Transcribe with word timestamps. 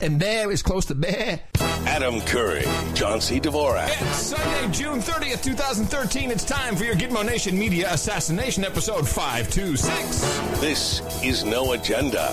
And 0.00 0.20
there 0.20 0.52
is 0.52 0.62
close 0.62 0.84
to 0.86 0.94
bear. 0.94 1.40
Adam 1.58 2.20
Curry, 2.20 2.62
John 2.94 3.20
C. 3.20 3.40
Dvorak. 3.40 3.88
It's 3.88 4.16
Sunday, 4.16 4.72
June 4.72 5.00
30th, 5.00 5.42
2013. 5.42 6.30
It's 6.30 6.44
time 6.44 6.76
for 6.76 6.84
your 6.84 6.94
Gitmo 6.94 7.26
Nation 7.26 7.58
Media 7.58 7.92
Assassination 7.92 8.64
Episode 8.64 9.08
526. 9.08 10.60
This 10.60 11.02
is 11.24 11.42
No 11.42 11.72
Agenda. 11.72 12.28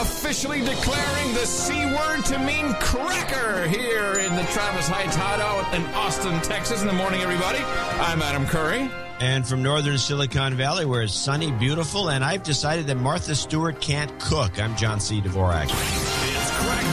Officially 0.00 0.60
declaring 0.60 1.34
the 1.34 1.44
C 1.46 1.84
word 1.86 2.24
to 2.26 2.38
mean 2.38 2.74
cracker 2.74 3.66
here 3.66 4.14
in 4.20 4.36
the 4.36 4.44
Travis 4.52 4.86
Heights 4.86 5.16
Hideout 5.16 5.74
in 5.74 5.82
Austin, 5.94 6.40
Texas. 6.42 6.80
In 6.80 6.86
the 6.86 6.92
morning, 6.92 7.22
everybody. 7.22 7.58
I'm 7.58 8.22
Adam 8.22 8.46
Curry. 8.46 8.88
And 9.18 9.44
from 9.44 9.64
northern 9.64 9.98
Silicon 9.98 10.54
Valley, 10.54 10.84
where 10.84 11.02
it's 11.02 11.12
sunny, 11.12 11.50
beautiful, 11.50 12.10
and 12.10 12.22
I've 12.22 12.44
decided 12.44 12.86
that 12.86 12.98
Martha 12.98 13.34
Stewart 13.34 13.80
can't 13.80 14.16
cook. 14.20 14.60
I'm 14.60 14.76
John 14.76 15.00
C. 15.00 15.20
Dvorak. 15.20 16.15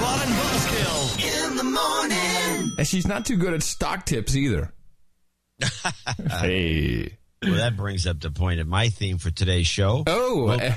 It's 0.03 0.11
Crackpot 0.11 0.25
and 0.25 0.33
Buzzkill 0.35 1.49
in 1.49 1.57
the 1.57 1.63
morning. 1.63 2.71
And 2.77 2.87
she's 2.87 3.07
not 3.07 3.25
too 3.25 3.37
good 3.37 3.53
at 3.53 3.63
stock 3.63 4.05
tips 4.05 4.35
either. 4.35 4.73
hey. 6.29 7.17
Well, 7.41 7.55
that 7.55 7.75
brings 7.75 8.07
up 8.07 8.21
the 8.21 8.31
point 8.31 8.61
of 8.61 8.67
my 8.67 8.87
theme 8.87 9.17
for 9.17 9.29
today's 9.29 9.67
show. 9.67 10.03
Oh, 10.07 10.47
uh, 10.47 10.73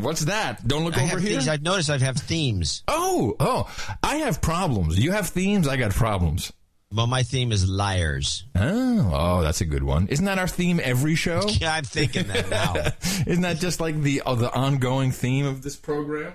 what's 0.00 0.22
that? 0.22 0.66
Don't 0.66 0.84
look 0.84 0.98
I 0.98 1.04
over 1.04 1.20
here. 1.20 1.30
things. 1.30 1.46
I've 1.48 1.62
noticed 1.62 1.90
I 1.90 1.98
have 1.98 2.16
themes. 2.16 2.82
Oh, 2.88 3.36
oh, 3.38 3.70
I 4.02 4.16
have 4.16 4.40
problems. 4.42 4.98
You 4.98 5.12
have 5.12 5.28
themes. 5.28 5.68
I 5.68 5.76
got 5.76 5.92
problems. 5.92 6.52
Well, 6.92 7.06
my 7.06 7.22
theme 7.22 7.52
is 7.52 7.68
liars. 7.68 8.44
Oh, 8.56 9.10
oh, 9.12 9.42
that's 9.42 9.60
a 9.60 9.64
good 9.66 9.84
one. 9.84 10.08
Isn't 10.08 10.24
that 10.24 10.38
our 10.38 10.48
theme 10.48 10.80
every 10.82 11.14
show? 11.14 11.42
Yeah, 11.60 11.74
I'm 11.74 11.84
thinking 11.84 12.26
that 12.28 12.48
now. 12.50 12.74
Isn't 13.26 13.42
that 13.42 13.58
just 13.58 13.78
like 13.80 14.00
the 14.00 14.22
uh, 14.26 14.34
the 14.34 14.52
ongoing 14.52 15.12
theme 15.12 15.46
of 15.46 15.62
this 15.62 15.76
program? 15.76 16.32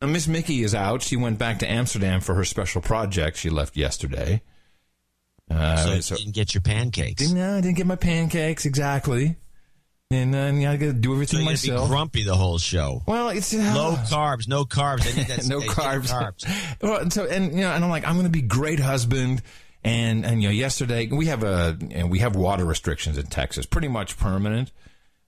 Now, 0.00 0.08
Miss 0.08 0.26
Mickey 0.26 0.62
is 0.62 0.74
out. 0.74 1.02
She 1.02 1.16
went 1.16 1.38
back 1.38 1.58
to 1.60 1.70
Amsterdam 1.70 2.20
for 2.20 2.34
her 2.34 2.44
special 2.44 2.80
project. 2.80 3.36
She 3.36 3.50
left 3.50 3.76
yesterday. 3.76 4.42
Uh, 5.50 6.00
so, 6.00 6.14
you 6.14 6.20
didn't 6.24 6.34
get 6.34 6.54
your 6.54 6.60
pancakes. 6.62 7.30
no, 7.32 7.56
I 7.56 7.60
didn't 7.60 7.76
get 7.76 7.86
my 7.86 7.96
pancakes 7.96 8.64
exactly, 8.66 9.34
and 10.12 10.32
uh, 10.34 10.70
I 10.70 10.76
got 10.76 10.86
to 10.86 10.92
do 10.92 11.08
So 11.08 11.14
everything 11.14 11.40
you're 11.40 11.46
going 11.46 11.56
be 11.60 11.70
myself. 11.70 11.88
grumpy 11.90 12.22
the 12.22 12.36
whole 12.36 12.58
show. 12.58 13.02
well, 13.06 13.30
it's 13.30 13.52
uh, 13.52 13.72
Low 13.74 13.96
carbs, 13.96 14.46
no 14.46 14.64
carbs. 14.64 15.12
I 15.12 15.16
need 15.16 15.26
that 15.26 15.44
no 15.48 15.58
carbs. 15.60 16.08
carbs. 16.12 16.76
Well, 16.82 16.98
and 17.00 17.12
so 17.12 17.26
and 17.26 17.52
you 17.52 17.62
know, 17.62 17.72
and 17.72 17.82
I'm 17.82 17.90
like, 17.90 18.06
I'm 18.06 18.14
going 18.14 18.26
to 18.26 18.30
be 18.30 18.42
great 18.42 18.78
husband. 18.78 19.42
And 19.82 20.24
and 20.24 20.40
you 20.40 20.48
know, 20.48 20.52
yesterday 20.54 21.08
we 21.08 21.26
have 21.26 21.42
a 21.42 21.76
and 21.90 22.10
we 22.12 22.20
have 22.20 22.36
water 22.36 22.64
restrictions 22.64 23.18
in 23.18 23.26
Texas, 23.26 23.66
pretty 23.66 23.88
much 23.88 24.16
permanent. 24.18 24.70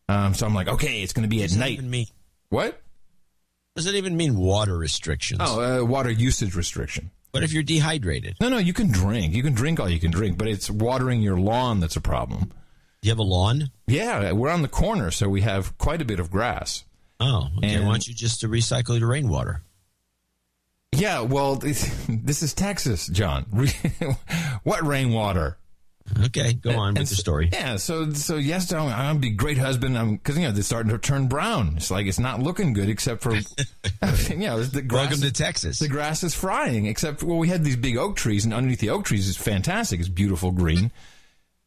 Um, 0.09 0.35
so 0.35 0.47
I'm 0.47 0.55
like, 0.55 0.69
okay, 0.69 1.03
it's 1.03 1.13
going 1.15 1.29
to 1.29 1.29
be 1.29 1.43
at 1.43 1.53
night. 1.57 1.83
mean, 1.83 2.07
What? 2.49 2.81
Does 3.75 3.87
it 3.87 3.95
even 3.95 4.17
mean 4.17 4.37
water 4.37 4.77
restrictions? 4.77 5.41
Oh, 5.43 5.81
uh, 5.83 5.85
water 5.85 6.11
usage 6.11 6.55
restriction. 6.55 7.11
What 7.31 7.43
if 7.43 7.53
you're 7.53 7.63
dehydrated? 7.63 8.37
No, 8.41 8.49
no, 8.51 8.59
you 8.59 8.75
can 8.75 8.91
drink. 8.91 9.35
You 9.35 9.43
can 9.43 9.55
drink 9.55 9.81
all 9.81 9.89
you 9.89 9.99
can 10.01 10.11
drink, 10.11 10.37
but 10.37 10.49
it's 10.49 10.71
watering 10.71 11.23
your 11.23 11.39
lawn 11.39 11.81
that's 11.81 11.97
a 11.97 12.01
problem. 12.01 12.53
Do 13.01 13.09
you 13.09 13.11
have 13.11 13.19
a 13.19 13.23
lawn? 13.23 13.71
Yeah, 13.87 14.33
we're 14.33 14.51
on 14.51 14.63
the 14.63 14.69
corner, 14.69 15.11
so 15.11 15.29
we 15.29 15.41
have 15.41 15.77
quite 15.79 16.03
a 16.03 16.05
bit 16.05 16.21
of 16.21 16.31
grass. 16.31 16.85
Oh, 17.19 17.49
okay. 17.59 17.75
And- 17.75 17.87
Why 17.87 17.93
don't 17.93 18.07
you 18.07 18.15
just 18.15 18.45
uh, 18.45 18.49
recycle 18.49 18.99
your 18.99 19.09
rainwater? 19.09 19.63
Yeah, 20.95 21.23
well, 21.23 21.57
this 21.57 22.43
is 22.43 22.53
Texas, 22.53 23.07
John. 23.07 23.45
what 24.63 24.87
rainwater? 24.87 25.57
Okay, 26.25 26.53
go 26.55 26.73
on 26.73 26.95
with 26.95 27.09
the 27.09 27.15
story. 27.17 27.49
Yeah, 27.53 27.77
so 27.77 28.13
so 28.13 28.37
yes, 28.37 28.73
I'm, 28.73 28.89
I'm 28.89 29.07
gonna 29.07 29.19
be 29.19 29.29
a 29.29 29.33
great 29.33 29.59
husband. 29.59 29.97
I'm 29.97 30.17
because 30.17 30.37
you 30.37 30.45
know 30.45 30.53
they're 30.53 30.63
starting 30.63 30.93
to 30.93 30.99
turn 30.99 31.27
brown. 31.27 31.75
It's 31.77 31.91
like 31.91 32.07
it's 32.07 32.19
not 32.19 32.41
looking 32.41 32.73
good, 32.73 32.89
except 32.89 33.23
for 33.23 33.35
you 34.31 34.37
know 34.37 34.63
the 34.63 34.83
grass. 34.83 35.11
Welcome 35.11 35.21
to 35.23 35.33
Texas. 35.33 35.79
the 35.79 35.89
grass 35.89 36.23
is 36.23 36.35
frying. 36.35 36.87
Except 36.87 37.23
well, 37.23 37.39
we 37.39 37.49
had 37.49 37.65
these 37.65 37.77
big 37.77 37.97
oak 37.97 38.17
trees, 38.17 38.45
and 38.45 38.53
underneath 38.53 38.81
the 38.81 38.91
oak 38.91 39.05
trees 39.05 39.29
is 39.29 39.37
fantastic. 39.37 40.01
It's 40.01 40.09
beautiful 40.09 40.51
green. 40.51 40.91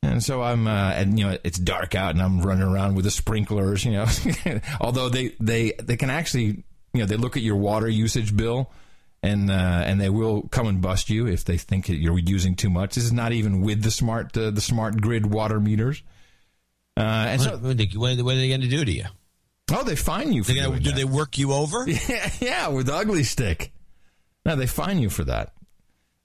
And 0.04 0.24
so 0.24 0.42
I'm, 0.44 0.68
uh, 0.68 0.92
and 0.92 1.18
you 1.18 1.26
know, 1.26 1.38
it's 1.44 1.58
dark 1.58 1.96
out, 1.96 2.12
and 2.12 2.22
I'm 2.22 2.42
running 2.42 2.68
around 2.68 2.96
with 2.96 3.06
the 3.06 3.12
sprinklers. 3.12 3.84
You 3.84 3.92
know, 3.92 4.06
although 4.82 5.10
they 5.10 5.34
they 5.40 5.74
they 5.82 5.98
can 5.98 6.10
actually, 6.10 6.64
you 6.94 7.00
know, 7.00 7.06
they 7.06 7.18
look 7.18 7.38
at 7.38 7.44
your 7.44 7.56
water 7.56 7.88
usage 7.88 8.36
bill, 8.36 8.72
and 9.26 9.50
uh, 9.50 9.54
and 9.86 10.00
they 10.00 10.10
will 10.10 10.44
come 10.50 10.68
and 10.68 10.82
bust 10.82 11.10
you 11.10 11.28
if 11.28 11.44
they 11.46 11.58
think 11.58 11.90
you're 11.90 12.18
using 12.20 12.56
too 12.56 12.70
much. 12.70 12.96
This 12.96 13.04
is 13.04 13.14
not 13.14 13.32
even 13.32 13.62
with 13.62 13.82
the 13.84 13.92
smart 13.92 14.36
uh, 14.38 14.52
the 14.52 14.62
smart 14.62 15.02
grid 15.02 15.26
water 15.26 15.60
meters. 15.60 16.04
Uh, 16.98 17.02
and 17.02 17.40
What, 17.42 17.46
so, 17.46 17.58
what 17.58 17.70
are 17.72 17.74
they, 17.74 18.48
going 18.50 18.62
to 18.62 18.68
do 18.70 18.86
to 18.86 18.92
you? 18.92 19.06
oh, 19.74 19.84
they 19.84 19.96
fine 19.98 20.32
you 20.32 20.44
for 20.44 20.54
They 20.54 20.62
gonna, 20.62 20.80
do 20.80 20.92
that. 20.92 20.96
they 20.96 21.04
work 21.04 21.38
you 21.38 21.52
over? 21.52 21.86
Yeah, 21.90 22.32
yeah, 22.40 22.68
with 22.70 22.86
the 22.86 22.94
ugly 22.96 23.24
stick. 23.24 23.74
No, 24.46 24.56
they 24.56 24.68
fine 24.68 25.00
you 25.00 25.10
for 25.10 25.24
that. 25.26 25.54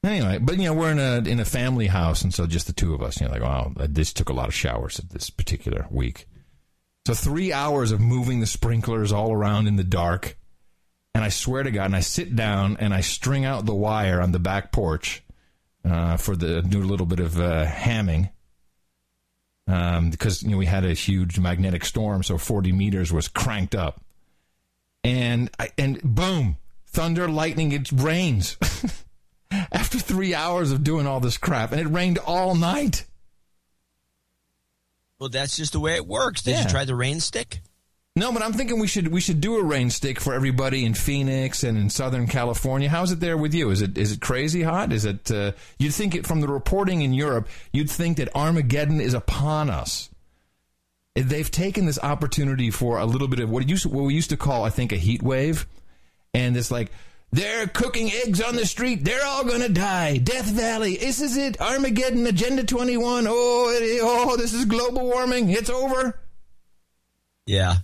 Anyway, 0.05 0.39
but 0.39 0.57
you 0.57 0.65
know 0.65 0.73
we're 0.75 0.93
in 0.93 0.99
a 0.99 1.29
in 1.29 1.41
a 1.41 1.45
family 1.45 1.87
house, 1.87 2.23
and 2.23 2.33
so 2.33 2.47
just 2.47 2.67
the 2.67 2.73
two 2.73 2.95
of 2.95 3.03
us. 3.03 3.21
You 3.21 3.27
know, 3.27 3.33
like 3.33 3.43
wow, 3.43 3.73
this 3.77 4.13
took 4.13 4.29
a 4.31 4.33
lot 4.33 4.49
of 4.49 4.55
showers 4.55 4.97
this 5.11 5.29
particular 5.29 5.87
week. 5.91 6.27
So 7.07 7.15
three 7.15 7.53
hours 7.53 7.93
of 7.93 8.01
moving 8.01 8.41
the 8.41 8.47
sprinklers 8.47 9.11
all 9.13 9.33
around 9.33 9.67
in 9.67 9.77
the 9.77 9.85
dark, 9.85 10.39
and 11.15 11.25
I 11.25 11.29
swear 11.29 11.63
to 11.63 11.71
God, 11.71 11.87
and 11.87 11.97
I 11.97 12.01
sit 12.01 12.35
down 12.37 12.77
and 12.79 12.93
I 12.95 13.01
string 13.01 13.45
out 13.45 13.67
the 13.67 13.75
wire 13.75 14.21
on 14.21 14.33
the 14.33 14.39
back 14.39 14.73
porch 14.73 15.23
uh, 15.85 16.17
for 16.17 16.37
the 16.37 16.59
a 16.59 16.63
little 16.63 17.07
bit 17.07 17.21
of 17.21 17.39
uh, 17.41 17.67
hamming. 17.67 18.31
Um, 19.67 20.11
because 20.11 20.43
you 20.43 20.51
know 20.51 20.57
we 20.57 20.67
had 20.67 20.85
a 20.85 20.95
huge 20.95 21.39
magnetic 21.39 21.85
storm, 21.85 22.23
so 22.23 22.39
40 22.39 22.73
meters 22.73 23.13
was 23.13 23.29
cranked 23.29 23.75
up 23.75 24.01
and 25.05 25.51
I, 25.59 25.71
and 25.79 26.01
boom, 26.03 26.57
thunder, 26.87 27.29
lightning, 27.29 27.73
it 27.73 27.91
rains. 27.93 28.57
After 29.73 29.99
three 29.99 30.35
hours 30.35 30.71
of 30.73 30.85
doing 30.85 31.07
all 31.07 31.21
this 31.21 31.39
crap, 31.39 31.73
and 31.73 31.81
it 31.81 31.87
rained 31.89 32.19
all 32.19 32.55
night. 32.55 33.07
Well, 35.19 35.29
that's 35.29 35.57
just 35.57 35.73
the 35.73 35.81
way 35.81 35.95
it 35.97 36.07
works. 36.07 36.43
Did 36.43 36.53
Yeah. 36.53 36.63
you 36.65 36.69
try 36.69 36.85
the 36.85 36.95
rain 36.95 37.21
stick? 37.21 37.61
No, 38.17 38.33
but 38.33 38.43
I'm 38.43 38.53
thinking 38.53 38.81
we 38.81 38.89
should 38.89 39.09
we 39.09 39.21
should 39.21 39.41
do 39.41 39.57
a 39.59 39.63
rain 39.63 39.89
stick 39.89 40.21
for 40.21 40.35
everybody 40.35 40.85
in 40.85 40.95
Phoenix 40.95 41.63
and 41.63 41.79
in 41.79 41.91
Southern 41.91 42.27
California. 42.27 42.89
How's 42.89 43.13
it 43.13 43.21
there 43.21 43.37
with 43.37 43.55
you? 43.55 43.71
Is 43.71 43.83
it 43.83 43.97
is 43.97 44.13
it 44.13 44.21
crazy 44.21 44.63
hot? 44.63 44.93
Is 44.93 45.05
it? 45.05 45.31
Uh, 45.31 45.53
you'd 45.79 45.95
think 45.95 46.17
it 46.17 46.27
from 46.27 46.41
the 46.41 46.49
reporting 46.49 47.03
in 47.03 47.15
Europe. 47.15 47.49
You'd 47.73 47.89
think 47.89 48.17
that 48.17 48.35
Armageddon 48.35 49.01
is 49.01 49.15
upon 49.15 49.71
us. 49.71 50.11
They've 51.15 51.51
taken 51.51 51.87
this 51.87 52.01
opportunity 52.03 52.71
for 52.71 52.99
a 52.99 53.07
little 53.07 53.29
bit 53.29 53.41
of 53.41 53.51
what 53.51 53.69
used 53.69 53.87
what 53.87 54.05
we 54.05 54.15
used 54.15 54.31
to 54.31 54.37
call, 54.37 54.65
I 54.65 54.71
think, 54.71 54.91
a 54.91 54.97
heat 54.97 55.23
wave, 55.23 55.67
and 56.35 56.57
it's 56.57 56.73
like 56.73 56.91
they're 57.31 57.69
cooking 57.69 58.11
eggs 58.11 58.43
on 58.43 58.57
the 58.57 58.67
street. 58.67 59.05
They're 59.05 59.25
all 59.25 59.45
gonna 59.45 59.69
die. 59.69 60.17
Death 60.17 60.47
Valley. 60.47 60.97
This 60.97 61.21
is 61.21 61.37
it. 61.37 61.61
Armageddon. 61.61 62.27
Agenda 62.27 62.65
21. 62.65 63.27
Oh, 63.29 63.71
it, 63.73 64.01
oh, 64.03 64.37
this 64.37 64.53
is 64.53 64.65
global 64.65 65.03
warming. 65.07 65.49
It's 65.51 65.71
over. 65.71 66.19
Yeah. 67.47 67.77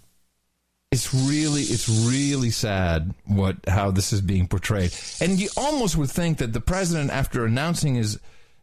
It's 0.96 1.12
really, 1.12 1.60
it's 1.60 1.90
really 1.90 2.48
sad 2.48 3.12
what 3.26 3.56
how 3.68 3.90
this 3.90 4.14
is 4.14 4.22
being 4.22 4.48
portrayed, 4.48 4.94
and 5.20 5.38
you 5.38 5.50
almost 5.54 5.94
would 5.98 6.10
think 6.10 6.38
that 6.38 6.54
the 6.54 6.60
president, 6.62 7.10
after 7.10 7.44
announcing 7.44 7.96
his 7.96 8.18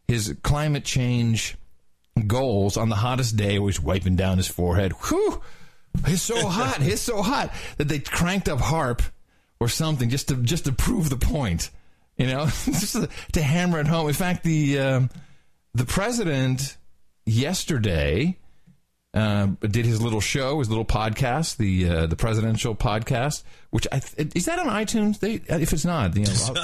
his 0.08 0.34
climate 0.42 0.84
change 0.84 1.56
goals 2.26 2.76
on 2.76 2.88
the 2.88 2.96
hottest 2.96 3.36
day, 3.36 3.60
was 3.60 3.80
wiping 3.80 4.16
down 4.16 4.38
his 4.38 4.48
forehead. 4.48 4.90
Whew, 5.04 5.40
it's 6.08 6.22
so 6.22 6.48
hot, 6.48 6.78
it's 6.80 7.02
so 7.02 7.22
hot 7.22 7.52
that 7.76 7.86
they 7.86 8.00
cranked 8.00 8.48
up 8.48 8.58
HAARP 8.58 9.02
or 9.60 9.68
something 9.68 10.10
just 10.10 10.26
to 10.26 10.34
just 10.34 10.64
to 10.64 10.72
prove 10.72 11.10
the 11.10 11.16
point, 11.16 11.70
you 12.16 12.26
know, 12.26 12.46
just 12.64 12.94
to, 12.94 13.08
to 13.34 13.42
hammer 13.42 13.78
it 13.78 13.86
home. 13.86 14.08
In 14.08 14.14
fact, 14.14 14.42
the 14.42 14.80
um, 14.80 15.10
the 15.72 15.84
president 15.84 16.78
yesterday 17.26 18.36
uh, 19.14 19.46
did 19.60 19.86
his 19.86 20.02
little 20.02 20.20
show, 20.20 20.58
his 20.58 20.68
little 20.68 20.84
podcast, 20.84 21.56
the 21.56 21.88
uh, 21.88 22.06
the 22.06 22.16
presidential 22.16 22.74
podcast. 22.74 23.44
Which 23.70 23.86
I 23.92 24.00
th- 24.00 24.32
is 24.34 24.46
that 24.46 24.58
on 24.58 24.66
iTunes? 24.66 25.20
They, 25.20 25.34
if 25.34 25.72
it's 25.72 25.84
not, 25.84 26.16
you 26.16 26.24
know, 26.24 26.32
I'll. 26.46 26.56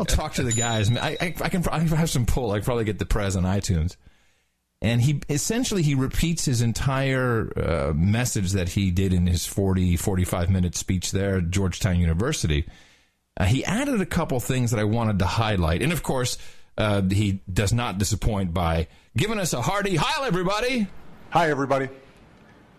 I'll 0.00 0.04
talk 0.04 0.34
to 0.34 0.42
the 0.42 0.52
guys. 0.52 0.90
I, 0.96 1.16
I, 1.20 1.34
I 1.40 1.48
can 1.48 1.64
I 1.68 1.78
have 1.80 2.10
some 2.10 2.26
pull. 2.26 2.50
I 2.50 2.58
can 2.58 2.64
probably 2.64 2.84
get 2.84 2.98
the 2.98 3.06
prez 3.06 3.36
on 3.36 3.44
iTunes. 3.44 3.96
And 4.82 5.00
he 5.00 5.22
essentially 5.30 5.82
he 5.82 5.94
repeats 5.94 6.44
his 6.44 6.60
entire 6.60 7.52
uh, 7.56 7.92
message 7.94 8.52
that 8.52 8.68
he 8.68 8.90
did 8.90 9.14
in 9.14 9.26
his 9.26 9.46
40 9.46 9.96
45 9.96 10.50
minute 10.50 10.74
speech 10.74 11.12
there 11.12 11.38
at 11.38 11.50
Georgetown 11.50 11.98
University. 12.00 12.66
Uh, 13.36 13.44
he 13.44 13.64
added 13.64 14.00
a 14.00 14.06
couple 14.06 14.40
things 14.40 14.72
that 14.72 14.80
I 14.80 14.84
wanted 14.84 15.20
to 15.20 15.26
highlight, 15.26 15.80
and 15.80 15.92
of 15.92 16.02
course, 16.02 16.38
uh, 16.76 17.02
he 17.02 17.40
does 17.50 17.72
not 17.72 17.98
disappoint 17.98 18.52
by 18.52 18.88
giving 19.16 19.38
us 19.38 19.52
a 19.52 19.62
hearty 19.62 19.96
"Hi, 19.96 20.26
everybody." 20.26 20.88
Hi, 21.34 21.50
everybody. 21.50 21.88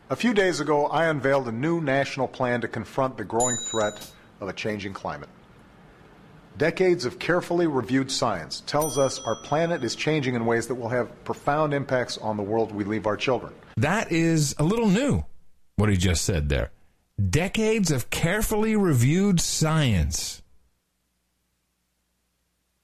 A 0.10 0.16
few 0.16 0.34
days 0.34 0.62
ago, 0.62 0.86
I 0.86 1.08
unveiled 1.08 1.50
a 1.50 1.52
new 1.52 1.82
national 1.82 2.30
plan 2.30 2.62
to 2.62 2.70
confront 2.70 3.18
the 3.18 3.26
growing 3.26 3.58
threat 3.58 4.10
of 4.40 4.48
a 4.48 4.54
changing 4.54 4.94
climate. 4.94 5.28
Decades 6.58 7.04
of 7.04 7.20
carefully 7.20 7.68
reviewed 7.68 8.10
science 8.10 8.64
tells 8.66 8.98
us 8.98 9.20
our 9.20 9.36
planet 9.36 9.84
is 9.84 9.94
changing 9.94 10.36
in 10.36 10.46
ways 10.46 10.68
that 10.68 10.76
will 10.76 10.88
have 10.88 11.22
profound 11.26 11.74
impacts 11.74 12.18
on 12.18 12.38
the 12.38 12.44
world 12.44 12.74
we 12.74 12.86
leave 12.86 13.06
our 13.06 13.18
children. 13.18 13.54
That 13.76 14.14
is 14.14 14.56
a 14.58 14.64
little 14.64 14.88
new, 14.88 15.26
what 15.76 15.90
he 15.90 15.98
just 15.98 16.24
said 16.24 16.48
there. 16.48 16.72
Decades 17.30 17.92
of 17.92 18.10
carefully 18.10 18.78
reviewed 18.78 19.42
science. 19.42 20.42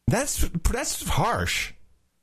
That's 0.05 0.49
that's 0.69 1.07
harsh. 1.07 1.71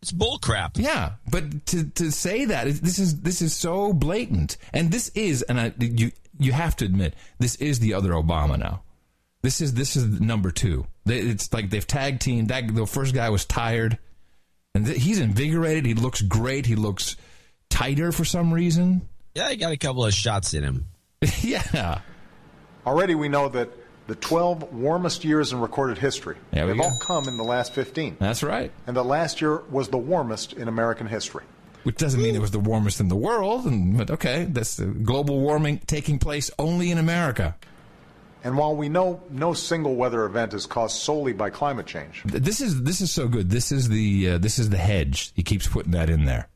It's 0.02 0.12
bullcrap. 0.12 0.78
Yeah, 0.78 1.14
but 1.30 1.66
to 1.66 1.84
to 1.90 2.12
say 2.12 2.44
that 2.46 2.66
this 2.66 2.98
is 2.98 3.20
this 3.20 3.42
is 3.42 3.54
so 3.54 3.92
blatant, 3.92 4.56
and 4.72 4.92
this 4.92 5.08
is, 5.10 5.42
and 5.42 5.60
I 5.60 5.72
you 5.78 6.12
you 6.38 6.52
have 6.52 6.76
to 6.76 6.84
admit 6.84 7.14
this 7.38 7.56
is 7.56 7.80
the 7.80 7.94
other 7.94 8.10
Obama 8.10 8.58
now. 8.58 8.82
This 9.42 9.60
is 9.60 9.74
this 9.74 9.96
is 9.96 10.20
number 10.20 10.50
two. 10.50 10.86
It's 11.06 11.52
like 11.52 11.70
they've 11.70 11.86
tag 11.86 12.20
teamed. 12.20 12.48
That 12.48 12.74
the 12.74 12.86
first 12.86 13.12
guy 13.14 13.28
was 13.30 13.44
tired, 13.44 13.98
and 14.74 14.86
th- 14.86 15.02
he's 15.02 15.20
invigorated. 15.20 15.84
He 15.84 15.94
looks 15.94 16.22
great. 16.22 16.66
He 16.66 16.76
looks 16.76 17.16
tighter 17.68 18.12
for 18.12 18.24
some 18.24 18.52
reason. 18.52 19.08
Yeah, 19.34 19.50
he 19.50 19.56
got 19.56 19.72
a 19.72 19.76
couple 19.76 20.04
of 20.04 20.14
shots 20.14 20.54
in 20.54 20.62
him. 20.62 20.86
yeah. 21.40 22.00
Already 22.86 23.14
we 23.14 23.28
know 23.28 23.48
that 23.48 23.70
the 24.08 24.14
12 24.16 24.72
warmest 24.72 25.22
years 25.22 25.52
in 25.52 25.60
recorded 25.60 25.98
history 25.98 26.36
There 26.50 26.66
have 26.66 26.80
all 26.80 26.98
come 27.06 27.28
in 27.28 27.36
the 27.36 27.44
last 27.44 27.74
15. 27.74 28.16
That's 28.18 28.42
right. 28.42 28.72
And 28.86 28.96
the 28.96 29.04
last 29.04 29.40
year 29.42 29.58
was 29.70 29.88
the 29.88 29.98
warmest 29.98 30.54
in 30.54 30.66
American 30.66 31.06
history. 31.06 31.44
Which 31.84 31.96
doesn't 31.96 32.20
mean 32.20 32.34
it 32.34 32.40
was 32.40 32.50
the 32.50 32.58
warmest 32.58 33.00
in 33.00 33.08
the 33.08 33.16
world, 33.16 33.66
and 33.66 33.96
but 33.96 34.10
okay, 34.10 34.44
that's 34.44 34.80
uh, 34.80 34.86
global 34.86 35.38
warming 35.40 35.78
taking 35.86 36.18
place 36.18 36.50
only 36.58 36.90
in 36.90 36.98
America. 36.98 37.54
And 38.42 38.56
while 38.56 38.74
we 38.74 38.88
know 38.88 39.22
no 39.30 39.52
single 39.52 39.94
weather 39.94 40.24
event 40.24 40.54
is 40.54 40.66
caused 40.66 40.96
solely 40.96 41.32
by 41.32 41.50
climate 41.50 41.86
change, 41.86 42.22
This 42.24 42.60
is 42.60 42.82
this 42.82 43.00
is 43.00 43.10
so 43.10 43.28
good. 43.28 43.50
This 43.50 43.70
is 43.70 43.88
the 43.88 44.30
uh, 44.30 44.38
this 44.38 44.58
is 44.58 44.70
the 44.70 44.76
hedge. 44.76 45.32
He 45.34 45.42
keeps 45.42 45.68
putting 45.68 45.92
that 45.92 46.10
in 46.10 46.24
there. 46.24 46.48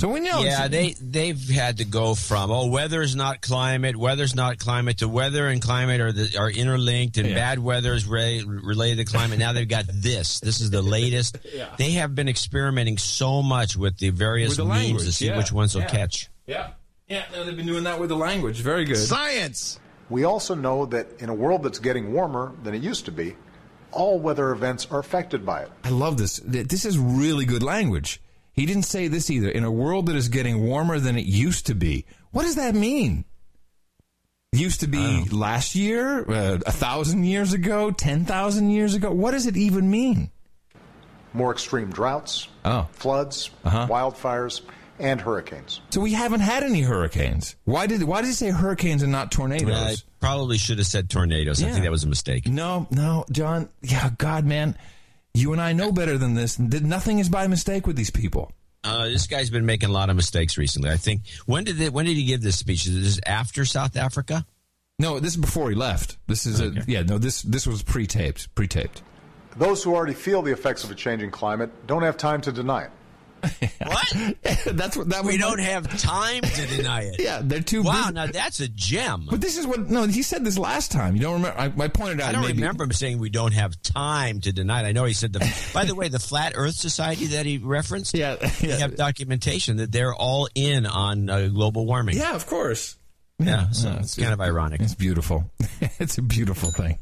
So 0.00 0.08
we 0.08 0.20
know. 0.20 0.40
Yeah, 0.40 0.66
they 0.68 0.94
they've 0.98 1.38
had 1.50 1.76
to 1.78 1.84
go 1.84 2.14
from 2.14 2.50
oh 2.50 2.68
weather 2.68 3.02
is 3.02 3.14
not 3.14 3.42
climate, 3.42 3.94
weather's 3.94 4.34
not 4.34 4.58
climate 4.58 4.98
to 4.98 5.08
weather 5.08 5.46
and 5.46 5.60
climate 5.60 6.00
are 6.00 6.10
the, 6.10 6.38
are 6.38 6.50
interlinked 6.50 7.18
and 7.18 7.28
Yeah. 7.28 7.34
bad 7.34 7.58
weather 7.58 7.92
is 7.92 8.06
re- 8.06 8.42
related 8.42 9.06
to 9.06 9.12
climate. 9.12 9.38
Now 9.38 9.52
they've 9.52 9.68
got 9.68 9.84
this. 9.92 10.40
This 10.40 10.62
is 10.62 10.70
the 10.70 10.80
latest. 10.80 11.36
They 11.76 11.92
have 11.92 12.14
been 12.14 12.28
experimenting 12.28 12.96
so 12.96 13.42
much 13.42 13.76
with 13.76 13.98
the 13.98 14.08
various 14.10 14.50
With 14.50 14.58
the 14.58 14.64
memes 14.64 14.78
language, 14.80 15.04
to 15.04 15.12
see 15.12 15.26
yeah, 15.26 15.36
which 15.36 15.52
ones 15.52 15.74
will 15.74 15.82
yeah. 15.82 15.88
catch. 15.88 16.30
Yeah, 16.46 16.70
yeah. 17.06 17.24
no, 17.32 17.44
they've 17.44 17.56
been 17.56 17.66
doing 17.66 17.84
that 17.84 18.00
with 18.00 18.08
the 18.08 18.16
language. 18.16 18.60
Very 18.60 18.84
good. 18.86 18.96
Science. 18.96 19.78
we 20.08 20.24
also 20.24 20.54
know 20.54 20.86
that 20.86 21.06
in 21.20 21.28
a 21.28 21.34
world 21.34 21.62
that's 21.62 21.78
getting 21.78 22.12
warmer 22.14 22.54
than 22.62 22.74
it 22.74 22.82
used 22.82 23.04
to 23.04 23.12
be, 23.12 23.36
all 23.92 24.18
weather 24.18 24.50
events 24.50 24.86
are 24.90 24.98
affected 24.98 25.44
by 25.44 25.60
it. 25.62 25.70
I 25.84 25.90
love 25.90 26.16
this. 26.16 26.40
This 26.44 26.84
is 26.86 26.98
really 26.98 27.44
good 27.44 27.62
language. 27.62 28.20
He 28.60 28.66
didn't 28.66 28.82
say 28.84 29.08
this 29.08 29.30
either. 29.30 29.48
In 29.48 29.64
a 29.64 29.70
world 29.70 30.04
that 30.06 30.16
is 30.16 30.28
getting 30.28 30.60
warmer 30.66 30.98
than 31.00 31.16
it 31.16 31.24
used 31.24 31.68
to 31.68 31.74
be. 31.74 32.04
What 32.30 32.42
does 32.42 32.56
that 32.56 32.74
mean? 32.74 33.24
Used 34.52 34.80
to 34.80 34.86
be 34.86 35.24
last 35.30 35.74
year, 35.74 36.30
uh, 36.30 36.58
a 36.66 36.70
thousand 36.72 37.24
years 37.24 37.54
ago, 37.54 37.90
ten 37.90 38.26
thousand 38.26 38.68
years 38.68 38.94
ago. 38.94 39.12
What 39.12 39.30
does 39.30 39.46
it 39.46 39.56
even 39.56 39.90
mean? 39.90 40.30
More 41.32 41.52
extreme 41.52 41.88
droughts, 41.90 42.48
Oh. 42.66 42.86
floods, 42.92 43.48
Uh-huh. 43.64 43.86
wildfires, 43.88 44.60
and 44.98 45.22
hurricanes. 45.22 45.80
So 45.88 46.02
we 46.02 46.12
haven't 46.12 46.40
had 46.40 46.62
any 46.62 46.82
hurricanes. 46.82 47.56
Why 47.64 47.86
did 47.86 48.02
Why 48.02 48.20
did 48.20 48.26
he 48.26 48.34
say 48.34 48.50
hurricanes 48.50 49.02
and 49.02 49.10
not 49.10 49.32
tornadoes? 49.32 49.70
I 49.70 49.96
probably 50.20 50.58
should 50.58 50.76
have 50.76 50.86
said 50.86 51.08
tornadoes. 51.08 51.62
I 51.62 51.70
think 51.70 51.84
that 51.84 51.90
was 51.90 52.04
a 52.04 52.08
mistake. 52.08 52.46
No, 52.46 52.86
no, 52.90 53.24
John. 53.32 53.70
Yeah, 53.80 54.10
God, 54.18 54.44
man, 54.44 54.76
you 55.34 55.52
and 55.52 55.60
I 55.60 55.72
know 55.72 55.92
better 55.92 56.18
than 56.18 56.34
this. 56.34 56.56
Th- 56.56 56.82
Nothing 56.82 57.18
is 57.18 57.28
by 57.28 57.46
mistake 57.46 57.86
with 57.86 57.96
these 57.96 58.10
people. 58.10 58.52
Uh, 58.82 59.04
this 59.04 59.26
guy's 59.26 59.50
been 59.50 59.66
making 59.66 59.90
a 59.90 59.92
lot 59.92 60.08
of 60.10 60.16
mistakes 60.16 60.56
recently. 60.56 60.90
I 60.90 60.96
think 60.96 61.22
when 61.46 61.64
did 61.64 61.80
it, 61.80 61.92
when 61.92 62.06
did 62.06 62.16
he 62.16 62.24
give 62.24 62.40
this 62.40 62.56
speech? 62.58 62.86
Is 62.86 62.94
this 63.16 63.20
after 63.26 63.64
South 63.64 63.96
Africa? 63.96 64.46
No, 64.98 65.18
this 65.20 65.34
is 65.34 65.40
before 65.40 65.70
he 65.70 65.76
left. 65.76 66.18
This 66.26 66.46
is 66.46 66.60
a 66.60 66.72
yeah. 66.86 67.02
No, 67.02 67.18
this 67.18 67.42
this 67.42 67.66
was 67.66 67.82
pre-taped. 67.82 68.54
Pre-taped. 68.54 69.02
Those 69.56 69.82
who 69.82 69.94
already 69.94 70.14
feel 70.14 70.42
the 70.42 70.52
effects 70.52 70.84
of 70.84 70.90
a 70.90 70.94
changing 70.94 71.30
climate 71.30 71.70
don't 71.86 72.02
have 72.02 72.16
time 72.16 72.40
to 72.42 72.52
deny 72.52 72.84
it. 72.84 72.90
What? 73.80 74.36
That's 74.76 74.96
what 74.96 75.08
that 75.08 75.24
we 75.24 75.36
don't 75.38 75.58
have 75.60 75.98
time 76.00 76.42
to 76.42 76.66
deny 76.66 77.02
it. 77.02 77.16
Yeah, 77.20 77.40
they're 77.42 77.60
too. 77.60 77.82
Wow, 77.82 78.02
busy. 78.02 78.12
now 78.14 78.26
that's 78.26 78.60
a 78.60 78.68
gem. 78.68 79.26
But 79.30 79.40
this 79.40 79.56
is 79.58 79.66
what 79.66 79.88
no. 79.90 80.06
He 80.06 80.22
said 80.22 80.44
this 80.44 80.58
last 80.58 80.92
time. 80.92 81.14
You 81.16 81.22
don't 81.22 81.42
remember? 81.42 81.58
I, 81.58 81.84
I 81.84 81.88
pointed 81.88 82.20
out. 82.20 82.28
I 82.28 82.32
don't 82.32 82.42
maybe- 82.42 82.60
remember 82.60 82.84
him 82.84 82.92
saying 82.92 83.18
we 83.18 83.30
don't 83.30 83.52
have 83.52 83.80
time 83.82 84.40
to 84.42 84.52
deny 84.52 84.82
it. 84.82 84.86
I 84.86 84.92
know 84.92 85.04
he 85.04 85.12
said 85.14 85.32
the. 85.32 85.40
by 85.74 85.84
the 85.84 85.94
way, 85.94 86.08
the 86.08 86.18
Flat 86.18 86.52
Earth 86.56 86.74
Society 86.74 87.26
that 87.28 87.46
he 87.46 87.58
referenced, 87.58 88.14
Yeah, 88.14 88.36
they 88.36 88.68
yeah, 88.68 88.76
have 88.76 88.96
documentation 88.96 89.78
that 89.78 89.90
they're 89.92 90.14
all 90.14 90.48
in 90.54 90.86
on 90.86 91.28
uh, 91.30 91.48
global 91.48 91.86
warming. 91.86 92.16
yeah. 92.16 92.34
Of 92.34 92.46
course. 92.46 92.96
yeah. 93.38 93.70
So 93.70 93.88
Yeah, 93.88 93.98
it's 94.00 94.16
kind 94.16 94.32
of 94.32 94.40
ironic. 94.40 94.80
It's 94.82 94.94
beautiful. 94.94 95.50
it's 95.98 96.18
a 96.18 96.22
beautiful 96.22 96.70
thing. 96.70 96.98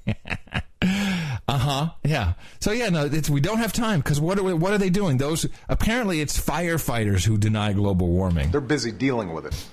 Uh 1.48 1.58
huh. 1.58 1.90
Yeah. 2.04 2.34
So 2.60 2.72
yeah, 2.72 2.90
no, 2.90 3.06
it's, 3.06 3.30
we 3.30 3.40
don't 3.40 3.58
have 3.58 3.72
time 3.72 4.00
because 4.00 4.20
what 4.20 4.38
are 4.38 4.42
we, 4.42 4.52
what 4.52 4.72
are 4.72 4.78
they 4.78 4.90
doing? 4.90 5.16
Those 5.16 5.46
apparently 5.68 6.20
it's 6.20 6.38
firefighters 6.38 7.24
who 7.24 7.38
deny 7.38 7.72
global 7.72 8.08
warming. 8.08 8.50
They're 8.50 8.60
busy 8.60 8.92
dealing 8.92 9.32
with 9.32 9.46
it. 9.46 9.66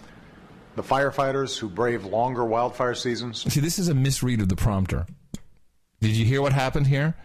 The 0.77 0.83
firefighters 0.83 1.57
who 1.57 1.69
brave 1.69 2.05
longer 2.05 2.45
wildfire 2.45 2.95
seasons, 2.95 3.51
See, 3.53 3.59
this 3.59 3.77
is 3.77 3.89
a 3.89 3.93
misread 3.93 4.41
of 4.41 4.49
the 4.49 4.55
prompter. 4.55 5.05
Did 6.01 6.11
you 6.11 6.25
hear 6.25 6.41
what 6.41 6.53
happened 6.53 6.87
here? 6.87 7.15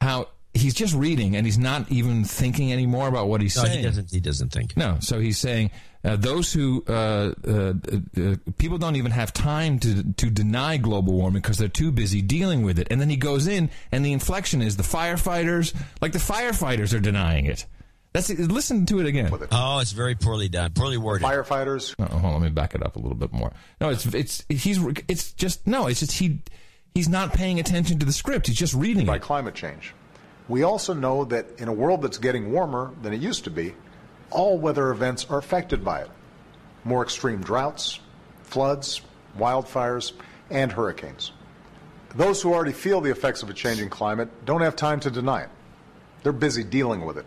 How 0.00 0.28
he's 0.58 0.74
just 0.74 0.94
reading 0.94 1.36
and 1.36 1.46
he's 1.46 1.58
not 1.58 1.90
even 1.90 2.24
thinking 2.24 2.72
anymore 2.72 3.08
about 3.08 3.28
what 3.28 3.40
he's 3.40 3.56
No, 3.56 3.64
saying. 3.64 3.78
he 3.78 3.84
doesn't. 3.84 4.10
He 4.10 4.20
doesn't 4.20 4.52
think. 4.52 4.76
No, 4.76 4.96
so 5.00 5.18
he's 5.20 5.38
saying 5.38 5.70
uh, 6.04 6.16
those 6.16 6.52
who 6.52 6.84
uh, 6.88 7.32
uh, 7.46 7.72
uh, 8.16 8.36
people 8.58 8.78
don't 8.78 8.96
even 8.96 9.12
have 9.12 9.32
time 9.32 9.78
to 9.80 10.02
to 10.14 10.30
deny 10.30 10.76
global 10.76 11.12
warming 11.14 11.42
because 11.42 11.58
they're 11.58 11.68
too 11.68 11.90
busy 11.92 12.22
dealing 12.22 12.62
with 12.62 12.78
it. 12.78 12.88
And 12.90 13.00
then 13.00 13.10
he 13.10 13.16
goes 13.16 13.46
in, 13.46 13.70
and 13.92 14.04
the 14.04 14.12
inflection 14.12 14.62
is 14.62 14.76
the 14.76 14.82
firefighters, 14.82 15.74
like 16.00 16.12
the 16.12 16.18
firefighters 16.18 16.94
are 16.96 17.00
denying 17.00 17.46
it. 17.46 17.64
That's 18.12 18.30
listen 18.30 18.86
to 18.86 19.00
it 19.00 19.06
again. 19.06 19.30
Oh, 19.52 19.80
it's 19.80 19.92
very 19.92 20.14
poorly 20.14 20.48
done, 20.48 20.72
poorly 20.72 20.96
worded. 20.96 21.26
Firefighters 21.26 21.94
Oh, 21.98 22.04
hold 22.06 22.24
on, 22.24 22.32
let 22.34 22.42
me 22.42 22.48
back 22.48 22.74
it 22.74 22.82
up 22.84 22.96
a 22.96 22.98
little 22.98 23.16
bit 23.18 23.32
more. 23.32 23.52
No, 23.80 23.90
it's 23.90 24.06
it's 24.06 24.44
he's 24.48 24.78
it's 25.08 25.32
just 25.32 25.66
no, 25.66 25.88
it's 25.88 26.00
just 26.00 26.12
he 26.12 26.40
he's 26.94 27.08
not 27.08 27.34
paying 27.34 27.60
attention 27.60 27.98
to 27.98 28.06
the 28.06 28.12
script. 28.12 28.46
He's 28.46 28.56
just 28.56 28.72
reading 28.72 29.04
by 29.04 29.16
it. 29.16 29.22
climate 29.22 29.54
change. 29.54 29.94
We 30.48 30.62
also 30.62 30.94
know 30.94 31.24
that 31.26 31.60
in 31.60 31.68
a 31.68 31.72
world 31.72 32.02
that's 32.02 32.18
getting 32.18 32.52
warmer 32.52 32.92
than 33.02 33.12
it 33.12 33.20
used 33.20 33.44
to 33.44 33.50
be, 33.50 33.74
all 34.30 34.58
weather 34.58 34.90
events 34.90 35.26
are 35.28 35.38
affected 35.38 35.84
by 35.84 36.00
it. 36.00 36.10
More 36.84 37.02
extreme 37.02 37.42
droughts, 37.42 38.00
floods, 38.42 39.02
wildfires, 39.38 40.12
and 40.50 40.72
hurricanes. 40.72 41.32
Those 42.14 42.40
who 42.40 42.54
already 42.54 42.72
feel 42.72 43.00
the 43.00 43.10
effects 43.10 43.42
of 43.42 43.50
a 43.50 43.54
changing 43.54 43.90
climate 43.90 44.30
don't 44.46 44.62
have 44.62 44.76
time 44.76 45.00
to 45.00 45.10
deny 45.10 45.42
it. 45.42 45.50
They're 46.22 46.32
busy 46.32 46.64
dealing 46.64 47.04
with 47.04 47.18
it. 47.18 47.26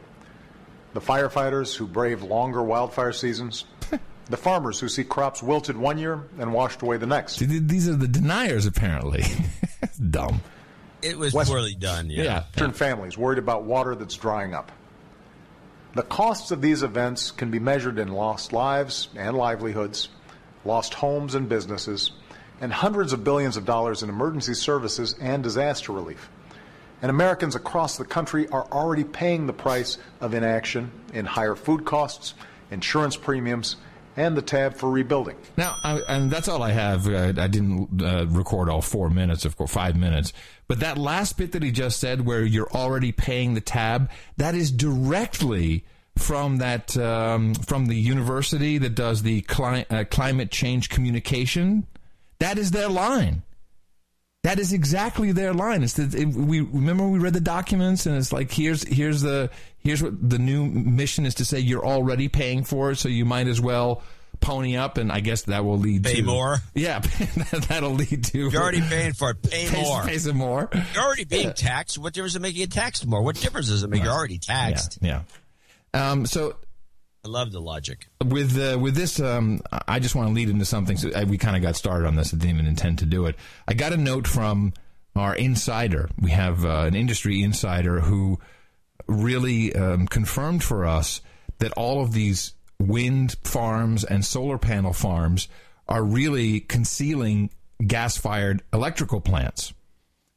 The 0.93 1.01
firefighters 1.01 1.75
who 1.75 1.87
brave 1.87 2.23
longer 2.23 2.63
wildfire 2.63 3.13
seasons, 3.13 3.65
the 4.25 4.37
farmers 4.37 4.79
who 4.79 4.89
see 4.89 5.03
crops 5.03 5.41
wilted 5.43 5.77
one 5.77 5.97
year 5.97 6.23
and 6.39 6.51
washed 6.51 6.81
away 6.81 6.97
the 6.97 7.05
next. 7.05 7.37
These 7.37 7.87
are 7.87 7.95
the 7.95 8.07
deniers, 8.07 8.65
apparently. 8.65 9.23
Dumb. 10.09 10.41
It 11.01 11.17
was 11.17 11.33
West- 11.33 11.49
poorly 11.49 11.75
done. 11.75 12.09
Yeah. 12.09 12.23
Yeah. 12.23 12.43
Western 12.51 12.73
families 12.73 13.17
worried 13.17 13.39
about 13.39 13.63
water 13.63 13.95
that's 13.95 14.15
drying 14.15 14.53
up. 14.53 14.71
The 15.93 16.03
costs 16.03 16.51
of 16.51 16.61
these 16.61 16.83
events 16.83 17.31
can 17.31 17.51
be 17.51 17.59
measured 17.59 17.99
in 17.99 18.09
lost 18.09 18.53
lives 18.53 19.09
and 19.15 19.35
livelihoods, 19.35 20.07
lost 20.63 20.93
homes 20.93 21.35
and 21.35 21.49
businesses, 21.49 22.11
and 22.61 22.71
hundreds 22.71 23.11
of 23.11 23.23
billions 23.23 23.57
of 23.57 23.65
dollars 23.65 24.01
in 24.03 24.09
emergency 24.09 24.53
services 24.53 25.15
and 25.19 25.43
disaster 25.43 25.91
relief. 25.91 26.29
And 27.01 27.09
Americans 27.09 27.55
across 27.55 27.97
the 27.97 28.05
country 28.05 28.47
are 28.49 28.67
already 28.71 29.03
paying 29.03 29.47
the 29.47 29.53
price 29.53 29.97
of 30.21 30.33
inaction 30.33 30.91
in 31.13 31.25
higher 31.25 31.55
food 31.55 31.83
costs, 31.83 32.35
insurance 32.69 33.17
premiums, 33.17 33.75
and 34.21 34.37
the 34.37 34.41
tab 34.41 34.75
for 34.75 34.89
rebuilding. 34.91 35.35
Now, 35.57 35.77
I, 35.83 35.99
and 36.07 36.29
that's 36.29 36.47
all 36.47 36.61
I 36.61 36.71
have. 36.71 37.07
Uh, 37.07 37.33
I 37.37 37.47
didn't 37.47 38.01
uh, 38.01 38.27
record 38.27 38.69
all 38.69 38.81
four 38.81 39.09
minutes, 39.09 39.45
of 39.45 39.57
course, 39.57 39.71
five 39.71 39.95
minutes. 39.95 40.31
But 40.67 40.79
that 40.79 40.97
last 40.97 41.37
bit 41.37 41.53
that 41.53 41.63
he 41.63 41.71
just 41.71 41.99
said, 41.99 42.25
where 42.25 42.43
you're 42.43 42.71
already 42.71 43.11
paying 43.11 43.55
the 43.55 43.61
tab, 43.61 44.11
that 44.37 44.53
is 44.53 44.71
directly 44.71 45.83
from 46.17 46.57
that 46.57 46.95
um, 46.97 47.55
from 47.55 47.87
the 47.87 47.95
university 47.95 48.77
that 48.77 48.93
does 48.93 49.23
the 49.23 49.41
cli- 49.41 49.85
uh, 49.89 50.03
climate 50.11 50.51
change 50.51 50.89
communication. 50.89 51.87
That 52.39 52.57
is 52.57 52.71
their 52.71 52.89
line. 52.89 53.43
That 54.43 54.57
is 54.57 54.73
exactly 54.73 55.31
their 55.31 55.53
line. 55.53 55.83
It's 55.83 55.93
the, 55.93 56.19
it, 56.19 56.25
we 56.29 56.61
remember 56.61 57.07
we 57.07 57.19
read 57.19 57.33
the 57.33 57.39
documents, 57.39 58.07
and 58.07 58.17
it's 58.17 58.33
like 58.33 58.51
here's 58.51 58.83
here's 58.83 59.21
the 59.21 59.51
here's 59.77 60.01
what 60.01 60.29
the 60.29 60.39
new 60.39 60.65
mission 60.65 61.27
is 61.27 61.35
to 61.35 61.45
say. 61.45 61.59
You're 61.59 61.85
already 61.85 62.27
paying 62.27 62.63
for 62.63 62.91
it, 62.91 62.95
so 62.95 63.07
you 63.07 63.23
might 63.23 63.47
as 63.47 63.61
well 63.61 64.01
pony 64.39 64.75
up, 64.75 64.97
and 64.97 65.11
I 65.11 65.19
guess 65.19 65.43
that 65.43 65.63
will 65.63 65.77
lead 65.77 66.03
Pay 66.03 66.15
to 66.15 66.23
more? 66.23 66.57
Yeah, 66.73 66.99
that'll 67.69 67.91
lead 67.93 68.23
to 68.25 68.49
You're 68.49 68.61
already 68.61 68.81
paying 68.81 69.13
for 69.13 69.31
it. 69.31 69.43
Pay 69.43 69.67
pay, 69.69 69.81
more. 69.81 70.03
pay 70.03 70.17
some 70.17 70.37
more. 70.37 70.69
You're 70.93 71.03
already 71.03 71.25
being 71.25 71.53
taxed. 71.53 71.97
What 71.97 72.13
difference 72.13 72.33
does 72.33 72.37
it 72.37 72.41
make 72.41 72.55
you 72.55 72.65
get 72.65 72.71
taxed 72.71 73.05
more? 73.05 73.21
What 73.21 73.35
difference 73.35 73.67
does 73.67 73.83
it 73.83 73.89
make? 73.89 74.03
You're 74.03 74.11
already 74.11 74.39
taxed. 74.39 74.97
Yeah, 75.01 75.21
yeah. 75.93 76.11
Um, 76.11 76.25
so 76.25 76.55
I 77.23 77.27
love 77.27 77.51
the 77.51 77.61
logic. 77.61 78.07
with 78.23 78.57
uh, 78.57 78.79
with 78.79 78.95
this, 78.95 79.19
um, 79.19 79.61
I 79.87 79.99
just 79.99 80.15
want 80.15 80.29
to 80.29 80.33
lead 80.33 80.49
into 80.49 80.65
something. 80.65 80.97
So 80.97 81.09
uh, 81.11 81.25
we 81.27 81.37
kind 81.37 81.55
of 81.55 81.61
got 81.61 81.75
started 81.75 82.07
on 82.07 82.15
this. 82.15 82.33
I 82.33 82.37
didn't 82.37 82.55
even 82.55 82.65
intend 82.65 82.99
to 82.99 83.05
do 83.05 83.25
it. 83.27 83.35
I 83.67 83.73
got 83.73 83.93
a 83.93 83.97
note 83.97 84.27
from 84.27 84.73
our 85.15 85.35
insider. 85.35 86.09
We 86.19 86.31
have 86.31 86.65
uh, 86.65 86.81
an 86.81 86.95
industry 86.95 87.41
insider 87.43 87.99
who 87.99 88.39
really 89.07 89.75
um, 89.75 90.07
confirmed 90.07 90.63
for 90.63 90.85
us 90.85 91.21
that 91.59 91.71
all 91.73 92.01
of 92.01 92.13
these 92.13 92.53
wind 92.79 93.35
farms 93.43 94.03
and 94.03 94.25
solar 94.25 94.57
panel 94.57 94.93
farms 94.93 95.47
are 95.87 96.03
really 96.03 96.59
concealing 96.59 97.51
gas 97.85 98.17
fired 98.17 98.63
electrical 98.73 99.21
plants. 99.21 99.73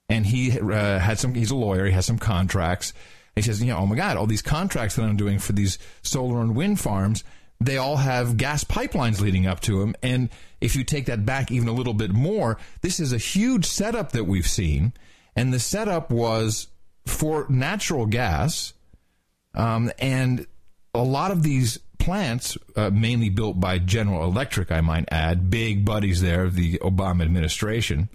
And 0.08 0.26
he 0.26 0.58
uh, 0.58 0.98
had 0.98 1.18
some, 1.18 1.34
he's 1.34 1.50
a 1.50 1.56
lawyer, 1.56 1.86
he 1.86 1.92
has 1.92 2.04
some 2.04 2.18
contracts. 2.18 2.92
He 3.34 3.42
says, 3.42 3.62
you 3.62 3.72
know, 3.72 3.78
oh 3.78 3.86
my 3.86 3.96
God, 3.96 4.16
all 4.16 4.26
these 4.26 4.42
contracts 4.42 4.96
that 4.96 5.02
I'm 5.02 5.16
doing 5.16 5.38
for 5.38 5.52
these 5.52 5.78
solar 6.02 6.40
and 6.40 6.54
wind 6.54 6.80
farms, 6.80 7.24
they 7.60 7.76
all 7.76 7.96
have 7.96 8.36
gas 8.36 8.64
pipelines 8.64 9.20
leading 9.20 9.46
up 9.46 9.60
to 9.60 9.80
them. 9.80 9.94
And 10.02 10.28
if 10.60 10.76
you 10.76 10.84
take 10.84 11.06
that 11.06 11.26
back 11.26 11.50
even 11.50 11.68
a 11.68 11.72
little 11.72 11.94
bit 11.94 12.12
more, 12.12 12.58
this 12.80 13.00
is 13.00 13.12
a 13.12 13.18
huge 13.18 13.64
setup 13.64 14.12
that 14.12 14.24
we've 14.24 14.46
seen. 14.46 14.92
And 15.34 15.52
the 15.52 15.58
setup 15.58 16.10
was 16.10 16.68
for 17.06 17.46
natural 17.48 18.06
gas. 18.06 18.72
Um, 19.54 19.90
and 19.98 20.46
a 20.94 21.02
lot 21.02 21.30
of 21.30 21.42
these 21.42 21.78
plants, 21.98 22.56
uh, 22.76 22.90
mainly 22.90 23.30
built 23.30 23.58
by 23.58 23.78
General 23.78 24.24
Electric, 24.24 24.70
I 24.70 24.80
might 24.80 25.08
add, 25.10 25.50
big 25.50 25.84
buddies 25.84 26.20
there 26.20 26.44
of 26.44 26.54
the 26.54 26.78
Obama 26.78 27.22
administration, 27.22 28.10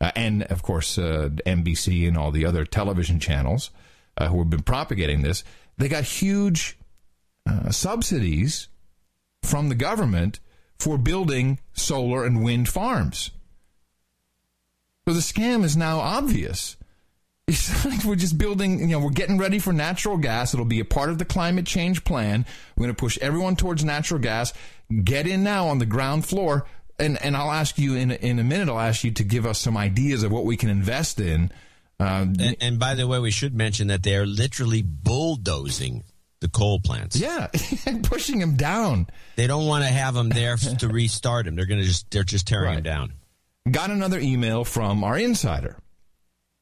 uh, 0.00 0.10
and 0.14 0.42
of 0.44 0.62
course 0.62 0.98
uh, 0.98 1.30
NBC 1.46 2.06
and 2.06 2.18
all 2.18 2.30
the 2.30 2.44
other 2.44 2.64
television 2.64 3.18
channels 3.18 3.70
uh, 4.20 4.28
who 4.28 4.38
have 4.38 4.50
been 4.50 4.62
propagating 4.62 5.22
this, 5.22 5.42
they 5.78 5.88
got 5.88 6.04
huge 6.04 6.78
uh, 7.48 7.70
subsidies 7.70 8.68
from 9.42 9.70
the 9.70 9.74
government 9.74 10.40
for 10.78 10.98
building 10.98 11.58
solar 11.72 12.24
and 12.24 12.44
wind 12.44 12.68
farms. 12.68 13.30
So 15.08 15.14
the 15.14 15.20
scam 15.20 15.64
is 15.64 15.76
now 15.76 15.98
obvious. 15.98 16.76
Like 17.84 18.04
we're 18.04 18.14
just 18.14 18.38
building, 18.38 18.78
you 18.78 18.86
know, 18.88 19.00
we're 19.00 19.10
getting 19.10 19.38
ready 19.38 19.58
for 19.58 19.72
natural 19.72 20.18
gas. 20.18 20.54
It'll 20.54 20.66
be 20.66 20.78
a 20.78 20.84
part 20.84 21.10
of 21.10 21.18
the 21.18 21.24
climate 21.24 21.66
change 21.66 22.04
plan. 22.04 22.46
We're 22.76 22.84
going 22.84 22.94
to 22.94 23.00
push 23.00 23.18
everyone 23.18 23.56
towards 23.56 23.82
natural 23.82 24.20
gas. 24.20 24.52
Get 25.02 25.26
in 25.26 25.42
now 25.42 25.66
on 25.66 25.78
the 25.78 25.86
ground 25.86 26.26
floor. 26.26 26.66
And, 27.00 27.20
and 27.24 27.36
I'll 27.36 27.50
ask 27.50 27.76
you 27.76 27.96
in, 27.96 28.12
in 28.12 28.38
a 28.38 28.44
minute, 28.44 28.68
I'll 28.68 28.78
ask 28.78 29.02
you 29.02 29.10
to 29.12 29.24
give 29.24 29.46
us 29.46 29.58
some 29.58 29.76
ideas 29.76 30.22
of 30.22 30.30
what 30.30 30.44
we 30.44 30.56
can 30.56 30.68
invest 30.68 31.18
in. 31.18 31.50
Um, 32.00 32.34
and, 32.40 32.56
and 32.60 32.78
by 32.78 32.94
the 32.94 33.06
way, 33.06 33.18
we 33.18 33.30
should 33.30 33.54
mention 33.54 33.88
that 33.88 34.02
they're 34.02 34.26
literally 34.26 34.82
bulldozing 34.82 36.04
the 36.40 36.48
coal 36.48 36.80
plants. 36.80 37.16
Yeah, 37.16 37.48
pushing 38.02 38.38
them 38.38 38.56
down. 38.56 39.06
They 39.36 39.46
don't 39.46 39.66
want 39.66 39.84
to 39.84 39.90
have 39.90 40.14
them 40.14 40.30
there 40.30 40.56
to 40.56 40.88
restart 40.88 41.44
them. 41.44 41.56
They're 41.56 41.66
going 41.66 41.80
to 41.80 41.86
just 41.86 42.10
they're 42.10 42.24
just 42.24 42.46
tearing 42.46 42.66
right. 42.66 42.74
them 42.76 42.82
down. 42.82 43.12
Got 43.70 43.90
another 43.90 44.18
email 44.18 44.64
from 44.64 45.04
our 45.04 45.18
insider. 45.18 45.76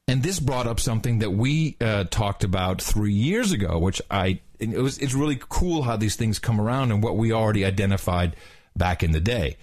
And 0.09 0.23
this 0.23 0.41
brought 0.41 0.67
up 0.67 0.81
something 0.81 1.21
that 1.21 1.31
we 1.31 1.77
uh, 1.81 2.05
talked 2.05 2.43
about 2.43 2.83
three 2.83 3.13
years 3.13 3.53
ago, 3.53 3.79
which 3.79 4.03
I 4.11 4.41
it 4.59 4.71
was 4.71 4.99
it's 4.99 5.15
really 5.15 5.39
cool 5.49 5.83
how 5.83 5.97
these 5.97 6.17
things 6.17 6.41
come 6.41 6.61
around 6.61 6.91
and 6.91 7.03
what 7.03 7.17
we 7.17 7.33
already 7.33 7.65
identified 7.65 8.35
back 8.77 9.05
in 9.05 9.13
the 9.13 9.21
day. 9.21 9.57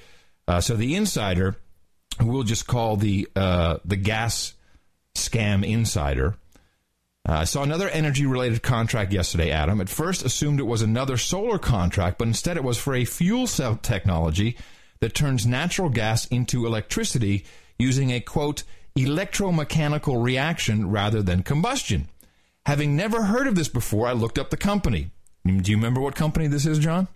Uh, 0.47 0.61
so 0.61 0.75
the 0.75 0.95
insider, 0.95 1.57
who 2.19 2.27
we'll 2.27 2.43
just 2.43 2.67
call 2.67 2.95
the 2.95 3.27
uh, 3.35 3.79
the 3.83 3.97
gas 3.97 4.53
scam 5.15 5.65
insider, 5.65 6.35
uh, 7.27 7.33
I 7.33 7.43
saw 7.45 7.63
another 7.63 7.89
energy 7.89 8.25
related 8.25 8.61
contract 8.61 9.11
yesterday, 9.11 9.49
Adam. 9.49 9.81
At 9.81 9.89
first, 9.89 10.23
assumed 10.23 10.59
it 10.59 10.63
was 10.63 10.83
another 10.83 11.17
solar 11.17 11.57
contract, 11.57 12.19
but 12.19 12.27
instead 12.27 12.55
it 12.55 12.63
was 12.63 12.77
for 12.77 12.93
a 12.93 13.05
fuel 13.05 13.47
cell 13.47 13.75
technology 13.75 14.57
that 14.99 15.15
turns 15.15 15.45
natural 15.45 15.89
gas 15.89 16.27
into 16.27 16.65
electricity 16.65 17.45
using 17.79 18.11
a 18.11 18.19
quote 18.19 18.63
electromechanical 18.97 20.23
reaction 20.23 20.89
rather 20.89 21.21
than 21.21 21.43
combustion. 21.43 22.07
Having 22.65 22.95
never 22.95 23.23
heard 23.23 23.47
of 23.47 23.55
this 23.55 23.67
before, 23.67 24.07
I 24.07 24.13
looked 24.13 24.39
up 24.39 24.49
the 24.49 24.57
company. 24.57 25.11
Do 25.45 25.71
you 25.71 25.77
remember 25.77 26.01
what 26.01 26.15
company 26.15 26.47
this 26.47 26.65
is, 26.65 26.79
John? 26.79 27.07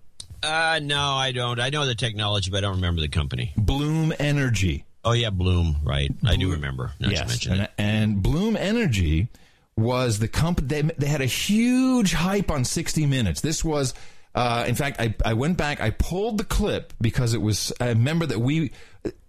Uh, 0.44 0.80
no, 0.82 1.00
I 1.02 1.32
don't. 1.32 1.60
I 1.60 1.70
know 1.70 1.86
the 1.86 1.96
technology, 1.96 2.52
but 2.52 2.60
I 2.60 2.62
don't 2.62 2.76
remember 2.76 3.02
the 3.02 3.10
company. 3.10 3.54
Bloom 3.58 4.14
Energy. 4.20 4.86
Oh 5.04 5.14
yeah, 5.14 5.30
Bloom. 5.30 5.78
Right, 5.84 6.10
Bloom. 6.20 6.34
I 6.34 6.36
do 6.36 6.52
remember. 6.52 6.92
Not 7.00 7.12
yes, 7.12 7.46
and, 7.46 7.70
and, 7.78 8.22
Bloom 8.22 8.58
Energy 8.58 9.30
was 9.78 10.20
the 10.20 10.28
company. 10.28 10.68
They, 10.68 10.82
they 10.98 11.08
had 11.08 11.22
a 11.22 11.26
huge 11.26 12.14
hype 12.14 12.52
on 12.52 12.66
60 12.66 13.06
Minutes. 13.06 13.42
This 13.42 13.64
was, 13.64 13.94
uh, 14.36 14.66
in 14.68 14.76
fact, 14.76 15.00
I, 15.00 15.16
I 15.24 15.34
went 15.34 15.58
back. 15.58 15.80
I 15.80 15.92
pulled 15.92 16.38
the 16.38 16.44
clip 16.44 16.94
because 17.00 17.34
it 17.34 17.42
was. 17.42 17.72
I 17.80 17.90
remember 17.90 18.26
that 18.26 18.40
we 18.40 18.72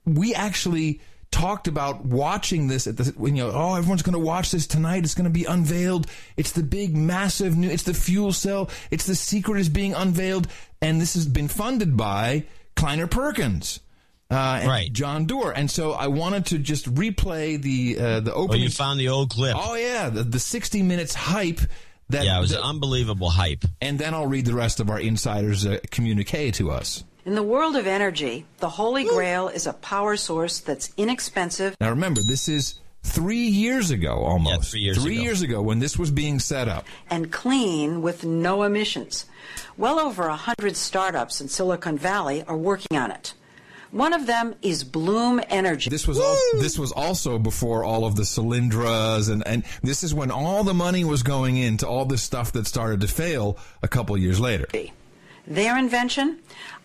we 0.04 0.34
actually 0.34 1.00
talked 1.30 1.68
about 1.68 2.04
watching 2.04 2.66
this 2.66 2.88
at 2.88 2.96
the 2.96 3.14
you 3.20 3.30
know 3.30 3.52
oh 3.54 3.76
everyone's 3.76 4.02
going 4.02 4.14
to 4.14 4.18
watch 4.18 4.50
this 4.50 4.66
tonight 4.66 5.04
it's 5.04 5.14
going 5.14 5.24
to 5.24 5.30
be 5.30 5.44
unveiled 5.44 6.08
it's 6.36 6.50
the 6.52 6.62
big 6.62 6.96
massive 6.96 7.56
new 7.56 7.70
it's 7.70 7.84
the 7.84 7.94
fuel 7.94 8.32
cell 8.32 8.68
it's 8.90 9.06
the 9.06 9.14
secret 9.14 9.60
is 9.60 9.68
being 9.68 9.94
unveiled 9.94 10.48
and 10.82 11.00
this 11.00 11.14
has 11.14 11.26
been 11.26 11.46
funded 11.46 11.96
by 11.96 12.44
Kleiner 12.74 13.06
Perkins 13.06 13.78
uh, 14.30 14.64
right, 14.66 14.92
John 14.92 15.26
Doerr, 15.26 15.52
and 15.52 15.70
so 15.70 15.92
I 15.92 16.06
wanted 16.06 16.46
to 16.46 16.58
just 16.58 16.92
replay 16.94 17.60
the 17.60 17.98
uh, 17.98 18.20
the 18.20 18.32
opening. 18.32 18.62
Oh, 18.62 18.64
you 18.64 18.70
found 18.70 19.00
the 19.00 19.08
old 19.08 19.30
clip. 19.30 19.56
Oh 19.58 19.74
yeah, 19.74 20.08
the, 20.08 20.22
the 20.22 20.38
sixty 20.38 20.82
minutes 20.82 21.14
hype. 21.14 21.60
That, 22.10 22.24
yeah, 22.24 22.38
it 22.38 22.40
was 22.40 22.56
unbelievable 22.56 23.30
hype. 23.30 23.64
And 23.80 23.96
then 23.96 24.14
I'll 24.14 24.26
read 24.26 24.44
the 24.44 24.54
rest 24.54 24.80
of 24.80 24.90
our 24.90 24.98
insiders' 24.98 25.64
uh, 25.64 25.78
communique 25.92 26.50
to 26.54 26.72
us. 26.72 27.04
In 27.24 27.36
the 27.36 27.42
world 27.42 27.76
of 27.76 27.86
energy, 27.86 28.46
the 28.58 28.68
Holy 28.68 29.04
Grail 29.04 29.46
is 29.46 29.68
a 29.68 29.74
power 29.74 30.16
source 30.16 30.58
that's 30.58 30.92
inexpensive. 30.96 31.76
Now 31.80 31.90
remember, 31.90 32.20
this 32.20 32.48
is 32.48 32.80
three 33.04 33.46
years 33.46 33.92
ago 33.92 34.24
almost. 34.24 34.54
Yeah, 34.54 34.70
three 34.70 34.80
years 34.80 35.02
three 35.02 35.14
ago. 35.14 35.22
years 35.22 35.42
ago 35.42 35.62
when 35.62 35.78
this 35.78 35.96
was 35.96 36.10
being 36.10 36.40
set 36.40 36.66
up. 36.66 36.84
And 37.08 37.30
clean 37.30 38.02
with 38.02 38.24
no 38.24 38.64
emissions. 38.64 39.26
Well 39.76 40.00
over 40.00 40.26
a 40.26 40.36
hundred 40.36 40.76
startups 40.76 41.40
in 41.40 41.48
Silicon 41.48 41.96
Valley 41.96 42.42
are 42.44 42.56
working 42.56 42.98
on 42.98 43.10
it. 43.10 43.34
One 43.92 44.12
of 44.12 44.26
them 44.26 44.54
is 44.62 44.84
Bloom 44.84 45.40
Energy. 45.48 45.90
This 45.90 46.06
was 46.06 46.18
all, 46.20 46.38
this 46.60 46.78
was 46.78 46.92
also 46.92 47.38
before 47.38 47.82
all 47.82 48.04
of 48.04 48.14
the 48.14 48.22
Solyndras 48.22 49.28
and 49.28 49.44
and 49.46 49.64
this 49.82 50.04
is 50.04 50.14
when 50.14 50.30
all 50.30 50.62
the 50.62 50.74
money 50.74 51.02
was 51.02 51.24
going 51.24 51.56
into 51.56 51.88
all 51.88 52.04
this 52.04 52.22
stuff 52.22 52.52
that 52.52 52.66
started 52.66 53.00
to 53.00 53.08
fail 53.08 53.58
a 53.82 53.88
couple 53.88 54.16
years 54.16 54.38
later. 54.38 54.68
Their 55.46 55.76
invention, 55.76 56.38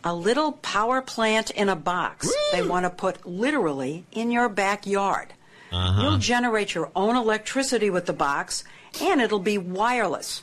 a 0.04 0.16
little 0.16 0.54
power 0.54 1.02
plant 1.02 1.52
in 1.52 1.70
a 1.70 1.76
box 1.76 2.26
Woo! 2.26 2.34
they 2.52 2.68
want 2.68 2.86
to 2.86 2.90
put 2.90 3.26
literally 3.26 4.06
in 4.12 4.32
your 4.32 4.50
backyard. 4.50 5.34
Uh-huh. 5.72 6.02
You'll 6.02 6.18
generate 6.18 6.74
your 6.74 6.90
own 6.96 7.16
electricity 7.16 7.90
with 7.90 8.06
the 8.06 8.14
box, 8.14 8.64
and 9.02 9.22
it'll 9.22 9.40
be 9.40 9.58
wireless. 9.58 10.42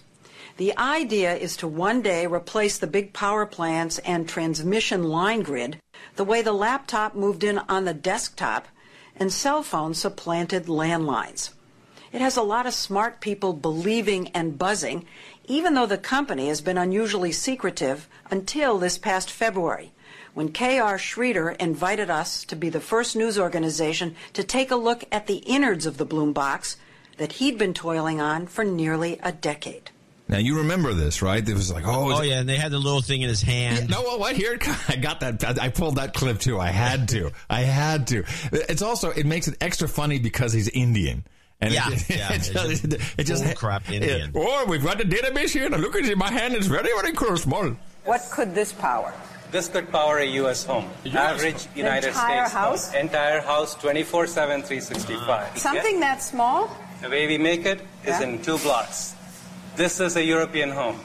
The 0.58 0.76
idea 0.76 1.34
is 1.34 1.56
to 1.56 1.66
one 1.68 2.02
day 2.02 2.26
replace 2.26 2.78
the 2.78 2.86
big 2.86 3.12
power 3.12 3.46
plants 3.46 3.98
and 3.98 4.28
transmission 4.28 5.04
line 5.04 5.40
grid 5.42 5.78
the 6.16 6.24
way 6.24 6.42
the 6.42 6.52
laptop 6.52 7.14
moved 7.14 7.44
in 7.44 7.58
on 7.68 7.84
the 7.84 7.94
desktop 7.94 8.68
and 9.16 9.32
cell 9.32 9.62
phones 9.62 9.98
supplanted 9.98 10.66
landlines. 10.66 11.50
It 12.12 12.20
has 12.20 12.36
a 12.36 12.42
lot 12.42 12.66
of 12.66 12.74
smart 12.74 13.20
people 13.20 13.54
believing 13.54 14.28
and 14.28 14.58
buzzing, 14.58 15.06
even 15.46 15.74
though 15.74 15.86
the 15.86 15.96
company 15.96 16.48
has 16.48 16.60
been 16.60 16.76
unusually 16.76 17.32
secretive 17.32 18.08
until 18.30 18.78
this 18.78 18.98
past 18.98 19.30
February, 19.30 19.92
when 20.34 20.52
K.R. 20.52 20.98
Sridhar 20.98 21.56
invited 21.56 22.10
us 22.10 22.44
to 22.44 22.56
be 22.56 22.68
the 22.68 22.80
first 22.80 23.16
news 23.16 23.38
organization 23.38 24.14
to 24.34 24.44
take 24.44 24.70
a 24.70 24.76
look 24.76 25.04
at 25.10 25.26
the 25.26 25.36
innards 25.36 25.86
of 25.86 25.96
the 25.96 26.04
Bloom 26.04 26.34
box 26.34 26.76
that 27.16 27.32
he'd 27.32 27.56
been 27.56 27.72
toiling 27.72 28.20
on 28.20 28.46
for 28.46 28.64
nearly 28.64 29.18
a 29.22 29.32
decade. 29.32 29.91
Now 30.32 30.38
you 30.38 30.56
remember 30.56 30.94
this, 30.94 31.20
right? 31.20 31.46
It 31.46 31.52
was 31.52 31.70
like, 31.70 31.86
oh, 31.86 32.10
oh 32.10 32.22
yeah, 32.22 32.40
and 32.40 32.48
they 32.48 32.56
had 32.56 32.72
the 32.72 32.78
little 32.78 33.02
thing 33.02 33.20
in 33.20 33.28
his 33.28 33.42
hand. 33.42 33.90
Yeah, 33.90 33.96
no, 33.96 34.02
well, 34.02 34.18
what 34.18 34.34
here? 34.34 34.58
I 34.88 34.96
got 34.96 35.20
that. 35.20 35.60
I 35.60 35.68
pulled 35.68 35.96
that 35.96 36.14
clip 36.14 36.38
too. 36.38 36.58
I 36.58 36.68
had 36.68 37.10
to. 37.10 37.32
I 37.50 37.60
had 37.60 38.06
to. 38.06 38.24
It's 38.50 38.80
also 38.80 39.10
it 39.10 39.26
makes 39.26 39.46
it 39.46 39.58
extra 39.60 39.86
funny 39.86 40.18
because 40.18 40.54
he's 40.54 40.68
Indian. 40.68 41.24
And 41.60 41.74
yeah, 41.74 41.90
it, 41.90 42.08
yeah. 42.08 42.32
It, 42.32 42.50
just, 42.50 42.84
it, 42.84 43.00
it 43.18 43.24
just 43.24 43.56
crap 43.56 43.90
Indian. 43.90 44.30
It, 44.30 44.34
oh, 44.34 44.64
we've 44.66 44.82
got 44.82 44.96
the 44.96 45.04
database 45.04 45.50
here, 45.50 45.66
and 45.66 45.76
look 45.76 45.96
at 45.96 46.06
it. 46.06 46.16
My 46.16 46.32
hand 46.32 46.54
is 46.54 46.66
very, 46.66 46.88
very 46.88 47.12
cool, 47.12 47.36
small. 47.36 47.76
What 48.06 48.26
could 48.32 48.54
this 48.54 48.72
power? 48.72 49.12
This 49.50 49.68
could 49.68 49.92
power 49.92 50.16
a 50.16 50.24
U.S. 50.24 50.64
home. 50.64 50.88
US 51.04 51.14
Average 51.14 51.66
United 51.76 52.08
entire 52.08 52.46
States 52.46 52.52
house? 52.54 52.90
home. 52.90 53.00
Entire 53.02 53.40
house, 53.42 53.74
24 53.74 54.28
7, 54.28 54.62
365. 54.62 55.58
Something 55.58 55.94
yeah? 55.96 56.00
that 56.00 56.22
small? 56.22 56.74
The 57.02 57.10
way 57.10 57.26
we 57.26 57.36
make 57.36 57.66
it 57.66 57.80
is 58.04 58.18
yeah. 58.18 58.22
in 58.22 58.40
two 58.40 58.56
blocks. 58.56 59.14
This 59.76 60.00
is 60.00 60.16
a 60.16 60.24
European 60.24 60.70
home. 60.70 61.00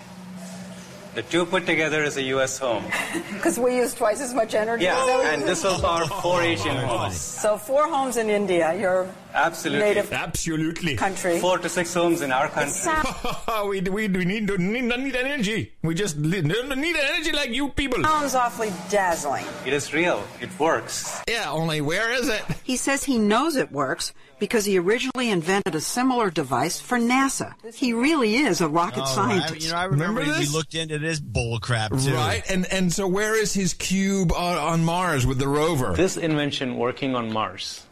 The 1.15 1.23
two 1.23 1.47
put 1.47 1.65
together 1.65 2.03
is 2.03 2.17
a 2.17 2.21
U.S. 2.37 2.59
home. 2.59 2.83
Because 3.33 3.57
we 3.57 3.77
use 3.77 3.95
twice 3.95 4.21
as 4.21 4.33
much 4.35 4.53
energy. 4.53 4.83
Yeah, 4.83 5.33
and 5.33 5.41
this 5.41 5.63
will 5.63 5.79
power 5.79 6.05
four 6.05 6.41
Asian 6.43 6.75
homes. 6.75 7.17
So 7.17 7.57
four 7.57 7.87
homes 7.87 8.17
in 8.17 8.29
India. 8.29 8.75
You're 8.77 9.09
Absolutely. 9.33 9.87
native 9.87 10.13
Absolutely. 10.13 10.95
country. 10.95 11.39
Four 11.39 11.57
to 11.59 11.69
six 11.69 11.93
homes 11.93 12.21
in 12.21 12.31
our 12.31 12.49
country. 12.49 12.91
we, 13.69 13.81
we, 13.81 14.07
we 14.09 14.25
need, 14.25 14.47
to, 14.47 14.57
need, 14.57 14.83
need 14.83 15.15
energy. 15.15 15.73
We 15.81 15.95
just 15.95 16.17
need 16.17 16.51
energy 16.51 17.31
like 17.31 17.49
you 17.49 17.69
people. 17.69 18.03
Sounds 18.03 18.35
awfully 18.35 18.71
dazzling. 18.89 19.45
It 19.65 19.73
is 19.73 19.93
real. 19.93 20.23
It 20.41 20.49
works. 20.59 21.21
Yeah, 21.27 21.49
only 21.49 21.81
where 21.81 22.11
is 22.11 22.27
it? 22.29 22.43
He 22.63 22.75
says 22.77 23.03
he 23.03 23.17
knows 23.17 23.55
it 23.55 23.71
works 23.71 24.13
because 24.39 24.65
he 24.65 24.77
originally 24.77 25.29
invented 25.29 25.73
a 25.75 25.81
similar 25.81 26.29
device 26.29 26.79
for 26.79 26.97
NASA. 26.99 27.53
He 27.73 27.93
really 27.93 28.35
is 28.35 28.61
a 28.61 28.67
rocket 28.67 28.99
Oh, 28.99 29.03
I, 29.03 29.05
scientist. 29.15 29.65
you 29.65 29.71
know, 29.71 29.77
I 29.77 29.83
remember, 29.85 30.19
Remember 30.21 30.37
we 30.39 30.45
this? 30.45 30.53
looked 30.53 30.75
into 30.75 30.99
this 30.99 31.19
bull 31.19 31.59
crap 31.59 31.91
too. 31.97 32.13
Right, 32.13 32.43
and 32.49 32.65
and 32.71 32.91
so 32.93 33.07
where 33.07 33.35
is 33.35 33.53
his 33.53 33.73
cube 33.73 34.31
on, 34.31 34.57
on 34.57 34.83
Mars 34.85 35.25
with 35.25 35.39
the 35.39 35.47
rover? 35.47 35.93
This 35.93 36.17
invention 36.17 36.77
working 36.77 37.15
on 37.15 37.31
Mars 37.33 37.85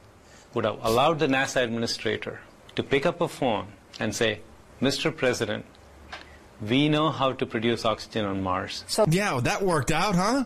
would 0.54 0.66
have 0.66 0.80
allowed 0.84 1.20
the 1.20 1.28
NASA 1.28 1.64
administrator 1.64 2.40
to 2.76 2.84
pick 2.84 3.06
up 3.06 3.22
a 3.22 3.28
phone 3.28 3.68
and 4.00 4.14
say, 4.16 4.40
Mr. 4.82 5.16
President, 5.16 5.66
we 6.62 6.88
know 6.90 7.10
how 7.10 7.32
to 7.34 7.46
produce 7.46 7.86
oxygen 7.86 8.26
on 8.26 8.42
Mars. 8.44 8.84
So 8.88 9.06
yeah, 9.10 9.40
that 9.44 9.62
worked 9.64 9.92
out, 9.92 10.16
huh? 10.16 10.46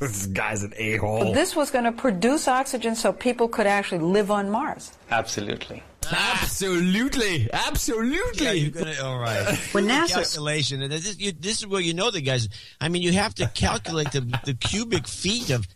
This 0.00 0.26
guy's 0.26 0.62
an 0.62 0.72
a 0.76 0.96
hole. 0.96 1.32
This 1.32 1.54
was 1.54 1.70
going 1.70 1.84
to 1.84 1.92
produce 1.92 2.48
oxygen 2.48 2.94
so 2.94 3.12
people 3.12 3.48
could 3.48 3.66
actually 3.66 3.98
live 3.98 4.30
on 4.30 4.50
Mars. 4.50 4.92
Absolutely. 5.10 5.82
Absolutely, 6.10 7.48
absolutely. 7.50 8.44
Yeah, 8.44 8.52
you're 8.52 8.70
gonna. 8.70 8.94
All 9.02 9.18
right. 9.18 9.58
When 9.72 9.86
NASA 9.86 10.14
calculation. 10.14 10.82
and 10.82 10.92
This, 10.92 11.18
you, 11.18 11.32
this 11.32 11.60
is 11.60 11.66
where 11.66 11.80
you 11.80 11.94
know 11.94 12.10
the 12.10 12.20
guys. 12.20 12.48
I 12.80 12.88
mean, 12.90 13.00
you 13.00 13.12
have 13.12 13.34
to 13.36 13.48
calculate 13.48 14.12
the, 14.12 14.20
the 14.44 14.52
cubic 14.52 15.06
feet 15.06 15.48
of 15.48 15.66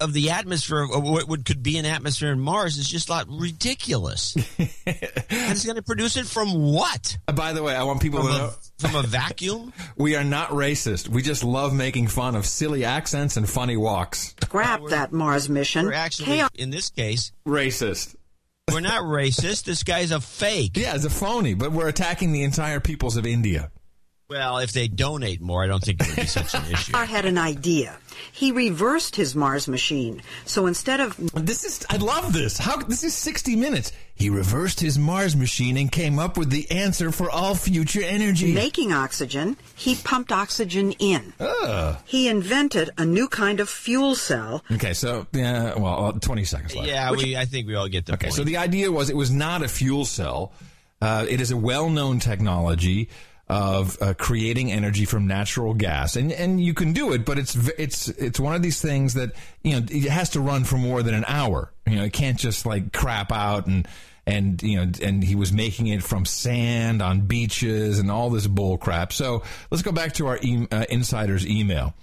of 0.00 0.12
the 0.12 0.30
atmosphere 0.30 0.82
of 0.82 1.02
what 1.02 1.28
would 1.28 1.44
could 1.44 1.62
be 1.62 1.78
an 1.78 1.86
atmosphere 1.86 2.32
in 2.32 2.40
Mars 2.40 2.76
is 2.78 2.88
just 2.88 3.08
like 3.08 3.26
ridiculous. 3.28 4.34
and 4.58 4.68
it's 4.86 5.64
going 5.64 5.76
to 5.76 5.82
produce 5.82 6.16
it 6.16 6.26
from 6.26 6.72
what? 6.72 7.16
Uh, 7.28 7.32
By 7.32 7.52
the 7.52 7.62
way, 7.62 7.74
I 7.74 7.82
want 7.84 8.00
people 8.02 8.20
From 8.20 8.32
to 8.32 8.38
know 8.38 8.44
a, 8.46 8.88
from 8.88 8.96
a 8.96 9.02
vacuum? 9.06 9.72
we 9.96 10.16
are 10.16 10.24
not 10.24 10.50
racist. 10.50 11.08
We 11.08 11.22
just 11.22 11.44
love 11.44 11.74
making 11.74 12.08
fun 12.08 12.34
of 12.36 12.46
silly 12.46 12.84
accents 12.84 13.36
and 13.36 13.48
funny 13.48 13.76
walks. 13.76 14.34
scrapped 14.42 14.90
that 14.90 15.12
Mars 15.12 15.48
mission, 15.48 15.86
We're 15.86 15.92
actually, 15.92 16.26
chaos 16.26 16.50
in 16.54 16.70
this 16.70 16.90
case, 16.90 17.32
Racist. 17.46 18.16
we're 18.70 18.80
not 18.80 19.02
racist. 19.02 19.64
This 19.64 19.82
guy's 19.82 20.10
a 20.10 20.20
fake. 20.20 20.76
Yeah, 20.76 20.94
it's 20.94 21.04
a 21.04 21.10
phony, 21.10 21.54
but 21.54 21.72
we're 21.72 21.88
attacking 21.88 22.32
the 22.32 22.42
entire 22.42 22.80
peoples 22.80 23.16
of 23.16 23.26
India. 23.26 23.70
Well, 24.34 24.58
if 24.58 24.72
they 24.72 24.88
donate 24.88 25.40
more, 25.40 25.62
I 25.62 25.68
don't 25.68 25.80
think 25.80 26.00
it 26.00 26.08
would 26.08 26.16
be 26.16 26.26
such 26.26 26.54
an 26.54 26.64
issue. 26.72 26.90
I 26.92 27.04
had 27.04 27.24
an 27.24 27.38
idea. 27.38 27.96
He 28.32 28.50
reversed 28.50 29.14
his 29.14 29.36
Mars 29.36 29.68
machine. 29.68 30.22
So 30.44 30.66
instead 30.66 30.98
of 30.98 31.16
This 31.34 31.62
is 31.64 31.86
I 31.88 31.98
love 31.98 32.32
this. 32.32 32.58
How 32.58 32.76
this 32.78 33.04
is 33.04 33.14
60 33.14 33.54
minutes. 33.54 33.92
He 34.16 34.30
reversed 34.30 34.80
his 34.80 34.98
Mars 34.98 35.36
machine 35.36 35.76
and 35.76 35.90
came 35.90 36.18
up 36.18 36.36
with 36.36 36.50
the 36.50 36.68
answer 36.72 37.12
for 37.12 37.30
all 37.30 37.54
future 37.54 38.02
energy. 38.02 38.52
making 38.52 38.92
oxygen, 38.92 39.56
he 39.76 39.94
pumped 39.94 40.32
oxygen 40.32 40.90
in. 40.98 41.32
He 42.04 42.26
invented 42.28 42.90
a 42.98 43.04
new 43.04 43.28
kind 43.28 43.60
of 43.60 43.68
fuel 43.68 44.16
cell. 44.16 44.64
Okay, 44.72 44.94
so 44.94 45.28
yeah, 45.32 45.76
well, 45.78 46.06
uh, 46.06 46.12
20 46.12 46.44
seconds 46.44 46.74
left. 46.74 46.88
Yeah, 46.88 47.12
we. 47.12 47.36
I 47.36 47.44
think 47.44 47.68
we 47.68 47.76
all 47.76 47.88
get 47.88 48.06
the 48.06 48.14
Okay, 48.14 48.26
point. 48.26 48.34
so 48.34 48.42
the 48.42 48.56
idea 48.56 48.90
was 48.90 49.10
it 49.10 49.16
was 49.16 49.30
not 49.30 49.62
a 49.62 49.68
fuel 49.68 50.04
cell. 50.04 50.52
Uh, 51.00 51.24
it 51.28 51.40
is 51.40 51.50
a 51.52 51.56
well-known 51.56 52.18
technology 52.18 53.08
of 53.48 54.00
uh, 54.00 54.14
creating 54.14 54.72
energy 54.72 55.04
from 55.04 55.26
natural 55.26 55.74
gas, 55.74 56.16
and 56.16 56.32
and 56.32 56.60
you 56.60 56.72
can 56.72 56.92
do 56.92 57.12
it, 57.12 57.24
but 57.24 57.38
it's 57.38 57.54
it's 57.78 58.08
it's 58.08 58.40
one 58.40 58.54
of 58.54 58.62
these 58.62 58.80
things 58.80 59.14
that 59.14 59.32
you 59.62 59.72
know 59.72 59.86
it 59.90 60.08
has 60.08 60.30
to 60.30 60.40
run 60.40 60.64
for 60.64 60.76
more 60.76 61.02
than 61.02 61.14
an 61.14 61.24
hour. 61.28 61.70
You 61.86 61.96
know, 61.96 62.04
it 62.04 62.12
can't 62.12 62.38
just 62.38 62.64
like 62.64 62.92
crap 62.92 63.30
out 63.30 63.66
and 63.66 63.86
and 64.26 64.62
you 64.62 64.76
know 64.76 64.90
and 65.02 65.22
he 65.22 65.34
was 65.34 65.52
making 65.52 65.88
it 65.88 66.02
from 66.02 66.24
sand 66.24 67.02
on 67.02 67.22
beaches 67.22 67.98
and 67.98 68.10
all 68.10 68.30
this 68.30 68.46
bull 68.46 68.78
crap. 68.78 69.12
So 69.12 69.42
let's 69.70 69.82
go 69.82 69.92
back 69.92 70.14
to 70.14 70.26
our 70.28 70.38
e- 70.40 70.66
uh, 70.70 70.86
insider's 70.88 71.46
email. 71.46 71.94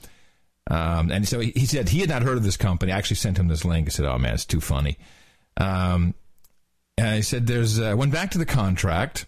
Um, 0.69 1.11
and 1.11 1.27
so 1.27 1.39
he, 1.39 1.51
he 1.55 1.65
said 1.65 1.89
he 1.89 2.01
had 2.01 2.09
not 2.09 2.21
heard 2.21 2.37
of 2.37 2.43
this 2.43 2.57
company. 2.57 2.91
I 2.91 2.97
actually 2.97 3.15
sent 3.15 3.39
him 3.39 3.47
this 3.47 3.65
link. 3.65 3.87
I 3.87 3.89
said, 3.89 4.05
"Oh 4.05 4.19
man, 4.19 4.35
it's 4.35 4.45
too 4.45 4.61
funny." 4.61 4.99
Um, 5.57 6.13
and 6.99 7.15
he 7.15 7.23
said, 7.23 7.47
"There's." 7.47 7.79
Uh, 7.79 7.95
went 7.97 8.11
back 8.11 8.31
to 8.31 8.37
the 8.37 8.45
contract 8.45 9.25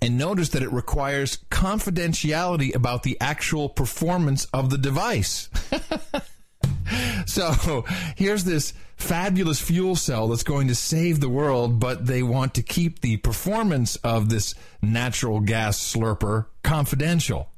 and 0.00 0.18
notice 0.18 0.50
that 0.50 0.62
it 0.62 0.72
requires 0.72 1.38
confidentiality 1.50 2.74
about 2.74 3.02
the 3.02 3.16
actual 3.20 3.68
performance 3.68 4.46
of 4.46 4.70
the 4.70 4.78
device. 4.78 5.48
so 7.26 7.84
here's 8.16 8.44
this 8.44 8.74
fabulous 8.96 9.60
fuel 9.60 9.96
cell 9.96 10.28
that's 10.28 10.42
going 10.42 10.68
to 10.68 10.74
save 10.74 11.20
the 11.20 11.28
world, 11.28 11.78
but 11.80 12.06
they 12.06 12.22
want 12.22 12.54
to 12.54 12.62
keep 12.62 13.00
the 13.00 13.16
performance 13.18 13.96
of 13.96 14.28
this 14.28 14.54
natural 14.82 15.40
gas 15.40 15.78
slurper 15.78 16.46
confidential. 16.62 17.50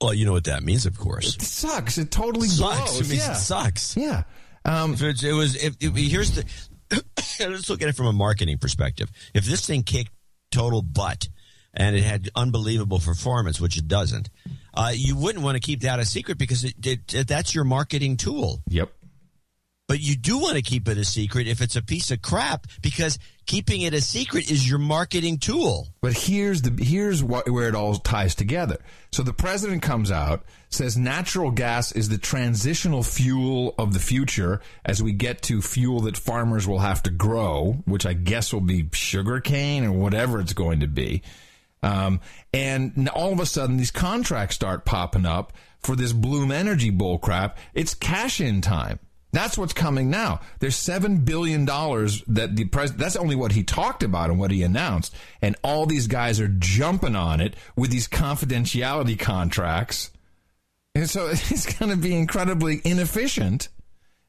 well, 0.00 0.14
you 0.14 0.24
know 0.24 0.32
what 0.32 0.44
that 0.44 0.62
means, 0.62 0.86
of 0.86 0.98
course. 0.98 1.36
It 1.36 1.42
sucks. 1.42 1.98
It 1.98 2.10
totally 2.10 2.48
Sucks. 2.48 2.78
blows. 2.78 3.00
It 3.00 3.08
means 3.10 3.26
yeah. 3.26 3.32
it 3.32 3.36
sucks. 3.36 3.96
Yeah. 3.96 4.22
Um, 4.64 4.94
it 4.98 5.32
was, 5.34 5.56
if, 5.56 5.76
if 5.80 5.94
here's 5.94 6.32
the, 6.32 6.44
let's 7.40 7.70
look 7.70 7.82
at 7.82 7.88
it 7.88 7.96
from 7.96 8.06
a 8.06 8.12
marketing 8.12 8.58
perspective. 8.58 9.10
If 9.34 9.44
this 9.44 9.66
thing 9.66 9.82
kicked 9.82 10.12
total 10.50 10.82
butt 10.82 11.28
and 11.72 11.94
it 11.94 12.02
had 12.02 12.28
unbelievable 12.34 12.98
performance, 12.98 13.60
which 13.60 13.76
it 13.76 13.88
doesn't, 13.88 14.28
uh, 14.74 14.92
you 14.94 15.16
wouldn't 15.16 15.44
want 15.44 15.56
to 15.56 15.60
keep 15.60 15.80
that 15.80 16.00
a 16.00 16.04
secret 16.04 16.38
because 16.38 16.64
it, 16.64 16.74
it, 16.84 17.14
it, 17.14 17.28
that's 17.28 17.54
your 17.54 17.64
marketing 17.64 18.16
tool. 18.16 18.62
yep. 18.68 18.92
But 19.90 19.98
you 19.98 20.14
do 20.14 20.38
want 20.38 20.54
to 20.54 20.62
keep 20.62 20.86
it 20.86 20.98
a 20.98 21.04
secret 21.04 21.48
if 21.48 21.60
it's 21.60 21.74
a 21.74 21.82
piece 21.82 22.12
of 22.12 22.22
crap 22.22 22.68
because 22.80 23.18
keeping 23.46 23.80
it 23.80 23.92
a 23.92 24.00
secret 24.00 24.48
is 24.48 24.70
your 24.70 24.78
marketing 24.78 25.38
tool. 25.38 25.88
But 26.00 26.12
here's 26.12 26.62
the 26.62 26.70
here's 26.80 27.24
what, 27.24 27.50
where 27.50 27.66
it 27.66 27.74
all 27.74 27.96
ties 27.96 28.36
together. 28.36 28.76
So 29.10 29.24
the 29.24 29.32
president 29.32 29.82
comes 29.82 30.12
out 30.12 30.44
says 30.68 30.96
natural 30.96 31.50
gas 31.50 31.90
is 31.90 32.08
the 32.08 32.18
transitional 32.18 33.02
fuel 33.02 33.74
of 33.80 33.92
the 33.92 33.98
future 33.98 34.60
as 34.84 35.02
we 35.02 35.10
get 35.10 35.42
to 35.42 35.60
fuel 35.60 36.02
that 36.02 36.16
farmers 36.16 36.68
will 36.68 36.78
have 36.78 37.02
to 37.02 37.10
grow, 37.10 37.82
which 37.84 38.06
I 38.06 38.12
guess 38.12 38.52
will 38.52 38.60
be 38.60 38.88
sugarcane 38.92 39.84
or 39.84 39.90
whatever 39.90 40.38
it's 40.38 40.52
going 40.52 40.78
to 40.78 40.86
be. 40.86 41.22
Um, 41.82 42.20
and 42.54 43.08
all 43.08 43.32
of 43.32 43.40
a 43.40 43.46
sudden, 43.46 43.76
these 43.76 43.90
contracts 43.90 44.54
start 44.54 44.84
popping 44.84 45.26
up 45.26 45.52
for 45.80 45.96
this 45.96 46.12
Bloom 46.12 46.52
Energy 46.52 46.92
bullcrap. 46.92 47.56
It's 47.74 47.94
cash 47.94 48.40
in 48.40 48.60
time. 48.60 49.00
That's 49.32 49.56
what's 49.56 49.72
coming 49.72 50.10
now. 50.10 50.40
There's 50.58 50.74
seven 50.76 51.18
billion 51.18 51.64
dollars 51.64 52.22
that 52.26 52.56
the 52.56 52.64
president. 52.64 53.00
That's 53.00 53.16
only 53.16 53.36
what 53.36 53.52
he 53.52 53.62
talked 53.62 54.02
about 54.02 54.30
and 54.30 54.38
what 54.40 54.50
he 54.50 54.62
announced, 54.62 55.14
and 55.40 55.54
all 55.62 55.86
these 55.86 56.06
guys 56.08 56.40
are 56.40 56.48
jumping 56.48 57.14
on 57.14 57.40
it 57.40 57.54
with 57.76 57.90
these 57.90 58.08
confidentiality 58.08 59.18
contracts. 59.18 60.10
And 60.96 61.08
so 61.08 61.28
it's 61.30 61.78
going 61.78 61.90
to 61.90 61.96
be 61.96 62.14
incredibly 62.16 62.80
inefficient, 62.84 63.68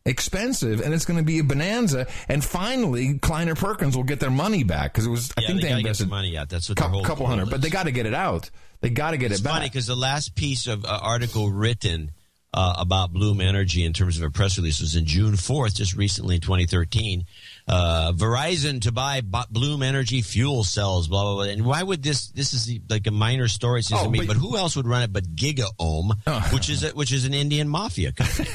expensive, 0.05 0.81
and 0.81 0.93
it's 0.93 1.05
going 1.05 1.17
to 1.17 1.25
be 1.25 1.39
a 1.39 1.43
bonanza. 1.43 2.07
And 2.27 2.43
finally, 2.43 3.17
Kleiner 3.19 3.55
Perkins 3.55 3.95
will 3.95 4.03
get 4.03 4.19
their 4.19 4.29
money 4.31 4.63
back 4.63 4.93
because 4.93 5.05
it 5.05 5.09
was. 5.09 5.31
I 5.37 5.41
Yeah, 5.41 5.47
think 5.47 5.61
they 5.61 5.69
they, 5.69 5.79
invested 5.79 6.09
money 6.09 6.37
out. 6.37 6.49
That's 6.49 6.69
what 6.69 6.77
their 6.77 6.85
couple, 6.87 7.03
couple 7.03 7.25
hundred, 7.27 7.49
but 7.49 7.61
they 7.61 7.69
got 7.69 7.83
to 7.83 7.91
get 7.91 8.05
it 8.05 8.13
out. 8.13 8.49
They 8.81 8.89
got 8.89 9.11
to 9.11 9.17
get 9.17 9.31
It's 9.31 9.41
it 9.41 9.43
back. 9.43 9.53
funny 9.53 9.65
because 9.67 9.85
the 9.87 9.95
last 9.95 10.35
piece 10.35 10.67
of 10.67 10.85
uh, 10.85 10.99
article 11.01 11.51
written 11.51 12.11
uh, 12.53 12.75
about 12.77 13.13
Bloom 13.13 13.39
Energy 13.39 13.85
in 13.85 13.93
terms 13.93 14.17
of 14.17 14.23
a 14.23 14.29
press 14.29 14.57
release 14.57 14.81
was 14.81 14.95
in 14.97 15.05
June 15.05 15.33
4th, 15.35 15.75
just 15.75 15.95
recently 15.95 16.35
in 16.35 16.41
2013. 16.41 17.23
Uh, 17.67 18.11
Verizon 18.13 18.81
to 18.81 18.91
buy 18.91 19.21
B- 19.21 19.39
Bloom 19.49 19.81
Energy 19.81 20.21
fuel 20.21 20.63
cells, 20.65 21.07
blah, 21.07 21.23
blah, 21.23 21.33
blah. 21.35 21.43
And 21.43 21.65
why 21.65 21.81
would 21.81 22.03
this, 22.03 22.27
this 22.29 22.53
is 22.53 22.69
like 22.89 23.07
a 23.07 23.11
minor 23.11 23.47
story, 23.47 23.79
it 23.79 23.83
seems 23.85 24.01
Oh, 24.01 24.05
to 24.05 24.09
me, 24.09 24.19
but- 24.19 24.27
but, 24.27 24.35
who 24.37 24.57
else 24.57 24.75
would 24.75 24.87
run 24.87 25.01
it 25.03 25.13
but 25.13 25.33
Giga 25.35 25.67
Ohm, 25.79 26.11
which 26.53 26.69
is 26.69 26.83
a, 26.83 26.89
which 26.89 27.13
is 27.13 27.23
an 27.25 27.33
Indian 27.33 27.69
mafia 27.69 28.11
company. 28.11 28.49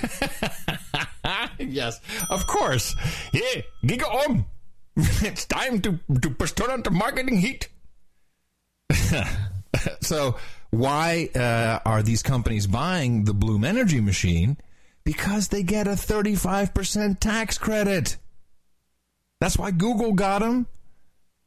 yes, 1.59 2.01
of 2.29 2.47
course. 2.47 2.95
Yeah, 3.33 3.63
Giga 3.85 4.05
Om. 4.29 4.45
it's 4.97 5.45
time 5.47 5.81
to 5.83 5.99
to 6.23 6.31
push 6.31 6.53
turn 6.53 6.71
on 6.71 6.83
the 6.83 6.91
marketing 6.91 7.37
heat. 7.39 7.69
so, 10.01 10.37
why 10.71 11.29
uh, 11.35 11.79
are 11.85 12.03
these 12.03 12.23
companies 12.23 12.67
buying 12.67 13.25
the 13.25 13.35
Bloom 13.35 13.65
Energy 13.65 14.01
machine? 14.01 14.57
Because 15.05 15.49
they 15.49 15.63
get 15.63 15.87
a 15.87 15.97
thirty-five 15.97 16.75
percent 16.75 17.21
tax 17.21 17.59
credit. 17.59 18.17
That's 19.41 19.57
why 19.57 19.71
Google 19.71 20.13
got 20.13 20.41
them. 20.41 20.67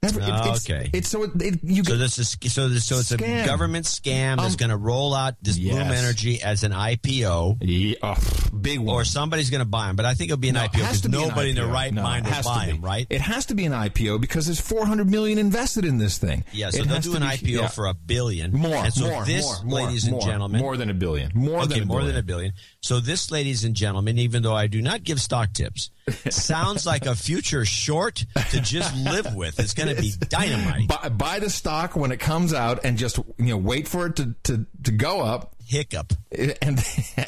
Every, 0.01 0.23
it- 0.23 0.29
Oh, 0.31 0.51
it's, 0.53 0.69
okay. 0.69 0.89
It's 0.93 1.09
so 1.09 1.23
it, 1.23 1.31
it, 1.41 1.59
you 1.62 1.83
So 1.83 1.97
this 1.97 2.17
is 2.19 2.38
so 2.53 2.69
this, 2.69 2.85
so 2.85 2.99
it's 2.99 3.12
Scam. 3.12 3.43
a 3.43 3.45
government 3.45 3.85
scam 3.85 4.38
that's 4.38 4.53
Um, 4.53 4.57
going 4.57 4.69
to 4.69 4.77
roll 4.77 5.13
out 5.13 5.35
this 5.41 5.57
Bloom. 5.59 5.75
Energy 5.77 6.41
as 6.41 6.63
an 6.63 6.71
IPO, 6.71 7.57
Yeah, 7.59 7.95
oh, 8.01 8.15
big 8.62 8.79
one. 8.79 8.95
or 8.95 9.03
somebody's 9.03 9.49
going 9.49 9.59
to 9.59 9.65
buy 9.67 9.88
them. 9.88 9.97
But 9.97 10.05
I 10.05 10.13
think 10.13 10.29
it'll 10.29 10.39
be 10.39 10.47
an 10.49 10.55
No, 10.55 10.62
IPO 10.62 10.71
because 10.71 11.01
to 11.01 11.09
be 11.09 11.17
nobody 11.17 11.49
in 11.49 11.57
their 11.57 11.67
right 11.67 11.93
No, 11.93 12.01
mind 12.03 12.25
it 12.25 12.29
will 12.29 12.35
has 12.35 12.45
to 12.45 12.49
buy 12.51 12.65
be. 12.67 12.71
them, 12.71 12.81
right? 12.81 13.07
It 13.09 13.19
has 13.19 13.47
to 13.47 13.55
be 13.55 13.65
an 13.65 13.73
IPO 13.73 14.21
because 14.21 14.45
there's 14.45 14.62
400 14.62 15.09
million 15.12 15.38
invested 15.38 15.83
in 15.83 15.97
this 15.97 16.17
thing. 16.17 16.45
yeah, 16.53 16.69
so 16.69 16.81
It 16.83 16.88
they'll 16.88 17.01
do 17.01 17.15
an 17.17 17.21
be- 17.23 17.27
IPO 17.27 17.62
yeah. 17.62 17.67
for 17.67 17.88
a 17.88 17.93
billion. 17.93 18.53
more, 18.53 18.75
And 18.85 18.93
so 18.93 19.05
more, 19.09 19.25
this, 19.25 19.43
more, 19.43 19.63
more, 19.65 19.81
ladies 19.88 20.05
and 20.05 20.13
more, 20.13 20.21
gentlemen, 20.21 20.62
more 20.62 20.77
than 20.77 20.89
a 20.89 20.93
billion, 20.93 21.31
more 21.35 21.59
okay, 21.63 21.73
than 21.73 21.83
a 21.83 21.85
more 21.85 21.97
billion. 21.99 22.15
than 22.15 22.19
a 22.23 22.25
billion. 22.25 22.53
So 22.81 23.01
this, 23.01 23.31
ladies 23.31 23.65
and 23.65 23.75
gentlemen, 23.75 24.17
even 24.17 24.43
though 24.43 24.55
I 24.55 24.67
do 24.67 24.81
not 24.81 25.03
give 25.03 25.19
stock 25.19 25.51
tips, 25.51 25.89
sounds 26.29 26.85
like 26.85 27.05
a 27.05 27.15
future 27.15 27.65
short 27.65 28.25
to 28.51 28.62
just 28.62 28.95
live 28.95 29.35
with. 29.35 29.59
It's 29.59 29.73
going 29.73 29.88
to 29.95 30.02
be 30.02 30.12
dynamite. 30.30 30.88
Buy, 30.88 31.10
buy 31.10 31.39
the 31.39 31.49
stock 31.49 31.95
when 31.95 32.12
it 32.12 32.19
comes 32.19 32.54
out 32.54 32.86
and 32.86 32.97
just 32.97 33.17
you 33.38 33.45
know 33.47 33.58
wait 33.58 33.88
for 33.88 34.08
it 34.08 34.15
to, 34.17 34.36
to, 34.43 34.65
to 34.84 34.91
go 34.91 35.21
up 35.21 35.56
Hiccup. 35.69 36.13
and 36.32 36.84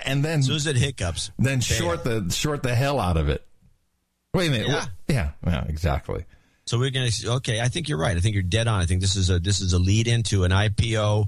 and 0.06 0.26
then 0.26 0.40
As 0.40 0.46
soon 0.48 0.56
as 0.56 0.66
it 0.66 0.76
hiccups, 0.76 1.30
then 1.38 1.62
short 1.62 2.04
the 2.04 2.28
short 2.32 2.64
the 2.64 2.74
hell 2.74 3.00
out 3.00 3.18
of 3.18 3.30
it. 3.30 3.46
Wait 4.34 4.48
a 4.48 4.52
minute. 4.52 4.68
Yeah. 4.68 4.86
Yeah, 5.08 5.32
yeah, 5.46 5.66
exactly. 5.68 6.26
So 6.66 6.80
we're 6.80 6.90
going 6.90 7.12
to 7.12 7.32
okay. 7.34 7.60
I 7.60 7.68
think 7.68 7.88
you're 7.88 8.00
right. 8.00 8.18
I 8.18 8.20
think 8.20 8.34
you're 8.34 8.44
dead 8.44 8.68
on. 8.68 8.82
I 8.82 8.86
think 8.86 9.02
this 9.02 9.16
is 9.16 9.30
a 9.30 9.40
this 9.40 9.62
is 9.62 9.74
a 9.74 9.80
lead 9.80 10.08
into 10.08 10.44
an 10.44 10.52
IPO 10.52 11.28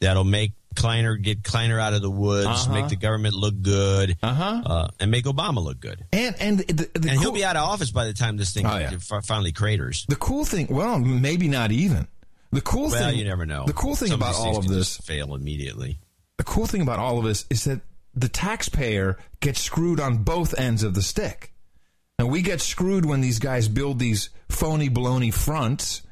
that'll 0.00 0.22
make 0.22 0.52
Kleiner 0.74 1.16
get 1.16 1.42
Kleiner 1.42 1.78
out 1.78 1.94
of 1.94 2.02
the 2.02 2.10
woods, 2.10 2.46
Uh-huh. 2.46 2.72
make 2.72 2.88
the 2.88 2.96
government 2.96 3.34
look 3.34 3.60
good, 3.62 4.16
Uh-huh. 4.22 4.62
uh, 4.64 4.88
and 5.00 5.10
make 5.10 5.24
Obama 5.24 5.62
look 5.62 5.80
good. 5.80 6.04
And 6.12 6.34
and 6.40 6.58
the, 6.58 6.74
the 6.74 6.90
And 6.94 7.04
cool, 7.10 7.20
he'll 7.20 7.32
be 7.32 7.44
out 7.44 7.56
of 7.56 7.62
office 7.68 7.90
by 7.90 8.06
the 8.06 8.12
time 8.12 8.36
this 8.36 8.52
thing 8.52 8.66
Oh, 8.66 8.76
yeah. 8.78 8.96
finally 9.22 9.52
craters. 9.52 10.04
the 10.08 10.16
cool 10.16 10.44
thing. 10.44 10.66
Well, 10.70 10.98
maybe 10.98 11.48
not 11.48 11.72
even. 11.72 12.06
The 12.52 12.60
cool 12.60 12.90
Well, 12.90 13.10
thing. 13.10 13.18
you 13.18 13.24
never 13.24 13.46
know. 13.46 13.64
The 13.66 13.72
cool 13.72 13.96
thing 13.96 14.08
Some 14.08 14.20
about 14.20 14.34
all 14.34 14.58
of 14.58 14.68
this 14.68 14.96
fail 14.98 15.34
immediately. 15.34 15.98
the 16.38 16.44
cool 16.44 16.66
thing 16.66 16.82
about 16.82 16.98
all 16.98 17.18
of 17.18 17.24
this 17.24 17.44
is 17.50 17.64
that 17.64 17.80
the 18.14 18.28
taxpayer 18.28 19.16
gets 19.40 19.60
screwed 19.60 19.98
on 20.00 20.18
both 20.18 20.58
ends 20.58 20.82
of 20.82 20.92
the 20.94 21.02
stick. 21.02 21.52
And 22.18 22.28
we 22.30 22.42
get 22.42 22.60
screwed 22.60 23.06
when 23.06 23.20
these 23.22 23.38
guys 23.38 23.68
build 23.68 23.98
these 23.98 24.28
phony 24.50 24.90
baloney 24.90 25.32
fronts 25.32 26.02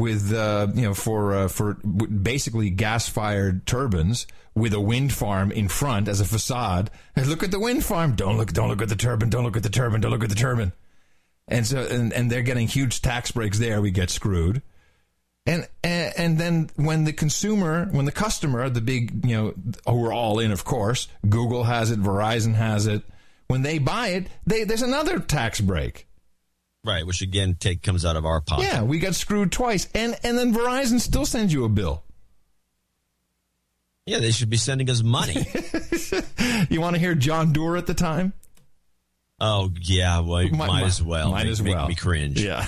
with, 0.00 0.32
uh, 0.32 0.66
you 0.74 0.82
know, 0.82 0.94
for 0.94 1.34
uh, 1.34 1.48
for 1.48 1.74
basically 1.74 2.70
gas-fired 2.70 3.66
turbines 3.66 4.26
with 4.54 4.72
a 4.72 4.80
wind 4.80 5.12
farm 5.12 5.52
in 5.52 5.68
front 5.68 6.08
as 6.08 6.20
a 6.20 6.24
facade. 6.24 6.90
And 7.14 7.26
look 7.28 7.42
at 7.42 7.52
the 7.52 7.60
wind 7.60 7.84
farm. 7.84 8.16
Don't 8.16 8.36
look. 8.36 8.52
Don't 8.52 8.68
look 8.68 8.82
at 8.82 8.88
the 8.88 8.96
turbine. 8.96 9.30
Don't 9.30 9.44
look 9.44 9.56
at 9.56 9.62
the 9.62 9.68
turbine. 9.68 10.00
Don't 10.00 10.10
look 10.10 10.24
at 10.24 10.30
the 10.30 10.34
turbine. 10.34 10.72
And 11.46 11.66
so, 11.66 11.78
and, 11.78 12.12
and 12.12 12.30
they're 12.30 12.42
getting 12.42 12.68
huge 12.68 13.02
tax 13.02 13.30
breaks 13.30 13.58
there. 13.58 13.80
We 13.80 13.90
get 13.90 14.10
screwed. 14.10 14.62
And, 15.46 15.66
and 15.82 16.12
and 16.16 16.38
then 16.38 16.70
when 16.76 17.04
the 17.04 17.12
consumer, 17.12 17.86
when 17.90 18.04
the 18.04 18.12
customer, 18.12 18.68
the 18.68 18.80
big, 18.80 19.24
you 19.24 19.36
know, 19.36 19.54
who 19.86 20.00
we're 20.00 20.12
all 20.12 20.38
in, 20.38 20.52
of 20.52 20.64
course. 20.64 21.08
Google 21.28 21.64
has 21.64 21.90
it, 21.90 22.00
Verizon 22.00 22.54
has 22.54 22.86
it. 22.86 23.02
When 23.48 23.62
they 23.62 23.78
buy 23.78 24.08
it, 24.08 24.28
they 24.46 24.64
there's 24.64 24.82
another 24.82 25.18
tax 25.18 25.60
break. 25.60 26.06
Right, 26.84 27.06
which 27.06 27.20
again 27.20 27.56
take 27.60 27.82
comes 27.82 28.04
out 28.06 28.16
of 28.16 28.24
our 28.24 28.40
pocket. 28.40 28.62
Yeah, 28.64 28.82
we 28.82 28.98
got 28.98 29.14
screwed 29.14 29.52
twice, 29.52 29.86
and 29.94 30.16
and 30.22 30.38
then 30.38 30.54
Verizon 30.54 30.98
still 31.00 31.26
sends 31.26 31.52
you 31.52 31.64
a 31.64 31.68
bill. 31.68 32.02
Yeah, 34.06 34.18
they 34.18 34.30
should 34.30 34.50
be 34.50 34.56
sending 34.56 34.88
us 34.90 35.02
money. 35.02 35.46
You 36.70 36.80
want 36.80 36.94
to 36.94 37.00
hear 37.00 37.14
John 37.14 37.52
Doerr 37.52 37.76
at 37.76 37.86
the 37.86 37.94
time? 37.94 38.32
oh 39.40 39.70
yeah, 39.80 40.20
well, 40.20 40.42
Mi- 40.42 40.50
might 40.50 40.80
mi- 40.80 40.86
as 40.86 41.02
well. 41.02 41.30
Might 41.32 41.44
make, 41.44 41.52
as 41.52 41.62
make 41.62 41.74
well. 41.74 41.88
me 41.88 41.94
cringe. 41.94 42.42
Yeah. 42.42 42.66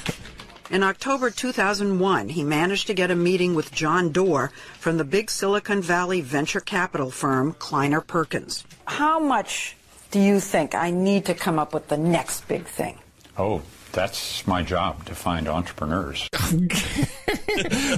In 0.71 0.83
October 0.83 1.31
2001, 1.31 2.31
he 2.31 2.43
managed 2.45 2.87
to 2.87 2.95
get 2.95 3.11
a 3.11 3.15
meeting 3.17 3.55
with 3.55 3.73
John 3.73 4.11
Doerr 4.11 4.51
from 4.79 4.97
the 4.97 5.05
big 5.05 5.31
Silicon 5.31 5.83
Valley 5.83 6.21
venture 6.23 6.61
capital 6.61 7.11
firm 7.11 7.53
Kleiner 7.59 8.01
Perkins. 8.01 8.65
How 8.87 9.19
much 9.21 9.77
do 10.11 10.19
you 10.19 10.41
think 10.41 10.75
I 10.75 10.91
need 10.91 11.27
to 11.27 11.35
come 11.35 11.59
up 11.59 11.75
with 11.75 11.89
the 11.89 11.99
next 11.99 12.49
big 12.49 12.65
thing? 12.65 12.99
Oh, 13.37 13.61
that's 13.93 14.47
my 14.47 14.63
job 14.63 15.05
to 15.07 15.15
find 15.15 15.49
entrepreneurs. 15.49 16.29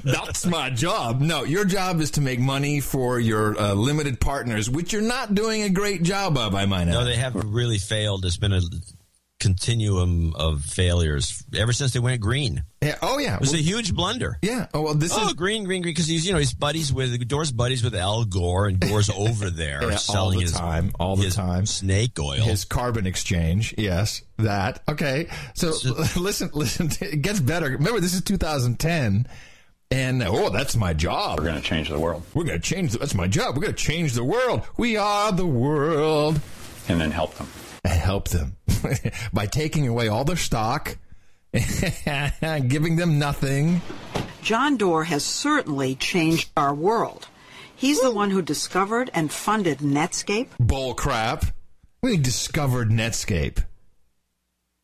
That's 0.04 0.46
my 0.46 0.70
job. 0.70 1.20
No, 1.20 1.44
your 1.44 1.64
job 1.64 2.00
is 2.00 2.12
to 2.12 2.20
make 2.20 2.40
money 2.40 2.80
for 2.80 3.20
your 3.20 3.58
uh, 3.58 3.74
limited 3.74 4.20
partners, 4.20 4.68
which 4.68 4.92
you're 4.92 5.02
not 5.02 5.34
doing 5.34 5.62
a 5.62 5.70
great 5.70 6.02
job 6.02 6.36
of, 6.36 6.54
I 6.54 6.64
might 6.66 6.82
add. 6.82 6.94
No, 6.94 7.04
they 7.04 7.16
have 7.16 7.34
really 7.34 7.78
failed. 7.78 8.24
It's 8.24 8.36
been 8.36 8.52
a 8.52 8.60
continuum 9.44 10.34
of 10.34 10.62
failures 10.62 11.44
ever 11.56 11.72
since 11.72 11.92
they 11.92 12.00
went 12.00 12.20
green. 12.20 12.64
Yeah, 12.82 12.96
oh 13.02 13.18
yeah. 13.18 13.34
It 13.36 13.40
was 13.40 13.50
Well, 13.52 13.60
a 13.60 13.62
huge 13.62 13.94
blunder. 13.94 14.38
yeah. 14.42 14.66
Oh 14.74 14.82
well, 14.82 14.94
this 14.94 15.12
Oh, 15.16 15.26
is 15.28 15.32
green, 15.34 15.64
green, 15.64 15.82
green, 15.82 15.92
because 15.94 16.06
he's 16.06 16.26
you 16.26 16.32
know 16.32 16.38
he's 16.38 16.52
buddies 16.52 16.92
with 16.92 17.26
Doerr's 17.28 17.52
buddies 17.52 17.84
with 17.84 17.94
Al 17.94 18.24
Gore, 18.24 18.66
and 18.66 18.80
Gore's 18.80 19.08
over 19.16 19.50
there 19.50 19.82
Yeah, 19.84 19.92
all 19.92 19.98
selling 19.98 20.38
the 20.38 20.42
his 20.44 20.52
time, 20.52 20.90
all 20.98 21.16
the 21.16 21.24
his 21.24 21.36
time. 21.36 21.66
snake 21.66 22.18
oil. 22.18 22.42
his 22.42 22.64
carbon 22.64 23.06
exchange. 23.06 23.74
Yes, 23.78 24.22
that. 24.38 24.82
Okay. 24.88 25.28
So, 25.54 25.68
listen, 26.16 26.50
listen. 26.52 26.90
It 27.00 27.22
gets 27.22 27.40
better. 27.40 27.66
Remember, 27.70 28.00
this 28.00 28.14
is 28.14 28.22
2010, 28.22 29.26
and 29.90 30.22
oh, 30.24 30.50
that's 30.50 30.76
my 30.76 30.92
job. 30.92 31.38
We're 31.38 31.44
going 31.46 31.56
to 31.62 31.66
change 31.68 31.88
the 31.88 31.98
world. 31.98 32.22
We're 32.34 32.44
going 32.44 32.60
to 32.60 32.66
change. 32.68 32.92
The, 32.92 32.98
that's 32.98 33.14
my 33.14 33.28
job. 33.28 33.54
We're 33.56 33.62
going 33.62 33.74
to 33.74 33.82
change 33.82 34.12
the 34.14 34.24
world. 34.24 34.62
We 34.76 34.96
are 34.96 35.30
the 35.32 35.46
world. 35.46 36.40
And 36.88 37.00
then 37.00 37.10
help 37.12 37.34
them. 37.36 37.48
And 37.84 37.92
help 37.92 38.28
them 38.28 38.56
by 39.32 39.46
taking 39.46 39.86
away 39.88 40.08
all 40.08 40.24
their 40.24 40.36
stock, 40.36 40.96
giving 41.52 42.96
them 42.96 43.18
nothing. 43.18 43.82
John 44.42 44.76
Doerr 44.76 45.04
has 45.04 45.24
certainly 45.24 45.94
changed 45.94 46.50
our 46.56 46.74
world. 46.74 47.28
He's 47.76 48.00
the 48.00 48.10
one 48.10 48.30
who 48.30 48.40
discovered 48.40 49.10
and 49.12 49.30
funded 49.30 49.78
Netscape. 49.78 50.48
Bull 50.58 50.94
crap. 50.94 51.44
We 52.02 52.16
discovered 52.16 52.90
Netscape. 52.90 53.64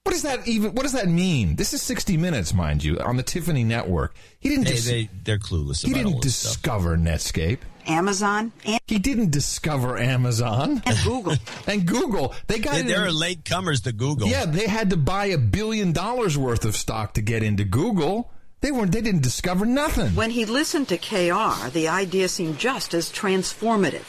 What 0.04 0.12
does 0.12 0.22
that 0.22 0.48
even? 0.48 0.72
What 0.74 0.82
does 0.82 0.92
that 0.94 1.08
mean? 1.08 1.56
This 1.56 1.72
is 1.72 1.82
60 1.82 2.16
Minutes, 2.16 2.52
mind 2.52 2.82
you, 2.82 2.98
on 2.98 3.16
the 3.16 3.22
Tiffany 3.22 3.64
Network. 3.64 4.14
He 4.40 4.48
didn't. 4.48 4.64
They, 4.64 4.70
dis- 4.72 4.86
they 4.86 5.10
they're 5.24 5.38
clueless. 5.38 5.84
he 5.84 5.92
about 5.92 6.04
didn't 6.04 6.22
this 6.22 6.36
stuff. 6.36 6.52
discover 6.54 6.96
Netscape. 6.96 7.58
Amazon 7.86 8.52
and, 8.64 8.80
He 8.86 8.98
didn't 8.98 9.30
discover 9.30 9.98
Amazon 9.98 10.82
and 10.84 10.98
Google. 11.04 11.34
and 11.66 11.86
Google. 11.86 12.34
They 12.46 12.58
got 12.58 12.74
They, 12.74 12.82
they're 12.82 13.10
late 13.10 13.44
comers 13.44 13.82
to 13.82 13.92
Google. 13.92 14.28
Yeah, 14.28 14.46
they 14.46 14.66
had 14.66 14.90
to 14.90 14.96
buy 14.96 15.26
a 15.26 15.38
billion 15.38 15.92
dollars 15.92 16.36
worth 16.36 16.64
of 16.64 16.76
stock 16.76 17.14
to 17.14 17.22
get 17.22 17.42
into 17.42 17.64
Google. 17.64 18.30
They 18.60 18.72
weren't. 18.72 18.92
They 18.92 19.00
didn't 19.00 19.22
discover 19.22 19.64
nothing. 19.64 20.14
When 20.14 20.30
he 20.30 20.44
listened 20.44 20.88
to 20.88 20.98
KR, 20.98 21.70
the 21.70 21.88
idea 21.88 22.28
seemed 22.28 22.58
just 22.58 22.92
as 22.92 23.10
transformative. 23.10 24.04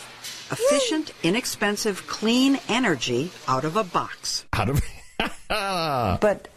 Efficient, 0.52 1.14
inexpensive, 1.24 2.06
clean 2.08 2.60
energy 2.68 3.32
out 3.48 3.64
of 3.64 3.78
a 3.78 3.86
box. 3.86 4.46
Out 4.52 4.70
of 4.70 4.82
But 5.50 6.50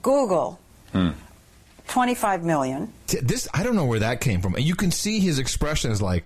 Google, 0.00 0.60
hmm. 0.92 1.10
25 1.88 2.44
million. 2.44 2.92
this, 3.08 3.48
I 3.52 3.64
don't 3.64 3.74
know 3.74 3.84
where 3.84 3.98
that 3.98 4.20
came 4.20 4.40
from. 4.40 4.54
And 4.54 4.64
you 4.64 4.76
can 4.76 4.90
see 4.90 5.18
his 5.18 5.38
expression 5.38 5.90
is 5.90 6.00
like, 6.00 6.24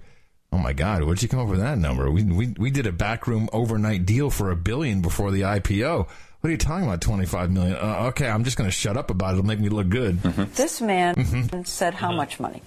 "Oh 0.56 0.62
my 0.62 0.72
God, 0.72 1.02
where'd 1.02 1.22
you 1.22 1.28
come 1.28 1.40
up 1.40 1.48
with 1.48 1.60
that 1.60 1.76
number? 1.78 2.10
We 2.10 2.22
we 2.24 2.54
we 2.58 2.70
did 2.70 2.86
a 2.86 2.92
backroom 2.92 3.48
overnight 3.52 4.06
deal 4.06 4.30
for 4.30 4.50
a 4.50 4.56
billion 4.56 5.02
before 5.02 5.30
the 5.30 5.42
IPO. 5.42 6.06
What 6.40 6.48
are 6.48 6.50
you 6.50 6.56
talking 6.58 6.84
about? 6.86 7.00
Twenty 7.00 7.26
five 7.26 7.50
million? 7.50 7.76
Uh, 7.76 8.06
okay, 8.08 8.28
I'm 8.28 8.44
just 8.44 8.56
going 8.56 8.68
to 8.68 8.74
shut 8.74 8.96
up 8.96 9.10
about 9.10 9.30
it. 9.34 9.38
It'll 9.38 9.46
make 9.46 9.60
me 9.60 9.68
look 9.68 9.88
good. 9.88 10.22
This 10.54 10.80
man 10.80 11.14
Mm-hmm. 11.16 11.62
said 11.64 11.94
how 11.94 12.12
much 12.12 12.40
money? 12.40 12.62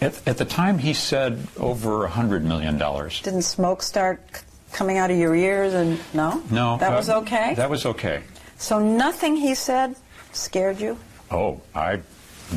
At, 0.00 0.26
at 0.28 0.38
the 0.38 0.44
time, 0.44 0.78
he 0.78 0.92
said 0.94 1.48
over 1.56 2.04
a 2.06 2.08
$100 2.08 2.42
million. 2.42 2.78
Didn't 2.78 3.42
smoke 3.42 3.82
start 3.82 4.20
c- 4.32 4.42
coming 4.72 4.96
out 4.96 5.10
of 5.10 5.16
your 5.16 5.34
ears 5.34 5.74
and 5.74 5.98
no? 6.14 6.40
No. 6.52 6.76
That 6.78 6.92
uh, 6.92 6.96
was 6.96 7.10
okay? 7.10 7.54
That 7.56 7.68
was 7.68 7.84
okay. 7.86 8.22
so 8.56 8.78
nothing 8.78 9.34
he 9.34 9.56
said 9.56 9.96
scared 10.32 10.80
you? 10.80 10.98
Oh, 11.32 11.60
I 11.74 12.00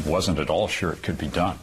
wasn't 0.05 0.37
at 0.37 0.51
all 0.51 0.67
sure 0.67 0.91
it 0.91 1.01
could 1.01 1.17
be 1.17 1.27
done. 1.27 1.57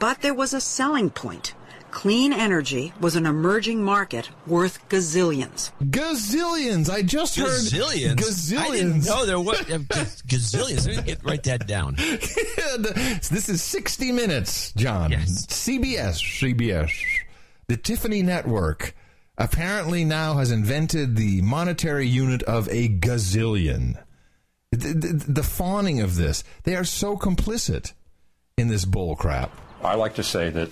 But 0.00 0.22
there 0.22 0.34
was 0.34 0.52
a 0.52 0.60
selling 0.60 1.10
point. 1.10 1.54
Clean 1.96 2.30
energy 2.30 2.92
was 3.00 3.16
an 3.16 3.24
emerging 3.24 3.82
market 3.82 4.28
worth 4.46 4.86
gazillions. 4.90 5.70
Gazillions! 5.82 6.90
I 6.90 7.00
just 7.00 7.36
heard 7.36 7.48
Gazillions. 7.48 8.16
Gazillions. 8.16 8.58
I 8.58 8.70
didn't 8.70 9.06
know 9.06 9.24
there 9.24 9.40
were 9.40 9.54
uh, 9.54 9.80
gazillions. 10.28 10.86
Let 10.86 10.96
me 10.98 11.02
get, 11.04 11.24
write 11.24 11.44
that 11.44 11.66
down. 11.66 11.94
this 11.96 13.48
is 13.48 13.62
60 13.62 14.12
Minutes, 14.12 14.74
John. 14.74 15.10
Yes. 15.10 15.46
CBS, 15.46 16.20
CBS. 16.20 16.92
The 17.68 17.78
Tiffany 17.78 18.20
Network 18.20 18.94
apparently 19.38 20.04
now 20.04 20.34
has 20.34 20.50
invented 20.50 21.16
the 21.16 21.40
monetary 21.40 22.06
unit 22.06 22.42
of 22.42 22.68
a 22.68 22.90
gazillion. 22.90 23.98
The, 24.70 24.92
the, 24.92 25.24
the 25.28 25.42
fawning 25.42 26.02
of 26.02 26.16
this, 26.16 26.44
they 26.64 26.76
are 26.76 26.84
so 26.84 27.16
complicit 27.16 27.94
in 28.58 28.68
this 28.68 28.84
bull 28.84 29.16
crap. 29.16 29.50
I 29.86 29.94
like 29.94 30.14
to 30.16 30.22
say 30.22 30.50
that 30.50 30.70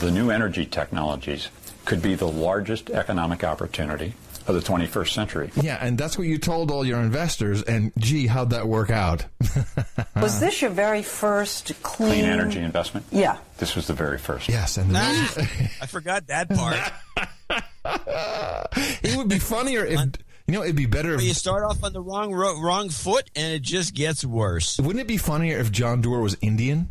the 0.00 0.10
new 0.10 0.30
energy 0.30 0.64
technologies 0.66 1.48
could 1.84 2.00
be 2.02 2.14
the 2.14 2.28
largest 2.28 2.90
economic 2.90 3.42
opportunity 3.44 4.14
of 4.46 4.54
the 4.56 4.60
21st 4.60 5.08
century. 5.12 5.50
Yeah, 5.54 5.78
and 5.80 5.96
that's 5.96 6.18
what 6.18 6.26
you 6.26 6.36
told 6.38 6.70
all 6.72 6.84
your 6.84 6.98
investors. 7.00 7.62
And 7.62 7.92
gee, 7.98 8.26
how'd 8.26 8.50
that 8.50 8.66
work 8.66 8.90
out? 8.90 9.24
Was 10.16 10.40
this 10.40 10.60
your 10.62 10.70
very 10.70 11.02
first 11.02 11.72
clean, 11.82 12.10
Clean 12.10 12.24
energy 12.24 12.58
investment? 12.60 13.06
Yeah. 13.12 13.36
This 13.58 13.76
was 13.76 13.86
the 13.86 13.94
very 13.94 14.18
first. 14.18 14.48
yes, 14.48 14.76
and 14.78 14.90
Ah, 14.96 15.34
I 15.80 15.86
forgot 15.86 16.26
that 16.26 16.48
part. 16.48 16.76
it 19.04 19.16
would 19.16 19.28
be 19.28 19.38
funnier 19.38 19.84
if 19.84 20.00
you 20.46 20.54
know. 20.54 20.62
It'd 20.64 20.74
be 20.76 20.86
better. 20.86 21.10
you 21.10 21.16
If, 21.16 21.22
you 21.24 21.34
start 21.34 21.62
off 21.64 21.82
on 21.84 21.92
the 21.92 22.00
wrong 22.00 22.32
ro- 22.32 22.60
wrong 22.60 22.88
foot, 22.88 23.30
and 23.36 23.52
it 23.54 23.62
just 23.62 23.94
gets 23.94 24.24
worse. 24.24 24.78
wouldn't 24.78 25.00
it 25.00 25.06
be 25.06 25.16
funnier 25.16 25.58
if 25.58 25.70
John 25.70 26.00
Doerr 26.00 26.20
was 26.20 26.36
Indian? 26.40 26.90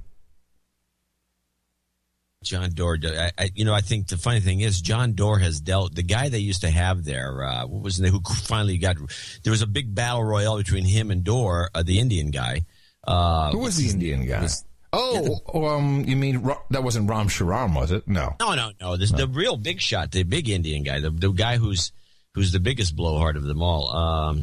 John 2.44 2.72
Doerr, 2.72 2.98
I, 3.06 3.32
I, 3.38 3.50
you 3.54 3.66
know, 3.66 3.74
I 3.74 3.82
think 3.82 4.08
the 4.08 4.18
funny 4.18 4.40
thing 4.40 4.62
is 4.62 4.82
John 4.82 5.14
Doerr 5.14 5.38
has 5.40 5.60
dealt. 5.62 5.94
The 5.94 6.02
guy 6.04 6.30
they 6.30 6.40
used 6.40 6.62
to 6.62 6.72
have 6.72 7.04
there, 7.04 7.44
uh, 7.44 7.68
what 7.68 7.84
was 7.84 7.98
the 7.98 8.10
who 8.10 8.20
finally 8.22 8.78
got? 8.80 8.98
There 9.44 9.52
was 9.52 9.62
a 9.62 9.68
big 9.68 9.94
battle 9.94 10.24
royale 10.24 10.58
between 10.58 10.84
him 10.86 11.12
and 11.12 11.24
Doerr, 11.24 11.70
uh, 11.76 11.84
the 11.84 12.00
Indian 12.00 12.32
guy. 12.32 12.66
Uh, 13.06 13.52
Who 13.52 13.60
was 13.60 13.78
the 13.78 13.90
Indian 13.90 14.26
guy? 14.28 14.42
was- 14.42 14.66
oh, 14.94 15.40
um, 15.68 16.04
you 16.08 16.16
mean 16.16 16.44
that 16.72 16.84
wasn't 16.84 17.08
Ram 17.10 17.28
Shriram, 17.28 17.76
was 17.76 17.92
it? 17.92 18.08
No. 18.08 18.36
No, 18.40 18.56
no, 18.56 18.72
no. 18.82 18.98
This 18.98 19.12
the 19.12 19.28
real 19.28 19.56
big 19.56 19.80
shot, 19.80 20.12
the 20.12 20.24
big 20.24 20.50
Indian 20.50 20.84
guy, 20.84 21.00
the 21.00 21.12
the 21.12 21.30
guy 21.32 21.58
who's 21.58 21.92
who's 22.34 22.52
the 22.52 22.60
biggest 22.60 22.96
blowhard 22.96 23.38
of 23.38 23.44
them 23.44 23.62
all. 23.62 23.90
Um, 23.96 24.42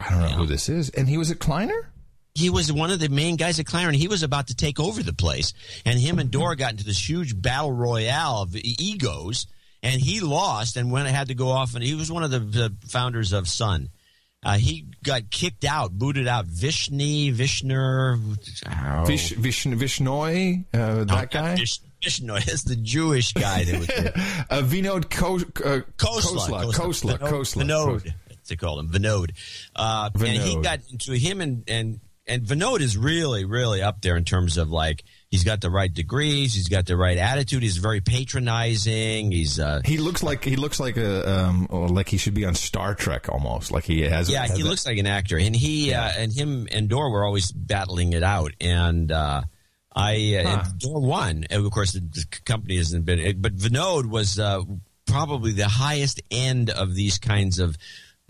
I 0.00 0.10
don't 0.10 0.20
know 0.20 0.28
who 0.28 0.46
this 0.46 0.68
is. 0.68 0.90
And 0.90 1.08
he 1.08 1.18
was 1.18 1.30
a 1.30 1.34
Kleiner? 1.34 1.90
He 2.34 2.50
was 2.50 2.72
one 2.72 2.90
of 2.90 2.98
the 2.98 3.08
main 3.08 3.36
guys 3.36 3.60
at 3.60 3.66
Kleiner. 3.66 3.92
He 3.92 4.08
was 4.08 4.24
about 4.24 4.48
to 4.48 4.56
take 4.56 4.80
over 4.80 5.04
the 5.04 5.12
place, 5.12 5.52
and 5.84 5.98
him 5.98 6.18
and 6.18 6.30
Doerr 6.32 6.56
got 6.56 6.72
into 6.72 6.84
this 6.84 7.08
huge 7.08 7.40
battle 7.40 7.70
royale 7.70 8.42
of 8.42 8.56
egos, 8.56 9.46
and 9.84 10.00
he 10.00 10.18
lost 10.18 10.76
and 10.76 10.90
went 10.90 11.06
had 11.08 11.28
to 11.28 11.34
go 11.34 11.48
off. 11.50 11.74
And 11.76 11.84
he 11.84 11.94
was 11.94 12.10
one 12.10 12.24
of 12.24 12.32
the, 12.32 12.40
the 12.40 12.76
founders 12.88 13.32
of 13.32 13.46
Sun. 13.48 13.88
Uh, 14.42 14.58
he 14.58 14.84
got 15.04 15.30
kicked 15.30 15.64
out, 15.64 15.92
booted 15.92 16.26
out. 16.26 16.46
Vishni, 16.46 17.32
Vishner, 17.32 18.18
oh. 18.68 19.04
Vish, 19.04 19.30
Vish, 19.30 19.64
Vishnoi, 19.66 20.64
uh, 20.74 21.04
that 21.04 21.30
guy? 21.30 21.54
Vish, 21.54 21.78
Vishnu. 22.02 22.32
That's 22.34 22.64
the 22.64 22.76
Jewish 22.76 23.32
guy 23.32 23.62
that 23.64 23.78
was 23.78 23.86
there. 23.86 24.12
Uh, 24.50 24.60
Vinod 24.60 25.08
Ko, 25.08 25.36
uh, 25.36 25.80
Khosla, 25.96 26.48
Khosla. 26.48 26.72
Khosla. 26.74 27.18
Khosla. 27.18 27.64
Vinod, 27.64 28.12
they 28.48 28.56
call 28.56 28.78
him 28.80 28.90
Vinod. 28.90 29.30
Uh, 29.74 30.10
And 30.14 30.26
he 30.26 30.60
got 30.60 30.80
into 30.90 31.14
him 31.14 31.40
and 31.40 31.64
and 31.68 32.00
and 32.26 32.42
Vinod 32.42 32.80
is 32.80 32.96
really 32.96 33.44
really 33.44 33.82
up 33.82 34.00
there 34.02 34.16
in 34.16 34.24
terms 34.24 34.56
of 34.56 34.70
like 34.70 35.04
he's 35.30 35.44
got 35.44 35.60
the 35.60 35.70
right 35.70 35.92
degrees, 35.92 36.54
he's 36.54 36.68
got 36.68 36.86
the 36.86 36.96
right 36.96 37.18
attitude, 37.18 37.62
he's 37.62 37.76
very 37.78 38.00
patronizing. 38.00 39.30
He's 39.32 39.58
uh, 39.60 39.80
He 39.84 39.98
looks 39.98 40.22
like 40.22 40.44
he 40.44 40.56
looks 40.56 40.80
like 40.80 40.96
a 40.96 41.28
um 41.30 41.66
or 41.70 41.88
like 41.88 42.08
he 42.08 42.16
should 42.16 42.34
be 42.34 42.44
on 42.44 42.54
Star 42.54 42.94
Trek 42.94 43.28
almost 43.28 43.70
like 43.72 43.84
he 43.84 44.02
has 44.02 44.30
yeah, 44.30 44.42
has 44.46 44.56
he 44.56 44.62
that- 44.62 44.68
looks 44.68 44.86
like 44.86 44.98
an 44.98 45.06
actor, 45.06 45.38
and 45.38 45.54
he 45.54 45.92
uh, 45.92 46.10
and 46.16 46.32
him 46.32 46.68
and 46.72 46.88
Doerr 46.88 47.10
were 47.10 47.24
always 47.24 47.50
battling 47.52 48.12
it 48.12 48.22
out, 48.22 48.52
and 48.60 49.10
uh, 49.12 49.42
I 49.94 50.36
uh, 50.44 50.48
Huh. 50.48 50.62
and 50.70 50.78
Doerr 50.78 51.00
won. 51.00 51.44
And 51.50 51.64
of 51.64 51.70
course, 51.72 51.92
the, 51.92 52.00
the 52.00 52.24
company 52.44 52.76
hasn't 52.76 53.04
been, 53.04 53.40
but 53.40 53.56
Vinod 53.56 54.06
was 54.06 54.38
uh, 54.38 54.62
probably 55.06 55.52
the 55.52 55.68
highest 55.68 56.20
end 56.30 56.70
of 56.70 56.94
these 56.94 57.18
kinds 57.18 57.58
of 57.58 57.76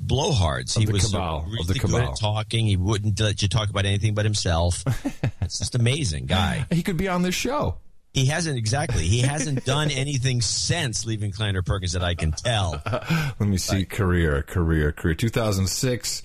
blowhards. 0.06 0.76
Of 0.76 0.80
he 0.80 0.86
the 0.86 0.92
was 0.92 1.06
cabal, 1.10 1.38
of 1.38 1.52
really 1.52 1.64
the 1.66 1.72
good 1.74 1.90
cabal. 1.90 2.10
at 2.12 2.16
talking. 2.18 2.66
He 2.66 2.76
wouldn't 2.76 3.18
let 3.20 3.42
you 3.42 3.48
talk 3.48 3.70
about 3.70 3.84
anything 3.84 4.14
but 4.14 4.24
himself. 4.24 4.82
it's 5.40 5.58
just 5.58 5.74
amazing 5.74 6.26
guy. 6.26 6.66
he 6.70 6.82
could 6.82 6.96
be 6.96 7.08
on 7.08 7.22
this 7.22 7.34
show. 7.34 7.78
He 8.14 8.26
hasn't 8.26 8.56
exactly. 8.56 9.02
He 9.02 9.20
hasn't 9.20 9.64
done 9.66 9.90
anything 9.90 10.40
since 10.40 11.04
leaving 11.04 11.32
Kleiner 11.32 11.62
Perkins 11.62 11.92
that 11.92 12.04
I 12.04 12.14
can 12.14 12.30
tell. 12.30 12.80
Let 12.86 13.40
me 13.40 13.56
see 13.56 13.84
career 13.84 14.42
career 14.42 14.92
career 14.92 15.14
2006 15.14 16.22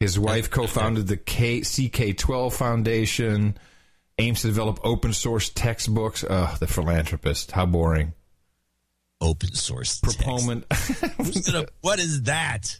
his 0.00 0.16
wife 0.16 0.48
co-founded 0.50 1.08
the 1.08 1.16
K, 1.16 1.60
CK12 1.60 2.52
Foundation 2.52 3.58
aims 4.18 4.42
to 4.42 4.46
develop 4.46 4.78
open 4.84 5.12
source 5.12 5.48
textbooks 5.50 6.24
uh 6.24 6.56
the 6.58 6.66
philanthropist 6.66 7.52
how 7.52 7.66
boring 7.66 8.12
Open 9.20 9.52
source. 9.52 10.00
proponent 10.00 10.64
what 11.80 11.98
is 11.98 12.22
that? 12.22 12.76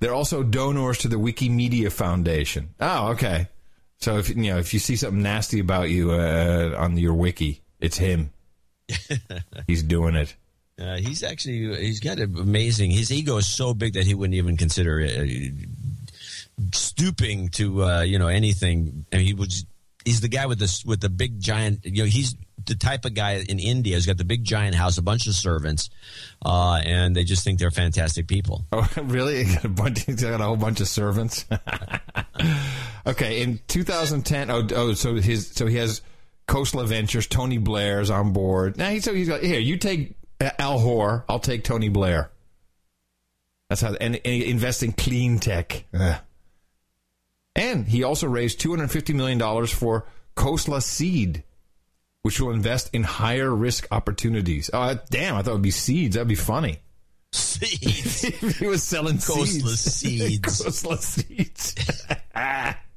They're 0.00 0.14
also 0.14 0.42
donors 0.42 0.98
to 0.98 1.08
the 1.08 1.16
Wikimedia 1.16 1.92
Foundation. 1.92 2.74
Oh, 2.80 3.08
okay. 3.12 3.48
So 3.98 4.18
if 4.18 4.28
you 4.28 4.36
know 4.36 4.58
if 4.58 4.74
you 4.74 4.80
see 4.80 4.96
something 4.96 5.22
nasty 5.22 5.60
about 5.60 5.90
you 5.90 6.12
uh, 6.12 6.74
on 6.76 6.96
your 6.98 7.14
wiki, 7.14 7.62
it's 7.80 7.96
him. 7.96 8.30
He's 9.66 9.82
doing 9.82 10.14
it. 10.14 10.34
Uh, 10.80 10.96
he's 10.96 11.24
actually 11.24 11.74
he's 11.84 11.98
got 11.98 12.18
an 12.18 12.38
amazing. 12.38 12.92
His 12.92 13.10
ego 13.10 13.36
is 13.36 13.48
so 13.48 13.74
big 13.74 13.94
that 13.94 14.04
he 14.04 14.14
wouldn't 14.14 14.36
even 14.36 14.56
consider 14.56 15.00
uh, 15.00 15.26
stooping 16.72 17.48
to 17.50 17.84
uh, 17.84 18.00
you 18.02 18.18
know 18.18 18.28
anything. 18.28 19.04
And 19.10 19.20
he 19.20 19.34
was 19.34 19.66
he's 20.04 20.20
the 20.20 20.28
guy 20.28 20.46
with 20.46 20.60
the 20.60 20.82
with 20.86 21.00
the 21.00 21.08
big 21.08 21.40
giant. 21.40 21.84
You 21.84 22.04
know 22.04 22.08
he's 22.08 22.36
the 22.68 22.76
type 22.76 23.04
of 23.04 23.14
guy 23.14 23.44
in 23.48 23.58
India 23.58 23.94
who's 23.94 24.06
got 24.06 24.16
the 24.16 24.24
big 24.24 24.44
giant 24.44 24.74
house, 24.74 24.98
a 24.98 25.02
bunch 25.02 25.26
of 25.26 25.34
servants, 25.34 25.90
uh, 26.44 26.80
and 26.84 27.16
they 27.16 27.24
just 27.24 27.42
think 27.42 27.58
they're 27.58 27.70
fantastic 27.70 28.28
people. 28.28 28.64
Oh, 28.70 28.88
really? 29.02 29.44
He 29.44 29.54
got 29.54 29.64
a 29.64 29.68
bunch. 29.68 30.04
He's 30.04 30.16
got 30.22 30.40
a 30.40 30.44
whole 30.44 30.56
bunch 30.56 30.80
of 30.80 30.88
servants. 30.88 31.44
okay, 33.06 33.42
in 33.42 33.58
2010. 33.66 34.50
Oh, 34.50 34.66
oh, 34.74 34.94
so 34.94 35.16
his 35.16 35.48
so 35.48 35.66
he 35.66 35.76
has 35.76 36.02
Khosla 36.46 36.86
Ventures. 36.86 37.26
Tony 37.26 37.58
Blair's 37.58 38.10
on 38.10 38.32
board. 38.32 38.76
Now 38.76 38.90
he's 38.90 39.04
so 39.04 39.12
he's 39.12 39.28
got 39.28 39.42
here. 39.42 39.60
You 39.60 39.76
take 39.76 40.14
Al 40.58 40.80
Gore. 40.80 41.24
I'll 41.28 41.40
take 41.40 41.64
Tony 41.64 41.88
Blair. 41.88 42.30
That's 43.68 43.80
how 43.80 43.94
and, 43.94 44.20
and 44.24 44.42
invest 44.42 44.82
in 44.82 44.92
clean 44.92 45.38
tech. 45.38 45.84
Ugh. 45.92 46.20
And 47.54 47.88
he 47.88 48.04
also 48.04 48.28
raised 48.28 48.60
two 48.60 48.70
hundred 48.70 48.90
fifty 48.90 49.12
million 49.12 49.36
dollars 49.36 49.72
for 49.72 50.06
Khosla 50.36 50.80
Seed, 50.80 51.42
which 52.28 52.38
will 52.42 52.50
invest 52.50 52.90
in 52.92 53.02
higher 53.02 53.50
risk 53.50 53.86
opportunities. 53.90 54.68
Oh, 54.70 54.98
damn! 55.08 55.34
I 55.34 55.40
thought 55.40 55.52
it 55.52 55.54
would 55.54 55.62
be 55.62 55.70
seeds. 55.70 56.14
That'd 56.14 56.28
be 56.28 56.34
funny. 56.34 56.80
Seeds. 57.32 58.20
he 58.58 58.66
was 58.66 58.82
selling 58.82 59.16
Khosla 59.16 59.46
seeds. 59.46 60.50
seeds. 60.60 61.06
Seeds. 61.06 61.74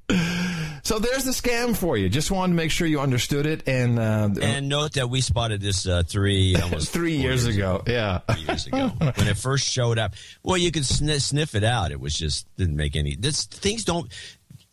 so 0.84 1.00
there's 1.00 1.24
the 1.24 1.32
scam 1.32 1.78
for 1.78 1.96
you. 1.96 2.10
Just 2.10 2.30
wanted 2.30 2.52
to 2.52 2.58
make 2.58 2.72
sure 2.72 2.86
you 2.86 3.00
understood 3.00 3.46
it. 3.46 3.70
And, 3.70 3.98
uh, 3.98 4.32
And 4.42 4.68
note 4.68 4.96
that 4.96 5.10
we 5.10 5.22
spotted 5.22 5.62
this 5.62 5.88
uh, 5.88 6.04
three 6.06 6.58
almost 6.58 6.92
three 6.92 7.16
four 7.16 7.24
years 7.30 7.46
ago. 7.46 7.84
Yeah. 7.88 8.18
three 8.34 8.42
years 8.42 8.68
ago 8.68 8.90
when 9.00 9.30
it 9.30 9.38
first 9.38 9.66
showed 9.66 9.98
up. 9.98 10.16
Well, 10.44 10.58
you 10.58 10.74
could 10.74 10.86
sniff, 10.86 11.22
sniff 11.22 11.56
it 11.56 11.64
out. 11.64 11.92
It 11.92 12.02
was 12.02 12.14
just 12.14 12.54
didn't 12.58 12.76
make 12.76 12.98
any. 12.98 13.16
This 13.16 13.46
things 13.46 13.86
don't 13.86 14.12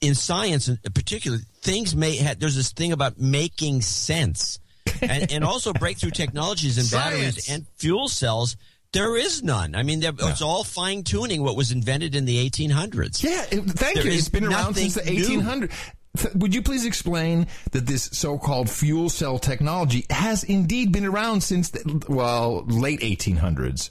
in 0.00 0.16
science, 0.16 0.68
in 0.68 0.78
particular, 0.94 1.38
things 1.68 1.94
may. 1.94 2.16
have 2.16 2.38
there's 2.38 2.56
this 2.56 2.72
thing 2.72 2.92
about 2.92 3.18
making 3.18 3.82
sense, 3.82 4.58
and, 5.02 5.30
and 5.32 5.44
also 5.44 5.72
breakthrough 5.72 6.10
technologies 6.10 6.78
in 6.78 6.86
batteries 6.98 7.50
and 7.50 7.66
fuel 7.76 8.08
cells. 8.08 8.56
There 8.92 9.16
is 9.18 9.42
none. 9.42 9.74
I 9.74 9.82
mean, 9.82 10.02
it's 10.02 10.40
all 10.40 10.64
fine 10.64 11.02
tuning 11.02 11.42
what 11.42 11.56
was 11.56 11.72
invented 11.72 12.14
in 12.14 12.24
the 12.24 12.48
1800s. 12.48 13.22
Yeah. 13.22 13.44
it- 13.50 13.64
thank 13.64 13.96
There 13.96 14.06
you. 14.06 14.12
It's 14.12 14.30
been 14.30 14.46
around 14.46 14.76
since 14.76 14.94
the 14.94 15.02
1800s. 15.02 15.70
Th- 16.16 16.34
Would 16.36 16.54
you 16.54 16.62
please 16.62 16.86
explain 16.86 17.46
that 17.72 17.86
this 17.86 18.04
so-called 18.12 18.70
fuel 18.70 19.10
cell 19.10 19.38
technology 19.38 20.06
has 20.08 20.42
indeed 20.42 20.90
been 20.90 21.04
around 21.04 21.42
since 21.42 21.68
the, 21.68 22.02
well 22.08 22.64
late 22.64 23.00
1800s? 23.00 23.90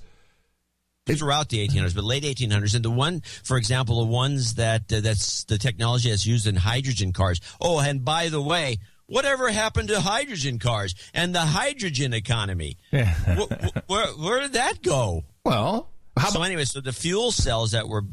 Throughout 1.16 1.50
the 1.50 1.68
1800s, 1.68 1.96
but 1.96 2.04
late 2.04 2.24
1800s, 2.24 2.76
and 2.76 2.84
the 2.84 2.92
one, 2.92 3.22
for 3.44 3.58
example, 3.58 4.06
the 4.06 4.12
ones 4.12 4.56
that 4.56 4.92
uh, 4.92 5.00
that's 5.02 5.44
the 5.46 5.58
technology 5.58 6.10
that's 6.10 6.26
used 6.26 6.48
in 6.48 6.56
hydrogen 6.56 7.14
cars. 7.14 7.40
Oh, 7.62 7.80
and 7.80 8.04
by 8.04 8.30
the 8.30 8.42
way, 8.42 8.78
whatever 9.08 9.50
happened 9.50 9.88
to 9.90 10.00
hydrogen 10.02 10.60
cars 10.60 10.94
and 11.14 11.34
the 11.34 11.42
hydrogen 11.42 12.14
economy? 12.14 12.78
Yeah. 12.92 13.14
Wh- 13.14 13.52
wh- 13.52 13.90
where, 13.90 14.08
where 14.08 14.42
did 14.42 14.54
that 14.54 14.82
go? 14.82 15.24
Well, 15.44 15.90
how 16.18 16.30
so 16.30 16.42
anyway, 16.44 16.66
so 16.66 16.82
the 16.82 16.94
fuel 16.94 17.32
cells 17.32 17.72
that 17.72 17.88
were 17.88 18.04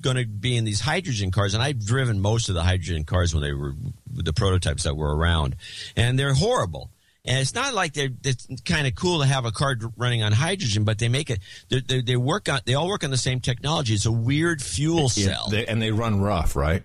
going 0.00 0.16
to 0.16 0.26
be 0.26 0.56
in 0.56 0.64
these 0.64 0.80
hydrogen 0.80 1.30
cars, 1.30 1.54
and 1.54 1.62
I've 1.62 1.84
driven 1.84 2.20
most 2.20 2.48
of 2.48 2.54
the 2.54 2.62
hydrogen 2.62 3.04
cars 3.04 3.34
when 3.34 3.42
they 3.42 3.52
were 3.52 3.74
the 4.12 4.32
prototypes 4.32 4.82
that 4.84 4.96
were 4.96 5.16
around, 5.16 5.56
and 5.96 6.18
they're 6.18 6.34
horrible. 6.34 6.90
And 7.26 7.38
it's 7.38 7.54
not 7.54 7.72
like 7.72 7.94
they're 7.94 8.10
it's 8.22 8.46
kind 8.66 8.86
of 8.86 8.94
cool 8.94 9.20
to 9.20 9.26
have 9.26 9.46
a 9.46 9.50
car 9.50 9.76
running 9.96 10.22
on 10.22 10.32
hydrogen, 10.32 10.84
but 10.84 10.98
they 10.98 11.08
make 11.08 11.30
it. 11.30 11.38
They, 11.70 11.80
they, 11.80 12.02
they 12.02 12.16
work 12.16 12.48
on. 12.50 12.60
They 12.66 12.74
all 12.74 12.86
work 12.88 13.02
on 13.02 13.10
the 13.10 13.16
same 13.16 13.40
technology. 13.40 13.94
It's 13.94 14.04
a 14.04 14.12
weird 14.12 14.60
fuel 14.60 15.10
Yeah, 15.14 15.34
cell. 15.34 15.48
they, 15.50 15.66
and 15.66 15.80
they 15.80 15.90
run 15.90 16.20
rough, 16.20 16.54
right? 16.54 16.82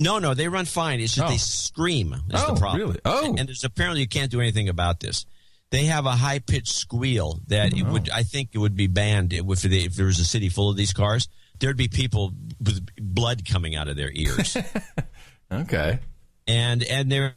no, 0.00 0.18
no, 0.20 0.32
they 0.34 0.46
run 0.48 0.64
fine. 0.64 1.00
It's 1.00 1.14
just 1.14 1.26
Oh. 1.26 1.30
they 1.30 1.38
scream. 1.38 2.12
Is 2.12 2.20
Oh, 2.42 2.54
the 2.54 2.60
problem. 2.60 2.80
really? 2.82 3.00
Oh. 3.04 3.24
and, 3.30 3.38
and 3.40 3.48
there's 3.48 3.64
apparently 3.64 4.00
you 4.00 4.08
can't 4.08 4.30
do 4.30 4.40
anything 4.40 4.68
about 4.68 5.00
this. 5.00 5.26
They 5.70 5.84
have 5.84 6.06
a 6.06 6.12
high 6.12 6.38
pitched 6.38 6.72
squeal 6.72 7.40
that 7.48 7.72
it 7.76 7.84
oh. 7.86 7.92
would. 7.92 8.08
I 8.10 8.22
think 8.22 8.50
it 8.54 8.58
would 8.58 8.76
be 8.76 8.86
banned 8.88 9.32
if, 9.32 9.44
they, 9.62 9.78
if 9.78 9.94
there 9.94 10.06
was 10.06 10.18
a 10.18 10.24
city 10.24 10.48
full 10.48 10.70
of 10.70 10.76
these 10.76 10.92
cars. 10.92 11.28
There'd 11.60 11.76
be 11.76 11.88
people 11.88 12.32
with 12.60 12.84
blood 12.96 13.44
coming 13.48 13.74
out 13.76 13.86
of 13.88 13.96
their 13.96 14.10
ears, 14.12 14.56
Okay. 15.52 15.98
and 16.46 16.82
and 16.84 17.10
they're 17.10 17.34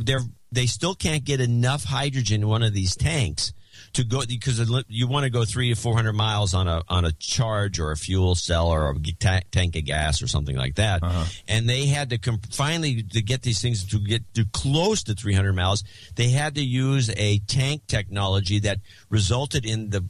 they're 0.00 0.20
they 0.50 0.66
still 0.66 0.94
can't 0.94 1.24
get 1.24 1.40
enough 1.40 1.84
hydrogen 1.84 2.42
in 2.42 2.48
one 2.48 2.62
of 2.62 2.72
these 2.72 2.96
tanks 2.96 3.52
to 3.92 4.04
go 4.04 4.22
because 4.26 4.58
you 4.88 5.06
want 5.06 5.24
to 5.24 5.30
go 5.30 5.44
three 5.44 5.72
to 5.72 5.80
four 5.80 5.94
hundred 5.94 6.14
miles 6.14 6.54
on 6.54 6.68
a 6.68 6.82
on 6.88 7.04
a 7.04 7.12
charge 7.12 7.78
or 7.78 7.90
a 7.90 7.96
fuel 7.96 8.34
cell 8.34 8.68
or 8.68 8.90
a 8.90 9.12
ta- 9.18 9.40
tank 9.50 9.76
of 9.76 9.84
gas 9.84 10.20
or 10.22 10.26
something 10.26 10.56
like 10.56 10.74
that. 10.76 11.02
Uh-huh. 11.02 11.24
And 11.46 11.68
they 11.68 11.86
had 11.86 12.10
to 12.10 12.18
com- 12.18 12.40
finally 12.50 13.02
to 13.02 13.22
get 13.22 13.42
these 13.42 13.62
things 13.62 13.84
to 13.86 13.98
get 13.98 14.22
to 14.34 14.44
close 14.52 15.04
to 15.04 15.14
three 15.14 15.34
hundred 15.34 15.54
miles. 15.54 15.84
They 16.16 16.30
had 16.30 16.56
to 16.56 16.62
use 16.62 17.10
a 17.16 17.38
tank 17.40 17.82
technology 17.86 18.58
that 18.60 18.78
resulted 19.10 19.64
in 19.64 19.90
the 19.90 20.04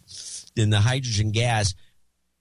in 0.56 0.70
the 0.70 0.80
hydrogen 0.80 1.30
gas 1.30 1.74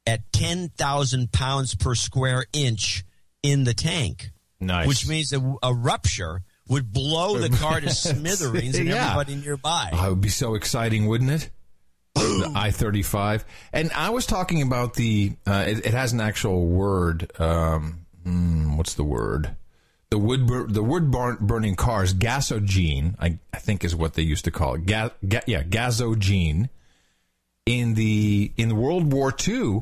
at 0.05 0.31
ten 0.31 0.69
thousand 0.69 1.31
pounds 1.31 1.75
per 1.75 1.93
square 1.93 2.45
inch 2.53 3.03
in 3.43 3.63
the 3.63 3.73
tank. 3.73 4.31
Nice. 4.59 4.87
Which 4.87 5.07
means 5.07 5.33
a, 5.33 5.55
a 5.61 5.73
rupture 5.73 6.41
would 6.69 6.91
blow 6.91 7.37
the 7.37 7.49
car 7.57 7.81
to 7.81 7.89
smithereens 7.89 8.77
and 8.77 8.87
yeah. 8.87 9.11
everybody 9.11 9.35
nearby. 9.35 9.89
Oh, 9.93 10.07
it 10.07 10.09
would 10.09 10.21
be 10.21 10.29
so 10.29 10.55
exciting, 10.55 11.07
wouldn't 11.07 11.31
it? 11.31 11.49
the 12.15 12.51
I 12.55 12.71
thirty 12.71 13.03
five, 13.03 13.45
and 13.71 13.91
I 13.93 14.09
was 14.09 14.25
talking 14.25 14.61
about 14.61 14.95
the. 14.95 15.33
Uh, 15.45 15.65
it, 15.67 15.85
it, 15.85 15.93
has 15.93 16.13
an 16.13 16.21
actual 16.21 16.65
word. 16.65 17.31
Um, 17.39 18.05
hmm, 18.23 18.75
what's 18.77 18.95
the 18.95 19.03
word? 19.03 19.55
The 20.09 20.17
wood, 20.17 20.47
bur- 20.47 20.67
the 20.67 20.83
wood 20.83 21.11
burn- 21.11 21.37
burning 21.41 21.75
cars, 21.75 22.13
gasogene. 22.13 23.15
I, 23.19 23.39
I 23.53 23.57
think 23.57 23.83
is 23.83 23.95
what 23.95 24.13
they 24.13 24.21
used 24.21 24.45
to 24.45 24.51
call 24.51 24.75
it. 24.75 24.85
Ga- 24.85 25.11
ga- 25.27 25.41
yeah, 25.45 25.63
gasogene. 25.63 26.69
In 27.65 27.95
the 27.95 28.53
in 28.55 28.77
World 28.77 29.11
War 29.11 29.33
II, 29.45 29.81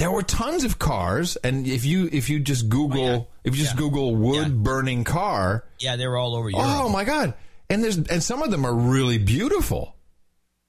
there 0.00 0.10
were 0.10 0.22
tons 0.22 0.64
of 0.64 0.78
cars, 0.78 1.36
and 1.36 1.66
if 1.66 1.84
you 1.84 2.08
if 2.10 2.30
you 2.30 2.40
just 2.40 2.68
Google 2.68 3.04
oh, 3.04 3.12
yeah. 3.12 3.22
if 3.44 3.54
you 3.54 3.62
just 3.62 3.74
yeah. 3.74 3.80
Google 3.80 4.16
wood 4.16 4.48
yeah. 4.48 4.54
burning 4.54 5.04
car, 5.04 5.64
yeah, 5.78 5.96
they 5.96 6.06
were 6.06 6.16
all 6.16 6.34
over 6.34 6.48
Europe. 6.48 6.66
Oh 6.66 6.88
my 6.88 7.04
god! 7.04 7.34
And 7.68 7.84
there's 7.84 7.98
and 7.98 8.22
some 8.22 8.42
of 8.42 8.50
them 8.50 8.64
are 8.64 8.74
really 8.74 9.18
beautiful, 9.18 9.94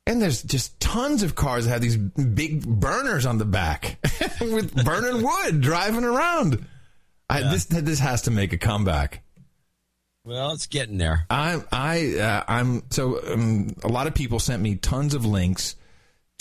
and 0.05 0.21
there's 0.21 0.43
just 0.43 0.77
tons 0.81 1.23
of 1.23 1.35
cars 1.35 1.65
that 1.65 1.71
have 1.71 1.81
these 1.81 1.97
big 1.97 2.67
burners 2.67 3.25
on 3.25 3.37
the 3.37 3.45
back 3.45 3.97
with 4.41 4.83
burning 4.83 5.23
wood 5.43 5.61
driving 5.61 6.03
around. 6.03 6.65
I, 7.29 7.43
this 7.43 7.65
this 7.65 7.99
has 7.99 8.23
to 8.23 8.31
make 8.31 8.51
a 8.51 8.57
comeback. 8.57 9.23
Well, 10.25 10.51
it's 10.51 10.67
getting 10.67 10.97
there. 10.97 11.25
I 11.29 11.63
I 11.71 12.17
uh, 12.19 12.43
I'm 12.49 12.83
so 12.89 13.25
um, 13.31 13.75
a 13.81 13.87
lot 13.87 14.07
of 14.07 14.13
people 14.13 14.39
sent 14.39 14.61
me 14.61 14.75
tons 14.75 15.13
of 15.13 15.25
links 15.25 15.77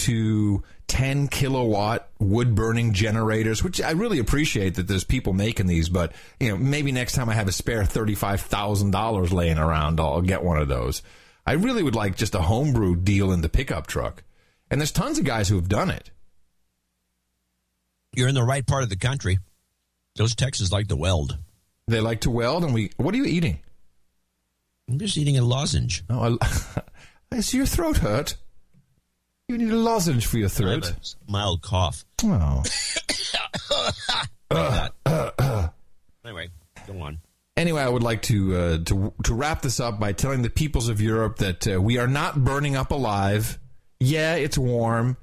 to 0.01 0.63
10 0.89 1.29
kilowatt 1.29 2.09
wood 2.19 2.55
burning 2.55 2.93
generators, 2.93 3.63
which 3.63 3.81
I 3.81 3.93
really 3.93 4.19
appreciate 4.19 4.75
that 4.75 4.89
there's 4.89 5.05
people 5.05 5.33
making 5.33 5.67
these, 5.67 5.89
but 5.89 6.13
you 6.39 6.49
know, 6.49 6.57
maybe 6.57 6.93
next 6.93 7.13
time 7.13 7.29
I 7.29 7.35
have 7.35 7.49
a 7.49 7.53
spare 7.53 7.83
$35,000 7.83 9.33
laying 9.33 9.59
around, 9.59 10.01
I'll 10.01 10.21
get 10.21 10.43
one 10.43 10.59
of 10.59 10.69
those. 10.69 11.03
I 11.47 11.53
really 11.53 11.83
would 11.83 11.95
like 11.95 12.17
just 12.17 12.35
a 12.35 12.43
homebrew 12.43 12.97
deal 12.97 13.33
in 13.33 13.41
the 13.41 13.49
pickup 13.49 13.87
truck. 13.87 14.23
And 14.71 14.81
there's 14.81 14.93
tons 14.93 15.19
of 15.19 15.25
guys 15.25 15.49
who 15.49 15.57
have 15.57 15.69
done 15.69 15.91
it. 15.91 16.11
You're 18.15 18.29
in 18.29 18.35
the 18.35 18.43
right 18.43 18.67
part 18.67 18.83
of 18.83 18.89
the 18.89 18.97
country. 18.97 19.39
Those 20.17 20.35
Texans 20.35 20.73
like 20.73 20.89
to 20.89 20.97
weld. 20.97 21.39
They 21.87 22.01
like 22.01 22.21
to 22.23 22.31
weld, 22.31 22.65
and 22.65 22.75
we. 22.75 22.91
What 22.97 23.15
are 23.15 23.17
you 23.19 23.25
eating? 23.25 23.61
I'm 24.89 24.99
just 24.99 25.17
eating 25.17 25.39
a 25.39 25.43
lozenge. 25.43 26.05
Oh, 26.11 26.37
I, 26.41 26.83
I 27.33 27.41
see 27.41 27.59
your 27.59 27.67
throat 27.67 27.99
hurt. 27.99 28.37
You 29.51 29.59
need 29.59 29.73
a 29.73 29.77
lozenge 29.77 30.27
for 30.27 30.39
your 30.39 30.49
throat. 30.49 30.95
mild 31.27 31.61
cough. 31.61 32.05
Oh. 32.23 32.63
uh, 34.53 34.89
uh, 35.05 35.31
uh. 35.37 35.69
Anyway, 36.25 36.51
go 36.87 37.01
on. 37.01 37.19
Anyway, 37.57 37.83
I 37.83 37.89
would 37.89 38.05
like 38.05 38.23
to 38.23 38.57
uh, 38.57 38.79
to 38.85 39.13
to 39.25 39.35
wrap 39.35 39.63
this 39.63 39.81
up 39.81 39.99
by 39.99 40.13
telling 40.13 40.43
the 40.43 40.51
peoples 40.51 40.89
of 40.89 41.01
Europe 41.01 41.39
that 41.39 41.67
uh, 41.67 41.83
we 41.83 41.99
are 41.99 42.07
not 42.07 42.45
burning 42.45 42.77
up 42.77 42.93
alive. 42.93 43.59
Yeah, 43.99 44.37
it's 44.37 44.57
warm, 44.57 45.17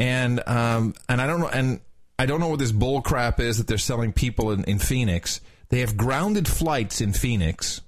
and 0.00 0.42
um, 0.48 0.94
and 1.08 1.22
I 1.22 1.28
don't 1.28 1.38
know, 1.38 1.48
and 1.48 1.78
I 2.18 2.26
don't 2.26 2.40
know 2.40 2.48
what 2.48 2.58
this 2.58 2.72
bull 2.72 3.02
crap 3.02 3.38
is 3.38 3.58
that 3.58 3.68
they're 3.68 3.78
selling 3.78 4.12
people 4.12 4.50
in, 4.50 4.64
in 4.64 4.80
Phoenix. 4.80 5.40
They 5.68 5.78
have 5.78 5.96
grounded 5.96 6.48
flights 6.48 7.00
in 7.00 7.12
Phoenix, 7.12 7.82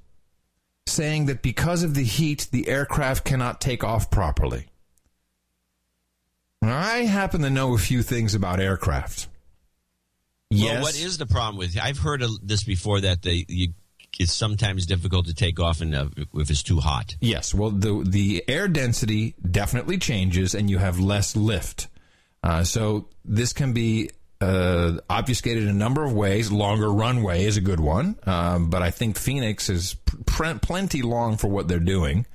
saying 0.87 1.27
that 1.27 1.43
because 1.43 1.83
of 1.83 1.95
the 1.95 2.05
heat, 2.05 2.47
the 2.53 2.69
aircraft 2.69 3.25
cannot 3.25 3.61
take 3.61 3.83
off 3.83 4.13
properly. 4.13 4.69
I 6.63 6.99
happen 7.05 7.43
to 7.43 7.51
know 7.51 7.75
a 7.75 7.79
few 7.79 8.03
things 8.03 8.35
about 8.35 8.61
aircraft. 8.61 9.29
Yes. 10.51 10.75
Well, 10.75 10.83
what 10.83 10.97
is 10.99 11.19
the 11.19 11.27
problem 11.27 11.57
with? 11.57 11.77
I've 11.81 11.99
heard 11.99 12.23
of 12.23 12.31
this 12.47 12.63
before 12.65 13.01
that 13.01 13.23
they 13.23 13.45
you, 13.49 13.73
it's 14.19 14.33
sometimes 14.33 14.87
difficult 14.87 15.27
to 15.27 15.35
take 15.35 15.59
off 15.59 15.81
in, 15.81 15.95
uh, 15.95 16.09
if 16.35 16.51
it's 16.51 16.63
too 16.63 16.79
hot. 16.79 17.17
Yes. 17.21 17.55
Well, 17.55 17.71
the 17.71 18.05
the 18.07 18.45
air 18.47 18.69
density 18.69 19.35
definitely 19.51 19.99
changes, 19.99 20.55
and 20.55 20.71
you 20.71 20.79
have 20.79 21.01
less 21.01 21.35
lift. 21.35 21.89
Uh, 22.43 22.65
so 22.65 23.09
this 23.25 23.53
can 23.53 23.73
be 23.73 24.11
uh, 24.41 24.99
obfuscated 25.09 25.63
in 25.63 25.69
a 25.71 25.75
number 25.75 26.05
of 26.05 26.13
ways. 26.13 26.53
Longer 26.53 26.93
runway 26.93 27.45
is 27.45 27.57
a 27.57 27.61
good 27.61 27.81
one, 27.81 28.17
um, 28.25 28.69
but 28.69 28.83
I 28.83 28.91
think 28.91 29.17
Phoenix 29.17 29.71
is 29.71 29.95
pr- 30.27 30.59
plenty 30.61 31.03
long 31.03 31.37
for 31.37 31.49
what 31.49 31.69
they're 31.69 31.79
doing. 31.79 32.27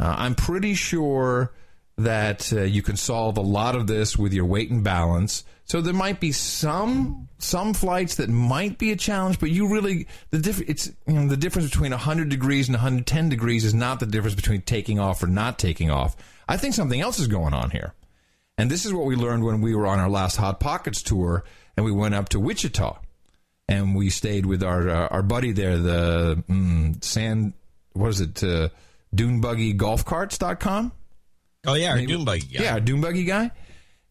Uh, 0.00 0.14
I'm 0.18 0.34
pretty 0.34 0.74
sure 0.74 1.52
that 1.96 2.52
uh, 2.52 2.62
you 2.62 2.82
can 2.82 2.96
solve 2.96 3.36
a 3.36 3.42
lot 3.42 3.76
of 3.76 3.86
this 3.86 4.16
with 4.18 4.32
your 4.32 4.44
weight 4.44 4.70
and 4.70 4.82
balance. 4.82 5.44
So 5.64 5.80
there 5.80 5.94
might 5.94 6.20
be 6.20 6.32
some 6.32 7.28
some 7.38 7.74
flights 7.74 8.16
that 8.16 8.28
might 8.28 8.78
be 8.78 8.92
a 8.92 8.96
challenge, 8.96 9.38
but 9.38 9.50
you 9.50 9.68
really 9.68 10.06
the 10.30 10.38
diff- 10.38 10.68
it's 10.68 10.90
you 11.06 11.14
know 11.14 11.28
the 11.28 11.36
difference 11.36 11.70
between 11.70 11.92
100 11.92 12.28
degrees 12.28 12.68
and 12.68 12.74
110 12.74 13.28
degrees 13.28 13.64
is 13.64 13.74
not 13.74 14.00
the 14.00 14.06
difference 14.06 14.34
between 14.34 14.62
taking 14.62 14.98
off 14.98 15.22
or 15.22 15.26
not 15.26 15.58
taking 15.58 15.90
off. 15.90 16.16
I 16.48 16.56
think 16.56 16.74
something 16.74 17.00
else 17.00 17.18
is 17.18 17.28
going 17.28 17.54
on 17.54 17.70
here. 17.70 17.94
And 18.58 18.70
this 18.70 18.84
is 18.84 18.92
what 18.92 19.06
we 19.06 19.16
learned 19.16 19.44
when 19.44 19.60
we 19.60 19.74
were 19.74 19.86
on 19.86 19.98
our 19.98 20.10
last 20.10 20.36
Hot 20.36 20.60
Pockets 20.60 21.02
tour 21.02 21.44
and 21.76 21.84
we 21.84 21.92
went 21.92 22.14
up 22.14 22.28
to 22.30 22.40
Wichita 22.40 22.98
and 23.68 23.94
we 23.94 24.10
stayed 24.10 24.46
with 24.46 24.62
our 24.62 24.88
uh, 24.88 25.08
our 25.08 25.22
buddy 25.22 25.52
there 25.52 25.78
the 25.78 26.42
mm, 26.48 27.02
sand 27.02 27.54
what 27.92 28.08
is 28.08 28.20
it 28.20 28.42
uh, 28.42 28.68
dunebuggy 29.14 29.76
Oh 31.66 31.74
yeah, 31.74 31.92
our 31.92 32.00
Doom 32.00 32.24
Buggy 32.24 32.46
guy. 32.46 32.62
Yeah, 32.62 32.74
our 32.74 32.80
Doom 32.80 33.00
Buggy 33.00 33.24
guy. 33.24 33.50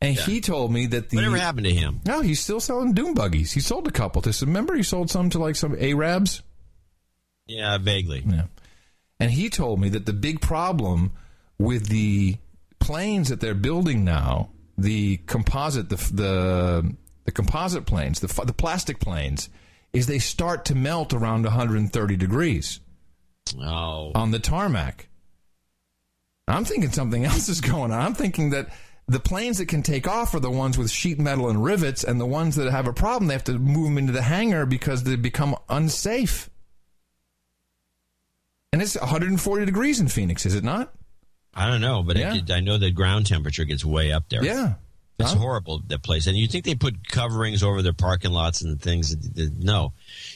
And 0.01 0.17
yeah. 0.17 0.23
he 0.23 0.41
told 0.41 0.71
me 0.71 0.87
that 0.87 1.09
the 1.09 1.15
whatever 1.15 1.37
happened 1.37 1.65
to 1.65 1.73
him? 1.73 2.01
No, 2.05 2.19
he's 2.19 2.41
still 2.41 2.59
selling 2.59 2.93
Doom 2.93 3.13
Buggies. 3.13 3.53
He 3.53 3.61
sold 3.61 3.87
a 3.87 3.91
couple 3.91 4.21
to. 4.23 4.45
Remember, 4.45 4.75
he 4.75 4.83
sold 4.83 5.09
some 5.09 5.29
to 5.29 5.39
like 5.39 5.55
some 5.55 5.75
Arabs. 5.79 6.41
Yeah, 7.47 7.77
vaguely. 7.77 8.23
Yeah. 8.27 8.47
And 9.19 9.31
he 9.31 9.49
told 9.49 9.79
me 9.79 9.89
that 9.89 10.05
the 10.05 10.13
big 10.13 10.41
problem 10.41 11.13
with 11.57 11.87
the 11.87 12.37
planes 12.79 13.29
that 13.29 13.39
they're 13.39 13.53
building 13.53 14.03
now, 14.03 14.49
the 14.77 15.17
composite, 15.25 15.87
the 15.87 15.95
the, 15.95 16.95
the 17.23 17.31
composite 17.31 17.85
planes, 17.85 18.19
the 18.19 18.27
the 18.43 18.53
plastic 18.53 18.99
planes, 18.99 19.47
is 19.93 20.07
they 20.07 20.19
start 20.19 20.65
to 20.65 20.75
melt 20.75 21.13
around 21.13 21.43
130 21.43 22.15
degrees. 22.17 22.81
Oh. 23.61 24.11
On 24.15 24.31
the 24.31 24.39
tarmac. 24.39 25.07
I'm 26.47 26.65
thinking 26.65 26.91
something 26.91 27.25
else 27.25 27.49
is 27.49 27.61
going 27.61 27.91
on. 27.91 27.99
I'm 27.99 28.13
thinking 28.13 28.51
that 28.51 28.69
the 29.07 29.19
planes 29.19 29.57
that 29.57 29.67
can 29.67 29.83
take 29.83 30.07
off 30.07 30.33
are 30.33 30.39
the 30.39 30.51
ones 30.51 30.77
with 30.77 30.89
sheet 30.89 31.19
metal 31.19 31.49
and 31.49 31.63
rivets, 31.63 32.03
and 32.03 32.19
the 32.19 32.25
ones 32.25 32.55
that 32.55 32.71
have 32.71 32.87
a 32.87 32.93
problem, 32.93 33.27
they 33.27 33.33
have 33.33 33.43
to 33.45 33.59
move 33.59 33.85
them 33.85 33.97
into 33.97 34.13
the 34.13 34.21
hangar 34.21 34.65
because 34.65 35.03
they 35.03 35.15
become 35.15 35.55
unsafe. 35.69 36.49
And 38.71 38.81
it's 38.81 38.99
140 38.99 39.65
degrees 39.65 39.99
in 39.99 40.07
Phoenix, 40.07 40.45
is 40.45 40.55
it 40.55 40.63
not? 40.63 40.93
I 41.53 41.67
don't 41.67 41.81
know, 41.81 42.01
but 42.01 42.17
yeah. 42.17 42.35
it, 42.35 42.49
I 42.49 42.61
know 42.61 42.77
the 42.77 42.91
ground 42.91 43.27
temperature 43.27 43.65
gets 43.65 43.85
way 43.85 44.11
up 44.11 44.29
there. 44.29 44.43
Yeah. 44.43 44.75
It's 45.19 45.33
huh? 45.33 45.37
horrible 45.37 45.81
that 45.87 46.01
place, 46.01 46.25
and 46.25 46.35
you 46.35 46.47
think 46.47 46.65
they 46.65 46.73
put 46.73 47.07
coverings 47.07 47.61
over 47.61 47.83
their 47.83 47.93
parking 47.93 48.31
lots 48.31 48.61
and 48.61 48.81
things? 48.81 49.15
No, 49.59 49.93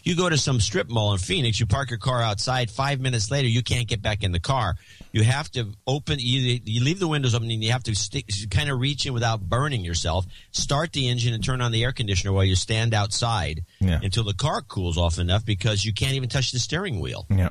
you 0.07 0.15
go 0.15 0.29
to 0.29 0.37
some 0.37 0.61
strip 0.61 0.89
mall 0.89 1.11
in 1.11 1.19
Phoenix, 1.19 1.59
you 1.59 1.65
park 1.65 1.89
your 1.89 1.99
car 1.99 2.21
outside. 2.21 2.71
Five 2.71 3.01
minutes 3.01 3.29
later, 3.29 3.49
you 3.49 3.61
can't 3.61 3.87
get 3.87 4.01
back 4.01 4.23
in 4.23 4.31
the 4.31 4.39
car. 4.39 4.75
You 5.11 5.23
have 5.23 5.51
to 5.51 5.73
open. 5.85 6.17
You, 6.19 6.61
you 6.63 6.81
leave 6.81 6.99
the 6.99 7.09
windows 7.09 7.35
open, 7.35 7.51
and 7.51 7.61
you 7.61 7.73
have 7.73 7.83
to 7.83 7.95
stick, 7.95 8.29
kind 8.49 8.69
of 8.69 8.79
reach 8.79 9.05
in 9.05 9.13
without 9.13 9.41
burning 9.41 9.83
yourself. 9.83 10.25
Start 10.51 10.93
the 10.93 11.09
engine 11.09 11.33
and 11.33 11.43
turn 11.43 11.59
on 11.59 11.73
the 11.73 11.83
air 11.83 11.91
conditioner 11.91 12.31
while 12.31 12.45
you 12.45 12.55
stand 12.55 12.93
outside 12.93 13.65
yeah. 13.81 13.99
until 14.01 14.23
the 14.23 14.33
car 14.33 14.61
cools 14.61 14.97
off 14.97 15.19
enough 15.19 15.45
because 15.45 15.83
you 15.83 15.93
can't 15.93 16.13
even 16.13 16.29
touch 16.29 16.51
the 16.51 16.59
steering 16.59 17.01
wheel. 17.01 17.25
Yeah 17.29 17.49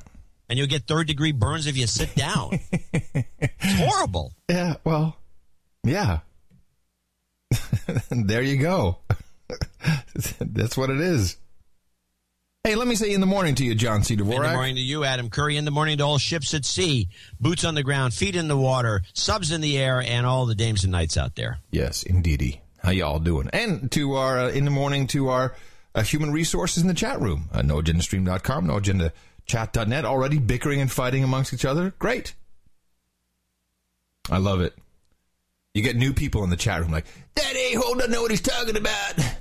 and 0.49 0.59
you'll 0.59 0.69
get 0.69 0.87
third 0.87 1.09
degree 1.09 1.33
burns 1.33 1.67
if 1.67 1.77
you 1.77 1.89
sit 1.89 2.15
down. 2.15 2.61
it's 2.73 3.73
horrible. 3.79 4.33
Yeah, 4.49 4.77
well, 4.85 5.17
yeah. 5.83 6.21
there 8.11 8.43
you 8.43 8.57
go. 8.57 8.99
That's 10.41 10.77
what 10.77 10.91
it 10.91 11.01
is. 11.01 11.37
Hey, 12.67 12.75
let 12.75 12.89
me 12.89 12.97
say 12.97 13.15
in 13.15 13.21
the 13.21 13.29
morning 13.29 13.55
to 13.55 13.65
you, 13.65 13.77
John 13.77 14.03
C. 14.03 14.17
Dvorak. 14.17 14.35
In 14.39 14.43
the 14.43 14.53
morning 14.53 14.75
to 14.75 14.81
you, 14.81 15.05
Adam 15.05 15.31
Curry. 15.31 15.57
In 15.57 15.65
the 15.65 15.71
morning 15.71 15.99
to 15.99 16.05
all 16.05 16.19
ships 16.19 16.53
at 16.53 16.65
sea, 16.65 17.09
boots 17.39 17.65
on 17.65 17.77
the 17.77 17.85
ground, 17.85 18.13
feet 18.13 18.35
in 18.35 18.49
the 18.49 18.57
water, 18.57 19.03
subs 19.13 19.53
in 19.53 19.61
the 19.61 19.79
air, 19.79 20.03
and 20.05 20.27
all 20.27 20.47
the 20.47 20.57
dames 20.57 20.83
and 20.83 20.91
knights 20.91 21.17
out 21.17 21.37
there. 21.37 21.61
Yes, 21.71 22.03
indeedy. 22.03 22.63
How 22.83 22.91
y'all 22.91 23.21
doing? 23.21 23.49
And 23.53 23.89
to 23.93 24.15
our 24.15 24.41
uh, 24.41 24.49
in 24.49 24.65
the 24.65 24.73
morning 24.73 25.07
to 25.09 25.29
our 25.29 25.55
uh, 25.95 26.03
human 26.03 26.33
resources 26.33 26.83
in 26.83 26.89
the 26.89 26.95
chat 26.95 27.21
room, 27.21 27.51
uh, 27.53 27.61
noagendastream.com, 27.61 28.67
noagendachat.net. 28.67 30.05
Already 30.05 30.41
bickering 30.41 30.81
and 30.81 30.91
fighting 30.91 31.23
amongst 31.23 31.55
each 31.55 31.65
other. 31.65 31.95
Great. 32.01 32.35
I 34.29 34.39
love 34.39 34.61
it. 34.61 34.77
You 35.73 35.83
get 35.83 35.95
new 35.95 36.13
people 36.13 36.43
in 36.43 36.51
the 36.51 36.57
chat 36.57 36.81
room 36.81 36.91
like, 36.91 37.07
that 37.37 37.55
a-hole 37.55 37.95
doesn't 37.95 38.11
know 38.11 38.23
what 38.23 38.33
he's 38.33 38.41
talking 38.41 38.77
about. 38.77 39.15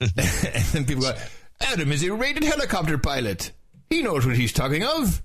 and 0.00 0.64
then 0.72 0.84
people 0.86 1.02
go, 1.02 1.14
Adam 1.60 1.92
is 1.92 2.02
a 2.02 2.12
rated 2.12 2.44
helicopter 2.44 2.98
pilot. 2.98 3.52
He 3.88 4.02
knows 4.02 4.26
what 4.26 4.36
he's 4.36 4.52
talking 4.52 4.82
of. 4.84 5.22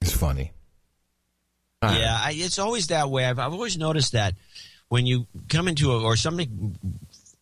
It's 0.00 0.16
funny. 0.16 0.52
Yeah, 1.82 2.16
I, 2.20 2.32
it's 2.34 2.58
always 2.58 2.88
that 2.88 3.10
way. 3.10 3.24
I've, 3.24 3.38
I've 3.38 3.52
always 3.52 3.76
noticed 3.76 4.12
that 4.12 4.34
when 4.88 5.06
you 5.06 5.26
come 5.48 5.68
into 5.68 5.92
a, 5.92 6.02
or 6.02 6.16
something 6.16 6.76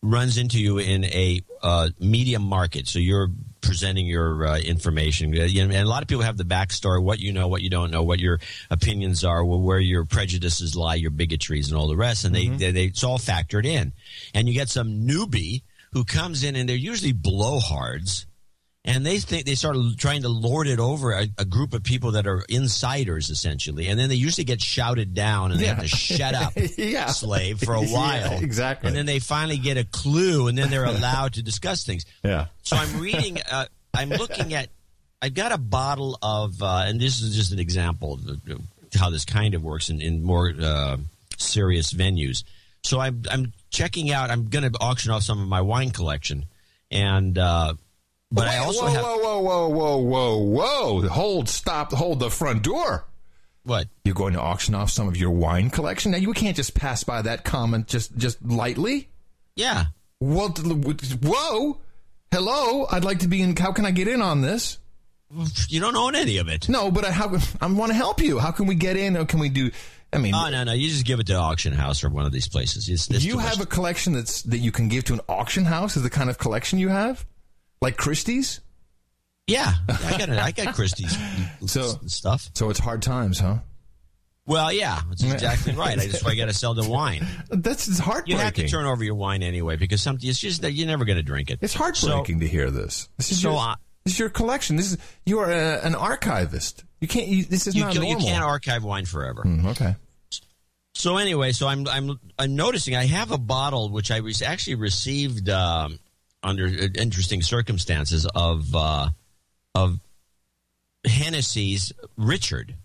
runs 0.01 0.37
into 0.37 0.59
you 0.59 0.79
in 0.79 1.05
a 1.05 1.41
uh, 1.61 1.89
media 1.99 2.39
market, 2.39 2.87
so 2.87 2.97
you're 2.97 3.29
presenting 3.61 4.07
your 4.07 4.47
uh, 4.47 4.57
information, 4.57 5.37
uh, 5.37 5.41
and 5.43 5.71
a 5.73 5.85
lot 5.85 6.01
of 6.01 6.07
people 6.07 6.23
have 6.23 6.37
the 6.37 6.43
backstory, 6.43 7.01
what 7.01 7.19
you 7.19 7.31
know, 7.31 7.47
what 7.47 7.61
you 7.61 7.69
don't 7.69 7.91
know, 7.91 8.01
what 8.01 8.19
your 8.19 8.39
opinions 8.71 9.23
are, 9.23 9.45
where 9.45 9.79
your 9.79 10.05
prejudices 10.05 10.75
lie, 10.75 10.95
your 10.95 11.11
bigotries, 11.11 11.67
and 11.69 11.77
all 11.77 11.87
the 11.87 11.95
rest, 11.95 12.25
and 12.25 12.33
they, 12.33 12.47
they, 12.47 12.71
they 12.71 12.85
it's 12.85 13.03
all 13.03 13.19
factored 13.19 13.65
in. 13.65 13.93
And 14.33 14.47
you 14.47 14.55
get 14.55 14.69
some 14.69 15.05
newbie 15.05 15.61
who 15.93 16.03
comes 16.03 16.43
in, 16.43 16.55
and 16.55 16.67
they're 16.69 16.75
usually 16.75 17.13
blowhards 17.13 18.25
and 18.83 19.05
they 19.05 19.19
think 19.19 19.45
they 19.45 19.55
start 19.55 19.75
trying 19.97 20.23
to 20.23 20.29
lord 20.29 20.67
it 20.67 20.79
over 20.79 21.11
a, 21.11 21.27
a, 21.37 21.45
group 21.45 21.73
of 21.73 21.83
people 21.83 22.11
that 22.13 22.25
are 22.25 22.43
insiders 22.49 23.29
essentially 23.29 23.87
and 23.87 23.99
then 23.99 24.09
they 24.09 24.15
usually 24.15 24.43
get 24.43 24.61
shouted 24.61 25.13
down 25.13 25.51
and 25.51 25.59
they 25.59 25.67
have 25.67 25.79
to 25.81 25.87
shut 25.87 26.33
up 26.33 26.53
Yeah. 26.77 27.05
slave 27.07 27.59
for 27.59 27.75
a 27.75 27.81
Yeah, 27.85 27.93
while 27.93 28.39
exactly. 28.43 28.87
and 28.87 28.95
then 28.97 29.05
they 29.05 29.19
finally 29.19 29.57
get 29.57 29.77
a 29.77 29.83
clue 29.83 30.47
and 30.47 30.57
then 30.57 30.69
they're 30.69 30.85
allowed 30.97 31.33
to 31.33 31.43
discuss 31.43 31.83
things 31.85 32.05
Yeah. 32.23 32.47
so 32.63 32.75
i'm 32.75 32.99
reading 32.99 33.37
uh, 33.51 33.65
i'm 33.93 34.09
looking 34.09 34.53
at 34.53 34.69
i've 35.21 35.35
got 35.35 35.51
a 35.51 35.57
bottle 35.59 36.17
of 36.21 36.61
uh, 36.63 36.83
and 36.87 36.99
this 36.99 37.21
is 37.21 37.35
just 37.35 37.51
an 37.51 37.59
example 37.59 38.13
of 38.27 38.41
how 38.99 39.09
this 39.09 39.25
kind 39.25 39.53
of 39.53 39.63
works 39.63 39.89
in, 39.89 40.01
in 40.01 40.23
more 40.23 40.51
uh, 40.59 40.97
serious 41.37 41.93
venues 41.93 42.43
so 42.83 42.99
i'm, 42.99 43.21
I'm 43.29 43.53
checking 43.71 44.11
out 44.11 44.29
i'm 44.29 44.49
going 44.49 44.69
to 44.69 44.77
auction 44.79 45.11
off 45.11 45.23
some 45.23 45.41
of 45.41 45.47
my 45.47 45.61
wine 45.61 45.89
collection 45.89 46.45
and 46.91 47.37
uh, 47.37 47.73
but 48.31 48.47
I 48.47 48.57
also 48.57 48.85
whoa, 48.85 48.87
have 48.87 49.03
whoa, 49.03 49.17
whoa, 49.17 49.39
whoa, 49.39 49.67
whoa, 49.67 49.97
whoa! 49.97 51.01
whoa! 51.01 51.07
Hold, 51.09 51.49
stop, 51.49 51.91
hold 51.91 52.19
the 52.19 52.29
front 52.29 52.63
door. 52.63 53.05
what? 53.63 53.87
You're 54.05 54.15
going 54.15 54.33
to 54.33 54.41
auction 54.41 54.73
off 54.73 54.89
some 54.89 55.07
of 55.07 55.17
your 55.17 55.31
wine 55.31 55.69
collection? 55.69 56.11
Now 56.11 56.17
you 56.17 56.33
can't 56.33 56.55
just 56.55 56.73
pass 56.73 57.03
by 57.03 57.21
that 57.23 57.43
comment 57.43 57.87
just 57.87 58.15
just 58.17 58.41
lightly. 58.43 59.09
Yeah. 59.55 59.85
Well, 60.19 60.49
whoa, 60.49 61.79
hello! 62.31 62.87
I'd 62.89 63.03
like 63.03 63.19
to 63.19 63.27
be 63.27 63.41
in. 63.41 63.55
How 63.55 63.71
can 63.71 63.85
I 63.85 63.91
get 63.91 64.07
in 64.07 64.21
on 64.21 64.41
this? 64.41 64.77
You 65.69 65.79
don't 65.79 65.95
own 65.95 66.15
any 66.15 66.37
of 66.37 66.49
it. 66.49 66.67
No, 66.67 66.91
but 66.91 67.05
I, 67.05 67.11
how 67.11 67.37
I 67.61 67.67
want 67.67 67.91
to 67.91 67.95
help 67.95 68.21
you. 68.21 68.37
How 68.37 68.51
can 68.51 68.65
we 68.65 68.75
get 68.75 68.97
in? 68.97 69.17
Or 69.17 69.25
can 69.25 69.39
we 69.39 69.49
do? 69.49 69.71
I 70.13 70.17
mean, 70.17 70.33
Oh 70.35 70.49
no, 70.49 70.63
no! 70.63 70.73
You 70.73 70.89
just 70.89 71.05
give 71.05 71.19
it 71.19 71.27
to 71.27 71.35
auction 71.35 71.73
house 71.73 72.03
or 72.03 72.09
one 72.09 72.25
of 72.25 72.31
these 72.31 72.47
places. 72.49 72.89
It's, 72.89 73.09
it's 73.09 73.23
you 73.23 73.37
have 73.37 73.61
a 73.61 73.65
collection 73.65 74.13
that's 74.13 74.41
that 74.43 74.57
you 74.57 74.71
can 74.71 74.87
give 74.89 75.05
to 75.05 75.13
an 75.13 75.21
auction 75.29 75.65
house. 75.65 75.95
Is 75.95 76.03
the 76.03 76.09
kind 76.09 76.29
of 76.29 76.37
collection 76.37 76.79
you 76.79 76.89
have, 76.89 77.25
like 77.81 77.97
Christie's? 77.97 78.59
yeah. 79.47 79.73
I 79.89 80.17
got 80.17 80.29
it. 80.29 80.37
I 80.37 80.51
got 80.51 80.75
Christie's 80.75 81.17
So- 81.65 81.99
stuff. 82.07 82.49
So 82.53 82.69
it's 82.69 82.79
hard 82.79 83.01
times, 83.01 83.39
huh? 83.39 83.59
Well, 84.47 84.73
yeah, 84.73 84.99
that's 85.07 85.23
exactly 85.23 85.73
right. 85.73 85.97
I 85.99 86.07
just 86.07 86.25
I 86.25 86.35
got 86.35 86.45
to 86.45 86.53
sell 86.53 86.73
the 86.73 86.89
wine. 86.89 87.25
That's 87.49 87.87
it's 87.87 88.01
You 88.25 88.37
have 88.37 88.55
to 88.55 88.67
turn 88.67 88.85
over 88.85 89.03
your 89.03 89.13
wine 89.13 89.43
anyway 89.43 89.75
because 89.75 90.01
something 90.01 90.27
it's 90.27 90.39
just 90.39 90.63
that 90.63 90.71
you're 90.71 90.87
never 90.87 91.05
going 91.05 91.17
to 91.17 91.23
drink 91.23 91.51
it. 91.51 91.59
It's 91.61 91.75
heartbreaking 91.75 92.39
to 92.39 92.47
hear 92.47 92.71
this. 92.71 93.07
This 93.17 93.31
is 93.31 93.41
so, 93.41 93.51
your, 93.53 93.75
this 94.03 94.15
is 94.15 94.19
your 94.19 94.29
collection. 94.29 94.77
This 94.77 94.93
is 94.93 94.97
you 95.25 95.39
are 95.39 95.49
a, 95.51 95.85
an 95.85 95.93
archivist. 95.93 96.83
You 97.01 97.07
can't. 97.07 97.27
You, 97.27 97.43
this 97.43 97.67
is 97.67 97.75
You, 97.75 97.83
not 97.83 97.93
can, 97.93 98.03
you 98.03 98.17
can't 98.17 98.43
archive 98.43 98.83
wine 98.83 99.05
forever. 99.05 99.41
Hmm, 99.41 99.67
okay. 99.67 99.95
So 100.93 101.17
anyway, 101.17 101.51
so 101.51 101.67
I'm 101.67 101.87
I'm 101.87 102.19
I'm 102.37 102.55
noticing 102.55 102.95
I 102.95 103.05
have 103.05 103.31
a 103.31 103.37
bottle 103.37 103.89
which 103.89 104.11
I 104.11 104.19
was 104.19 104.41
actually 104.41 104.75
received 104.75 105.49
um, 105.49 105.99
under 106.43 106.67
uh, 106.67 106.87
interesting 106.95 107.41
circumstances 107.41 108.27
of 108.35 108.75
uh, 108.75 109.09
of 109.73 109.99
Hennessy's 111.05 111.91
Richard, 112.17 112.75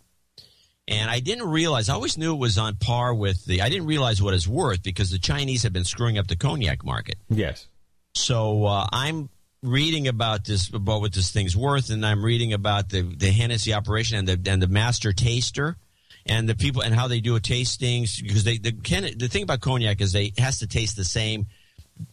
and 0.89 1.11
I 1.11 1.21
didn't 1.21 1.49
realize. 1.49 1.91
I 1.91 1.95
always 1.95 2.17
knew 2.17 2.33
it 2.35 2.39
was 2.39 2.57
on 2.57 2.77
par 2.77 3.13
with 3.13 3.45
the. 3.45 3.61
I 3.61 3.69
didn't 3.69 3.87
realize 3.87 4.23
what 4.23 4.33
it's 4.33 4.49
worth 4.49 4.83
because 4.83 5.11
the 5.11 5.19
Chinese 5.19 5.63
have 5.65 5.75
been 5.75 5.85
screwing 5.85 6.17
up 6.17 6.27
the 6.27 6.37
cognac 6.37 6.85
market. 6.85 7.17
Yes. 7.29 7.67
So 8.15 8.65
uh, 8.65 8.87
I'm 8.93 9.29
reading 9.67 10.09
about 10.09 10.45
this 10.45 10.69
about 10.69 11.01
what 11.01 11.13
this 11.13 11.31
thing's 11.31 11.57
worth, 11.57 11.91
and 11.91 12.05
I'm 12.05 12.25
reading 12.25 12.53
about 12.53 12.89
the 12.89 13.03
the 13.03 13.31
Hennessy 13.31 13.75
operation 13.75 14.19
and 14.19 14.29
the 14.29 14.51
and 14.51 14.63
the 14.63 14.69
master 14.69 15.13
taster 15.13 15.77
and 16.25 16.49
the 16.49 16.55
people 16.55 16.83
and 16.83 16.95
how 16.95 17.09
they 17.09 17.21
do 17.21 17.37
a 17.37 17.41
tastings 17.41 18.23
because 18.23 18.45
they 18.45 18.59
the 18.59 18.73
the 19.17 19.29
thing 19.29 19.43
about 19.43 19.61
cognac 19.61 20.01
is 20.01 20.13
they 20.13 20.33
has 20.39 20.61
to 20.61 20.67
taste 20.67 20.97
the 20.97 21.05
same. 21.05 21.47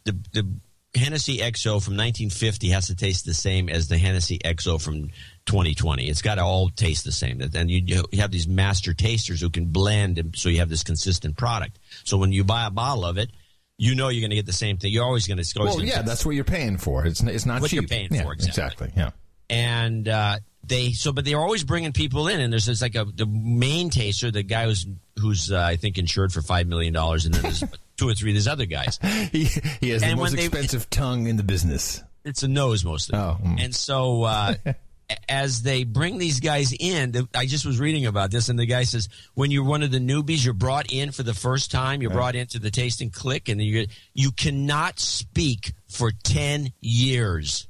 The 0.06 0.16
the 0.34 0.48
Hennessy 0.96 1.40
XO 1.40 1.82
from 1.82 1.98
1950 1.98 2.70
has 2.70 2.88
to 2.88 2.96
taste 2.96 3.26
the 3.26 3.34
same 3.34 3.68
as 3.68 3.88
the 3.88 3.98
Hennessy 3.98 4.38
XO 4.40 4.80
from 4.80 5.10
2020. 5.48 6.08
It's 6.08 6.22
got 6.22 6.36
to 6.36 6.44
all 6.44 6.70
taste 6.70 7.04
the 7.04 7.12
same. 7.12 7.42
And 7.42 7.72
you, 7.72 8.04
you 8.12 8.20
have 8.20 8.30
these 8.30 8.48
master 8.48 8.94
tasters 8.94 9.42
who 9.42 9.50
can 9.50 9.66
blend, 9.66 10.20
and 10.20 10.36
so 10.36 10.50
you 10.50 10.60
have 10.60 10.70
this 10.70 10.84
consistent 10.84 11.36
product. 11.36 11.80
So 12.04 12.18
when 12.18 12.32
you 12.32 12.44
buy 12.44 12.68
a 12.68 12.70
bottle 12.70 13.06
of 13.06 13.18
it, 13.18 13.32
you 13.78 13.96
know 13.96 14.10
you're 14.10 14.22
going 14.22 14.30
to 14.30 14.36
get 14.36 14.46
the 14.46 14.54
same 14.54 14.78
thing. 14.78 14.92
You're 14.94 15.04
always 15.06 15.28
going 15.28 15.42
to. 15.42 15.60
Well, 15.60 15.82
yeah, 15.84 16.02
that's 16.04 16.26
what 16.26 16.36
you're 16.36 16.44
paying 16.44 16.78
for. 16.78 17.06
It's 17.06 17.22
it's 17.24 17.46
not 17.46 17.62
What 17.62 17.70
cheap. 17.72 17.82
you're 17.82 17.88
paying 17.88 18.10
Yeah, 18.12 18.24
for, 18.24 18.34
exactly. 18.34 18.92
Yeah. 18.96 19.12
and 19.50 20.08
uh, 20.08 20.38
they 20.66 20.92
so 20.94 21.12
but 21.12 21.26
they're 21.26 21.40
always 21.40 21.64
bringing 21.64 21.92
people 21.92 22.28
in 22.30 22.40
and 22.40 22.52
there's 22.54 22.66
this 22.68 22.82
like 22.82 22.96
a 22.96 23.04
the 23.06 23.26
main 23.26 23.90
taster 23.90 24.32
the 24.32 24.44
guy 24.44 24.64
who's 24.66 24.86
who's 25.20 25.52
uh, 25.52 25.60
i 25.60 25.76
think 25.76 25.98
insured 25.98 26.32
for 26.32 26.42
five 26.42 26.68
million 26.68 26.94
dollars 26.94 27.26
and 27.26 27.34
then 27.36 27.42
there's 27.44 27.64
two 27.98 28.08
or 28.08 28.14
three 28.14 28.32
of 28.32 28.36
these 28.36 28.48
other 28.48 28.66
guys 28.66 28.98
He 29.34 29.44
he 29.82 29.90
has 29.90 30.02
the 30.02 30.08
And 30.08 30.18
when 30.20 30.32
most 30.32 30.36
they- 30.38 30.46
expensive 30.46 30.90
tongue 30.90 31.28
in 31.28 31.36
the 31.36 31.44
business. 31.44 32.02
it's 32.24 32.44
a 32.44 32.48
nose 32.48 32.86
mostly 32.86 33.18
Oh, 33.20 33.38
mm. 33.44 33.62
and 33.62 33.76
so 33.76 34.24
uh, 34.24 34.54
as 35.28 35.62
they 35.62 35.84
bring 35.84 36.18
these 36.18 36.40
guys 36.40 36.74
in 36.80 37.28
i 37.36 37.46
just 37.46 37.66
was 37.66 37.80
reading 37.80 38.06
about 38.06 38.32
this 38.32 38.50
and 38.50 38.58
the 38.58 38.66
guy 38.66 38.84
says 38.84 39.10
when 39.34 39.52
you're 39.52 39.64
one 39.64 39.84
of 39.84 39.92
the 39.92 40.00
newbies 40.00 40.44
you're 40.44 40.54
brought 40.54 40.92
in 40.92 41.12
for 41.12 41.24
the 41.24 41.34
first 41.34 41.72
time 41.72 42.02
you're 42.02 42.10
brought 42.12 42.36
into 42.36 42.58
the 42.58 42.72
tasting 42.72 43.10
click 43.10 43.50
and 43.50 43.62
you 43.62 43.86
you 44.14 44.32
cannot 44.32 45.00
speak 45.00 45.74
for 45.88 46.12
10 46.24 46.72
years 46.80 47.68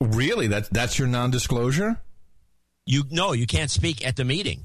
Really? 0.00 0.48
That 0.48 0.68
that's 0.70 0.98
your 0.98 1.06
non-disclosure? 1.08 2.00
you 2.84 3.04
no 3.10 3.32
you 3.32 3.46
can't 3.46 3.70
speak 3.70 4.04
at 4.04 4.16
the 4.16 4.24
meeting 4.24 4.64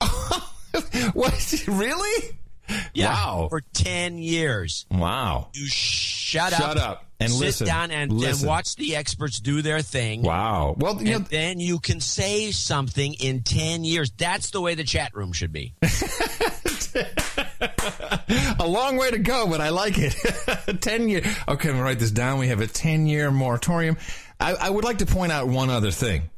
what? 1.12 1.64
Really? 1.66 2.38
Yeah, 2.94 3.08
Wow. 3.12 3.46
for 3.50 3.60
10 3.72 4.18
years. 4.18 4.86
Wow. 4.90 5.48
You 5.54 5.66
shut 5.66 6.52
up. 6.52 6.58
Shut 6.60 6.76
up 6.78 7.04
and 7.20 7.30
sit 7.30 7.40
listen. 7.40 7.66
down 7.66 7.90
and, 7.90 8.10
and 8.10 8.20
Listen. 8.20 8.48
watch 8.48 8.76
the 8.76 8.96
experts 8.96 9.40
do 9.40 9.60
their 9.62 9.82
thing. 9.82 10.22
Wow. 10.22 10.74
Well, 10.78 11.02
you 11.02 11.12
know, 11.12 11.18
then 11.18 11.60
you 11.60 11.78
can 11.78 12.00
say 12.00 12.50
something 12.50 13.14
in 13.14 13.42
10 13.42 13.84
years. 13.84 14.10
That's 14.16 14.50
the 14.50 14.60
way 14.60 14.74
the 14.74 14.84
chat 14.84 15.14
room 15.14 15.32
should 15.32 15.52
be. 15.52 15.74
a 18.58 18.66
long 18.66 18.96
way 18.96 19.10
to 19.10 19.18
go, 19.18 19.46
but 19.48 19.60
I 19.60 19.68
like 19.70 19.94
it. 19.98 20.14
ten 20.80 21.08
year. 21.08 21.22
Okay, 21.48 21.68
I'm 21.68 21.74
gonna 21.74 21.82
write 21.82 21.98
this 21.98 22.10
down. 22.10 22.38
We 22.38 22.48
have 22.48 22.60
a 22.60 22.66
ten 22.66 23.06
year 23.06 23.30
moratorium. 23.30 23.96
I, 24.38 24.54
I 24.54 24.70
would 24.70 24.84
like 24.84 24.98
to 24.98 25.06
point 25.06 25.32
out 25.32 25.48
one 25.48 25.70
other 25.70 25.90
thing. 25.90 26.30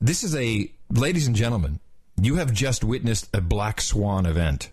This 0.00 0.22
is 0.22 0.36
a, 0.36 0.70
ladies 0.90 1.26
and 1.26 1.34
gentlemen, 1.34 1.80
you 2.20 2.36
have 2.36 2.52
just 2.52 2.84
witnessed 2.84 3.28
a 3.34 3.40
black 3.40 3.80
swan 3.80 4.26
event. 4.26 4.70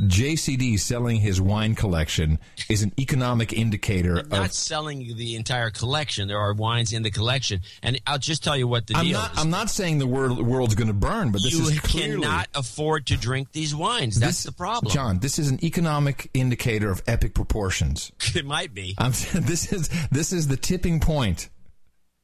JCD 0.00 0.78
selling 0.78 1.16
his 1.16 1.40
wine 1.40 1.74
collection 1.74 2.38
is 2.68 2.82
an 2.82 2.92
economic 3.00 3.52
indicator 3.52 4.22
Not 4.30 4.46
of. 4.46 4.52
selling 4.52 5.16
the 5.16 5.34
entire 5.34 5.70
collection. 5.70 6.28
There 6.28 6.38
are 6.38 6.54
wines 6.54 6.92
in 6.92 7.02
the 7.02 7.10
collection. 7.10 7.60
And 7.82 8.00
I'll 8.06 8.18
just 8.18 8.44
tell 8.44 8.56
you 8.56 8.68
what 8.68 8.86
the 8.86 8.94
I'm 8.96 9.06
deal 9.06 9.18
not. 9.18 9.32
is. 9.32 9.38
I'm 9.38 9.50
not 9.50 9.70
saying 9.70 9.98
the 9.98 10.06
world, 10.06 10.44
world's 10.44 10.76
going 10.76 10.88
to 10.88 10.94
burn, 10.94 11.32
but 11.32 11.42
this 11.42 11.52
you 11.52 11.68
is 11.68 11.80
clearly 11.80 12.22
cannot 12.22 12.48
afford 12.54 13.06
to 13.06 13.16
drink 13.16 13.50
these 13.52 13.74
wines. 13.74 14.20
That's 14.20 14.44
this- 14.44 14.44
the 14.44 14.52
problem. 14.52 14.92
John. 14.92 15.18
This 15.18 15.38
is 15.38 15.50
an 15.50 15.64
economic 15.64 16.30
indicator 16.32 16.90
of 16.90 17.02
epic 17.06 17.34
proportions. 17.34 18.12
It 18.38 18.44
might 18.46 18.72
be. 18.72 18.94
I'm 18.98 19.10
this 19.34 19.72
is 19.72 19.88
this 20.12 20.32
is 20.32 20.46
the 20.46 20.56
tipping 20.56 21.00
point. 21.00 21.48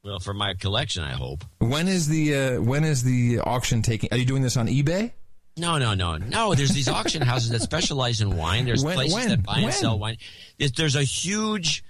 Well, 0.05 0.21
for 0.21 0.33
my 0.35 0.55
collection, 0.55 1.03
I 1.03 1.13
hope. 1.15 1.45
When 1.59 1.89
is 1.89 2.07
the 2.07 2.35
uh, 2.37 2.63
when 2.63 2.85
is 2.85 3.03
the 3.03 3.41
auction 3.41 3.83
taking? 3.83 4.11
Are 4.13 4.17
you 4.19 4.25
doing 4.27 4.43
this 4.43 4.57
on 4.57 4.69
eBay? 4.69 5.11
No, 5.57 5.79
no, 5.79 5.95
no, 5.95 6.17
no. 6.17 6.55
There's 6.55 6.71
these 6.73 6.89
auction 6.89 7.23
houses 7.33 7.51
that 7.51 7.63
specialize 7.63 8.21
in 8.21 8.37
wine. 8.37 8.65
There's 8.65 8.85
When- 8.85 8.95
places 8.97 9.15
when? 9.15 9.29
that 9.29 9.43
buy 9.43 9.59
and 9.61 9.73
sell 9.73 9.99
wine. 9.99 10.17
There's, 10.59 10.73
there's 10.73 10.97
a 10.97 11.03
huge 11.05 11.85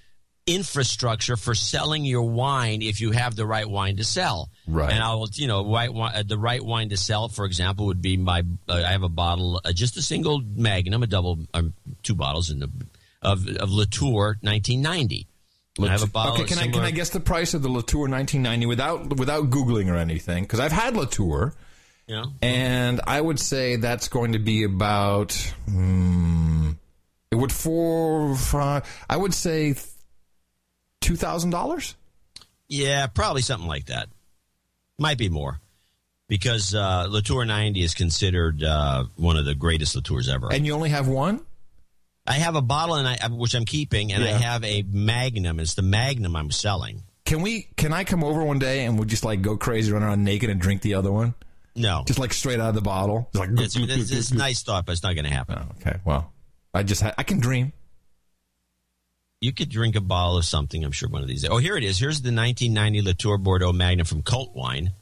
infrastructure 0.47 1.37
for 1.37 1.55
selling 1.55 2.05
your 2.05 2.23
wine 2.23 2.83
if 2.83 3.01
you 3.01 3.13
have 3.13 3.35
the 3.35 3.47
right 3.47 3.69
wine 3.69 3.97
to 3.97 4.05
sell. 4.05 4.51
Right. 4.67 4.93
And 4.93 5.03
I'll, 5.03 5.27
you 5.33 5.47
know, 5.47 5.73
right, 5.73 5.91
uh, 5.91 6.23
the 6.27 6.37
right 6.39 6.63
wine 6.63 6.91
to 6.91 6.97
sell, 6.97 7.29
for 7.29 7.47
example, 7.47 7.87
would 7.87 8.03
be 8.03 8.17
my. 8.17 8.43
Uh, 8.69 8.83
I 8.87 8.93
have 8.93 9.03
a 9.03 9.09
bottle, 9.09 9.61
uh, 9.65 9.73
just 9.73 9.97
a 9.97 10.03
single 10.03 10.41
Magnum, 10.41 11.03
a 11.03 11.07
double, 11.07 11.39
um, 11.55 11.73
two 12.03 12.15
bottles 12.15 12.51
in 12.51 12.59
the 12.61 12.71
of 13.23 13.49
of 13.57 13.71
Latour 13.71 14.37
1990. 14.43 15.27
I 15.81 15.87
have 15.89 16.03
a 16.03 16.07
bottle. 16.07 16.35
Okay, 16.35 16.45
can 16.45 16.59
I 16.59 16.69
can 16.69 16.83
I 16.83 16.91
guess 16.93 17.09
the 17.11 17.21
price 17.21 17.55
of 17.55 17.63
the 17.63 17.69
Latour 17.69 18.03
1990 18.09 18.67
without 18.67 19.17
without 19.19 19.51
googling 19.51 19.91
or 19.91 19.97
anything? 19.97 20.45
Because 20.45 20.61
I've 20.61 20.73
had 20.73 20.95
Latour, 20.97 21.55
Yeah. 22.07 22.25
And 22.43 23.01
I 23.07 23.21
would 23.21 23.41
say 23.41 23.77
that's 23.77 24.09
going 24.09 24.33
to 24.33 24.39
be 24.39 24.65
about. 24.65 25.33
Hmm, 25.69 26.73
it 27.31 27.37
would 27.37 27.53
four, 27.53 28.37
five. 28.37 28.85
I 29.09 29.17
would 29.17 29.35
say 29.35 29.75
two 31.01 31.17
thousand 31.17 31.51
dollars. 31.51 31.95
Yeah, 32.69 33.07
probably 33.07 33.43
something 33.43 33.69
like 33.69 33.87
that. 33.87 34.09
Might 34.99 35.19
be 35.19 35.29
more. 35.29 35.61
Because 36.27 36.75
uh, 36.75 37.07
Latour 37.11 37.45
90 37.45 37.83
is 37.83 37.93
considered 37.93 38.63
uh, 38.63 39.05
one 39.17 39.37
of 39.37 39.45
the 39.45 39.55
greatest 39.55 39.95
Latours 39.95 40.33
ever. 40.33 40.51
And 40.51 40.65
you 40.65 40.73
only 40.73 40.89
have 40.89 41.07
one? 41.07 41.45
I 42.27 42.35
have 42.35 42.57
a 42.57 42.63
bottle, 42.63 42.95
and 42.95 43.07
I, 43.07 43.29
which 43.29 43.55
I'm 43.55 43.67
keeping, 43.67 44.11
and 44.11 44.25
I 44.25 44.29
have 44.29 44.65
a 44.65 44.83
Magnum. 44.83 45.61
It's 45.61 45.75
the 45.75 45.83
Magnum 45.83 46.35
I'm 46.35 46.51
selling. 46.51 47.03
Can 47.27 47.43
we? 47.43 47.69
Can 47.77 47.93
I 47.93 48.05
come 48.05 48.25
over 48.25 48.43
one 48.43 48.59
day 48.59 48.87
and 48.87 48.99
we'll 48.99 49.07
just 49.07 49.25
like 49.25 49.43
go 49.43 49.59
crazy, 49.59 49.93
run 49.93 50.03
around 50.03 50.25
naked, 50.25 50.49
and 50.49 50.61
drink 50.61 50.81
the 50.81 50.95
other 50.95 51.13
one? 51.13 51.35
No. 51.77 52.05
Just 52.07 52.19
like 52.19 52.33
straight 52.33 52.61
out 52.61 52.69
of 52.69 52.75
the 52.75 52.81
bottle. 52.81 53.29
Just 53.35 53.49
like 53.49 53.61
It's, 53.61 53.77
it's, 53.77 54.11
it's 54.11 54.31
a 54.31 54.37
nice 54.37 54.63
thought, 54.63 54.87
but 54.87 54.93
it's 54.93 55.03
not 55.03 55.15
going 55.15 55.25
to 55.25 55.31
happen. 55.31 55.59
Oh, 55.59 55.75
okay. 55.81 55.99
Well, 56.05 56.33
I 56.73 56.83
just 56.83 57.03
ha- 57.03 57.15
I 57.19 57.23
can 57.23 57.41
dream. 57.41 57.73
You 59.41 59.53
could 59.53 59.69
drink 59.69 59.97
a 59.97 60.01
bottle 60.01 60.39
of 60.39 60.45
something, 60.45 60.85
I'm 60.85 60.93
sure, 60.93 61.09
one 61.09 61.23
of 61.23 61.29
these. 61.29 61.45
Oh, 61.45 61.59
here 61.59 61.77
it 61.77 61.85
is. 61.85 61.99
Here's 61.99 62.23
the 62.23 62.33
1990 62.35 63.03
Latour 63.03 63.39
Bordeaux 63.39 63.73
Magnum 63.73 64.07
from 64.07 64.23
Cult 64.23 64.55
Wine. 64.55 64.93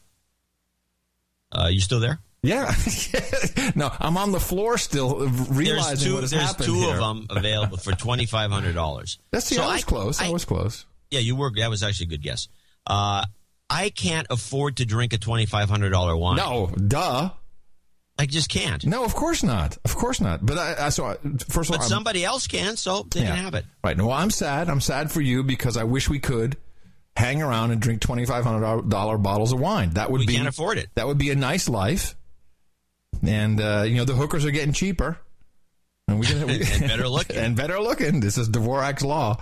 Uh, 1.52 1.68
you 1.70 1.80
still 1.80 2.00
there? 2.00 2.18
Yeah. 2.42 2.74
no, 3.76 3.92
I'm 4.00 4.16
on 4.16 4.32
the 4.32 4.40
floor 4.40 4.76
still, 4.78 5.28
realizing 5.28 5.86
there's 5.86 6.02
two, 6.02 6.14
what 6.14 6.22
has 6.22 6.30
there's 6.32 6.42
happened 6.42 6.66
two 6.66 6.74
here. 6.74 6.94
of 6.94 6.98
them 6.98 7.26
available 7.30 7.76
for 7.76 7.92
twenty 7.96 8.26
five 8.26 8.50
hundred 8.50 8.74
dollars. 8.74 9.18
That's 9.30 9.48
the 9.48 9.62
I 9.62 9.74
was 9.74 9.84
close. 9.84 10.20
I, 10.20 10.30
was 10.30 10.44
close. 10.44 10.84
Yeah, 11.10 11.20
you 11.20 11.36
were. 11.36 11.52
That 11.54 11.70
was 11.70 11.84
actually 11.84 12.06
a 12.06 12.10
good 12.10 12.22
guess. 12.22 12.48
Uh, 12.84 13.24
I 13.72 13.90
can't 13.90 14.26
afford 14.30 14.76
to 14.78 14.84
drink 14.84 15.12
a 15.12 15.18
twenty 15.18 15.46
five 15.46 15.68
hundred 15.70 15.90
dollar 15.90 16.16
wine. 16.16 16.36
No, 16.36 16.66
duh. 16.68 17.30
I 18.18 18.26
just 18.26 18.50
can't. 18.50 18.84
No, 18.84 19.04
of 19.04 19.14
course 19.14 19.42
not. 19.42 19.78
Of 19.84 19.96
course 19.96 20.20
not. 20.20 20.44
But 20.44 20.58
I, 20.58 20.86
I 20.86 20.88
so 20.90 21.06
I- 21.06 21.14
first 21.48 21.70
of 21.70 21.72
all, 21.72 21.78
But 21.78 21.80
I'm- 21.80 21.88
somebody 21.88 22.24
else 22.24 22.46
can, 22.46 22.76
so 22.76 23.06
they 23.10 23.20
Yeah. 23.20 23.28
can 23.28 23.36
have 23.36 23.54
it. 23.54 23.64
Right. 23.82 23.96
No, 23.96 24.10
I'm 24.10 24.30
sad. 24.30 24.68
I'm 24.68 24.80
sad 24.82 25.10
for 25.10 25.20
you 25.22 25.42
because 25.42 25.76
I 25.78 25.84
wish 25.84 26.08
we 26.10 26.18
could 26.20 26.56
hang 27.16 27.40
around 27.42 27.70
and 27.70 27.80
drink 27.80 28.00
twenty 28.02 28.26
five 28.26 28.44
hundred 28.44 28.88
dollar 28.90 29.16
bottles 29.18 29.52
of 29.52 29.60
wine. 29.60 29.90
That 29.94 30.10
would 30.10 30.20
We 30.20 30.26
be 30.26 30.34
can't 30.36 30.46
afford 30.48 30.78
it. 30.78 30.88
That 30.94 31.06
would 31.06 31.18
be 31.18 31.30
a 31.30 31.34
nice 31.36 31.68
life. 31.68 32.14
And 33.26 33.60
uh, 33.60 33.84
you 33.86 33.96
know 33.96 34.04
the 34.04 34.14
hookers 34.14 34.44
are 34.44 34.50
getting 34.50 34.72
cheaper, 34.72 35.18
and 36.08 36.18
we 36.20 36.26
can 36.26 36.38
And 36.50 36.60
better 36.88 37.08
looking. 37.08 37.36
and 37.38 37.56
better 37.56 37.80
looking. 37.80 38.20
This 38.20 38.36
is 38.38 38.48
Dvorak's 38.50 39.02
law. 39.04 39.40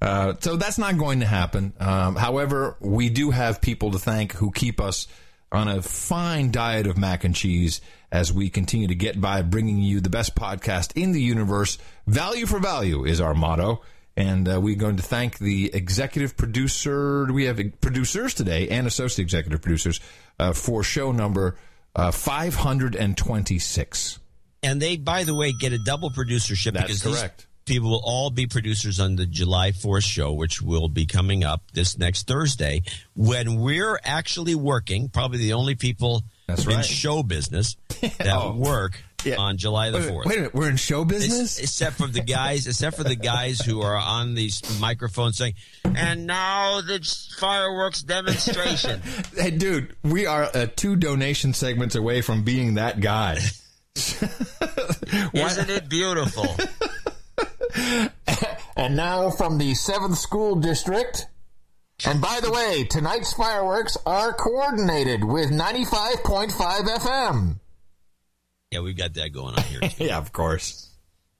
Uh, 0.00 0.34
so 0.40 0.56
that's 0.56 0.78
not 0.78 0.98
going 0.98 1.20
to 1.20 1.26
happen. 1.26 1.72
Um, 1.80 2.16
however, 2.16 2.76
we 2.80 3.08
do 3.08 3.30
have 3.30 3.60
people 3.60 3.92
to 3.92 3.98
thank 3.98 4.32
who 4.32 4.50
keep 4.50 4.80
us 4.80 5.06
on 5.52 5.68
a 5.68 5.80
fine 5.80 6.50
diet 6.50 6.86
of 6.86 6.98
mac 6.98 7.24
and 7.24 7.34
cheese 7.34 7.80
as 8.12 8.32
we 8.32 8.50
continue 8.50 8.88
to 8.88 8.94
get 8.94 9.20
by 9.20 9.42
bringing 9.42 9.78
you 9.78 10.00
the 10.00 10.10
best 10.10 10.34
podcast 10.34 11.00
in 11.00 11.12
the 11.12 11.22
universe. 11.22 11.78
Value 12.06 12.46
for 12.46 12.58
value 12.58 13.04
is 13.04 13.20
our 13.20 13.34
motto. 13.34 13.82
And 14.18 14.48
uh, 14.48 14.58
we're 14.60 14.76
going 14.76 14.96
to 14.96 15.02
thank 15.02 15.38
the 15.38 15.70
executive 15.74 16.38
producer. 16.38 17.30
We 17.30 17.44
have 17.44 17.60
producers 17.82 18.32
today 18.32 18.68
and 18.68 18.86
associate 18.86 19.24
executive 19.24 19.60
producers 19.60 20.00
uh, 20.38 20.54
for 20.54 20.82
show 20.82 21.12
number 21.12 21.56
uh, 21.94 22.12
526. 22.12 24.18
And 24.62 24.80
they, 24.80 24.96
by 24.96 25.24
the 25.24 25.34
way, 25.34 25.52
get 25.52 25.74
a 25.74 25.78
double 25.84 26.10
producership 26.10 26.72
That's 26.72 27.00
because 27.00 27.20
correct. 27.20 27.46
People 27.66 27.90
will 27.90 28.02
all 28.04 28.30
be 28.30 28.46
producers 28.46 28.98
on 29.00 29.16
the 29.16 29.26
July 29.26 29.72
4th 29.72 30.04
show, 30.04 30.32
which 30.32 30.62
will 30.62 30.88
be 30.88 31.04
coming 31.04 31.44
up 31.44 31.62
this 31.74 31.98
next 31.98 32.26
Thursday 32.26 32.82
when 33.14 33.56
we're 33.60 33.98
actually 34.04 34.54
working. 34.54 35.08
Probably 35.08 35.38
the 35.38 35.52
only 35.52 35.74
people 35.74 36.22
That's 36.46 36.64
in 36.64 36.76
right. 36.76 36.84
show 36.84 37.22
business 37.22 37.76
that 38.00 38.28
Oh. 38.32 38.54
work 38.56 39.02
Yeah. 39.24 39.36
on 39.38 39.58
July 39.58 39.90
the 39.90 39.98
4th. 39.98 40.26
wait 40.26 40.36
a 40.36 40.38
minute, 40.38 40.54
we're 40.54 40.70
in 40.70 40.76
show 40.76 41.02
It's- 41.02 41.20
business? 41.26 41.58
except 41.58 41.96
for 41.96 42.06
the 42.06 42.20
guys, 42.22 42.66
except 42.68 42.96
for 42.96 43.04
the 43.04 43.16
guys 43.16 43.58
who 43.60 43.82
are 43.82 43.96
on 43.96 44.34
these 44.34 44.62
microphones 44.80 45.36
saying, 45.36 45.54
"And 45.84 46.26
now 46.26 46.80
the 46.82 47.00
fireworks 47.38 48.02
demonstration." 48.02 49.02
Hey, 49.36 49.50
dude, 49.50 49.96
we 50.04 50.26
are 50.26 50.44
uh, 50.54 50.66
two 50.76 50.94
donation 50.96 51.52
segments 51.52 51.94
away 51.96 52.22
from 52.22 52.42
being 52.44 52.74
that 52.74 53.00
guy. 53.00 53.38
Isn't 53.96 55.70
it 55.70 55.88
beautiful? 55.88 56.56
And 58.76 58.94
now 58.94 59.30
from 59.30 59.56
the 59.56 59.72
7th 59.72 60.16
School 60.16 60.56
District. 60.56 61.26
And 62.04 62.20
by 62.20 62.40
the 62.42 62.50
way, 62.50 62.84
tonight's 62.84 63.32
fireworks 63.32 63.96
are 64.04 64.34
coordinated 64.34 65.24
with 65.24 65.50
95.5 65.50 66.50
FM. 66.50 67.60
Yeah, 68.70 68.80
we've 68.80 68.96
got 68.96 69.14
that 69.14 69.32
going 69.32 69.54
on 69.54 69.62
here. 69.62 69.80
Yeah, 69.98 70.18
of 70.18 70.30
course. 70.32 70.90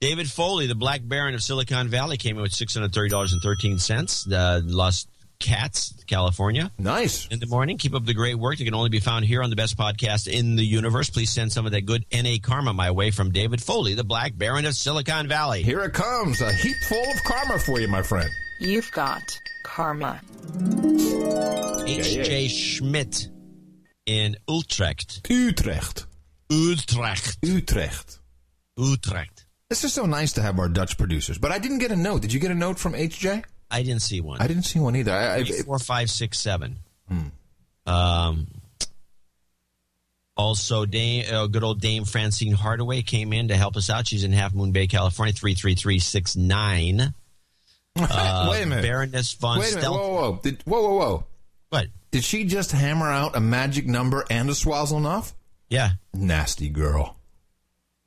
David 0.01 0.31
Foley, 0.31 0.66
the 0.66 0.74
Black 0.74 1.01
Baron 1.05 1.35
of 1.35 1.43
Silicon 1.43 1.89
Valley, 1.89 2.16
came 2.16 2.37
in 2.37 2.43
with 2.43 2.53
six 2.53 2.74
hundred 2.74 2.93
thirty 2.95 3.09
dollars 3.11 3.33
and 3.33 3.43
thirteen 3.43 3.79
cents. 3.79 4.31
Uh, 4.31 4.61
Los 4.62 5.07
Gatos, 5.39 6.05
California. 6.07 6.70
Nice. 6.78 7.26
In 7.28 7.41
the 7.41 7.47
morning, 7.47 7.78
keep 7.78 7.95
up 7.95 8.05
the 8.05 8.14
great 8.14 8.37
work. 8.37 8.59
That 8.59 8.64
can 8.64 8.74
only 8.74 8.91
be 8.91 9.01
found 9.01 9.24
here 9.24 9.43
on 9.43 9.51
the 9.51 9.57
best 9.57 9.76
podcast 9.76 10.26
in 10.26 10.57
the 10.57 10.64
universe. 10.64 11.11
Please 11.11 11.30
send 11.30 11.53
some 11.53 11.66
of 11.66 11.72
that 11.72 11.82
good 11.82 12.05
NA 12.12 12.37
karma 12.43 12.72
my 12.72 12.91
way 12.91 13.11
from 13.11 13.30
David 13.30 13.62
Foley, 13.62 13.95
the 13.95 14.05
Black 14.05 14.37
Baron 14.37 14.64
of 14.64 14.74
Silicon 14.74 15.28
Valley. 15.28 15.62
Here 15.62 15.82
it 15.82 15.93
comes, 15.93 16.41
a 16.41 16.53
heap 16.53 16.76
full 16.89 17.11
of 17.11 17.22
karma 17.24 17.59
for 17.59 17.80
you, 17.80 17.89
my 17.89 18.03
friend. 18.03 18.28
You've 18.61 18.91
got 18.93 19.22
karma. 19.64 20.20
H.J. 21.87 22.49
Schmidt 22.49 23.28
in 24.07 24.37
Utrecht. 24.49 25.28
Utrecht. 25.28 26.07
Utrecht. 26.51 27.39
Utrecht. 27.43 28.20
Utrecht. 28.78 29.47
This 29.68 29.82
is 29.82 29.93
so 29.93 30.07
nice 30.07 30.34
to 30.34 30.43
have 30.43 30.59
our 30.59 30.68
Dutch 30.68 30.97
producers. 30.97 31.39
But 31.39 31.51
I 31.51 31.59
didn't 31.59 31.78
get 31.78 31.91
a 31.91 31.97
note. 31.97 32.22
Did 32.22 32.32
you 32.32 32.39
get 32.39 32.53
a 32.53 32.55
note 32.55 32.78
from 32.78 32.93
HJ? 32.93 33.45
I 33.71 33.83
didn't 33.83 34.03
see 34.03 34.21
one. 34.21 34.41
I 34.41 34.47
didn't 34.47 34.64
see 34.64 34.79
one 34.79 34.97
either. 34.97 35.12
I, 35.12 35.37
I, 35.37 35.45
Three, 35.45 35.62
four, 35.62 35.79
five, 35.79 36.11
six, 36.11 36.39
seven. 36.39 36.77
Hmm. 37.09 37.29
Um, 37.87 38.47
also, 40.37 40.85
Dame, 40.85 41.25
uh, 41.33 41.47
good 41.47 41.64
old 41.64 41.81
Dame 41.81 42.05
Francine 42.05 42.53
Hardaway 42.53 43.03
came 43.03 43.33
in 43.33 43.49
to 43.49 43.57
help 43.57 43.77
us 43.77 43.89
out. 43.89 44.07
She's 44.07 44.23
in 44.25 44.33
Half 44.33 44.55
Moon 44.55 44.73
Bay, 44.73 44.87
California, 44.87 45.33
33369. 45.33 47.14
Uh, 47.99 48.49
Wait 48.51 48.62
a 48.62 48.67
minute. 48.67 48.83
Baroness 48.83 49.33
von 49.33 49.59
Wait 49.59 49.73
a 49.73 49.77
minute. 49.77 49.81
Stel- 49.81 49.95
Whoa, 49.95 50.09
whoa, 50.11 50.31
whoa. 50.33 50.41
Did, 50.43 50.62
whoa, 50.67 50.83
whoa, 50.83 50.97
whoa. 50.99 51.25
What? 51.71 51.87
Did 52.11 52.25
she 52.25 52.45
just 52.45 52.73
hammer 52.73 53.11
out 53.11 53.35
a 53.35 53.41
magic 53.41 53.87
number 53.87 54.23
and 54.29 54.51
a 54.51 54.53
swazzle 54.53 54.99
enough? 54.99 55.35
Yeah. 55.71 55.93
Nasty 56.12 56.69
girl. 56.69 57.16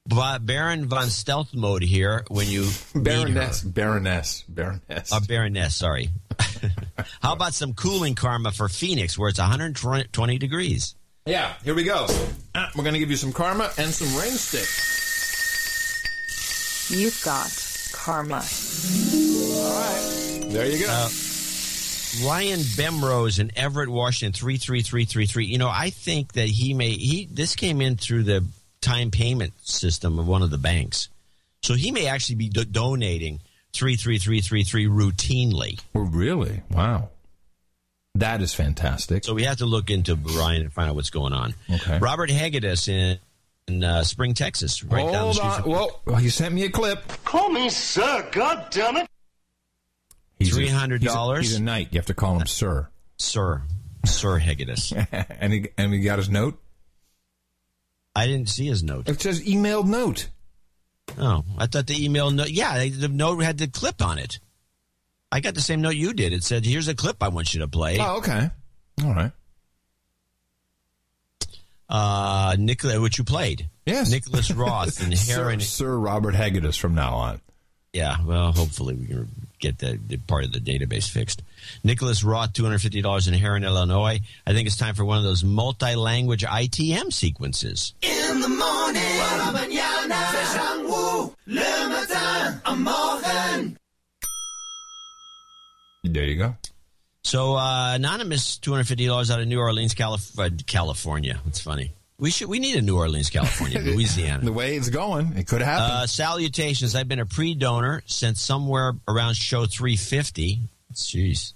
Ba- 0.09 0.39
Baron 0.41 0.85
von 0.87 1.07
Stealth 1.09 1.53
Mode 1.53 1.83
here 1.83 2.25
when 2.29 2.47
you 2.47 2.63
meet 2.93 3.03
Baroness. 3.03 3.61
her. 3.61 3.69
Baroness. 3.69 4.43
Baroness. 4.49 5.11
Uh, 5.13 5.19
Baroness, 5.27 5.75
sorry. 5.75 6.09
How 7.21 7.33
about 7.33 7.53
some 7.53 7.73
cooling 7.73 8.15
karma 8.15 8.51
for 8.51 8.67
Phoenix 8.69 9.17
where 9.17 9.29
it's 9.29 9.39
120 9.39 10.37
degrees? 10.37 10.95
Yeah, 11.25 11.53
here 11.63 11.75
we 11.75 11.83
go. 11.83 12.07
Ah, 12.55 12.71
we're 12.75 12.83
going 12.83 12.93
to 12.93 12.99
give 12.99 13.11
you 13.11 13.17
some 13.17 13.31
karma 13.33 13.69
and 13.77 13.91
some 13.91 14.07
rain 14.19 14.31
stick. 14.31 14.67
You've 16.89 17.21
got 17.23 17.51
karma. 17.93 18.35
All 18.35 19.73
right, 19.75 20.41
There 20.49 20.65
you 20.65 20.79
go. 20.85 20.89
Uh, 20.89 21.09
Ryan 22.25 22.59
Bemrose 22.75 23.37
in 23.39 23.51
Everett, 23.55 23.89
Washington, 23.89 24.33
three 24.33 24.57
three 24.57 24.81
three 24.81 25.05
three 25.05 25.27
three. 25.27 25.45
You 25.45 25.59
know, 25.59 25.69
I 25.69 25.91
think 25.91 26.33
that 26.33 26.47
he 26.47 26.73
may 26.73 26.89
he 26.89 27.27
this 27.31 27.55
came 27.55 27.79
in 27.81 27.97
through 27.97 28.23
the 28.23 28.43
time 28.81 29.11
payment 29.11 29.53
system 29.61 30.19
of 30.19 30.27
one 30.27 30.41
of 30.41 30.49
the 30.51 30.57
banks, 30.57 31.09
so 31.61 31.73
he 31.73 31.91
may 31.91 32.07
actually 32.07 32.35
be 32.35 32.49
do- 32.49 32.65
donating 32.65 33.39
three 33.73 33.95
three 33.95 34.17
three 34.17 34.41
three 34.41 34.63
three 34.63 34.85
routinely. 34.87 35.79
Oh, 35.95 36.01
really? 36.01 36.61
Wow. 36.71 37.09
That 38.15 38.41
is 38.41 38.53
fantastic. 38.53 39.23
So 39.23 39.33
we 39.33 39.43
have 39.43 39.57
to 39.57 39.65
look 39.65 39.89
into 39.89 40.15
Brian 40.15 40.61
and 40.63 40.73
find 40.73 40.89
out 40.89 40.95
what's 40.95 41.09
going 41.11 41.31
on. 41.33 41.53
Okay. 41.71 41.99
Robert 41.99 42.29
Hagedis 42.29 42.87
in 42.89 43.19
in 43.67 43.83
uh, 43.83 44.03
Spring, 44.03 44.33
Texas, 44.33 44.83
right 44.83 45.03
down 45.03 45.11
the 45.11 45.17
Hold 45.19 45.35
street. 45.35 45.47
on. 45.47 45.61
from- 45.61 45.71
Whoa. 45.71 45.87
Well, 46.05 46.15
he 46.15 46.29
sent 46.29 46.55
me 46.55 46.63
a 46.63 46.69
clip. 46.69 47.03
Call 47.23 47.49
me 47.49 47.69
sir, 47.69 48.27
God 48.31 48.67
damn 48.71 48.97
it! 48.97 49.07
He's 50.39 50.57
$300? 50.57 51.01
He's 51.01 51.13
a, 51.13 51.37
he's 51.39 51.55
a 51.57 51.61
knight. 51.61 51.89
You 51.91 51.99
have 51.99 52.07
to 52.07 52.13
call 52.15 52.39
him 52.39 52.47
sir. 52.47 52.87
Sir, 53.17 53.61
Sir 54.05 54.39
Hagedis. 54.39 54.93
and 55.39 55.53
he 55.53 55.67
and 55.77 55.93
he 55.93 55.99
got 55.99 56.17
his 56.17 56.29
note. 56.29 56.57
I 58.19 58.27
didn't 58.27 58.49
see 58.49 58.67
his 58.67 58.83
note. 58.83 59.07
It 59.07 59.21
says 59.21 59.41
emailed 59.41 59.87
note. 59.87 60.29
Oh, 61.17 61.43
I 61.57 61.67
thought 61.67 61.87
the 61.87 62.03
email 62.03 62.31
note. 62.31 62.49
Yeah, 62.49 62.87
the 62.87 63.07
note 63.07 63.41
had 63.41 63.57
the 63.57 63.67
clip 63.67 64.01
on 64.01 64.19
it. 64.19 64.39
I 65.31 65.39
got 65.39 65.55
the 65.55 65.61
same 65.61 65.81
note 65.81 65.95
you 65.95 66.13
did. 66.13 66.33
It 66.33 66.43
said, 66.43 66.65
"Here's 66.65 66.87
a 66.87 66.95
clip 66.95 67.23
I 67.23 67.29
want 67.29 67.53
you 67.53 67.61
to 67.61 67.67
play." 67.67 67.97
Oh, 67.99 68.17
okay. 68.17 68.49
All 69.03 69.13
right. 69.13 69.31
Uh, 71.87 72.55
Nicola, 72.59 72.99
which 73.01 73.17
you 73.17 73.23
played. 73.23 73.69
Yes. 73.85 74.11
Nicholas 74.11 74.51
Roth 74.55 75.01
and 75.01 75.17
Sir, 75.17 75.45
Herrin. 75.45 75.61
Sir 75.61 75.97
Robert 75.97 76.35
Hagedis 76.35 76.77
from 76.77 76.93
now 76.93 77.15
on. 77.15 77.41
Yeah, 77.93 78.17
well, 78.23 78.51
hopefully 78.51 78.93
we 78.95 79.07
can 79.07 79.27
get 79.59 79.79
the, 79.79 79.97
the 80.05 80.17
part 80.17 80.43
of 80.43 80.51
the 80.51 80.59
database 80.59 81.09
fixed. 81.09 81.41
Nicholas 81.83 82.23
Roth, 82.23 82.53
$250 82.53 83.27
in 83.27 83.33
Herrin, 83.33 83.63
Illinois. 83.63 84.19
I 84.45 84.53
think 84.53 84.67
it's 84.67 84.77
time 84.77 84.95
for 84.95 85.05
one 85.05 85.17
of 85.17 85.23
those 85.23 85.43
multi 85.43 85.95
language 85.95 86.43
ITM 86.43 87.11
sequences. 87.13 87.93
In 88.01 88.39
the 88.41 88.49
morning, 88.49 89.03
le 91.47 91.89
matin, 91.89 92.61
am 92.65 92.83
Morgen. 92.83 93.77
There 96.03 96.23
you 96.23 96.35
go. 96.37 96.55
So, 97.23 97.55
uh, 97.55 97.93
anonymous, 97.95 98.57
two 98.57 98.71
hundred 98.71 98.87
fifty 98.87 99.05
dollars 99.05 99.29
out 99.29 99.39
of 99.39 99.47
New 99.47 99.59
Orleans, 99.59 99.93
Calif- 99.93 100.39
uh, 100.39 100.49
California. 100.65 101.39
That's 101.45 101.59
funny. 101.59 101.91
We 102.17 102.31
should. 102.31 102.47
We 102.49 102.59
need 102.59 102.75
a 102.75 102.81
New 102.81 102.97
Orleans, 102.97 103.29
California, 103.29 103.79
Louisiana. 103.83 104.43
the 104.43 104.51
way 104.51 104.75
it's 104.75 104.89
going, 104.89 105.33
it 105.37 105.47
could 105.47 105.61
happen. 105.61 105.83
Uh, 105.91 106.07
salutations. 106.07 106.95
I've 106.95 107.07
been 107.07 107.19
a 107.19 107.25
pre-donor 107.25 108.03
since 108.05 108.41
somewhere 108.41 108.93
around 109.07 109.35
show 109.35 109.65
350. 109.65 110.59
Jeez. 110.93 111.53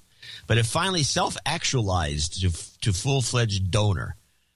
But 0.48 0.58
it 0.58 0.66
finally 0.66 1.04
self-actualized 1.04 2.42
to, 2.42 2.80
to 2.82 2.94
full-fledged 2.94 3.72
donor. 3.72 4.16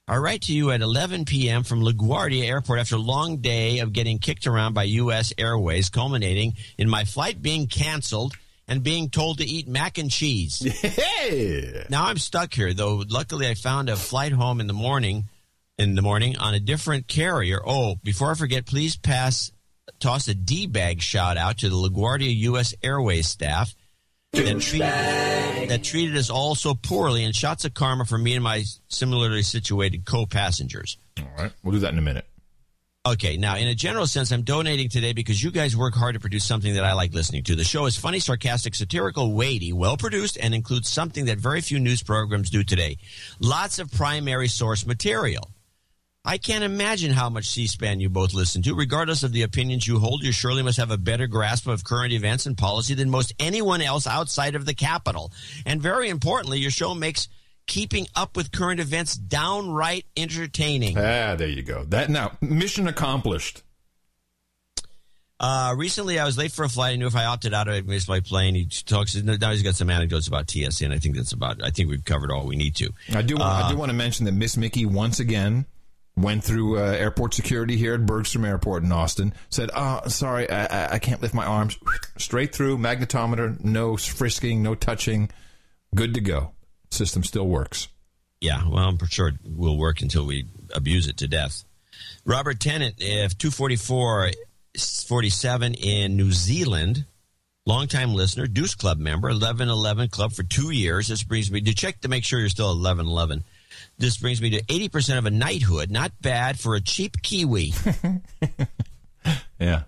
I 0.09 0.17
write 0.17 0.43
to 0.43 0.53
you 0.53 0.71
at 0.71 0.81
11 0.81 1.25
p.m. 1.25 1.63
from 1.63 1.81
LaGuardia 1.81 2.45
Airport 2.45 2.79
after 2.79 2.95
a 2.95 2.99
long 2.99 3.37
day 3.37 3.79
of 3.79 3.91
getting 3.91 4.19
kicked 4.19 4.47
around 4.47 4.73
by 4.73 4.83
U.S. 4.83 5.33
Airways, 5.37 5.89
culminating 5.89 6.53
in 6.77 6.89
my 6.89 7.03
flight 7.03 7.41
being 7.41 7.67
canceled 7.67 8.33
and 8.69 8.83
being 8.83 9.09
told 9.09 9.39
to 9.39 9.45
eat 9.45 9.67
mac 9.67 9.97
and 9.97 10.11
cheese. 10.11 10.65
Yeah. 11.27 11.83
Now 11.89 12.05
I'm 12.05 12.17
stuck 12.17 12.53
here, 12.53 12.73
though. 12.73 13.03
Luckily, 13.05 13.49
I 13.49 13.53
found 13.55 13.89
a 13.89 13.97
flight 13.97 14.31
home 14.31 14.61
in 14.61 14.67
the 14.67 14.73
morning. 14.73 15.25
In 15.77 15.95
the 15.95 16.01
morning 16.01 16.37
on 16.37 16.53
a 16.53 16.59
different 16.61 17.07
carrier. 17.07 17.59
Oh, 17.65 17.95
before 18.01 18.31
I 18.31 18.35
forget, 18.35 18.65
please 18.65 18.95
pass 18.95 19.51
toss 19.99 20.29
a 20.29 20.33
D 20.33 20.67
bag 20.67 21.01
shout 21.01 21.35
out 21.35 21.57
to 21.57 21.69
the 21.69 21.75
LaGuardia 21.75 22.33
U.S. 22.35 22.73
Airways 22.81 23.27
staff 23.27 23.75
that 24.45 24.61
treated, 24.61 25.69
that 25.69 25.83
treated 25.83 26.17
us 26.17 26.29
all 26.29 26.55
so 26.55 26.73
poorly, 26.73 27.23
and 27.23 27.35
shots 27.35 27.65
of 27.65 27.73
karma 27.73 28.05
for 28.05 28.17
me 28.17 28.35
and 28.35 28.43
my 28.43 28.63
similarly 28.87 29.41
situated 29.41 30.05
co-passengers. 30.05 30.97
All 31.19 31.25
right, 31.37 31.51
we'll 31.63 31.73
do 31.73 31.79
that 31.79 31.93
in 31.93 31.99
a 31.99 32.01
minute. 32.01 32.25
Okay, 33.05 33.37
now 33.37 33.55
in 33.55 33.69
a 33.69 33.73
general 33.73 34.05
sense, 34.05 34.31
I'm 34.31 34.41
donating 34.41 34.89
today 34.89 35.13
because 35.13 35.41
you 35.41 35.49
guys 35.49 35.77
work 35.77 35.93
hard 35.93 36.15
to 36.15 36.19
produce 36.19 36.43
something 36.43 36.73
that 36.73 36.83
I 36.83 36.91
like 36.91 37.13
listening 37.13 37.43
to. 37.43 37.55
The 37.55 37.63
show 37.63 37.85
is 37.85 37.95
funny, 37.95 38.19
sarcastic, 38.19 38.75
satirical, 38.75 39.33
weighty, 39.33 39.71
well 39.71 39.95
produced, 39.95 40.37
and 40.41 40.53
includes 40.53 40.89
something 40.89 41.25
that 41.25 41.37
very 41.37 41.61
few 41.61 41.79
news 41.79 42.03
programs 42.03 42.49
do 42.49 42.63
today. 42.63 42.97
Lots 43.39 43.79
of 43.79 43.89
primary 43.91 44.49
source 44.49 44.85
material. 44.85 45.49
I 46.27 46.37
can't 46.37 46.65
imagine 46.65 47.11
how 47.11 47.29
much 47.29 47.45
C-SPAN 47.45 48.01
you 48.01 48.09
both 48.09 48.33
listen 48.33 48.61
to. 48.63 48.75
Regardless 48.75 49.23
of 49.23 49.31
the 49.31 49.43
opinions 49.43 49.87
you 49.87 49.97
hold, 49.97 50.23
you 50.23 50.33
surely 50.33 50.61
must 50.61 50.77
have 50.77 50.91
a 50.91 50.97
better 50.97 51.25
grasp 51.25 51.67
of 51.67 51.85
current 51.85 52.11
events 52.11 52.45
and 52.45 52.57
policy 52.57 52.93
than 52.93 53.09
most 53.09 53.33
anyone 53.39 53.81
else 53.81 54.05
outside 54.05 54.53
of 54.53 54.65
the 54.65 54.73
Capitol. 54.73 55.31
And 55.65 55.81
very 55.81 56.09
importantly, 56.09 56.59
your 56.59 56.69
show 56.69 56.93
makes 56.93 57.29
keeping 57.65 58.07
up 58.13 58.35
with 58.35 58.51
current 58.51 58.81
events 58.81 59.15
downright 59.15 60.05
entertaining. 60.17 60.97
Ah, 60.97 61.35
there 61.37 61.47
you 61.47 61.63
go. 61.63 61.85
That 61.85 62.09
now 62.09 62.33
mission 62.41 62.89
accomplished. 62.89 63.63
Uh, 65.39 65.75
recently, 65.77 66.19
I 66.19 66.25
was 66.25 66.37
late 66.37 66.51
for 66.51 66.65
a 66.65 66.69
flight. 66.69 66.91
I 66.91 66.95
knew 66.97 67.07
if 67.07 67.15
I 67.15 67.23
opted 67.23 67.53
out, 67.53 67.69
I'd 67.69 67.87
miss 67.87 68.09
my 68.09 68.19
plane. 68.19 68.53
He 68.53 68.65
talks. 68.65 69.15
Now 69.15 69.51
he's 69.51 69.63
got 69.63 69.75
some 69.75 69.89
anecdotes 69.89 70.27
about 70.27 70.47
TSN. 70.47 70.91
I 70.91 70.97
think 70.97 71.15
that's 71.15 71.31
about. 71.31 71.63
I 71.63 71.69
think 71.69 71.89
we've 71.89 72.03
covered 72.03 72.31
all 72.31 72.45
we 72.45 72.57
need 72.57 72.75
to. 72.77 72.89
I 73.13 73.21
do. 73.21 73.37
I 73.39 73.71
do 73.71 73.77
want 73.77 73.91
to 73.91 73.95
mention 73.95 74.25
that 74.25 74.33
Miss 74.33 74.57
Mickey 74.57 74.85
once 74.85 75.21
again 75.21 75.65
went 76.17 76.43
through 76.43 76.79
uh, 76.79 76.81
airport 76.81 77.33
security 77.33 77.77
here 77.77 77.93
at 77.93 78.05
Bergstrom 78.05 78.43
Airport 78.43 78.83
in 78.83 78.91
Austin. 78.91 79.33
Said, 79.49 79.69
"Oh, 79.75 80.01
sorry, 80.07 80.49
I, 80.49 80.95
I, 80.95 80.99
can't 80.99 81.21
lift 81.21 81.33
my 81.33 81.45
arms." 81.45 81.77
Straight 82.17 82.53
through 82.53 82.79
magnetometer, 82.79 83.63
no 83.63 83.95
frisking, 83.95 84.63
no 84.63 84.75
touching, 84.75 85.29
good 85.95 86.15
to 86.15 86.21
go. 86.21 86.51
System 86.89 87.23
still 87.23 87.47
works. 87.47 87.87
Yeah, 88.41 88.67
well, 88.67 88.87
I'm 88.87 88.97
sure 89.07 89.29
it 89.29 89.35
will 89.45 89.77
work 89.77 90.01
until 90.01 90.25
we 90.25 90.45
abuse 90.73 91.07
it 91.07 91.17
to 91.17 91.27
death. 91.27 91.63
Robert 92.25 92.59
Tennant, 92.59 92.95
if 92.99 93.37
244 93.37 94.31
47 94.77 95.73
in 95.73 96.17
New 96.17 96.31
Zealand, 96.31 97.05
longtime 97.65 98.13
listener, 98.13 98.47
Deuce 98.47 98.75
Club 98.75 98.99
member, 98.99 99.29
1111 99.29 100.09
Club 100.09 100.33
for 100.33 100.43
two 100.43 100.71
years. 100.71 101.07
This 101.07 101.23
brings 101.23 101.51
me 101.51 101.61
to 101.61 101.73
check 101.73 102.01
to 102.01 102.07
make 102.07 102.23
sure 102.23 102.39
you're 102.39 102.49
still 102.49 102.67
1111. 102.67 103.43
This 103.97 104.17
brings 104.17 104.41
me 104.41 104.51
to 104.51 104.63
80% 104.63 105.17
of 105.17 105.25
a 105.25 105.31
knighthood. 105.31 105.89
Not 105.89 106.11
bad 106.21 106.59
for 106.59 106.75
a 106.75 106.81
cheap 106.81 107.21
Kiwi. 107.21 107.73
Yeah. 109.59 109.83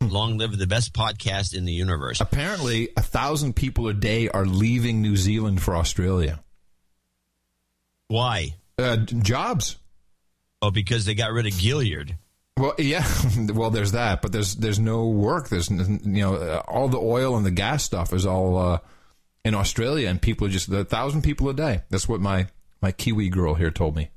Long 0.00 0.38
live 0.38 0.56
the 0.56 0.66
best 0.66 0.92
podcast 0.94 1.54
in 1.54 1.64
the 1.64 1.72
universe. 1.72 2.20
Apparently, 2.20 2.88
a 2.96 3.02
thousand 3.02 3.54
people 3.54 3.88
a 3.88 3.94
day 3.94 4.28
are 4.28 4.46
leaving 4.46 5.02
New 5.02 5.16
Zealand 5.16 5.60
for 5.62 5.76
Australia. 5.76 6.40
Why? 8.08 8.54
Uh, 8.78 8.96
jobs. 8.96 9.76
Oh, 10.62 10.70
because 10.70 11.04
they 11.04 11.14
got 11.14 11.32
rid 11.32 11.46
of 11.46 11.52
Gillard. 11.52 12.16
Well, 12.56 12.74
yeah. 12.78 13.06
well, 13.52 13.70
there's 13.70 13.92
that, 13.92 14.22
but 14.22 14.32
there's 14.32 14.54
there's 14.54 14.78
no 14.78 15.08
work. 15.08 15.48
There's 15.48 15.70
you 15.70 15.98
know 16.02 16.34
uh, 16.34 16.62
all 16.66 16.88
the 16.88 16.98
oil 16.98 17.36
and 17.36 17.44
the 17.44 17.50
gas 17.50 17.84
stuff 17.84 18.12
is 18.12 18.26
all 18.26 18.56
uh, 18.58 18.78
in 19.44 19.54
Australia, 19.54 20.08
and 20.08 20.20
people 20.20 20.46
are 20.46 20.50
just 20.50 20.68
a 20.70 20.84
thousand 20.84 21.22
people 21.22 21.48
a 21.50 21.54
day. 21.54 21.82
That's 21.90 22.08
what 22.08 22.20
my 22.20 22.46
my 22.80 22.92
Kiwi 22.92 23.28
girl 23.28 23.54
here 23.54 23.70
told 23.70 23.96
me. 23.96 24.10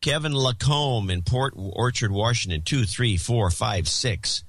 Kevin 0.00 0.32
Lacombe 0.32 1.10
in 1.10 1.22
Port 1.22 1.54
Orchard, 1.56 2.12
Washington, 2.12 2.62
two, 2.62 2.84
three, 2.84 3.16
four, 3.16 3.50
five, 3.50 3.88
six. 3.88 4.44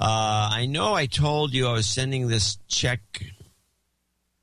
Uh, 0.00 0.50
I 0.52 0.66
know 0.66 0.94
I 0.94 1.06
told 1.06 1.52
you 1.52 1.68
I 1.68 1.72
was 1.72 1.86
sending 1.86 2.26
this 2.26 2.58
check 2.66 3.00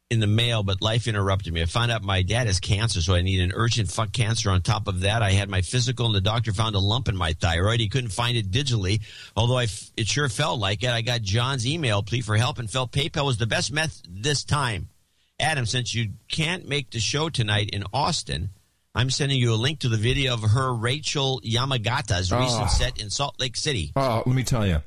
in 0.09 0.21
the 0.21 0.27
mail, 0.27 0.63
but 0.63 0.81
life 0.81 1.07
interrupted 1.07 1.51
me. 1.51 1.61
I 1.61 1.65
found 1.65 1.91
out 1.91 2.01
my 2.01 2.21
dad 2.21 2.47
has 2.47 2.61
cancer, 2.61 3.01
so 3.01 3.13
I 3.13 3.21
need 3.21 3.41
an 3.41 3.51
urgent 3.53 3.91
fuck 3.91 4.13
cancer. 4.13 4.49
On 4.49 4.61
top 4.61 4.87
of 4.87 5.01
that, 5.01 5.21
I 5.21 5.31
had 5.31 5.49
my 5.49 5.61
physical, 5.61 6.05
and 6.05 6.15
the 6.15 6.21
doctor 6.21 6.53
found 6.53 6.75
a 6.75 6.79
lump 6.79 7.09
in 7.09 7.17
my 7.17 7.33
thyroid. 7.33 7.81
He 7.81 7.89
couldn't 7.89 8.11
find 8.11 8.37
it 8.37 8.49
digitally, 8.49 9.01
although 9.35 9.57
I 9.57 9.63
f- 9.63 9.91
it 9.97 10.07
sure 10.07 10.29
felt 10.29 10.59
like 10.59 10.83
it. 10.83 10.91
I 10.91 11.01
got 11.01 11.23
John's 11.23 11.67
email 11.67 12.03
plea 12.03 12.21
for 12.21 12.37
help 12.37 12.59
and 12.59 12.71
felt 12.71 12.93
PayPal 12.93 13.25
was 13.25 13.37
the 13.37 13.47
best 13.47 13.73
method 13.73 14.07
this 14.09 14.45
time. 14.45 14.87
Adam, 15.39 15.65
since 15.65 15.93
you 15.93 16.13
can't 16.29 16.67
make 16.67 16.89
the 16.91 16.99
show 16.99 17.29
tonight 17.29 17.69
in 17.71 17.83
Austin, 17.93 18.49
I'm 18.95 19.09
sending 19.11 19.37
you 19.37 19.53
a 19.53 19.55
link 19.55 19.79
to 19.79 19.89
the 19.89 19.97
video 19.97 20.33
of 20.33 20.41
her 20.41 20.73
Rachael 20.73 21.39
Yamagata's 21.41 22.31
recent 22.31 22.63
Oh. 22.63 22.67
set 22.67 22.99
in 22.99 23.09
Salt 23.11 23.39
Lake 23.39 23.55
City. 23.55 23.91
Oh, 23.95 24.23
let 24.25 24.35
me 24.35 24.43
tell 24.43 24.65
you. 24.65 24.81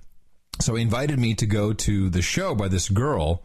So 0.61 0.75
he 0.75 0.83
invited 0.83 1.19
me 1.19 1.35
to 1.37 1.47
go 1.47 1.73
to 1.73 2.11
the 2.11 2.21
show 2.21 2.55
by 2.55 2.69
this 2.69 2.89
girl 2.89 3.43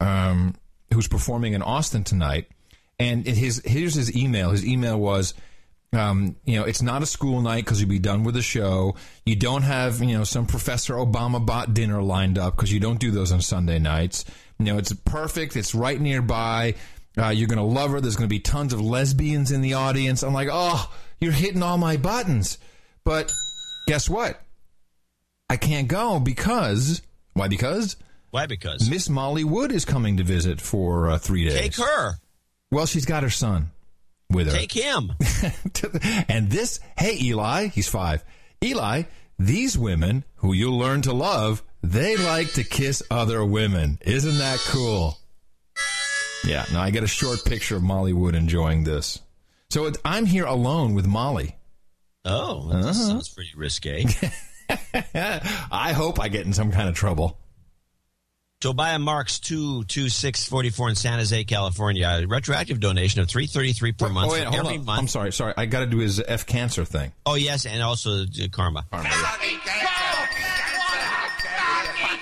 um, 0.00 0.54
who's 0.94 1.06
performing 1.08 1.52
in 1.52 1.60
Austin 1.62 2.04
tonight. 2.04 2.48
And 2.98 3.26
his 3.26 3.62
here's 3.64 3.94
his 3.94 4.14
email. 4.16 4.50
His 4.50 4.66
email 4.66 4.98
was, 4.98 5.34
um, 5.92 6.36
you 6.44 6.58
know, 6.58 6.64
it's 6.64 6.82
not 6.82 7.02
a 7.02 7.06
school 7.06 7.40
night 7.42 7.64
because 7.64 7.80
you'll 7.80 7.90
be 7.90 7.98
done 7.98 8.24
with 8.24 8.34
the 8.34 8.42
show. 8.42 8.96
You 9.26 9.36
don't 9.36 9.62
have, 9.62 10.00
you 10.02 10.16
know, 10.18 10.24
some 10.24 10.46
Professor 10.46 10.94
Obama 10.94 11.44
bot 11.44 11.72
dinner 11.74 12.02
lined 12.02 12.38
up 12.38 12.56
because 12.56 12.72
you 12.72 12.80
don't 12.80 12.98
do 12.98 13.10
those 13.10 13.30
on 13.30 13.42
Sunday 13.42 13.78
nights. 13.78 14.24
You 14.60 14.66
know, 14.66 14.78
it's 14.78 14.92
perfect. 14.92 15.56
It's 15.56 15.74
right 15.74 15.98
nearby. 15.98 16.74
Uh, 17.16 17.28
you're 17.28 17.48
going 17.48 17.58
to 17.58 17.64
love 17.64 17.92
her. 17.92 18.00
There's 18.00 18.16
going 18.16 18.28
to 18.28 18.32
be 18.34 18.40
tons 18.40 18.72
of 18.74 18.80
lesbians 18.80 19.50
in 19.52 19.62
the 19.62 19.74
audience. 19.74 20.22
I'm 20.22 20.34
like, 20.34 20.48
oh, 20.52 20.92
you're 21.18 21.32
hitting 21.32 21.62
all 21.62 21.78
my 21.78 21.96
buttons. 21.96 22.58
But 23.02 23.32
guess 23.88 24.08
what? 24.08 24.38
I 25.48 25.56
can't 25.56 25.88
go 25.88 26.20
because 26.20 27.00
why? 27.32 27.48
Because 27.48 27.96
Why? 28.32 28.44
Because 28.46 28.88
Miss 28.90 29.08
Molly 29.08 29.44
Wood 29.44 29.72
is 29.72 29.86
coming 29.86 30.18
to 30.18 30.24
visit 30.24 30.60
for 30.60 31.08
uh, 31.10 31.18
three 31.18 31.46
days. 31.46 31.58
take 31.58 31.76
her, 31.76 32.12
Well, 32.70 32.84
she's 32.84 33.06
got 33.06 33.22
her 33.22 33.30
son 33.30 33.70
with 34.30 34.46
her. 34.46 34.52
take 34.52 34.72
him. 34.72 35.12
and 36.28 36.50
this, 36.50 36.80
hey, 36.98 37.18
Eli, 37.18 37.68
he's 37.68 37.88
five. 37.88 38.22
Eli, 38.62 39.04
these 39.38 39.78
women 39.78 40.24
who 40.36 40.52
you'll 40.52 40.78
learn 40.78 41.00
to 41.02 41.14
love, 41.14 41.62
they 41.82 42.16
like 42.16 42.52
to 42.54 42.64
kiss 42.64 43.02
other 43.10 43.44
women. 43.44 43.98
Isn't 44.02 44.38
that 44.38 44.58
cool? 44.68 45.18
Yeah. 46.44 46.64
Now 46.72 46.82
I 46.82 46.90
get 46.90 47.02
a 47.02 47.08
short 47.08 47.44
picture 47.44 47.76
of 47.76 47.82
Molly 47.82 48.12
Wood 48.12 48.34
enjoying 48.34 48.84
this. 48.84 49.20
So 49.70 49.86
it, 49.86 49.96
I'm 50.04 50.26
here 50.26 50.46
alone 50.46 50.94
with 50.94 51.06
Molly. 51.06 51.56
Oh, 52.24 52.66
well, 52.68 52.82
that 52.82 52.94
sounds 52.94 53.28
pretty 53.28 53.52
risque. 53.56 54.04
I 55.72 55.92
hope 55.92 56.20
I 56.20 56.28
get 56.28 56.44
in 56.44 56.52
some 56.52 56.70
kind 56.70 56.88
of 56.88 56.94
trouble. 56.94 57.38
Tobiah 58.60 58.98
Marks 58.98 59.38
two 59.38 59.84
two 59.84 60.10
six 60.10 60.46
forty 60.46 60.68
four 60.68 60.90
in 60.90 60.94
San 60.94 61.18
Jose, 61.18 61.44
California. 61.44 62.06
A 62.06 62.26
retroactive 62.26 62.78
donation 62.78 63.22
of 63.22 63.28
three 63.28 63.46
thirty 63.46 63.72
three 63.72 63.92
per 63.92 64.10
month 64.10 64.28
oh, 64.28 64.34
wait, 64.34 64.44
hold 64.44 64.66
every 64.66 64.78
on. 64.78 64.84
month. 64.84 64.98
I'm 65.00 65.08
sorry, 65.08 65.32
sorry. 65.32 65.54
I 65.56 65.64
got 65.64 65.80
to 65.80 65.86
do 65.86 65.96
his 65.96 66.20
F 66.20 66.44
cancer 66.44 66.84
thing. 66.84 67.12
Oh 67.24 67.36
yes, 67.36 67.64
and 67.64 67.82
also 67.82 68.24
uh, 68.24 68.48
karma. 68.52 68.84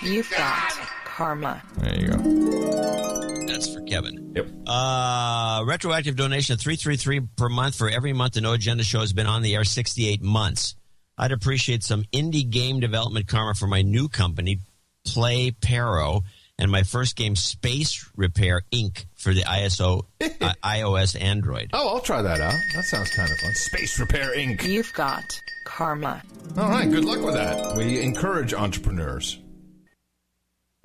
You've 0.02 0.30
got 0.30 0.72
karma. 1.04 1.62
There 1.78 2.00
you 2.00 2.08
go. 2.08 3.46
That's 3.46 3.72
for 3.74 3.80
Kevin. 3.82 4.32
Yep. 4.36 4.46
Uh, 4.66 5.64
retroactive 5.66 6.16
donation 6.16 6.54
of 6.54 6.60
three 6.60 6.76
three 6.76 6.96
three 6.96 7.20
per 7.20 7.48
month 7.48 7.74
for 7.76 7.88
every 7.88 8.12
month 8.12 8.34
the 8.34 8.40
No 8.40 8.52
Agenda 8.52 8.84
Show 8.84 9.00
has 9.00 9.12
been 9.12 9.26
on 9.26 9.42
the 9.42 9.54
air 9.56 9.64
sixty 9.64 10.08
eight 10.08 10.22
months. 10.22 10.76
I'd 11.16 11.32
appreciate 11.32 11.82
some 11.82 12.04
indie 12.12 12.48
game 12.48 12.78
development 12.80 13.26
karma 13.26 13.54
for 13.54 13.66
my 13.66 13.82
new 13.82 14.08
company, 14.08 14.60
Play 15.04 15.50
Paro. 15.50 16.22
and 16.60 16.70
my 16.70 16.82
first 16.84 17.16
game, 17.16 17.34
Space 17.34 18.08
Repair 18.16 18.62
Inc. 18.72 19.06
for 19.16 19.34
the 19.34 19.42
ISO 19.42 20.04
uh, 20.20 20.52
iOS 20.62 21.20
Android. 21.20 21.70
Oh, 21.72 21.88
I'll 21.88 22.00
try 22.00 22.22
that 22.22 22.40
out. 22.40 22.54
That 22.74 22.84
sounds 22.84 23.10
kind 23.10 23.30
of 23.30 23.36
fun. 23.38 23.52
Space 23.54 23.98
Repair 23.98 24.30
Inc. 24.36 24.62
You've 24.62 24.92
got 24.92 25.24
karma. 25.64 26.22
All 26.56 26.68
right, 26.68 26.88
good 26.88 27.04
luck 27.04 27.20
with 27.24 27.34
that. 27.34 27.76
We 27.76 28.00
encourage 28.00 28.54
entrepreneurs. 28.54 29.40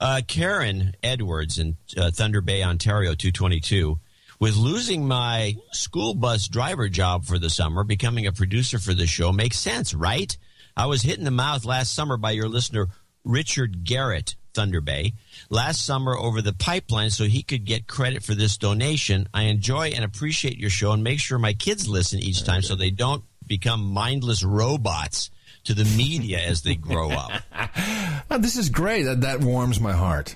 Uh, 0.04 0.20
Karen 0.28 0.94
Edwards 1.02 1.60
in 1.60 1.78
uh, 1.96 2.12
Thunder 2.12 2.42
Bay, 2.42 2.62
Ontario, 2.62 3.16
222. 3.16 3.98
With 4.38 4.58
losing 4.58 5.08
my 5.08 5.56
school 5.72 6.14
bus 6.14 6.50
driver 6.50 6.90
job 6.90 7.24
for 7.24 7.40
the 7.40 7.50
summer, 7.50 7.86
becoming 7.86 8.28
a 8.28 8.34
producer 8.34 8.80
for 8.80 8.94
the 8.94 9.08
show 9.08 9.32
makes 9.32 9.58
sense, 9.58 9.94
right? 9.94 10.38
I 10.76 10.88
was 10.88 11.04
hit 11.04 11.20
in 11.20 11.24
the 11.24 11.32
mouth 11.32 11.64
last 11.64 11.94
summer 11.94 12.18
by 12.18 12.32
your 12.32 12.50
listener, 12.50 12.90
Richard 13.24 13.86
Garrett, 13.86 14.36
Thunder 14.54 14.82
Bay, 14.82 15.14
last 15.50 15.86
summer 15.86 16.18
over 16.18 16.42
the 16.42 16.52
pipeline 16.52 17.10
so 17.10 17.24
he 17.24 17.42
could 17.42 17.64
get 17.64 17.88
credit 17.88 18.24
for 18.24 18.36
this 18.36 18.58
donation. 18.58 19.30
I 19.34 19.44
enjoy 19.44 19.92
and 19.96 20.04
appreciate 20.04 20.58
your 20.58 20.70
show 20.70 20.92
and 20.92 21.02
make 21.02 21.22
sure 21.22 21.40
my 21.40 21.54
kids 21.54 21.88
listen 21.88 22.20
each 22.20 22.44
time 22.44 22.62
so 22.62 22.76
they 22.76 22.92
don't 22.92 23.24
become 23.48 23.94
mindless 23.94 24.44
robots 24.44 25.32
to 25.66 25.74
the 25.74 25.86
media 25.98 26.40
as 26.40 26.62
they 26.62 26.76
grow 26.76 27.10
up. 27.12 27.32
Oh, 28.30 28.38
this 28.40 28.58
is 28.58 28.70
great. 28.70 29.04
That 29.04 29.22
that 29.22 29.42
warms 29.42 29.80
my 29.80 29.94
heart. 29.94 30.36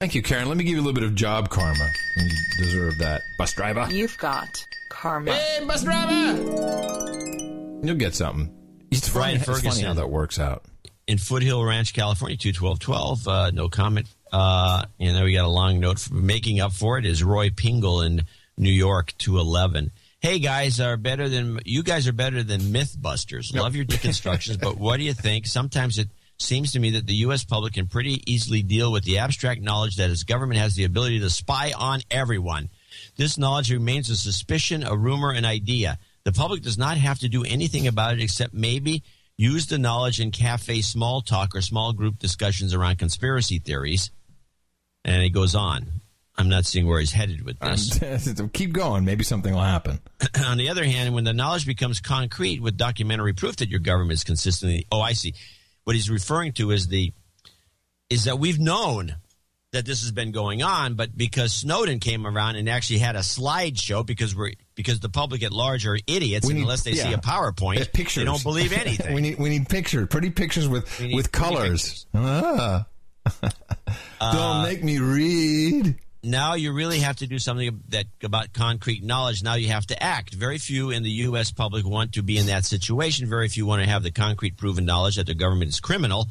Thank 0.00 0.14
you, 0.14 0.22
Karen. 0.22 0.48
Let 0.48 0.56
me 0.56 0.64
give 0.64 0.72
you 0.74 0.80
a 0.80 0.84
little 0.84 0.92
bit 0.92 1.04
of 1.04 1.14
job 1.14 1.48
karma. 1.48 1.88
You 2.16 2.30
deserve 2.58 2.98
that. 2.98 3.22
Bus 3.38 3.52
driver. 3.54 3.86
You've 3.90 4.16
got 4.18 4.48
karma. 4.90 5.32
Hey, 5.32 5.64
bus 5.64 5.82
driver! 5.84 7.80
You'll 7.82 7.96
get 7.96 8.14
something. 8.14 8.52
It's 8.90 9.08
funny, 9.08 9.22
Brian 9.22 9.36
it's 9.36 9.44
funny 9.46 9.60
Ferguson. 9.60 9.84
how 9.86 9.94
that 9.94 10.10
works 10.10 10.38
out. 10.38 10.64
in 11.06 11.18
Foothill 11.18 11.64
Ranch, 11.64 11.94
California, 11.94 12.36
21212. 12.36 13.28
Uh, 13.28 13.50
no 13.52 13.68
comment. 13.68 14.06
Uh, 14.32 14.84
and 14.98 15.16
then 15.16 15.24
we 15.24 15.32
got 15.34 15.44
a 15.44 15.48
long 15.48 15.80
note 15.80 15.98
for 16.00 16.14
making 16.14 16.60
up 16.60 16.72
for 16.72 16.98
it 16.98 17.06
is 17.06 17.22
Roy 17.22 17.50
Pingle 17.50 18.02
in 18.04 18.24
New 18.58 18.70
York, 18.72 19.14
211. 19.18 19.90
Hey 20.20 20.38
guys 20.38 20.80
are 20.80 20.96
better 20.96 21.28
than 21.28 21.60
you 21.66 21.82
guys 21.82 22.08
are 22.08 22.12
better 22.12 22.42
than 22.42 22.60
Mythbusters. 22.60 23.54
Love 23.54 23.76
your 23.76 23.84
deconstructions, 23.84 24.58
but 24.58 24.78
what 24.78 24.96
do 24.96 25.04
you 25.04 25.12
think? 25.12 25.46
Sometimes 25.46 25.98
it 25.98 26.08
seems 26.38 26.72
to 26.72 26.80
me 26.80 26.90
that 26.92 27.06
the 27.06 27.14
U.S. 27.16 27.44
public 27.44 27.74
can 27.74 27.86
pretty 27.86 28.22
easily 28.26 28.62
deal 28.62 28.90
with 28.90 29.04
the 29.04 29.18
abstract 29.18 29.60
knowledge 29.60 29.96
that 29.96 30.10
its 30.10 30.24
government 30.24 30.58
has 30.58 30.74
the 30.74 30.84
ability 30.84 31.20
to 31.20 31.30
spy 31.30 31.72
on 31.76 32.00
everyone. 32.10 32.70
This 33.16 33.36
knowledge 33.36 33.70
remains 33.70 34.08
a 34.08 34.16
suspicion, 34.16 34.84
a 34.84 34.96
rumor, 34.96 35.32
an 35.32 35.44
idea. 35.44 35.98
The 36.24 36.32
public 36.32 36.62
does 36.62 36.78
not 36.78 36.96
have 36.96 37.18
to 37.20 37.28
do 37.28 37.44
anything 37.44 37.86
about 37.86 38.14
it 38.14 38.22
except 38.22 38.54
maybe 38.54 39.02
use 39.36 39.66
the 39.66 39.78
knowledge 39.78 40.18
in 40.18 40.30
cafe 40.30 40.80
small 40.80 41.20
talk 41.20 41.54
or 41.54 41.60
small 41.60 41.92
group 41.92 42.18
discussions 42.18 42.72
around 42.74 42.98
conspiracy 42.98 43.58
theories. 43.58 44.10
And 45.04 45.22
it 45.22 45.30
goes 45.30 45.54
on. 45.54 46.00
I'm 46.38 46.48
not 46.48 46.66
seeing 46.66 46.86
where 46.86 47.00
he's 47.00 47.12
headed 47.12 47.42
with 47.44 47.58
this. 47.60 47.98
Keep 48.52 48.72
going. 48.72 49.04
Maybe 49.04 49.24
something 49.24 49.54
will 49.54 49.62
happen. 49.62 50.00
on 50.44 50.58
the 50.58 50.68
other 50.68 50.84
hand, 50.84 51.14
when 51.14 51.24
the 51.24 51.32
knowledge 51.32 51.66
becomes 51.66 52.00
concrete 52.00 52.60
with 52.60 52.76
documentary 52.76 53.32
proof 53.32 53.56
that 53.56 53.70
your 53.70 53.80
government 53.80 54.12
is 54.14 54.24
consistently, 54.24 54.86
oh, 54.92 55.00
I 55.00 55.12
see. 55.14 55.34
What 55.84 55.96
he's 55.96 56.10
referring 56.10 56.52
to 56.54 56.72
is 56.72 56.88
the 56.88 57.12
is 58.10 58.24
that 58.24 58.38
we've 58.38 58.58
known 58.58 59.16
that 59.72 59.84
this 59.84 60.02
has 60.02 60.12
been 60.12 60.30
going 60.30 60.62
on, 60.62 60.94
but 60.94 61.16
because 61.16 61.52
Snowden 61.52 62.00
came 62.00 62.26
around 62.26 62.56
and 62.56 62.68
actually 62.68 62.98
had 62.98 63.16
a 63.16 63.20
slideshow 63.20 64.04
because 64.04 64.34
we're 64.34 64.52
because 64.74 65.00
the 65.00 65.08
public 65.08 65.42
at 65.42 65.52
large 65.52 65.86
are 65.86 65.98
idiots 66.06 66.46
need- 66.48 66.60
unless 66.60 66.82
they 66.82 66.94
see 66.94 67.12
a 67.12 67.18
PowerPoint, 67.18 67.76
There's 67.76 67.88
pictures. 67.88 68.22
they 68.22 68.24
don't 68.24 68.42
believe 68.42 68.72
anything. 68.78 69.14
we 69.14 69.20
need 69.20 69.38
we 69.38 69.48
need 69.48 69.68
pictures, 69.68 70.06
pretty 70.08 70.30
pictures 70.30 70.68
with 70.68 71.00
with 71.14 71.32
colors. 71.32 72.06
Ah. 72.14 72.86
Uh, 74.20 74.32
Don't 74.32 74.62
make 74.62 74.82
me 74.84 74.98
read. 74.98 75.96
Now 76.26 76.54
you 76.54 76.72
really 76.72 76.98
have 77.00 77.16
to 77.16 77.26
do 77.26 77.38
something 77.38 77.82
that 77.88 78.06
about 78.22 78.52
concrete 78.52 79.02
knowledge. 79.02 79.42
Now 79.42 79.54
you 79.54 79.68
have 79.68 79.86
to 79.86 80.02
act. 80.02 80.34
Very 80.34 80.58
few 80.58 80.90
in 80.90 81.02
the 81.02 81.10
U.S. 81.10 81.50
public 81.50 81.86
want 81.86 82.12
to 82.12 82.22
be 82.22 82.38
in 82.38 82.46
that 82.46 82.64
situation. 82.64 83.28
Very 83.28 83.48
few 83.48 83.66
want 83.66 83.82
to 83.82 83.88
have 83.88 84.02
the 84.02 84.10
concrete 84.10 84.56
proven 84.56 84.84
knowledge 84.84 85.16
that 85.16 85.26
the 85.26 85.34
government 85.34 85.70
is 85.70 85.80
criminal 85.80 86.28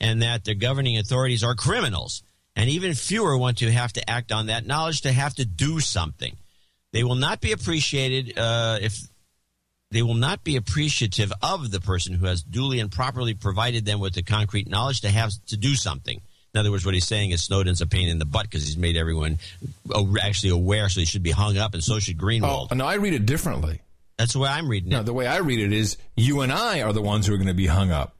and 0.00 0.22
that 0.22 0.44
the 0.44 0.54
governing 0.54 0.98
authorities 0.98 1.42
are 1.42 1.54
criminals. 1.54 2.22
And 2.56 2.68
even 2.68 2.94
fewer 2.94 3.36
want 3.36 3.58
to 3.58 3.70
have 3.70 3.92
to 3.94 4.10
act 4.10 4.32
on 4.32 4.46
that 4.46 4.66
knowledge 4.66 5.02
to 5.02 5.12
have 5.12 5.34
to 5.36 5.44
do 5.44 5.80
something. 5.80 6.36
They 6.92 7.04
will 7.04 7.14
not 7.14 7.40
be 7.40 7.52
appreciated 7.52 8.38
uh, 8.38 8.78
if 8.80 9.00
they 9.90 10.02
will 10.02 10.14
not 10.14 10.44
be 10.44 10.56
appreciative 10.56 11.32
of 11.42 11.70
the 11.70 11.80
person 11.80 12.14
who 12.14 12.26
has 12.26 12.42
duly 12.42 12.78
and 12.80 12.92
properly 12.92 13.34
provided 13.34 13.84
them 13.84 13.98
with 13.98 14.14
the 14.14 14.22
concrete 14.22 14.68
knowledge 14.68 15.00
to 15.00 15.10
have 15.10 15.32
to 15.46 15.56
do 15.56 15.74
something. 15.74 16.20
In 16.54 16.58
other 16.60 16.70
words, 16.70 16.84
what 16.84 16.94
he's 16.94 17.06
saying 17.06 17.30
is 17.30 17.42
Snowden's 17.44 17.80
a 17.80 17.86
pain 17.86 18.08
in 18.08 18.18
the 18.18 18.24
butt 18.24 18.42
because 18.44 18.66
he's 18.66 18.76
made 18.76 18.96
everyone 18.96 19.38
actually 20.22 20.50
aware, 20.50 20.88
so 20.88 21.00
he 21.00 21.06
should 21.06 21.22
be 21.22 21.30
hung 21.30 21.56
up, 21.56 21.74
and 21.74 21.82
so 21.84 21.98
should 22.00 22.16
Oh, 22.20 22.24
Greenwald. 22.24 22.74
no, 22.74 22.84
I 22.86 22.94
read 22.94 23.14
it 23.14 23.24
differently. 23.26 23.80
That's 24.18 24.32
the 24.32 24.40
way 24.40 24.48
I'm 24.50 24.68
reading 24.68 24.90
it. 24.92 24.96
No, 24.96 25.02
the 25.02 25.12
way 25.12 25.26
I 25.26 25.38
read 25.38 25.60
it 25.60 25.72
is 25.72 25.96
you 26.16 26.40
and 26.40 26.52
I 26.52 26.82
are 26.82 26.92
the 26.92 27.00
ones 27.02 27.26
who 27.26 27.34
are 27.34 27.38
going 27.38 27.46
to 27.48 27.54
be 27.54 27.66
hung 27.66 27.90
up. 27.90 28.14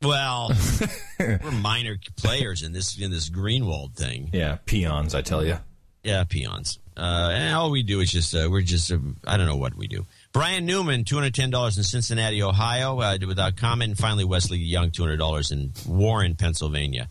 Well, 0.00 0.50
we're 1.20 1.38
minor 1.50 1.96
players 2.16 2.62
in 2.62 2.72
this 2.72 2.98
in 2.98 3.10
this 3.10 3.28
Greenwald 3.30 3.94
thing. 3.94 4.30
Yeah, 4.32 4.58
peons, 4.64 5.14
I 5.14 5.22
tell 5.22 5.44
you. 5.44 5.58
Yeah, 6.02 6.24
peons. 6.24 6.78
Uh, 6.96 7.30
and 7.32 7.54
all 7.54 7.70
we 7.70 7.82
do 7.84 8.00
is 8.00 8.10
just 8.10 8.34
uh, 8.34 8.48
we're 8.50 8.62
just 8.62 8.90
uh, 8.90 8.98
I 9.26 9.36
don't 9.36 9.46
know 9.46 9.56
what 9.56 9.74
we 9.76 9.86
do. 9.88 10.04
Brian 10.32 10.66
Newman, 10.66 11.04
two 11.04 11.14
hundred 11.16 11.34
ten 11.34 11.50
dollars 11.50 11.78
in 11.78 11.84
Cincinnati, 11.84 12.42
Ohio, 12.42 12.98
uh, 13.00 13.16
without 13.26 13.56
comment. 13.56 13.90
And 13.90 13.98
finally, 13.98 14.24
Wesley 14.24 14.58
Young, 14.58 14.90
two 14.90 15.02
hundred 15.02 15.18
dollars 15.18 15.52
in 15.52 15.72
Warren, 15.86 16.34
Pennsylvania. 16.34 17.08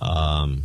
Um, 0.00 0.64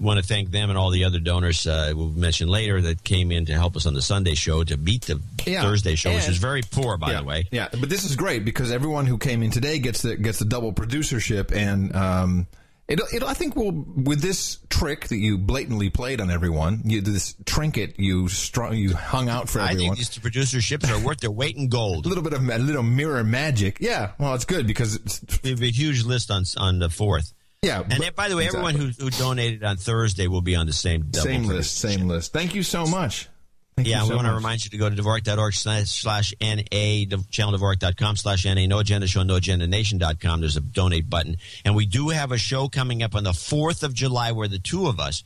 I 0.00 0.04
want 0.04 0.18
to 0.20 0.26
thank 0.26 0.50
them 0.50 0.70
and 0.70 0.78
all 0.78 0.90
the 0.90 1.04
other 1.04 1.20
donors 1.20 1.66
uh, 1.66 1.92
we'll 1.94 2.08
mention 2.08 2.48
later 2.48 2.80
that 2.80 3.04
came 3.04 3.30
in 3.30 3.44
to 3.46 3.52
help 3.52 3.76
us 3.76 3.84
on 3.86 3.92
the 3.94 4.00
Sunday 4.02 4.34
show 4.34 4.64
to 4.64 4.76
beat 4.76 5.02
the 5.04 5.20
Yeah. 5.46 5.62
Thursday 5.62 5.94
show, 5.94 6.14
which 6.14 6.24
And- 6.24 6.32
is 6.32 6.38
very 6.38 6.62
poor, 6.62 6.96
by 6.96 7.12
yeah, 7.12 7.18
the 7.20 7.24
way. 7.26 7.48
Yeah, 7.52 7.68
but 7.70 7.88
this 7.90 8.04
is 8.04 8.16
great 8.16 8.44
because 8.44 8.70
everyone 8.72 9.06
who 9.06 9.18
came 9.18 9.42
in 9.42 9.50
today 9.50 9.78
gets 9.78 10.02
the 10.02 10.16
gets 10.16 10.38
the 10.38 10.44
double 10.46 10.72
producership, 10.72 11.52
and 11.54 11.94
um, 11.94 12.46
it, 12.88 13.00
it 13.12 13.22
I 13.22 13.34
think 13.34 13.54
will 13.54 13.70
with 13.72 14.22
this 14.22 14.58
trick 14.70 15.08
that 15.08 15.18
you 15.18 15.36
blatantly 15.36 15.90
played 15.90 16.20
on 16.22 16.30
everyone, 16.30 16.80
you 16.84 17.00
this 17.02 17.34
trinket 17.44 18.00
you 18.00 18.28
strung 18.28 18.74
you 18.74 18.94
hung 18.96 19.28
out 19.28 19.48
for 19.50 19.60
I 19.60 19.74
think 19.74 19.96
these 19.98 20.08
producerships 20.18 20.88
are 20.90 21.04
worth 21.04 21.20
their 21.20 21.30
weight 21.30 21.56
in 21.56 21.68
gold. 21.68 22.06
a 22.06 22.08
little 22.08 22.24
bit 22.24 22.32
of 22.32 22.48
a 22.48 22.58
little 22.58 22.82
mirror 22.82 23.22
magic. 23.22 23.76
Yeah, 23.78 24.12
well, 24.18 24.34
it's 24.34 24.46
good 24.46 24.66
because 24.66 24.94
it's 24.96 25.20
We 25.44 25.50
have 25.50 25.62
a 25.62 25.70
huge 25.70 26.02
list 26.04 26.30
on 26.30 26.44
on 26.56 26.78
the 26.78 26.88
fourth. 26.88 27.32
Yeah. 27.62 27.80
And 27.88 27.98
but- 27.98 28.16
by 28.16 28.28
the 28.28 28.36
way, 28.36 28.44
exactly. 28.46 28.70
everyone 28.74 28.92
who, 28.98 29.04
who 29.04 29.10
donated 29.10 29.64
on 29.64 29.76
Thursday 29.76 30.26
will 30.28 30.42
be 30.42 30.56
on 30.56 30.66
the 30.66 30.72
same 30.72 31.12
same 31.12 31.44
list, 31.44 31.78
same 31.78 32.08
list. 32.08 32.32
Thank 32.32 32.54
you 32.54 32.62
so 32.62 32.86
much. 32.86 33.28
Thank 33.76 33.88
Yeah, 33.88 33.98
you 33.98 34.02
we 34.04 34.08
so 34.10 34.16
want 34.16 34.28
to 34.28 34.34
remind 34.34 34.64
you 34.64 34.70
to 34.70 34.76
go 34.76 34.90
to 34.90 34.94
Dvorak.org 34.94 35.54
slash, 35.54 35.88
slash 35.88 36.34
NA, 36.42 37.06
channeldvorak.com 37.30 38.16
slash 38.16 38.44
NA, 38.44 38.66
no 38.66 38.80
agenda 38.80 39.06
show, 39.06 39.22
no 39.22 39.36
agenda 39.36 39.66
nation.com. 39.66 40.40
There's 40.40 40.58
a 40.58 40.60
donate 40.60 41.08
button. 41.08 41.36
And 41.64 41.74
we 41.74 41.86
do 41.86 42.10
have 42.10 42.32
a 42.32 42.38
show 42.38 42.68
coming 42.68 43.02
up 43.02 43.14
on 43.14 43.24
the 43.24 43.30
4th 43.30 43.82
of 43.82 43.94
July 43.94 44.32
where 44.32 44.46
the 44.48 44.58
two 44.58 44.88
of 44.88 45.00
us, 45.00 45.24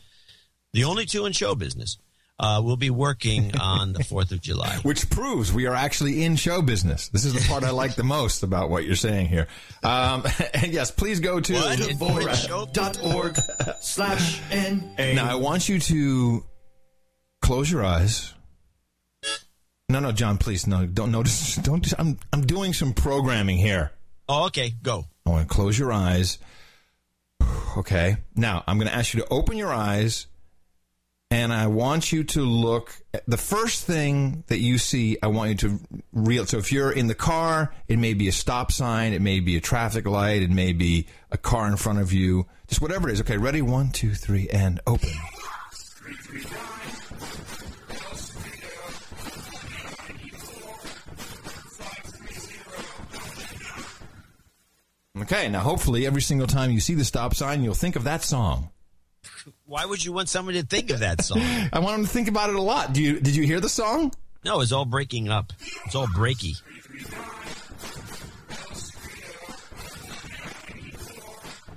the 0.72 0.84
only 0.84 1.06
two 1.06 1.26
in 1.26 1.32
show 1.32 1.56
business, 1.56 1.98
uh, 2.38 2.60
will 2.62 2.76
be 2.76 2.90
working 2.90 3.56
on 3.58 3.92
the 3.92 4.00
4th 4.00 4.32
of 4.32 4.40
July. 4.40 4.76
Which 4.82 5.08
proves 5.08 5.52
we 5.52 5.66
are 5.66 5.74
actually 5.74 6.24
in 6.24 6.36
show 6.36 6.62
business. 6.62 7.08
This 7.08 7.24
is 7.24 7.34
the 7.34 7.48
part 7.48 7.64
I 7.64 7.70
like 7.70 7.94
the 7.94 8.04
most 8.04 8.42
about 8.42 8.70
what 8.70 8.84
you're 8.84 8.96
saying 8.96 9.28
here. 9.28 9.48
Um, 9.82 10.24
and 10.54 10.72
yes, 10.72 10.90
please 10.90 11.20
go 11.20 11.40
to 11.40 11.54
What? 11.54 11.78
Dvorak.org 11.78 13.38
slash 13.80 14.40
N-A. 14.50 15.14
Now 15.14 15.30
I 15.30 15.36
want 15.36 15.68
you 15.68 15.78
to 15.80 16.44
close 17.40 17.70
your 17.70 17.84
eyes. 17.84 18.32
No, 19.88 20.00
no, 20.00 20.10
John, 20.10 20.36
please, 20.36 20.66
no, 20.66 20.84
don't 20.84 21.12
notice. 21.12 21.54
Don't. 21.56 21.86
I'm 21.96 22.18
I'm 22.32 22.44
doing 22.44 22.72
some 22.72 22.92
programming 22.92 23.56
here. 23.56 23.92
Oh, 24.28 24.46
okay, 24.46 24.72
go. 24.82 25.04
I 25.24 25.30
want 25.30 25.48
to 25.48 25.54
close 25.54 25.78
your 25.78 25.92
eyes. 25.92 26.38
Okay. 27.76 28.16
Now 28.34 28.64
I'm 28.66 28.78
going 28.78 28.88
to 28.88 28.94
ask 28.94 29.12
you 29.12 29.20
to 29.20 29.28
open 29.28 29.58
your 29.58 29.70
eyes, 29.70 30.28
and 31.36 31.52
I 31.52 31.66
want 31.66 32.12
you 32.12 32.24
to 32.24 32.40
look. 32.40 32.98
The 33.26 33.36
first 33.36 33.84
thing 33.84 34.42
that 34.46 34.58
you 34.58 34.78
see, 34.78 35.18
I 35.22 35.26
want 35.26 35.50
you 35.50 35.56
to 35.68 35.80
real. 36.14 36.46
So 36.46 36.56
if 36.56 36.72
you're 36.72 36.90
in 36.90 37.08
the 37.08 37.14
car, 37.14 37.74
it 37.88 37.98
may 37.98 38.14
be 38.14 38.26
a 38.28 38.32
stop 38.32 38.72
sign, 38.72 39.12
it 39.12 39.20
may 39.20 39.40
be 39.40 39.58
a 39.58 39.60
traffic 39.60 40.06
light, 40.06 40.40
it 40.40 40.48
may 40.50 40.72
be 40.72 41.08
a 41.30 41.36
car 41.36 41.68
in 41.68 41.76
front 41.76 41.98
of 41.98 42.10
you. 42.10 42.46
Just 42.68 42.80
whatever 42.80 43.10
it 43.10 43.12
is. 43.12 43.20
Okay. 43.20 43.36
Ready? 43.36 43.60
One, 43.60 43.90
two, 43.90 44.14
three, 44.14 44.48
and 44.48 44.80
open. 44.86 45.10
Okay, 55.20 55.48
now 55.50 55.60
hopefully 55.60 56.06
every 56.06 56.22
single 56.22 56.46
time 56.46 56.70
you 56.70 56.80
see 56.80 56.94
the 56.94 57.04
stop 57.04 57.34
sign, 57.34 57.62
you'll 57.62 57.74
think 57.74 57.96
of 57.96 58.04
that 58.04 58.22
song. 58.22 58.70
Why 59.68 59.84
would 59.84 60.04
you 60.04 60.12
want 60.12 60.28
someone 60.28 60.54
to 60.54 60.62
think 60.62 60.90
of 60.90 61.00
that 61.00 61.24
song? 61.24 61.40
I 61.72 61.80
want 61.80 61.96
them 61.96 62.06
to 62.06 62.10
think 62.10 62.28
about 62.28 62.50
it 62.50 62.56
a 62.56 62.62
lot. 62.62 62.92
Do 62.92 63.02
you 63.02 63.18
did 63.18 63.34
you 63.34 63.44
hear 63.44 63.58
the 63.58 63.68
song? 63.68 64.12
No, 64.44 64.60
it's 64.60 64.70
all 64.70 64.84
breaking 64.84 65.28
up. 65.28 65.52
It's 65.84 65.96
all 65.96 66.06
breaky. 66.06 66.62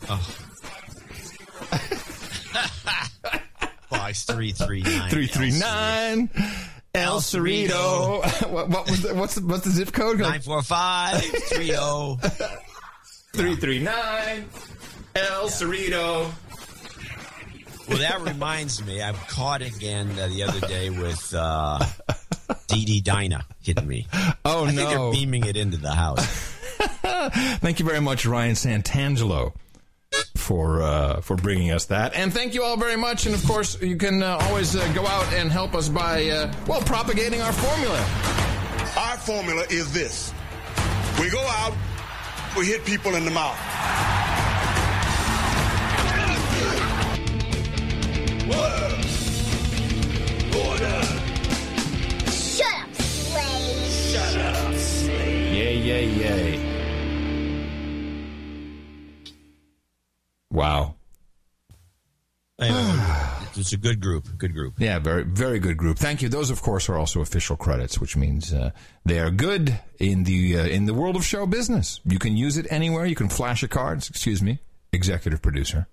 Oh. 0.08 0.36
Box 3.90 4.24
339. 4.26 5.10
339 5.10 6.30
El 6.94 7.22
Cerrito. 7.22 8.50
what, 8.52 8.70
what 8.70 8.90
was 8.90 9.02
the, 9.02 9.16
what's, 9.16 9.36
the, 9.36 9.46
what's 9.46 9.64
the 9.64 9.72
zip 9.72 9.92
code? 9.92 10.20
945 10.20 11.22
30. 11.22 11.72
339 13.34 14.46
El 15.16 15.50
Cerrito. 15.50 16.32
Well, 17.90 17.98
that 17.98 18.22
reminds 18.22 18.86
me, 18.86 19.02
I 19.02 19.14
caught 19.14 19.64
again 19.64 20.12
uh, 20.20 20.28
the 20.28 20.44
other 20.44 20.60
day 20.68 20.92
with 20.92 21.34
uh, 21.36 21.84
Dee 22.68 22.86
Dee 22.86 23.02
Dinah 23.02 23.46
hitting 23.62 23.88
me. 23.88 24.06
Oh, 24.46 24.66
I 24.66 24.72
think 24.72 24.90
they're 24.90 25.12
beaming 25.12 25.46
it 25.46 25.58
into 25.58 25.78
the 25.78 25.92
house. 25.92 26.24
Thank 27.60 27.80
you 27.80 27.86
very 27.86 28.00
much, 28.00 28.28
Ryan 28.28 28.54
Santangelo, 28.54 29.54
for 30.36 30.84
uh, 30.84 31.22
for 31.22 31.36
bringing 31.36 31.72
us 31.72 31.86
that, 31.86 32.16
and 32.16 32.34
thank 32.34 32.54
you 32.54 32.64
all 32.64 32.78
very 32.78 32.96
much. 32.96 33.26
And 33.26 33.36
of 33.36 33.44
course, 33.46 33.80
you 33.82 33.98
can 33.98 34.24
uh, 34.24 34.38
always 34.44 34.76
uh, 34.76 34.92
go 34.94 35.06
out 35.06 35.32
and 35.34 35.52
help 35.52 35.76
us 35.76 35.90
by 35.90 36.30
uh, 36.30 36.54
well 36.68 36.82
propagating 36.82 37.42
our 37.42 37.52
formula. 37.52 38.00
Our 38.98 39.18
formula 39.18 39.66
is 39.70 39.92
this: 39.92 40.34
we 41.20 41.30
go 41.30 41.42
out, 41.42 41.74
we 42.58 42.66
hit 42.66 42.86
people 42.86 43.16
in 43.16 43.26
the 43.26 43.32
mouth. 43.32 43.58
Wow. 60.60 60.96
It's 63.56 63.74
a 63.74 63.78
good 63.78 64.00
group. 64.00 64.26
Good 64.38 64.54
group. 64.54 64.76
Yeah, 64.78 65.00
very, 65.00 65.24
very 65.24 65.60
good 65.60 65.76
group. 65.76 65.98
Thank 65.98 66.22
you. 66.22 66.30
Those, 66.30 66.50
of 66.50 66.62
course, 66.62 66.88
are 66.88 66.98
also 66.98 67.20
official 67.20 67.58
credits, 67.58 68.00
which 68.00 68.16
means 68.16 68.54
uh, 68.54 68.72
they 69.04 69.20
are 69.20 69.32
good 69.32 69.78
in 70.00 70.24
the 70.24 70.58
uh, 70.58 70.66
in 70.66 70.86
the 70.86 70.94
world 70.94 71.18
of 71.18 71.26
show 71.26 71.46
business. 71.46 72.00
You 72.06 72.20
can 72.20 72.38
use 72.38 72.56
it 72.56 72.68
anywhere. 72.70 73.06
You 73.06 73.16
can 73.16 73.28
flash 73.28 73.62
a 73.62 73.68
card. 73.68 73.98
Excuse 74.08 74.42
me, 74.42 74.60
executive 74.94 75.42
producer. 75.42 75.88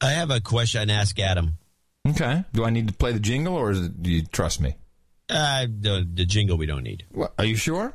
I 0.00 0.10
have 0.10 0.30
a 0.30 0.40
question 0.40 0.86
to 0.86 0.94
ask 0.94 1.18
Adam. 1.18 1.58
Okay. 2.06 2.44
Do 2.52 2.64
I 2.64 2.70
need 2.70 2.88
to 2.88 2.94
play 2.94 3.12
the 3.12 3.20
jingle, 3.20 3.54
or 3.56 3.70
is 3.70 3.80
it, 3.80 4.02
do 4.02 4.10
you 4.10 4.24
trust 4.26 4.60
me? 4.60 4.76
Uh, 5.28 5.66
the, 5.66 6.06
the 6.12 6.26
jingle 6.26 6.56
we 6.56 6.66
don't 6.66 6.82
need. 6.82 7.04
What, 7.10 7.32
are 7.38 7.44
you 7.44 7.56
sure? 7.56 7.94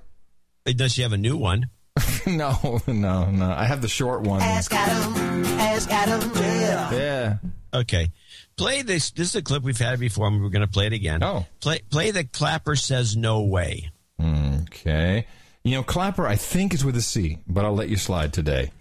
Does 0.65 0.93
she 0.93 1.03
have 1.03 1.13
a 1.13 1.17
new 1.17 1.37
one? 1.37 1.69
no, 2.27 2.81
no, 2.87 3.29
no. 3.29 3.51
I 3.51 3.65
have 3.65 3.81
the 3.81 3.87
short 3.87 4.21
one. 4.21 4.41
Ask 4.41 4.73
Adam. 4.73 5.45
Ask 5.59 5.91
Adam. 5.91 6.31
Yeah. 6.35 6.91
Yeah. 6.91 7.37
Okay. 7.73 8.09
Play 8.55 8.81
this. 8.81 9.11
This 9.11 9.29
is 9.29 9.35
a 9.35 9.41
clip 9.41 9.63
we've 9.63 9.77
had 9.77 9.99
before, 9.99 10.27
and 10.27 10.41
we're 10.41 10.49
going 10.49 10.65
to 10.65 10.71
play 10.71 10.87
it 10.87 10.93
again. 10.93 11.23
Oh. 11.23 11.45
Play, 11.59 11.79
play 11.89 12.11
the 12.11 12.23
Clapper 12.23 12.75
says 12.75 13.15
no 13.15 13.41
way. 13.41 13.91
Okay. 14.21 15.25
You 15.63 15.75
know, 15.75 15.83
Clapper, 15.83 16.25
I 16.27 16.35
think 16.35 16.73
is 16.73 16.83
with 16.83 16.95
a 16.95 17.01
C, 17.01 17.39
but 17.47 17.65
I'll 17.65 17.75
let 17.75 17.89
you 17.89 17.97
slide 17.97 18.33
today. 18.33 18.71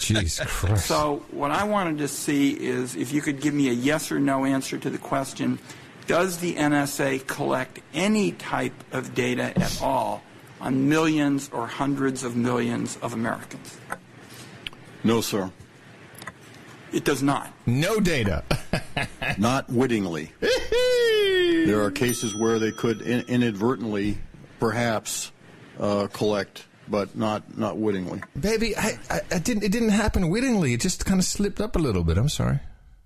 Jeez 0.00 0.40
Christ. 0.46 0.86
So, 0.86 1.24
what 1.30 1.50
I 1.50 1.64
wanted 1.64 1.98
to 1.98 2.08
see 2.08 2.52
is 2.52 2.96
if 2.96 3.12
you 3.12 3.20
could 3.20 3.40
give 3.40 3.54
me 3.54 3.68
a 3.68 3.72
yes 3.72 4.10
or 4.12 4.18
no 4.18 4.44
answer 4.44 4.78
to 4.78 4.90
the 4.90 4.98
question 4.98 5.58
Does 6.06 6.38
the 6.38 6.54
NSA 6.54 7.26
collect 7.26 7.80
any 7.92 8.32
type 8.32 8.72
of 8.92 9.14
data 9.14 9.52
at 9.58 9.82
all 9.82 10.22
on 10.60 10.88
millions 10.88 11.50
or 11.52 11.66
hundreds 11.66 12.24
of 12.24 12.36
millions 12.36 12.96
of 13.02 13.12
Americans? 13.12 13.78
No, 15.04 15.20
sir. 15.20 15.50
It 16.92 17.04
does 17.04 17.22
not. 17.22 17.52
No 17.66 18.00
data. 18.00 18.42
Not 19.38 19.68
wittingly. 19.70 20.32
there 20.40 21.82
are 21.82 21.90
cases 21.90 22.34
where 22.34 22.58
they 22.58 22.72
could 22.72 23.02
in- 23.02 23.26
inadvertently, 23.28 24.18
perhaps, 24.58 25.30
uh, 25.78 26.06
collect, 26.12 26.64
but 26.90 27.16
not 27.16 27.56
not 27.58 27.76
wittingly. 27.78 28.20
Baby, 28.38 28.76
I, 28.76 28.98
I, 29.10 29.20
I 29.32 29.38
didn't. 29.38 29.62
It 29.64 29.72
didn't 29.72 29.90
happen 29.90 30.28
wittingly. 30.30 30.72
It 30.74 30.80
just 30.80 31.04
kind 31.04 31.20
of 31.20 31.24
slipped 31.26 31.60
up 31.60 31.76
a 31.76 31.78
little 31.78 32.04
bit. 32.04 32.18
I'm 32.18 32.28
sorry. 32.28 32.60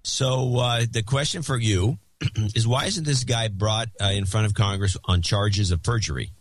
So 0.05 0.57
uh, 0.59 0.83
the 0.91 1.03
question 1.03 1.43
for 1.43 1.57
you 1.57 1.99
is 2.55 2.67
why 2.67 2.87
isn't 2.87 3.05
this 3.05 3.25
guy 3.25 3.49
brought 3.49 3.89
uh, 4.01 4.07
in 4.07 4.25
front 4.27 4.47
of 4.47 4.55
Congress 4.55 4.97
on 5.05 5.23
charges 5.23 5.71
of 5.71 5.83
perjury? 5.83 6.33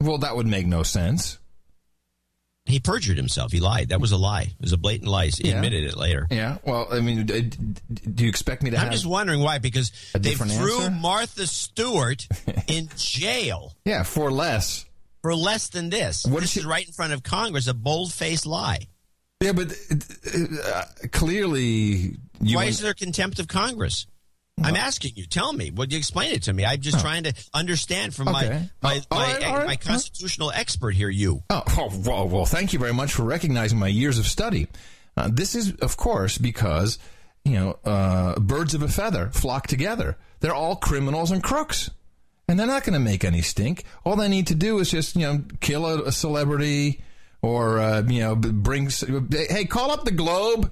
Well, 0.00 0.18
that 0.18 0.34
would 0.36 0.46
make 0.46 0.66
no 0.66 0.82
sense. 0.82 1.38
He 2.64 2.78
perjured 2.78 3.16
himself. 3.16 3.50
He 3.50 3.58
lied. 3.58 3.88
That 3.88 4.00
was 4.00 4.12
a 4.12 4.16
lie. 4.16 4.42
It 4.42 4.60
was 4.60 4.72
a 4.72 4.76
blatant 4.78 5.10
lie. 5.10 5.26
He 5.26 5.48
Yeah. 5.48 5.56
admitted 5.56 5.82
it 5.84 5.96
later. 5.96 6.28
Yeah. 6.30 6.58
Well, 6.64 6.86
I 6.92 7.00
mean, 7.00 7.26
d- 7.26 7.40
d- 7.42 7.56
do 8.14 8.22
you 8.22 8.28
expect 8.28 8.62
me 8.62 8.70
to 8.70 8.76
I'm 8.76 8.84
have? 8.84 8.92
just 8.92 9.04
wondering 9.06 9.40
why, 9.40 9.58
because 9.58 9.90
they 10.12 10.34
threw 10.34 10.78
answer? 10.78 10.90
Martha 10.92 11.46
Stewart 11.48 12.26
in 12.68 12.88
jail 12.96 13.74
yeah, 13.84 14.04
for 14.04 14.30
less. 14.30 14.84
For 15.22 15.34
less 15.34 15.68
than 15.68 15.88
this. 15.90 16.26
What 16.26 16.40
this 16.40 16.56
is 16.56 16.58
is 16.58 16.66
right 16.66 16.86
in 16.86 16.92
front 16.92 17.12
of 17.12 17.22
Congress, 17.22 17.66
a 17.68 17.74
bold-faced 17.74 18.46
lie. 18.46 18.88
Yeah, 19.40 19.52
but 19.52 19.72
uh, 20.64 20.84
clearly, 21.10 22.16
why 22.40 22.64
is 22.66 22.80
there 22.80 22.94
contempt 22.94 23.38
of 23.38 23.48
Congress? 23.48 24.06
I'm 24.62 24.76
asking 24.76 25.12
you. 25.16 25.26
Tell 25.26 25.52
me. 25.52 25.70
Would 25.70 25.92
you 25.92 25.98
explain 25.98 26.32
it 26.32 26.42
to 26.44 26.52
me? 26.52 26.64
I'm 26.64 26.80
just 26.80 27.00
trying 27.00 27.24
to 27.24 27.32
understand 27.54 28.14
from 28.14 28.28
Okay. 28.28 28.68
my 28.82 28.94
my, 28.96 29.02
Oh, 29.10 29.16
my, 29.16 29.26
right, 29.32 29.42
right. 29.42 29.66
my 29.66 29.76
constitutional 29.76 30.52
expert 30.52 30.90
here. 30.90 31.08
You. 31.08 31.42
Oh, 31.50 31.62
oh 31.66 32.02
well, 32.04 32.28
well, 32.28 32.44
thank 32.44 32.72
you 32.72 32.78
very 32.78 32.92
much 32.92 33.14
for 33.14 33.24
recognizing 33.24 33.78
my 33.78 33.88
years 33.88 34.18
of 34.18 34.26
study. 34.26 34.68
Uh, 35.16 35.28
this 35.32 35.54
is, 35.54 35.72
of 35.76 35.96
course, 35.96 36.38
because 36.38 36.98
you 37.44 37.54
know 37.54 37.78
uh, 37.84 38.38
birds 38.38 38.74
of 38.74 38.82
a 38.82 38.88
feather 38.88 39.30
flock 39.32 39.66
together. 39.66 40.16
They're 40.40 40.54
all 40.54 40.76
criminals 40.76 41.30
and 41.32 41.42
crooks, 41.42 41.90
and 42.52 42.60
they're 42.60 42.66
not 42.66 42.84
going 42.84 42.92
to 42.92 43.00
make 43.00 43.24
any 43.24 43.40
stink. 43.40 43.84
All 44.04 44.14
they 44.14 44.28
need 44.28 44.48
to 44.48 44.54
do 44.54 44.78
is 44.78 44.90
just 44.90 45.16
you 45.16 45.22
know 45.22 45.42
kill 45.60 45.86
a, 45.86 46.02
a 46.02 46.12
celebrity 46.12 47.02
or 47.40 47.78
uh, 47.78 48.02
you 48.02 48.20
know 48.20 48.36
bring. 48.36 48.90
Hey, 49.30 49.64
call 49.64 49.90
up 49.90 50.04
the 50.04 50.10
Globe. 50.10 50.70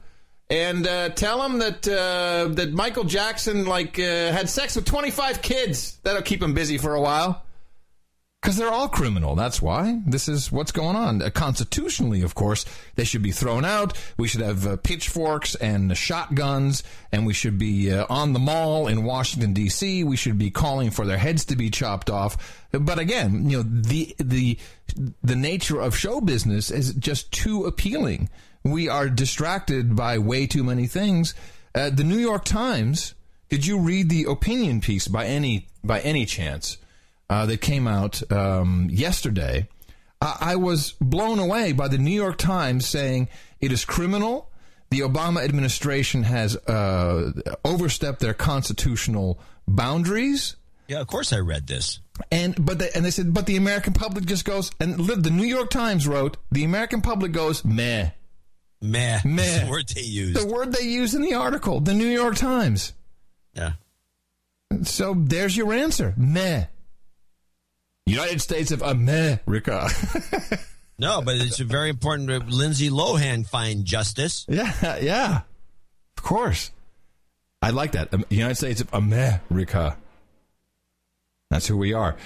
And 0.50 0.84
uh, 0.84 1.10
tell 1.10 1.40
them 1.40 1.60
that 1.60 1.86
uh, 1.88 2.48
that 2.54 2.72
Michael 2.72 3.04
Jackson 3.04 3.66
like 3.66 3.98
uh, 3.98 4.32
had 4.32 4.50
sex 4.50 4.76
with 4.76 4.84
twenty 4.84 5.10
five 5.10 5.40
kids. 5.40 5.98
That'll 6.02 6.22
keep 6.22 6.42
him 6.42 6.52
busy 6.52 6.76
for 6.76 6.94
a 6.94 7.00
while. 7.00 7.46
Because 8.40 8.56
they're 8.56 8.72
all 8.72 8.88
criminal. 8.88 9.34
That's 9.34 9.60
why. 9.60 10.00
This 10.06 10.26
is 10.26 10.50
what's 10.50 10.72
going 10.72 10.96
on. 10.96 11.20
Uh, 11.20 11.28
constitutionally, 11.28 12.22
of 12.22 12.34
course, 12.34 12.64
they 12.94 13.04
should 13.04 13.22
be 13.22 13.32
thrown 13.32 13.66
out. 13.66 13.98
We 14.16 14.28
should 14.28 14.40
have 14.40 14.66
uh, 14.66 14.76
pitchforks 14.78 15.54
and 15.56 15.94
shotguns, 15.94 16.82
and 17.12 17.26
we 17.26 17.34
should 17.34 17.58
be 17.58 17.92
uh, 17.92 18.06
on 18.08 18.32
the 18.32 18.38
mall 18.38 18.88
in 18.88 19.04
Washington 19.04 19.52
D.C. 19.52 20.04
We 20.04 20.16
should 20.16 20.38
be 20.38 20.50
calling 20.50 20.90
for 20.90 21.04
their 21.04 21.18
heads 21.18 21.44
to 21.46 21.56
be 21.56 21.68
chopped 21.68 22.08
off. 22.08 22.66
But 22.72 22.98
again, 22.98 23.50
you 23.50 23.58
know, 23.58 23.62
the 23.62 24.16
the 24.18 24.58
the 25.22 25.36
nature 25.36 25.78
of 25.78 25.94
show 25.94 26.22
business 26.22 26.70
is 26.70 26.94
just 26.94 27.30
too 27.32 27.66
appealing. 27.66 28.30
We 28.64 28.88
are 28.88 29.10
distracted 29.10 29.94
by 29.94 30.16
way 30.16 30.46
too 30.46 30.64
many 30.64 30.86
things. 30.86 31.34
Uh, 31.74 31.90
the 31.90 32.04
New 32.04 32.18
York 32.18 32.46
Times. 32.46 33.14
Did 33.50 33.66
you 33.66 33.80
read 33.80 34.08
the 34.08 34.26
opinion 34.28 34.80
piece 34.80 35.08
by 35.08 35.26
any 35.26 35.66
by 35.82 35.98
any 36.00 36.24
chance? 36.24 36.78
Uh, 37.30 37.46
that 37.46 37.62
came 37.62 37.86
out 37.88 38.20
um, 38.30 38.88
yesterday, 38.90 39.68
I-, 40.20 40.36
I 40.40 40.56
was 40.56 40.94
blown 41.00 41.38
away 41.38 41.72
by 41.72 41.88
the 41.88 41.96
New 41.96 42.10
York 42.10 42.36
Times 42.36 42.86
saying 42.86 43.28
it 43.60 43.72
is 43.72 43.86
criminal. 43.86 44.50
The 44.90 45.00
Obama 45.00 45.42
administration 45.42 46.24
has 46.24 46.56
uh, 46.56 47.32
overstepped 47.64 48.20
their 48.20 48.34
constitutional 48.34 49.40
boundaries. 49.68 50.56
Yeah, 50.88 51.00
of 51.00 51.06
course 51.06 51.32
I 51.32 51.38
read 51.38 51.68
this. 51.68 52.00
And 52.32 52.66
but 52.66 52.80
they, 52.80 52.90
and 52.94 53.04
they 53.04 53.12
said, 53.12 53.32
but 53.32 53.46
the 53.46 53.56
American 53.56 53.92
public 53.92 54.26
just 54.26 54.44
goes 54.44 54.72
and 54.80 54.98
the 54.98 55.30
New 55.30 55.46
York 55.46 55.70
Times 55.70 56.06
wrote 56.06 56.36
the 56.50 56.64
American 56.64 57.00
public 57.00 57.32
goes 57.32 57.64
meh 57.64 58.10
Meh. 58.82 59.20
meh. 59.24 59.64
The 59.64 59.70
word 59.70 59.88
they 59.88 60.02
used. 60.02 60.36
The 60.40 60.46
word 60.52 60.72
they 60.72 60.84
used 60.84 61.14
in 61.14 61.22
the 61.22 61.34
article, 61.34 61.80
the 61.80 61.94
New 61.94 62.08
York 62.08 62.34
Times. 62.36 62.92
yeah. 63.54 63.72
So 64.82 65.14
there's 65.16 65.56
your 65.56 65.72
answer, 65.72 66.14
meh. 66.16 66.66
United 68.10 68.40
States 68.40 68.70
of 68.70 68.82
America. 68.82 69.88
No, 71.00 71.22
but 71.22 71.36
it's 71.36 71.58
very 71.58 71.88
important 71.88 72.28
that 72.28 72.46
Lindsay 72.50 72.90
Lohan 72.90 73.48
find 73.48 73.86
justice. 73.86 74.44
Yeah, 74.50 74.98
yeah. 74.98 75.40
Of 76.18 76.22
course. 76.22 76.72
I 77.62 77.70
like 77.70 77.92
that. 77.92 78.12
Um, 78.12 78.26
United 78.28 78.56
States 78.56 78.82
of 78.82 78.92
America. 78.92 79.96
That's 81.50 81.66
who 81.66 81.78
we 81.78 81.94
are. 81.94 82.16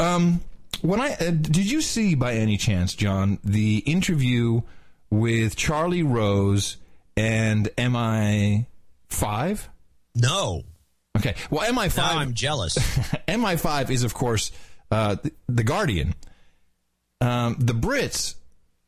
Um, 0.00 0.40
when 0.82 1.00
I 1.00 1.12
uh, 1.12 1.30
did 1.30 1.70
you 1.70 1.80
see 1.80 2.16
by 2.16 2.34
any 2.34 2.56
chance, 2.56 2.94
John, 2.96 3.38
the 3.44 3.78
interview 3.78 4.62
with 5.08 5.54
Charlie 5.54 6.02
Rose 6.02 6.78
and 7.16 7.68
MI5? 7.76 9.68
No. 10.16 10.64
Okay. 11.16 11.36
Well, 11.48 11.64
MI5. 11.72 11.96
Now 11.96 12.18
I'm 12.18 12.34
jealous. 12.34 12.76
MI5 13.28 13.90
is, 13.90 14.02
of 14.02 14.14
course, 14.14 14.50
uh, 14.90 15.16
the, 15.22 15.32
the 15.48 15.64
Guardian. 15.64 16.14
Um, 17.20 17.56
the 17.58 17.72
Brits. 17.74 18.34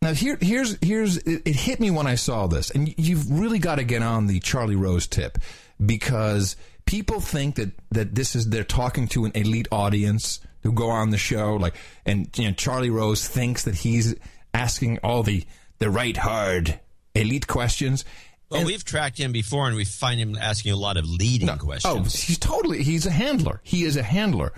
Now 0.03 0.15
here, 0.15 0.39
here's 0.41 0.79
here's 0.83 1.19
it, 1.19 1.43
it 1.45 1.57
hit 1.57 1.81
me 1.81 1.91
when 1.91 2.07
I 2.07 2.15
saw 2.15 2.47
this, 2.47 2.71
and 2.71 2.95
you've 2.99 3.31
really 3.31 3.59
got 3.59 3.77
to 3.77 3.85
get 3.85 4.03
on 4.03 4.27
the 4.29 4.41
Charlie 4.41 4.77
Rose 4.77 5.07
tip 5.07 5.37
because 5.85 6.57
people 6.87 7.21
think 7.21 7.57
that 7.57 7.73
that 7.91 8.15
this 8.15 8.35
is 8.35 8.49
they're 8.49 8.65
talking 8.65 9.09
to 9.09 9.25
an 9.27 9.33
elite 9.35 9.69
audience 9.71 10.41
who 10.63 10.73
go 10.73 10.89
on 10.91 11.11
the 11.11 11.19
show, 11.19 11.57
like, 11.57 11.75
and 12.07 12.29
you 12.39 12.45
know, 12.49 12.53
Charlie 12.53 12.91
Rose 12.91 13.27
thinks 13.27 13.65
that 13.65 13.75
he's 13.75 14.15
asking 14.55 14.99
all 15.03 15.23
the 15.23 15.45
the 15.79 15.91
right 15.91 16.17
hard 16.17 16.81
elite 17.15 17.47
questions. 17.47 18.05
Well, 18.51 18.65
we've 18.65 18.85
tracked 18.85 19.17
him 19.19 19.33
before, 19.33 19.67
and 19.69 19.77
we 19.77 19.85
find 19.85 20.19
him 20.19 20.35
asking 20.35 20.73
a 20.73 20.77
lot 20.77 20.97
of 20.97 21.05
leading 21.09 21.51
Oh, 21.51 21.57
questions. 21.57 21.97
Oh, 21.97 22.03
he's 22.27 22.39
totally 22.39 22.83
he's 22.83 23.07
a 23.07 23.11
handler. 23.11 23.61
He 23.65 23.85
is 23.85 23.97
a 23.97 24.03
handler. 24.03 24.53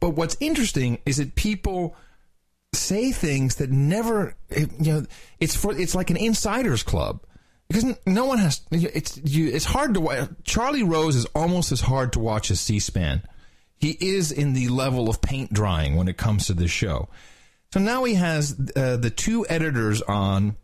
But 0.00 0.10
what's 0.10 0.36
interesting 0.40 0.98
is 1.06 1.16
that 1.16 1.34
people 1.34 1.96
say 2.74 3.12
things 3.12 3.56
that 3.56 3.70
never 3.70 4.34
you 4.56 4.68
know 4.78 5.04
it's 5.40 5.54
for 5.54 5.76
it's 5.78 5.94
like 5.94 6.08
an 6.08 6.16
insiders 6.16 6.82
club 6.82 7.20
because 7.68 7.96
no 8.06 8.24
one 8.24 8.38
has 8.38 8.62
it's 8.70 9.18
you 9.24 9.48
it's 9.48 9.66
hard 9.66 9.94
to 9.94 10.36
Charlie 10.44 10.82
Rose 10.82 11.16
is 11.16 11.26
almost 11.34 11.70
as 11.72 11.82
hard 11.82 12.12
to 12.14 12.18
watch 12.18 12.50
as 12.50 12.60
C-SPAN. 12.60 13.22
He 13.76 13.96
is 14.00 14.30
in 14.30 14.52
the 14.52 14.68
level 14.68 15.08
of 15.08 15.20
paint 15.20 15.52
drying 15.52 15.96
when 15.96 16.06
it 16.08 16.16
comes 16.16 16.46
to 16.46 16.54
this 16.54 16.70
show. 16.70 17.08
So 17.72 17.80
now 17.80 18.04
he 18.04 18.14
has 18.14 18.56
uh, 18.76 18.96
the 18.96 19.10
two 19.10 19.46
editors 19.48 20.02
on 20.02 20.56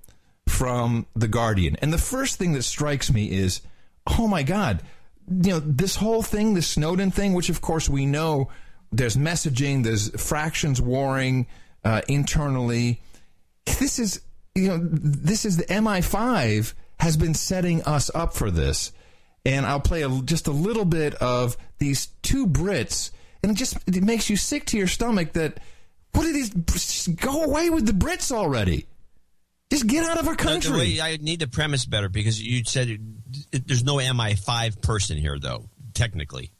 from 0.46 1.06
The 1.16 1.28
Guardian. 1.28 1.76
And 1.82 1.92
the 1.92 1.98
first 1.98 2.36
thing 2.36 2.52
that 2.52 2.62
strikes 2.62 3.10
me 3.12 3.30
is, 3.30 3.60
oh 4.18 4.28
my 4.28 4.42
God, 4.42 4.82
you 5.28 5.50
know, 5.50 5.58
this 5.60 5.96
whole 5.96 6.22
thing, 6.22 6.54
the 6.54 6.62
Snowden 6.62 7.10
thing, 7.10 7.34
which 7.34 7.48
of 7.48 7.60
course 7.60 7.88
we 7.88 8.06
know 8.06 8.50
there's 8.92 9.16
messaging, 9.16 9.84
there's 9.84 10.10
fractions 10.20 10.80
warring 10.80 11.46
uh, 11.84 12.02
internally. 12.08 13.00
This 13.66 13.98
is, 13.98 14.20
you 14.54 14.68
know, 14.68 14.78
this 14.82 15.44
is 15.44 15.56
the 15.58 15.64
MI5 15.64 16.74
has 17.00 17.16
been 17.16 17.34
setting 17.34 17.82
us 17.82 18.10
up 18.14 18.34
for 18.34 18.50
this. 18.50 18.92
And 19.44 19.64
I'll 19.64 19.80
play 19.80 20.02
a, 20.02 20.08
just 20.22 20.46
a 20.46 20.50
little 20.50 20.84
bit 20.84 21.14
of 21.16 21.56
these 21.78 22.06
two 22.22 22.46
Brits, 22.46 23.12
and 23.42 23.52
it 23.52 23.54
just 23.54 23.76
it 23.86 24.02
makes 24.02 24.28
you 24.28 24.36
sick 24.36 24.66
to 24.66 24.76
your 24.76 24.88
stomach 24.88 25.32
that 25.34 25.60
what 26.12 26.26
are 26.26 26.32
these? 26.32 26.50
just 26.50 27.16
Go 27.16 27.44
away 27.44 27.70
with 27.70 27.86
the 27.86 27.92
Brits 27.92 28.32
already. 28.32 28.86
Just 29.70 29.86
get 29.86 30.04
out 30.04 30.18
of 30.18 30.26
our 30.26 30.34
country. 30.34 30.76
Way, 30.76 31.00
I 31.00 31.18
need 31.18 31.40
the 31.40 31.46
premise 31.46 31.84
better 31.86 32.08
because 32.08 32.42
you 32.42 32.64
said 32.64 32.88
it, 32.88 33.00
it- 33.52 33.66
there's 33.68 33.84
no 33.84 33.96
MI5 33.96 34.82
person 34.82 35.16
here, 35.18 35.38
though, 35.38 35.70
technically. 35.94 36.50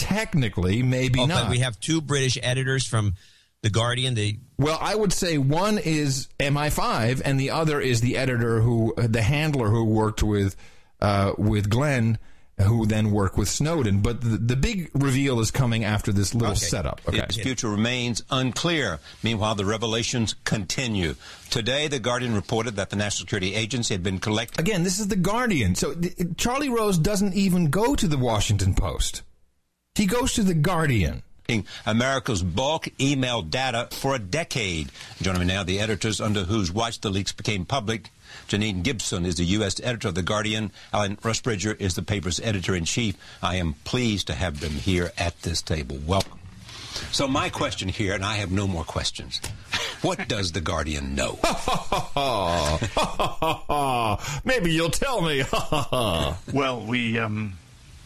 Technically, 0.00 0.82
maybe 0.82 1.20
Oh, 1.20 1.26
not. 1.26 1.42
But 1.44 1.50
we 1.50 1.58
have 1.58 1.78
two 1.78 2.00
British 2.00 2.38
editors 2.42 2.86
from 2.86 3.14
The 3.62 3.70
Guardian. 3.70 4.14
The 4.14 4.38
Well, 4.58 4.78
I 4.80 4.94
would 4.94 5.12
say 5.12 5.36
one 5.38 5.78
is 5.78 6.28
MI5, 6.38 7.20
and 7.24 7.38
the 7.38 7.50
other 7.50 7.80
is 7.80 8.00
the 8.00 8.16
editor 8.16 8.60
who, 8.60 8.94
the 8.96 9.22
handler 9.22 9.68
who 9.68 9.84
worked 9.84 10.22
with 10.22 10.56
uh, 11.00 11.32
with 11.38 11.70
Glenn, 11.70 12.18
who 12.58 12.84
then 12.86 13.10
worked 13.10 13.38
with 13.38 13.48
Snowden. 13.48 14.00
But 14.02 14.20
the, 14.20 14.36
the 14.36 14.56
big 14.56 14.90
reveal 14.94 15.40
is 15.40 15.50
coming 15.50 15.82
after 15.84 16.12
this 16.12 16.34
little 16.34 16.54
setup. 16.56 17.00
Okay. 17.08 17.18
Its 17.18 17.36
future 17.36 17.68
remains 17.70 18.22
unclear. 18.30 18.98
Meanwhile, 19.22 19.54
the 19.54 19.64
revelations 19.64 20.34
continue. 20.44 21.14
Today, 21.48 21.88
The 21.88 21.98
Guardian 21.98 22.34
reported 22.34 22.76
that 22.76 22.90
the 22.90 22.96
National 22.96 23.20
Security 23.26 23.54
Agency 23.54 23.94
had 23.94 24.02
been 24.02 24.18
collecting. 24.18 24.60
Again, 24.60 24.82
this 24.82 25.00
is 25.00 25.08
the 25.08 25.16
Guardian. 25.16 25.74
So 25.74 25.94
th- 25.94 26.14
Charlie 26.36 26.68
Rose 26.68 26.98
doesn't 26.98 27.32
even 27.34 27.70
go 27.70 27.94
to 27.96 28.06
the 28.06 28.18
Washington 28.18 28.74
Post. 28.74 29.22
He 29.94 30.06
goes 30.06 30.34
to 30.34 30.42
the 30.42 30.54
Guardian. 30.54 31.22
America's 31.84 32.44
bulk 32.44 32.88
email 33.00 33.42
data 33.42 33.88
for 33.90 34.14
a 34.14 34.20
decade. 34.20 34.92
Joining 35.20 35.40
me 35.40 35.46
now, 35.48 35.64
the 35.64 35.80
editors 35.80 36.20
under 36.20 36.44
whose 36.44 36.70
watch 36.70 37.00
the 37.00 37.10
leaks 37.10 37.32
became 37.32 37.64
public. 37.64 38.10
Janine 38.46 38.84
Gibson 38.84 39.26
is 39.26 39.34
the 39.34 39.44
U.S. 39.44 39.80
editor 39.82 40.08
of 40.08 40.14
The 40.14 40.22
Guardian. 40.22 40.70
Alan 40.92 41.16
Rusbridger 41.16 41.78
is 41.80 41.96
the 41.96 42.02
paper's 42.02 42.38
editor 42.38 42.76
in 42.76 42.84
chief. 42.84 43.16
I 43.42 43.56
am 43.56 43.74
pleased 43.82 44.28
to 44.28 44.34
have 44.34 44.60
them 44.60 44.70
here 44.70 45.10
at 45.18 45.42
this 45.42 45.60
table. 45.60 45.98
Welcome. 46.06 46.38
So, 47.10 47.26
my 47.26 47.48
question 47.48 47.88
here, 47.88 48.14
and 48.14 48.24
I 48.24 48.36
have 48.36 48.52
no 48.52 48.68
more 48.68 48.84
questions. 48.84 49.40
What 50.02 50.28
does 50.28 50.52
The 50.52 50.60
Guardian 50.60 51.16
know? 51.16 51.40
Maybe 54.44 54.72
you'll 54.72 54.90
tell 54.90 55.20
me. 55.20 55.42
well, 56.52 56.86
we 56.86 57.18
um, 57.18 57.54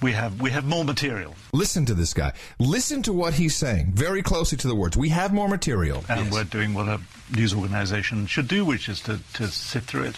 we 0.04 0.12
have 0.12 0.38
we 0.38 0.50
have 0.50 0.66
more 0.66 0.84
material, 0.84 1.34
Listen 1.52 1.86
to 1.86 1.94
this 1.94 2.12
guy. 2.12 2.32
Listen 2.58 3.02
to 3.04 3.12
what 3.12 3.32
he's 3.32 3.56
saying 3.56 3.92
very 3.94 4.22
closely 4.22 4.58
to 4.58 4.68
the 4.68 4.74
words. 4.74 4.98
We 4.98 5.08
have 5.08 5.32
more 5.32 5.48
material. 5.48 6.04
and 6.10 6.30
we're 6.30 6.44
doing 6.44 6.74
what 6.74 6.88
a 6.88 7.00
news 7.34 7.54
organisation 7.54 8.26
should 8.26 8.46
do, 8.46 8.66
which 8.66 8.86
is 8.90 9.00
to, 9.00 9.18
to 9.32 9.48
sift 9.48 9.88
through 9.88 10.04
it. 10.04 10.16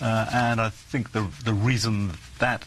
Uh, 0.00 0.26
and 0.32 0.58
I 0.58 0.70
think 0.70 1.12
the 1.12 1.28
the 1.44 1.52
reason 1.52 2.12
that 2.38 2.64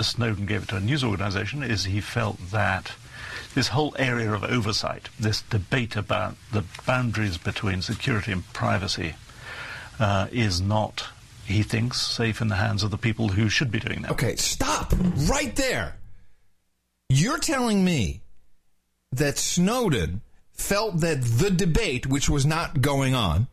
Snowden 0.00 0.46
gave 0.46 0.62
it 0.62 0.68
to 0.70 0.76
a 0.76 0.80
news 0.80 1.04
organisation 1.04 1.62
is 1.62 1.84
he 1.84 2.00
felt 2.00 2.38
that 2.52 2.92
this 3.54 3.68
whole 3.68 3.94
area 3.98 4.32
of 4.32 4.44
oversight, 4.44 5.10
this 5.20 5.42
debate 5.42 5.94
about 5.94 6.36
the 6.52 6.64
boundaries 6.86 7.36
between 7.36 7.82
security 7.82 8.32
and 8.32 8.50
privacy, 8.54 9.14
uh, 9.98 10.26
is 10.32 10.60
not, 10.60 11.08
he 11.46 11.62
thinks, 11.62 12.00
safe 12.00 12.40
in 12.40 12.48
the 12.48 12.56
hands 12.56 12.82
of 12.82 12.90
the 12.90 12.98
people 12.98 13.28
who 13.28 13.48
should 13.48 13.70
be 13.70 13.80
doing 13.80 14.02
that. 14.02 14.12
Okay, 14.12 14.36
stop 14.36 14.92
right 15.28 15.54
there. 15.56 15.96
You're 17.08 17.38
telling 17.38 17.84
me 17.84 18.22
that 19.12 19.38
Snowden 19.38 20.22
felt 20.52 21.00
that 21.00 21.22
the 21.22 21.50
debate, 21.50 22.06
which 22.06 22.28
was 22.28 22.44
not 22.44 22.80
going 22.80 23.14
on, 23.14 23.46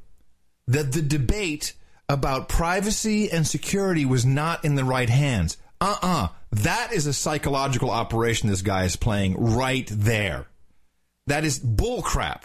that 0.67 0.91
the 0.91 1.01
debate 1.01 1.73
about 2.09 2.49
privacy 2.49 3.31
and 3.31 3.45
security 3.45 4.05
was 4.05 4.25
not 4.25 4.63
in 4.65 4.75
the 4.75 4.83
right 4.83 5.09
hands. 5.09 5.57
Uh 5.79 5.97
uh 6.01 6.27
That 6.51 6.93
is 6.93 7.07
a 7.07 7.13
psychological 7.13 7.89
operation 7.89 8.49
this 8.49 8.61
guy 8.61 8.83
is 8.85 8.95
playing 8.95 9.35
right 9.37 9.87
there. 9.91 10.47
That 11.27 11.43
is 11.43 11.59
bullcrap. 11.59 12.43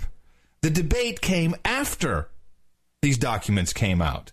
The 0.62 0.70
debate 0.70 1.20
came 1.20 1.54
after 1.64 2.28
these 3.02 3.18
documents 3.18 3.72
came 3.72 4.02
out. 4.02 4.32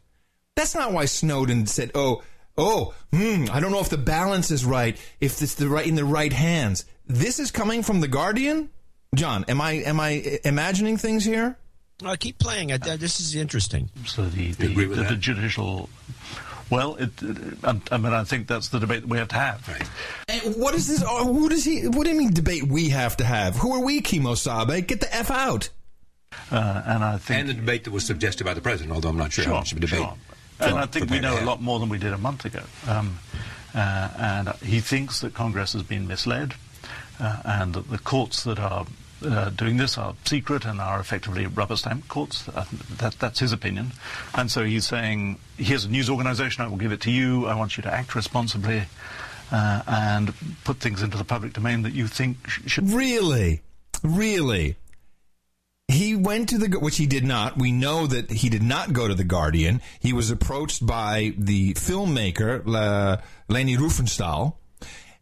That's 0.55 0.73
not 0.73 0.93
why 0.93 1.03
Snowden 1.05 1.67
said, 1.67 1.91
"Oh, 1.95 2.23
oh, 2.57 2.93
hmm, 3.11 3.45
I 3.51 3.59
don't 3.59 3.71
know 3.71 3.81
if 3.81 3.89
the 3.89 3.97
balance 3.97 4.51
is 4.51 4.63
right, 4.63 4.97
if 5.19 5.41
it's 5.41 5.55
the 5.55 5.67
right 5.67 5.85
in 5.85 5.95
the 5.95 6.05
right 6.05 6.31
hands." 6.31 6.85
This 7.07 7.39
is 7.39 7.51
coming 7.51 7.83
from 7.83 7.99
the 7.99 8.07
Guardian. 8.07 8.69
John, 9.15 9.43
am 9.49 9.59
I 9.59 9.71
am 9.73 9.99
I 9.99 10.39
imagining 10.45 10.95
things 10.97 11.25
here? 11.25 11.57
I 12.05 12.15
keep 12.15 12.39
playing. 12.39 12.71
I, 12.71 12.75
I- 12.75 12.95
this 12.95 13.19
is 13.19 13.35
interesting. 13.35 13.89
So 14.05 14.23
the 14.25 14.51
the, 14.53 14.71
agree 14.71 14.87
with 14.87 14.97
the, 14.99 15.03
the 15.03 15.15
judicial. 15.17 15.89
Well, 16.69 16.95
it, 16.95 17.11
it, 17.21 17.37
I 17.63 17.79
I 17.91 17.97
mean, 17.97 18.13
I 18.13 18.23
think 18.23 18.47
that's 18.47 18.69
the 18.69 18.79
debate 18.79 19.01
that 19.01 19.09
we 19.09 19.17
have 19.17 19.27
to 19.29 19.35
have. 19.35 19.85
And 20.29 20.55
what 20.55 20.73
is 20.73 20.87
this? 20.87 21.03
oh, 21.05 21.33
Who 21.33 21.49
does 21.49 21.65
he? 21.65 21.87
What 21.89 22.05
do 22.05 22.11
you 22.11 22.17
mean 22.17 22.31
debate 22.33 22.63
we 22.63 22.89
have 22.89 23.17
to 23.17 23.25
have? 23.25 23.57
Who 23.57 23.73
are 23.73 23.83
we, 23.83 23.99
Kimo 24.01 24.35
Sabe? 24.35 24.87
Get 24.87 25.01
the 25.01 25.13
f 25.13 25.29
out. 25.29 25.69
Uh, 26.49 26.81
and 26.85 27.03
I 27.03 27.17
think 27.17 27.39
And 27.41 27.49
the 27.49 27.53
debate 27.53 27.83
that 27.83 27.91
was 27.91 28.05
suggested 28.05 28.45
by 28.45 28.53
the 28.53 28.61
president, 28.61 28.93
although 28.93 29.09
I'm 29.09 29.17
not 29.17 29.31
sure, 29.33 29.45
how 29.45 29.55
much 29.55 29.71
of 29.73 29.77
a 29.77 29.81
debate. 29.81 29.99
sure. 29.99 30.13
And 30.59 30.77
I 30.77 30.85
think 30.85 31.09
we 31.09 31.19
know 31.19 31.39
a 31.39 31.43
lot 31.45 31.61
more 31.61 31.79
than 31.79 31.89
we 31.89 31.97
did 31.97 32.13
a 32.13 32.17
month 32.17 32.45
ago. 32.45 32.63
Um, 32.87 33.19
uh, 33.73 34.09
and 34.17 34.49
he 34.63 34.79
thinks 34.79 35.19
that 35.19 35.33
Congress 35.33 35.73
has 35.73 35.83
been 35.83 36.07
misled, 36.07 36.53
uh, 37.19 37.41
and 37.43 37.73
that 37.73 37.89
the 37.89 37.97
courts 37.97 38.43
that 38.45 38.59
are 38.59 38.85
uh, 39.23 39.49
doing 39.49 39.77
this 39.77 39.97
are 39.97 40.15
secret 40.25 40.65
and 40.65 40.79
are 40.79 40.99
effectively 40.99 41.45
rubber 41.45 41.75
stamp 41.75 42.07
courts. 42.07 42.47
Uh, 42.49 42.65
that, 42.97 43.19
that's 43.19 43.39
his 43.39 43.51
opinion. 43.51 43.91
And 44.33 44.49
so 44.49 44.63
he's 44.63 44.87
saying, 44.87 45.39
here's 45.57 45.85
a 45.85 45.89
news 45.89 46.09
organization, 46.09 46.63
I 46.63 46.67
will 46.67 46.77
give 46.77 46.91
it 46.91 47.01
to 47.01 47.11
you, 47.11 47.47
I 47.47 47.55
want 47.55 47.77
you 47.77 47.83
to 47.83 47.93
act 47.93 48.15
responsibly. 48.15 48.83
Uh, 49.51 49.83
and 49.87 50.33
put 50.63 50.77
things 50.77 51.03
into 51.03 51.17
the 51.17 51.23
public 51.23 51.53
domain 51.53 51.83
that 51.83 51.93
you 51.93 52.07
think 52.07 52.49
sh- 52.49 52.61
should. 52.65 52.89
Really, 52.89 53.61
really. 54.03 54.75
He 55.87 56.15
went 56.15 56.49
to 56.49 56.57
the 56.57 56.79
which 56.79 56.97
he 56.97 57.05
did 57.05 57.23
not. 57.23 57.57
We 57.57 57.71
know 57.71 58.07
that 58.07 58.31
he 58.31 58.49
did 58.49 58.63
not 58.63 58.91
go 58.91 59.07
to 59.07 59.13
the 59.13 59.23
Guardian. 59.23 59.81
He 59.99 60.13
was 60.13 60.31
approached 60.31 60.85
by 60.85 61.33
the 61.37 61.73
filmmaker 61.75 62.63
La, 62.65 63.17
Leni 63.47 63.77
Riefenstahl, 63.77 64.55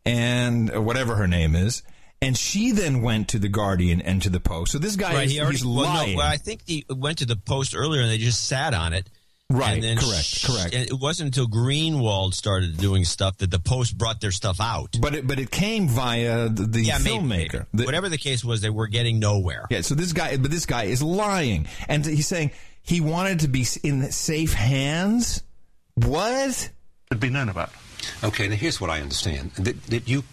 and 0.05 0.73
uh, 0.73 0.81
whatever 0.81 1.15
her 1.15 1.27
name 1.27 1.55
is, 1.55 1.83
and 2.21 2.37
she 2.37 2.71
then 2.71 3.01
went 3.01 3.27
to 3.29 3.39
the 3.39 3.49
Guardian 3.49 3.99
and 4.01 4.21
to 4.21 4.29
the 4.29 4.39
Post. 4.39 4.71
So 4.71 4.79
this 4.79 4.95
guy 4.95 5.13
Right, 5.13 5.25
is 5.25 5.33
he 5.33 5.39
already, 5.41 5.57
he's 5.57 5.65
well, 5.65 5.75
no, 5.75 5.83
lying. 5.83 6.17
well, 6.17 6.27
I 6.27 6.37
think 6.37 6.61
he 6.65 6.85
went 6.89 7.17
to 7.17 7.25
the 7.25 7.35
Post 7.35 7.75
earlier 7.75 8.01
and 8.01 8.09
they 8.09 8.17
just 8.17 8.45
sat 8.47 8.73
on 8.73 8.93
it. 8.93 9.09
Right, 9.49 9.73
And 9.75 9.83
then 9.83 9.97
correct, 9.97 10.23
sh- 10.23 10.45
correct. 10.47 10.73
And 10.73 10.87
it 10.89 10.99
wasn't 10.99 11.27
until 11.27 11.47
Greenwald 11.47 12.33
started 12.33 12.77
doing 12.77 13.05
stuff 13.05 13.37
that 13.37 13.51
the 13.51 13.59
Post 13.59 13.97
brought 13.97 14.19
their 14.19 14.31
stuff 14.31 14.59
out. 14.59 14.97
but 14.99 15.13
it, 15.13 15.27
but 15.27 15.37
it 15.39 15.51
came 15.51 15.87
via 15.87 16.49
the, 16.49 16.63
the 16.63 16.81
yeah, 16.81 16.97
maybe, 16.97 17.17
filmmaker. 17.17 17.65
maybe. 17.71 17.85
Whatever 17.85 18.09
the 18.09 18.17
case 18.17 18.43
was, 18.43 18.61
they 18.61 18.69
were 18.71 18.87
getting 18.87 19.19
nowhere. 19.19 19.67
Yeah, 19.69 19.81
so 19.81 19.93
this 19.95 20.11
guy, 20.13 20.37
but 20.37 20.49
this 20.49 20.65
guy 20.65 20.85
is 20.85 21.03
lying, 21.03 21.67
and 21.87 22.03
he's 22.05 22.27
saying 22.27 22.51
he 22.81 22.99
wanted 23.01 23.41
to 23.41 23.47
be 23.47 23.65
in 23.83 24.11
safe 24.11 24.53
hands. 24.53 25.43
What? 25.95 26.69
Should 27.11 27.19
be 27.19 27.29
known 27.29 27.49
about. 27.49 27.69
Okay, 28.23 28.47
now 28.47 28.55
here's 28.55 28.81
what 28.81 28.89
I 28.89 29.01
understand. 29.01 29.53
Did, 29.55 29.85
did 29.85 30.09
you 30.09 30.23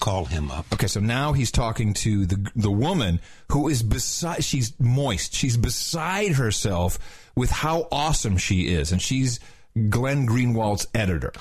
call 0.00 0.26
him 0.26 0.50
up? 0.50 0.66
Okay, 0.72 0.86
so 0.86 1.00
now 1.00 1.32
he's 1.32 1.50
talking 1.50 1.94
to 1.94 2.26
the 2.26 2.50
the 2.54 2.70
woman 2.70 3.20
who 3.50 3.68
is 3.68 3.82
beside. 3.82 4.44
She's 4.44 4.78
moist. 4.78 5.34
She's 5.34 5.56
beside 5.56 6.32
herself 6.32 6.98
with 7.34 7.50
how 7.50 7.88
awesome 7.90 8.36
she 8.36 8.68
is, 8.74 8.92
and 8.92 9.00
she's 9.00 9.40
Glenn 9.88 10.26
Greenwald's 10.26 10.86
editor. 10.94 11.32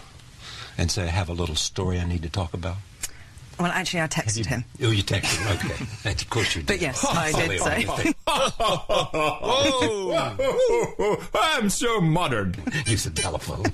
And 0.78 0.90
say, 0.90 1.04
I 1.04 1.08
have 1.08 1.30
a 1.30 1.34
little 1.34 1.56
story 1.56 2.00
I 2.00 2.06
need 2.06 2.24
to 2.24 2.30
talk 2.30 2.54
about? 2.56 2.78
Well, 3.60 3.72
actually, 3.72 4.02
I 4.02 4.08
texted 4.08 4.46
him. 4.48 4.64
Oh, 4.82 4.90
you 4.92 5.04
texted 5.04 5.38
him. 5.38 5.58
Okay. 5.58 5.86
And 6.10 6.22
of 6.22 6.30
course 6.30 6.56
you 6.56 6.62
did. 6.64 6.68
But 6.68 6.82
yes, 6.82 7.06
I 7.10 7.32
did 7.32 7.60
say. 7.62 7.86
oh, 9.46 11.28
I'm 11.36 11.70
so 11.70 12.02
modern. 12.02 12.56
Use 12.88 13.06
a 13.06 13.12
telephone. 13.12 13.66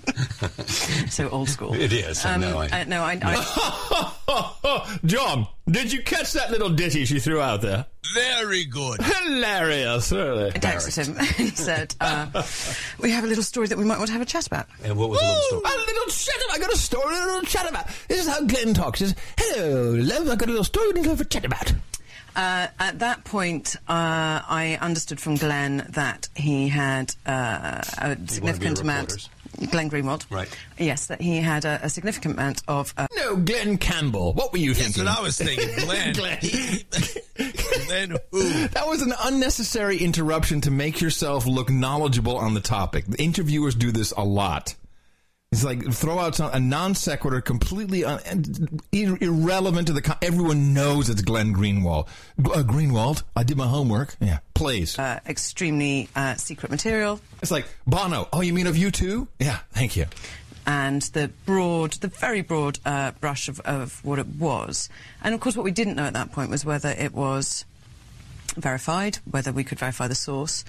so 1.10 1.30
old 1.30 1.50
school. 1.50 1.74
It 1.74 1.94
is. 1.94 2.26
I 2.26 2.34
Um, 2.36 2.42
know. 2.42 2.60
I- 2.60 2.68
uh, 2.82 2.84
no, 2.86 3.04
I, 3.04 3.18
I, 3.24 5.00
John, 5.06 5.48
did 5.70 5.92
you 5.94 6.02
catch 6.04 6.34
that 6.34 6.52
little 6.52 6.70
ditty 6.70 7.06
she 7.06 7.20
threw 7.20 7.40
out 7.42 7.62
there? 7.62 7.86
Very 8.14 8.66
good. 8.66 9.02
Hilarious, 9.02 10.12
really. 10.12 10.48
I 10.48 10.58
texted 10.58 11.08
him 11.08 11.18
and 11.18 11.28
he 11.28 11.50
said, 11.50 11.94
uh, 12.02 12.26
"We 13.00 13.12
have 13.12 13.24
a 13.24 13.28
little 13.28 13.44
story 13.44 13.68
that 13.68 13.78
we 13.78 13.84
might 13.86 13.98
want 14.00 14.08
to 14.08 14.14
have 14.14 14.22
a 14.22 14.26
chat 14.26 14.48
about." 14.48 14.66
And 14.84 14.98
what 14.98 15.10
was 15.10 15.20
the 15.20 15.26
little 15.28 15.42
story? 15.42 15.62
A 15.66 15.78
little 15.78 16.10
chat 16.10 16.36
about. 16.46 16.56
I 16.56 16.60
got 16.60 16.74
a 16.74 16.78
story, 16.78 17.16
a 17.16 17.20
little 17.20 17.42
chat 17.44 17.70
about. 17.70 17.88
This 18.08 18.22
is 18.22 18.28
how 18.28 18.42
Glenn 18.46 18.74
talks. 18.74 19.00
He 19.02 19.08
says, 19.08 19.16
"Hello, 19.80 19.92
love. 19.96 20.30
I 20.30 20.36
got 20.36 20.48
a 20.50 20.52
little 20.52 20.64
story 20.64 20.88
we 20.90 20.94
need 20.96 21.04
to 21.04 21.10
have 21.10 21.22
a 21.22 21.26
chat 21.26 21.46
about." 21.46 21.72
Uh, 22.36 22.68
at 22.80 23.00
that 23.00 23.24
point, 23.24 23.76
uh, 23.88 24.42
I 24.48 24.78
understood 24.82 25.20
from 25.20 25.36
Glenn 25.36 25.86
that 25.90 26.28
he 26.36 26.68
had 26.70 27.14
uh, 27.26 27.82
a 27.98 28.18
significant 28.28 28.82
amount. 28.82 29.30
Glenn 29.72 29.90
Greenwald. 29.90 30.26
Right. 30.30 30.48
Yes, 30.78 31.08
that 31.08 31.22
he 31.22 31.38
had 31.38 31.66
a, 31.66 31.80
a 31.84 31.90
significant 31.90 32.36
amount 32.36 32.62
of. 32.68 32.94
Uh, 32.98 33.08
No, 33.16 33.36
Glenn 33.36 33.78
Campbell. 33.78 34.34
What 34.34 34.52
were 34.54 34.60
you 34.60 34.74
That's 34.74 34.86
thinking? 34.96 35.06
what 35.06 35.20
I 35.20 35.22
was 35.22 35.38
thinking. 35.38 35.70
Glenn. 35.86 36.14
Glenn. 36.14 36.40
Glenn 37.88 38.18
who? 38.32 38.68
That 38.70 38.88
was 38.88 39.02
an 39.02 39.14
unnecessary 39.24 39.98
interruption 39.98 40.62
to 40.62 40.72
make 40.72 41.02
yourself 41.02 41.46
look 41.46 41.70
knowledgeable 41.70 42.38
on 42.38 42.54
the 42.54 42.62
topic. 42.62 43.06
The 43.06 43.22
interviewers 43.22 43.76
do 43.76 43.92
this 43.92 44.12
a 44.16 44.24
lot. 44.24 44.76
It's 45.52 45.64
like 45.64 45.92
throw 45.92 46.20
out 46.20 46.36
some, 46.36 46.52
a 46.54 46.60
non 46.60 46.94
sequitur, 46.94 47.42
completely 47.42 48.06
un, 48.06 48.20
ir- 48.92 49.18
irrelevant 49.20 49.88
to 49.88 49.94
the. 49.94 50.18
Everyone 50.22 50.76
knows 50.76 51.10
it's 51.10 51.24
Glenn 51.24 51.56
Greenwald. 51.56 52.08
Uh, 52.38 52.62
Greenwald, 52.62 53.24
I 53.36 53.42
did 53.42 53.58
my 53.58 53.66
homework. 53.66 54.16
Yeah, 54.20 54.40
please. 54.54 55.00
uh, 55.00 55.20
extremely 55.26 56.08
uh, 56.16 56.36
secret 56.36 56.70
material. 56.70 57.20
it's 57.42 57.50
like 57.50 57.66
Bono. 57.88 58.28
Oh, 58.32 58.42
you 58.42 58.54
mean 58.54 58.68
of 58.68 58.78
you 58.78 58.92
too? 58.92 59.28
Yeah, 59.40 59.58
thank 59.72 59.96
you. 59.98 60.06
and 60.68 61.02
the 61.02 61.32
broad, 61.48 61.94
the 61.94 62.10
very 62.10 62.42
broad 62.42 62.78
uh, 62.86 63.10
brush 63.20 63.50
of, 63.50 63.60
of 63.62 64.06
what 64.06 64.20
it 64.20 64.28
was. 64.28 64.88
And 65.24 65.34
of 65.34 65.42
course, 65.42 65.58
what 65.58 65.64
we 65.64 65.72
didn't 65.72 65.96
know 65.96 66.06
at 66.06 66.14
that 66.14 66.32
point 66.32 66.52
was 66.52 66.64
whether 66.64 66.90
it 66.90 67.12
was 67.12 67.66
verified, 68.56 69.18
whether 69.32 69.52
we 69.52 69.64
could 69.64 69.80
verify 69.80 70.08
the 70.08 70.14
source, 70.14 70.64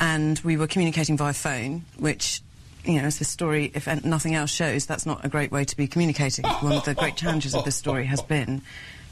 and 0.00 0.40
we 0.40 0.56
were 0.56 0.66
communicating 0.66 1.16
via 1.16 1.32
phone, 1.32 1.84
which. 1.96 2.40
You 2.86 3.00
know, 3.00 3.06
as 3.06 3.18
this 3.18 3.28
story, 3.28 3.72
if 3.74 3.86
nothing 4.04 4.34
else 4.34 4.50
shows, 4.50 4.86
that's 4.86 5.06
not 5.06 5.24
a 5.24 5.28
great 5.28 5.50
way 5.50 5.64
to 5.64 5.76
be 5.76 5.88
communicating. 5.88 6.44
One 6.44 6.72
of 6.72 6.84
the 6.84 6.94
great 6.94 7.16
challenges 7.16 7.54
of 7.54 7.64
this 7.64 7.76
story 7.76 8.06
has 8.06 8.22
been 8.22 8.62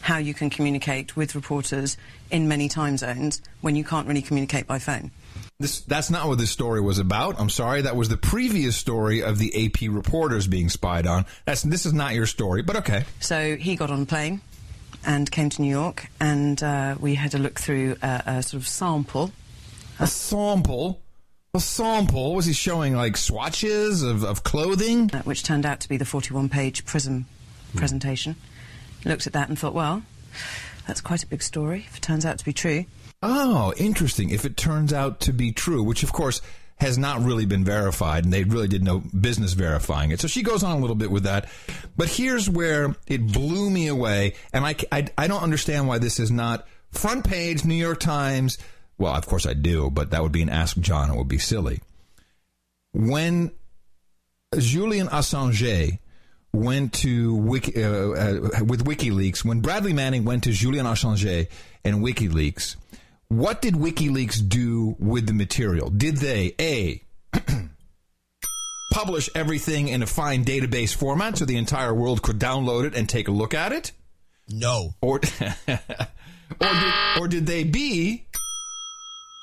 how 0.01 0.19
you 0.19 0.35
can 0.35 0.51
communicate 0.51 1.17
with 1.17 1.35
reporters 1.35 1.97
in 2.31 2.47
many 2.47 2.69
time 2.69 2.97
zones 2.99 3.41
when 3.63 3.75
you 3.75 3.83
can't 3.83 4.07
really 4.07 4.21
communicate 4.23 4.67
by 4.67 4.79
phone. 4.79 5.11
This 5.59 5.81
that's 5.81 6.11
not 6.11 6.29
what 6.29 6.39
this 6.39 6.51
story 6.51 6.81
was 6.81 6.99
about. 6.99 7.37
I'm 7.39 7.49
sorry. 7.49 7.83
That 7.83 7.97
was 7.97 8.09
the 8.09 8.17
previous 8.17 8.77
story 8.77 9.23
of 9.23 9.39
the 9.39 9.67
AP 9.67 9.89
reporters 9.89 10.47
being 10.47 10.69
spied 10.69 11.07
on. 11.07 11.25
That's 11.47 11.63
this 11.63 11.87
is 11.87 11.93
not 11.93 12.15
your 12.15 12.27
story, 12.27 12.63
but 12.63 12.77
okay. 12.77 13.05
So 13.21 13.57
he 13.57 13.77
got 13.77 13.91
on 13.91 14.03
a 14.03 14.07
plane 14.07 14.41
and 15.07 15.31
came 15.31 15.49
to 15.51 15.63
New 15.63 15.71
York, 15.71 16.09
and 16.21 16.63
uh, 16.63 16.97
we 17.01 17.15
had 17.15 17.35
a 17.35 17.39
look 17.39 17.59
through 17.59 17.97
a, 18.03 18.23
a 18.27 18.43
sort 18.43 18.63
of 18.63 18.69
sample. 18.69 19.33
A 19.99 20.07
sample. 20.07 21.01
A 21.55 21.61
sample. 21.61 22.35
Was 22.35 22.47
he 22.47 22.53
showing 22.53 22.97
like 22.97 23.17
swatches 23.17 24.03
of, 24.03 24.25
of 24.25 24.43
clothing? 24.43 25.11
uh, 25.15 25.23
which 25.23 25.45
turned 25.45 25.65
out 25.65 25.79
to 25.81 25.89
be 25.89 25.97
the 25.97 26.05
41 26.05 26.49
page 26.49 26.85
PRISM 26.85 27.27
presentation. 27.77 28.35
Looked 29.05 29.29
at 29.29 29.35
that 29.35 29.49
and 29.49 29.57
thought, 29.59 29.73
well, 29.73 30.03
that's 30.89 31.01
quite 31.01 31.23
a 31.23 31.27
big 31.29 31.43
story 31.43 31.87
if 31.89 31.99
it 31.99 32.03
turns 32.03 32.27
out 32.27 32.39
to 32.39 32.45
be 32.45 32.53
true. 32.53 32.87
Oh, 33.23 33.73
interesting. 33.77 34.31
If 34.31 34.45
it 34.45 34.57
turns 34.57 34.93
out 34.93 35.21
to 35.21 35.33
be 35.33 35.53
true, 35.53 35.83
which 35.85 36.03
of 36.03 36.13
course 36.13 36.43
has 36.79 36.99
not 36.99 37.23
really 37.23 37.47
been 37.47 37.65
verified, 37.65 38.25
and 38.25 38.33
they 38.33 38.43
really 38.43 38.67
did 38.67 38.83
no 38.83 38.99
business 38.99 39.53
verifying 39.53 40.11
it. 40.11 40.21
So 40.21 40.27
she 40.27 40.43
goes 40.43 40.65
on 40.65 40.77
a 40.77 40.81
little 40.81 40.97
bit 40.97 41.11
with 41.11 41.23
that. 41.23 41.49
But 41.97 42.09
here's 42.09 42.51
where 42.51 42.97
it 43.07 43.33
blew 43.33 43.71
me 43.71 43.87
away, 43.87 44.35
and 44.53 44.67
I, 44.67 44.75
I, 44.91 45.07
I 45.17 45.29
don't 45.29 45.43
understand 45.43 45.87
why 45.87 45.99
this 45.99 46.19
is 46.19 46.33
not 46.33 46.67
front 46.91 47.25
page 47.25 47.65
New 47.65 47.75
York 47.75 48.01
Times. 48.01 48.59
Well, 48.99 49.15
of 49.15 49.27
course 49.27 49.47
I 49.47 49.55
do, 49.55 49.91
but 49.91 50.11
that 50.11 50.23
would 50.23 50.33
be 50.33 50.43
an 50.43 50.49
Ask 50.49 50.79
John. 50.79 51.11
It 51.11 51.17
would 51.17 51.29
be 51.29 51.39
silly. 51.39 51.81
When 52.93 53.51
Julian 54.57 55.09
Assange 55.09 55.99
went 56.53 56.93
to 56.95 57.35
Wiki, 57.35 57.83
uh, 57.83 57.89
uh, 57.89 58.65
with 58.65 58.85
WikiLeaks, 58.85 59.45
when 59.45 59.61
Bradley 59.61 59.93
Manning 59.93 60.25
went 60.25 60.45
to 60.45 60.53
Julian 60.53 60.87
Assange 60.87 61.49
and 61.85 61.97
WikiLeaks, 61.97 62.77
what 63.29 63.61
did 63.61 63.75
WikiLeaks 63.75 64.49
do 64.49 64.97
with 65.01 65.27
the 65.27 65.33
material? 65.33 65.91
Did 65.91 66.19
they 66.19 66.55
a 66.61 67.03
publish 68.93 69.29
everything 69.35 69.89
in 69.89 70.03
a 70.03 70.07
fine 70.07 70.45
database 70.45 70.95
format 70.95 71.39
so 71.39 71.45
the 71.45 71.57
entire 71.57 71.93
world 71.93 72.23
could 72.23 72.39
download 72.39 72.85
it 72.85 72.95
and 72.95 73.09
take 73.09 73.27
a 73.27 73.33
look 73.33 73.55
at 73.55 73.73
it? 73.73 73.91
No. 74.49 74.95
Or 75.01 75.17
or 75.19 75.21
did, 76.61 76.95
or 77.19 77.29
did 77.29 77.47
they 77.47 77.65
b 77.65 78.27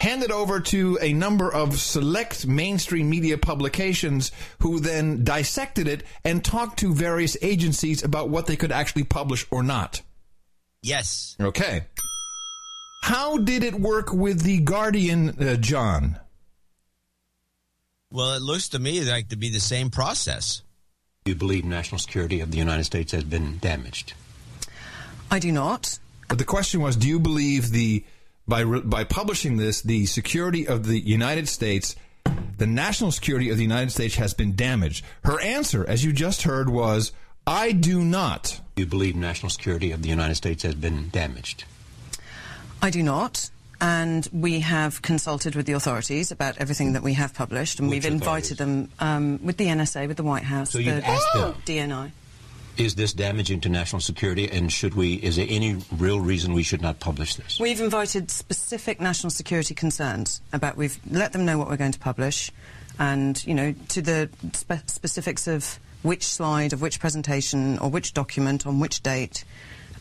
hand 0.02 0.24
it 0.24 0.32
over 0.32 0.60
to 0.60 0.98
a 1.00 1.14
number 1.14 1.54
of 1.54 1.80
select 1.80 2.48
mainstream 2.48 3.08
media 3.08 3.38
publications 3.38 4.32
who 4.58 4.80
then 4.80 5.24
dissected 5.24 5.88
it 5.88 6.02
and 6.26 6.44
talked 6.44 6.80
to 6.80 6.92
various 6.92 7.38
agencies 7.44 8.04
about 8.04 8.28
what 8.28 8.48
they 8.48 8.56
could 8.56 8.72
actually 8.72 9.04
publish 9.04 9.46
or 9.52 9.62
not? 9.62 10.02
Yes. 10.82 11.36
Okay. 11.40 11.84
How 13.04 13.38
did 13.38 13.64
it 13.64 13.76
work 13.76 14.12
with 14.12 14.42
the 14.42 14.62
Guardian, 14.62 15.30
uh, 15.40 15.56
John? 15.58 16.20
Well, 18.12 18.34
it 18.34 18.42
looks 18.42 18.70
to 18.70 18.80
me 18.80 19.02
like 19.02 19.30
to 19.30 19.36
be 19.36 19.52
the 19.52 19.60
same 19.60 19.92
process. 19.92 20.64
You 21.26 21.36
believe 21.36 21.64
national 21.64 22.00
security 22.00 22.40
of 22.40 22.50
the 22.50 22.58
United 22.58 22.86
States 22.86 23.12
has 23.12 23.24
been 23.24 23.60
damaged? 23.60 24.14
I 25.30 25.38
do 25.38 25.52
not. 25.52 26.00
But 26.28 26.40
the 26.40 26.44
question 26.44 26.82
was, 26.82 26.96
do 26.96 27.08
you 27.08 27.20
believe 27.20 27.70
the 27.70 28.04
by 28.52 28.60
re- 28.60 28.82
by 28.82 29.06
publishing 29.06 29.56
this, 29.56 29.82
the 29.82 30.06
security 30.06 30.68
of 30.68 30.86
the 30.86 31.00
United 31.00 31.48
States, 31.48 31.96
the 32.58 32.68
national 32.68 33.12
security 33.12 33.50
of 33.50 33.56
the 33.56 33.64
United 33.64 33.92
States 33.92 34.16
has 34.16 34.34
been 34.34 34.56
damaged? 34.58 35.06
Her 35.24 35.40
answer, 35.40 35.86
as 35.88 36.04
you 36.04 36.12
just 36.12 36.42
heard, 36.44 36.70
was, 36.70 37.14
"I 37.48 37.72
do 37.72 38.04
not." 38.04 38.60
You 38.76 38.86
believe 38.86 39.16
national 39.16 39.52
security 39.52 39.92
of 39.94 40.02
the 40.02 40.10
United 40.10 40.36
States 40.36 40.64
has 40.64 40.76
been 40.76 41.10
damaged? 41.10 41.64
I 42.82 42.90
do 42.90 43.02
not. 43.02 43.50
And 43.80 44.28
we 44.32 44.60
have 44.60 45.02
consulted 45.02 45.56
with 45.56 45.66
the 45.66 45.74
authorities 45.74 46.30
about 46.32 46.58
everything 46.60 46.94
that 46.94 47.02
we 47.02 47.14
have 47.14 47.34
published, 47.34 47.80
and 47.80 47.90
Which 47.90 48.04
we've 48.04 48.14
invited 48.14 48.58
them 48.58 48.90
um, 49.00 49.40
with 49.42 49.58
the 49.58 49.68
NSA, 49.68 50.08
with 50.08 50.18
the 50.18 50.24
White 50.24 50.44
House, 50.44 50.72
So 50.72 50.78
the 50.78 50.84
you've 50.84 51.04
asked 51.04 51.34
them. 51.34 51.56
DNI. 51.66 52.12
Is 52.78 52.96
this 52.96 53.14
damaging 53.14 53.62
to 53.62 53.70
national 53.70 54.00
security? 54.02 54.50
And 54.50 54.72
should 54.72 54.94
we? 54.94 55.16
Is 55.16 55.36
there 55.36 55.48
any 55.50 55.78
real 55.98 56.20
reason 56.20 56.54
we 56.54 56.64
should 56.64 56.82
not 56.82 57.00
publish 57.00 57.36
this? 57.36 57.60
We've 57.60 57.82
invited 57.82 58.32
specific 58.32 59.00
national 59.00 59.30
security 59.32 59.76
concerns 59.76 60.42
about. 60.54 60.78
We've 60.78 61.00
let 61.10 61.34
them 61.34 61.46
know 61.46 61.58
what 61.58 61.68
we're 61.68 61.78
going 61.78 61.92
to 61.92 62.00
publish, 62.00 62.52
and 63.00 63.44
you 63.46 63.54
know 63.54 63.74
to 63.90 64.02
the 64.02 64.30
spe- 64.54 64.88
specifics 64.90 65.48
of 65.48 65.80
which 66.02 66.26
slide 66.26 66.74
of 66.74 66.82
which 66.82 67.00
presentation 67.00 67.78
or 67.80 67.90
which 67.90 68.14
document 68.14 68.66
on 68.66 68.80
which 68.80 69.04
date, 69.04 69.44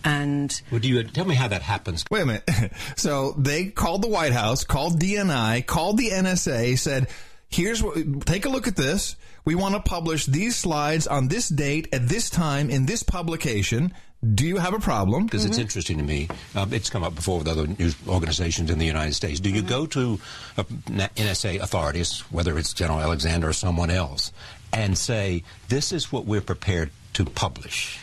and 0.05 0.63
Would 0.71 0.85
you 0.85 1.03
tell 1.05 1.27
me 1.27 1.35
how 1.35 1.49
that 1.49 1.63
happens? 1.63 2.05
Wait 2.11 2.23
a 2.23 2.27
minute. 2.27 2.49
So 2.97 3.33
they 3.39 3.67
called 3.67 4.03
the 4.03 4.09
White 4.09 4.33
House, 4.33 4.65
called 4.65 5.01
DNI, 5.01 5.67
called 5.67 5.97
the 5.97 6.11
NSA, 6.11 6.79
said, 6.79 7.09
"Here's 7.51 7.83
what. 7.83 8.27
Take 8.27 8.45
a 8.45 8.49
look 8.49 8.67
at 8.67 8.77
this. 8.77 9.17
We 9.45 9.55
want 9.55 9.75
to 9.75 9.81
publish 9.81 10.27
these 10.27 10.57
slides 10.57 11.07
on 11.07 11.29
this 11.29 11.49
date 11.49 11.89
at 11.93 12.09
this 12.09 12.31
time 12.31 12.71
in 12.71 12.87
this 12.87 13.03
publication. 13.03 13.93
Do 14.35 14.47
you 14.47 14.59
have 14.59 14.75
a 14.75 14.79
problem?" 14.79 15.25
Because 15.25 15.45
it's 15.45 15.59
interesting 15.59 15.99
to 15.99 16.05
me. 16.05 16.29
Um, 16.55 16.73
it's 16.73 16.91
come 16.91 17.03
up 17.03 17.15
before 17.15 17.39
with 17.39 17.49
other 17.49 17.67
news 17.67 17.97
organizations 18.07 18.71
in 18.71 18.79
the 18.79 18.87
United 18.87 19.15
States. 19.15 19.41
Do 19.41 19.51
you 19.51 19.63
go 19.63 19.87
to 19.87 20.21
uh, 20.57 20.63
NSA 20.63 21.61
authorities, 21.61 22.21
whether 22.31 22.59
it's 22.59 22.73
General 22.73 23.01
Alexander 23.01 23.49
or 23.49 23.53
someone 23.53 23.91
else, 23.91 24.33
and 24.73 24.97
say, 24.97 25.43
"This 25.69 25.93
is 25.93 26.13
what 26.13 26.27
we're 26.27 26.41
prepared 26.41 26.91
to 27.15 27.25
publish"? 27.25 27.99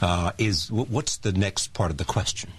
Uh, 0.00 0.32
is 0.36 0.70
what's 0.72 1.18
the 1.18 1.32
next 1.32 1.74
part 1.74 1.92
of 1.92 1.96
the 1.96 2.04
question? 2.04 2.50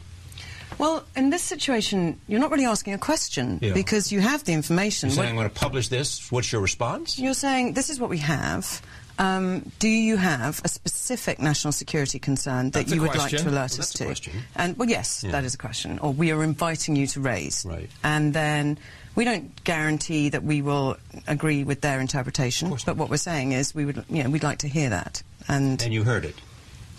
Well, 0.78 1.04
in 1.16 1.30
this 1.30 1.44
situation, 1.44 2.20
you're 2.28 2.40
not 2.40 2.52
really 2.52 2.66
asking 2.66 2.94
a 2.94 2.98
question 2.98 3.60
Yeah. 3.62 3.74
because 3.74 4.12
you 4.12 4.20
have 4.22 4.44
the 4.44 4.54
information. 4.54 5.10
You're 5.10 5.18
saying, 5.18 5.30
"I'm 5.30 5.36
going 5.36 5.50
to 5.50 5.56
publish 5.56 5.88
this." 5.90 6.32
What's 6.32 6.52
your 6.52 6.62
response? 6.62 7.18
You're 7.20 7.34
saying 7.34 7.74
this 7.74 7.90
is 7.90 8.00
what 8.00 8.10
we 8.10 8.20
have. 8.20 8.82
Um, 9.20 9.72
do 9.78 9.88
you 9.88 10.18
have 10.18 10.60
a 10.64 10.68
specific 10.68 11.40
national 11.40 11.72
security 11.72 12.18
concern 12.18 12.72
that 12.72 12.80
That's 12.88 12.94
you 12.96 13.02
would 13.02 13.14
like 13.16 13.30
to 13.30 13.44
alert 13.44 13.72
Well, 13.74 13.82
us 13.82 13.94
to? 13.94 14.06
question. 14.06 14.34
And 14.56 14.76
well, 14.76 14.90
yes, 14.90 15.24
Yeah. 15.24 15.32
that 15.34 15.44
is 15.44 15.54
a 15.54 15.58
question, 15.58 16.00
or 16.00 16.12
we 16.12 16.32
are 16.32 16.44
inviting 16.44 16.96
you 16.96 17.06
to 17.08 17.20
raise. 17.22 17.64
Right. 17.64 17.90
And 18.04 18.34
then 18.34 18.80
we 19.14 19.24
don't 19.24 19.64
guarantee 19.64 20.30
that 20.30 20.44
we 20.44 20.64
will 20.64 20.98
agree 21.28 21.64
with 21.64 21.82
their 21.82 22.00
interpretation, 22.00 22.76
but 22.88 22.98
what 22.98 23.12
we're 23.12 23.18
saying 23.18 23.52
is 23.52 23.76
we 23.76 23.86
would, 23.86 24.04
you 24.10 24.24
know, 24.24 24.32
we'd 24.32 24.42
like 24.44 24.58
to 24.60 24.68
hear 24.68 24.90
that. 24.90 25.22
And 25.48 25.80
And 25.84 25.94
you 25.94 26.04
heard 26.04 26.26
it. 26.26 26.36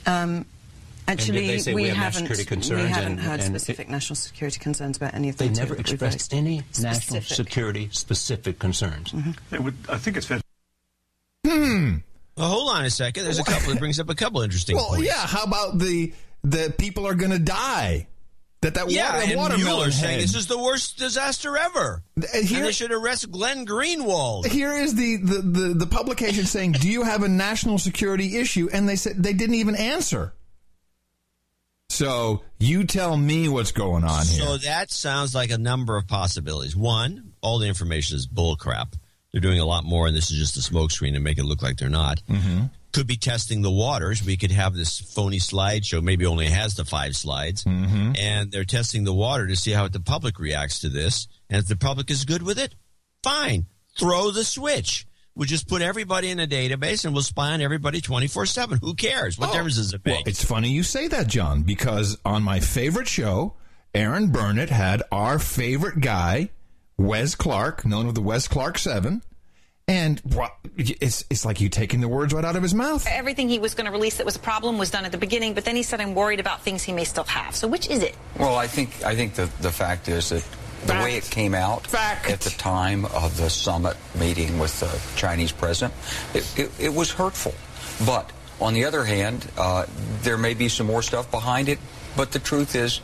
um, 0.07 0.47
Actually, 1.07 1.47
they 1.47 1.59
say 1.59 1.75
we, 1.75 1.83
we 1.83 1.89
have 1.89 2.15
haven't. 2.15 2.27
concerns 2.47 2.71
we 2.71 2.89
haven't 2.89 3.13
and- 3.13 3.21
heard 3.21 3.41
and 3.41 3.49
specific 3.49 3.89
national 3.91 4.17
security 4.17 4.59
concerns 4.59 4.97
about 4.97 5.13
any 5.15 5.29
of 5.29 5.37
They 5.37 5.47
them. 5.49 5.57
never 5.57 5.75
that 5.75 5.87
we've 5.87 5.93
expressed 6.03 6.33
raised. 6.33 6.35
any 6.35 6.63
national 6.81 7.21
security 7.23 7.89
specific 7.93 8.59
concerns. 8.59 9.13
It 9.53 9.61
would, 9.63 9.77
I 9.89 9.99
think 9.99 10.17
it's 10.17 10.27
fair. 10.27 10.41
Hmm. 11.47 11.97
Well, 12.37 12.49
hold 12.49 12.71
on 12.77 12.85
a 12.85 12.91
second. 12.91 13.25
There's 13.25 13.39
a 13.39 13.45
couple 13.45 13.71
that 13.73 13.79
brings 13.79 14.01
up 14.01 14.09
a 14.11 14.15
couple 14.15 14.41
interesting 14.43 14.77
Well, 14.77 14.89
points. 14.89 15.07
yeah. 15.07 15.27
How 15.27 15.45
about 15.45 15.79
the 15.79 16.13
the 16.43 16.75
people 16.77 17.07
are 17.07 17.15
going 17.15 17.31
to 17.31 17.39
die? 17.39 18.07
That 18.63 18.75
that 18.75 18.91
Yeah, 18.91 19.13
water, 19.19 19.25
and 19.31 19.37
watermelon 19.37 19.65
Mueller 19.67 19.91
saying 19.91 20.21
head. 20.21 20.23
this 20.29 20.35
is 20.35 20.47
the 20.47 20.59
worst 20.59 20.97
disaster 20.99 21.55
ever. 21.57 22.03
And 22.17 22.45
here- 22.47 22.59
and 22.59 22.67
they 22.67 22.73
should 22.73 22.93
arrest 22.93 23.31
Glenn 23.31 23.67
Greenwald. 23.67 24.47
Here 24.47 24.73
is 24.73 24.95
the, 24.95 25.19
the, 25.19 25.43
the, 25.43 25.75
the 25.75 25.87
publication 25.87 26.47
saying, 26.47 26.73
"Do 26.73 26.89
you 26.89 27.03
have 27.03 27.23
a 27.23 27.29
national 27.29 27.79
security 27.79 28.39
issue?" 28.39 28.71
And 28.73 28.89
they 28.89 28.97
said 28.97 29.23
they 29.23 29.35
didn't 29.35 29.57
even 29.57 29.75
answer. 29.77 30.33
So 31.95 32.43
you 32.59 32.85
tell 32.85 33.17
me 33.17 33.49
what's 33.49 33.71
going 33.73 34.03
on 34.05 34.27
here. 34.27 34.45
So 34.45 34.57
that 34.59 34.91
sounds 34.91 35.35
like 35.35 35.51
a 35.51 35.59
number 35.59 35.97
of 35.97 36.09
possibilities. 36.09 36.75
One, 36.75 37.33
all 37.41 37.59
the 37.59 37.69
information 37.69 38.17
is 38.17 38.27
bullcrap. 38.27 38.95
They're 39.33 39.41
doing 39.41 39.61
a 39.61 39.65
lot 39.65 39.85
more, 39.85 40.07
and 40.09 40.17
this 40.17 40.31
is 40.31 40.39
just 40.39 40.57
a 40.57 40.73
smokescreen 40.73 41.13
to 41.15 41.21
make 41.21 41.39
it 41.39 41.45
look 41.45 41.63
like 41.63 41.77
they're 41.77 41.89
not. 41.89 42.21
Mm-hmm. 42.29 42.65
Could 42.93 43.07
be 43.07 43.17
testing 43.17 43.63
the 43.63 43.71
waters. 43.71 44.25
We 44.25 44.37
could 44.37 44.53
have 44.53 44.75
this 44.75 45.01
phony 45.01 45.39
slideshow. 45.39 46.03
Maybe 46.03 46.27
only 46.27 46.47
has 46.47 46.75
the 46.75 46.85
five 46.85 47.17
slides, 47.17 47.65
Mm-hmm. 47.65 48.13
and 48.19 48.51
they're 48.53 48.65
testing 48.65 49.05
the 49.05 49.15
water 49.15 49.47
to 49.47 49.57
see 49.57 49.73
how 49.73 49.87
the 49.89 50.01
public 50.01 50.39
reacts 50.39 50.81
to 50.81 50.89
this. 50.89 51.27
And 51.51 51.61
if 51.61 51.69
the 51.69 51.77
public 51.77 52.11
is 52.11 52.25
good 52.25 52.43
with 52.43 52.59
it, 52.59 52.75
fine. 53.23 53.67
Throw 53.99 54.31
the 54.33 54.45
switch. 54.45 55.07
We'll 55.37 55.47
just 55.47 55.69
put 55.69 55.83
everybody 55.83 56.31
in 56.31 56.39
a 56.39 56.47
database, 56.47 57.05
and 57.05 57.13
we'll 57.13 57.25
spy 57.25 57.51
on 57.51 57.61
everybody 57.61 58.01
twenty 58.01 58.29
four 58.29 58.47
seven. 58.47 58.79
Who 58.81 58.95
cares? 58.95 59.37
What 59.37 59.51
oh. 59.51 59.53
difference 59.53 59.77
does 59.77 59.93
it 59.93 60.05
make? 60.05 60.15
Well, 60.15 60.23
it's 60.27 60.45
funny 60.45 60.71
you 60.71 60.85
say 60.85 61.09
that, 61.09 61.27
John, 61.27 61.63
because 61.63 62.17
on 62.25 62.45
my 62.45 62.61
favorite 62.61 63.09
show, 63.09 63.55
Erin 63.95 64.31
Burnett 64.31 64.71
had 64.71 65.03
our 65.11 65.41
favorite 65.41 66.01
guy, 66.01 66.51
Wes 66.99 67.35
Clark, 67.35 67.85
known 67.85 68.07
as 68.07 68.15
the 68.15 68.21
Wes 68.21 68.47
Clark 68.47 68.79
Seven, 68.79 69.23
and 69.89 70.23
it's 70.77 71.25
it's 71.29 71.45
like 71.45 71.61
you 71.61 71.69
taking 71.69 72.01
the 72.01 72.09
words 72.09 72.33
right 72.33 72.45
out 72.45 72.55
of 72.55 72.63
his 72.63 72.75
mouth. 72.75 73.05
Everything 73.11 73.49
he 73.49 73.59
was 73.59 73.75
going 73.75 73.87
to 73.87 73.93
release 73.93 74.19
that 74.19 74.27
was 74.27 74.37
a 74.37 74.41
problem 74.41 74.79
was 74.79 74.93
done 74.93 75.05
at 75.05 75.11
the 75.11 75.19
beginning, 75.19 75.55
but 75.55 75.65
then 75.65 75.75
he 75.75 75.83
said, 75.83 76.01
I'm 76.01 76.15
worried 76.15 76.39
about 76.39 76.63
things 76.63 76.85
he 76.85 76.93
may 76.93 77.05
still 77.05 77.25
have. 77.25 77.57
So 77.57 77.67
which 77.67 77.89
is 77.89 78.05
it? 78.05 78.17
Well, 78.39 78.55
I 78.55 78.69
think 78.69 79.03
I 79.03 79.17
think 79.17 79.35
the 79.35 79.51
the 79.61 79.73
fact 79.73 80.09
is 80.09 80.29
that 80.29 80.47
the 80.87 80.95
way 80.95 81.17
it 81.17 81.25
came 81.25 81.55
out 81.55 81.93
at 81.95 82.41
the 82.41 82.51
time 82.51 83.05
of 83.07 83.37
the 83.37 83.49
summit 83.51 83.97
meeting 84.19 84.59
with 84.59 84.79
the 84.81 85.01
Chinese 85.19 85.53
president, 85.53 85.95
it, 86.35 86.59
it, 86.59 86.71
it 86.79 86.95
was 86.95 87.11
hurtful. 87.13 87.55
But 88.07 88.31
on 88.61 88.75
the 88.75 88.85
other 88.85 89.05
hand, 89.05 89.47
uh, 89.57 89.87
there 90.23 90.39
may 90.39 90.55
be 90.55 90.69
some 90.69 90.87
more 90.87 91.03
stuff 91.03 91.31
behind 91.31 91.69
it. 91.69 91.79
But 92.17 92.31
the 92.31 92.39
truth 92.39 92.77
is, 92.77 93.01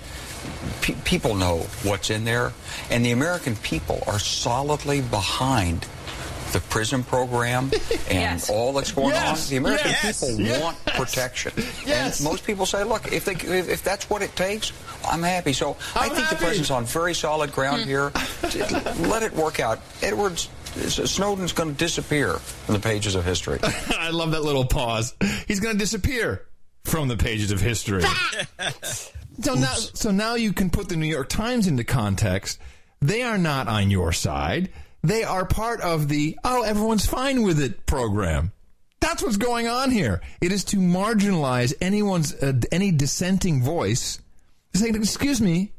pe- 0.82 0.94
people 1.04 1.34
know 1.34 1.66
what's 1.82 2.10
in 2.10 2.24
there, 2.24 2.52
and 2.90 3.04
the 3.04 3.10
American 3.10 3.56
people 3.56 4.02
are 4.06 4.20
solidly 4.20 5.00
behind 5.00 5.86
the 6.52 6.60
PRISM 6.60 7.04
program 7.04 7.70
and 8.10 8.44
all 8.50 8.72
that's 8.72 8.92
going 8.92 9.10
Yes. 9.10 9.44
on. 9.46 9.50
The 9.50 9.56
American 9.56 9.90
Yes. 9.90 10.20
people 10.24 10.40
Yes. 10.40 10.62
want 10.62 10.84
protection. 10.86 11.52
Yes. 11.86 12.18
And 12.20 12.24
most 12.28 12.44
people 12.44 12.66
say, 12.66 12.82
look, 12.84 13.12
if, 13.12 13.24
they, 13.24 13.32
if, 13.34 13.68
if 13.68 13.82
that's 13.84 14.08
what 14.10 14.22
it 14.22 14.34
takes, 14.36 14.72
I'm 15.08 15.22
happy. 15.22 15.52
So 15.52 15.76
i 15.94 16.06
I'm 16.06 16.14
think 16.14 16.28
the 16.28 16.36
president's 16.36 16.70
on 16.70 16.84
very 16.84 17.14
solid 17.14 17.52
ground 17.52 17.84
here. 17.84 18.12
Let 18.42 19.22
it 19.22 19.32
work 19.32 19.60
out. 19.60 19.80
Edwards, 20.02 20.48
Snowden's 20.74 21.52
going 21.52 21.70
to 21.70 21.76
disappear 21.76 22.34
from 22.34 22.74
the 22.74 22.80
pages 22.80 23.14
of 23.14 23.24
history. 23.24 23.58
I 23.98 24.10
love 24.10 24.32
that 24.32 24.42
little 24.42 24.64
pause. 24.64 25.14
He's 25.48 25.60
going 25.60 25.74
to 25.74 25.78
disappear 25.78 26.46
from 26.84 27.08
the 27.08 27.16
pages 27.16 27.50
of 27.50 27.60
history. 27.60 28.02
so 28.82 29.54
now, 29.54 29.74
so 29.74 30.10
now 30.10 30.34
you 30.34 30.52
can 30.52 30.70
put 30.70 30.88
the 30.88 30.96
New 30.96 31.06
York 31.06 31.28
Times 31.28 31.66
into 31.66 31.84
context. 31.84 32.58
They 33.00 33.22
are 33.22 33.38
not 33.38 33.68
on 33.68 33.90
your 33.90 34.12
side. 34.12 34.70
They 35.02 35.24
are 35.24 35.46
part 35.46 35.80
of 35.80 36.08
the 36.08 36.38
"oh, 36.44 36.62
everyone's 36.62 37.06
fine 37.06 37.42
with 37.42 37.60
it" 37.60 37.86
program. 37.86 38.52
That's 39.00 39.22
what's 39.22 39.38
going 39.38 39.66
on 39.66 39.90
here. 39.90 40.20
It 40.42 40.52
is 40.52 40.64
to 40.64 40.76
marginalize 40.76 41.72
anyone's 41.80 42.34
uh, 42.34 42.52
any 42.70 42.92
dissenting 42.92 43.62
voice, 43.62 44.20
saying, 44.74 44.94
"Excuse 44.96 45.40
me, 45.40 45.72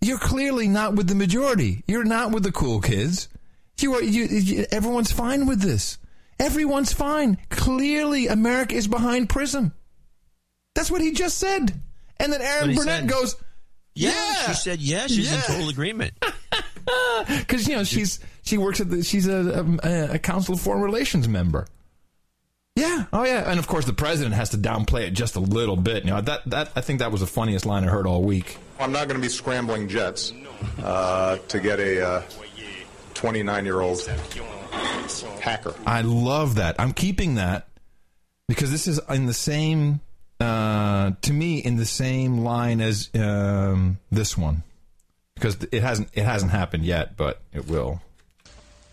you're 0.00 0.18
clearly 0.18 0.68
not 0.68 0.94
with 0.94 1.08
the 1.08 1.14
majority. 1.14 1.82
You're 1.86 2.04
not 2.04 2.30
with 2.32 2.42
the 2.42 2.52
cool 2.52 2.80
kids. 2.80 3.28
You 3.80 3.94
are. 3.94 4.02
You, 4.02 4.24
you, 4.24 4.66
everyone's 4.70 5.12
fine 5.12 5.46
with 5.46 5.60
this. 5.60 5.98
Everyone's 6.38 6.92
fine. 6.92 7.38
Clearly, 7.50 8.26
America 8.28 8.74
is 8.74 8.88
behind 8.88 9.28
Prism. 9.28 9.72
That's 10.74 10.90
what 10.90 11.00
he 11.00 11.12
just 11.12 11.38
said. 11.38 11.80
And 12.18 12.32
then 12.32 12.40
Erin 12.42 12.74
Burnett 12.74 13.00
said. 13.00 13.08
goes, 13.08 13.36
yeah, 13.94 14.10
"Yeah." 14.10 14.34
she 14.46 14.54
said 14.54 14.78
yes. 14.80 15.10
She's 15.10 15.30
Yeah. 15.30 15.36
in 15.38 15.42
total 15.42 15.68
agreement. 15.68 16.12
because 17.28 17.66
you 17.66 17.76
know 17.76 17.84
she's 17.84 18.20
she 18.42 18.58
works 18.58 18.80
at 18.80 18.90
the 18.90 19.02
she's 19.02 19.26
a, 19.26 19.78
a, 19.82 20.14
a 20.14 20.18
council 20.18 20.54
of 20.54 20.60
foreign 20.60 20.82
relations 20.82 21.26
member. 21.28 21.66
Yeah, 22.76 23.04
oh 23.12 23.24
yeah, 23.24 23.48
and 23.48 23.60
of 23.60 23.68
course 23.68 23.84
the 23.84 23.92
president 23.92 24.34
has 24.34 24.50
to 24.50 24.58
downplay 24.58 25.02
it 25.02 25.12
just 25.12 25.36
a 25.36 25.40
little 25.40 25.76
bit. 25.76 26.04
You 26.04 26.10
know 26.10 26.20
that 26.20 26.42
that 26.46 26.72
I 26.74 26.80
think 26.80 26.98
that 26.98 27.12
was 27.12 27.20
the 27.20 27.26
funniest 27.26 27.64
line 27.64 27.84
I 27.84 27.86
heard 27.86 28.04
all 28.04 28.22
week. 28.22 28.58
I'm 28.80 28.90
not 28.90 29.06
going 29.06 29.20
to 29.20 29.22
be 29.22 29.28
scrambling 29.28 29.88
jets 29.88 30.32
uh, 30.82 31.36
to 31.48 31.60
get 31.60 31.78
a 31.78 32.24
29 33.14 33.64
year 33.64 33.80
old 33.80 34.00
hacker. 35.40 35.74
I 35.86 36.00
love 36.00 36.56
that. 36.56 36.74
I'm 36.80 36.92
keeping 36.92 37.36
that 37.36 37.68
because 38.48 38.72
this 38.72 38.88
is 38.88 39.00
in 39.08 39.26
the 39.26 39.34
same 39.34 40.00
uh, 40.40 41.12
to 41.22 41.32
me 41.32 41.58
in 41.58 41.76
the 41.76 41.86
same 41.86 42.38
line 42.38 42.80
as 42.80 43.08
um, 43.14 43.98
this 44.10 44.36
one 44.36 44.64
because 45.36 45.56
it 45.70 45.82
hasn't 45.82 46.08
it 46.12 46.24
hasn't 46.24 46.50
happened 46.50 46.84
yet, 46.84 47.16
but 47.16 47.40
it 47.52 47.68
will. 47.68 48.02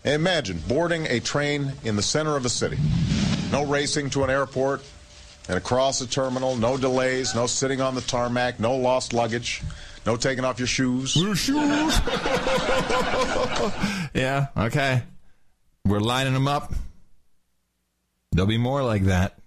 Imagine 0.04 0.60
boarding 0.68 1.06
a 1.06 1.18
train 1.18 1.72
in 1.82 1.96
the 1.96 2.02
center 2.02 2.36
of 2.36 2.44
a 2.44 2.48
city. 2.48 2.78
No 3.52 3.64
racing 3.66 4.10
to 4.10 4.24
an 4.24 4.30
airport 4.30 4.82
and 5.48 5.56
across 5.58 6.00
a 6.00 6.06
terminal, 6.06 6.56
no 6.56 6.76
delays, 6.76 7.34
no 7.34 7.46
sitting 7.46 7.80
on 7.80 7.94
the 7.94 8.00
tarmac, 8.00 8.58
no 8.58 8.76
lost 8.76 9.12
luggage, 9.12 9.62
no 10.06 10.16
taking 10.16 10.44
off 10.44 10.58
your 10.58 10.66
shoes. 10.68 11.14
Your 11.16 11.34
shoes. 11.36 11.54
yeah, 14.14 14.46
okay. 14.56 15.02
We're 15.84 16.00
lining 16.00 16.32
them 16.32 16.48
up. 16.48 16.72
There'll 18.32 18.46
be 18.48 18.56
more 18.58 18.82
like 18.82 19.04
that. 19.04 19.38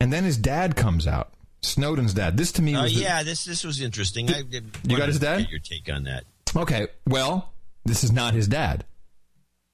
And 0.00 0.12
then 0.12 0.24
his 0.24 0.36
dad 0.36 0.74
comes 0.76 1.06
out. 1.06 1.30
Snowden's 1.62 2.12
dad. 2.12 2.36
This 2.36 2.52
to 2.52 2.62
me 2.62 2.74
Uh, 2.74 2.82
was 2.82 2.94
the- 2.94 3.00
yeah, 3.00 3.22
this 3.22 3.44
this 3.44 3.64
was 3.64 3.80
interesting. 3.80 4.28
I 4.30 4.42
did 4.42 4.76
You 4.82 4.96
got 4.98 5.08
his 5.08 5.18
dad? 5.18 5.38
Get 5.38 5.50
your 5.50 5.60
take 5.60 5.88
on 5.90 6.04
that? 6.04 6.24
Okay, 6.56 6.88
well, 7.06 7.52
this 7.84 8.04
is 8.04 8.12
not 8.12 8.34
his 8.34 8.48
dad. 8.48 8.84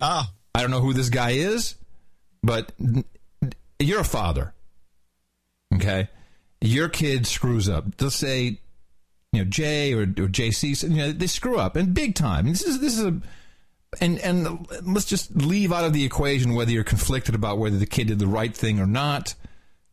Ah, 0.01 0.31
I 0.55 0.61
don't 0.61 0.71
know 0.71 0.81
who 0.81 0.93
this 0.93 1.09
guy 1.09 1.31
is, 1.31 1.75
but 2.43 2.73
you're 3.79 4.01
a 4.01 4.05
father. 4.05 4.55
Okay, 5.75 6.09
your 6.61 6.89
kid 6.89 7.27
screws 7.27 7.69
up. 7.69 7.97
They'll 7.97 8.11
say, 8.11 8.61
you 9.33 9.45
know, 9.45 9.45
Jay 9.45 9.93
or, 9.93 10.03
or 10.03 10.29
JC. 10.29 10.83
You 10.83 10.97
know, 10.97 11.13
they 11.13 11.27
screw 11.27 11.59
up 11.59 11.77
and 11.77 11.95
big 11.95 12.15
time. 12.15 12.49
This 12.49 12.63
is 12.63 12.81
this 12.81 12.99
is 12.99 13.05
a. 13.05 13.21
And 14.01 14.21
and 14.21 14.69
let's 14.85 15.07
just 15.07 15.35
leave 15.35 15.73
out 15.73 15.83
of 15.83 15.93
the 15.93 16.05
equation 16.05 16.55
whether 16.55 16.71
you're 16.71 16.85
conflicted 16.85 17.35
about 17.35 17.59
whether 17.59 17.77
the 17.77 17.87
kid 17.87 18.07
did 18.07 18.21
the 18.21 18.29
right 18.29 18.55
thing 18.55 18.79
or 18.79 18.87
not. 18.87 19.35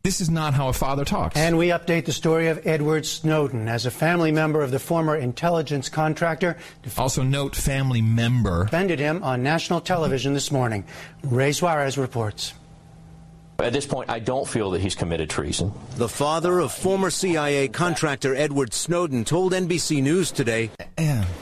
This 0.04 0.20
is 0.20 0.30
not 0.30 0.54
how 0.54 0.68
a 0.68 0.72
father 0.72 1.04
talks. 1.04 1.36
And 1.36 1.58
we 1.58 1.68
update 1.68 2.04
the 2.04 2.12
story 2.12 2.48
of 2.48 2.64
Edward 2.64 3.04
Snowden. 3.04 3.66
As 3.68 3.84
a 3.84 3.90
family 3.90 4.30
member 4.30 4.62
of 4.62 4.70
the 4.70 4.78
former 4.78 5.16
intelligence 5.16 5.88
contractor, 5.88 6.56
also 6.96 7.22
note 7.24 7.56
family 7.56 8.00
member, 8.00 8.64
defended 8.64 9.00
him 9.00 9.22
on 9.24 9.42
national 9.42 9.80
television 9.80 10.34
this 10.34 10.52
morning. 10.52 10.84
Ray 11.24 11.50
Suarez 11.52 11.98
reports. 11.98 12.54
At 13.60 13.72
this 13.72 13.86
point, 13.86 14.08
I 14.08 14.20
don't 14.20 14.46
feel 14.46 14.70
that 14.70 14.80
he's 14.80 14.94
committed 14.94 15.28
treason. 15.28 15.72
The 15.96 16.08
father 16.08 16.60
of 16.60 16.70
former 16.70 17.10
CIA 17.10 17.66
contractor 17.66 18.32
Edward 18.32 18.72
Snowden 18.72 19.24
told 19.24 19.52
NBC 19.52 20.00
News 20.00 20.30
today 20.30 20.70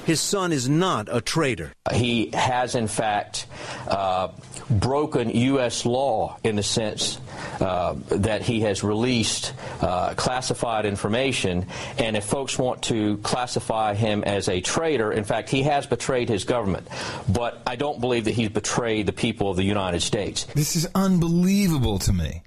his 0.06 0.20
son 0.20 0.52
is 0.52 0.66
not 0.66 1.08
a 1.10 1.20
traitor. 1.20 1.72
He 1.92 2.30
has, 2.32 2.74
in 2.74 2.88
fact, 2.88 3.46
uh, 3.86 4.28
broken 4.70 5.28
U.S. 5.30 5.84
law 5.84 6.38
in 6.42 6.56
the 6.56 6.62
sense 6.62 7.18
uh, 7.60 7.96
that 8.08 8.42
he 8.42 8.60
has 8.60 8.82
released 8.82 9.52
uh, 9.80 10.14
classified 10.14 10.86
information. 10.86 11.66
And 11.98 12.16
if 12.16 12.24
folks 12.24 12.58
want 12.58 12.82
to 12.84 13.18
classify 13.18 13.94
him 13.94 14.24
as 14.24 14.48
a 14.48 14.60
traitor, 14.60 15.12
in 15.12 15.24
fact, 15.24 15.50
he 15.50 15.64
has 15.64 15.86
betrayed 15.86 16.28
his 16.28 16.44
government. 16.44 16.88
But 17.28 17.60
I 17.66 17.76
don't 17.76 18.00
believe 18.00 18.24
that 18.24 18.34
he's 18.34 18.48
betrayed 18.48 19.06
the 19.06 19.12
people 19.12 19.50
of 19.50 19.56
the 19.56 19.64
United 19.64 20.00
States. 20.00 20.44
This 20.54 20.76
is 20.76 20.88
unbelievable 20.94 21.98
to 22.06 22.12
me. 22.12 22.42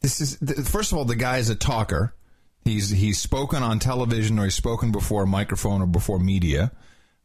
This 0.00 0.20
is 0.20 0.38
first 0.68 0.92
of 0.92 0.98
all, 0.98 1.04
the 1.04 1.16
guy 1.16 1.38
is 1.38 1.48
a 1.48 1.54
talker. 1.54 2.14
He's 2.64 2.90
he's 2.90 3.18
spoken 3.18 3.62
on 3.62 3.78
television 3.78 4.38
or 4.38 4.44
he's 4.44 4.54
spoken 4.54 4.92
before 4.92 5.24
a 5.24 5.26
microphone 5.26 5.82
or 5.82 5.86
before 5.86 6.18
media. 6.18 6.72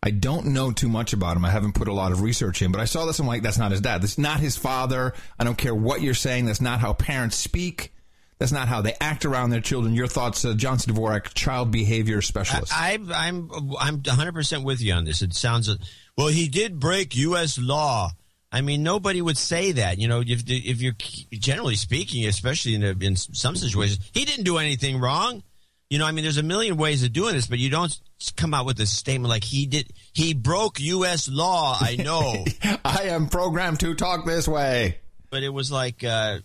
I 0.02 0.12
don't 0.12 0.48
know 0.48 0.72
too 0.72 0.90
much 0.90 1.14
about 1.14 1.38
him. 1.38 1.46
I 1.46 1.50
haven't 1.50 1.74
put 1.74 1.88
a 1.88 1.94
lot 1.94 2.12
of 2.12 2.22
research 2.22 2.62
in, 2.62 2.72
but 2.72 2.80
I 2.80 2.86
saw 2.86 3.06
this. 3.06 3.20
I'm 3.20 3.28
like, 3.28 3.42
that's 3.42 3.58
not 3.58 3.72
his 3.72 3.82
dad. 3.82 4.02
That's 4.02 4.18
not 4.18 4.40
his 4.40 4.56
father. 4.56 5.14
I 5.40 5.44
don't 5.44 5.58
care 5.58 5.74
what 5.74 6.02
you're 6.02 6.14
saying. 6.14 6.46
That's 6.46 6.62
not 6.62 6.80
how 6.80 6.94
parents 6.94 7.36
speak. 7.36 7.94
That's 8.40 8.52
not 8.52 8.68
how 8.68 8.82
they 8.82 8.94
act 9.02 9.26
around 9.26 9.50
their 9.50 9.62
children. 9.62 9.96
Your 9.96 10.08
thoughts, 10.08 10.46
uh, 10.46 10.54
John 10.54 10.78
C. 10.78 10.92
Dvorak, 10.92 11.34
child 11.34 11.72
behavior 11.72 12.22
specialist. 12.22 12.72
I, 12.74 12.94
I'm 12.94 13.12
I'm 13.12 13.52
I'm 13.80 13.96
100 14.04 14.34
percent 14.34 14.64
with 14.64 14.82
you 14.82 14.94
on 14.94 15.06
this. 15.06 15.24
It 15.24 15.34
sounds 15.34 15.76
well. 16.16 16.28
He 16.28 16.48
did 16.48 16.80
break 16.80 17.16
U.S. 17.16 17.58
law. 17.58 18.12
I 18.52 18.62
mean, 18.62 18.82
nobody 18.82 19.22
would 19.22 19.38
say 19.38 19.74
that. 19.74 20.00
You 20.00 20.08
know, 20.08 20.22
if 20.26 20.44
if 20.48 20.82
you're 20.82 20.96
generally 21.32 21.76
speaking, 21.76 22.26
especially 22.28 22.76
in 22.76 22.84
a, 22.84 22.96
in 23.00 23.16
some 23.16 23.56
situations, 23.56 24.00
he 24.14 24.26
didn't 24.26 24.46
do 24.46 24.58
anything 24.58 25.00
wrong. 25.00 25.44
You 25.90 26.00
know, 26.00 26.06
I 26.06 26.12
mean, 26.12 26.24
there's 26.24 26.38
a 26.38 26.44
million 26.44 26.76
ways 26.76 27.04
of 27.04 27.14
doing 27.14 27.34
this, 27.34 27.48
but 27.48 27.60
you 27.60 27.70
don't 27.70 27.98
come 28.36 28.54
out 28.54 28.66
with 28.66 28.80
a 28.82 28.86
statement 28.86 29.30
like 29.30 29.44
he 29.44 29.66
did. 29.66 29.92
He 30.14 30.34
broke 30.34 30.80
U.S. 30.80 31.30
law. 31.30 31.78
I 31.80 31.96
know. 31.96 32.46
I 32.86 33.04
am 33.04 33.28
programmed 33.30 33.80
to 33.82 33.96
talk 33.96 34.26
this 34.26 34.48
way. 34.48 35.00
But 35.30 35.44
it 35.44 35.50
was 35.50 35.72
like, 35.72 36.04
uh, 36.04 36.40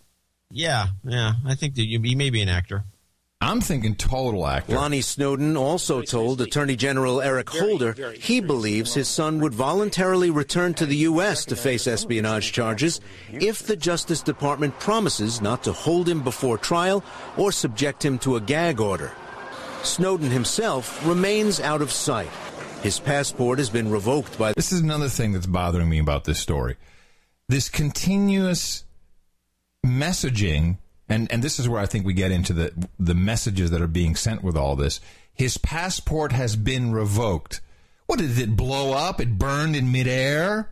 yeah, 0.51 0.89
yeah. 1.05 1.33
I 1.47 1.55
think 1.55 1.75
that 1.77 1.85
you, 1.85 2.01
he 2.01 2.15
may 2.15 2.31
be 2.31 2.43
an 2.43 2.49
actor. 2.49 2.85
I'm 3.43 3.61
thinking 3.61 3.97
total 3.97 4.47
actor. 4.47 4.77
Lonnie 4.77 5.01
Snowden 5.01 5.57
also 5.57 6.01
told 6.01 6.41
Attorney 6.41 6.77
General 6.77 7.21
Eric 7.21 7.51
Holder 7.51 8.13
he 8.15 8.41
believes 8.41 8.95
his 8.95 9.09
son 9.09 9.41
would 9.41 9.53
voluntarily 9.53 10.31
return 10.31 10.75
to 10.75 10.87
the 10.87 10.97
U.S. 10.99 11.45
to 11.47 11.57
face 11.57 11.89
espionage 11.89 12.53
charges 12.53 13.01
if 13.33 13.67
the 13.67 13.75
Justice 13.75 14.23
Department 14.23 14.79
promises 14.79 15.43
not 15.43 15.65
to 15.65 15.73
hold 15.73 16.09
him 16.09 16.23
before 16.23 16.57
trial 16.57 17.03
or 17.37 17.51
subject 17.51 18.05
him 18.05 18.17
to 18.21 18.37
a 18.37 18.41
gag 18.41 18.81
order. 18.81 19.11
Snowden 19.83 20.31
himself 20.31 21.05
remains 21.05 21.59
out 21.59 21.83
of 21.83 21.91
sight. 21.91 22.31
His 22.83 23.01
passport 23.01 23.59
has 23.59 23.71
been 23.71 23.91
revoked 23.91 24.39
by. 24.39 24.53
This 24.53 24.73
is 24.73 24.81
another 24.81 25.09
thing 25.09 25.33
that's 25.33 25.47
bothering 25.47 25.89
me 25.89 25.99
about 25.99 26.25
this 26.25 26.39
story. 26.39 26.77
This 27.49 27.69
continuous 27.69 28.85
messaging, 29.85 30.79
and, 31.13 31.31
and 31.31 31.43
this 31.43 31.59
is 31.59 31.69
where 31.69 31.81
I 31.81 31.87
think 31.87 32.07
we 32.07 32.15
get 32.15 32.33
into 32.33 32.53
the, 32.53 32.89
the 32.99 33.15
messages 33.15 33.71
that 33.71 33.83
are 33.83 33.87
being 33.87 34.17
sent 34.17 34.43
with 34.43 34.57
all 34.57 34.77
this. 34.77 35.01
His 35.35 35.59
passport 35.59 36.33
has 36.33 36.57
been 36.57 36.93
revoked. 36.93 37.61
What 38.07 38.19
did 38.19 38.39
it 38.39 38.57
blow 38.57 38.93
up? 38.93 39.21
It 39.21 39.39
burned 39.39 39.77
in 39.77 39.93
midair? 39.93 40.71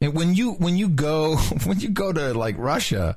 And 0.00 0.14
when 0.14 0.34
you 0.34 0.52
when 0.52 0.76
you 0.76 0.88
go 0.88 1.36
when 1.64 1.80
you 1.80 1.88
go 1.88 2.12
to 2.12 2.34
like 2.34 2.56
Russia, 2.58 3.16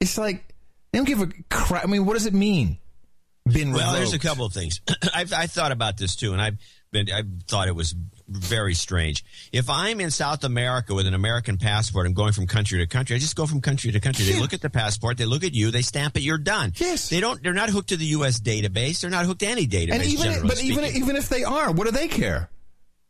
it's 0.00 0.18
like 0.18 0.54
they 0.92 0.98
don't 0.98 1.06
give 1.06 1.22
a 1.22 1.28
crap. 1.50 1.84
I 1.84 1.86
mean, 1.86 2.04
what 2.04 2.14
does 2.14 2.26
it 2.26 2.34
mean? 2.34 2.78
Been 3.46 3.72
well, 3.72 3.92
revoked? 3.92 3.96
there's 3.96 4.14
a 4.14 4.18
couple 4.18 4.44
of 4.44 4.52
things. 4.52 4.80
I've 5.14 5.32
I 5.32 5.46
thought 5.46 5.72
about 5.72 5.96
this 5.96 6.16
too, 6.16 6.32
and 6.32 6.40
I've 6.40 6.58
been 6.90 7.10
I 7.10 7.22
thought 7.48 7.68
it 7.68 7.74
was 7.74 7.94
very 8.28 8.74
strange. 8.74 9.24
If 9.52 9.68
I'm 9.70 10.00
in 10.00 10.10
South 10.10 10.44
America 10.44 10.94
with 10.94 11.06
an 11.06 11.14
American 11.14 11.58
passport, 11.58 12.06
I'm 12.06 12.14
going 12.14 12.32
from 12.32 12.46
country 12.46 12.78
to 12.78 12.86
country. 12.86 13.16
I 13.16 13.18
just 13.18 13.36
go 13.36 13.46
from 13.46 13.60
country 13.60 13.92
to 13.92 14.00
country. 14.00 14.24
They 14.24 14.38
look 14.40 14.52
at 14.52 14.60
the 14.60 14.70
passport, 14.70 15.18
they 15.18 15.24
look 15.24 15.44
at 15.44 15.54
you, 15.54 15.70
they 15.70 15.82
stamp 15.82 16.16
it, 16.16 16.22
you're 16.22 16.38
done. 16.38 16.72
Yes. 16.76 17.08
They 17.08 17.20
don't. 17.20 17.42
They're 17.42 17.52
not 17.52 17.70
hooked 17.70 17.90
to 17.90 17.96
the 17.96 18.06
U.S. 18.06 18.40
database. 18.40 19.00
They're 19.00 19.10
not 19.10 19.26
hooked 19.26 19.40
to 19.40 19.46
any 19.46 19.66
database. 19.66 19.92
and 19.92 20.04
even 20.04 20.46
but 20.46 20.62
even 20.62 20.84
speaking. 20.84 21.02
even 21.02 21.16
if 21.16 21.28
they 21.28 21.44
are, 21.44 21.72
what 21.72 21.84
do 21.86 21.90
they 21.92 22.08
care? 22.08 22.48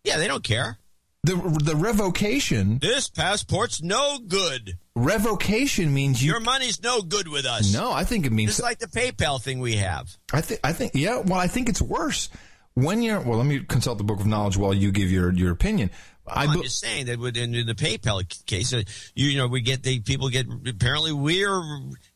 yeah, 0.04 0.18
they 0.18 0.26
don't 0.26 0.42
care. 0.44 0.78
The 1.24 1.36
the 1.62 1.76
revocation 1.76 2.80
This 2.80 3.08
passport's 3.08 3.80
no 3.80 4.18
good. 4.18 4.76
revocation 4.96 5.94
means 5.94 6.20
you 6.20 6.32
Your 6.32 6.40
money's 6.40 6.82
no 6.82 7.00
good 7.02 7.28
with 7.28 7.46
us. 7.46 7.72
No, 7.72 7.92
I 7.92 8.02
think 8.02 8.26
it 8.26 8.32
means 8.32 8.50
it's 8.50 8.60
like 8.60 8.80
the 8.80 8.88
PayPal 8.88 9.40
thing 9.40 9.60
we 9.60 9.76
have. 9.76 10.16
I 10.32 10.40
think 10.40 10.58
I 10.64 10.72
think 10.72 10.92
yeah. 10.94 11.18
Well, 11.18 11.38
I 11.38 11.46
think 11.46 11.68
it's 11.68 11.80
worse 11.80 12.28
when 12.74 13.02
you're. 13.02 13.20
Well, 13.20 13.38
let 13.38 13.46
me 13.46 13.60
consult 13.60 13.98
the 13.98 14.04
book 14.04 14.20
of 14.20 14.26
knowledge 14.26 14.56
while 14.56 14.74
you 14.74 14.92
give 14.92 15.10
your 15.10 15.32
your 15.32 15.52
opinion. 15.52 15.90
I 16.26 16.44
I'm 16.44 16.56
be- 16.56 16.62
just 16.62 16.80
saying 16.80 17.06
that 17.06 17.18
with, 17.18 17.36
in, 17.36 17.52
the 17.52 17.74
PayPal 17.74 18.22
case, 18.46 18.72
uh, 18.72 18.82
you, 19.14 19.28
you 19.28 19.38
know, 19.38 19.48
we 19.48 19.60
get 19.60 19.82
the 19.82 20.00
people 20.00 20.28
get 20.28 20.46
apparently 20.66 21.12
we're 21.12 21.62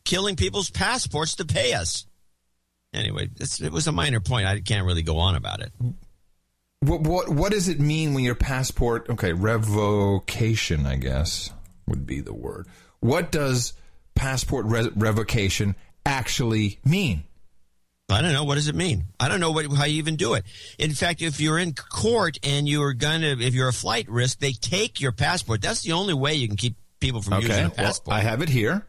killing 0.05 0.37
people's 0.37 0.71
passports 0.71 1.37
to 1.37 1.45
pay 1.45 1.73
us. 1.73 2.07
Anyway, 2.93 3.29
it's, 3.41 3.61
it 3.61 3.73
was 3.73 3.89
a 3.89 3.93
minor 3.93 4.21
point. 4.21 4.47
I 4.47 4.61
can't 4.61 4.87
really 4.87 5.03
go 5.03 5.19
on 5.19 5.35
about 5.35 5.61
it. 5.61 5.73
what 6.81 7.01
what 7.03 7.29
what 7.29 7.53
does 7.53 7.69
it 7.69 7.81
mean 7.81 8.15
when 8.15 8.25
your 8.25 8.37
passport? 8.37 9.11
Okay, 9.11 9.33
revocation. 9.33 10.87
I 10.87 10.97
guess 10.97 11.51
would 11.87 12.07
be 12.07 12.21
the 12.21 12.35
word. 12.35 12.67
What 13.01 13.31
does 13.31 13.73
passport 14.15 14.67
re- 14.67 14.91
revocation 14.95 15.75
actually 16.05 16.79
mean? 16.85 17.25
I 18.09 18.23
don't 18.23 18.33
know. 18.33 18.45
What 18.45 18.55
does 18.55 18.69
it 18.69 18.77
mean? 18.77 19.07
I 19.19 19.29
don't 19.29 19.41
know 19.41 19.51
what, 19.51 19.67
how 19.73 19.85
you 19.85 19.97
even 19.97 20.15
do 20.15 20.35
it. 20.35 20.45
In 20.79 20.93
fact, 20.93 21.23
if 21.23 21.41
you're 21.41 21.59
in 21.59 21.75
court 21.75 22.39
and 22.45 22.69
you're 22.69 22.93
gonna, 22.93 23.37
if 23.41 23.53
you're 23.53 23.69
a 23.69 23.73
flight 23.73 24.09
risk, 24.09 24.39
they 24.39 24.53
take 24.53 25.01
your 25.01 25.11
passport. 25.11 25.61
That's 25.61 25.83
the 25.83 25.91
only 25.93 26.15
way 26.15 26.35
you 26.35 26.47
can 26.47 26.57
keep 26.57 26.77
people 27.01 27.21
from 27.21 27.35
using 27.43 27.51
Okay, 27.51 27.63
a 27.65 27.69
well, 27.69 27.75
passport. 27.75 28.17
I 28.17 28.21
have 28.21 28.43
it 28.43 28.49
here. 28.49 28.87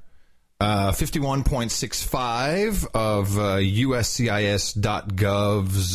Uh, 0.59 0.91
51.65 0.91 2.87
of 2.93 3.37
uh, 3.37 3.57
USCIS.gov's 3.57 4.77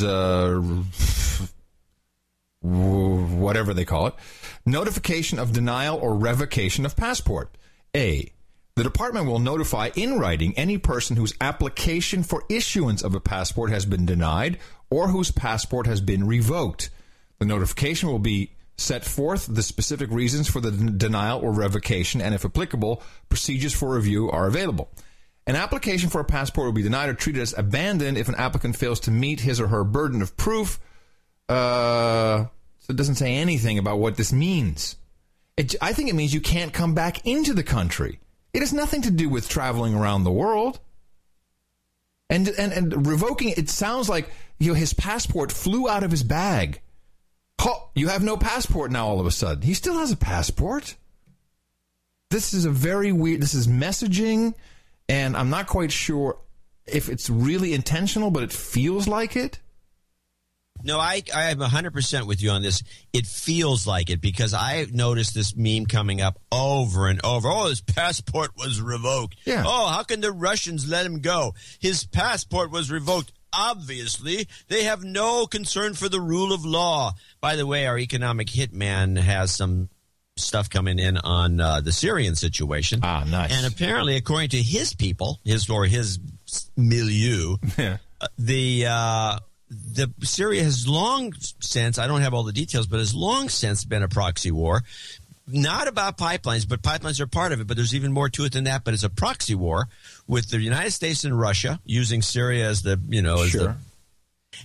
uh, 0.04 0.60
whatever 2.60 3.74
they 3.74 3.84
call 3.84 4.06
it. 4.06 4.14
Notification 4.64 5.38
of 5.40 5.52
denial 5.52 5.96
or 5.98 6.14
revocation 6.14 6.86
of 6.86 6.96
passport. 6.96 7.56
A. 7.96 8.32
The 8.74 8.82
department 8.82 9.26
will 9.26 9.38
notify 9.38 9.90
in 9.94 10.18
writing 10.18 10.54
any 10.56 10.78
person 10.78 11.16
whose 11.16 11.34
application 11.42 12.22
for 12.22 12.44
issuance 12.48 13.02
of 13.02 13.14
a 13.14 13.20
passport 13.20 13.70
has 13.70 13.84
been 13.84 14.06
denied 14.06 14.58
or 14.88 15.08
whose 15.08 15.30
passport 15.30 15.86
has 15.86 16.00
been 16.00 16.26
revoked. 16.26 16.88
The 17.38 17.44
notification 17.44 18.08
will 18.08 18.18
be 18.18 18.52
set 18.78 19.04
forth 19.04 19.46
the 19.46 19.62
specific 19.62 20.10
reasons 20.10 20.48
for 20.48 20.60
the 20.60 20.70
denial 20.70 21.40
or 21.40 21.52
revocation, 21.52 22.22
and 22.22 22.34
if 22.34 22.46
applicable, 22.46 23.02
procedures 23.28 23.74
for 23.74 23.94
review 23.94 24.30
are 24.30 24.46
available. 24.46 24.90
An 25.46 25.54
application 25.54 26.08
for 26.08 26.22
a 26.22 26.24
passport 26.24 26.66
will 26.66 26.72
be 26.72 26.82
denied 26.82 27.10
or 27.10 27.14
treated 27.14 27.42
as 27.42 27.56
abandoned 27.56 28.16
if 28.16 28.28
an 28.28 28.36
applicant 28.36 28.76
fails 28.76 29.00
to 29.00 29.10
meet 29.10 29.40
his 29.40 29.60
or 29.60 29.68
her 29.68 29.84
burden 29.84 30.22
of 30.22 30.34
proof. 30.38 30.80
Uh, 31.46 32.46
so 32.78 32.90
it 32.90 32.96
doesn't 32.96 33.16
say 33.16 33.34
anything 33.34 33.76
about 33.76 33.98
what 33.98 34.16
this 34.16 34.32
means. 34.32 34.96
It, 35.58 35.74
I 35.82 35.92
think 35.92 36.08
it 36.08 36.14
means 36.14 36.32
you 36.32 36.40
can't 36.40 36.72
come 36.72 36.94
back 36.94 37.26
into 37.26 37.52
the 37.52 37.64
country. 37.64 38.18
It 38.52 38.60
has 38.60 38.72
nothing 38.72 39.02
to 39.02 39.10
do 39.10 39.28
with 39.28 39.48
traveling 39.48 39.94
around 39.94 40.24
the 40.24 40.32
world. 40.32 40.80
And 42.28 42.48
and 42.48 42.72
and 42.72 43.06
revoking 43.06 43.50
it 43.50 43.68
sounds 43.68 44.08
like 44.08 44.30
you 44.58 44.68
know 44.68 44.74
his 44.74 44.94
passport 44.94 45.52
flew 45.52 45.88
out 45.88 46.02
of 46.02 46.10
his 46.10 46.22
bag. 46.22 46.80
Oh, 47.58 47.90
you 47.94 48.08
have 48.08 48.22
no 48.22 48.36
passport 48.36 48.90
now 48.90 49.06
all 49.06 49.20
of 49.20 49.26
a 49.26 49.30
sudden. 49.30 49.62
He 49.62 49.74
still 49.74 49.98
has 49.98 50.12
a 50.12 50.16
passport. 50.16 50.96
This 52.30 52.54
is 52.54 52.64
a 52.64 52.70
very 52.70 53.12
weird 53.12 53.42
this 53.42 53.54
is 53.54 53.66
messaging 53.66 54.54
and 55.08 55.36
I'm 55.36 55.50
not 55.50 55.66
quite 55.66 55.92
sure 55.92 56.38
if 56.86 57.08
it's 57.08 57.28
really 57.28 57.74
intentional, 57.74 58.30
but 58.30 58.42
it 58.42 58.52
feels 58.52 59.06
like 59.06 59.36
it. 59.36 59.60
No, 60.84 60.98
I 60.98 61.22
I 61.34 61.50
am 61.50 61.60
hundred 61.60 61.92
percent 61.92 62.26
with 62.26 62.42
you 62.42 62.50
on 62.50 62.62
this. 62.62 62.82
It 63.12 63.26
feels 63.26 63.86
like 63.86 64.10
it 64.10 64.20
because 64.20 64.54
I 64.54 64.86
noticed 64.92 65.34
this 65.34 65.54
meme 65.56 65.86
coming 65.86 66.20
up 66.20 66.38
over 66.50 67.08
and 67.08 67.20
over. 67.24 67.48
Oh, 67.48 67.68
his 67.68 67.80
passport 67.80 68.50
was 68.56 68.80
revoked. 68.80 69.36
Yeah. 69.44 69.64
Oh, 69.66 69.88
how 69.88 70.02
can 70.02 70.20
the 70.20 70.32
Russians 70.32 70.88
let 70.88 71.06
him 71.06 71.20
go? 71.20 71.54
His 71.80 72.04
passport 72.04 72.70
was 72.70 72.90
revoked. 72.90 73.32
Obviously, 73.54 74.48
they 74.68 74.84
have 74.84 75.04
no 75.04 75.46
concern 75.46 75.94
for 75.94 76.08
the 76.08 76.20
rule 76.20 76.52
of 76.52 76.64
law. 76.64 77.12
By 77.40 77.56
the 77.56 77.66
way, 77.66 77.86
our 77.86 77.98
economic 77.98 78.48
hitman 78.48 79.18
has 79.18 79.54
some 79.54 79.90
stuff 80.38 80.70
coming 80.70 80.98
in 80.98 81.18
on 81.18 81.60
uh, 81.60 81.82
the 81.82 81.92
Syrian 81.92 82.34
situation. 82.34 83.00
Ah, 83.02 83.24
nice. 83.28 83.52
And 83.52 83.66
apparently, 83.70 84.16
according 84.16 84.48
to 84.50 84.62
his 84.62 84.94
people, 84.94 85.38
his 85.44 85.68
or 85.68 85.84
his 85.84 86.18
milieu, 86.76 87.56
Yeah. 87.78 87.98
uh, 88.20 88.28
the 88.38 88.86
uh, 88.88 89.38
the 89.72 90.12
Syria 90.22 90.62
has 90.64 90.86
long 90.86 91.32
since 91.60 91.98
I 91.98 92.06
don't 92.06 92.20
have 92.20 92.34
all 92.34 92.42
the 92.42 92.52
details, 92.52 92.86
but 92.86 92.98
has 92.98 93.14
long 93.14 93.48
since 93.48 93.84
been 93.84 94.02
a 94.02 94.08
proxy 94.08 94.50
war. 94.50 94.82
Not 95.48 95.88
about 95.88 96.18
pipelines, 96.18 96.68
but 96.68 96.82
pipelines 96.82 97.18
are 97.20 97.26
part 97.26 97.52
of 97.52 97.60
it. 97.60 97.66
But 97.66 97.76
there's 97.76 97.94
even 97.94 98.12
more 98.12 98.28
to 98.30 98.44
it 98.44 98.52
than 98.52 98.64
that. 98.64 98.84
But 98.84 98.94
it's 98.94 99.02
a 99.02 99.10
proxy 99.10 99.54
war 99.54 99.88
with 100.28 100.50
the 100.50 100.60
United 100.60 100.92
States 100.92 101.24
and 101.24 101.38
Russia 101.38 101.80
using 101.84 102.22
Syria 102.22 102.68
as 102.68 102.82
the 102.82 103.00
you 103.08 103.22
know 103.22 103.42
as 103.42 103.50
Sure. 103.50 103.60
the 103.62 103.76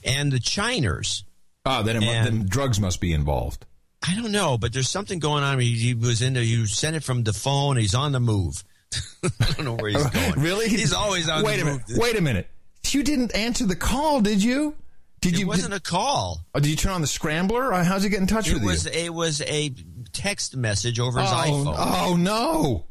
and 0.04 0.32
the 0.32 0.40
Chiners. 0.40 1.24
Ah, 1.66 1.82
then, 1.82 1.98
it, 1.98 2.04
And- 2.04 2.26
then 2.42 2.46
drugs 2.48 2.80
must 2.80 3.02
be 3.02 3.12
involved. 3.14 3.66
I 4.08 4.16
don't 4.16 4.32
know, 4.32 4.58
but 4.60 4.72
there's 4.74 4.90
something 4.90 5.18
going 5.20 5.44
on. 5.44 5.60
He, 5.60 5.74
he 5.74 5.94
was 5.96 6.22
in 6.22 6.34
there. 6.34 6.44
You 6.44 6.68
sent 6.68 6.96
it 6.96 7.04
from 7.04 7.24
the 7.24 7.34
phone. 7.34 7.78
He's 7.78 7.96
on 7.96 8.12
the 8.12 8.20
move. 8.20 8.64
I 9.24 9.52
don't 9.54 9.66
know 9.66 9.74
where 9.74 9.90
he's 9.90 10.06
going. 10.12 10.34
really? 10.40 10.70
He's 10.70 10.94
always 10.94 11.28
on 11.28 11.44
Wait 11.44 11.58
the 11.58 11.64
a 11.64 11.66
move. 11.66 11.84
minute. 11.90 12.02
Wait 12.02 12.16
a 12.18 12.22
minute. 12.22 12.48
You 12.90 13.04
didn't 13.04 13.36
answer 13.36 13.66
the 13.66 13.76
call, 13.76 14.22
did 14.22 14.42
you? 14.42 14.76
Did 15.22 15.34
It 15.34 15.40
you? 15.40 15.48
wasn't 15.48 15.72
did, 15.72 15.78
a 15.78 15.82
call. 15.82 16.46
oh, 16.54 16.60
did 16.60 16.70
you 16.70 16.76
turn 16.76 16.92
on 16.94 17.02
the 17.02 17.08
scrambler? 17.08 17.74
Or 17.74 17.84
how's 17.84 18.04
he 18.04 18.10
get 18.10 18.20
in 18.20 18.28
touch 18.28 18.50
It 18.50 18.56
with 18.56 18.64
was 18.64 18.86
you? 18.86 18.92
it 18.92 19.14
was 19.14 19.42
a 19.42 19.74
text 20.14 20.56
message 20.56 21.00
over 21.00 21.20
his 21.20 21.30
oh, 21.30 21.34
iPhone. 21.34 21.76
oh 21.78 22.16
no! 22.18 22.86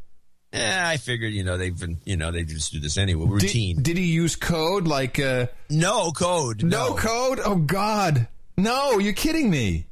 Yeah, 0.52 0.88
I 0.88 0.96
figured 0.96 1.32
you 1.32 1.44
know 1.44 1.56
they've 1.58 1.78
been 1.78 1.98
you 2.04 2.16
know 2.16 2.30
they 2.32 2.42
just 2.44 2.72
do 2.72 2.80
this 2.80 2.96
anyway 2.96 3.26
routine. 3.28 3.82
did 3.82 3.96
he 3.96 4.06
use 4.06 4.36
code 4.36 4.86
like? 4.88 5.18
Uh, 5.20 5.46
no 5.70 6.10
code. 6.12 6.62
no 6.64 6.88
No, 6.88 6.94
code. 6.94 7.40
Oh 7.44 7.56
God! 7.56 8.26
No, 8.58 8.98
you're 8.98 9.12
kidding 9.12 9.48
me. 9.50 9.86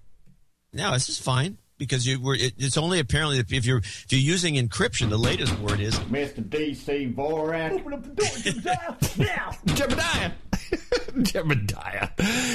No, 0.72 0.92
this 0.92 1.08
is 1.08 1.18
fine 1.18 1.58
because 1.78 2.06
you 2.06 2.20
were. 2.20 2.34
It, 2.34 2.54
it's 2.58 2.76
only 2.78 2.98
apparently 2.98 3.38
if 3.38 3.52
if 3.52 3.64
you're 3.66 3.78
if 3.78 4.06
you're 4.10 4.20
using 4.20 4.54
encryption, 4.54 5.08
the 5.10 5.18
latest 5.18 5.56
word 5.60 5.80
is 5.80 5.94
Mr. 6.00 6.42
DC 6.42 7.14
Vorak. 7.14 7.72
Open 7.72 7.92
up 7.92 8.02
the 8.02 8.08
door, 8.10 8.26
Jebediah. 8.26 9.18
now, 9.18 9.50
Jebediah. 9.74 10.32
Jebediah. 11.14 12.10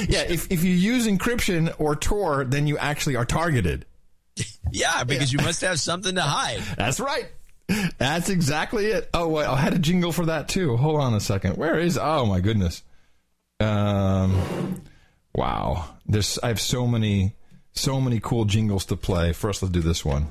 Yeah, 0.08 0.22
if 0.22 0.50
if 0.50 0.64
you 0.64 0.72
use 0.72 1.06
encryption 1.06 1.74
or 1.78 1.96
Tor, 1.96 2.44
then 2.44 2.66
you 2.66 2.78
actually 2.78 3.16
are 3.16 3.24
targeted. 3.24 3.86
yeah, 4.70 5.04
because 5.04 5.32
you 5.32 5.38
must 5.38 5.60
have 5.62 5.80
something 5.80 6.14
to 6.14 6.22
hide. 6.22 6.60
That's 6.76 7.00
right. 7.00 7.28
That's 7.98 8.28
exactly 8.28 8.86
it. 8.86 9.08
Oh, 9.14 9.28
wait, 9.28 9.46
I 9.46 9.56
had 9.56 9.74
a 9.74 9.78
jingle 9.78 10.12
for 10.12 10.26
that 10.26 10.48
too. 10.48 10.76
Hold 10.76 11.00
on 11.00 11.14
a 11.14 11.20
second. 11.20 11.56
Where 11.56 11.78
is? 11.78 11.98
Oh 12.00 12.26
my 12.26 12.40
goodness. 12.40 12.82
Um, 13.60 14.82
wow. 15.34 15.94
There's. 16.06 16.38
I 16.42 16.48
have 16.48 16.60
so 16.60 16.86
many, 16.86 17.34
so 17.72 18.00
many 18.00 18.18
cool 18.20 18.44
jingles 18.44 18.86
to 18.86 18.96
play. 18.96 19.32
First, 19.32 19.62
let's 19.62 19.72
do 19.72 19.80
this 19.80 20.04
one. 20.04 20.26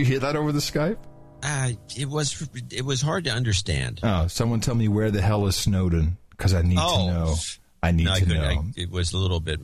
You 0.00 0.06
hear 0.06 0.18
that 0.20 0.36
over 0.36 0.52
the 0.52 0.58
Skype? 0.60 0.98
Uh, 1.42 1.70
it 1.96 2.08
was 2.08 2.46
it 2.70 2.84
was 2.84 3.00
hard 3.00 3.24
to 3.24 3.30
understand. 3.30 4.00
Oh, 4.02 4.26
someone 4.26 4.60
tell 4.60 4.74
me 4.74 4.88
where 4.88 5.10
the 5.10 5.22
hell 5.22 5.46
is 5.46 5.56
Snowden? 5.56 6.18
Because 6.30 6.52
I 6.54 6.62
need 6.62 6.78
Oh. 6.80 7.06
to 7.06 7.12
know. 7.12 7.34
I 7.82 7.92
need 7.92 8.04
No, 8.04 8.14
to 8.14 8.20
couldn't. 8.20 8.36
know. 8.42 8.48
I- 8.48 8.72
it 8.76 8.90
was 8.90 9.12
a 9.14 9.16
little 9.18 9.40
bit. 9.40 9.58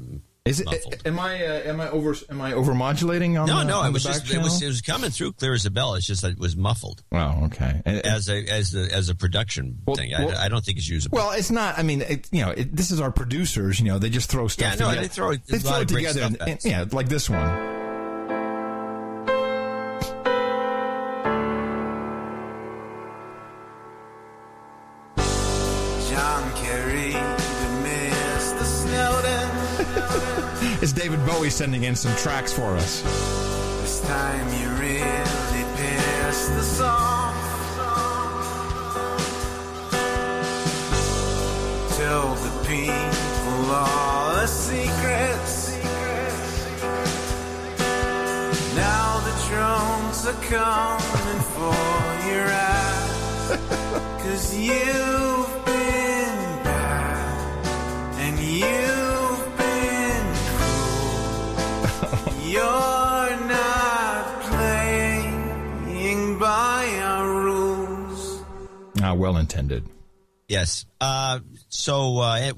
Is 0.47 0.61
it? 0.61 0.67
muffled. 0.67 1.03
Am 1.05 1.19
I? 1.19 1.45
Uh, 1.45 1.61
am 1.65 1.81
I 1.81 1.91
over? 1.91 2.15
Am 2.31 2.41
I 2.41 2.53
over 2.53 2.73
modulating 2.73 3.37
on 3.37 3.49
no, 3.49 3.59
the, 3.59 3.65
no, 3.65 3.81
on 3.81 3.89
it 3.89 3.93
was 3.93 4.05
just 4.05 4.31
it 4.33 4.39
was, 4.39 4.63
it 4.63 4.69
was 4.69 4.81
coming 4.81 5.11
through 5.11 5.33
clear 5.33 5.53
as 5.53 5.67
a 5.67 5.71
bell. 5.73 5.97
It's 5.97 6.07
just 6.07 6.23
that 6.23 6.33
it 6.33 6.39
was 6.39 6.57
muffled 6.57 7.03
Oh, 7.13 7.47
okay. 7.47 7.83
And- 7.85 8.07
as 8.07 8.29
a 8.31 8.45
as 8.47 8.73
a 8.75 8.91
as 8.95 9.09
a 9.11 9.15
production 9.17 9.77
thing. 9.97 10.15
I, 10.15 10.25
well- 10.25 10.39
I 10.39 10.49
don't 10.49 10.65
think 10.65 10.79
it's 10.79 10.89
usable. 10.89 11.17
Well, 11.19 11.33
it's 11.33 11.51
not. 11.51 11.79
I 11.79 11.83
mean, 11.83 12.01
it, 12.03 12.29
you 12.33 12.43
know, 12.43 12.53
it, 12.53 12.75
this 12.75 12.91
is 12.93 13.01
our 13.01 13.11
producers. 13.11 13.81
You 13.81 13.87
know, 13.87 13.99
they 13.99 14.09
just 14.09 14.31
throw 14.31 14.47
stuff. 14.49 14.77
Yeah, 14.79 14.85
no, 14.87 14.89
together. 14.91 15.01
they 15.03 15.09
throw- 15.09 15.35
They 15.35 15.59
throw 15.59 15.81
it 15.81 15.89
together. 15.89 16.23
and- 16.23 16.41
and- 16.41 16.65
yeah, 16.65 16.85
like 16.93 17.09
this 17.09 17.29
one. 17.29 17.76
It's 30.87 30.93
David 30.93 31.27
Bowie 31.27 31.51
sending 31.51 31.83
in 31.83 31.97
some 31.97 32.15
tracks 32.15 32.53
for 32.53 32.77
us. 32.77 33.03
This 33.83 34.01
time 34.03 34.47
you 34.61 34.69
really 34.79 35.65
pissed 35.75 36.53
us 36.53 36.81
off. 36.81 37.35
Tell 41.97 42.35
the 42.37 42.51
people 42.69 43.75
all 43.75 44.35
the 44.37 44.47
secrets. 44.47 45.75
Now 48.77 49.19
the 49.27 49.35
drones 49.49 50.25
are 50.25 50.41
coming 50.47 51.43
for 51.57 51.75
your. 52.31 52.47
Cause 54.23 54.57
you've 54.57 55.36
Ah, 69.07 69.15
well 69.15 69.37
intended. 69.37 69.85
Yes. 70.49 70.85
Uh, 71.01 71.41
so 71.69 72.19
uh, 72.19 72.39
it, 72.41 72.57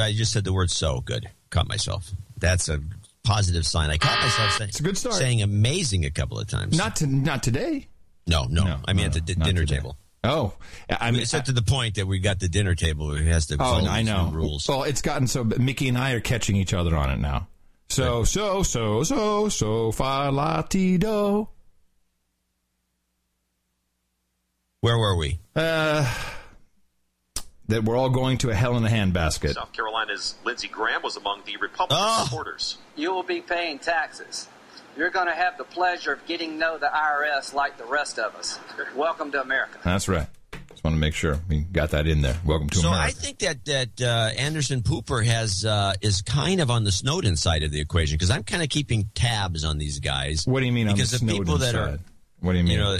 I 0.00 0.12
just 0.12 0.32
said 0.32 0.44
the 0.44 0.52
word 0.52 0.70
"so." 0.70 1.00
Good. 1.00 1.30
Caught 1.50 1.68
myself. 1.68 2.10
That's 2.38 2.68
a 2.68 2.80
positive 3.22 3.66
sign. 3.66 3.90
I 3.90 3.98
caught 3.98 4.18
myself 4.22 4.52
saying, 4.52 4.68
It's 4.70 4.80
a 4.80 4.82
good 4.82 4.96
start. 4.96 5.16
saying 5.16 5.42
"amazing" 5.42 6.04
a 6.06 6.10
couple 6.10 6.38
of 6.38 6.46
times. 6.48 6.76
Not 6.76 6.96
to 6.96 7.06
not 7.06 7.42
today. 7.42 7.88
no, 8.26 8.44
no. 8.44 8.64
No, 8.64 8.78
I 8.86 8.92
mean 8.92 9.10
no, 9.10 9.16
at 9.16 9.26
the 9.26 9.34
not 9.34 9.46
dinner 9.46 9.60
today. 9.62 9.76
table. 9.76 9.96
Oh, 10.22 10.52
I 10.90 11.10
mean, 11.10 11.22
It's 11.22 11.32
up 11.32 11.46
to 11.46 11.52
the 11.52 11.62
point 11.62 11.94
that 11.94 12.06
we 12.06 12.18
got 12.18 12.40
the 12.40 12.48
dinner 12.48 12.74
table. 12.74 13.12
It 13.14 13.24
has 13.26 13.46
to 13.46 13.56
oh, 13.58 13.86
I 13.86 14.04
some 14.04 14.32
know. 14.32 14.32
rules. 14.32 14.68
Well, 14.68 14.82
it's 14.84 15.00
gotten 15.00 15.26
so 15.26 15.44
Mickey 15.44 15.88
and 15.88 15.96
I 15.96 16.12
are 16.12 16.20
catching 16.20 16.56
each 16.56 16.74
other 16.74 16.94
on 16.96 17.10
it 17.10 17.18
now. 17.18 17.48
So 17.88 18.24
so 18.24 18.62
so 18.62 19.02
so 19.02 19.48
so 19.48 19.92
fa 19.92 20.30
la 20.32 20.62
ti 20.62 20.98
do. 20.98 21.48
Where 24.82 24.96
were 24.98 25.16
we? 25.16 25.39
Uh, 25.56 26.12
that 27.68 27.84
we're 27.84 27.96
all 27.96 28.10
going 28.10 28.38
to 28.38 28.50
a 28.50 28.54
hell 28.54 28.76
in 28.76 28.84
a 28.84 28.88
handbasket. 28.88 29.54
South 29.54 29.72
Carolina's 29.72 30.34
Lindsey 30.44 30.68
Graham 30.68 31.02
was 31.02 31.16
among 31.16 31.42
the 31.46 31.56
Republican 31.56 31.98
Oh. 32.08 32.24
supporters. 32.24 32.78
You 32.96 33.12
will 33.12 33.22
be 33.22 33.40
paying 33.40 33.78
taxes. 33.78 34.48
You're 34.96 35.10
going 35.10 35.26
to 35.28 35.34
have 35.34 35.56
the 35.56 35.64
pleasure 35.64 36.12
of 36.12 36.24
getting 36.26 36.50
to 36.52 36.56
know 36.56 36.78
the 36.78 36.86
IRS 36.92 37.54
like 37.54 37.78
the 37.78 37.84
rest 37.84 38.18
of 38.18 38.34
us. 38.34 38.58
Welcome 38.96 39.30
to 39.32 39.40
America. 39.40 39.78
That's 39.84 40.08
right. 40.08 40.26
Just 40.70 40.82
want 40.84 40.94
to 40.96 41.00
make 41.00 41.14
sure 41.14 41.38
we 41.48 41.60
got 41.60 41.90
that 41.90 42.06
in 42.06 42.22
there. 42.22 42.36
Welcome 42.44 42.68
to 42.70 42.78
So 42.78 42.88
America. 42.88 43.12
So 43.12 43.18
I 43.18 43.22
think 43.22 43.38
that 43.40 43.64
that 43.66 44.00
uh, 44.02 44.30
Anderson 44.36 44.82
Pooper 44.82 45.24
has 45.24 45.64
uh, 45.64 45.94
is 46.00 46.22
kind 46.22 46.60
of 46.60 46.70
on 46.70 46.84
the 46.84 46.92
Snowden 46.92 47.36
side 47.36 47.62
of 47.62 47.70
the 47.70 47.80
equation 47.80 48.14
because 48.16 48.30
I'm 48.30 48.42
kind 48.44 48.62
of 48.62 48.68
keeping 48.68 49.10
tabs 49.14 49.64
on 49.64 49.78
these 49.78 50.00
guys. 50.00 50.44
what 50.46 50.60
do 50.60 50.66
you 50.66 50.72
mean 50.72 50.86
on 50.88 50.92
the 50.94 50.96
because 50.96 51.10
the 51.12 51.18
Snowden 51.18 51.38
people 51.42 51.58
that 51.58 51.72
side? 51.74 51.94
are 51.94 51.98
what 52.40 52.52
do 52.52 52.58
you 52.58 52.64
mean? 52.64 52.72
you 52.72 52.78
know, 52.78 52.98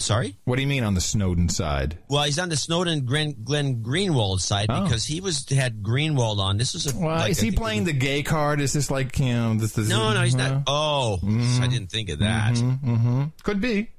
sorry. 0.00 0.36
what 0.44 0.56
do 0.56 0.62
you 0.62 0.68
mean 0.68 0.82
on 0.82 0.94
the 0.94 1.00
Snowden 1.00 1.48
side? 1.48 1.98
Well, 2.08 2.24
he's 2.24 2.38
on 2.38 2.48
the 2.48 2.56
Snowden 2.56 3.04
Glenn, 3.04 3.36
Glenn 3.44 3.82
Greenwald 3.82 4.40
side 4.40 4.66
Oh. 4.68 4.82
because 4.84 5.04
he 5.04 5.20
was 5.20 5.48
had 5.48 5.82
Greenwald 5.82 6.38
on. 6.38 6.56
This 6.56 6.74
was 6.74 6.92
a 6.92 6.96
Well, 6.96 7.16
like, 7.16 7.30
is 7.30 7.40
I 7.40 7.46
he 7.46 7.50
playing 7.52 7.84
the 7.84 7.92
gay 7.92 8.22
card? 8.22 8.60
Is 8.60 8.72
this 8.72 8.90
like 8.90 9.18
you 9.18 9.32
know? 9.32 9.54
This, 9.54 9.72
this 9.72 9.88
No, 9.88 10.12
no, 10.12 10.22
he's 10.22 10.34
not. 10.34 10.50
Uh-huh. 10.50 10.62
Oh, 10.66 11.14
I 11.14 11.26
mm-hmm. 11.26 11.68
didn't 11.70 11.90
think 11.90 12.08
of 12.08 12.18
that. 12.20 12.54
Mm-hmm, 12.54 12.94
mm-hmm. 12.94 13.24
Could 13.42 13.60
be. 13.60 13.90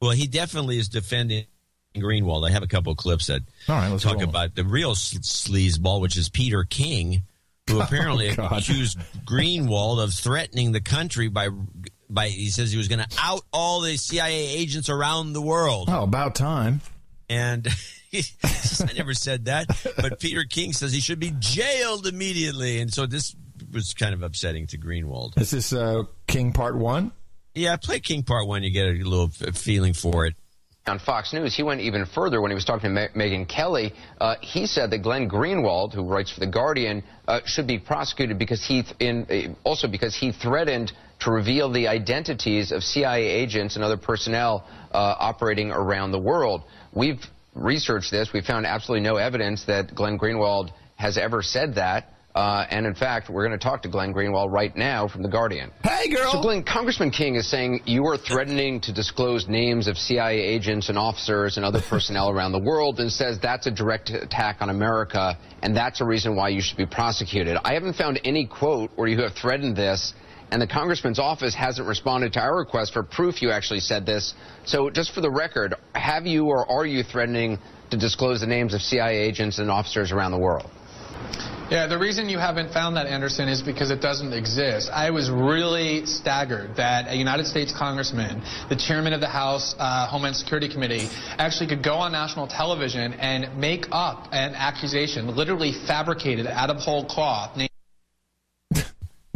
Well, 0.00 0.10
he 0.10 0.26
definitely 0.26 0.78
is 0.78 0.88
defending 0.88 1.46
Greenwald. 1.94 2.46
I 2.46 2.52
have 2.52 2.62
a 2.62 2.66
couple 2.66 2.92
of 2.92 2.98
clips 2.98 3.26
that 3.28 3.42
All 3.68 3.76
right, 3.76 3.88
let's 3.88 4.02
talk 4.02 4.22
about 4.22 4.54
the 4.54 4.64
real 4.64 4.94
sl- 4.94 5.18
sleazeball, 5.18 6.00
which 6.00 6.16
is 6.16 6.28
Peter 6.28 6.64
King, 6.64 7.22
who 7.68 7.78
oh, 7.80 7.82
apparently 7.82 8.34
Oh, 8.36 8.48
accused 8.50 8.98
Greenwald 9.24 10.02
of 10.02 10.12
threatening 10.12 10.72
the 10.72 10.80
country 10.80 11.28
by 11.28 11.48
by. 12.08 12.28
He 12.28 12.48
says 12.50 12.70
he 12.72 12.78
was 12.78 12.88
going 12.88 13.00
to 13.00 13.08
out 13.20 13.42
all 13.52 13.80
the 13.80 13.96
CIA 13.96 14.48
agents 14.58 14.88
around 14.88 15.32
the 15.32 15.42
world, 15.42 15.88
Oh, 15.90 16.02
about 16.04 16.34
time. 16.34 16.80
and. 17.28 17.66
I 18.14 18.92
never 18.96 19.12
said 19.12 19.46
that, 19.46 19.66
but 19.96 20.20
Peter 20.20 20.44
King 20.44 20.72
says 20.72 20.90
he 20.92 21.00
should 21.00 21.18
be 21.18 21.32
jailed 21.38 22.06
immediately, 22.06 22.80
and 22.80 22.90
so 22.90 23.04
this 23.04 23.34
was 23.74 23.92
kind 23.92 24.14
of 24.14 24.22
upsetting 24.22 24.66
to 24.68 24.78
Greenwald. 24.78 25.38
Is 25.38 25.50
this 25.50 25.72
uh, 25.72 26.04
King 26.26 26.52
Part 26.52 26.78
One? 26.78 27.12
Yeah, 27.54 27.76
play 27.76 28.00
King 28.00 28.22
Part 28.22 28.46
One. 28.46 28.62
You 28.62 28.70
get 28.70 28.86
a 28.86 28.92
little 29.06 29.28
feeling 29.28 29.92
for 29.92 30.24
it. 30.24 30.34
On 30.86 30.98
Fox 31.00 31.32
News, 31.34 31.54
he 31.54 31.62
went 31.64 31.80
even 31.80 32.06
further 32.06 32.40
when 32.40 32.50
he 32.52 32.54
was 32.54 32.64
talking 32.64 32.94
to 32.94 33.08
Me- 33.14 33.28
Megyn 33.28 33.46
Kelly. 33.48 33.92
Uh, 34.20 34.36
he 34.40 34.66
said 34.66 34.90
that 34.92 34.98
Glenn 34.98 35.28
Greenwald, 35.28 35.92
who 35.92 36.04
writes 36.04 36.30
for 36.32 36.40
The 36.40 36.46
Guardian, 36.46 37.02
uh, 37.26 37.40
should 37.44 37.66
be 37.66 37.78
prosecuted 37.78 38.38
because 38.38 38.64
he, 38.64 38.82
th- 38.82 38.94
in, 39.00 39.26
uh, 39.28 39.54
also 39.68 39.88
because 39.88 40.14
he 40.14 40.30
threatened 40.32 40.92
to 41.20 41.30
reveal 41.30 41.70
the 41.70 41.88
identities 41.88 42.72
of 42.72 42.82
CIA 42.82 43.26
agents 43.26 43.76
and 43.76 43.84
other 43.84 43.96
personnel 43.96 44.66
uh, 44.92 45.14
operating 45.18 45.70
around 45.70 46.12
the 46.12 46.18
world. 46.18 46.62
We've 46.92 47.20
researched 47.54 48.10
this. 48.10 48.32
We 48.32 48.42
found 48.42 48.66
absolutely 48.66 49.08
no 49.08 49.16
evidence 49.16 49.64
that 49.64 49.94
Glenn 49.94 50.18
Greenwald 50.18 50.70
has 50.96 51.18
ever 51.18 51.42
said 51.42 51.74
that. 51.76 52.12
Uh, 52.36 52.66
and 52.68 52.84
in 52.84 52.94
fact, 52.94 53.30
we're 53.30 53.46
going 53.46 53.58
to 53.58 53.64
talk 53.64 53.80
to 53.80 53.88
Glenn 53.88 54.12
Greenwald 54.12 54.52
right 54.52 54.76
now 54.76 55.08
from 55.08 55.22
The 55.22 55.28
Guardian. 55.28 55.72
Hey, 55.82 56.10
girl. 56.10 56.32
So, 56.32 56.42
Glenn, 56.42 56.64
Congressman 56.64 57.10
King 57.10 57.36
is 57.36 57.50
saying 57.50 57.80
you 57.86 58.04
are 58.08 58.18
threatening 58.18 58.78
to 58.82 58.92
disclose 58.92 59.48
names 59.48 59.88
of 59.88 59.96
CIA 59.96 60.38
agents 60.38 60.90
and 60.90 60.98
officers 60.98 61.56
and 61.56 61.64
other 61.64 61.80
personnel 61.88 62.28
around 62.28 62.52
the 62.52 62.58
world 62.58 63.00
and 63.00 63.10
says 63.10 63.38
that's 63.40 63.66
a 63.66 63.70
direct 63.70 64.10
attack 64.10 64.58
on 64.60 64.68
America 64.68 65.38
and 65.62 65.74
that's 65.74 66.02
a 66.02 66.04
reason 66.04 66.36
why 66.36 66.50
you 66.50 66.60
should 66.60 66.76
be 66.76 66.84
prosecuted. 66.84 67.56
I 67.64 67.72
haven't 67.72 67.94
found 67.94 68.20
any 68.22 68.44
quote 68.44 68.90
where 68.96 69.08
you 69.08 69.22
have 69.22 69.32
threatened 69.32 69.74
this 69.74 70.12
and 70.50 70.62
the 70.62 70.66
congressman's 70.66 71.18
office 71.18 71.54
hasn't 71.54 71.88
responded 71.88 72.32
to 72.34 72.40
our 72.40 72.56
request 72.56 72.92
for 72.92 73.02
proof 73.02 73.42
you 73.42 73.50
actually 73.50 73.80
said 73.80 74.06
this. 74.06 74.34
So, 74.64 74.90
just 74.90 75.12
for 75.12 75.20
the 75.20 75.30
record, 75.30 75.74
have 75.94 76.26
you 76.26 76.46
or 76.46 76.70
are 76.70 76.86
you 76.86 77.02
threatening 77.02 77.58
to 77.90 77.96
disclose 77.96 78.40
the 78.40 78.46
names 78.46 78.74
of 78.74 78.82
CIA 78.82 79.18
agents 79.18 79.58
and 79.58 79.70
officers 79.70 80.12
around 80.12 80.32
the 80.32 80.38
world? 80.38 80.70
Yeah, 81.68 81.88
the 81.88 81.98
reason 81.98 82.28
you 82.28 82.38
haven't 82.38 82.72
found 82.72 82.96
that, 82.96 83.08
Anderson, 83.08 83.48
is 83.48 83.60
because 83.60 83.90
it 83.90 84.00
doesn't 84.00 84.32
exist. 84.32 84.88
I 84.92 85.10
was 85.10 85.28
really 85.28 86.06
staggered 86.06 86.76
that 86.76 87.08
a 87.08 87.16
United 87.16 87.46
States 87.46 87.74
congressman, 87.76 88.40
the 88.68 88.76
chairman 88.76 89.12
of 89.12 89.20
the 89.20 89.26
House 89.26 89.74
uh, 89.76 90.06
Homeland 90.06 90.36
Security 90.36 90.68
Committee, 90.68 91.08
actually 91.38 91.66
could 91.66 91.82
go 91.82 91.94
on 91.94 92.12
national 92.12 92.46
television 92.46 93.14
and 93.14 93.58
make 93.58 93.86
up 93.90 94.28
an 94.30 94.54
accusation, 94.54 95.34
literally 95.34 95.72
fabricated 95.88 96.46
out 96.46 96.70
of 96.70 96.76
whole 96.76 97.04
cloth. 97.04 97.56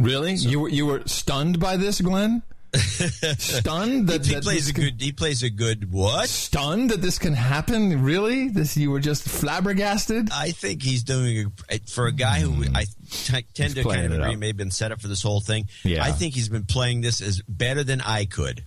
Really? 0.03 0.33
you 0.35 0.59
were 0.61 0.69
you 0.69 0.85
were 0.85 1.03
stunned 1.07 1.59
by 1.59 1.77
this, 1.77 2.01
Glenn? 2.01 2.43
stunned 2.75 4.07
that, 4.07 4.25
he 4.25 4.33
that 4.35 4.43
plays 4.43 4.69
a 4.69 4.73
can- 4.73 4.83
good. 4.85 5.01
He 5.01 5.11
plays 5.11 5.43
a 5.43 5.49
good 5.49 5.91
what? 5.91 6.29
stunned 6.29 6.91
that 6.91 7.01
this 7.01 7.19
can 7.19 7.33
happen? 7.33 8.01
Really? 8.03 8.47
This 8.47 8.77
you 8.77 8.91
were 8.91 8.99
just 9.01 9.27
flabbergasted? 9.27 10.29
I 10.31 10.51
think 10.51 10.81
he's 10.81 11.03
doing 11.03 11.51
a, 11.69 11.79
for 11.79 12.07
a 12.07 12.11
guy 12.13 12.39
who 12.39 12.63
I 12.73 12.85
t- 13.09 13.45
tend 13.53 13.75
to 13.75 13.83
kind 13.83 14.05
of 14.05 14.13
agree 14.13 14.33
up. 14.33 14.39
may 14.39 14.47
have 14.47 14.57
been 14.57 14.71
set 14.71 14.91
up 14.91 15.01
for 15.01 15.07
this 15.09 15.21
whole 15.21 15.41
thing. 15.41 15.65
Yeah. 15.83 16.03
I 16.03 16.11
think 16.11 16.33
he's 16.33 16.49
been 16.49 16.63
playing 16.65 17.01
this 17.01 17.21
as 17.21 17.41
better 17.47 17.83
than 17.83 17.99
I 18.01 18.25
could. 18.25 18.65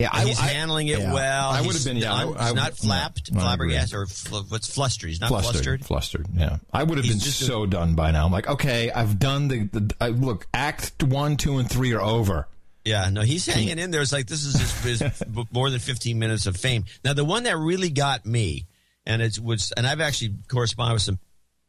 Yeah, 0.00 0.08
I- 0.12 0.24
he's 0.24 0.40
I- 0.40 0.48
handling 0.48 0.88
it 0.88 0.98
yeah. 0.98 1.12
well. 1.12 1.50
I 1.50 1.60
would 1.60 1.74
have 1.74 1.84
been, 1.84 1.96
yeah, 1.98 2.08
not- 2.08 2.36
I- 2.36 2.40
I- 2.40 2.44
he's 2.46 2.54
not 2.54 2.76
flapped, 2.76 3.30
flabbergasted, 3.32 3.94
or 3.96 4.06
fl- 4.06 4.38
what's 4.48 4.68
flustered. 4.68 5.08
He's 5.10 5.20
not 5.20 5.28
flustered, 5.28 5.52
flustered. 5.84 5.86
flustered. 5.86 6.26
Yeah, 6.36 6.56
I 6.72 6.82
would 6.82 6.98
have 6.98 7.04
He's 7.04 7.14
been 7.14 7.20
just 7.20 7.40
a- 7.42 7.44
so 7.44 7.64
done 7.64 7.94
by 7.94 8.10
now. 8.10 8.26
I'm 8.26 8.32
like, 8.32 8.48
okay, 8.48 8.90
I've 8.90 9.20
done 9.20 9.46
the. 9.48 9.68
the 9.72 9.94
I, 10.00 10.08
look, 10.08 10.48
Act 10.52 11.00
one, 11.04 11.36
two, 11.36 11.58
and 11.58 11.70
three 11.70 11.92
are 11.92 12.00
over. 12.00 12.48
Yeah, 12.84 13.08
no, 13.08 13.20
he's 13.22 13.46
hanging 13.46 13.78
in 13.78 13.92
there. 13.92 14.02
It's 14.02 14.12
like 14.12 14.26
this 14.26 14.44
is 14.44 14.60
his, 14.82 15.00
his 15.00 15.22
more 15.52 15.70
than 15.70 15.78
15 15.80 16.18
minutes 16.18 16.46
of 16.46 16.56
fame. 16.56 16.84
Now, 17.04 17.12
the 17.14 17.24
one 17.24 17.44
that 17.44 17.56
really 17.56 17.88
got 17.90 18.26
me, 18.26 18.66
and 19.06 19.22
it 19.22 19.38
was, 19.38 19.72
and 19.76 19.86
I've 19.86 20.00
actually 20.02 20.34
corresponded 20.48 20.94
with 20.94 21.02
some 21.02 21.18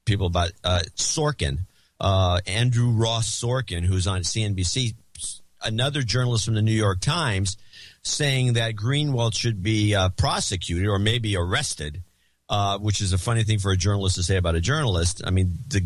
people 0.05 0.25
about 0.27 0.51
uh, 0.63 0.81
Sorkin, 0.97 1.59
uh, 2.01 2.41
Andrew 2.47 2.89
Ross 2.89 3.29
Sorkin, 3.29 3.83
who's 3.85 4.07
on 4.07 4.21
CNBC, 4.23 4.95
another 5.63 6.01
journalist 6.01 6.43
from 6.45 6.55
the 6.55 6.61
New 6.61 6.73
York 6.73 6.99
Times, 7.01 7.55
saying 8.05 8.53
that 8.53 8.75
Greenwald 8.75 9.35
should 9.35 9.63
be 9.63 9.95
uh, 9.95 10.09
prosecuted 10.09 10.87
or 10.87 10.99
maybe 10.99 11.35
arrested, 11.35 12.03
uh, 12.49 12.77
which 12.77 13.01
is 13.01 13.13
a 13.13 13.17
funny 13.17 13.43
thing 13.43 13.59
for 13.59 13.71
a 13.71 13.77
journalist 13.77 14.15
to 14.15 14.23
say 14.23 14.37
about 14.37 14.55
a 14.55 14.61
journalist. 14.61 15.21
I 15.25 15.31
mean, 15.31 15.57
the 15.67 15.81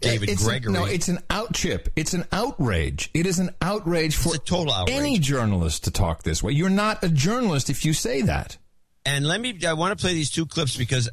David 0.00 0.30
it's 0.30 0.42
Gregory. 0.42 0.72
no, 0.72 0.86
it's 0.86 1.08
an 1.08 1.18
outchip. 1.28 1.88
It's 1.96 2.14
an 2.14 2.24
outrage. 2.32 3.10
It 3.12 3.26
is 3.26 3.38
an 3.38 3.50
outrage 3.60 4.16
for 4.16 4.36
total 4.36 4.72
outrage. 4.72 4.96
any 4.96 5.18
journalist 5.18 5.84
to 5.84 5.90
talk 5.90 6.22
this 6.22 6.42
way. 6.42 6.52
You're 6.52 6.70
not 6.70 7.04
a 7.04 7.08
journalist 7.08 7.68
if 7.68 7.84
you 7.84 7.92
say 7.92 8.22
that. 8.22 8.56
And 9.04 9.26
let 9.26 9.40
me, 9.40 9.58
I 9.66 9.74
want 9.74 9.98
to 9.98 10.02
play 10.02 10.14
these 10.14 10.30
two 10.30 10.46
clips 10.46 10.76
because 10.76 11.10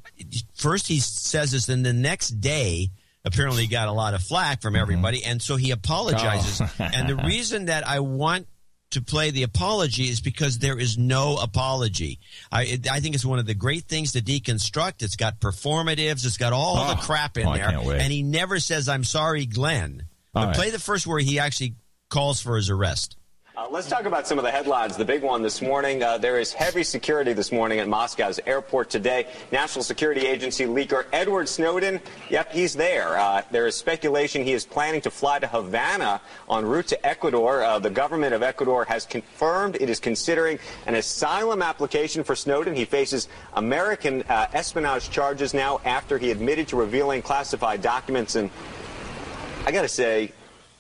first 0.54 0.88
he 0.88 1.00
says 1.00 1.52
this, 1.52 1.68
and 1.70 1.86
the 1.86 1.92
next 1.92 2.30
day, 2.40 2.92
apparently 3.26 3.64
he 3.64 3.68
got 3.68 3.88
a 3.88 3.92
lot 3.92 4.14
of 4.14 4.22
flack 4.22 4.62
from 4.62 4.76
everybody. 4.76 5.26
And 5.26 5.42
so 5.42 5.56
he 5.56 5.72
apologizes. 5.72 6.62
Oh. 6.62 6.72
and 6.94 7.10
the 7.10 7.16
reason 7.16 7.66
that 7.66 7.86
I 7.88 8.00
want 8.00 8.48
to 8.92 9.02
play 9.02 9.30
the 9.32 9.44
apology 9.44 10.04
is 10.10 10.20
because 10.20 10.58
there 10.60 10.78
is 10.80 10.98
no 10.98 11.38
apology. 11.38 12.20
I, 12.52 12.64
it, 12.66 12.92
I 12.92 13.00
think 13.00 13.14
it's 13.16 13.26
one 13.26 13.38
of 13.40 13.46
the 13.46 13.54
great 13.54 13.84
things 13.86 14.14
to 14.14 14.22
deconstruct. 14.22 15.04
It's 15.04 15.16
got 15.16 15.40
performatives, 15.40 16.26
it's 16.26 16.38
got 16.38 16.54
all 16.54 16.76
the 16.88 16.94
Oh. 17.00 17.04
crap 17.04 17.38
in 17.38 17.48
Oh, 17.48 17.54
there. 17.54 17.70
And 18.00 18.12
he 18.12 18.24
never 18.24 18.60
says, 18.60 18.90
I'm 18.90 19.04
sorry, 19.04 19.46
Glenn. 19.46 20.06
All 20.34 20.44
But 20.44 20.48
right. 20.48 20.56
play 20.56 20.70
the 20.72 20.80
first 20.80 21.06
where 21.06 21.20
he 21.20 21.40
actually 21.40 21.76
calls 22.10 22.42
for 22.42 22.56
his 22.56 22.70
arrest. 22.70 23.16
Uh, 23.60 23.68
let's 23.70 23.90
talk 23.90 24.06
about 24.06 24.26
some 24.26 24.38
of 24.38 24.46
the 24.46 24.52
headlines. 24.52 24.96
The 24.96 25.04
big 25.04 25.22
one 25.22 25.42
this 25.42 25.62
morning 25.62 26.02
uh, 26.02 26.18
there 26.18 26.40
is 26.40 26.54
heavy 26.54 26.82
security 26.82 27.34
this 27.34 27.52
morning 27.52 27.80
at 27.80 27.90
Moscow's 27.90 28.40
airport 28.46 28.90
today. 28.90 29.28
National 29.52 29.84
Security 29.84 30.26
Agency 30.26 30.64
leaker 30.64 31.04
Edward 31.12 31.50
Snowden, 31.50 32.00
yep, 32.30 32.54
he's 32.54 32.74
there. 32.74 33.20
Uh, 33.20 33.42
there 33.52 33.68
is 33.68 33.76
speculation 33.76 34.46
he 34.46 34.54
is 34.54 34.66
planning 34.66 35.02
to 35.02 35.12
fly 35.12 35.40
to 35.40 35.48
Havana 35.48 36.22
en 36.50 36.66
route 36.66 36.88
to 36.88 37.06
Ecuador. 37.06 37.62
Uh, 37.62 37.80
the 37.80 37.90
government 37.90 38.34
of 38.34 38.44
Ecuador 38.44 38.86
has 38.86 39.06
confirmed 39.06 39.76
it 39.82 39.90
is 39.90 40.00
considering 40.00 40.58
an 40.86 40.96
asylum 40.96 41.62
application 41.62 42.24
for 42.24 42.38
Snowden. 42.38 42.74
He 42.74 42.86
faces 42.86 43.28
American 43.56 44.24
uh, 44.30 44.48
espionage 44.54 45.10
charges 45.10 45.54
now 45.54 45.82
after 45.84 46.18
he 46.18 46.32
admitted 46.32 46.70
to 46.70 46.78
revealing 46.78 47.22
classified 47.22 47.82
documents. 47.82 48.36
And 48.36 48.52
I 49.66 49.74
got 49.74 49.82
to 49.82 49.90
say, 49.90 50.32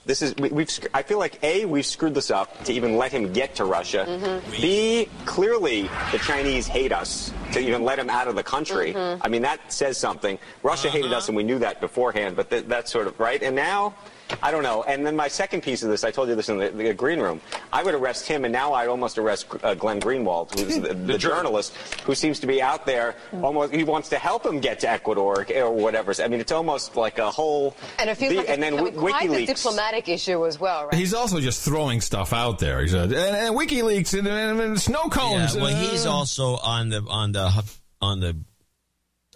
this 0.09 0.23
is 0.23 0.35
we, 0.37 0.49
we've. 0.49 0.69
I 0.93 1.03
feel 1.03 1.19
like 1.19 1.37
a 1.43 1.65
we've 1.65 1.85
screwed 1.85 2.15
this 2.15 2.31
up 2.31 2.63
to 2.65 2.73
even 2.73 2.97
let 2.97 3.11
him 3.11 3.31
get 3.31 3.55
to 3.55 3.65
Russia. 3.65 4.05
Mhm. 4.09 4.61
B 4.61 5.07
clearly 5.25 5.83
the 6.11 6.17
Chinese 6.17 6.65
hate 6.65 6.91
us 6.91 7.31
to 7.53 7.59
even 7.59 7.83
let 7.83 7.99
him 7.99 8.09
out 8.09 8.27
of 8.27 8.35
the 8.35 8.43
country. 8.43 8.93
Mhm. 8.93 9.21
I 9.21 9.27
mean 9.29 9.43
that 9.43 9.71
says 9.71 9.97
something. 9.97 10.39
Russia 10.63 10.89
hated 10.89 11.13
us 11.13 11.27
and 11.27 11.37
we 11.37 11.43
knew 11.43 11.59
that 11.59 11.79
beforehand. 11.79 12.35
But 12.35 12.49
th- 12.49 12.65
that's 12.67 12.91
sort 12.91 13.05
of 13.07 13.19
right. 13.19 13.41
And 13.41 13.55
now. 13.55 13.93
I 14.41 14.51
don't 14.51 14.63
know. 14.63 14.83
And 14.83 15.05
then 15.05 15.15
my 15.15 15.27
second 15.27 15.61
piece 15.63 15.83
of 15.83 15.89
this, 15.89 16.03
I 16.03 16.11
told 16.11 16.29
you 16.29 16.35
this 16.35 16.49
in 16.49 16.57
the, 16.57 16.69
the 16.69 16.93
green 16.93 17.19
room. 17.19 17.41
I 17.73 17.83
would 17.83 17.93
arrest 17.93 18.27
him, 18.27 18.45
and 18.45 18.51
now 18.51 18.73
I'd 18.73 18.87
almost 18.87 19.17
arrest 19.17 19.47
uh, 19.63 19.73
Glenn 19.73 19.99
Greenwald, 19.99 20.57
who's 20.59 20.79
the, 20.79 20.93
the 20.93 21.17
journalist 21.29 21.75
who 22.05 22.15
seems 22.15 22.39
to 22.41 22.47
be 22.47 22.61
out 22.61 22.85
there. 22.85 23.15
Almost, 23.41 23.73
he 23.73 23.83
wants 23.83 24.09
to 24.09 24.17
help 24.19 24.45
him 24.45 24.59
get 24.59 24.79
to 24.81 24.89
Ecuador 24.89 25.45
or 25.55 25.71
whatever. 25.73 26.13
I 26.19 26.27
mean, 26.27 26.39
it's 26.39 26.51
almost 26.51 26.95
like 26.95 27.17
a 27.19 27.29
whole. 27.31 27.75
And 27.97 28.09
it 28.09 28.15
feels 28.15 28.31
the- 28.33 28.37
like 28.39 28.49
and 28.49 28.61
then 28.61 28.73
becoming 28.73 28.93
quite 28.95 29.27
the 29.29 29.35
WikiLeaks. 29.35 29.47
diplomatic 29.47 30.09
issue 30.09 30.45
as 30.45 30.59
well, 30.59 30.85
right? 30.85 30.93
He's 30.95 31.13
also 31.13 31.39
just 31.39 31.63
throwing 31.63 32.01
stuff 32.01 32.33
out 32.33 32.59
there. 32.59 32.81
He's 32.81 32.93
uh, 32.93 33.03
and, 33.03 33.13
and 33.13 33.55
WikiLeaks 33.55 34.17
and, 34.17 34.27
and, 34.27 34.59
and 34.59 34.79
snow 34.81 35.09
cones. 35.09 35.55
Yeah, 35.55 35.61
well, 35.63 35.75
uh, 35.75 35.89
he's 35.91 36.05
also 36.05 36.57
on 36.57 36.89
the 36.89 37.01
on 37.07 37.31
the 37.31 37.63
on 38.01 38.19
the 38.19 38.37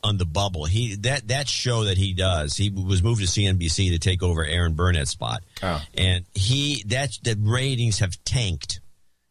on 0.04 0.18
the 0.18 0.26
bubble. 0.26 0.66
He 0.66 0.96
that 0.98 1.28
that 1.30 1.48
show 1.48 1.86
that 1.86 1.98
he 1.98 2.14
does. 2.14 2.56
He 2.58 2.70
was 2.70 3.02
moved 3.02 3.22
to 3.22 3.28
CNBC 3.28 3.92
to 3.92 4.00
take 4.00 4.22
over 4.22 4.44
Erin 4.46 4.74
Burnett's 4.74 5.12
spot, 5.12 5.44
Oh. 5.62 5.82
and 5.98 6.26
he 6.34 6.84
that 6.88 7.18
the 7.24 7.36
ratings 7.40 8.00
have 8.00 8.22
tanked. 8.24 8.80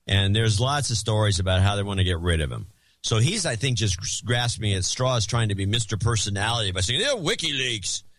And 0.06 0.34
there's 0.34 0.58
lots 0.58 0.90
of 0.90 0.96
stories 0.96 1.38
about 1.38 1.60
how 1.62 1.76
they 1.76 1.82
want 1.84 1.98
to 1.98 2.04
get 2.04 2.18
rid 2.18 2.40
of 2.40 2.50
him. 2.50 2.66
So 3.04 3.18
he's, 3.18 3.46
I 3.46 3.54
think, 3.56 3.78
just 3.78 4.24
grasping 4.24 4.72
at 4.74 4.84
straws, 4.84 5.26
trying 5.26 5.50
to 5.50 5.54
be 5.54 5.66
Mr. 5.66 6.00
Personality 6.00 6.72
by 6.72 6.80
saying, 6.80 7.00
"Yeah, 7.00 7.14
WikiLeaks." 7.16 8.02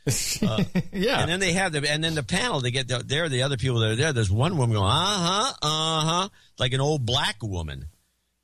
Uh, 0.46 0.62
yeah. 0.92 1.22
And 1.22 1.32
then 1.32 1.40
they 1.40 1.54
have 1.54 1.72
the 1.72 1.90
and 1.90 2.04
then 2.04 2.14
the 2.14 2.24
panel. 2.24 2.60
They 2.60 2.72
get 2.72 2.90
the, 2.90 2.98
there. 3.00 3.30
The 3.30 3.44
other 3.44 3.56
people 3.56 3.80
that 3.80 3.92
are 3.92 3.96
there. 3.96 4.12
There's 4.12 4.30
one 4.30 4.58
woman 4.58 4.76
going, 4.76 4.86
uh 4.86 4.92
huh, 4.92 5.54
uh 5.62 6.02
huh, 6.02 6.30
like 6.60 6.74
an 6.74 6.82
old 6.82 7.06
black 7.06 7.38
woman. 7.42 7.86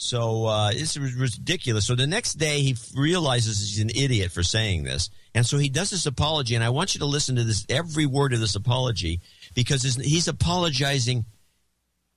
So 0.02 0.46
uh, 0.46 0.72
it's 0.74 0.96
ridiculous. 0.98 1.86
So 1.86 1.94
the 1.94 2.08
next 2.08 2.36
day 2.36 2.62
he 2.62 2.78
realizes 2.96 3.60
he's 3.60 3.84
an 3.84 3.90
idiot 3.90 4.32
for 4.32 4.44
saying 4.44 4.84
this, 4.86 5.10
and 5.36 5.46
so 5.46 5.58
he 5.58 5.68
does 5.68 5.90
this 5.90 6.06
apology. 6.06 6.56
And 6.56 6.64
I 6.64 6.70
want 6.70 6.96
you 6.96 7.00
to 7.00 7.06
listen 7.06 7.36
to 7.36 7.44
this 7.44 7.66
every 7.68 8.06
word 8.06 8.32
of 8.32 8.40
this 8.40 8.56
apology 8.56 9.20
because 9.54 9.84
he's- 9.84 9.98
he's 9.98 10.28
apologizing. 10.30 11.26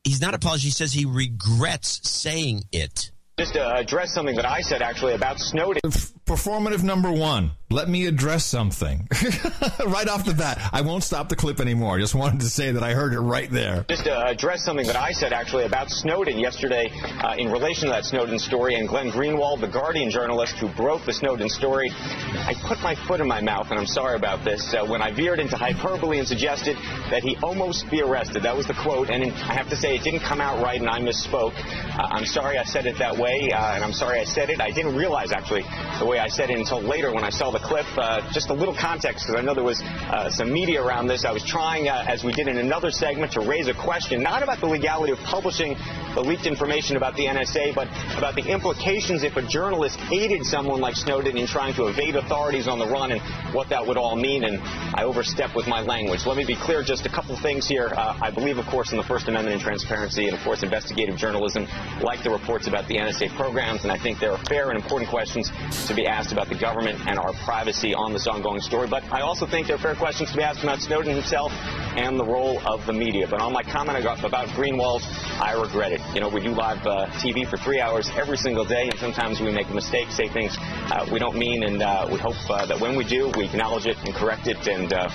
He's 0.04 0.20
not 0.20 0.32
apologizing. 0.32 0.68
He 0.68 0.72
says 0.72 0.92
he 0.92 1.04
regrets 1.06 2.08
saying 2.08 2.64
it. 2.70 3.10
Just 3.38 3.54
to 3.54 3.74
address 3.74 4.14
something 4.14 4.36
that 4.36 4.46
I 4.46 4.60
said 4.60 4.80
actually 4.80 5.14
about 5.14 5.40
Snowden. 5.40 5.80
Performative 6.26 6.84
number 6.84 7.10
one. 7.10 7.52
Let 7.68 7.88
me 7.88 8.06
address 8.06 8.44
something 8.44 9.08
right 9.86 10.06
off 10.06 10.26
the 10.26 10.34
bat. 10.36 10.60
I 10.72 10.82
won't 10.82 11.02
stop 11.02 11.30
the 11.30 11.36
clip 11.36 11.58
anymore. 11.58 11.96
I 11.96 12.00
Just 12.00 12.14
wanted 12.14 12.40
to 12.40 12.50
say 12.50 12.72
that 12.72 12.82
I 12.82 12.92
heard 12.92 13.14
it 13.14 13.18
right 13.18 13.50
there. 13.50 13.86
Just 13.88 14.04
to 14.04 14.26
address 14.26 14.62
something 14.62 14.86
that 14.86 14.96
I 14.96 15.12
said 15.12 15.32
actually 15.32 15.64
about 15.64 15.90
Snowden 15.90 16.38
yesterday 16.38 16.90
uh, 16.92 17.34
in 17.38 17.50
relation 17.50 17.86
to 17.86 17.92
that 17.92 18.04
Snowden 18.04 18.38
story 18.38 18.74
and 18.74 18.86
Glenn 18.88 19.10
Greenwald, 19.10 19.62
the 19.62 19.68
Guardian 19.68 20.10
journalist 20.10 20.56
who 20.56 20.68
broke 20.68 21.04
the 21.06 21.14
Snowden 21.14 21.48
story. 21.48 21.90
I 21.90 22.54
put 22.68 22.78
my 22.82 22.94
foot 22.94 23.20
in 23.20 23.26
my 23.26 23.40
mouth, 23.40 23.70
and 23.70 23.80
I'm 23.80 23.86
sorry 23.86 24.16
about 24.16 24.44
this, 24.44 24.74
uh, 24.74 24.84
when 24.84 25.00
I 25.00 25.10
veered 25.12 25.40
into 25.40 25.56
hyperbole 25.56 26.18
and 26.18 26.28
suggested 26.28 26.76
that 27.10 27.22
he 27.22 27.36
almost 27.42 27.90
be 27.90 28.02
arrested. 28.02 28.42
That 28.42 28.56
was 28.56 28.66
the 28.66 28.74
quote, 28.74 29.08
and 29.08 29.24
I 29.24 29.54
have 29.54 29.70
to 29.70 29.76
say 29.76 29.96
it 29.96 30.04
didn't 30.04 30.20
come 30.20 30.40
out 30.42 30.62
right, 30.62 30.78
and 30.78 30.90
I 30.90 31.00
misspoke. 31.00 31.54
Uh, 31.98 32.02
I'm 32.10 32.26
sorry 32.26 32.58
I 32.58 32.64
said 32.64 32.84
it 32.86 32.98
that 32.98 33.16
way, 33.16 33.50
uh, 33.50 33.74
and 33.74 33.82
I'm 33.82 33.94
sorry 33.94 34.20
I 34.20 34.24
said 34.24 34.50
it. 34.50 34.60
I 34.60 34.70
didn't 34.70 34.94
realize 34.94 35.32
actually 35.32 35.64
the 35.98 36.04
way 36.04 36.11
I 36.18 36.28
said 36.28 36.50
it 36.50 36.58
until 36.58 36.80
later 36.80 37.12
when 37.12 37.24
I 37.24 37.30
saw 37.30 37.50
the 37.50 37.58
clip. 37.58 37.86
Uh, 37.96 38.20
just 38.32 38.50
a 38.50 38.54
little 38.54 38.74
context, 38.74 39.26
because 39.26 39.40
I 39.40 39.44
know 39.44 39.54
there 39.54 39.64
was 39.64 39.80
uh, 39.82 40.30
some 40.30 40.52
media 40.52 40.82
around 40.82 41.06
this. 41.06 41.24
I 41.24 41.32
was 41.32 41.44
trying, 41.44 41.88
uh, 41.88 42.04
as 42.06 42.24
we 42.24 42.32
did 42.32 42.48
in 42.48 42.58
another 42.58 42.90
segment, 42.90 43.32
to 43.32 43.40
raise 43.40 43.68
a 43.68 43.74
question, 43.74 44.22
not 44.22 44.42
about 44.42 44.60
the 44.60 44.66
legality 44.66 45.12
of 45.12 45.18
publishing 45.20 45.76
the 46.14 46.20
leaked 46.20 46.46
information 46.46 46.96
about 46.96 47.16
the 47.16 47.26
NSA, 47.26 47.74
but 47.74 47.88
about 48.18 48.34
the 48.34 48.46
implications 48.46 49.22
if 49.22 49.36
a 49.36 49.42
journalist 49.42 49.98
aided 50.10 50.44
someone 50.44 50.80
like 50.80 50.94
Snowden 50.96 51.36
in 51.36 51.46
trying 51.46 51.74
to 51.74 51.86
evade 51.86 52.16
authorities 52.16 52.68
on 52.68 52.78
the 52.78 52.86
run 52.86 53.12
and 53.12 53.20
what 53.54 53.68
that 53.70 53.86
would 53.86 53.96
all 53.96 54.16
mean. 54.16 54.44
And 54.44 54.60
I 54.94 55.04
overstepped 55.04 55.54
with 55.54 55.66
my 55.66 55.80
language. 55.80 56.26
Let 56.26 56.36
me 56.36 56.44
be 56.44 56.56
clear, 56.56 56.82
just 56.82 57.06
a 57.06 57.08
couple 57.08 57.36
things 57.36 57.66
here. 57.66 57.88
Uh, 57.96 58.18
I 58.20 58.30
believe, 58.30 58.58
of 58.58 58.66
course, 58.66 58.92
in 58.92 58.98
the 58.98 59.04
First 59.04 59.28
Amendment 59.28 59.54
and 59.54 59.62
transparency, 59.62 60.26
and 60.26 60.36
of 60.36 60.42
course, 60.44 60.62
investigative 60.62 61.16
journalism, 61.16 61.66
like 62.02 62.22
the 62.22 62.30
reports 62.30 62.66
about 62.66 62.88
the 62.88 62.96
NSA 62.96 63.34
programs. 63.36 63.82
And 63.82 63.92
I 63.92 63.98
think 63.98 64.20
there 64.20 64.32
are 64.32 64.44
fair 64.44 64.70
and 64.70 64.78
important 64.78 65.10
questions 65.10 65.50
to 65.86 65.94
be 65.94 66.01
asked 66.06 66.32
about 66.32 66.48
the 66.48 66.54
government 66.54 66.98
and 67.06 67.18
our 67.18 67.32
privacy 67.44 67.94
on 67.94 68.12
this 68.12 68.26
ongoing 68.26 68.60
story. 68.60 68.88
But 68.88 69.04
I 69.12 69.20
also 69.20 69.46
think 69.46 69.66
there 69.66 69.76
are 69.76 69.78
fair 69.78 69.94
questions 69.94 70.30
to 70.30 70.36
be 70.36 70.42
asked 70.42 70.62
about 70.62 70.80
Snowden 70.80 71.14
himself 71.14 71.52
and 71.96 72.18
the 72.18 72.24
role 72.24 72.60
of 72.66 72.84
the 72.86 72.92
media. 72.92 73.26
But 73.28 73.40
on 73.40 73.52
my 73.52 73.62
comment 73.62 73.98
about 74.04 74.48
Greenwald, 74.48 75.02
I 75.40 75.52
regret 75.60 75.92
it. 75.92 76.00
You 76.14 76.20
know, 76.20 76.28
we 76.28 76.40
do 76.40 76.50
live 76.50 76.86
uh, 76.86 77.06
TV 77.20 77.48
for 77.48 77.56
three 77.56 77.80
hours 77.80 78.10
every 78.16 78.36
single 78.36 78.64
day, 78.64 78.88
and 78.88 78.98
sometimes 78.98 79.40
we 79.40 79.52
make 79.52 79.68
a 79.68 79.74
mistake, 79.74 80.10
say 80.10 80.28
things 80.28 80.56
uh, 80.58 81.08
we 81.12 81.18
don't 81.18 81.36
mean, 81.36 81.62
and 81.62 81.82
uh, 81.82 82.08
we 82.10 82.18
hope 82.18 82.36
uh, 82.50 82.66
that 82.66 82.80
when 82.80 82.96
we 82.96 83.04
do, 83.04 83.30
we 83.36 83.44
acknowledge 83.44 83.86
it 83.86 83.96
and 84.04 84.14
correct 84.14 84.46
it. 84.46 84.56
And 84.66 84.92
uh, 84.92 85.08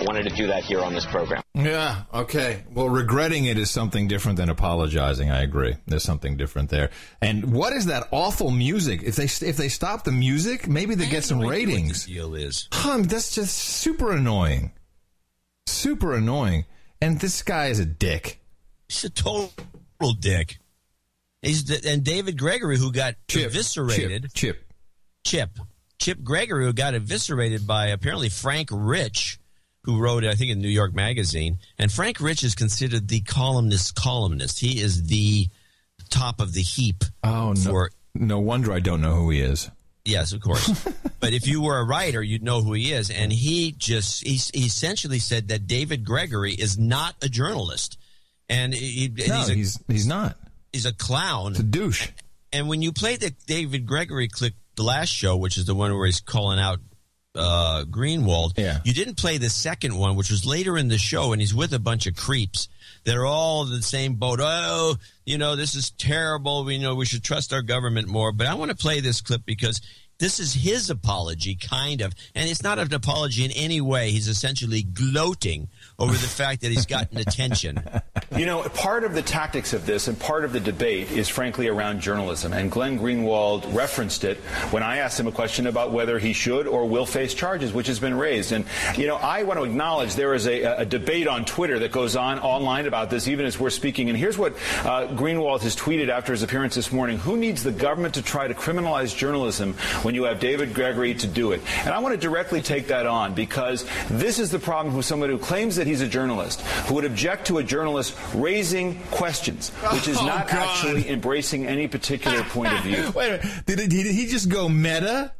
I 0.00 0.02
wanted 0.04 0.30
to 0.30 0.34
do 0.34 0.46
that 0.46 0.64
here 0.64 0.80
on 0.80 0.94
this 0.94 1.04
program. 1.04 1.42
Yeah, 1.52 2.04
okay. 2.14 2.64
Well, 2.72 2.88
regretting 2.88 3.44
it 3.44 3.58
is 3.58 3.70
something 3.70 4.08
different 4.08 4.38
than 4.38 4.48
apologizing. 4.48 5.30
I 5.30 5.42
agree. 5.42 5.76
There's 5.86 6.04
something 6.04 6.38
different 6.38 6.70
there. 6.70 6.88
And 7.20 7.52
what 7.52 7.74
is 7.74 7.84
that 7.86 8.08
awful 8.10 8.50
music? 8.50 9.02
If 9.02 9.16
they 9.16 9.24
if 9.24 9.58
they 9.58 9.68
stop 9.68 10.04
the 10.04 10.12
music, 10.12 10.66
maybe 10.66 10.94
they 10.94 11.06
get 11.06 11.24
some 11.24 11.40
ratings. 11.40 12.06
deal 12.06 12.34
is. 12.34 12.66
Huh, 12.72 13.02
that's 13.02 13.34
just 13.34 13.54
super 13.58 14.12
annoying. 14.12 14.72
Super 15.66 16.14
annoying. 16.14 16.64
And 17.02 17.20
this 17.20 17.42
guy 17.42 17.66
is 17.66 17.78
a 17.78 17.86
dick. 17.86 18.40
He's 18.88 19.04
a 19.04 19.10
total 19.10 19.52
dick. 20.18 20.60
He's 21.42 21.64
the, 21.64 21.90
and 21.90 22.02
David 22.02 22.38
Gregory, 22.38 22.78
who 22.78 22.90
got 22.90 23.16
Chip, 23.28 23.50
eviscerated. 23.50 24.32
Chip. 24.32 24.72
Chip. 25.24 25.58
Chip 25.98 26.22
Gregory, 26.22 26.64
who 26.64 26.72
got 26.72 26.94
eviscerated 26.94 27.66
by 27.66 27.88
apparently 27.88 28.30
Frank 28.30 28.68
Rich, 28.72 29.39
who 29.84 29.98
wrote, 29.98 30.24
I 30.24 30.34
think, 30.34 30.50
in 30.50 30.60
New 30.60 30.68
York 30.68 30.94
Magazine. 30.94 31.58
And 31.78 31.90
Frank 31.90 32.20
Rich 32.20 32.44
is 32.44 32.54
considered 32.54 33.08
the 33.08 33.20
columnist 33.20 33.94
columnist. 33.94 34.58
He 34.58 34.80
is 34.80 35.04
the 35.04 35.48
top 36.10 36.40
of 36.40 36.52
the 36.52 36.62
heap. 36.62 37.04
Oh, 37.24 37.52
no. 37.52 37.70
For, 37.70 37.90
no 38.14 38.40
wonder 38.40 38.72
I 38.72 38.80
don't 38.80 39.00
know 39.00 39.14
who 39.14 39.30
he 39.30 39.40
is. 39.40 39.70
Yes, 40.04 40.32
of 40.32 40.40
course. 40.40 40.68
but 41.20 41.32
if 41.32 41.46
you 41.46 41.62
were 41.62 41.78
a 41.78 41.84
writer, 41.84 42.22
you'd 42.22 42.42
know 42.42 42.62
who 42.62 42.72
he 42.72 42.92
is. 42.92 43.10
And 43.10 43.32
he 43.32 43.72
just 43.72 44.26
he, 44.26 44.36
he 44.58 44.66
essentially 44.66 45.18
said 45.18 45.48
that 45.48 45.66
David 45.66 46.04
Gregory 46.04 46.52
is 46.52 46.78
not 46.78 47.14
a 47.22 47.28
journalist, 47.28 47.98
and, 48.48 48.74
he, 48.74 49.08
No, 49.28 49.34
he's, 49.36 49.48
a, 49.48 49.54
he's 49.54 49.84
he's 49.86 50.06
not. 50.06 50.36
he's 50.72 50.86
a 50.86 50.92
clown. 50.92 51.52
It's 51.52 51.60
a 51.60 51.64
douche. 51.64 52.08
And 52.52 52.68
when 52.68 52.82
you 52.82 52.92
play 52.92 53.16
the 53.16 53.30
David 53.46 53.86
Gregory 53.86 54.26
clip, 54.26 54.54
the 54.74 54.82
last 54.82 55.10
show, 55.10 55.36
which 55.36 55.56
is 55.56 55.66
the 55.66 55.74
one 55.74 55.94
where 55.96 56.06
he's 56.06 56.20
calling 56.20 56.58
out 56.58 56.80
uh, 57.34 57.84
Greenwald, 57.88 58.52
Yeah. 58.58 58.80
you 58.84 58.92
didn't 58.92 59.16
play 59.16 59.38
the 59.38 59.50
second 59.50 59.96
one, 59.96 60.16
which 60.16 60.30
was 60.30 60.44
later 60.44 60.76
in 60.76 60.88
the 60.88 60.98
show, 60.98 61.32
and 61.32 61.40
he's 61.40 61.54
with 61.54 61.72
a 61.72 61.78
bunch 61.78 62.06
of 62.06 62.16
creeps. 62.16 62.68
They're 63.04 63.26
all 63.26 63.64
in 63.64 63.70
the 63.70 63.82
same 63.82 64.14
boat. 64.14 64.40
Oh, 64.42 64.96
you 65.24 65.38
know, 65.38 65.56
this 65.56 65.74
is 65.74 65.90
terrible. 65.92 66.64
We 66.64 66.78
know 66.78 66.94
we 66.94 67.06
should 67.06 67.22
trust 67.24 67.52
our 67.52 67.62
government 67.62 68.08
more. 68.08 68.32
But 68.32 68.46
I 68.46 68.54
want 68.54 68.70
to 68.70 68.76
play 68.76 69.00
this 69.00 69.20
clip 69.20 69.42
because 69.46 69.80
this 70.18 70.38
is 70.38 70.52
his 70.52 70.90
apology, 70.90 71.54
kind 71.54 72.02
of. 72.02 72.12
And 72.34 72.50
it's 72.50 72.62
not 72.62 72.78
an 72.78 72.92
apology 72.92 73.44
in 73.44 73.52
any 73.52 73.80
way. 73.80 74.10
He's 74.10 74.28
essentially 74.28 74.82
gloating 74.82 75.68
over 76.00 76.12
the 76.12 76.26
fact 76.26 76.62
that 76.62 76.70
he's 76.70 76.86
gotten 76.86 77.18
attention. 77.18 77.78
You 78.34 78.46
know, 78.46 78.62
part 78.62 79.04
of 79.04 79.12
the 79.12 79.22
tactics 79.22 79.74
of 79.74 79.84
this 79.84 80.08
and 80.08 80.18
part 80.18 80.44
of 80.44 80.52
the 80.52 80.60
debate 80.60 81.10
is 81.10 81.28
frankly 81.28 81.68
around 81.68 82.00
journalism. 82.00 82.52
And 82.54 82.70
Glenn 82.70 82.98
Greenwald 82.98 83.74
referenced 83.74 84.24
it 84.24 84.38
when 84.70 84.82
I 84.82 84.98
asked 84.98 85.20
him 85.20 85.26
a 85.26 85.32
question 85.32 85.66
about 85.66 85.92
whether 85.92 86.18
he 86.18 86.32
should 86.32 86.66
or 86.66 86.86
will 86.86 87.04
face 87.04 87.34
charges, 87.34 87.72
which 87.72 87.88
has 87.88 87.98
been 87.98 88.14
raised. 88.14 88.52
And, 88.52 88.64
you 88.96 89.06
know, 89.06 89.16
I 89.16 89.42
want 89.42 89.58
to 89.58 89.64
acknowledge 89.64 90.14
there 90.14 90.32
is 90.32 90.46
a, 90.46 90.62
a 90.62 90.84
debate 90.86 91.28
on 91.28 91.44
Twitter 91.44 91.80
that 91.80 91.92
goes 91.92 92.16
on 92.16 92.38
online 92.38 92.86
about 92.86 93.10
this, 93.10 93.28
even 93.28 93.44
as 93.44 93.60
we're 93.60 93.68
speaking. 93.68 94.08
And 94.08 94.16
here's 94.16 94.38
what 94.38 94.54
uh, 94.84 95.08
Greenwald 95.08 95.60
has 95.62 95.76
tweeted 95.76 96.08
after 96.08 96.32
his 96.32 96.42
appearance 96.42 96.74
this 96.76 96.90
morning 96.92 97.18
Who 97.18 97.36
needs 97.36 97.62
the 97.62 97.72
government 97.72 98.14
to 98.14 98.22
try 98.22 98.48
to 98.48 98.54
criminalize 98.54 99.14
journalism 99.14 99.74
when 100.02 100.14
you 100.14 100.24
have 100.24 100.40
David 100.40 100.72
Gregory 100.72 101.14
to 101.14 101.26
do 101.26 101.52
it? 101.52 101.60
And 101.80 101.90
I 101.90 101.98
want 101.98 102.14
to 102.14 102.20
directly 102.20 102.62
take 102.62 102.86
that 102.86 103.06
on 103.06 103.34
because 103.34 103.84
this 104.08 104.38
is 104.38 104.50
the 104.50 104.58
problem 104.58 104.96
with 104.96 105.04
someone 105.04 105.28
who 105.28 105.38
claims 105.38 105.76
that 105.76 105.89
he's 105.90 106.00
a 106.00 106.08
journalist, 106.08 106.60
who 106.86 106.94
would 106.94 107.04
object 107.04 107.46
to 107.48 107.58
a 107.58 107.62
journalist 107.62 108.16
raising 108.34 108.98
questions, 109.10 109.70
which 109.92 110.08
is 110.08 110.16
Oh, 110.18 110.26
not 110.26 110.48
God. 110.48 110.56
actually 110.56 111.08
embracing 111.10 111.66
any 111.66 111.86
particular 111.88 112.42
point 112.44 112.72
of 112.72 112.80
view. 112.82 113.10
Wait 113.14 113.28
a 113.28 113.30
minute. 113.38 113.66
Did, 113.66 113.80
it, 113.80 113.90
did 113.90 114.06
he 114.06 114.26
just 114.26 114.48
go 114.48 114.68
meta? 114.68 115.32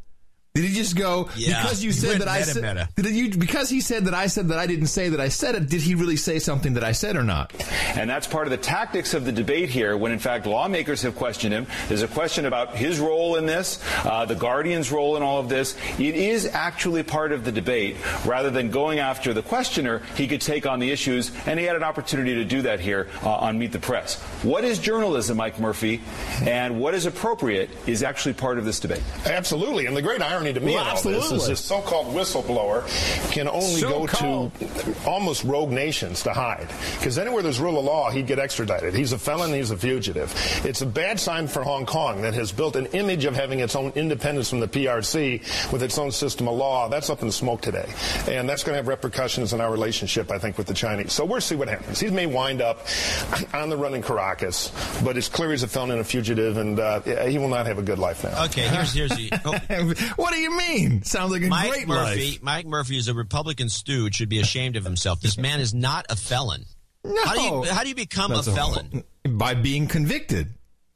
Did 0.52 0.64
he 0.64 0.74
just 0.74 0.96
go 0.96 1.28
Yeah, 1.36 1.62
because 1.62 1.80
you 1.84 1.90
he 1.90 1.96
said 1.96 2.08
went 2.08 2.18
that 2.20 2.28
I 2.28 2.42
said 2.42 2.62
meta. 2.62 2.88
did 2.96 3.14
you 3.14 3.30
because 3.38 3.70
he 3.70 3.80
said 3.80 4.06
that 4.06 4.14
I 4.14 4.26
said 4.26 4.48
that 4.48 4.58
I 4.58 4.66
didn't 4.66 4.88
say 4.88 5.08
that 5.10 5.20
I 5.20 5.28
said 5.28 5.54
it? 5.54 5.68
Did 5.68 5.80
he 5.80 5.94
really 5.94 6.16
say 6.16 6.40
something 6.40 6.74
that 6.74 6.82
I 6.82 6.90
said 6.90 7.14
or 7.14 7.22
not? 7.22 7.52
And 7.94 8.10
that's 8.10 8.26
part 8.26 8.48
of 8.48 8.50
the 8.50 8.56
tactics 8.56 9.14
of 9.14 9.24
the 9.24 9.30
debate 9.30 9.68
here 9.68 9.96
when, 9.96 10.10
in 10.10 10.18
fact, 10.18 10.46
lawmakers 10.46 11.02
have 11.02 11.14
questioned 11.14 11.54
him. 11.54 11.68
There's 11.86 12.02
a 12.02 12.08
question 12.08 12.46
about 12.46 12.74
his 12.74 12.98
role 12.98 13.36
in 13.36 13.46
this, 13.46 13.80
uh, 14.04 14.24
the 14.24 14.34
Guardian's 14.34 14.90
role 14.90 15.16
in 15.16 15.22
all 15.22 15.38
of 15.38 15.48
this. 15.48 15.76
It 16.00 16.16
is 16.16 16.46
actually 16.46 17.04
part 17.04 17.30
of 17.30 17.44
the 17.44 17.52
debate. 17.52 17.96
Rather 18.26 18.50
than 18.50 18.72
going 18.72 18.98
after 18.98 19.32
the 19.32 19.42
questioner, 19.42 20.02
he 20.16 20.26
could 20.26 20.40
take 20.40 20.66
on 20.66 20.80
the 20.80 20.90
issues, 20.90 21.30
and 21.46 21.60
he 21.60 21.64
had 21.64 21.76
an 21.76 21.84
opportunity 21.84 22.34
to 22.34 22.44
do 22.44 22.62
that 22.62 22.80
here 22.80 23.06
uh, 23.22 23.30
on 23.36 23.56
Meet 23.56 23.70
the 23.70 23.78
Press. 23.78 24.20
What 24.42 24.64
is 24.64 24.80
journalism, 24.80 25.36
Mike 25.36 25.60
Murphy, 25.60 26.00
and 26.42 26.80
what 26.80 26.94
is 26.94 27.06
appropriate 27.06 27.70
is 27.86 28.02
actually 28.02 28.34
part 28.34 28.58
of 28.58 28.64
this 28.64 28.80
debate. 28.80 29.02
Absolutely, 29.26 29.86
and 29.86 29.96
the 29.96 30.02
great 30.02 30.20
irony 30.20 30.39
to 30.44 30.60
me 30.60 30.74
Well, 30.74 30.82
in 30.84 30.88
all 30.88 30.94
this 30.96 31.04
is 31.06 31.16
absolutely. 31.16 31.48
this 31.48 31.60
so-called 31.64 32.06
whistleblower 32.14 33.30
can 33.32 33.48
only 33.48 33.80
So-called. 33.80 34.58
go 34.58 34.66
to 34.66 34.94
almost 35.06 35.44
rogue 35.44 35.70
nations 35.70 36.22
to 36.24 36.32
hide. 36.32 36.68
Because 36.98 37.18
anywhere 37.18 37.42
there's 37.42 37.60
rule 37.60 37.78
of 37.78 37.84
law, 37.84 38.10
he'd 38.10 38.26
get 38.26 38.38
extradited. 38.38 38.94
He's 38.94 39.12
a 39.12 39.18
felon, 39.18 39.52
he's 39.52 39.70
a 39.70 39.76
fugitive. 39.76 40.32
It's 40.64 40.80
a 40.82 40.86
bad 40.86 41.20
sign 41.20 41.46
for 41.48 41.62
Hong 41.62 41.86
Kong 41.86 42.22
that 42.22 42.34
has 42.34 42.52
built 42.52 42.76
an 42.76 42.86
image 42.86 43.24
of 43.24 43.34
having 43.34 43.60
its 43.60 43.76
own 43.76 43.92
independence 43.94 44.50
from 44.50 44.60
the 44.60 44.68
PRC 44.68 45.40
with 45.72 45.82
its 45.82 45.98
own 45.98 46.10
system 46.12 46.48
of 46.48 46.56
law. 46.56 46.88
That's 46.88 47.10
up 47.10 47.22
in 47.22 47.30
smoke 47.30 47.60
today. 47.60 47.88
And 48.28 48.48
that's 48.48 48.64
going 48.64 48.72
to 48.74 48.76
have 48.76 48.88
repercussions 48.88 49.52
in 49.52 49.60
our 49.60 49.70
relationship, 49.70 50.30
I 50.30 50.38
think, 50.38 50.56
with 50.58 50.66
the 50.66 50.74
Chinese. 50.74 51.12
So 51.12 51.24
we'll 51.24 51.40
see 51.40 51.56
what 51.56 51.68
happens. 51.68 52.00
He 52.00 52.10
may 52.10 52.26
wind 52.26 52.62
up 52.62 52.86
on 53.54 53.68
the 53.70 53.76
run 53.76 53.94
in 53.94 54.02
Caracas, 54.02 54.72
but 55.04 55.16
it's 55.16 55.28
clear 55.28 55.50
he's 55.50 55.62
a 55.62 55.68
felon 55.68 55.90
and 55.90 56.00
a 56.00 56.04
fugitive, 56.04 56.56
and 56.56 56.78
uh, 56.78 57.00
he 57.26 57.38
will 57.38 57.48
not 57.48 57.66
have 57.66 57.78
a 57.78 57.82
good 57.82 57.98
life 57.98 58.24
now. 58.24 58.44
Okay, 58.46 58.62
here's 58.68 58.92
here's 58.94 59.10
the. 59.10 59.30
oh, 59.44 60.12
what 60.16 60.29
do 60.30 60.38
you 60.38 60.56
mean? 60.56 61.02
Sounds 61.02 61.32
like 61.32 61.42
a 61.42 61.48
Mike 61.48 61.70
great 61.70 61.88
Murphy. 61.88 62.30
life. 62.32 62.42
Mike 62.42 62.66
Murphy 62.66 62.96
is 62.96 63.08
a 63.08 63.14
Republican 63.14 63.68
stooge. 63.68 64.14
Should 64.16 64.28
be 64.28 64.40
ashamed 64.40 64.76
of 64.76 64.84
himself. 64.84 65.20
This 65.20 65.36
man 65.38 65.60
is 65.60 65.72
not 65.74 66.06
a 66.08 66.16
felon. 66.16 66.64
No. 67.04 67.24
How 67.24 67.34
do 67.34 67.40
you 67.42 67.62
how 67.72 67.82
do 67.82 67.88
you 67.88 67.94
become 67.94 68.30
That's 68.32 68.46
a 68.46 68.52
felon? 68.54 69.04
by 69.28 69.54
being 69.54 69.86
convicted. 69.86 70.48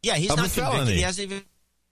yeah, 0.02 0.14
he's 0.16 0.28
not 0.28 0.38
a 0.38 0.42
convicted. 0.42 0.64
felony. 0.64 0.92
He 0.94 1.00
hasn't 1.02 1.30
even 1.32 1.42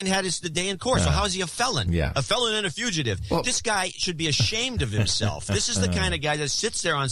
had 0.06 0.24
his 0.24 0.40
the 0.40 0.50
day 0.50 0.68
in 0.68 0.78
court. 0.78 1.00
So 1.00 1.10
how 1.10 1.24
is 1.24 1.32
he 1.34 1.40
a 1.42 1.46
felon? 1.46 1.92
Yeah. 1.92 2.12
a 2.16 2.22
felon 2.22 2.54
and 2.54 2.66
a 2.66 2.70
fugitive. 2.70 3.20
this 3.44 3.62
guy 3.62 3.88
should 3.96 4.16
be 4.16 4.26
ashamed 4.28 4.82
of 4.82 4.90
himself. 4.90 5.46
this 5.46 5.68
is 5.68 5.80
the 5.80 5.88
Uh. 5.88 5.92
kind 6.00 6.12
of 6.14 6.20
guy 6.20 6.36
that 6.36 6.48
sits 6.50 6.82
there 6.82 6.96
on. 6.96 7.08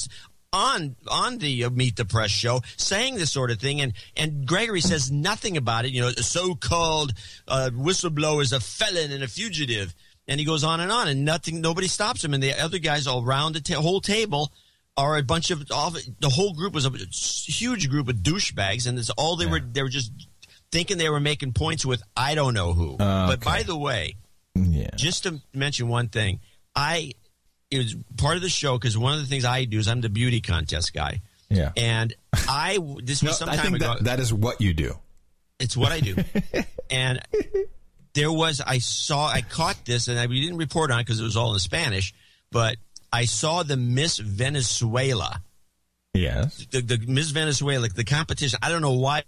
On 0.52 0.97
on 1.07 1.39
the 1.39 1.62
uh, 1.66 1.70
Meet 1.70 1.94
the 1.94 2.05
Press 2.05 2.32
show, 2.32 2.61
saying 2.77 3.15
this 3.15 3.31
sort 3.31 3.52
of 3.52 3.61
thing, 3.61 3.81
and 3.81 3.93
and 4.16 4.44
Gregory 4.44 4.81
says 4.81 5.09
nothing 5.09 5.57
about 5.57 5.85
it. 5.85 5.93
You 5.93 6.01
know, 6.01 6.09
a 6.09 6.24
so-called 6.24 7.12
uh, 7.47 7.70
whistleblower 7.73 8.43
is 8.43 8.52
a 8.52 8.59
felon 8.59 9.12
and 9.12 9.23
a 9.23 9.28
fugitive, 9.28 9.94
and 10.31 10.40
he 10.40 10.47
goes 10.47 10.65
on 10.65 10.81
and 10.81 10.90
on, 10.90 11.09
and 11.09 11.27
nothing, 11.27 11.61
nobody 11.61 11.89
stops 11.89 12.24
him. 12.24 12.32
And 12.32 12.43
the 12.43 12.55
other 12.55 12.78
guys 12.78 13.07
all 13.07 13.23
around 13.23 13.52
the 13.55 13.61
ta- 13.61 13.81
whole 13.82 14.01
table 14.01 14.51
are 14.97 15.19
a 15.19 15.23
bunch 15.23 15.51
of 15.51 15.62
all, 15.70 15.90
the 15.90 16.28
whole 16.31 16.55
group 16.55 16.73
was 16.73 16.86
a 16.86 16.90
huge 17.52 17.90
group 17.90 18.09
of 18.09 18.16
douchebags, 18.16 18.86
and 18.86 18.98
it's 18.98 19.11
all 19.11 19.36
they 19.36 19.47
were 19.47 19.61
they 19.61 19.82
were 19.82 19.89
just 19.90 20.11
thinking 20.73 20.97
they 20.98 21.11
were 21.11 21.20
making 21.20 21.52
points 21.52 21.85
with 21.85 22.02
I 22.16 22.35
don't 22.35 22.55
know 22.55 22.73
who. 22.73 22.97
But 22.97 23.40
by 23.40 23.62
the 23.65 23.77
way, 23.77 24.15
just 24.97 25.24
to 25.24 25.40
mention 25.55 25.89
one 25.89 26.09
thing, 26.09 26.40
I 26.74 27.12
it 27.70 27.78
was 27.78 27.94
part 28.16 28.36
of 28.36 28.43
the 28.43 28.48
show 28.48 28.78
because 28.78 28.97
one 28.98 29.15
of 29.15 29.20
the 29.20 29.27
things 29.27 29.44
I 29.44 29.65
do 29.65 29.78
is 29.78 29.86
I'm 29.89 30.01
the 30.01 30.09
beauty 30.09 30.40
contest 30.40 30.93
guy, 30.93 31.23
Yeah. 31.48 31.70
and 31.77 32.12
I 32.48 32.78
this 33.02 33.23
was 33.23 33.31
No, 33.32 33.32
some 33.32 33.48
I 33.48 33.57
time 33.57 33.65
think 33.66 33.77
ago. 33.77 33.94
that, 33.94 34.05
that 34.05 34.20
is 34.20 34.32
what 34.32 34.61
you 34.61 34.74
do. 34.74 34.97
It's 35.61 35.77
what 35.77 35.93
I 35.93 36.01
do. 36.01 36.16
and 36.90 37.20
there 38.15 38.32
was, 38.32 38.61
I 38.61 38.78
saw, 38.78 39.27
I 39.28 39.43
caught 39.43 39.85
this, 39.85 40.09
and 40.09 40.19
I, 40.19 40.27
we 40.27 40.41
didn't 40.41 40.59
report 40.59 40.91
on 40.91 41.01
it 41.01 41.07
because 41.07 41.20
it 41.20 41.24
was 41.24 41.37
all 41.37 41.53
in 41.53 41.61
Spanish, 41.61 42.12
but 42.51 42.77
I 43.12 43.24
saw 43.24 43.62
the 43.62 43.77
Miss 43.77 44.19
Venezuela. 44.19 45.43
Yes. 46.15 46.66
The, 46.70 46.81
the 46.81 46.99
Miss 47.07 47.31
Venezuela, 47.31 47.89
the 47.89 48.05
competition. 48.05 48.59
I 48.62 48.69
don't 48.69 48.82
know 48.82 48.95
why 48.95 49.23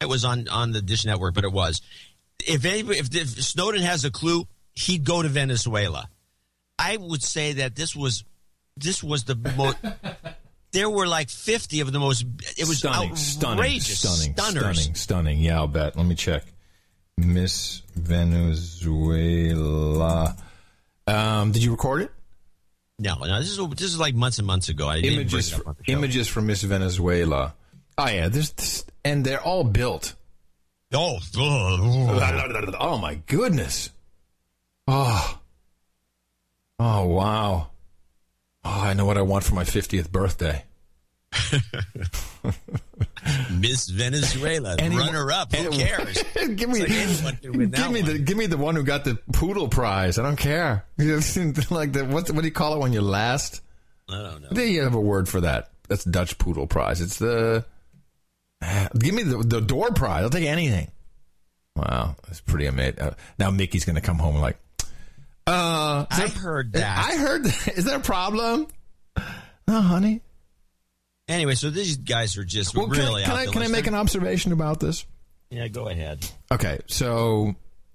it 0.00 0.08
was 0.08 0.24
on, 0.24 0.48
on 0.48 0.72
the 0.72 0.82
Dish 0.82 1.04
Network, 1.04 1.34
but 1.34 1.44
it 1.44 1.52
was. 1.52 1.82
If, 2.46 2.64
anybody, 2.64 2.98
if, 2.98 3.14
if 3.14 3.28
Snowden 3.42 3.82
has 3.82 4.04
a 4.04 4.10
clue, 4.10 4.46
he'd 4.72 5.04
go 5.04 5.22
to 5.22 5.28
Venezuela. 5.28 6.08
I 6.78 6.96
would 6.96 7.22
say 7.22 7.54
that 7.54 7.76
this 7.76 7.94
was, 7.94 8.24
this 8.76 9.02
was 9.02 9.24
the 9.24 9.36
most. 9.56 9.76
There 10.72 10.88
were 10.88 11.08
like 11.08 11.30
fifty 11.30 11.80
of 11.80 11.90
the 11.90 11.98
most. 11.98 12.24
It 12.56 12.68
was 12.68 12.78
stunning, 12.78 13.16
stunning, 13.16 13.58
outrageous, 13.58 13.98
stunning, 13.98 14.34
stunners. 14.34 14.78
stunning, 14.78 14.94
stunning. 14.94 15.38
Yeah, 15.40 15.56
I'll 15.56 15.66
bet. 15.66 15.96
Let 15.96 16.06
me 16.06 16.14
check. 16.14 16.44
Miss 17.24 17.82
Venezuela. 17.94 19.16
Um, 21.06 21.52
did 21.52 21.62
you 21.62 21.70
record 21.72 22.02
it? 22.02 22.12
No, 22.98 23.14
no, 23.14 23.38
this 23.40 23.50
is 23.50 23.68
this 23.70 23.82
is 23.82 23.98
like 23.98 24.14
months 24.14 24.38
and 24.38 24.46
months 24.46 24.68
ago. 24.68 24.86
I 24.88 25.00
didn't 25.00 25.20
images, 25.20 25.50
bring 25.50 25.60
it 25.60 25.60
up 25.60 25.62
for, 25.62 25.68
on 25.70 25.76
the 25.78 25.84
show. 25.84 25.98
images 25.98 26.28
from 26.28 26.46
Miss 26.46 26.62
Venezuela. 26.62 27.54
Oh 27.96 28.08
yeah, 28.08 28.28
there's 28.28 28.52
this, 28.52 28.84
and 29.04 29.24
they're 29.24 29.40
all 29.40 29.64
built. 29.64 30.14
Oh, 30.92 31.18
oh 31.36 32.98
my 33.00 33.14
goodness. 33.26 33.90
Oh, 34.86 35.40
oh 36.78 37.06
wow. 37.06 37.70
Oh, 38.64 38.80
I 38.82 38.92
know 38.92 39.06
what 39.06 39.16
I 39.16 39.22
want 39.22 39.44
for 39.44 39.54
my 39.54 39.64
fiftieth 39.64 40.12
birthday. 40.12 40.64
Miss 43.60 43.88
Venezuela, 43.88 44.76
runner 44.76 45.30
up. 45.30 45.54
Who 45.54 45.70
cares? 45.70 46.22
give 46.34 46.68
me, 46.68 46.80
give 46.86 47.90
me 47.90 48.02
the 48.02 48.18
give 48.18 48.36
me 48.36 48.46
the 48.46 48.56
one 48.56 48.74
who 48.74 48.82
got 48.82 49.04
the 49.04 49.18
poodle 49.32 49.68
prize. 49.68 50.18
I 50.18 50.22
don't 50.22 50.36
care. 50.36 50.84
like 50.98 51.92
the 51.92 52.06
what 52.08 52.30
what 52.30 52.40
do 52.40 52.46
you 52.46 52.52
call 52.52 52.74
it 52.74 52.78
when 52.78 52.92
you're 52.92 53.02
last? 53.02 53.62
I 54.08 54.22
don't 54.22 54.42
know. 54.42 54.48
There 54.50 54.66
you 54.66 54.82
have 54.82 54.94
a 54.94 55.00
word 55.00 55.28
for 55.28 55.42
that. 55.42 55.70
That's 55.88 56.04
Dutch 56.04 56.38
poodle 56.38 56.66
prize. 56.66 57.00
It's 57.00 57.18
the 57.18 57.64
give 58.98 59.14
me 59.14 59.22
the 59.22 59.38
the 59.38 59.60
door 59.60 59.90
prize. 59.90 60.22
I'll 60.22 60.30
take 60.30 60.46
anything. 60.46 60.90
Wow, 61.76 62.16
that's 62.26 62.40
pretty 62.40 62.66
amazing. 62.66 62.98
Uh, 63.00 63.14
now 63.38 63.50
Mickey's 63.50 63.84
going 63.84 63.94
to 63.94 64.02
come 64.02 64.18
home 64.18 64.36
like, 64.36 64.58
uh, 65.46 66.06
I 66.10 66.28
heard 66.28 66.72
that. 66.74 66.98
I 66.98 67.16
heard. 67.16 67.44
That. 67.44 67.68
Is 67.76 67.84
that 67.84 67.96
a 67.96 68.00
problem? 68.00 68.66
No, 69.66 69.80
honey. 69.80 70.22
Anyway, 71.30 71.54
so 71.54 71.70
these 71.70 71.96
guys 71.96 72.36
are 72.36 72.44
just 72.44 72.76
Well, 72.76 72.88
can, 72.88 72.98
really 72.98 73.22
I, 73.22 73.26
can 73.26 73.36
I 73.36 73.46
can 73.46 73.62
I 73.62 73.68
make 73.68 73.86
an 73.86 73.94
observation 73.94 74.50
about 74.50 74.80
this? 74.80 75.06
Yeah, 75.48 75.68
go 75.68 75.88
ahead. 75.88 76.28
Okay, 76.50 76.80
so 76.88 77.54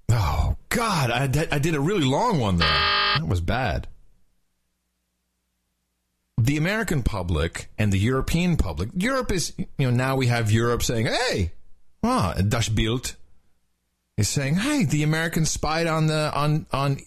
oh 0.10 0.56
god, 0.70 1.12
I 1.12 1.28
did, 1.28 1.52
I 1.52 1.60
did 1.60 1.76
a 1.76 1.80
really 1.82 2.06
long 2.06 2.40
one 2.40 2.58
there. 2.58 2.68
That 3.18 3.28
was 3.28 3.42
bad. 3.42 3.88
The 6.38 6.56
American 6.56 7.04
public 7.04 7.70
and 7.78 7.92
the 7.92 8.00
European 8.00 8.56
public. 8.56 8.90
Europe 8.96 9.32
is 9.34 9.54
you 9.58 9.68
know 9.80 9.92
now 9.92 10.16
we 10.16 10.28
have 10.28 10.50
Europe 10.50 10.82
saying, 10.82 11.08
"Hey, 11.08 11.52
ah, 12.04 12.36
Das 12.36 12.70
Bild 12.70 13.16
is 14.18 14.30
saying, 14.30 14.56
"Hey, 14.56 14.86
the 14.86 15.04
Americans 15.04 15.52
spied 15.52 15.88
on 15.88 16.08
the 16.08 16.32
on 16.34 16.68
on 16.72 17.00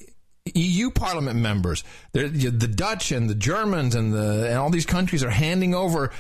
EU 0.55 0.91
Parliament 0.91 1.39
members. 1.39 1.85
The 2.13 2.29
Dutch 2.75 3.13
and 3.13 3.29
the 3.29 3.35
Germans 3.35 3.95
and 3.95 4.13
the 4.13 4.47
and 4.49 4.59
all 4.59 4.71
these 4.71 4.87
countries 4.87 5.23
are 5.25 5.31
handing 5.31 5.75
over 5.75 6.11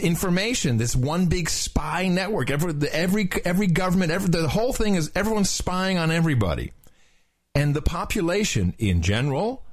information. 0.00 0.76
This 0.78 0.96
one 0.96 1.26
big 1.26 1.48
spy 1.50 2.08
network. 2.08 2.50
Every 2.50 2.74
every 2.90 3.28
every 3.44 3.66
government, 3.66 4.10
every 4.10 4.28
the 4.30 4.48
whole 4.48 4.72
thing 4.72 4.94
is 4.94 5.10
everyone's 5.14 5.50
spying 5.50 5.98
on 5.98 6.10
everybody, 6.10 6.72
and 7.54 7.74
the 7.74 7.82
population 7.82 8.74
in 8.78 9.02
general 9.02 9.64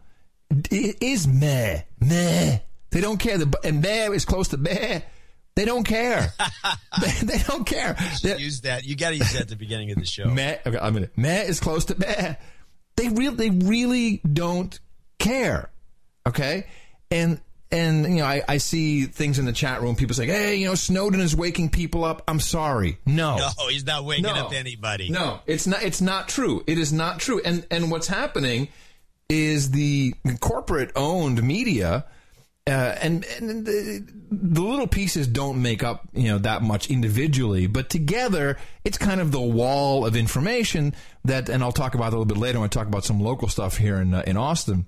is 0.69 1.27
meh 1.27 1.81
meh. 1.99 2.59
They 2.91 2.99
don't 3.01 3.17
care. 3.19 3.37
The, 3.37 3.57
and 3.63 3.81
meh 3.81 4.09
is 4.11 4.25
close 4.25 4.49
to 4.49 4.57
meh. 4.57 5.01
They 5.55 5.65
don't 5.65 5.83
care. 5.85 6.33
they, 7.01 7.11
they 7.23 7.37
don't 7.39 7.65
care. 7.65 7.97
They- 8.23 8.37
Use 8.37 8.61
that. 8.61 8.83
You 8.85 8.95
got 8.95 9.09
to 9.09 9.17
use 9.17 9.33
that 9.33 9.41
at 9.43 9.47
the 9.49 9.55
beginning 9.57 9.91
of 9.91 9.97
the 9.97 10.05
show. 10.05 10.25
Meh, 10.25 10.57
okay, 10.65 10.77
I 10.77 10.89
mean, 10.91 11.09
meh 11.17 11.43
is 11.43 11.59
close 11.59 11.85
to 11.85 11.99
meh. 11.99 12.35
They 12.97 13.09
really, 13.09 13.35
they 13.35 13.49
really 13.49 14.21
don't 14.31 14.79
care. 15.19 15.69
Okay, 16.27 16.67
and 17.09 17.39
and 17.71 18.03
you 18.03 18.19
know, 18.21 18.25
I, 18.25 18.43
I 18.47 18.57
see 18.57 19.05
things 19.05 19.39
in 19.39 19.45
the 19.45 19.53
chat 19.53 19.81
room. 19.81 19.95
People 19.95 20.15
say, 20.15 20.27
"Hey, 20.27 20.55
you 20.57 20.67
know, 20.67 20.75
Snowden 20.75 21.19
is 21.19 21.35
waking 21.35 21.69
people 21.69 22.03
up." 22.03 22.21
I'm 22.27 22.39
sorry, 22.39 22.97
no, 23.05 23.37
No, 23.37 23.67
he's 23.69 23.85
not 23.85 24.05
waking 24.05 24.23
No. 24.25 24.33
up 24.33 24.53
anybody. 24.53 25.09
no, 25.09 25.39
it's 25.47 25.65
not. 25.67 25.81
It's 25.83 26.01
not 26.01 26.27
true. 26.27 26.63
It 26.67 26.77
is 26.77 26.91
not 26.93 27.19
true. 27.19 27.41
And 27.43 27.65
and 27.71 27.89
what's 27.89 28.07
happening 28.07 28.67
is 29.29 29.71
the 29.71 30.13
corporate 30.41 30.91
owned 30.95 31.41
media. 31.41 32.05
Uh, 32.67 32.95
and 33.01 33.25
and 33.39 33.65
the, 33.65 34.05
the 34.29 34.61
little 34.61 34.85
pieces 34.85 35.25
don't 35.25 35.59
make 35.63 35.81
up 35.81 36.07
you 36.13 36.29
know 36.29 36.37
that 36.37 36.61
much 36.61 36.91
individually, 36.91 37.65
but 37.65 37.89
together 37.89 38.55
it's 38.85 38.99
kind 38.99 39.19
of 39.19 39.31
the 39.31 39.41
wall 39.41 40.05
of 40.05 40.15
information 40.15 40.93
that. 41.25 41.49
And 41.49 41.63
I'll 41.63 41.71
talk 41.71 41.95
about 41.95 42.09
a 42.09 42.11
little 42.11 42.25
bit 42.25 42.37
later 42.37 42.59
when 42.59 42.65
I 42.65 42.69
talk 42.69 42.85
about 42.85 43.03
some 43.03 43.19
local 43.19 43.47
stuff 43.47 43.77
here 43.77 43.97
in 43.97 44.13
uh, 44.13 44.23
in 44.27 44.37
Austin, 44.37 44.85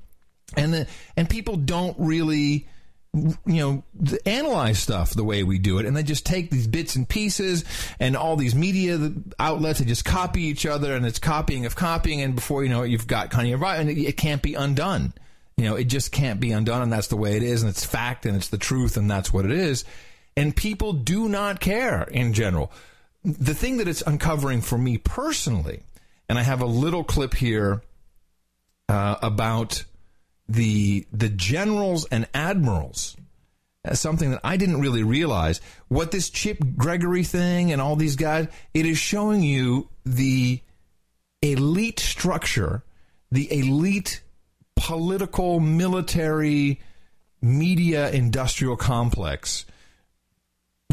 and 0.55 0.71
the, 0.71 0.87
and 1.17 1.27
people 1.27 1.55
don't 1.57 1.95
really 1.97 2.67
you 3.13 3.33
know 3.45 3.83
analyze 4.25 4.79
stuff 4.79 5.13
the 5.13 5.23
way 5.23 5.43
we 5.43 5.59
do 5.59 5.77
it 5.77 5.85
and 5.85 5.95
they 5.95 6.01
just 6.01 6.25
take 6.25 6.49
these 6.49 6.65
bits 6.65 6.95
and 6.95 7.07
pieces 7.07 7.63
and 7.99 8.17
all 8.17 8.35
these 8.35 8.55
media 8.55 9.13
outlets 9.39 9.77
they 9.77 9.85
just 9.85 10.03
copy 10.03 10.45
each 10.45 10.65
other 10.65 10.95
and 10.95 11.05
it's 11.05 11.19
copying 11.19 11.67
of 11.67 11.75
copying 11.75 12.21
and 12.21 12.33
before 12.33 12.63
you 12.63 12.69
know 12.69 12.81
it 12.81 12.89
you've 12.89 13.05
got 13.05 13.29
kind 13.29 13.53
of 13.53 13.61
right 13.61 13.79
and 13.79 13.87
it, 13.87 13.99
it 13.99 14.17
can't 14.17 14.41
be 14.41 14.55
undone 14.55 15.13
you 15.57 15.65
know 15.65 15.75
it 15.75 15.85
just 15.85 16.11
can't 16.11 16.39
be 16.39 16.51
undone 16.51 16.81
and 16.81 16.91
that's 16.91 17.07
the 17.07 17.17
way 17.17 17.35
it 17.35 17.43
is 17.43 17.63
and 17.63 17.69
it's 17.69 17.85
fact 17.85 18.25
and 18.25 18.35
it's 18.35 18.49
the 18.49 18.57
truth 18.57 18.97
and 18.97 19.09
that's 19.09 19.33
what 19.33 19.45
it 19.45 19.51
is 19.51 19.85
and 20.35 20.55
people 20.55 20.93
do 20.93 21.29
not 21.29 21.59
care 21.59 22.03
in 22.03 22.33
general 22.33 22.71
the 23.23 23.53
thing 23.53 23.77
that 23.77 23.87
it's 23.87 24.01
uncovering 24.01 24.61
for 24.61 24.77
me 24.77 24.97
personally 24.97 25.83
and 26.27 26.37
i 26.37 26.41
have 26.41 26.61
a 26.61 26.65
little 26.65 27.03
clip 27.03 27.33
here 27.33 27.81
uh, 28.89 29.15
about 29.21 29.83
the 30.49 31.05
the 31.11 31.29
generals 31.29 32.05
and 32.05 32.27
admirals 32.33 33.15
as 33.85 33.99
something 33.99 34.31
that 34.31 34.41
I 34.43 34.57
didn't 34.57 34.81
really 34.81 35.03
realize. 35.03 35.59
What 35.87 36.11
this 36.11 36.29
Chip 36.29 36.57
Gregory 36.77 37.23
thing 37.23 37.71
and 37.71 37.81
all 37.81 37.95
these 37.95 38.15
guys, 38.15 38.47
it 38.73 38.85
is 38.85 38.97
showing 38.97 39.43
you 39.43 39.89
the 40.05 40.61
elite 41.41 41.99
structure, 41.99 42.83
the 43.31 43.51
elite 43.51 44.21
political, 44.75 45.59
military, 45.59 46.81
media 47.41 48.11
industrial 48.11 48.75
complex. 48.75 49.65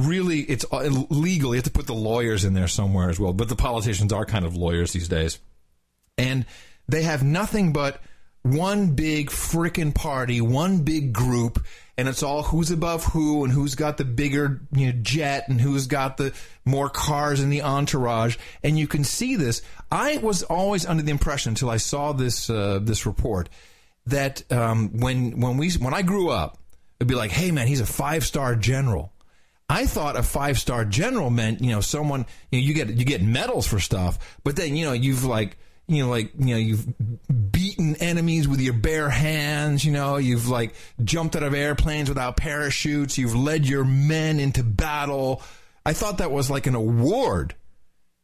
Really, 0.01 0.41
it's 0.41 0.65
uh, 0.73 0.89
legal. 1.11 1.55
You 1.55 1.59
have 1.59 1.65
to 1.65 1.71
put 1.71 1.87
the 1.87 1.95
lawyers 1.95 2.45
in 2.45 2.55
there 2.55 2.69
somewhere 2.69 3.11
as 3.11 3.21
well, 3.21 3.33
but 3.33 3.49
the 3.49 3.57
politicians 3.57 4.13
are 4.13 4.25
kind 4.25 4.45
of 4.45 4.57
lawyers 4.57 4.93
these 4.93 5.09
days 5.09 5.39
and 6.21 6.45
they 6.89 7.03
have 7.03 7.23
nothing 7.23 7.73
but 7.73 8.01
one 8.43 8.95
big 8.95 9.31
frickin' 9.31 9.95
party, 9.95 10.41
one 10.41 10.81
big 10.81 11.13
group, 11.13 11.65
and 11.97 12.09
it's 12.09 12.23
all 12.23 12.43
who's 12.43 12.71
above 12.71 13.05
who 13.05 13.45
and 13.45 13.53
who's 13.53 13.75
got 13.75 13.97
the 13.97 14.05
bigger 14.05 14.61
you 14.73 14.87
know, 14.87 14.99
jet 15.03 15.49
and 15.49 15.61
who's 15.61 15.87
got 15.87 16.17
the 16.17 16.33
more 16.65 16.89
cars 16.89 17.41
in 17.41 17.51
the 17.51 17.63
entourage. 17.63 18.37
And 18.63 18.79
you 18.79 18.87
can 18.87 19.05
see 19.05 19.37
this. 19.37 19.63
I 19.91 20.19
was 20.19 20.43
always 20.43 20.87
under 20.87 21.03
the 21.03 21.11
impression 21.11 21.51
until 21.51 21.71
I 21.71 21.77
saw 21.77 22.13
this 22.13 22.49
uh, 22.49 22.81
this 22.83 23.07
report 23.07 23.49
that 24.07 24.51
um, 24.53 25.01
when 25.01 25.41
when 25.41 25.57
we 25.57 25.71
when 25.73 25.95
I 25.95 26.03
grew 26.03 26.31
up, 26.31 26.59
it'd 26.99 27.09
be 27.09 27.15
like, 27.15 27.31
hey 27.31 27.51
man, 27.51 27.67
he's 27.67 27.81
a 27.81 27.87
five 27.87 28.25
star 28.25 28.55
general. 28.55 29.13
I 29.69 29.87
thought 29.87 30.17
a 30.17 30.23
five 30.23 30.59
star 30.59 30.85
general 30.85 31.31
meant 31.31 31.61
you 31.61 31.71
know 31.71 31.81
someone 31.81 32.27
you, 32.51 32.61
know, 32.61 32.67
you 32.67 32.75
get 32.75 32.89
you 32.89 33.05
get 33.05 33.23
medals 33.23 33.67
for 33.67 33.79
stuff, 33.79 34.39
but 34.43 34.57
then 34.57 34.77
you 34.77 34.85
know 34.85 34.93
you've 34.93 35.25
like 35.25 35.57
you 35.87 36.03
know 36.03 36.11
like 36.11 36.33
you 36.39 36.55
know 36.55 36.57
you've 36.57 36.87
beaten 37.53 37.95
enemies 37.97 38.49
with 38.49 38.61
your 38.61 38.75
bare 38.75 39.11
hands. 39.11 39.85
You 39.85 39.93
know 39.93 40.17
you've 40.17 40.49
like 40.49 40.75
jumped 41.05 41.37
out 41.37 41.43
of 41.43 41.55
airplanes 41.55 42.09
without 42.09 42.37
parachutes. 42.37 43.17
You've 43.17 43.37
led 43.37 43.67
your 43.67 43.85
men 43.85 44.41
into 44.41 44.65
battle. 44.65 45.43
I 45.87 45.93
thought 45.93 46.19
that 46.19 46.31
was 46.31 46.51
like 46.51 46.67
an 46.67 46.75
award. 46.75 47.55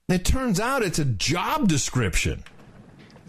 It 0.09 0.25
turns 0.25 0.61
out 0.61 0.83
it's 0.83 0.99
a 0.99 1.05
job 1.05 1.69
description. 1.69 2.45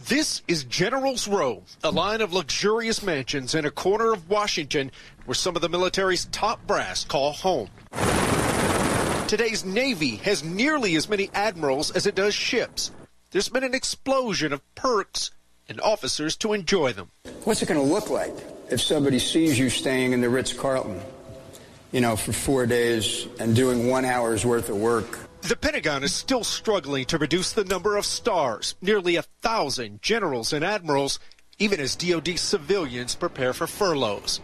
This 0.08 0.42
is 0.48 0.64
General's 0.64 1.28
Row, 1.28 1.64
a 1.84 1.92
line 1.92 2.22
of 2.22 2.32
luxurious 2.32 3.04
mansions 3.04 3.54
in 3.54 3.66
a 3.66 3.72
corner 3.72 4.14
of 4.14 4.30
Washington 4.30 4.90
where 5.26 5.36
some 5.36 5.58
of 5.58 5.62
the 5.62 5.68
military's 5.68 6.24
top 6.32 6.66
brass 6.66 7.04
call 7.04 7.34
home. 7.34 7.70
Today's 9.28 9.66
Navy 9.66 10.16
has 10.16 10.46
nearly 10.46 10.96
as 10.96 11.10
many 11.10 11.30
admirals 11.34 11.92
as 11.92 12.08
it 12.08 12.16
does 12.16 12.34
ships. 12.34 12.90
There's 13.32 13.50
been 13.50 13.66
an 13.66 13.74
explosion 13.74 14.54
of 14.54 14.62
perks 14.76 15.32
and 15.68 15.82
officers 15.82 16.38
to 16.38 16.54
enjoy 16.54 16.94
them. 16.94 17.12
What's 17.44 17.62
it 17.62 17.68
going 17.68 17.86
to 17.86 17.94
look 17.94 18.10
like 18.10 18.34
if 18.72 18.80
somebody 18.80 19.20
sees 19.20 19.60
you 19.60 19.70
staying 19.70 20.14
in 20.14 20.22
the 20.22 20.30
Ritz 20.30 20.54
Carlton, 20.54 21.02
you 21.92 22.00
know, 22.00 22.16
for 22.16 22.32
four 22.32 22.66
days 22.66 23.28
and 23.42 23.54
doing 23.54 23.90
one 23.90 24.06
hour's 24.06 24.46
worth 24.46 24.70
of 24.70 24.78
work? 24.78 25.27
The 25.42 25.56
Pentagon 25.56 26.04
is 26.04 26.14
still 26.14 26.44
struggling 26.44 27.06
to 27.06 27.18
reduce 27.18 27.54
the 27.54 27.64
number 27.64 27.96
of 27.96 28.06
stars, 28.06 28.76
nearly 28.82 29.16
a 29.16 29.22
thousand 29.22 30.02
generals 30.02 30.52
and 30.52 30.64
admirals, 30.64 31.20
even 31.58 31.80
as 31.80 31.96
DoD 31.96 32.38
civilians 32.38 33.16
prepare 33.16 33.54
for 33.54 33.68
furloughs. 33.68 34.42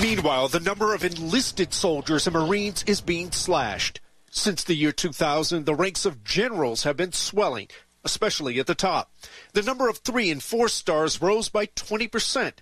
Meanwhile, 0.00 0.48
the 0.48 0.60
number 0.60 0.94
of 0.94 1.04
enlisted 1.04 1.72
soldiers 1.72 2.26
and 2.26 2.34
Marines 2.34 2.82
is 2.88 3.00
being 3.00 3.30
slashed. 3.30 4.00
Since 4.30 4.64
the 4.64 4.74
year 4.74 4.90
2000, 4.90 5.66
the 5.66 5.74
ranks 5.74 6.04
of 6.04 6.24
generals 6.24 6.82
have 6.82 6.96
been 6.96 7.12
swelling, 7.12 7.68
especially 8.02 8.58
at 8.58 8.66
the 8.66 8.74
top. 8.74 9.12
The 9.52 9.62
number 9.62 9.88
of 9.88 9.98
three 9.98 10.30
and 10.30 10.42
four 10.42 10.68
stars 10.68 11.22
rose 11.22 11.48
by 11.48 11.66
20%. 11.66 12.54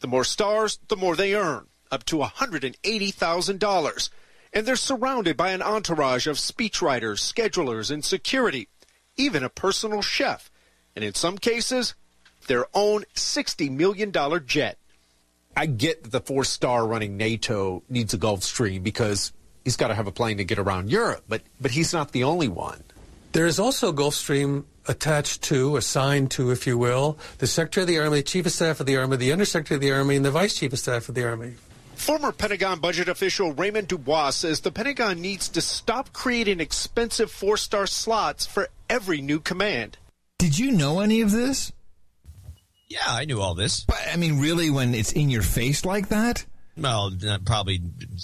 The 0.00 0.06
more 0.06 0.24
stars, 0.24 0.78
the 0.88 0.96
more 0.96 1.16
they 1.16 1.34
earn, 1.34 1.66
up 1.90 2.04
to 2.06 2.16
$180,000. 2.16 4.10
And 4.56 4.64
they're 4.64 4.76
surrounded 4.76 5.36
by 5.36 5.50
an 5.50 5.60
entourage 5.60 6.26
of 6.26 6.36
speechwriters, 6.36 7.20
schedulers, 7.20 7.90
and 7.90 8.02
security, 8.02 8.68
even 9.14 9.44
a 9.44 9.50
personal 9.50 10.00
chef, 10.00 10.50
and 10.94 11.04
in 11.04 11.12
some 11.12 11.36
cases, 11.36 11.94
their 12.46 12.64
own 12.72 13.04
$60 13.14 13.70
million 13.70 14.10
jet. 14.46 14.78
I 15.54 15.66
get 15.66 16.04
that 16.04 16.12
the 16.12 16.22
four 16.22 16.42
star 16.44 16.86
running 16.86 17.18
NATO 17.18 17.82
needs 17.90 18.14
a 18.14 18.18
Gulfstream 18.18 18.82
because 18.82 19.30
he's 19.62 19.76
got 19.76 19.88
to 19.88 19.94
have 19.94 20.06
a 20.06 20.10
plane 20.10 20.38
to 20.38 20.44
get 20.44 20.58
around 20.58 20.90
Europe, 20.90 21.24
but 21.28 21.42
but 21.60 21.72
he's 21.72 21.92
not 21.92 22.12
the 22.12 22.24
only 22.24 22.48
one. 22.48 22.82
There 23.32 23.44
is 23.44 23.60
also 23.60 23.90
a 23.90 23.92
Gulfstream 23.92 24.64
attached 24.88 25.42
to, 25.42 25.76
assigned 25.76 26.30
to, 26.30 26.50
if 26.50 26.66
you 26.66 26.78
will, 26.78 27.18
the 27.40 27.46
Secretary 27.46 27.82
of 27.82 27.88
the 27.88 27.98
Army, 27.98 28.20
the 28.20 28.22
Chief 28.22 28.46
of 28.46 28.52
Staff 28.52 28.80
of 28.80 28.86
the 28.86 28.96
Army, 28.96 29.18
the 29.18 29.32
Undersecretary 29.32 29.76
of 29.76 29.82
the 29.82 29.92
Army, 29.92 30.16
and 30.16 30.24
the 30.24 30.30
Vice 30.30 30.56
Chief 30.56 30.72
of 30.72 30.78
Staff 30.78 31.10
of 31.10 31.14
the 31.14 31.28
Army. 31.28 31.56
Former 31.96 32.30
Pentagon 32.30 32.78
budget 32.78 33.08
official 33.08 33.52
Raymond 33.52 33.88
Dubois 33.88 34.30
says 34.30 34.60
the 34.60 34.70
Pentagon 34.70 35.20
needs 35.20 35.48
to 35.48 35.60
stop 35.60 36.12
creating 36.12 36.60
expensive 36.60 37.30
four 37.30 37.56
star 37.56 37.86
slots 37.86 38.46
for 38.46 38.68
every 38.88 39.20
new 39.20 39.40
command. 39.40 39.96
Did 40.38 40.58
you 40.58 40.70
know 40.70 41.00
any 41.00 41.22
of 41.22 41.32
this? 41.32 41.72
Yeah, 42.88 43.06
I 43.08 43.24
knew 43.24 43.40
all 43.40 43.54
this. 43.54 43.80
But 43.80 43.98
I 44.12 44.16
mean, 44.16 44.38
really, 44.38 44.70
when 44.70 44.94
it's 44.94 45.12
in 45.12 45.30
your 45.30 45.42
face 45.42 45.84
like 45.84 46.08
that? 46.10 46.44
Well, 46.78 47.10
not, 47.22 47.44
probably 47.44 47.80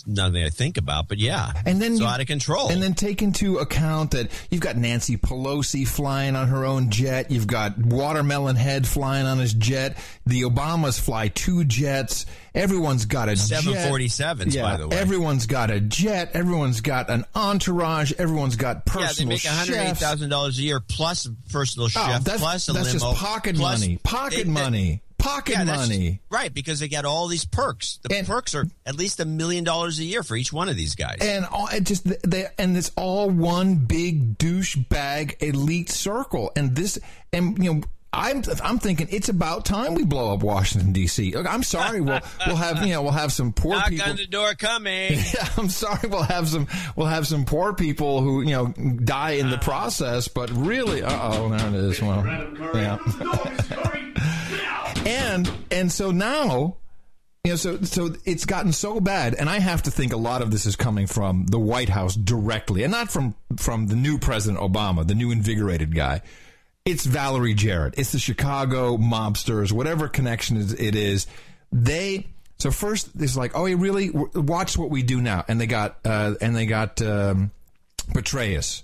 nothing 0.07 0.45
I 0.45 0.51
think 0.51 0.77
about, 0.77 1.09
but 1.09 1.19
yeah. 1.19 1.53
And 1.65 1.81
then 1.81 1.97
so 1.97 2.03
you- 2.05 2.09
out 2.09 2.21
of 2.21 2.27
control. 2.27 2.69
And 2.69 2.83
then 2.83 2.95
take 2.95 3.23
into 3.23 3.59
account 3.59 4.11
that 4.11 4.31
you've 4.51 4.61
got 4.61 4.77
Nancy 4.77 5.17
Pelosi 5.17 5.87
flying 5.89 6.37
on 6.37 6.49
her 6.49 6.65
own 6.65 6.91
jet. 6.91 7.31
You've 7.31 7.47
got 7.47 7.79
Watermelon 7.79 8.57
Head 8.57 8.87
flying 8.87 9.27
on 9.27 9.39
his 9.39 9.55
jet. 9.55 9.97
The 10.27 10.43
Obamas 10.43 11.01
fly 11.01 11.29
two 11.29 11.65
jets. 11.65 12.27
Everyone's 12.55 13.07
got 13.07 13.31
a 13.31 13.35
jet. 13.35 13.63
747s, 13.65 14.55
yeah, 14.55 14.63
by 14.63 14.77
the 14.77 14.87
way. 14.89 14.97
Everyone's 14.99 15.47
got 15.47 15.71
a 15.71 15.81
jet. 15.81 16.33
Everyone's 16.35 16.83
got 16.83 17.09
an 17.09 17.25
entourage. 17.35 18.13
Everyone's 18.19 18.57
got 18.57 18.85
personal. 18.85 19.09
yeah, 19.09 19.13
they 19.15 19.25
make 19.25 19.45
one 19.45 19.55
hundred 19.55 19.77
eight 19.91 19.97
thousand 19.97 20.29
dollars 20.29 20.59
a 20.59 20.63
year 20.63 20.79
plus 20.81 21.27
personal 21.51 21.87
Oh, 21.87 21.89
chef, 21.89 22.25
that's, 22.25 22.41
plus 22.41 22.69
a 22.69 22.73
that's 22.75 22.93
limo, 22.93 23.13
just 23.13 23.23
pocket 23.23 23.57
money. 23.57 23.99
Pocket 24.03 24.37
they- 24.37 24.43
they- 24.43 24.49
money. 24.51 25.03
Pocket 25.23 25.53
Yeah, 25.59 25.65
money. 25.65 26.21
right? 26.31 26.53
Because 26.53 26.81
they 26.81 26.89
get 26.89 27.05
all 27.05 27.29
these 27.29 27.45
perks. 27.45 27.99
The 28.03 28.25
perks 28.27 28.55
are 28.55 28.67
at 28.85 28.97
least 28.97 29.21
a 29.21 29.25
million 29.25 29.65
dollars 29.65 29.99
a 29.99 30.05
year 30.05 30.23
for 30.23 30.37
each 30.37 30.53
one 30.53 30.69
of 30.69 30.77
these 30.77 30.95
guys. 30.95 31.19
And 31.21 31.45
all, 31.47 31.69
it 31.69 31.85
just 31.85 32.05
they 32.29 32.47
and 32.59 32.77
it's 32.77 32.91
all 32.97 33.31
one 33.31 33.77
big 33.77 34.37
douchebag 34.39 35.43
elite 35.43 35.89
circle. 35.91 36.51
And 36.57 36.75
this 36.77 36.99
and 37.33 37.63
you 37.63 37.75
know. 37.75 37.83
I'm 38.15 38.43
I'm 38.63 38.79
thinking 38.79 39.09
it's 39.11 39.31
about 39.31 39.65
time 39.65 39.95
we 39.95 40.05
blow 40.05 40.35
up 40.35 40.43
Washington 40.43 40.93
D.C. 40.93 41.35
I'm 41.35 41.63
sorry, 41.63 42.03
we'll 42.03 42.21
we'll 42.47 42.57
have 42.57 42.87
you 42.87 42.93
know 42.93 43.03
we'll 43.03 43.13
have 43.13 43.33
some 43.33 43.55
poor 43.55 43.77
Knock 43.77 43.89
people. 43.89 44.11
on 44.11 44.17
the 44.17 44.27
door, 44.27 44.55
coming. 44.55 45.13
Yeah, 45.33 45.49
I'm 45.57 45.71
sorry. 45.71 46.09
We'll 46.09 46.23
have 46.23 46.47
some. 46.49 46.69
We'll 46.95 47.07
have 47.07 47.27
some 47.27 47.47
poor 47.47 47.73
people 47.73 48.21
who 48.21 48.43
you 48.43 48.51
know 48.51 48.67
die 48.67 49.33
in 49.33 49.49
the 49.49 49.57
process. 49.57 50.29
But 50.29 50.51
really, 50.51 51.03
uh 51.03 51.33
oh, 51.33 51.49
there 51.49 51.69
it 51.69 51.75
is. 51.75 52.03
Well, 52.03 52.27
yeah. 52.75 52.99
and 55.07 55.51
and 55.71 55.91
so 55.91 56.11
now, 56.11 56.77
you 57.45 57.53
know, 57.53 57.57
so 57.57 57.81
so 57.81 58.15
it's 58.27 58.45
gotten 58.45 58.73
so 58.73 59.01
bad, 59.01 59.35
and 59.35 59.49
I 59.49 59.59
have 59.59 59.85
to 59.85 59.91
think 59.91 60.13
a 60.13 60.19
lot 60.19 60.43
of 60.43 60.51
this 60.51 60.67
is 60.67 60.77
coming 60.77 61.07
from 61.07 61.47
the 61.47 61.59
White 61.59 61.89
House 61.89 62.15
directly, 62.15 62.83
and 62.83 62.93
not 62.93 63.11
from 63.11 63.35
from 63.57 63.87
the 63.87 63.97
new 63.97 64.19
President 64.19 64.63
Obama, 64.63 65.07
the 65.07 65.15
new 65.15 65.31
invigorated 65.31 65.95
guy. 65.95 66.21
It's 66.85 67.07
Valerie 67.07 67.55
Jarrett. 67.55 67.95
It's 67.97 68.11
the 68.11 68.19
Chicago 68.19 68.97
mobsters, 68.97 69.71
whatever 69.71 70.09
connection 70.09 70.57
it 70.57 70.97
is. 70.97 71.29
They 71.71 72.27
so 72.59 72.73
first 72.73 73.11
it's 73.19 73.37
like, 73.37 73.53
oh, 73.55 73.67
you 73.67 73.77
really 73.77 74.11
watch 74.11 74.77
what 74.77 74.91
we 74.91 75.05
do 75.05 75.21
now, 75.21 75.45
and 75.47 75.61
they 75.61 75.67
got 75.67 75.99
uh, 76.05 76.35
and 76.41 76.57
they 76.57 76.67
got 76.67 77.01
um, 77.01 77.53
Petraeus, 78.13 78.83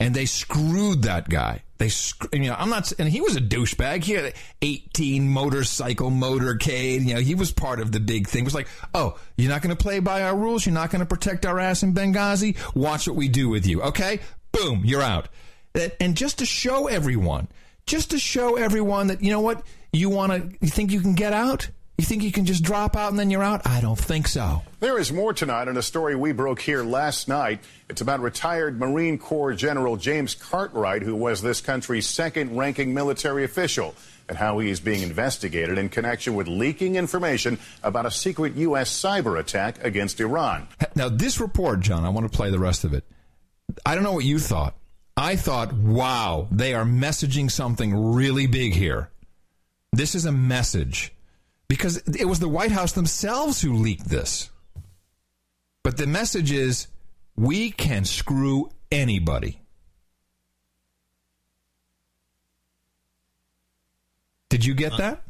and 0.00 0.12
they 0.12 0.26
screwed 0.26 1.02
that 1.02 1.28
guy. 1.28 1.62
They, 1.78 1.90
you 2.32 2.48
know, 2.48 2.56
I'm 2.58 2.70
not, 2.70 2.90
and 2.98 3.08
he 3.08 3.20
was 3.20 3.36
a 3.36 3.40
douchebag. 3.40 4.02
He 4.02 4.12
had 4.12 4.32
18 4.62 5.28
motorcycle 5.28 6.10
motorcade. 6.10 7.06
You 7.06 7.14
know, 7.14 7.20
he 7.20 7.34
was 7.34 7.52
part 7.52 7.80
of 7.80 7.92
the 7.92 8.00
big 8.00 8.26
thing. 8.26 8.42
It 8.42 8.46
was 8.46 8.54
like, 8.54 8.68
oh, 8.94 9.18
you're 9.36 9.50
not 9.50 9.60
going 9.60 9.76
to 9.76 9.80
play 9.80 10.00
by 10.00 10.22
our 10.22 10.34
rules. 10.34 10.64
You're 10.64 10.74
not 10.74 10.90
going 10.90 11.00
to 11.00 11.06
protect 11.06 11.44
our 11.44 11.60
ass 11.60 11.82
in 11.82 11.92
Benghazi. 11.92 12.56
Watch 12.74 13.06
what 13.06 13.16
we 13.16 13.28
do 13.28 13.48
with 13.50 13.66
you. 13.66 13.82
Okay, 13.82 14.20
boom, 14.52 14.82
you're 14.84 15.02
out. 15.02 15.28
And 16.00 16.16
just 16.16 16.38
to 16.38 16.46
show 16.46 16.86
everyone, 16.86 17.48
just 17.86 18.10
to 18.10 18.18
show 18.18 18.56
everyone 18.56 19.08
that 19.08 19.22
you 19.22 19.30
know 19.30 19.40
what 19.40 19.62
you 19.92 20.10
want 20.10 20.32
to, 20.32 20.58
you 20.60 20.68
think 20.68 20.92
you 20.92 21.00
can 21.00 21.14
get 21.14 21.32
out. 21.32 21.68
You 21.98 22.04
think 22.04 22.22
you 22.22 22.32
can 22.32 22.44
just 22.44 22.62
drop 22.62 22.94
out 22.94 23.10
and 23.10 23.18
then 23.18 23.30
you're 23.30 23.42
out? 23.42 23.66
I 23.66 23.80
don't 23.80 23.98
think 23.98 24.28
so. 24.28 24.62
There 24.80 24.98
is 24.98 25.10
more 25.10 25.32
tonight 25.32 25.66
on 25.66 25.78
a 25.78 25.82
story 25.82 26.14
we 26.14 26.32
broke 26.32 26.60
here 26.60 26.82
last 26.84 27.26
night. 27.26 27.60
It's 27.88 28.02
about 28.02 28.20
retired 28.20 28.78
Marine 28.78 29.16
Corps 29.16 29.54
General 29.54 29.96
James 29.96 30.34
Cartwright, 30.34 31.02
who 31.02 31.16
was 31.16 31.40
this 31.40 31.62
country's 31.62 32.06
second 32.06 32.54
ranking 32.54 32.92
military 32.92 33.44
official, 33.44 33.94
and 34.28 34.36
how 34.36 34.58
he 34.58 34.68
is 34.68 34.78
being 34.78 35.02
investigated 35.02 35.78
in 35.78 35.88
connection 35.88 36.34
with 36.34 36.48
leaking 36.48 36.96
information 36.96 37.58
about 37.82 38.04
a 38.04 38.10
secret 38.10 38.56
U.S. 38.56 38.90
cyber 38.90 39.40
attack 39.40 39.82
against 39.82 40.20
Iran. 40.20 40.68
Now, 40.94 41.08
this 41.08 41.40
report, 41.40 41.80
John, 41.80 42.04
I 42.04 42.10
want 42.10 42.30
to 42.30 42.36
play 42.36 42.50
the 42.50 42.58
rest 42.58 42.84
of 42.84 42.92
it. 42.92 43.04
I 43.86 43.94
don't 43.94 44.04
know 44.04 44.12
what 44.12 44.24
you 44.24 44.38
thought. 44.38 44.74
I 45.16 45.36
thought, 45.36 45.72
wow, 45.72 46.46
they 46.50 46.74
are 46.74 46.84
messaging 46.84 47.50
something 47.50 48.12
really 48.14 48.46
big 48.46 48.74
here. 48.74 49.10
This 49.92 50.14
is 50.14 50.26
a 50.26 50.32
message 50.32 51.12
because 51.68 51.96
it 51.98 52.26
was 52.26 52.38
the 52.38 52.48
White 52.48 52.70
House 52.70 52.92
themselves 52.92 53.62
who 53.62 53.72
leaked 53.72 54.08
this. 54.08 54.50
But 55.82 55.96
the 55.96 56.06
message 56.06 56.52
is 56.52 56.88
we 57.34 57.70
can 57.70 58.04
screw 58.04 58.70
anybody. 58.92 59.60
Did 64.50 64.64
you 64.64 64.74
get 64.74 64.92
uh, 64.92 64.96
that? 64.96 65.22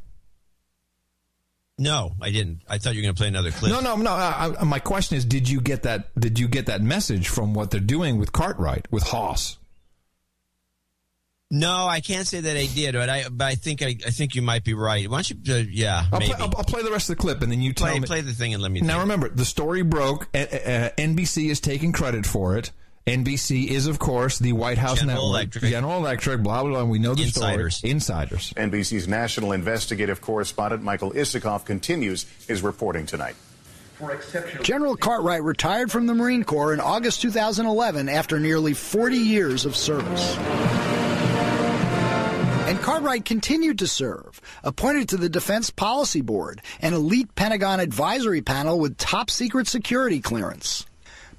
No, 1.78 2.12
I 2.20 2.30
didn't. 2.30 2.62
I 2.68 2.78
thought 2.78 2.94
you 2.94 3.00
were 3.00 3.04
going 3.04 3.14
to 3.14 3.18
play 3.18 3.28
another 3.28 3.50
clip. 3.50 3.70
No, 3.70 3.80
no, 3.80 3.96
no. 3.96 4.10
I, 4.10 4.54
I, 4.58 4.64
my 4.64 4.78
question 4.78 5.16
is, 5.16 5.24
did 5.24 5.48
you 5.48 5.60
get 5.60 5.82
that? 5.82 6.14
Did 6.18 6.38
you 6.38 6.48
get 6.48 6.66
that 6.66 6.80
message 6.80 7.28
from 7.28 7.54
what 7.54 7.70
they're 7.70 7.80
doing 7.80 8.18
with 8.18 8.32
Cartwright, 8.32 8.90
with 8.90 9.04
Haas? 9.04 9.58
No, 11.50 11.86
I 11.86 12.00
can't 12.00 12.26
say 12.26 12.40
that 12.40 12.56
I 12.56 12.66
did, 12.66 12.94
but 12.94 13.08
I, 13.08 13.28
but 13.30 13.44
I 13.44 13.54
think 13.54 13.80
I, 13.80 13.96
I 14.04 14.10
think 14.10 14.34
you 14.34 14.42
might 14.42 14.64
be 14.64 14.74
right. 14.74 15.08
Why 15.08 15.22
don't 15.22 15.30
you? 15.30 15.54
Uh, 15.54 15.58
yeah, 15.70 16.04
I'll 16.12 16.18
maybe. 16.18 16.32
play, 16.32 16.44
I'll, 16.44 16.52
I'll 16.56 16.64
play 16.64 16.82
the 16.82 16.90
rest 16.90 17.08
of 17.08 17.16
the 17.16 17.22
clip, 17.22 17.40
and 17.42 17.52
then 17.52 17.62
you 17.62 17.72
tell 17.72 17.88
play, 17.88 18.00
me. 18.00 18.06
play 18.06 18.20
the 18.20 18.32
thing 18.32 18.52
and 18.52 18.62
let 18.62 18.72
me. 18.72 18.80
Know. 18.80 18.88
Now 18.88 18.92
think. 18.94 19.02
remember, 19.02 19.28
the 19.28 19.44
story 19.44 19.82
broke. 19.82 20.28
Uh, 20.34 20.38
uh, 20.38 20.90
NBC 20.98 21.48
is 21.48 21.60
taking 21.60 21.92
credit 21.92 22.26
for 22.26 22.56
it. 22.56 22.72
NBC 23.06 23.68
is, 23.68 23.86
of 23.86 24.00
course, 24.00 24.40
the 24.40 24.52
White 24.54 24.78
House 24.78 24.98
General 24.98 25.18
network. 25.18 25.30
Electric. 25.30 25.70
General 25.70 25.98
Electric. 25.98 26.42
Blah 26.42 26.62
blah 26.64 26.72
blah. 26.72 26.84
We 26.84 26.98
know 26.98 27.14
the 27.14 27.22
Insiders. 27.22 27.76
story. 27.76 27.92
Insiders. 27.92 28.52
NBC's 28.56 29.06
national 29.06 29.52
investigative 29.52 30.20
correspondent 30.20 30.82
Michael 30.82 31.12
Isikoff 31.12 31.64
continues 31.64 32.26
his 32.48 32.62
reporting 32.62 33.06
tonight. 33.06 33.36
General 34.62 34.96
Cartwright 34.96 35.42
retired 35.42 35.92
from 35.92 36.06
the 36.06 36.14
Marine 36.14 36.42
Corps 36.42 36.74
in 36.74 36.80
August 36.80 37.22
2011 37.22 38.08
after 38.08 38.38
nearly 38.40 38.74
40 38.74 39.16
years 39.16 39.64
of 39.64 39.74
service. 39.76 40.36
And 42.66 42.80
Cartwright 42.80 43.24
continued 43.24 43.78
to 43.78 43.86
serve, 43.86 44.40
appointed 44.64 45.08
to 45.10 45.16
the 45.16 45.28
Defense 45.28 45.70
Policy 45.70 46.20
Board, 46.20 46.60
an 46.80 46.94
elite 46.94 47.32
Pentagon 47.36 47.78
advisory 47.78 48.42
panel 48.42 48.80
with 48.80 48.98
top 48.98 49.30
secret 49.30 49.68
security 49.68 50.20
clearance. 50.20 50.84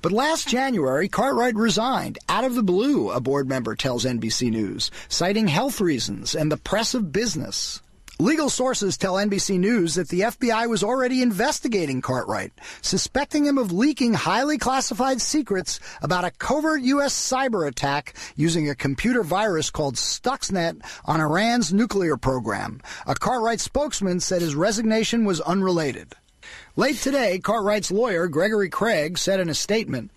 But 0.02 0.14
last 0.14 0.48
January, 0.48 1.10
Cartwright 1.10 1.56
resigned 1.56 2.18
out 2.30 2.46
of 2.46 2.56
the 2.56 2.64
blue, 2.64 3.12
a 3.12 3.20
board 3.20 3.50
member 3.50 3.76
tells 3.76 4.06
NBC 4.06 4.52
News, 4.52 4.90
citing 5.10 5.50
health 5.50 5.82
reasons 5.82 6.34
and 6.34 6.50
the 6.50 6.56
press 6.56 6.94
of 6.94 7.12
business. 7.12 7.82
Legal 8.20 8.50
sources 8.50 8.98
tell 8.98 9.14
NBC 9.14 9.60
News 9.60 9.94
that 9.94 10.08
the 10.08 10.22
FBI 10.22 10.68
was 10.68 10.84
already 10.84 11.22
investigating 11.22 12.02
Cartwright, 12.02 12.52
suspecting 12.82 13.46
him 13.46 13.60
of 13.60 13.72
leaking 13.72 14.16
highly 14.16 14.58
classified 14.58 15.22
secrets 15.22 15.80
about 16.02 16.26
a 16.26 16.32
covert 16.32 16.82
U.S. 16.82 17.14
cyber 17.14 17.68
attack 17.68 18.16
using 18.36 18.68
a 18.68 18.76
computer 18.76 19.22
virus 19.22 19.70
called 19.70 19.98
Stuxnet 19.98 20.84
on 21.06 21.22
Iran's 21.22 21.72
nuclear 21.72 22.18
program. 22.18 22.82
A 23.06 23.14
Cartwright 23.14 23.60
spokesman 23.60 24.20
said 24.20 24.42
his 24.42 24.56
resignation 24.56 25.24
was 25.24 25.40
unrelated. 25.42 26.16
Late 26.76 26.98
today, 26.98 27.38
Cartwright's 27.38 27.92
lawyer, 27.92 28.28
Gregory 28.28 28.70
Craig, 28.70 29.20
said 29.20 29.40
in 29.40 29.48
a 29.50 29.54
statement, 29.54 30.10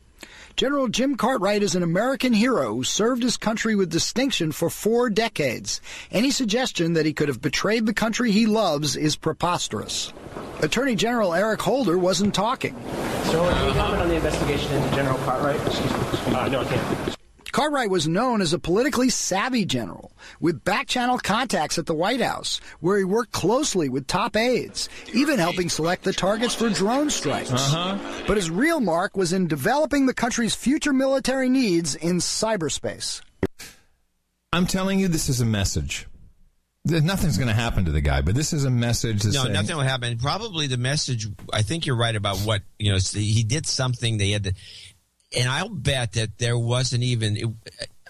General 0.60 0.88
Jim 0.88 1.16
Cartwright 1.16 1.62
is 1.62 1.74
an 1.74 1.82
American 1.82 2.34
hero 2.34 2.74
who 2.74 2.84
served 2.84 3.22
his 3.22 3.38
country 3.38 3.74
with 3.74 3.88
distinction 3.88 4.52
for 4.52 4.68
four 4.68 5.08
decades. 5.08 5.80
Any 6.10 6.30
suggestion 6.30 6.92
that 6.92 7.06
he 7.06 7.14
could 7.14 7.28
have 7.28 7.40
betrayed 7.40 7.86
the 7.86 7.94
country 7.94 8.30
he 8.30 8.44
loves 8.44 8.94
is 8.94 9.16
preposterous. 9.16 10.12
Attorney 10.60 10.96
General 10.96 11.32
Eric 11.32 11.62
Holder 11.62 11.96
wasn't 11.96 12.34
talking. 12.34 12.76
So, 13.30 13.42
any 13.42 13.72
comment 13.72 14.02
on 14.02 14.08
the 14.10 14.16
investigation 14.16 14.70
into 14.72 14.94
General 14.94 15.16
Cartwright? 15.20 15.66
Excuse 15.66 16.26
me. 16.26 16.34
Uh, 16.34 16.48
no, 16.48 16.60
I 16.60 16.64
can't. 16.64 17.19
Cartwright 17.50 17.90
was 17.90 18.08
known 18.08 18.40
as 18.40 18.52
a 18.52 18.58
politically 18.58 19.10
savvy 19.10 19.64
general 19.64 20.12
with 20.40 20.64
back 20.64 20.86
channel 20.86 21.18
contacts 21.18 21.78
at 21.78 21.86
the 21.86 21.94
White 21.94 22.20
House, 22.20 22.60
where 22.80 22.98
he 22.98 23.04
worked 23.04 23.32
closely 23.32 23.88
with 23.88 24.06
top 24.06 24.36
aides, 24.36 24.88
even 25.12 25.38
helping 25.38 25.68
select 25.68 26.04
the 26.04 26.12
targets 26.12 26.54
for 26.54 26.68
drone 26.70 27.10
strikes. 27.10 27.52
Uh-huh. 27.52 27.98
But 28.26 28.36
his 28.36 28.50
real 28.50 28.80
mark 28.80 29.16
was 29.16 29.32
in 29.32 29.48
developing 29.48 30.06
the 30.06 30.14
country's 30.14 30.54
future 30.54 30.92
military 30.92 31.48
needs 31.48 31.94
in 31.94 32.18
cyberspace. 32.18 33.20
I'm 34.52 34.66
telling 34.66 34.98
you, 34.98 35.08
this 35.08 35.28
is 35.28 35.40
a 35.40 35.46
message. 35.46 36.06
Nothing's 36.86 37.36
going 37.36 37.48
to 37.48 37.54
happen 37.54 37.84
to 37.84 37.92
the 37.92 38.00
guy, 38.00 38.22
but 38.22 38.34
this 38.34 38.54
is 38.54 38.64
a 38.64 38.70
message. 38.70 39.22
No, 39.26 39.30
saying, 39.30 39.52
nothing 39.52 39.76
will 39.76 39.82
happen. 39.82 40.16
Probably 40.16 40.66
the 40.66 40.78
message. 40.78 41.26
I 41.52 41.60
think 41.60 41.84
you're 41.84 41.96
right 41.96 42.16
about 42.16 42.38
what 42.38 42.62
you 42.78 42.90
know. 42.90 42.98
He 43.12 43.42
did 43.42 43.66
something. 43.66 44.16
They 44.16 44.30
had 44.30 44.44
to, 44.44 44.54
and 45.36 45.48
I'll 45.48 45.68
bet 45.68 46.12
that 46.12 46.38
there 46.38 46.58
wasn't 46.58 47.02
even. 47.04 47.36
It, 47.36 47.46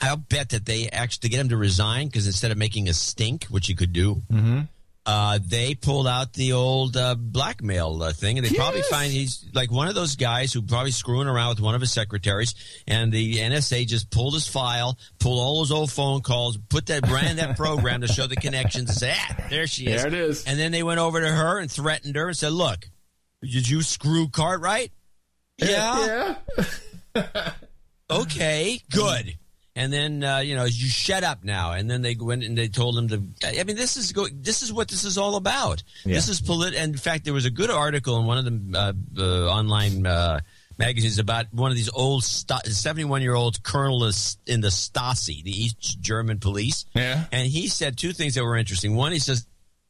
I'll 0.02 0.16
bet 0.16 0.50
that 0.50 0.64
they 0.64 0.88
actually 0.88 1.20
to 1.20 1.28
get 1.28 1.40
him 1.40 1.48
to 1.50 1.56
resign 1.58 2.06
because 2.06 2.26
instead 2.26 2.50
of 2.50 2.56
making 2.58 2.88
a 2.88 2.94
stink, 2.94 3.44
which 3.44 3.66
he 3.66 3.74
could 3.74 3.92
do, 3.92 4.22
Mhm. 4.32 4.66
uh, 5.04 5.38
they 5.44 5.74
pulled 5.74 6.06
out 6.08 6.32
the 6.32 6.52
old 6.54 6.96
uh, 6.96 7.14
blackmail 7.14 8.02
uh, 8.02 8.10
thing, 8.14 8.38
and 8.38 8.46
they 8.46 8.54
probably 8.56 8.80
find 8.82 9.12
he's 9.12 9.44
like 9.52 9.70
one 9.70 9.88
of 9.88 9.94
those 9.94 10.16
guys 10.16 10.54
who 10.54 10.62
probably 10.62 10.90
screwing 10.90 11.28
around 11.28 11.50
with 11.50 11.60
one 11.60 11.74
of 11.74 11.82
his 11.82 11.92
secretaries, 11.92 12.54
and 12.86 13.12
the 13.12 13.40
NSA 13.40 13.86
just 13.86 14.10
pulled 14.10 14.32
his 14.32 14.46
file, 14.48 14.96
pulled 15.18 15.38
all 15.38 15.58
those 15.58 15.70
old 15.70 15.92
phone 15.92 16.22
calls, 16.22 16.56
put 16.70 16.86
that 16.86 17.06
ran 17.10 17.36
that 17.36 17.58
program 17.58 18.00
to 18.00 18.08
show 18.08 18.26
the 18.26 18.36
connections, 18.36 18.88
and 18.88 18.98
say, 18.98 19.14
ah, 19.14 19.36
there 19.50 19.66
she 19.66 19.86
is. 19.86 20.00
There 20.02 20.06
it 20.08 20.14
is. 20.14 20.44
And 20.46 20.58
then 20.58 20.72
they 20.72 20.82
went 20.82 20.98
over 21.00 21.20
to 21.20 21.28
her 21.30 21.58
and 21.58 21.70
threatened 21.70 22.16
her 22.16 22.28
and 22.28 22.36
said, 22.38 22.52
look, 22.52 22.88
did 23.42 23.68
you 23.68 23.82
screw 23.82 24.28
Cartwright? 24.28 24.92
Yeah. 25.58 26.36
yeah. 26.56 26.64
okay, 28.10 28.80
good. 28.90 29.34
And 29.76 29.92
then 29.92 30.24
uh, 30.24 30.38
you 30.38 30.56
know 30.56 30.64
you 30.64 30.88
shut 30.88 31.22
up 31.22 31.44
now. 31.44 31.72
And 31.72 31.90
then 31.90 32.02
they 32.02 32.14
went 32.14 32.42
and 32.42 32.58
they 32.58 32.68
told 32.68 32.98
him 32.98 33.08
to. 33.08 33.22
I 33.58 33.62
mean, 33.64 33.76
this 33.76 33.96
is 33.96 34.12
go. 34.12 34.26
This 34.32 34.62
is 34.62 34.72
what 34.72 34.88
this 34.88 35.04
is 35.04 35.16
all 35.16 35.36
about. 35.36 35.82
Yeah. 36.04 36.14
This 36.16 36.28
is 36.28 36.40
polit. 36.40 36.74
And 36.74 36.92
in 36.92 36.98
fact, 36.98 37.24
there 37.24 37.32
was 37.34 37.44
a 37.44 37.50
good 37.50 37.70
article 37.70 38.18
in 38.18 38.26
one 38.26 38.38
of 38.38 38.44
the 38.44 38.78
uh, 38.78 38.92
uh, 39.16 39.48
online 39.48 40.06
uh, 40.06 40.40
magazines 40.76 41.18
about 41.18 41.46
one 41.52 41.70
of 41.70 41.76
these 41.76 41.90
old 41.92 42.24
seventy-one-year-old 42.24 43.62
colonel 43.62 44.04
in 44.04 44.60
the 44.60 44.68
Stasi, 44.68 45.42
the 45.44 45.52
East 45.52 46.00
German 46.00 46.40
police. 46.40 46.84
Yeah. 46.94 47.24
And 47.30 47.46
he 47.46 47.68
said 47.68 47.96
two 47.96 48.12
things 48.12 48.34
that 48.34 48.44
were 48.44 48.56
interesting. 48.56 48.94
One, 48.96 49.12
he 49.12 49.18
says. 49.18 49.46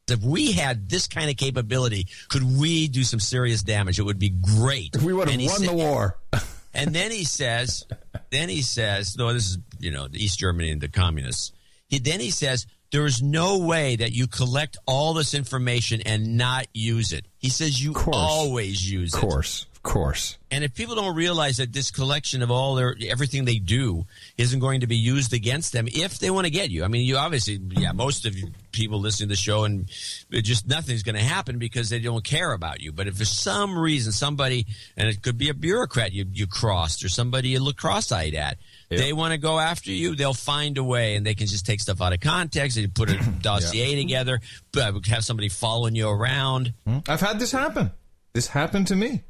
If 0.09 0.23
we 0.23 0.51
had 0.51 0.89
this 0.89 1.07
kind 1.07 1.29
of 1.29 1.37
capability, 1.37 2.07
could 2.27 2.43
we 2.43 2.89
do 2.89 3.03
some 3.03 3.21
serious 3.21 3.63
damage? 3.63 3.97
It 3.97 4.01
would 4.01 4.19
be 4.19 4.29
great. 4.29 4.93
If 4.95 5.03
we 5.03 5.13
would 5.13 5.29
have 5.29 5.39
won 5.39 5.49
said- 5.49 5.69
the 5.69 5.73
war. 5.73 6.17
and 6.73 6.93
then 6.93 7.11
he 7.11 7.23
says, 7.23 7.85
then 8.29 8.49
he 8.49 8.61
says, 8.61 9.17
no, 9.17 9.33
this 9.33 9.49
is, 9.49 9.57
you 9.79 9.91
know, 9.91 10.07
East 10.13 10.39
Germany 10.39 10.71
and 10.71 10.81
the 10.81 10.87
communists. 10.87 11.51
He, 11.87 11.99
then 11.99 12.19
he 12.19 12.31
says, 12.31 12.65
there 12.91 13.05
is 13.05 13.21
no 13.21 13.59
way 13.59 13.95
that 13.97 14.11
you 14.11 14.27
collect 14.27 14.77
all 14.85 15.13
this 15.13 15.33
information 15.33 16.01
and 16.05 16.37
not 16.37 16.67
use 16.73 17.13
it. 17.13 17.25
He 17.37 17.49
says 17.49 17.81
you 17.81 17.93
always 18.11 18.89
use 18.89 19.13
Of 19.13 19.19
it. 19.19 19.21
course. 19.21 19.65
Of 19.83 19.93
course. 19.93 20.37
And 20.51 20.63
if 20.63 20.75
people 20.75 20.93
don't 20.93 21.15
realize 21.15 21.57
that 21.57 21.73
this 21.73 21.89
collection 21.89 22.43
of 22.43 22.51
all 22.51 22.75
their 22.75 22.95
everything 23.09 23.45
they 23.45 23.57
do 23.57 24.05
isn't 24.37 24.59
going 24.59 24.81
to 24.81 24.87
be 24.87 24.95
used 24.95 25.33
against 25.33 25.73
them 25.73 25.87
if 25.87 26.19
they 26.19 26.29
want 26.29 26.45
to 26.45 26.51
get 26.51 26.69
you. 26.69 26.83
I 26.83 26.87
mean, 26.87 27.03
you 27.03 27.17
obviously, 27.17 27.59
yeah, 27.71 27.91
most 27.91 28.27
of 28.27 28.37
you 28.37 28.51
people 28.71 28.99
listening 28.99 29.29
to 29.29 29.33
the 29.33 29.41
show 29.41 29.63
and 29.63 29.89
it 30.29 30.43
just 30.43 30.67
nothing's 30.67 31.01
going 31.01 31.15
to 31.15 31.23
happen 31.23 31.57
because 31.57 31.89
they 31.89 31.97
don't 31.97 32.23
care 32.23 32.53
about 32.53 32.79
you. 32.79 32.91
But 32.91 33.07
if 33.07 33.17
for 33.17 33.25
some 33.25 33.75
reason 33.75 34.11
somebody, 34.11 34.67
and 34.95 35.09
it 35.09 35.23
could 35.23 35.39
be 35.39 35.49
a 35.49 35.53
bureaucrat 35.55 36.11
you, 36.13 36.25
you 36.31 36.45
crossed 36.45 37.03
or 37.03 37.09
somebody 37.09 37.49
you 37.49 37.59
look 37.59 37.77
cross-eyed 37.77 38.35
at, 38.35 38.59
they 38.87 39.13
want 39.13 39.31
to 39.31 39.39
go 39.39 39.57
after 39.57 39.91
you, 39.91 40.15
they'll 40.15 40.35
find 40.35 40.77
a 40.77 40.83
way 40.83 41.15
and 41.15 41.25
they 41.25 41.33
can 41.33 41.47
just 41.47 41.65
take 41.65 41.79
stuff 41.79 42.03
out 42.03 42.13
of 42.13 42.19
context. 42.19 42.77
They 42.77 42.85
put 42.85 43.09
a 43.09 43.17
dossier 43.41 43.95
together, 43.95 44.39
but 44.71 45.07
have 45.07 45.25
somebody 45.25 45.49
following 45.49 45.95
you 45.95 46.07
around. 46.07 46.71
Hmm? 46.85 46.99
I've 47.09 47.21
had 47.21 47.39
this 47.39 47.51
happen. 47.51 47.89
This 48.33 48.45
happened 48.45 48.85
to 48.87 48.95
me 48.95 49.23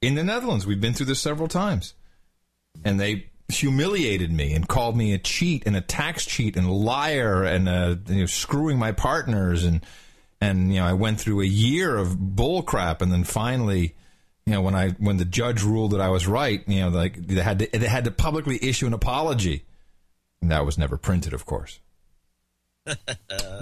in 0.00 0.14
the 0.14 0.24
Netherlands. 0.24 0.66
We've 0.66 0.80
been 0.80 0.94
through 0.94 1.06
this 1.06 1.20
several 1.20 1.48
times. 1.48 1.94
And 2.84 3.00
they 3.00 3.26
humiliated 3.48 4.32
me 4.32 4.54
and 4.54 4.68
called 4.68 4.96
me 4.96 5.12
a 5.12 5.18
cheat 5.18 5.64
and 5.66 5.76
a 5.76 5.80
tax 5.80 6.24
cheat 6.24 6.56
and 6.56 6.70
liar 6.70 7.42
and 7.42 7.68
uh, 7.68 7.96
you 8.08 8.20
know, 8.20 8.26
screwing 8.26 8.78
my 8.78 8.92
partners. 8.92 9.64
And 9.64 9.84
and 10.40 10.72
you 10.72 10.80
know 10.80 10.86
I 10.86 10.92
went 10.92 11.20
through 11.20 11.42
a 11.42 11.46
year 11.46 11.96
of 11.96 12.18
bull 12.36 12.62
crap. 12.62 13.02
And 13.02 13.12
then 13.12 13.24
finally 13.24 13.94
you 14.46 14.54
know 14.54 14.62
when 14.62 14.74
I 14.74 14.90
when 14.90 15.16
the 15.16 15.24
judge 15.24 15.62
ruled 15.62 15.92
that 15.92 16.00
I 16.00 16.08
was 16.08 16.26
right 16.26 16.62
you 16.66 16.80
know 16.80 16.88
like 16.88 17.26
they 17.26 17.42
had 17.42 17.58
to 17.58 17.68
they 17.78 17.86
had 17.86 18.04
to 18.04 18.10
publicly 18.10 18.58
issue 18.62 18.86
an 18.86 18.94
apology. 18.94 19.64
And 20.40 20.50
that 20.50 20.64
was 20.64 20.78
never 20.78 20.96
printed 20.96 21.32
of 21.32 21.44
course. 21.44 21.80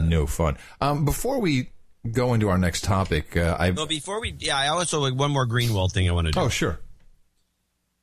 No 0.01 0.27
fun. 0.29 0.57
Um, 0.81 1.05
before 1.05 1.41
we 1.41 1.71
go 2.13 2.35
into 2.35 2.49
our 2.49 2.59
next 2.59 2.85
topic 2.85 3.37
uh, 3.37 3.57
I 3.59 3.71
Well, 3.71 3.87
before 3.87 4.21
we, 4.21 4.35
yeah, 4.39 4.57
I 4.57 4.69
also 4.69 5.13
one 5.13 5.31
more 5.31 5.47
Greenwald 5.47 5.93
thing 5.93 6.09
I 6.09 6.13
want 6.13 6.27
to 6.27 6.33
do. 6.33 6.41
oh 6.41 6.49
sure 6.49 6.79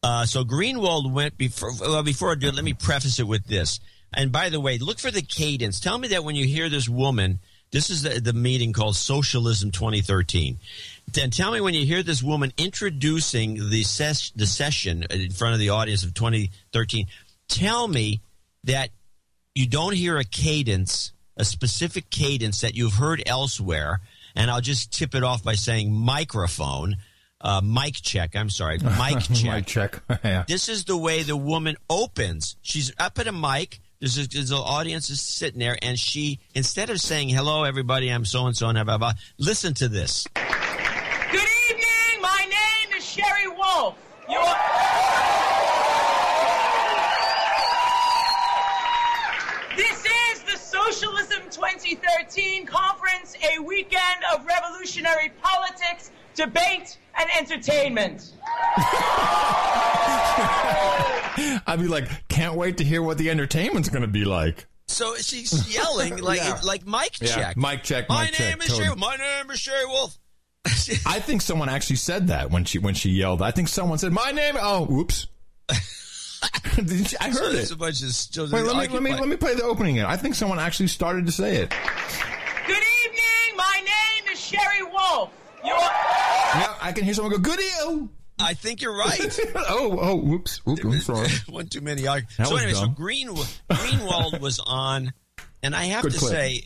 Uh, 0.03 0.25
so 0.25 0.43
Greenwald 0.43 1.11
went 1.11 1.37
before. 1.37 1.71
Well, 1.79 2.03
before 2.03 2.31
I 2.31 2.35
do 2.35 2.47
it, 2.49 2.55
let 2.55 2.63
me 2.63 2.73
preface 2.73 3.19
it 3.19 3.27
with 3.27 3.45
this. 3.47 3.79
And 4.13 4.31
by 4.31 4.49
the 4.49 4.59
way, 4.59 4.77
look 4.77 4.99
for 4.99 5.09
the 5.11 5.23
cadence. 5.23 5.79
Tell 5.79 5.97
me 5.97 6.09
that 6.09 6.23
when 6.23 6.35
you 6.35 6.45
hear 6.45 6.69
this 6.69 6.87
woman, 6.87 7.39
this 7.71 7.89
is 7.89 8.03
the, 8.03 8.21
the 8.21 8.31
meeting 8.33 8.71
called 8.71 8.95
Socialism 8.95 9.71
2013. 9.71 10.59
Then 11.11 11.31
tell 11.31 11.51
me 11.51 11.59
when 11.59 11.73
you 11.73 11.85
hear 11.85 12.03
this 12.03 12.21
woman 12.21 12.53
introducing 12.57 13.69
the 13.69 13.81
ses- 13.83 14.31
the 14.35 14.45
session 14.45 15.05
in 15.09 15.31
front 15.31 15.53
of 15.53 15.59
the 15.59 15.69
audience 15.69 16.03
of 16.03 16.13
2013. 16.13 17.07
Tell 17.47 17.87
me 17.87 18.21
that 18.63 18.89
you 19.55 19.65
don't 19.67 19.93
hear 19.95 20.17
a 20.17 20.23
cadence, 20.23 21.11
a 21.37 21.45
specific 21.45 22.09
cadence 22.09 22.61
that 22.61 22.75
you've 22.75 22.93
heard 22.93 23.21
elsewhere. 23.25 24.01
And 24.35 24.51
I'll 24.51 24.61
just 24.61 24.91
tip 24.91 25.15
it 25.15 25.23
off 25.23 25.43
by 25.43 25.55
saying 25.55 25.93
microphone, 25.93 26.97
uh, 27.41 27.61
mic 27.63 27.95
check. 27.95 28.35
I'm 28.35 28.49
sorry, 28.49 28.77
mic 28.99 29.23
check. 29.33 29.55
Mic 29.55 29.65
check 29.65 30.01
yeah 30.23 30.43
This 30.47 30.69
is 30.69 30.85
the 30.85 30.97
way 30.97 31.23
the 31.23 31.37
woman 31.37 31.77
opens. 31.89 32.57
She's 32.61 32.91
up 32.99 33.19
at 33.19 33.27
a 33.27 33.31
mic. 33.31 33.79
There's, 33.99 34.17
a, 34.17 34.27
there's 34.27 34.51
an 34.51 34.57
audience 34.57 35.09
is 35.09 35.21
sitting 35.21 35.59
there, 35.59 35.77
and 35.81 35.97
she 35.97 36.39
instead 36.53 36.89
of 36.89 36.99
saying 36.99 37.29
"Hello, 37.29 37.63
everybody, 37.63 38.09
I'm 38.09 38.25
so 38.25 38.45
and 38.45 38.55
so," 38.55 38.67
and 38.67 38.75
blah, 38.75 38.83
blah 38.83 38.97
blah. 38.97 39.13
Listen 39.37 39.73
to 39.75 39.87
this. 39.87 40.27
Good 40.35 41.49
evening. 41.69 42.21
My 42.21 42.45
name 42.45 42.97
is 42.97 43.05
Sherry 43.05 43.47
Wolf. 43.47 43.95
You're. 44.29 45.44
2013 51.89 52.65
conference, 52.65 53.35
a 53.55 53.61
weekend 53.61 54.01
of 54.33 54.45
revolutionary 54.45 55.31
politics, 55.41 56.09
debate, 56.33 56.97
and 57.19 57.29
entertainment. 57.37 58.33
I'd 61.67 61.77
be 61.79 61.87
like 61.87 62.27
can't 62.27 62.55
wait 62.55 62.77
to 62.77 62.83
hear 62.83 63.01
what 63.01 63.17
the 63.17 63.29
entertainment's 63.29 63.89
going 63.89 64.01
to 64.03 64.07
be 64.07 64.25
like 64.25 64.65
So 64.87 65.15
she's 65.17 65.73
yelling 65.75 66.17
like 66.21 66.39
Yeah. 66.43 66.59
like 66.63 66.85
mic 66.87 67.19
Yeah, 67.21 67.27
check. 67.35 67.57
mic 67.57 67.83
check, 67.83 68.09
My 68.09 68.25
mic 68.25 68.39
name 68.39 68.57
check, 68.59 68.67
is 68.69 68.75
Sherry. 68.75 68.87
totally. 68.87 68.99
My 69.01 69.15
name 69.17 69.51
is 69.51 69.59
Sherry 69.59 69.85
Wolf. 69.85 70.17
I 71.05 71.19
think 71.19 71.41
someone 71.41 71.69
actually 71.69 71.97
said 71.97 72.27
that 72.27 72.49
when 72.51 72.65
she 72.65 72.79
when 72.79 72.95
she 72.95 73.09
yelled. 73.11 73.41
I 73.41 73.51
think 73.51 73.67
someone 73.67 73.97
said 73.99 74.11
my 74.11 74.31
name. 74.31 74.55
Oh, 74.59 74.85
whoops! 74.85 75.27
Did 76.75 76.89
you- 77.11 77.17
I 77.21 77.29
heard 77.29 77.53
there's 77.53 77.71
it. 77.71 77.75
a 77.75 77.77
bunch 77.77 78.01
of 78.03 78.09
still. 78.09 78.49
Wait, 78.49 78.63
let 78.63 78.75
me 78.75 78.93
let 78.93 79.03
me 79.03 79.11
let 79.13 79.27
me 79.27 79.35
play 79.37 79.55
the 79.55 79.63
opening 79.63 79.97
again. 79.97 80.09
I 80.09 80.17
think 80.17 80.35
someone 80.35 80.59
actually 80.59 80.87
started 80.87 81.25
to 81.25 81.31
say 81.31 81.55
it. 81.57 81.69
Good 82.67 82.77
evening. 83.05 83.57
My 83.57 83.81
name 83.83 84.33
is 84.33 84.39
Sherry 84.39 84.83
Wolf. 84.91 85.31
You're. 85.63 85.75
Yeah, 85.77 86.73
I 86.81 86.91
can 86.93 87.03
hear 87.05 87.13
someone 87.13 87.31
go, 87.33 87.39
good 87.39 87.59
Oh, 87.79 88.09
I 88.39 88.53
think 88.53 88.81
you're 88.81 88.95
right. 88.97 89.39
oh, 89.55 89.97
oh, 90.01 90.15
whoops! 90.15 90.61
Oops, 90.67 90.83
I'm 90.83 90.99
sorry. 90.99 91.29
One 91.49 91.67
too 91.67 91.81
many 91.81 92.05
arguments. 92.07 92.37
That 92.37 92.47
So 92.47 92.53
was 92.53 92.63
anyway, 92.63 92.79
so. 92.79 92.87
Green, 92.89 93.29
Greenwald 93.29 94.39
was 94.41 94.59
on, 94.59 95.13
and 95.63 95.75
I 95.75 95.85
have 95.85 96.03
Good 96.03 96.13
to 96.13 96.19
clip. 96.19 96.31
say, 96.31 96.63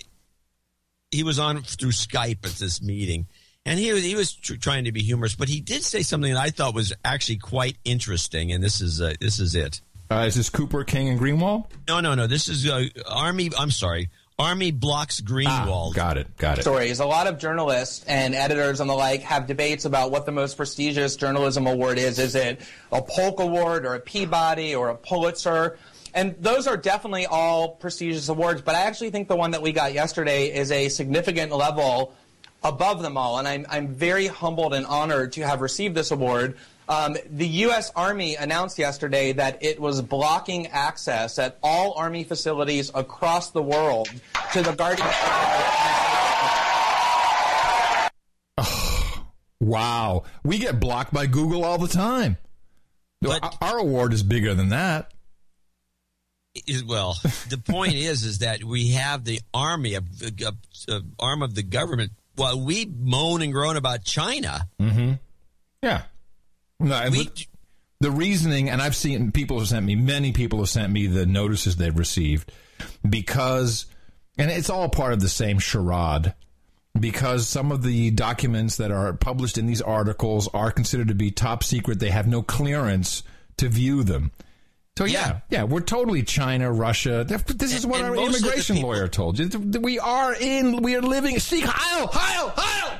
he 1.11 1.23
was 1.23 1.37
on 1.39 1.61
through 1.61 1.91
Skype 1.91 2.43
at 2.45 2.51
this 2.53 2.81
meeting, 2.81 3.27
and 3.65 3.79
he 3.79 3.91
was 3.91 4.03
he 4.03 4.15
was 4.15 4.33
tr- 4.33 4.55
trying 4.55 4.85
to 4.85 4.91
be 4.91 5.01
humorous, 5.01 5.35
but 5.35 5.49
he 5.49 5.61
did 5.61 5.83
say 5.83 6.01
something 6.01 6.33
that 6.33 6.39
I 6.39 6.49
thought 6.49 6.73
was 6.73 6.93
actually 7.03 7.37
quite 7.37 7.77
interesting, 7.85 8.51
and 8.51 8.63
this 8.63 8.81
is 8.81 9.01
uh, 9.01 9.13
this 9.19 9.39
is 9.39 9.55
it. 9.55 9.81
Uh, 10.11 10.25
is 10.27 10.35
this 10.35 10.49
Cooper 10.49 10.83
King 10.83 11.09
and 11.09 11.19
Greenwald? 11.19 11.65
No, 11.87 11.99
no, 11.99 12.15
no. 12.15 12.25
This 12.27 12.47
is 12.47 12.67
uh, 12.67 12.85
Army. 13.07 13.51
I'm 13.57 13.71
sorry, 13.71 14.09
Army 14.39 14.71
blocks 14.71 15.21
Greenwald. 15.21 15.91
Ah, 15.91 15.93
got 15.93 16.17
it, 16.17 16.37
got 16.37 16.57
it. 16.57 16.61
stories. 16.61 16.99
A 16.99 17.05
lot 17.05 17.27
of 17.27 17.37
journalists 17.37 18.05
and 18.07 18.33
editors 18.33 18.79
and 18.79 18.89
the 18.89 18.93
like 18.95 19.21
have 19.21 19.47
debates 19.47 19.85
about 19.85 20.11
what 20.11 20.25
the 20.25 20.31
most 20.31 20.55
prestigious 20.57 21.17
journalism 21.17 21.67
award 21.67 21.99
is. 21.99 22.17
Is 22.17 22.35
it 22.35 22.61
a 22.91 23.01
Polk 23.01 23.39
Award 23.39 23.85
or 23.85 23.95
a 23.95 23.99
Peabody 23.99 24.73
or 24.73 24.89
a 24.89 24.95
Pulitzer? 24.95 25.77
And 26.13 26.35
those 26.39 26.65
are 26.65 26.77
definitely 26.77 27.27
all 27.27 27.75
prestigious 27.75 28.29
awards, 28.29 28.61
but 28.63 28.73
I 28.73 28.81
actually 28.81 29.11
think 29.11 29.27
the 29.27 29.35
one 29.35 29.51
that 29.51 29.61
we 29.61 29.73
got 29.73 29.93
yesterday 29.93 30.47
is 30.47 30.71
a 30.71 30.89
significant 30.89 31.51
level 31.51 32.15
above 32.63 33.01
them 33.01 33.17
all. 33.17 33.37
And 33.39 33.47
I'm, 33.47 33.65
I'm 33.69 33.87
very 33.95 34.27
humbled 34.27 34.73
and 34.73 34.85
honored 34.85 35.33
to 35.33 35.41
have 35.41 35.61
received 35.61 35.95
this 35.95 36.11
award. 36.11 36.57
Um, 36.87 37.17
the 37.29 37.47
U.S. 37.47 37.91
Army 37.95 38.35
announced 38.35 38.79
yesterday 38.79 39.33
that 39.33 39.63
it 39.63 39.79
was 39.79 40.01
blocking 40.01 40.67
access 40.67 41.37
at 41.37 41.59
all 41.61 41.93
Army 41.93 42.23
facilities 42.23 42.91
across 42.95 43.51
the 43.51 43.61
world 43.61 44.09
to 44.53 44.63
the 44.63 44.73
Guardian. 44.73 45.07
Wow, 49.61 50.23
we 50.41 50.57
get 50.57 50.79
blocked 50.79 51.13
by 51.13 51.25
Google 51.25 51.65
all 51.65 51.77
the 51.77 51.89
time. 51.89 52.37
our, 53.27 53.51
our 53.61 53.77
award 53.79 54.13
is 54.13 54.23
bigger 54.23 54.53
than 54.53 54.69
that. 54.69 55.11
Is- 56.65 56.83
well, 56.83 57.17
the 57.49 57.57
point 57.57 57.93
is, 57.95 58.23
is 58.23 58.39
that 58.39 58.63
we 58.63 58.91
have 58.91 59.25
the 59.25 59.41
army, 59.53 59.95
a, 59.95 60.01
a, 60.01 60.53
a 60.93 61.01
arm 61.19 61.43
of 61.43 61.55
the 61.55 61.63
government. 61.63 62.13
While 62.39 62.61
we 62.61 62.85
moan 62.85 63.41
and 63.41 63.51
groan 63.53 63.77
about 63.77 64.03
China, 64.03 64.67
Mm-hmm. 64.81 65.13
Yeah. 65.83 66.03
No, 66.79 67.09
but 67.09 67.45
the 67.99 68.11
reasoning, 68.11 68.69
and 68.69 68.81
I've 68.81 68.95
seen 68.95 69.31
people 69.31 69.59
have 69.59 69.67
sent 69.67 69.85
me, 69.85 69.95
many 69.95 70.31
people 70.31 70.59
have 70.59 70.69
sent 70.69 70.91
me 70.91 71.07
the 71.07 71.25
notices 71.25 71.75
they've 71.75 71.97
received 71.97 72.51
because, 73.07 73.85
and 74.37 74.49
it's 74.49 74.69
all 74.69 74.89
part 74.89 75.13
of 75.13 75.19
the 75.19 75.29
same 75.29 75.59
charade. 75.59 76.33
because 76.99 77.47
some 77.47 77.71
of 77.71 77.83
the 77.83 78.11
documents 78.11 78.77
that 78.77 78.91
are 78.91 79.13
published 79.13 79.57
in 79.57 79.67
these 79.67 79.81
articles 79.81 80.47
are 80.53 80.71
considered 80.71 81.07
to 81.09 81.15
be 81.15 81.31
top 81.31 81.63
secret. 81.63 81.99
They 81.99 82.09
have 82.09 82.27
no 82.27 82.41
clearance 82.41 83.23
to 83.57 83.67
view 83.69 84.03
them. 84.03 84.31
So 84.99 85.05
yeah, 85.05 85.39
yeah, 85.49 85.63
we're 85.63 85.79
totally 85.79 86.23
China, 86.23 86.69
Russia. 86.69 87.23
This 87.23 87.73
is 87.73 87.87
what 87.87 88.01
and 88.01 88.09
our 88.09 88.15
of 88.17 88.33
the 88.33 88.37
immigration 88.37 88.75
people- 88.75 88.89
lawyer 88.89 89.07
told 89.07 89.39
you. 89.39 89.47
We 89.79 89.97
are 89.97 90.35
in, 90.35 90.81
we 90.81 90.93
are 90.97 91.01
living. 91.01 91.39
Sieg 91.39 91.63
Heil, 91.63 92.07
Heil, 92.07 92.53
Heil. 92.53 92.99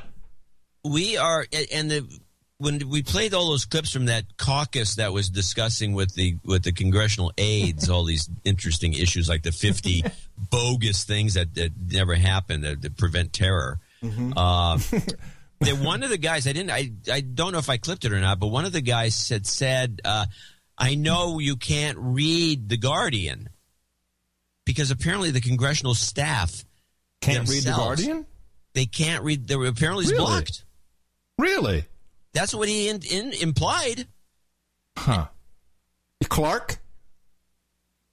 we 0.86 1.18
are 1.18 1.46
and 1.74 1.92
the 1.92 2.20
when 2.60 2.88
we 2.88 3.04
played 3.04 3.34
all 3.34 3.50
those 3.50 3.66
clips 3.66 3.92
from 3.92 4.06
that 4.06 4.38
caucus 4.38 4.96
that 4.96 5.12
was 5.12 5.30
discussing 5.30 5.92
with 5.92 6.16
the 6.16 6.38
with 6.46 6.64
the 6.64 6.72
congressional 6.72 7.34
aides 7.38 7.90
all 7.90 8.06
these 8.06 8.30
interesting 8.46 8.94
issues 8.94 9.28
like 9.28 9.44
the 9.44 9.52
50 9.52 10.06
bogus 10.38 11.04
things 11.04 11.34
that, 11.34 11.54
that 11.56 11.72
never 11.92 12.16
happened 12.16 12.64
that, 12.64 12.82
that 12.82 12.96
prevent 12.96 13.34
terror 13.34 13.78
uh, 14.38 14.78
that 15.60 15.78
one 15.80 16.04
of 16.04 16.10
the 16.10 16.18
guys 16.18 16.48
i 16.48 16.54
didn't 16.54 16.72
I, 16.72 16.92
I 17.12 17.22
don't 17.22 17.52
know 17.52 17.60
if 17.60 17.70
i 17.70 17.78
clipped 17.78 18.04
it 18.04 18.12
or 18.12 18.20
not 18.20 18.40
but 18.40 18.48
one 18.48 18.66
of 18.66 18.72
the 18.72 18.82
guys 18.82 19.30
had 19.30 19.46
said 19.48 20.02
uh, 20.04 20.26
i 20.80 20.96
know 20.96 21.38
you 21.40 21.56
can't 21.56 21.98
read 22.00 22.70
the 22.70 22.78
guardian 22.78 23.50
because 24.66 24.90
apparently 24.92 25.32
the 25.32 25.42
congressional 25.42 25.94
staff 25.94 26.64
Can't 27.22 27.48
read 27.50 27.64
The 27.64 27.72
Guardian? 27.72 28.26
they 28.74 28.86
can't 28.86 29.24
read 29.24 29.48
they 29.48 29.56
were 29.56 29.68
apparently 29.68 30.04
it's 30.04 30.12
Really? 30.14 30.26
blocked 30.26 30.64
Really? 31.38 31.86
that's 32.34 32.54
what 32.54 32.68
he 32.70 32.90
in, 32.90 33.02
in, 33.12 33.34
implied. 33.34 34.08
Huh. 34.98 35.26
Clark? 36.28 36.78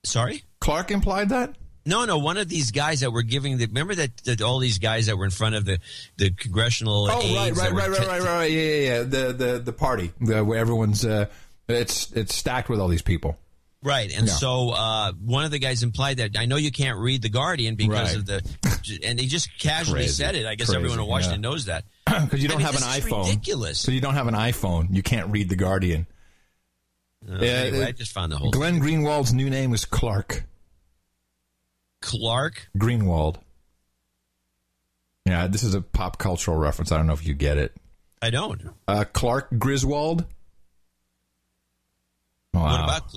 Sorry? 0.05 0.45
Clark 0.61 0.91
implied 0.91 1.29
that? 1.31 1.55
No, 1.85 2.05
no. 2.05 2.19
One 2.19 2.37
of 2.37 2.49
these 2.49 2.71
guys 2.71 3.01
that 3.01 3.13
were 3.13 3.23
giving 3.23 3.59
the 3.59 3.67
remember 3.67 3.95
that, 3.97 4.17
that 4.25 4.41
all 4.43 4.59
these 4.59 4.79
guys 4.79 5.07
that 5.07 5.17
were 5.17 5.25
in 5.25 5.31
front 5.31 5.55
of 5.55 5.65
the 5.65 5.79
the 6.17 6.31
congressional. 6.31 7.09
Oh, 7.11 7.15
right, 7.17 7.49
aides 7.49 7.59
right, 7.59 7.73
right, 7.73 7.91
right, 7.91 8.01
t- 8.01 8.07
right, 8.07 8.23
right, 8.23 8.51
Yeah, 8.51 8.61
yeah, 8.63 8.75
yeah. 8.99 9.03
The 9.03 9.33
the 9.33 9.59
the 9.65 9.73
party 9.73 10.13
the, 10.21 10.45
where 10.45 10.59
everyone's 10.59 11.05
uh, 11.05 11.27
it's 11.69 12.13
it's 12.13 12.35
stacked 12.35 12.69
with 12.69 12.81
all 12.81 12.89
these 12.89 13.03
people. 13.03 13.37
Right, 13.83 14.11
and 14.13 14.27
Yeah. 14.27 14.33
so 14.33 14.71
uh, 14.71 15.13
one 15.13 15.45
of 15.45 15.51
the 15.53 15.59
guys 15.61 15.83
implied 15.83 16.17
that 16.17 16.37
I 16.37 16.47
know 16.47 16.57
you 16.57 16.73
can't 16.73 16.99
read 16.99 17.23
the 17.23 17.29
Guardian 17.29 17.77
because 17.77 18.15
Right. 18.15 18.17
of 18.17 18.27
the, 18.27 19.01
and 19.05 19.21
he 19.21 19.27
just 19.29 19.49
casually 19.59 20.01
Crazy. 20.01 20.13
said 20.15 20.35
it. 20.35 20.45
I 20.47 20.55
guess 20.57 20.69
Crazy, 20.69 20.77
everyone 20.79 20.99
in 20.99 21.07
Washington 21.07 21.43
yeah. 21.43 21.49
knows 21.51 21.65
that 21.67 21.85
Because 22.07 22.43
you 22.43 22.49
don't 22.49 22.59
mean, 22.59 22.67
have 22.67 22.77
an 22.77 22.83
iPhone. 22.83 23.27
ridiculous. 23.27 23.79
So 23.79 23.93
you 23.93 24.01
don't 24.01 24.15
have 24.15 24.27
an 24.27 24.35
iPhone. 24.35 24.89
You 24.95 25.03
can't 25.03 25.31
read 25.31 25.49
the 25.49 25.57
Guardian. 25.57 26.07
Uh, 27.29 27.35
anyway, 27.37 27.85
I 27.87 27.93
just 27.93 28.13
found 28.13 28.33
the 28.33 28.39
whole 28.39 28.51
Glenn 28.51 28.81
Greenwald's 28.81 29.33
new 29.33 29.51
name 29.51 29.73
is 29.75 29.85
Clark 29.85 30.45
Clark. 32.01 32.69
Greenwald. 32.77 33.37
Yeah, 35.27 35.47
this 35.49 35.63
is 35.63 35.75
a 35.75 35.81
pop 35.81 36.19
cultural 36.19 36.57
reference. 36.57 36.93
I 36.93 36.97
don't 36.97 37.07
know 37.07 37.13
if 37.15 37.27
you 37.27 37.35
get 37.35 37.59
it. 37.59 37.73
I 38.23 38.31
don't. 38.31 38.63
Uh, 38.87 39.05
Clark 39.13 39.59
Griswold. 39.59 40.25
Wow. 42.57 42.87
What 42.87 42.99
about 42.99 43.15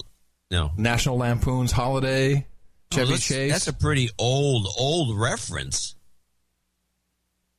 no 0.51 0.71
National 0.77 1.17
Lampoon's 1.17 1.71
Holiday? 1.71 2.45
Chevy 2.91 3.13
Oh, 3.13 3.17
Chase. 3.17 3.51
That's 3.51 3.67
a 3.67 3.73
pretty 3.73 4.09
old, 4.17 4.67
old 4.77 5.17
reference. 5.19 5.95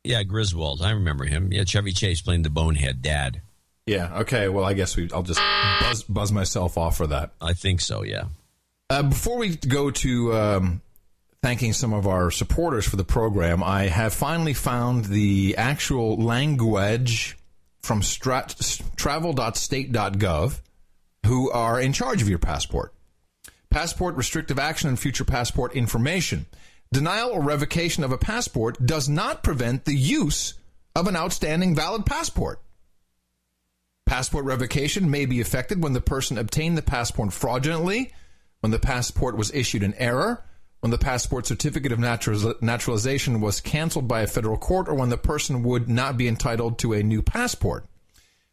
Yeah, 0.02 0.23
Griswold. 0.24 0.82
I 0.82 0.90
remember 0.93 1.24
him. 1.24 1.52
Yeah, 1.52 1.65
Chevy 1.65 1.93
Chase 1.93 2.20
playing 2.23 2.43
the 2.43 2.51
bonehead 2.51 3.02
dad. 3.02 3.43
Yeah. 3.86 4.20
Okay. 4.20 4.48
Well, 4.48 4.65
I 4.65 4.73
guess 4.74 4.97
we. 4.97 5.09
I'll 5.12 5.23
just 5.23 5.40
buzz 5.81 6.02
buzz 6.05 6.32
myself 6.32 6.78
off 6.78 6.97
for 6.97 7.07
that. 7.09 7.32
I 7.40 7.52
think 7.55 7.81
so. 7.81 8.02
Yeah. 8.02 8.24
Uh, 8.89 9.02
before 9.05 9.36
we 9.39 9.55
go 9.57 9.90
to 9.90 10.35
um, 10.35 10.81
thanking 11.43 11.73
some 11.73 11.93
of 11.93 12.07
our 12.09 12.31
supporters 12.31 12.86
for 12.89 12.97
the 12.97 13.05
program, 13.05 13.62
I 13.62 13.85
have 13.85 14.12
finally 14.15 14.55
found 14.55 15.05
the 15.05 15.55
actual 15.57 16.16
language 16.16 17.36
from 17.82 18.01
strat- 18.02 18.82
travel.state.gov 18.97 20.61
who 21.26 21.51
are 21.51 21.80
in 21.80 21.92
charge 21.92 22.22
of 22.22 22.28
your 22.28 22.38
passport. 22.38 22.94
Passport 23.70 24.16
restrictive 24.16 24.59
action 24.59 24.88
and 24.88 24.98
future 24.98 25.24
passport 25.24 25.74
information. 25.74 26.47
Denial 26.92 27.30
or 27.30 27.40
revocation 27.40 28.02
of 28.02 28.10
a 28.10 28.18
passport 28.18 28.84
does 28.84 29.09
not 29.09 29.44
prevent 29.44 29.84
the 29.84 29.94
use 29.94 30.55
of 30.97 31.06
an 31.06 31.14
outstanding 31.14 31.74
valid 31.74 32.05
passport. 32.05 32.60
Passport 34.06 34.44
revocation 34.44 35.09
may 35.09 35.24
be 35.24 35.40
effected 35.40 35.82
when 35.82 35.92
the 35.92 36.01
person 36.01 36.36
obtained 36.36 36.76
the 36.76 36.82
passport 36.82 37.32
fraudulently, 37.32 38.12
when 38.59 38.72
the 38.72 38.78
passport 38.80 39.36
was 39.36 39.55
issued 39.55 39.84
in 39.84 39.94
error, 39.94 40.42
when 40.80 40.90
the 40.90 40.98
passport 40.98 41.47
certificate 41.47 41.92
of 41.92 42.01
natural- 42.01 42.55
naturalization 42.60 43.40
was 43.40 43.60
canceled 43.60 44.09
by 44.09 44.22
a 44.22 44.26
federal 44.26 44.56
court, 44.56 44.88
or 44.88 44.94
when 44.94 45.10
the 45.10 45.16
person 45.16 45.62
would 45.62 45.88
not 45.88 46.16
be 46.16 46.26
entitled 46.26 46.78
to 46.78 46.92
a 46.92 47.05
new 47.05 47.22
passport. 47.22 47.86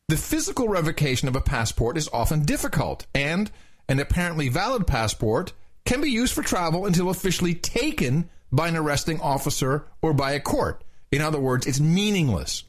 The 0.09 0.15
physical 0.15 0.69
revocation 0.69 1.27
of 1.27 1.35
a 1.35 1.41
passport 1.41 1.97
is 1.97 2.09
often 2.13 2.43
difficult, 2.45 3.05
and 3.13 3.51
an 3.89 3.99
apparently 3.99 4.47
valid 4.47 4.87
passport 4.87 5.51
can 5.85 5.99
be 5.99 6.09
used 6.09 6.33
for 6.33 6.41
travel 6.41 6.85
until 6.85 7.09
officially 7.09 7.53
taken 7.53 8.29
by 8.49 8.69
an 8.69 8.77
arresting 8.77 9.19
officer 9.19 9.85
or 10.01 10.13
by 10.13 10.31
a 10.31 10.39
court. 10.39 10.81
In 11.11 11.21
other 11.21 11.41
words, 11.41 11.67
it's 11.67 11.81
meaningless. 11.81 12.63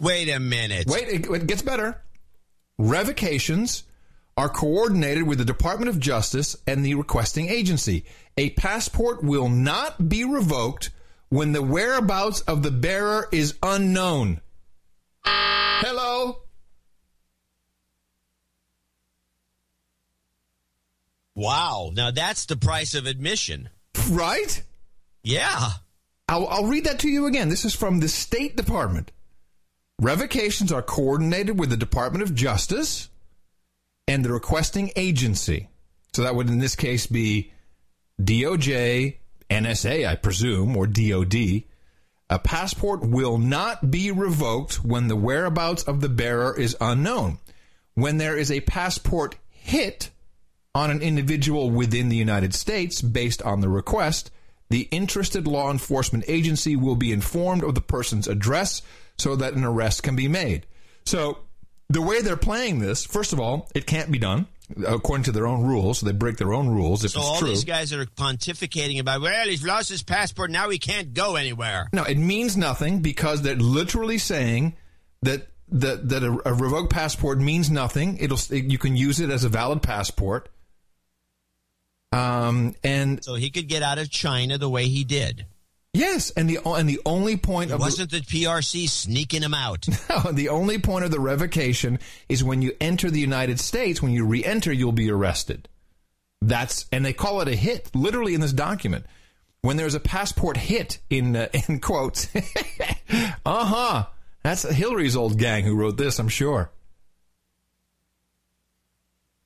Wait 0.00 0.28
a 0.28 0.40
minute. 0.40 0.88
Wait, 0.88 1.06
it, 1.06 1.26
it 1.30 1.46
gets 1.46 1.62
better. 1.62 2.02
Revocations 2.78 3.84
are 4.36 4.48
coordinated 4.48 5.22
with 5.22 5.38
the 5.38 5.44
Department 5.44 5.88
of 5.88 6.00
Justice 6.00 6.56
and 6.66 6.84
the 6.84 6.96
requesting 6.96 7.48
agency. 7.48 8.04
A 8.36 8.50
passport 8.50 9.22
will 9.22 9.48
not 9.48 10.08
be 10.08 10.24
revoked 10.24 10.90
when 11.28 11.52
the 11.52 11.62
whereabouts 11.62 12.40
of 12.40 12.64
the 12.64 12.72
bearer 12.72 13.28
is 13.30 13.54
unknown. 13.62 14.40
Hello? 15.24 16.40
Wow. 21.36 21.90
Now 21.94 22.10
that's 22.10 22.46
the 22.46 22.56
price 22.56 22.94
of 22.94 23.06
admission. 23.06 23.68
Right? 24.10 24.62
Yeah. 25.22 25.68
I'll, 26.28 26.48
I'll 26.48 26.66
read 26.66 26.84
that 26.84 27.00
to 27.00 27.08
you 27.08 27.26
again. 27.26 27.48
This 27.48 27.64
is 27.64 27.74
from 27.74 28.00
the 28.00 28.08
State 28.08 28.56
Department. 28.56 29.12
Revocations 30.00 30.72
are 30.72 30.82
coordinated 30.82 31.58
with 31.58 31.70
the 31.70 31.76
Department 31.76 32.22
of 32.22 32.34
Justice 32.34 33.08
and 34.08 34.24
the 34.24 34.32
requesting 34.32 34.90
agency. 34.96 35.68
So 36.14 36.22
that 36.22 36.34
would, 36.34 36.48
in 36.48 36.58
this 36.58 36.74
case, 36.74 37.06
be 37.06 37.52
DOJ, 38.20 39.16
NSA, 39.50 40.08
I 40.08 40.16
presume, 40.16 40.76
or 40.76 40.86
DOD. 40.86 41.64
A 42.28 42.38
passport 42.38 43.02
will 43.02 43.38
not 43.38 43.90
be 43.90 44.10
revoked 44.10 44.84
when 44.84 45.08
the 45.08 45.16
whereabouts 45.16 45.84
of 45.84 46.00
the 46.00 46.08
bearer 46.08 46.58
is 46.58 46.76
unknown. 46.80 47.38
When 47.94 48.18
there 48.18 48.36
is 48.36 48.50
a 48.50 48.60
passport 48.60 49.36
hit 49.48 50.10
on 50.76 50.90
an 50.90 51.00
individual 51.00 51.70
within 51.70 52.10
the 52.10 52.16
United 52.16 52.54
States 52.54 53.00
based 53.00 53.40
on 53.42 53.60
the 53.60 53.68
request, 53.68 54.30
the 54.68 54.82
interested 54.90 55.46
law 55.46 55.70
enforcement 55.70 56.24
agency 56.28 56.76
will 56.76 56.96
be 56.96 57.12
informed 57.12 57.64
of 57.64 57.74
the 57.74 57.80
person's 57.80 58.28
address 58.28 58.82
so 59.16 59.34
that 59.36 59.54
an 59.54 59.64
arrest 59.64 60.02
can 60.02 60.14
be 60.14 60.28
made. 60.28 60.66
So, 61.06 61.38
the 61.88 62.02
way 62.02 62.20
they're 62.20 62.36
playing 62.36 62.80
this, 62.80 63.06
first 63.06 63.32
of 63.32 63.40
all, 63.40 63.68
it 63.74 63.86
can't 63.86 64.10
be 64.10 64.18
done 64.18 64.46
according 64.86 65.22
to 65.24 65.32
their 65.32 65.46
own 65.46 65.64
rules. 65.64 66.00
So 66.00 66.06
they 66.06 66.12
break 66.12 66.36
their 66.36 66.52
own 66.52 66.68
rules 66.68 67.04
if 67.04 67.12
So 67.12 67.20
it's 67.20 67.28
all 67.28 67.38
true. 67.38 67.48
these 67.48 67.64
guys 67.64 67.90
that 67.90 68.00
are 68.00 68.06
pontificating 68.06 68.98
about, 68.98 69.20
well, 69.20 69.46
he's 69.46 69.64
lost 69.64 69.88
his 69.88 70.02
passport, 70.02 70.50
now 70.50 70.68
he 70.68 70.78
can't 70.78 71.14
go 71.14 71.36
anywhere. 71.36 71.88
No, 71.92 72.02
it 72.02 72.18
means 72.18 72.56
nothing 72.56 73.00
because 73.00 73.42
they're 73.42 73.54
literally 73.54 74.18
saying 74.18 74.76
that 75.22 75.46
that 75.68 76.08
that 76.08 76.22
a, 76.22 76.40
a 76.44 76.54
revoked 76.54 76.90
passport 76.92 77.38
means 77.38 77.70
nothing. 77.70 78.18
It'll 78.18 78.38
you 78.54 78.78
can 78.78 78.96
use 78.96 79.20
it 79.20 79.30
as 79.30 79.44
a 79.44 79.48
valid 79.48 79.82
passport. 79.82 80.48
Um, 82.12 82.74
and 82.84 83.22
So 83.24 83.34
he 83.34 83.50
could 83.50 83.68
get 83.68 83.82
out 83.82 83.98
of 83.98 84.10
China 84.10 84.58
the 84.58 84.68
way 84.68 84.86
he 84.86 85.04
did. 85.04 85.46
yes, 85.92 86.30
and 86.30 86.48
the 86.48 86.58
and 86.64 86.88
the 86.88 87.00
only 87.04 87.36
point 87.36 87.70
It 87.70 87.74
of 87.74 87.80
wasn't 87.80 88.10
the 88.10 88.20
PRC 88.20 88.88
sneaking 88.88 89.42
him 89.42 89.54
out. 89.54 89.86
No, 90.08 90.32
the 90.32 90.48
only 90.50 90.78
point 90.78 91.04
of 91.04 91.10
the 91.10 91.20
revocation 91.20 91.98
is 92.28 92.42
when 92.44 92.62
you 92.62 92.72
enter 92.80 93.10
the 93.10 93.20
United 93.20 93.58
States, 93.60 94.00
when 94.00 94.12
you 94.12 94.24
re-enter, 94.24 94.72
you'll 94.72 94.92
be 94.92 95.10
arrested. 95.10 95.68
That's 96.40 96.86
and 96.92 97.04
they 97.04 97.12
call 97.12 97.40
it 97.40 97.48
a 97.48 97.56
hit, 97.56 97.90
literally 97.94 98.34
in 98.34 98.40
this 98.40 98.52
document. 98.52 99.04
When 99.62 99.76
there's 99.76 99.94
a 99.94 100.00
passport 100.00 100.56
hit 100.56 100.98
in 101.10 101.34
uh, 101.34 101.48
in 101.68 101.80
quotes, 101.80 102.28
uh 103.44 103.64
huh. 103.64 104.06
That's 104.42 104.62
Hillary's 104.62 105.16
old 105.16 105.38
gang 105.38 105.64
who 105.64 105.74
wrote 105.74 105.96
this, 105.96 106.18
I'm 106.20 106.28
sure. 106.28 106.70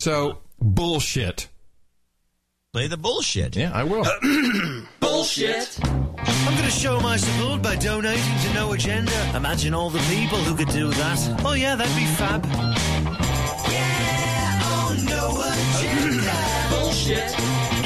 So 0.00 0.38
bullshit. 0.60 1.48
Play 2.72 2.86
the 2.86 2.96
bullshit. 2.96 3.56
Yeah, 3.56 3.72
I 3.74 3.82
will. 3.82 4.04
Bullshit. 5.00 5.76
I'm 5.84 6.54
going 6.54 6.64
to 6.64 6.70
show 6.70 7.00
my 7.00 7.16
support 7.16 7.62
by 7.62 7.74
donating 7.74 8.38
to 8.44 8.54
No 8.54 8.70
Agenda. 8.70 9.32
Imagine 9.34 9.74
all 9.74 9.90
the 9.90 9.98
people 10.08 10.38
who 10.38 10.54
could 10.54 10.68
do 10.68 10.88
that. 10.88 11.42
Oh, 11.44 11.54
yeah, 11.54 11.74
that'd 11.74 11.96
be 11.96 12.04
fab. 12.04 12.46
Yeah, 12.46 12.52
oh, 14.62 14.94
No 15.08 15.42
Agenda. 15.50 16.32
Bullshit 16.70 17.34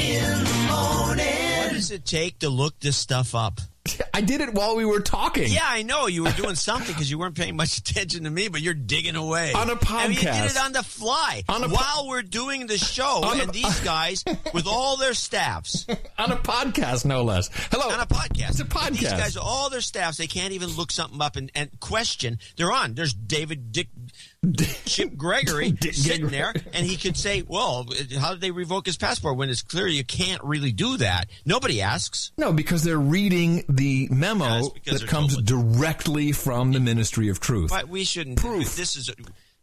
in 0.05 0.43
the 0.43 0.67
morning. 0.69 1.63
What 1.63 1.73
does 1.73 1.89
it 1.89 2.05
take 2.05 2.37
to 2.39 2.49
look 2.49 2.79
this 2.79 2.95
stuff 2.95 3.33
up? 3.33 3.61
I 4.13 4.21
did 4.21 4.41
it 4.41 4.53
while 4.53 4.75
we 4.75 4.85
were 4.85 4.99
talking. 5.01 5.47
Yeah, 5.49 5.65
I 5.65 5.83
know 5.83 6.07
you 6.07 6.23
were 6.23 6.31
doing 6.31 6.55
something 6.55 6.87
because 6.93 7.09
you 7.11 7.19
weren't 7.19 7.35
paying 7.35 7.55
much 7.55 7.77
attention 7.77 8.23
to 8.23 8.29
me, 8.29 8.47
but 8.47 8.61
you're 8.61 8.73
digging 8.73 9.15
away 9.15 9.53
On 9.53 9.69
a 9.69 9.77
I 9.89 10.07
mean, 10.07 10.17
you 10.17 10.21
did 10.23 10.29
podcast. 10.33 10.51
it 10.51 10.57
on 10.57 10.71
the 10.71 10.83
fly 10.83 11.43
On 11.49 11.63
a 11.63 11.67
po- 11.67 11.73
while 11.75 12.07
we're 12.07 12.21
doing 12.23 12.67
the 12.67 12.77
show, 12.77 13.21
a- 13.23 13.41
and 13.41 13.51
these 13.53 13.79
guys 13.81 14.23
with 14.53 14.67
all 14.67 14.97
their 14.97 15.13
staffs 15.13 15.85
on 16.17 16.31
a 16.31 16.37
podcast, 16.37 17.05
no 17.05 17.23
less. 17.23 17.49
Hello, 17.71 17.89
on 17.93 17.99
a 17.99 18.05
podcast. 18.05 18.51
It's 18.51 18.59
a 18.61 18.65
podcast. 18.65 18.99
These 18.99 19.11
guys, 19.11 19.37
all 19.37 19.69
their 19.69 19.81
staffs, 19.81 20.17
they 20.17 20.27
can't 20.27 20.53
even 20.53 20.69
look 20.69 20.91
something 20.91 21.21
up 21.21 21.35
and, 21.35 21.51
and 21.53 21.69
question. 21.79 22.39
They're 22.57 22.71
on. 22.71 22.93
There's 22.95 23.13
David 23.13 23.71
Dick 23.71 23.89
Chip 24.85 25.15
Gregory 25.15 25.75
sitting 25.91 26.27
there, 26.27 26.53
and 26.73 26.85
he 26.85 26.97
could 26.97 27.17
say, 27.17 27.43
"Well, 27.47 27.87
how 28.19 28.31
did 28.31 28.41
they 28.41 28.51
revoke 28.51 28.85
his 28.85 28.97
passport?" 28.97 29.37
When 29.37 29.49
it's 29.49 29.61
clear 29.61 29.87
you 29.87 30.03
can't 30.03 30.43
really 30.43 30.71
do 30.71 30.97
that. 30.97 31.27
Nobody 31.45 31.81
asks. 31.81 32.31
No, 32.37 32.53
because 32.53 32.83
they're 32.83 32.97
reading 32.97 33.63
the 33.69 34.07
memo 34.11 34.69
that 34.85 35.05
comes 35.07 35.37
directly 35.41 36.31
from 36.31 36.71
the 36.71 36.79
Ministry 36.79 37.29
of 37.29 37.39
Truth. 37.39 37.69
But 37.69 37.87
we 37.87 38.03
shouldn't. 38.03 38.41
This 38.41 38.95
is 38.95 39.11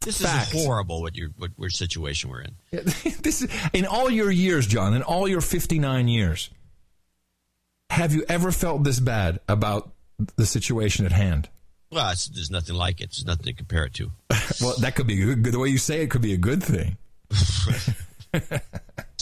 this 0.04 0.20
Fact. 0.20 0.54
is 0.54 0.64
horrible. 0.64 1.00
What 1.02 1.16
your 1.16 1.30
what, 1.36 1.50
what 1.56 1.70
situation 1.70 2.30
we're 2.30 2.42
in. 2.42 2.54
this 2.70 3.42
is, 3.42 3.48
in 3.72 3.86
all 3.86 4.10
your 4.10 4.30
years, 4.30 4.66
John, 4.66 4.94
in 4.94 5.02
all 5.02 5.28
your 5.28 5.40
59 5.40 6.08
years, 6.08 6.50
have 7.90 8.12
you 8.12 8.24
ever 8.28 8.52
felt 8.52 8.84
this 8.84 9.00
bad 9.00 9.40
about 9.48 9.92
the 10.36 10.46
situation 10.46 11.06
at 11.06 11.12
hand? 11.12 11.48
Well, 11.90 12.10
it's, 12.10 12.26
there's 12.28 12.50
nothing 12.50 12.74
like 12.74 13.00
it. 13.00 13.10
There's 13.10 13.26
nothing 13.26 13.44
to 13.46 13.52
compare 13.52 13.84
it 13.84 13.94
to. 13.94 14.10
Well, 14.60 14.74
that 14.78 14.94
could 14.94 15.06
be 15.06 15.16
good. 15.16 15.44
The 15.44 15.58
way 15.58 15.68
you 15.68 15.78
say 15.78 16.02
it 16.02 16.10
could 16.10 16.22
be 16.22 16.34
a 16.34 16.38
good 16.38 16.62
thing. 16.62 16.96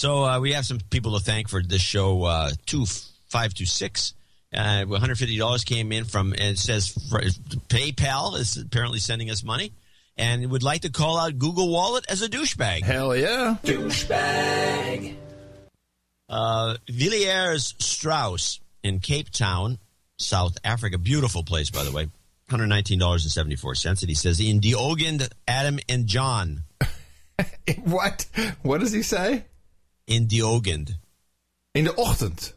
So 0.00 0.24
uh, 0.24 0.40
we 0.40 0.52
have 0.52 0.64
some 0.64 0.78
people 0.88 1.18
to 1.18 1.22
thank 1.22 1.50
for 1.50 1.62
this 1.62 1.82
show. 1.82 2.24
Uh, 2.24 2.52
two 2.64 2.86
five 3.28 3.52
two 3.52 3.66
six. 3.66 4.14
Uh, 4.50 4.86
one 4.86 4.98
hundred 4.98 5.18
fifty 5.18 5.36
dollars 5.36 5.62
came 5.62 5.92
in 5.92 6.04
from, 6.04 6.32
and 6.32 6.40
it 6.40 6.58
says 6.58 6.94
PayPal 7.68 8.38
is 8.38 8.56
apparently 8.56 8.98
sending 8.98 9.30
us 9.30 9.44
money, 9.44 9.72
and 10.16 10.50
would 10.50 10.62
like 10.62 10.80
to 10.82 10.88
call 10.90 11.18
out 11.18 11.38
Google 11.38 11.68
Wallet 11.68 12.06
as 12.08 12.22
a 12.22 12.30
douchebag. 12.30 12.82
Hell 12.82 13.14
yeah, 13.14 13.56
douchebag. 13.62 15.16
Uh, 16.30 16.76
Villiers 16.88 17.74
Strauss 17.78 18.60
in 18.82 19.00
Cape 19.00 19.28
Town, 19.28 19.78
South 20.16 20.56
Africa, 20.64 20.96
beautiful 20.96 21.44
place 21.44 21.68
by 21.68 21.84
the 21.84 21.92
way. 21.92 22.08
One 22.50 22.58
hundred 22.58 22.74
nineteen 22.74 22.98
dollars 22.98 23.24
and 23.24 23.30
seventy 23.30 23.54
four 23.54 23.76
cents, 23.76 24.02
and 24.02 24.08
he 24.08 24.16
says 24.16 24.40
in 24.40 24.60
Diogend, 24.60 25.30
Adam 25.46 25.78
and 25.88 26.08
John. 26.08 26.64
what? 27.84 28.26
What 28.62 28.80
does 28.80 28.90
he 28.90 29.02
say? 29.02 29.44
In 30.08 30.26
the 30.26 30.40
Diogend. 30.40 30.94
In 31.76 31.84
the 31.84 31.92
ochtend. 31.92 32.52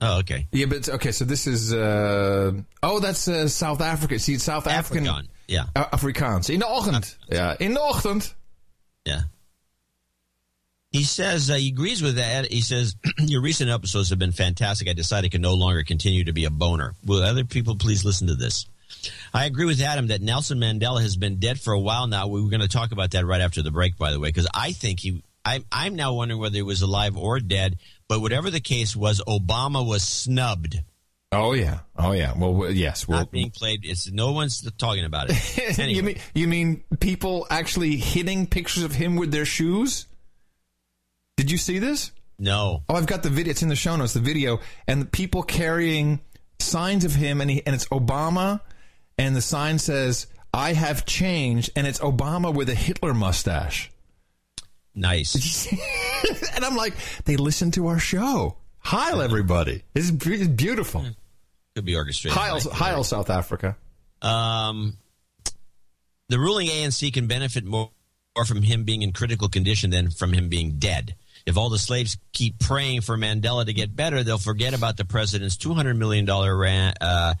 Oh, 0.00 0.18
okay. 0.18 0.46
Yeah, 0.52 0.66
but 0.66 0.88
okay. 0.88 1.10
So 1.10 1.24
this 1.24 1.48
is. 1.48 1.74
Uh, 1.74 2.52
oh, 2.84 3.00
that's 3.00 3.26
uh, 3.26 3.48
South 3.48 3.80
Africa. 3.80 4.16
See, 4.20 4.34
it's 4.34 4.44
South 4.44 4.68
African. 4.68 5.06
Afrikaan, 5.06 5.26
yeah. 5.48 5.64
Uh, 5.74 5.86
Afrikaans. 5.86 6.48
In 6.48 6.60
de 6.60 6.66
ochtend. 6.66 7.16
Yeah, 7.28 7.56
in 7.58 7.74
de 7.74 7.80
ochtend. 7.80 8.32
Yeah. 9.06 9.22
He 10.92 11.02
says 11.02 11.50
uh, 11.50 11.54
he 11.54 11.70
agrees 11.70 12.00
with 12.00 12.14
that. 12.14 12.52
He 12.52 12.60
says 12.60 12.94
your 13.18 13.42
recent 13.42 13.70
episodes 13.70 14.10
have 14.10 14.20
been 14.20 14.30
fantastic. 14.30 14.88
I 14.88 14.92
decided 14.92 15.26
I 15.26 15.30
can 15.30 15.42
no 15.42 15.54
longer 15.54 15.82
continue 15.82 16.22
to 16.22 16.32
be 16.32 16.44
a 16.44 16.50
boner. 16.50 16.94
Will 17.04 17.24
other 17.24 17.44
people 17.44 17.74
please 17.74 18.04
listen 18.04 18.28
to 18.28 18.36
this? 18.36 18.66
I 19.34 19.44
agree 19.46 19.66
with 19.66 19.80
Adam 19.80 20.08
that 20.08 20.22
Nelson 20.22 20.58
Mandela 20.58 21.00
has 21.00 21.16
been 21.16 21.38
dead 21.38 21.60
for 21.60 21.72
a 21.72 21.80
while 21.80 22.06
now. 22.06 22.26
We 22.26 22.42
were 22.42 22.50
going 22.50 22.60
to 22.60 22.68
talk 22.68 22.92
about 22.92 23.12
that 23.12 23.26
right 23.26 23.40
after 23.40 23.62
the 23.62 23.70
break, 23.70 23.96
by 23.96 24.12
the 24.12 24.20
way, 24.20 24.28
because 24.28 24.48
I 24.54 24.72
think 24.72 25.00
he. 25.00 25.22
I'm, 25.44 25.64
I'm 25.70 25.94
now 25.94 26.14
wondering 26.14 26.40
whether 26.40 26.56
he 26.56 26.62
was 26.62 26.82
alive 26.82 27.16
or 27.16 27.38
dead. 27.38 27.78
But 28.08 28.20
whatever 28.20 28.50
the 28.50 28.60
case 28.60 28.96
was, 28.96 29.20
Obama 29.28 29.86
was 29.86 30.02
snubbed. 30.02 30.82
Oh 31.32 31.52
yeah. 31.52 31.80
Oh 31.96 32.12
yeah. 32.12 32.32
Well, 32.36 32.70
yes. 32.70 33.06
Well, 33.06 33.18
Not 33.18 33.30
being 33.30 33.50
played. 33.50 33.80
It's 33.84 34.10
no 34.10 34.32
one's 34.32 34.68
talking 34.72 35.04
about 35.04 35.26
it. 35.30 35.78
Anyway. 35.78 35.92
you 35.94 36.02
mean 36.02 36.18
you 36.34 36.48
mean 36.48 36.84
people 37.00 37.46
actually 37.50 37.96
hitting 37.96 38.46
pictures 38.46 38.84
of 38.84 38.92
him 38.92 39.16
with 39.16 39.32
their 39.32 39.44
shoes? 39.44 40.06
Did 41.36 41.50
you 41.50 41.58
see 41.58 41.78
this? 41.78 42.12
No. 42.38 42.82
Oh, 42.88 42.94
I've 42.94 43.06
got 43.06 43.22
the 43.22 43.30
video. 43.30 43.50
It's 43.50 43.62
in 43.62 43.68
the 43.68 43.76
show 43.76 43.96
notes. 43.96 44.12
The 44.12 44.20
video 44.20 44.60
and 44.86 45.02
the 45.02 45.06
people 45.06 45.42
carrying 45.42 46.20
signs 46.58 47.04
of 47.04 47.14
him, 47.14 47.40
and 47.40 47.50
he, 47.50 47.62
and 47.66 47.74
it's 47.74 47.86
Obama, 47.88 48.60
and 49.18 49.34
the 49.34 49.40
sign 49.40 49.78
says 49.78 50.26
"I 50.52 50.72
have 50.72 51.06
changed," 51.06 51.70
and 51.76 51.86
it's 51.86 51.98
Obama 52.00 52.54
with 52.54 52.68
a 52.68 52.74
Hitler 52.74 53.14
mustache. 53.14 53.90
Nice. 54.96 55.68
and 56.54 56.64
I'm 56.64 56.74
like, 56.74 56.94
they 57.26 57.36
listen 57.36 57.70
to 57.72 57.88
our 57.88 57.98
show. 57.98 58.56
Heil, 58.78 59.20
everybody. 59.20 59.82
It's, 59.94 60.10
be- 60.10 60.36
it's 60.36 60.48
beautiful. 60.48 61.04
Could 61.74 61.84
be 61.84 61.94
orchestrated. 61.94 62.38
Heil, 62.38 62.58
Heil, 62.60 63.04
South 63.04 63.28
Africa. 63.28 63.76
Um, 64.22 64.96
the 66.28 66.38
ruling 66.38 66.68
ANC 66.68 67.12
can 67.12 67.26
benefit 67.26 67.64
more, 67.64 67.90
from 68.46 68.62
him 68.62 68.84
being 68.84 69.02
in 69.02 69.12
critical 69.12 69.48
condition 69.48 69.90
than 69.90 70.10
from 70.10 70.32
him 70.32 70.48
being 70.48 70.78
dead. 70.78 71.14
If 71.44 71.56
all 71.56 71.68
the 71.68 71.78
slaves 71.78 72.16
keep 72.32 72.58
praying 72.58 73.02
for 73.02 73.16
Mandela 73.16 73.66
to 73.66 73.72
get 73.72 73.94
better, 73.94 74.24
they'll 74.24 74.38
forget 74.38 74.74
about 74.74 74.96
the 74.96 75.04
president's 75.04 75.56
$200 75.56 75.96
million 75.96 76.26
ran, 76.26 76.94
uh, 77.00 77.34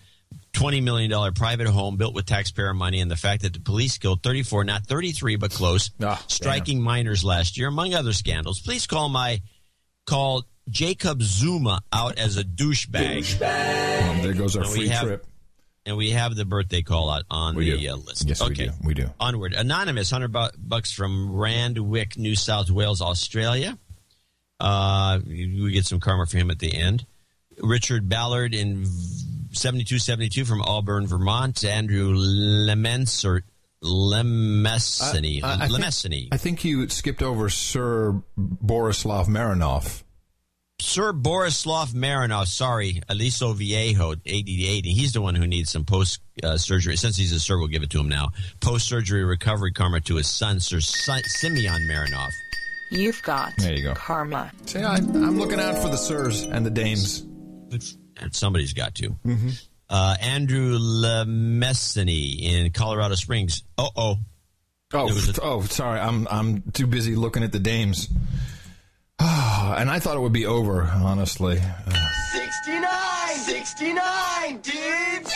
$20 0.56 0.82
million 0.82 1.32
private 1.34 1.66
home 1.66 1.96
built 1.96 2.14
with 2.14 2.26
taxpayer 2.26 2.72
money 2.74 3.00
and 3.00 3.10
the 3.10 3.16
fact 3.16 3.42
that 3.42 3.52
the 3.52 3.60
police 3.60 3.98
killed 3.98 4.22
34, 4.22 4.64
not 4.64 4.84
33, 4.86 5.36
but 5.36 5.50
close, 5.50 5.90
striking 6.28 6.82
minors 6.82 7.22
last 7.24 7.58
year, 7.58 7.68
among 7.68 7.94
other 7.94 8.12
scandals. 8.12 8.60
Please 8.60 8.86
call 8.86 9.08
my, 9.08 9.40
call 10.06 10.44
Jacob 10.68 11.22
Zuma 11.22 11.80
out 11.92 12.18
as 12.18 12.36
a 12.36 12.42
douchebag. 12.44 13.32
Um, 13.34 14.22
there 14.22 14.32
goes 14.32 14.56
our 14.56 14.64
And 14.64 14.72
free 14.72 14.88
have- 14.88 15.04
trip. 15.06 15.26
And 15.88 15.96
we 15.96 16.10
have 16.10 16.34
the 16.34 16.44
birthday 16.44 16.82
call 16.82 17.10
out 17.10 17.22
on 17.30 17.54
We 17.54 17.70
the 17.70 17.90
uh, 17.90 17.94
list. 17.94 18.26
Yes, 18.26 18.40
we 18.40 18.46
okay. 18.50 18.64
do. 18.66 18.72
We 18.82 18.94
do. 18.94 19.08
Onward. 19.20 19.54
Anonymous, 19.54 20.10
100 20.10 20.32
bu- 20.32 20.58
bucks 20.58 20.90
from 20.90 21.32
Randwick, 21.32 22.18
New 22.18 22.34
South 22.34 22.68
Wales, 22.72 23.00
Australia. 23.00 23.78
Uh, 24.58 25.20
we 25.24 25.70
get 25.70 25.86
some 25.86 26.00
karma 26.00 26.26
for 26.26 26.38
him 26.38 26.50
at 26.50 26.58
the 26.58 26.74
end. 26.74 27.06
Richard 27.60 28.08
Ballard 28.08 28.52
in 28.52 28.84
7272 29.56 30.44
from 30.44 30.62
Auburn, 30.62 31.06
Vermont. 31.06 31.64
Andrew 31.64 32.12
Lemens 32.14 33.24
or 33.24 33.42
Lemessany. 33.82 35.42
I- 35.42 35.64
I 35.64 35.68
think- 35.68 36.28
I 36.32 36.36
think 36.36 36.64
you 36.64 36.88
skipped 36.88 37.22
over 37.22 37.48
Sir 37.48 38.22
Borislav 38.38 39.26
Marinov. 39.26 40.02
Sir 40.78 41.12
Borislav 41.14 41.94
Marinov, 41.94 42.48
sorry, 42.48 43.00
Aliso 43.08 43.54
Viejo, 43.54 44.14
8080. 44.26 44.92
He's 44.92 45.12
the 45.14 45.22
one 45.22 45.34
who 45.34 45.46
needs 45.46 45.70
some 45.70 45.84
post 45.84 46.20
uh, 46.42 46.58
surgery. 46.58 46.96
Since 46.96 47.16
he's 47.16 47.32
a 47.32 47.40
sir, 47.40 47.56
we'll 47.58 47.68
give 47.68 47.82
it 47.82 47.88
to 47.90 48.00
him 48.00 48.08
now. 48.08 48.28
Post 48.60 48.86
surgery 48.86 49.24
recovery 49.24 49.72
karma 49.72 50.00
to 50.02 50.16
his 50.16 50.26
son, 50.28 50.60
Sir 50.60 50.80
si- 50.80 51.22
Simeon 51.24 51.86
Marinov. 51.88 52.30
You've 52.90 53.22
got 53.22 53.54
There 53.56 53.74
you 53.74 53.82
go. 53.82 53.94
karma. 53.94 54.52
See, 54.66 54.78
I, 54.80 54.96
I'm 54.96 55.38
looking 55.38 55.58
out 55.60 55.78
for 55.78 55.88
the 55.88 55.96
sirs 55.96 56.42
and 56.42 56.64
the 56.64 56.70
dames. 56.70 57.20
And 57.72 57.82
somebody's 58.32 58.72
got 58.72 58.94
to. 58.96 59.10
Mm-hmm. 59.10 59.50
Uh, 59.88 60.16
Andrew 60.20 60.78
Lemessany 60.78 62.42
in 62.42 62.72
Colorado 62.72 63.14
Springs. 63.14 63.62
Uh 63.78 63.88
oh. 63.96 64.16
Oh, 64.92 65.08
a- 65.08 65.40
oh, 65.42 65.62
sorry. 65.62 66.00
I'm 66.00 66.26
I'm 66.28 66.62
too 66.72 66.86
busy 66.86 67.14
looking 67.16 67.42
at 67.42 67.52
the 67.52 67.58
dames. 67.58 68.08
and 69.18 69.90
I 69.90 69.98
thought 69.98 70.16
it 70.16 70.20
would 70.20 70.32
be 70.32 70.46
over, 70.46 70.82
honestly. 70.84 71.58
Uh, 71.58 72.08
69! 72.32 73.36
69, 73.36 74.60
dudes! 74.60 75.34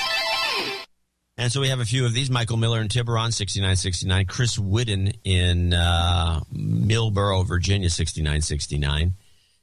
And 1.41 1.51
so 1.51 1.63
we 1.63 1.69
have 1.71 1.81
a 1.81 1.87
few 1.87 2.05
of 2.05 2.13
these. 2.13 2.31
Michael 2.31 2.59
Miller 2.59 2.83
in 2.83 2.89
Tiburon, 2.89 3.33
6969. 3.33 4.27
Chris 4.27 4.59
Whiddon 4.59 5.15
in 5.25 5.73
uh, 5.73 6.41
Millboro, 6.53 7.47
Virginia, 7.47 7.89
6969. 7.89 9.15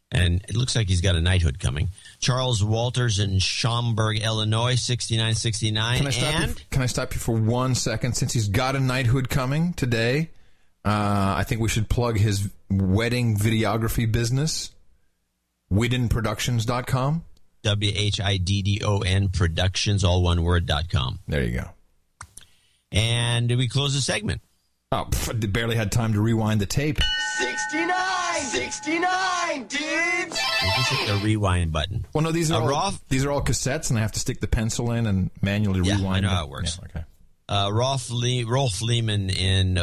And 0.09 0.41
it 0.47 0.55
looks 0.55 0.73
like 0.75 0.87
he's 0.87 1.01
got 1.01 1.15
a 1.15 1.21
knighthood 1.21 1.59
coming. 1.59 1.89
Charles 2.19 2.63
Walters 2.63 3.19
in 3.19 3.39
Schaumburg, 3.39 4.19
Illinois, 4.19 4.75
6969. 4.75 5.97
can 5.97 6.07
I 6.07 6.09
stop? 6.11 6.33
and 6.35 6.49
You, 6.59 6.65
can 6.71 6.81
I 6.81 6.85
stop 6.85 7.13
you 7.13 7.19
for 7.19 7.35
one 7.35 7.75
second? 7.75 8.13
Since 8.15 8.31
he's 8.31 8.47
got 8.47 8.75
a 8.77 8.79
knighthood 8.79 9.29
coming 9.29 9.73
today, 9.73 10.29
uh, 10.85 11.35
I 11.37 11.43
think 11.43 11.59
we 11.59 11.67
should 11.67 11.89
plug 11.89 12.17
his 12.17 12.49
wedding 12.69 13.35
videography 13.37 14.09
business. 14.09 14.71
WhiddonProductions.com. 15.71 17.23
W 17.63 17.91
H 17.95 18.21
I 18.21 18.37
D 18.37 18.61
D 18.61 18.81
O 18.85 18.99
N 18.99 19.27
Productions, 19.29 20.03
all 20.03 20.21
one 20.21 20.43
word, 20.43 20.65
dot 20.65 20.89
com. 20.89 21.19
There 21.27 21.43
you 21.43 21.59
go. 21.59 21.69
And 22.91 23.49
we 23.49 23.67
close 23.67 23.93
the 23.93 23.99
segment. 23.99 24.41
Oh, 24.93 25.05
pff, 25.11 25.51
barely 25.51 25.75
had 25.75 25.91
time 25.91 26.13
to 26.13 26.21
rewind 26.21 26.61
the 26.61 26.65
tape. 26.65 26.99
69! 27.39 28.41
69, 28.43 29.63
dudes! 29.67 30.39
You 30.63 30.69
just 30.77 30.89
hit 30.91 31.07
the 31.07 31.19
rewind 31.25 31.73
button. 31.73 32.05
Well, 32.13 32.23
no, 32.23 32.31
these 32.31 32.51
are 32.51 32.61
Uh, 32.61 32.63
all, 32.63 32.69
Rolf- 32.69 33.01
these 33.09 33.25
are 33.25 33.31
all 33.31 33.41
cassettes, 33.41 33.89
and 33.89 33.99
I 33.99 34.01
have 34.01 34.13
to 34.13 34.19
stick 34.21 34.39
the 34.39 34.47
pencil 34.47 34.91
in 34.93 35.05
and 35.05 35.29
manually 35.41 35.81
Yeah, 35.85 35.97
rewind. 35.97 36.25
I 36.25 36.29
know 36.29 36.33
it. 36.33 36.35
how 36.37 36.43
it 36.45 36.49
works. 36.49 36.79
Yeah, 36.81 36.99
okay. 37.01 37.05
Uh, 37.49 37.69
Rolf, 37.73 38.09
Le- 38.11 38.45
Rolf 38.45 38.81
Lehman 38.81 39.29
in 39.29 39.75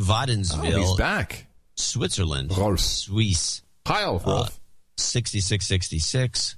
Wadensville. 0.00 0.72
Oh, 0.74 0.78
he's 0.80 0.94
back. 0.96 1.46
Switzerland. 1.74 2.56
Rolf. 2.56 2.80
Swiss. 2.80 3.60
Heil, 3.86 4.22
Uh, 4.24 4.30
Rolf. 4.30 4.58
6666. 4.96 6.56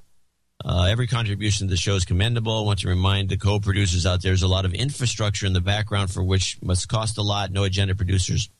Uh, 0.64 0.86
every 0.90 1.06
contribution 1.06 1.68
to 1.68 1.70
the 1.70 1.76
show 1.76 1.94
is 1.94 2.04
commendable. 2.04 2.58
I 2.58 2.66
want 2.66 2.80
to 2.80 2.88
remind 2.88 3.28
the 3.28 3.36
co-producers 3.36 4.06
out 4.06 4.22
there, 4.22 4.30
there's 4.30 4.42
a 4.42 4.48
lot 4.48 4.64
of 4.64 4.74
infrastructure 4.74 5.46
in 5.46 5.52
the 5.52 5.60
background 5.60 6.10
for 6.10 6.22
which 6.22 6.58
must 6.62 6.88
cost 6.88 7.16
a 7.18 7.22
lot. 7.22 7.52
No 7.52 7.64
agenda 7.64 7.94
producers. 7.94 8.50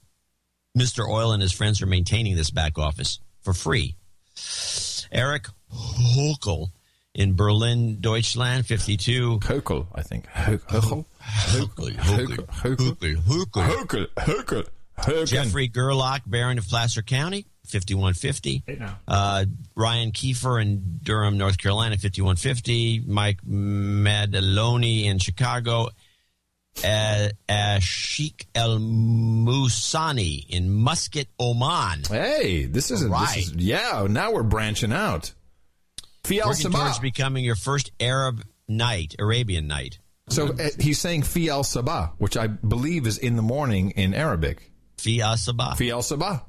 Mr. 0.77 1.09
Oil 1.09 1.33
and 1.33 1.43
his 1.43 1.53
friends 1.53 1.83
are 1.83 1.87
maintaining 1.87 2.37
this 2.37 2.51
back 2.51 2.79
office 2.79 3.19
for 3.43 3.53
free. 3.53 3.97
Eric 5.11 5.49
Hokel 5.73 6.69
in 7.15 7.35
Berlin, 7.35 7.99
Deutschland, 8.01 8.65
52. 8.67 9.41
Hokel, 9.41 9.87
I 9.93 10.03
think. 10.03 10.27
Hokel. 10.29 11.05
Hokel. 11.21 11.97
Hokel. 11.97 12.47
Hokel. 12.47 13.17
Hokel. 13.57 14.07
Hokel. 14.17 15.27
Jeffrey 15.27 15.69
Gerlach, 15.69 16.23
Baron 16.27 16.59
of 16.59 16.69
Placer 16.69 17.03
County, 17.03 17.47
5150. 17.69 18.63
now. 18.79 18.99
Uh, 19.07 19.45
Ryan 19.75 20.13
Kiefer 20.13 20.61
in 20.61 20.99
Durham, 21.03 21.39
North 21.39 21.59
Carolina, 21.59 21.97
5150. 21.97 23.03
Mike 23.07 23.41
Madaloni 23.47 25.05
in 25.05 25.19
Chicago. 25.19 25.89
Uh, 26.85 27.29
Ashik 27.49 28.47
El 28.55 28.79
Musani 28.79 30.49
in 30.49 30.71
Muscat, 30.73 31.27
Oman. 31.41 32.03
Hey, 32.09 32.67
this 32.67 32.91
is, 32.93 33.03
a, 33.03 33.09
Right. 33.09 33.35
this 33.35 33.49
is 33.49 33.55
yeah. 33.57 34.07
Now 34.09 34.33
we're 34.33 34.45
branching 34.45 34.93
out. 34.93 35.33
Fial 36.25 36.49
Working 36.49 36.71
towards 36.71 36.99
Sabah. 36.99 37.03
becoming 37.03 37.45
your 37.45 37.57
first 37.57 37.91
Arab 37.99 38.45
knight, 38.69 39.17
Arabian 39.19 39.67
night. 39.67 39.99
So 40.29 40.49
uh, 40.53 40.69
he's 40.79 40.99
saying 41.01 41.23
Fial 41.23 41.63
Sabah, 41.65 42.13
which 42.19 42.37
I 42.37 42.47
believe 42.47 43.07
is 43.07 43.19
in 43.19 43.35
the 43.37 43.43
morning 43.43 43.91
in 43.93 44.15
Arabic. 44.15 44.71
Fial 44.99 45.35
Sabah. 45.37 45.75
Fial 45.77 46.01
Sabah. 46.03 46.43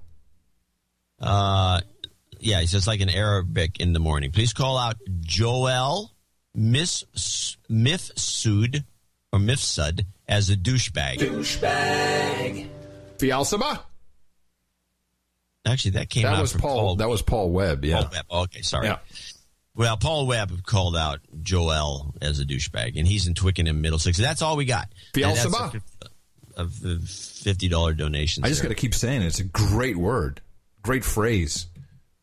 Uh, 1.22 1.82
yeah, 2.40 2.62
he 2.62 2.68
says 2.68 2.88
like 2.88 3.02
an 3.02 3.10
Arabic 3.10 3.80
in 3.80 3.94
the 3.94 4.00
morning. 4.00 4.32
Please 4.32 4.54
call 4.54 4.78
out 4.78 4.96
Joel 5.22 6.12
Miss 6.56 7.04
Mifsud 7.70 8.84
or 9.32 9.40
Mifsud 9.40 10.06
as 10.28 10.50
a 10.50 10.56
douchebag. 10.56 11.18
Douchebag. 11.18 12.68
Fial 13.20 13.44
Sabah. 13.44 13.82
Actually, 15.66 15.92
that 15.92 16.10
came 16.10 16.24
That 16.24 16.36
out 16.36 16.42
was 16.42 16.52
from 16.54 16.62
Paul. 16.62 16.96
That 16.96 17.10
was 17.10 17.22
Paul 17.22 17.50
Webb. 17.52 17.84
Yeah. 17.84 18.02
Paul 18.02 18.10
Webb. 18.12 18.26
Okay, 18.32 18.62
sorry. 18.62 18.88
Yeah. 18.88 18.98
Well, 19.76 19.98
Paul 19.98 20.26
Webb 20.28 20.64
called 20.64 20.96
out 20.96 21.20
Joel 21.42 22.16
as 22.22 22.40
a 22.40 22.46
douchebag, 22.46 22.98
and 22.98 23.08
he's 23.08 23.28
in 23.28 23.34
Twickenham, 23.34 23.82
Middlesex. 23.82 24.18
That's 24.18 24.42
all 24.42 24.58
we 24.58 24.66
got. 24.66 24.90
Fial 25.14 25.30
And 25.30 25.38
that's 25.38 25.48
Sabah. 25.50 25.82
A, 26.58 26.62
a, 26.62 26.66
a 26.66 27.00
fifty 27.00 27.68
dollar 27.68 27.94
donation. 27.94 28.44
I 28.44 28.50
just 28.50 28.62
got 28.62 28.70
to 28.70 28.76
keep 28.76 28.94
saying 28.96 29.22
it. 29.22 29.26
It's 29.28 29.40
a 29.40 29.46
great 29.46 29.96
word, 29.98 30.42
great 30.82 31.04
phrase. 31.04 31.68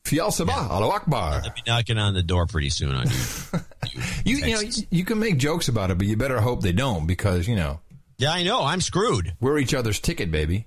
Fial 0.05 0.28
Sabah, 0.28 0.70
Allahu 0.70 0.93
Akbar. 0.93 1.43
I'll 1.45 1.51
be 1.51 1.62
knocking 1.66 1.99
on 1.99 2.15
the 2.15 2.23
door 2.23 2.47
pretty 2.47 2.70
soon 2.70 2.95
on 2.95 3.07
you. 3.09 3.61
You, 4.24 4.37
you 4.39 4.55
know, 4.55 4.61
you 4.91 5.05
can 5.05 5.19
make 5.19 5.39
jokes 5.39 5.69
about 5.69 5.91
it, 5.91 5.97
but 5.97 6.07
you 6.07 6.16
better 6.16 6.41
hope 6.41 6.61
they 6.61 6.73
don't 6.73 7.07
because, 7.07 7.47
you 7.49 7.55
know, 7.55 7.81
yeah, 8.19 8.33
I 8.33 8.43
know. 8.43 8.62
I'm 8.62 8.81
screwed. 8.81 9.35
we're 9.41 9.59
each 9.59 9.73
other's 9.73 10.01
ticket, 10.01 10.31
baby. 10.31 10.66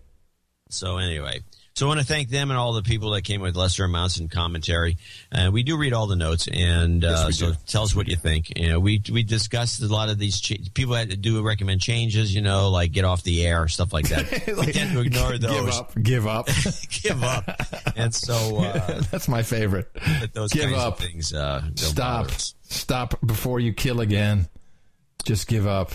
So 0.69 0.97
anyway, 0.97 1.41
so 1.75 1.85
I 1.85 1.87
want 1.87 1.99
to 2.01 2.05
thank 2.05 2.29
them 2.29 2.49
and 2.51 2.57
all 2.59 2.73
the 2.73 2.81
people 2.81 3.11
that 3.11 3.23
came 3.23 3.39
with 3.41 3.55
lesser 3.55 3.85
amounts 3.85 4.19
in 4.19 4.27
commentary. 4.27 4.97
Uh, 5.31 5.49
we 5.51 5.63
do 5.63 5.77
read 5.77 5.93
all 5.93 6.07
the 6.07 6.15
notes, 6.15 6.47
and 6.51 7.05
uh, 7.05 7.23
we 7.27 7.31
so 7.33 7.51
do. 7.51 7.57
tell 7.67 7.83
us 7.83 7.95
what 7.95 8.07
you 8.07 8.15
think. 8.17 8.57
You 8.59 8.69
know, 8.69 8.79
we 8.79 9.01
we 9.11 9.23
discussed 9.23 9.81
a 9.81 9.87
lot 9.87 10.09
of 10.09 10.17
these 10.17 10.41
ch- 10.41 10.73
people 10.73 10.95
had 10.95 11.11
to 11.11 11.17
do 11.17 11.41
recommend 11.41 11.79
changes. 11.81 12.33
You 12.35 12.41
know, 12.41 12.69
like 12.69 12.91
get 12.91 13.05
off 13.05 13.23
the 13.23 13.45
air, 13.45 13.67
stuff 13.67 13.93
like 13.93 14.09
that. 14.09 14.29
we 14.65 14.71
tend 14.73 14.91
to 14.93 15.01
ignore 15.01 15.37
those. 15.37 15.51
Give 15.51 15.67
up. 15.69 15.93
Give 16.01 16.27
up. 16.27 16.47
Give 17.01 17.23
up. 17.23 17.61
And 17.95 18.13
so 18.13 18.57
uh, 18.57 19.01
That's 19.11 19.27
my 19.27 19.43
favorite. 19.43 19.87
those 20.33 20.51
Give 20.51 20.65
kinds 20.65 20.77
up. 20.77 20.93
of 20.93 20.99
things 20.99 21.33
uh, 21.33 21.63
Stop. 21.75 22.31
Stop 22.31 23.19
before 23.25 23.59
you 23.59 23.73
kill 23.73 24.01
again. 24.01 24.47
Just 25.25 25.47
give 25.47 25.65
up. 25.67 25.91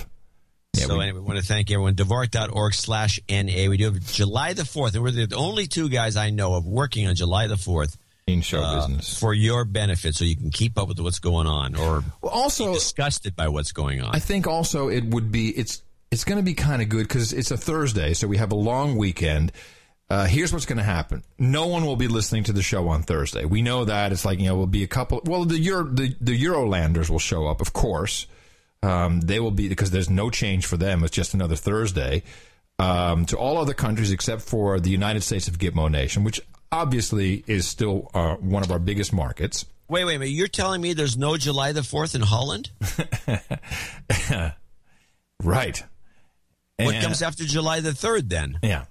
Yeah, 0.74 0.86
so 0.86 0.98
we- 0.98 1.04
anyway, 1.04 1.20
we 1.20 1.24
want 1.26 1.38
to 1.38 1.44
thank 1.44 1.70
everyone. 1.70 1.94
Dvorak.org 1.94 2.74
slash 2.74 3.20
NA. 3.28 3.68
We 3.68 3.76
do 3.76 3.84
have 3.84 4.12
July 4.12 4.52
the 4.52 4.62
4th, 4.62 4.94
and 4.94 5.02
we're 5.02 5.10
the 5.10 5.34
only 5.36 5.66
two 5.66 5.88
guys 5.88 6.16
I 6.16 6.30
know 6.30 6.54
of 6.54 6.66
working 6.66 7.06
on 7.06 7.14
July 7.14 7.46
the 7.46 7.56
4th. 7.56 7.96
In 8.26 8.40
show 8.40 8.62
uh, 8.62 8.86
business. 8.86 9.18
For 9.18 9.34
your 9.34 9.66
benefit, 9.66 10.14
so 10.14 10.24
you 10.24 10.34
can 10.34 10.50
keep 10.50 10.78
up 10.78 10.88
with 10.88 10.98
what's 10.98 11.18
going 11.18 11.46
on 11.46 11.74
or 11.76 12.02
Well, 12.22 12.32
also, 12.32 12.68
be 12.68 12.74
disgusted 12.74 13.36
by 13.36 13.48
what's 13.48 13.72
going 13.72 14.00
on. 14.00 14.14
I 14.14 14.18
think 14.18 14.46
also 14.46 14.88
it 14.88 15.04
would 15.04 15.30
be 15.30 15.50
it's 15.50 15.82
it's 16.10 16.24
going 16.24 16.38
to 16.38 16.42
be 16.42 16.54
kind 16.54 16.80
of 16.80 16.88
good 16.88 17.06
because 17.06 17.34
it's 17.34 17.50
a 17.50 17.56
Thursday, 17.58 18.14
so 18.14 18.26
we 18.26 18.38
have 18.38 18.50
a 18.50 18.54
long 18.56 18.96
weekend. 18.96 19.52
Uh, 20.08 20.24
here's 20.24 20.54
what's 20.54 20.64
going 20.64 20.78
to 20.78 20.82
happen: 20.84 21.22
no 21.38 21.66
one 21.66 21.84
will 21.84 21.96
be 21.96 22.08
listening 22.08 22.44
to 22.44 22.54
the 22.54 22.62
show 22.62 22.88
on 22.88 23.02
Thursday. 23.02 23.44
We 23.44 23.60
know 23.60 23.84
that 23.84 24.10
it's 24.10 24.24
like 24.24 24.38
you 24.38 24.46
know, 24.46 24.56
we'll 24.56 24.68
be 24.68 24.84
a 24.84 24.88
couple. 24.88 25.20
Well, 25.26 25.44
the 25.44 25.58
Euro, 25.58 25.84
the 25.84 26.16
the 26.18 26.42
Eurolanders 26.42 27.10
will 27.10 27.18
show 27.18 27.46
up, 27.46 27.60
of 27.60 27.74
course. 27.74 28.26
Um, 28.84 29.20
they 29.20 29.40
will 29.40 29.50
be 29.50 29.68
because 29.68 29.90
there's 29.90 30.10
no 30.10 30.30
change 30.30 30.66
for 30.66 30.76
them. 30.76 31.02
It's 31.04 31.14
just 31.14 31.32
another 31.34 31.56
Thursday. 31.56 32.22
Um, 32.78 33.24
to 33.26 33.36
all 33.38 33.56
other 33.58 33.72
countries 33.74 34.10
except 34.10 34.42
for 34.42 34.80
the 34.80 34.90
United 34.90 35.22
States 35.22 35.46
of 35.48 35.58
Gitmo 35.58 35.88
Nation, 35.90 36.24
which 36.24 36.40
obviously 36.72 37.44
is 37.46 37.68
still 37.68 38.10
uh, 38.14 38.34
one 38.34 38.62
of 38.64 38.72
our 38.72 38.80
biggest 38.80 39.12
markets. 39.12 39.64
wait, 39.88 40.04
wait, 40.04 40.18
wait. 40.18 40.28
You're 40.30 40.48
telling 40.48 40.80
me 40.80 40.92
there's 40.92 41.16
no 41.16 41.36
July 41.36 41.70
the 41.72 41.82
4th 41.82 42.14
in 42.16 42.20
Holland? 42.22 42.70
Right. 45.42 45.82
What 46.78 46.94
And- 46.94 47.04
comes 47.04 47.22
after 47.22 47.44
July 47.44 47.80
the 47.80 47.90
3rd 47.90 48.28
then? 48.28 48.58
Yeah. 48.62 48.84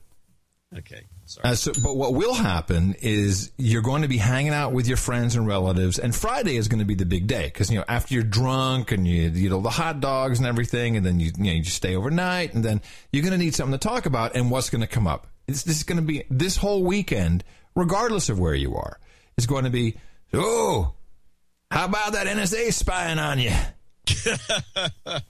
Okay. 0.78 1.06
Uh, 1.44 1.56
so, 1.56 1.72
but 1.82 1.96
what 1.96 2.14
will 2.14 2.34
happen 2.34 2.96
is 3.02 3.52
you're 3.58 3.82
going 3.82 4.02
to 4.02 4.08
be 4.08 4.18
hanging 4.18 4.54
out 4.54 4.74
with 4.74 4.88
your 4.88 4.98
friends 4.98 5.36
and 5.36 5.48
relatives, 5.48 6.00
and 6.00 6.14
Friday 6.14 6.58
is 6.58 6.68
going 6.68 6.80
to 6.80 6.86
be 6.86 6.96
the 6.96 7.06
big 7.06 7.28
day 7.28 7.46
because 7.46 7.72
you 7.72 7.78
know 7.78 7.86
after 7.88 8.14
you're 8.14 8.24
drunk 8.24 8.92
and 8.92 9.08
you 9.08 9.30
you 9.30 9.50
know 9.50 9.62
the 9.62 9.70
hot 9.70 10.00
dogs 10.00 10.40
and 10.40 10.48
everything, 10.48 10.98
and 10.98 11.06
then 11.06 11.20
you 11.20 11.32
you, 11.38 11.44
know, 11.44 11.52
you 11.52 11.62
just 11.62 11.78
stay 11.78 11.96
overnight, 11.96 12.54
and 12.54 12.64
then 12.64 12.82
you're 13.12 13.24
going 13.24 13.32
to 13.32 13.38
need 13.38 13.56
something 13.56 13.78
to 13.78 13.88
talk 13.88 14.06
about, 14.06 14.36
and 14.36 14.52
what's 14.52 14.70
going 14.70 14.82
to 14.82 14.88
come 14.88 15.08
up? 15.08 15.28
It's, 15.48 15.64
this 15.64 15.78
is 15.78 15.84
going 15.84 15.98
to 15.98 16.04
be 16.04 16.24
this 16.30 16.58
whole 16.58 16.84
weekend, 16.84 17.44
regardless 17.76 18.30
of 18.30 18.40
where 18.40 18.56
you 18.56 18.76
are. 18.76 19.00
It's 19.38 19.48
going 19.48 19.64
to 19.64 19.70
be 19.70 19.96
oh, 20.34 20.94
how 21.72 21.86
about 21.86 22.14
that 22.14 22.28
NSA 22.28 22.74
spying 22.74 23.20
on 23.20 23.40
you? 23.40 23.52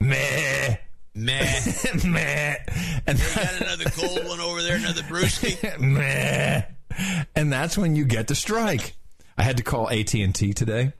Meh. 0.00 0.76
Meh. 1.14 1.60
Meh. 2.04 2.56
And 3.06 3.18
You 3.18 3.24
got 3.34 3.60
another 3.60 3.84
cold 3.90 4.26
one 4.26 4.40
over 4.40 4.62
there, 4.62 4.76
another 4.76 5.02
brewski? 5.02 5.78
Meh. 5.80 6.62
And 7.34 7.52
that's 7.52 7.76
when 7.78 7.96
you 7.96 8.04
get 8.04 8.28
the 8.28 8.34
strike. 8.34 8.94
I 9.36 9.42
had 9.42 9.56
to 9.58 9.62
call 9.62 9.88
AT 9.90 10.14
and 10.14 10.34
T 10.34 10.52
today 10.54 10.92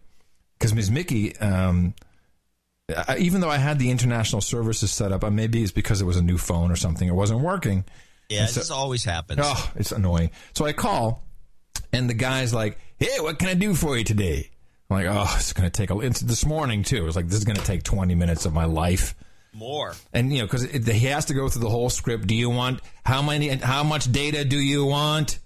because 0.59 0.75
Ms. 0.75 0.91
Mickey, 0.91 1.37
um, 1.39 1.95
I, 3.09 3.19
even 3.19 3.41
though 3.41 3.51
I 3.51 3.59
had 3.59 3.79
the 3.79 3.91
international 3.91 4.41
services 4.41 4.91
set 4.91 5.13
up, 5.13 5.25
uh, 5.25 5.31
maybe 5.31 5.63
it's 5.63 5.73
because 5.73 6.01
it 6.01 6.05
was 6.05 6.17
a 6.17 6.23
new 6.23 6.37
phone 6.39 6.71
or 6.71 6.77
something. 6.77 7.07
It 7.09 7.15
wasn't 7.15 7.41
working. 7.41 7.85
Yeah, 8.29 8.47
so- 8.47 8.61
this 8.61 8.71
always 8.71 9.05
happens. 9.05 9.41
Oh, 9.43 9.73
it's 9.77 9.93
annoying. 9.93 10.31
So 10.55 10.65
I 10.65 10.73
call, 10.73 11.23
and 11.93 12.09
the 12.11 12.15
guy's 12.15 12.53
like, 12.53 12.79
"Hey, 12.99 13.21
what 13.21 13.39
can 13.39 13.49
I 13.49 13.55
do 13.55 13.75
for 13.75 13.97
you 13.97 14.05
today?" 14.05 14.51
I'm 14.91 14.97
like, 14.97 15.07
"Oh, 15.09 15.33
it's 15.37 15.53
going 15.53 15.71
to 15.71 15.77
take 15.77 15.91
a." 15.91 15.99
It's 16.01 16.21
this 16.21 16.45
morning 16.45 16.83
too. 16.83 17.07
It's 17.07 17.17
like 17.17 17.27
this 17.29 17.39
is 17.39 17.45
going 17.45 17.57
to 17.57 17.65
take 17.65 17.83
20 17.85 18.15
minutes 18.15 18.47
of 18.47 18.53
my 18.53 18.65
life. 18.65 19.15
More. 19.55 19.95
And 20.13 20.33
you 20.33 20.41
know, 20.41 20.47
because 20.47 20.65
he 20.65 21.07
has 21.07 21.27
to 21.27 21.35
go 21.35 21.49
through 21.49 21.63
the 21.63 21.71
whole 21.71 21.91
script. 21.91 22.27
Do 22.27 22.35
you 22.35 22.51
want 22.51 22.81
how 23.05 23.23
many? 23.23 23.51
and 23.51 23.61
How 23.63 23.85
much 23.85 24.11
data 24.11 24.45
do 24.45 24.59
you 24.59 24.85
want? 24.85 25.39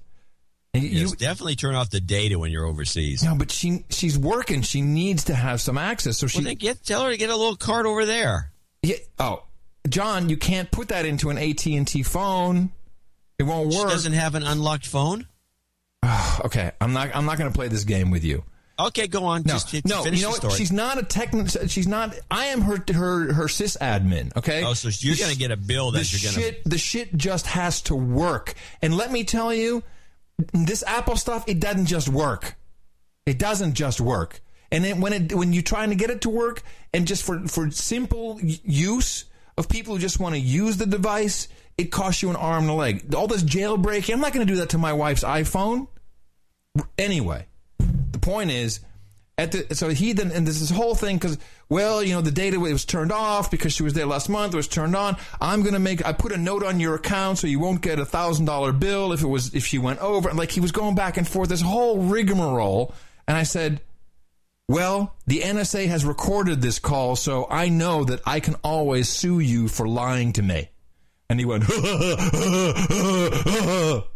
And 0.75 0.83
you, 0.83 1.01
Yes, 1.01 1.13
definitely 1.13 1.57
turn 1.57 1.75
off 1.75 1.91
the 1.91 2.01
data 2.01 2.39
when 2.39 2.51
you're 2.51 2.67
overseas. 2.67 3.23
no, 3.23 3.35
but 3.35 3.51
she 3.51 3.85
she's 3.91 4.19
working. 4.19 4.63
She 4.63 4.81
needs 4.81 5.25
to 5.25 5.35
have 5.35 5.61
some 5.61 5.79
access. 5.79 6.19
So 6.19 6.27
she 6.27 6.43
Well, 6.43 6.55
get 6.55 6.85
tell 6.85 7.05
her 7.05 7.11
to 7.11 7.17
get 7.17 7.31
a 7.31 7.37
little 7.37 7.57
card 7.57 7.87
over 7.87 8.05
there. 8.05 8.51
Yeah, 8.83 8.97
oh, 9.19 9.45
John, 9.89 10.29
you 10.29 10.37
can't 10.37 10.71
put 10.71 10.89
that 10.89 11.05
into 11.05 11.31
an 11.31 11.39
AT 11.39 11.67
and 11.67 11.87
T 11.87 12.03
phone. 12.03 12.71
It 13.39 13.45
won't 13.45 13.69
work. 13.69 13.89
She 13.89 13.95
doesn't 13.95 14.13
have 14.13 14.35
an 14.35 14.43
unlocked 14.43 14.87
phone. 14.87 15.27
okay, 16.45 16.73
I'm 16.81 16.93
not. 16.93 17.15
I'm 17.15 17.25
not 17.25 17.39
going 17.39 17.51
to 17.51 17.57
play 17.57 17.69
this 17.69 17.85
game 17.85 18.11
with 18.11 18.25
you. 18.25 18.45
Okay, 18.81 19.09
go 19.09 19.25
on. 19.25 19.43
No, 19.45 19.55
Just 19.55 19.71
to- 19.71 19.83
no. 19.85 20.05
You 20.05 20.23
know 20.23 20.31
what? 20.31 20.53
She's 20.53 20.71
not 20.71 20.99
a 20.99 21.03
technical. 21.03 21.67
She's 21.67 21.89
not. 21.89 22.15
I 22.31 22.47
am 22.47 22.61
her 22.63 22.77
her 22.93 23.33
her 23.33 23.45
sys 23.47 23.77
admin. 23.79 24.37
Okay. 24.37 24.63
Oh, 24.65 24.75
so 24.75 24.89
you're 25.01 25.17
gonna 25.17 25.35
get 25.35 25.51
a 25.51 25.57
bill 25.57 25.91
that 25.93 26.13
you're 26.13 26.33
gonna- 26.33 26.55
The 26.65 26.79
shit 26.79 27.17
just 27.17 27.47
has 27.49 27.83
to 27.83 27.97
work. 27.97 28.55
And 28.81 28.97
let 28.97 29.11
me 29.11 29.25
tell 29.25 29.53
you, 29.53 29.83
this 30.53 30.85
Apple 30.87 31.17
stuff, 31.17 31.45
it 31.49 31.59
doesn't 31.59 31.87
just 31.87 32.09
work. 32.09 32.55
It 33.27 33.39
doesn't 33.39 33.75
just 33.75 34.01
work. 34.01 34.41
And 34.71 34.85
then 34.85 35.01
when 35.01 35.13
it 35.13 35.35
when 35.35 35.53
you're 35.53 35.63
trying 35.65 35.91
to 35.91 35.97
get 35.97 36.11
it 36.11 36.21
to 36.21 36.29
work, 36.31 36.63
and 36.95 37.05
just 37.07 37.25
for 37.25 37.41
for 37.49 37.71
simple 37.73 38.39
use 38.43 39.25
of 39.57 39.69
people 39.69 39.95
who 39.95 40.01
just 40.01 40.21
want 40.21 40.37
to 40.37 40.41
use 40.41 40.77
the 40.77 40.87
device, 40.87 41.49
it 41.77 41.91
costs 41.91 42.23
you 42.23 42.31
an 42.31 42.37
arm 42.37 42.63
and 42.65 42.71
a 42.71 42.75
leg. 42.75 43.13
All 43.13 43.27
this 43.27 43.43
jailbreaking, 43.43 44.13
I'm 44.15 44.21
not 44.21 44.33
going 44.33 44.47
to 44.47 44.53
do 44.53 44.59
that 44.61 44.69
to 44.69 44.79
my 44.79 44.93
wife's 44.93 45.25
iPhone. 45.25 45.89
Anyway, 46.97 47.47
the 47.79 48.19
point 48.19 48.51
is, 48.51 48.81
at 49.39 49.53
the 49.53 49.75
so 49.75 49.89
he 49.89 50.13
then 50.13 50.33
and 50.33 50.47
this 50.47 50.61
is 50.61 50.69
whole 50.69 50.97
thing 50.97 51.17
because 51.17 51.39
well 51.69 52.03
you 52.03 52.13
know 52.13 52.21
the 52.21 52.33
data 52.33 52.59
was 52.59 52.85
turned 52.85 53.13
off 53.13 53.53
because 53.53 53.73
she 53.73 53.85
was 53.85 53.95
there 53.95 54.05
last 54.05 54.29
month 54.29 54.53
it 54.53 54.57
was 54.57 54.67
turned 54.67 54.97
on. 54.97 55.17
I'm 55.41 55.63
gonna 55.63 55.79
make 55.79 56.05
i 56.05 56.13
put 56.13 56.33
a 56.33 56.37
note 56.37 56.65
on 56.65 56.81
your 56.81 56.97
account 56.97 57.39
so 57.39 57.47
you 57.47 57.61
won't 57.61 57.81
get 57.81 58.01
a 58.01 58.05
thousand 58.05 58.47
dollar 58.47 58.73
bill 58.73 59.13
if 59.13 59.23
it 59.23 59.29
was 59.29 59.55
if 59.55 59.65
she 59.65 59.79
went 59.79 60.01
over. 60.01 60.29
And 60.29 60.37
like 60.37 60.51
he 60.51 60.61
was 60.61 60.73
going 60.73 60.97
back 60.97 61.17
and 61.17 61.27
forth 61.27 61.49
this 61.49 61.61
whole 61.61 62.03
rigmarole. 62.03 62.93
And 63.29 63.37
i 63.37 63.45
said 63.45 63.81
Well, 64.69 65.15
the 65.27 65.41
NSA 65.41 65.87
has 65.87 66.05
recorded 66.05 66.61
this 66.61 66.81
call, 66.81 67.15
so 67.15 67.47
I 67.49 67.69
know 67.69 68.03
that 68.05 68.21
I 68.27 68.41
can 68.41 68.57
always 68.65 69.09
sue 69.09 69.39
you 69.39 69.69
for 69.69 69.87
lying 69.87 70.33
to 70.35 70.43
me. 70.43 70.71
And 71.31 71.39
he 71.39 71.47
went, 71.47 71.65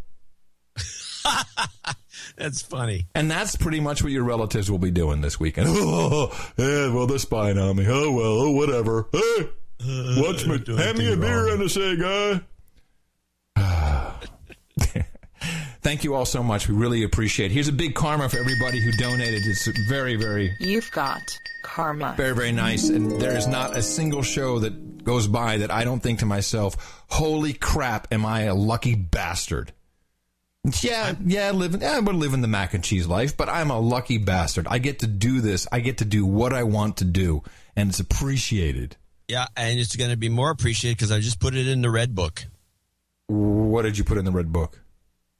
That's 2.36 2.62
funny. 2.62 3.06
And 3.14 3.30
that's 3.30 3.56
pretty 3.56 3.80
much 3.80 4.02
what 4.02 4.12
your 4.12 4.24
relatives 4.24 4.70
will 4.70 4.78
be 4.78 4.90
doing 4.90 5.20
this 5.20 5.38
weekend. 5.38 5.68
Oh, 5.70 6.30
yeah, 6.56 6.92
well, 6.92 7.06
they're 7.06 7.18
spying 7.18 7.58
on 7.58 7.76
me. 7.76 7.86
Oh, 7.88 8.12
well, 8.12 8.26
oh, 8.26 8.50
whatever. 8.52 9.08
Hey, 9.12 9.48
uh, 9.86 10.14
watch 10.22 10.46
me. 10.46 10.58
Hand 10.76 10.98
me 10.98 11.12
a 11.12 11.16
beer, 11.16 11.48
NSA 11.56 12.00
guy. 12.00 12.40
Thank 15.82 16.04
you 16.04 16.14
all 16.14 16.24
so 16.24 16.44
much. 16.44 16.68
We 16.68 16.76
really 16.76 17.02
appreciate 17.02 17.50
it. 17.50 17.54
Here's 17.54 17.66
a 17.66 17.72
big 17.72 17.94
karma 17.96 18.28
for 18.28 18.38
everybody 18.38 18.80
who 18.80 18.92
donated. 18.92 19.42
It's 19.44 19.66
very, 19.88 20.14
very, 20.14 20.54
You've 20.60 20.88
got 20.92 21.20
karma. 21.64 22.14
very, 22.16 22.34
very 22.36 22.52
nice. 22.52 22.88
And 22.88 23.20
there 23.20 23.36
is 23.36 23.48
not 23.48 23.76
a 23.76 23.82
single 23.82 24.22
show 24.22 24.60
that 24.60 25.02
goes 25.04 25.26
by 25.26 25.56
that 25.58 25.72
I 25.72 25.82
don't 25.82 26.00
think 26.00 26.20
to 26.20 26.26
myself, 26.26 27.04
holy 27.08 27.52
crap, 27.52 28.12
am 28.12 28.24
I 28.24 28.42
a 28.42 28.54
lucky 28.54 28.94
bastard? 28.94 29.72
Yeah, 30.80 31.14
yeah, 31.24 31.50
living, 31.50 31.80
yeah, 31.80 31.98
we're 31.98 32.12
living 32.12 32.40
the 32.40 32.46
mac 32.46 32.72
and 32.72 32.84
cheese 32.84 33.08
life, 33.08 33.36
but 33.36 33.48
I'm 33.48 33.70
a 33.70 33.80
lucky 33.80 34.18
bastard. 34.18 34.68
I 34.70 34.78
get 34.78 35.00
to 35.00 35.08
do 35.08 35.40
this. 35.40 35.66
I 35.72 35.80
get 35.80 35.98
to 35.98 36.04
do 36.04 36.24
what 36.24 36.52
I 36.52 36.62
want 36.62 36.98
to 36.98 37.04
do, 37.04 37.42
and 37.74 37.90
it's 37.90 37.98
appreciated. 37.98 38.96
Yeah, 39.26 39.46
and 39.56 39.80
it's 39.80 39.96
going 39.96 40.12
to 40.12 40.16
be 40.16 40.28
more 40.28 40.50
appreciated 40.50 40.98
because 40.98 41.10
I 41.10 41.18
just 41.18 41.40
put 41.40 41.56
it 41.56 41.66
in 41.66 41.82
the 41.82 41.90
red 41.90 42.14
book. 42.14 42.44
What 43.26 43.82
did 43.82 43.98
you 43.98 44.04
put 44.04 44.18
in 44.18 44.24
the 44.24 44.30
red 44.30 44.52
book? 44.52 44.80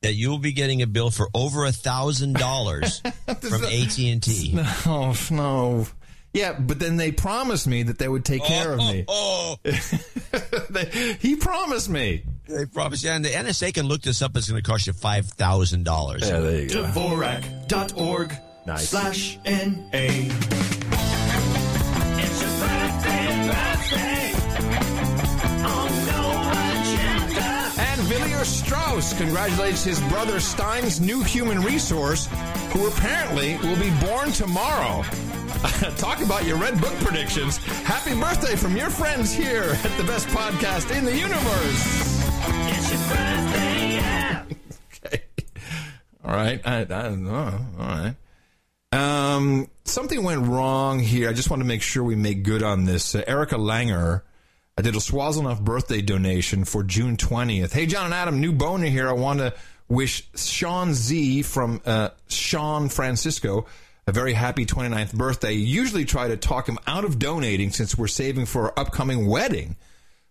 That 0.00 0.14
you 0.14 0.28
will 0.28 0.38
be 0.38 0.52
getting 0.52 0.82
a 0.82 0.88
bill 0.88 1.12
for 1.12 1.28
over 1.32 1.66
a 1.66 1.72
thousand 1.72 2.34
dollars 2.34 2.98
from 3.40 3.64
AT 3.64 3.98
and 4.00 4.20
T. 4.20 4.58
No, 4.86 5.14
no. 5.30 5.86
Yeah, 6.34 6.52
but 6.58 6.78
then 6.78 6.96
they 6.96 7.12
promised 7.12 7.66
me 7.66 7.82
that 7.82 7.98
they 7.98 8.08
would 8.08 8.24
take 8.24 8.42
care 8.44 8.72
of 8.72 8.78
me. 8.78 9.04
Oh, 9.06 9.56
oh, 9.64 9.70
oh. 10.34 10.38
They- 10.70 11.16
he 11.20 11.36
promised 11.36 11.90
me. 11.90 12.24
they 12.48 12.64
promised. 12.64 13.04
Yeah, 13.04 13.16
and 13.16 13.24
the 13.24 13.28
NSA 13.28 13.74
can 13.74 13.86
look 13.86 14.00
this 14.02 14.22
up. 14.22 14.34
It's 14.36 14.48
going 14.48 14.62
to 14.62 14.66
cost 14.68 14.86
you 14.86 14.94
five 14.94 15.26
thousand 15.26 15.84
dollars. 15.84 16.22
Yeah, 16.26 16.40
there 16.40 16.62
you 16.62 16.68
go. 16.70 16.84
Dvorak.org 16.84 18.32
Nice. 18.66 18.88
slash 18.88 19.38
NA. 19.44 19.50
It's 22.22 22.40
your 22.40 22.50
birthday, 22.60 23.48
birthday. 23.48 24.32
On. 25.66 25.88
And 27.78 28.00
Villiers 28.08 28.48
Strauss 28.48 29.12
congratulates 29.18 29.84
his 29.84 30.00
brother 30.02 30.40
Stein's 30.40 31.00
new 31.00 31.22
human 31.22 31.60
resource, 31.60 32.26
who 32.72 32.86
apparently 32.88 33.56
will 33.58 33.76
be 33.78 33.90
born 34.06 34.32
tomorrow. 34.32 35.02
Talk 35.96 36.22
about 36.22 36.44
your 36.44 36.56
red 36.56 36.80
book 36.80 36.94
predictions. 37.00 37.58
Happy 37.84 38.18
birthday 38.18 38.56
from 38.56 38.76
your 38.76 38.90
friends 38.90 39.32
here 39.32 39.76
at 39.84 39.96
the 39.96 40.04
best 40.04 40.28
podcast 40.28 40.96
in 40.96 41.04
the 41.04 41.16
universe. 41.16 42.22
It's 42.68 42.90
your 42.90 43.00
birthday, 43.08 43.94
yeah. 43.94 44.44
All 46.24 46.34
right. 46.34 46.60
I, 46.64 46.80
I 46.80 46.84
don't 46.84 47.24
know. 47.24 47.66
All 47.78 47.86
right. 47.86 48.14
Um, 48.92 49.68
something 49.84 50.22
went 50.22 50.46
wrong 50.46 50.98
here. 50.98 51.28
I 51.28 51.32
just 51.32 51.50
want 51.50 51.60
to 51.62 51.66
make 51.66 51.82
sure 51.82 52.02
we 52.02 52.16
make 52.16 52.42
good 52.42 52.62
on 52.62 52.84
this. 52.84 53.14
Uh, 53.14 53.22
Erica 53.26 53.56
Langer 53.56 54.22
I 54.76 54.80
did 54.80 54.94
a 54.94 55.00
Swaziluff 55.00 55.60
birthday 55.60 56.00
donation 56.00 56.64
for 56.64 56.82
June 56.82 57.18
20th. 57.18 57.72
Hey, 57.72 57.84
John 57.84 58.06
and 58.06 58.14
Adam, 58.14 58.40
new 58.40 58.52
boner 58.52 58.86
here. 58.86 59.06
I 59.06 59.12
want 59.12 59.40
to 59.40 59.52
wish 59.86 60.26
Sean 60.34 60.94
Z 60.94 61.42
from 61.42 61.82
uh, 61.84 62.08
Sean 62.28 62.88
Francisco 62.88 63.66
a 64.06 64.12
very 64.12 64.32
happy 64.32 64.66
29th 64.66 65.14
birthday. 65.14 65.52
Usually 65.52 66.04
try 66.04 66.28
to 66.28 66.36
talk 66.36 66.68
him 66.68 66.78
out 66.86 67.04
of 67.04 67.18
donating 67.18 67.70
since 67.70 67.96
we're 67.96 68.08
saving 68.08 68.46
for 68.46 68.64
our 68.64 68.78
upcoming 68.78 69.26
wedding. 69.26 69.76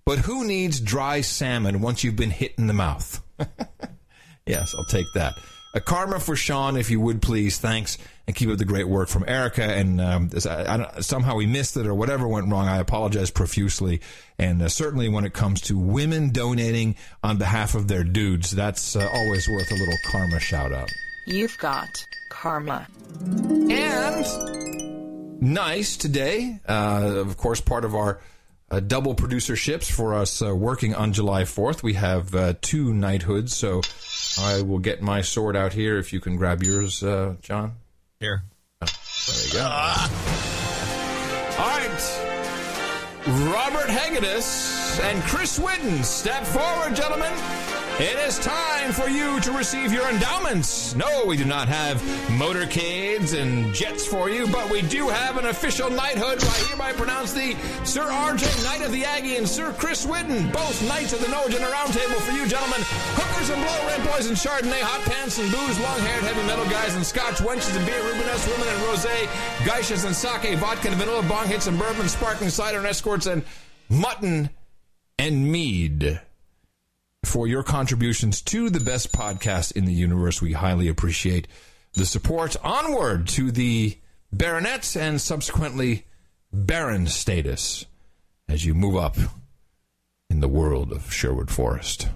But 0.06 0.19
who 0.19 0.45
needs 0.45 0.80
dry 0.80 1.22
salmon 1.22 1.81
once 1.81 2.03
you've 2.03 2.15
been 2.15 2.31
hit 2.31 2.56
in 2.57 2.68
the 2.68 2.73
mouth? 2.73 3.22
yes, 4.45 4.73
I'll 4.77 4.85
take 4.85 5.06
that. 5.14 5.34
A 5.73 5.80
karma 5.80 6.19
for 6.19 6.35
Sean, 6.35 6.76
if 6.76 6.89
you 6.89 6.99
would 6.99 7.22
please. 7.22 7.57
Thanks, 7.57 7.98
and 8.27 8.35
keep 8.35 8.49
up 8.49 8.57
the 8.57 8.65
great 8.65 8.88
work 8.89 9.07
from 9.07 9.23
Erica. 9.26 9.64
And 9.64 10.02
um, 10.02 10.30
I, 10.45 10.88
I 10.95 11.02
somehow 11.02 11.35
we 11.35 11.45
missed 11.45 11.77
it 11.77 11.88
or 11.88 11.93
whatever 11.93 12.27
went 12.27 12.49
wrong. 12.49 12.68
I 12.68 12.77
apologize 12.77 13.31
profusely. 13.31 14.02
And 14.38 14.61
uh, 14.61 14.68
certainly 14.68 15.07
when 15.07 15.23
it 15.23 15.34
comes 15.34 15.61
to 15.61 15.77
women 15.77 16.31
donating 16.31 16.95
on 17.23 17.38
behalf 17.38 17.76
of 17.76 17.88
their 17.88 18.03
dudes, 18.03 18.52
that's 18.52 18.98
uh, 18.98 19.07
always 19.14 19.48
worth 19.48 19.72
a 19.72 19.76
little 19.76 19.98
karma 20.07 20.39
shout 20.41 20.73
out. 20.73 20.89
You've 21.26 21.57
got 21.57 22.06
karma. 22.41 22.88
And 23.69 24.26
nice 25.41 25.95
today. 25.95 26.59
Uh, 26.68 27.13
of 27.18 27.38
course, 27.38 27.61
part 27.61 27.85
of 27.85 27.93
our 27.93 28.19
uh, 28.72 28.80
double 28.80 29.13
producerships 29.13 29.91
for 29.91 30.15
us 30.15 30.41
uh, 30.41 30.55
working 30.55 30.95
on 30.95 31.13
July 31.13 31.43
4th. 31.43 31.84
We 31.84 31.93
have 31.93 32.34
uh, 32.34 32.55
two 32.59 32.95
knighthoods, 32.95 33.55
so 33.55 33.81
I 34.39 34.63
will 34.63 34.80
get 34.80 35.03
my 35.03 35.22
sword 35.22 35.55
out 35.55 35.73
here 35.73 35.99
if 35.99 36.13
you 36.13 36.19
can 36.19 36.35
grab 36.35 36.63
yours, 36.63 37.03
uh, 37.03 37.35
John. 37.43 37.73
Here. 38.19 38.41
There 38.80 38.89
you 39.45 39.53
go. 39.53 39.65
All 41.59 41.68
right. 41.68 42.01
Robert 43.53 43.88
Hagedis 43.88 44.99
and 45.03 45.22
Chris 45.26 45.59
Whitten, 45.59 46.03
step 46.03 46.43
forward, 46.45 46.95
gentlemen. 46.95 47.31
It 48.01 48.17
is 48.17 48.39
time 48.39 48.93
for 48.93 49.07
you 49.07 49.39
to 49.41 49.51
receive 49.51 49.93
your 49.93 50.09
endowments. 50.09 50.95
No, 50.95 51.23
we 51.23 51.37
do 51.37 51.45
not 51.45 51.67
have 51.67 52.01
motorcades 52.33 53.39
and 53.39 53.71
jets 53.75 54.07
for 54.07 54.27
you, 54.27 54.47
but 54.47 54.71
we 54.71 54.81
do 54.81 55.07
have 55.07 55.37
an 55.37 55.45
official 55.45 55.87
knighthood. 55.87 56.43
I 56.43 56.65
hereby 56.67 56.93
pronounce 56.93 57.31
the 57.31 57.55
Sir 57.83 58.01
R.J. 58.01 58.47
Knight 58.63 58.81
of 58.81 58.91
the 58.91 59.05
Aggie 59.05 59.37
and 59.37 59.47
Sir 59.47 59.71
Chris 59.73 60.03
Whitten, 60.03 60.51
both 60.51 60.81
knights 60.87 61.13
of 61.13 61.21
the 61.21 61.27
No 61.27 61.45
Agenda 61.45 61.69
Round 61.69 61.93
Table 61.93 62.19
for 62.21 62.31
you, 62.31 62.47
gentlemen. 62.47 62.79
Hookers 62.81 63.51
and 63.51 63.61
blow, 63.61 63.85
red 63.85 64.03
boys 64.09 64.25
and 64.25 64.35
chardonnay, 64.35 64.81
hot 64.81 65.01
pants 65.05 65.37
and 65.37 65.51
booze, 65.51 65.79
long-haired 65.79 66.23
heavy 66.23 66.41
metal 66.47 66.65
guys 66.65 66.95
and 66.95 67.05
scotch, 67.05 67.35
wenches 67.35 67.77
and 67.77 67.85
beer, 67.85 68.01
Rubenesque 68.01 68.49
women 68.49 68.67
and 68.67 68.81
rosé, 68.81 69.27
geishas 69.61 70.07
and 70.07 70.15
sake, 70.15 70.57
vodka 70.57 70.87
and 70.87 70.97
vanilla, 70.97 71.21
bong 71.29 71.45
hits 71.45 71.67
and 71.67 71.77
bourbon, 71.77 72.09
sparkling 72.09 72.49
cider 72.49 72.79
and 72.79 72.87
escorts, 72.87 73.27
and 73.27 73.43
mutton 73.89 74.49
and 75.19 75.51
mead 75.51 76.19
for 77.23 77.48
your 77.48 77.64
contributions 77.64 78.41
to 78.41 78.69
the 78.69 78.80
best 78.80 79.11
podcast 79.11 79.73
in 79.73 79.85
the 79.85 79.93
universe. 79.93 80.41
We 80.41 80.53
highly 80.53 80.88
appreciate 80.88 81.48
the 81.93 82.06
support. 82.06 82.56
Onward 82.64 83.27
to 83.30 83.52
the 83.52 83.98
baronets 84.31 84.95
and 84.95 85.19
subsequently 85.22 86.06
baron 86.52 87.07
status 87.07 87.85
as 88.49 88.65
you 88.65 88.73
move 88.73 88.95
up 88.95 89.18
in 90.30 90.39
the 90.39 90.48
world 90.48 90.91
of 90.91 91.11
Sherwood 91.14 91.52
Forest. 91.52 92.10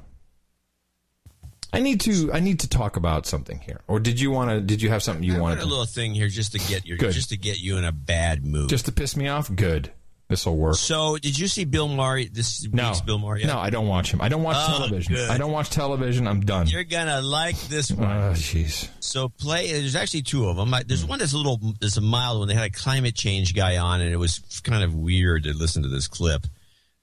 I 1.73 1.81
need 1.81 1.99
to 2.01 2.31
I 2.31 2.39
need 2.39 2.61
to 2.61 2.69
talk 2.69 2.95
about 2.95 3.25
something 3.25 3.59
here. 3.59 3.81
Or 3.87 3.99
did 3.99 4.19
you 4.19 4.31
want 4.31 4.49
to 4.49 4.61
did 4.61 4.81
you 4.81 4.89
have 4.89 5.03
something 5.03 5.23
you 5.23 5.35
I 5.35 5.39
wanted 5.39 5.59
a 5.59 5.65
little 5.65 5.85
thing 5.85 6.13
here 6.13 6.29
just 6.29 6.53
to 6.53 6.59
get 6.59 6.85
you 6.85 6.97
Good. 6.97 7.11
just 7.11 7.29
to 7.29 7.37
get 7.37 7.59
you 7.59 7.77
in 7.77 7.83
a 7.83 7.91
bad 7.91 8.45
mood. 8.45 8.69
just 8.69 8.85
to 8.85 8.93
piss 8.93 9.17
me 9.17 9.27
off? 9.27 9.53
Good. 9.53 9.91
This 10.35 10.45
will 10.45 10.57
work. 10.57 10.75
so, 10.75 11.17
did 11.17 11.39
you 11.39 11.47
see 11.47 11.63
Bill 11.63 11.87
Maher? 11.87 12.25
This 12.25 12.67
No. 12.67 12.89
week's 12.89 12.99
Bill 12.99 13.17
Maher. 13.17 13.37
yet? 13.37 13.47
No, 13.47 13.57
I 13.57 13.69
don't 13.69 13.87
watch 13.87 14.11
him. 14.13 14.19
I 14.21 14.27
don't 14.27 14.43
watch 14.43 14.57
Oh, 14.59 14.73
television. 14.79 15.13
good. 15.13 15.29
I 15.29 15.37
don't 15.37 15.53
watch 15.53 15.69
television. 15.69 16.27
I'm 16.27 16.41
done. 16.41 16.67
You're 16.67 16.83
gonna 16.83 17.21
like 17.21 17.57
this 17.69 17.89
one. 17.89 18.05
Oh, 18.05 18.33
jeez. 18.33 18.89
So 18.99 19.29
play. 19.29 19.71
There's 19.71 19.95
actually 19.95 20.23
two 20.23 20.49
of 20.49 20.57
them. 20.57 20.73
There's 20.87 21.05
one 21.05 21.19
that's 21.19 21.31
a 21.31 21.37
little. 21.37 21.59
There's 21.79 21.95
a 21.95 22.01
mild 22.01 22.39
one. 22.39 22.49
They 22.49 22.53
had 22.53 22.65
a 22.65 22.69
climate 22.69 23.15
change 23.15 23.55
guy 23.55 23.77
on, 23.77 24.01
and 24.01 24.11
it 24.11 24.17
was 24.17 24.41
kind 24.63 24.83
of 24.83 24.93
weird 24.93 25.43
to 25.45 25.53
listen 25.53 25.83
to 25.83 25.89
this 25.89 26.07
clip, 26.09 26.45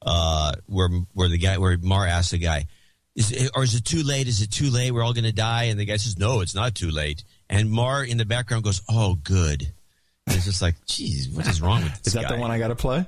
uh, 0.02 0.52
where 0.66 0.90
where 1.14 1.28
the 1.30 1.38
guy 1.38 1.56
where 1.56 1.78
Maher 1.78 2.06
asked 2.06 2.32
the 2.32 2.38
guy, 2.38 2.66
"Is 3.16 3.32
it, 3.32 3.50
or 3.54 3.62
is 3.64 3.74
it 3.74 3.84
too 3.86 4.02
late? 4.02 4.28
Is 4.28 4.42
it 4.42 4.50
too 4.50 4.68
late? 4.70 4.90
We're 4.90 5.02
all 5.02 5.14
going 5.14 5.24
to 5.24 5.32
die." 5.32 5.64
And 5.64 5.80
the 5.80 5.84
guy 5.86 5.96
says, 5.96 6.18
"No, 6.18 6.40
it's 6.42 6.54
not 6.54 6.74
too 6.74 6.90
late." 6.90 7.24
And 7.48 7.70
Maher 7.70 8.04
in 8.04 8.18
the 8.18 8.24
background 8.26 8.64
goes, 8.64 8.82
"Oh, 8.90 9.14
good." 9.14 9.72
It's 10.28 10.44
just 10.44 10.62
like, 10.62 10.76
geez, 10.86 11.28
what 11.28 11.48
is 11.48 11.60
wrong 11.60 11.82
with 11.82 11.98
this 11.98 12.06
Is 12.08 12.12
that 12.12 12.22
guy? 12.28 12.36
the 12.36 12.40
one 12.40 12.52
I 12.52 12.58
got 12.60 12.68
to 12.68 12.76
play? 12.76 13.04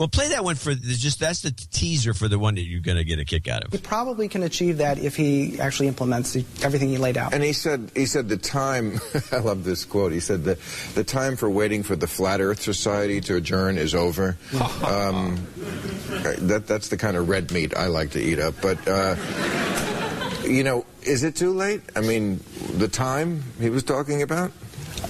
Well, 0.00 0.08
play 0.08 0.28
that 0.28 0.42
one 0.42 0.54
for 0.54 0.74
the- 0.74 0.94
just 0.94 1.20
that's 1.20 1.42
the 1.42 1.50
teaser 1.50 2.14
for 2.14 2.26
the 2.26 2.38
one 2.38 2.54
that 2.54 2.62
you're 2.62 2.80
going 2.80 2.96
to 2.96 3.04
get 3.04 3.18
a 3.18 3.24
kick 3.26 3.46
out 3.48 3.64
of. 3.64 3.72
He 3.72 3.76
probably 3.76 4.28
can 4.28 4.42
achieve 4.42 4.78
that 4.78 4.98
if 4.98 5.14
he 5.14 5.60
actually 5.60 5.88
implements 5.88 6.34
everything 6.62 6.88
he 6.88 6.96
laid 6.96 7.18
out. 7.18 7.34
And 7.34 7.42
he 7.42 7.52
said, 7.52 7.90
he 7.94 8.06
said 8.06 8.26
the 8.30 8.38
time. 8.38 8.98
I 9.30 9.40
love 9.40 9.62
this 9.62 9.84
quote. 9.84 10.12
He 10.12 10.20
said 10.20 10.42
the 10.42 10.58
the 10.94 11.04
time 11.04 11.36
for 11.36 11.50
waiting 11.50 11.82
for 11.82 11.96
the 11.96 12.06
Flat 12.06 12.40
Earth 12.40 12.62
Society 12.62 13.20
to 13.20 13.36
adjourn 13.36 13.76
is 13.76 13.94
over. 13.94 14.38
um, 14.86 15.46
that 16.38 16.64
that's 16.66 16.88
the 16.88 16.96
kind 16.96 17.18
of 17.18 17.28
red 17.28 17.52
meat 17.52 17.76
I 17.76 17.88
like 17.88 18.12
to 18.12 18.22
eat 18.22 18.38
up. 18.38 18.54
But 18.62 18.78
uh, 18.88 19.16
you 20.44 20.64
know, 20.64 20.86
is 21.02 21.24
it 21.24 21.36
too 21.36 21.52
late? 21.52 21.82
I 21.94 22.00
mean, 22.00 22.40
the 22.78 22.88
time 22.88 23.42
he 23.60 23.68
was 23.68 23.82
talking 23.82 24.22
about. 24.22 24.50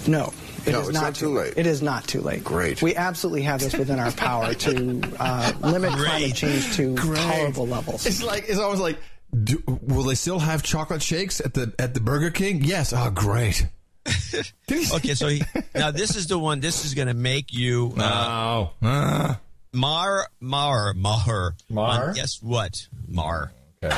No. 0.08 0.32
It 0.66 0.72
No, 0.72 0.80
is 0.80 0.88
it's 0.88 0.94
not, 0.94 1.02
not 1.02 1.14
too 1.14 1.34
late. 1.34 1.54
It 1.56 1.66
is 1.66 1.82
not 1.82 2.06
too 2.06 2.20
late. 2.20 2.44
Great. 2.44 2.82
We 2.82 2.94
absolutely 2.96 3.42
have 3.42 3.60
this 3.60 3.74
within 3.74 3.98
our 3.98 4.12
power 4.12 4.54
to 4.66 5.02
uh, 5.18 5.52
limit 5.60 5.92
climate 5.92 6.34
change 6.34 6.76
to 6.76 6.96
tolerable 6.96 7.66
levels. 7.66 8.06
It's 8.06 8.22
like 8.22 8.44
it's 8.48 8.58
always 8.58 8.80
like, 8.80 8.98
do, 9.44 9.62
will 9.66 10.04
they 10.04 10.14
still 10.14 10.38
have 10.38 10.62
chocolate 10.62 11.02
shakes 11.02 11.40
at 11.40 11.54
the 11.54 11.72
at 11.78 11.94
the 11.94 12.00
Burger 12.00 12.30
King? 12.30 12.62
Yes. 12.64 12.92
Oh, 12.92 13.10
great. 13.10 13.66
okay, 14.70 15.14
so 15.14 15.28
he, 15.28 15.42
now 15.74 15.90
this 15.90 16.16
is 16.16 16.26
the 16.26 16.38
one. 16.38 16.60
This 16.60 16.84
is 16.84 16.94
going 16.94 17.08
to 17.08 17.14
make 17.14 17.52
you 17.52 17.92
uh, 17.96 18.00
No. 18.00 18.70
Uh, 18.82 19.34
mar 19.72 20.26
mar 20.40 20.94
mar 20.94 21.54
Mar? 21.68 22.12
Guess 22.14 22.42
what? 22.42 22.88
Mar. 23.06 23.52
okay. 23.82 23.94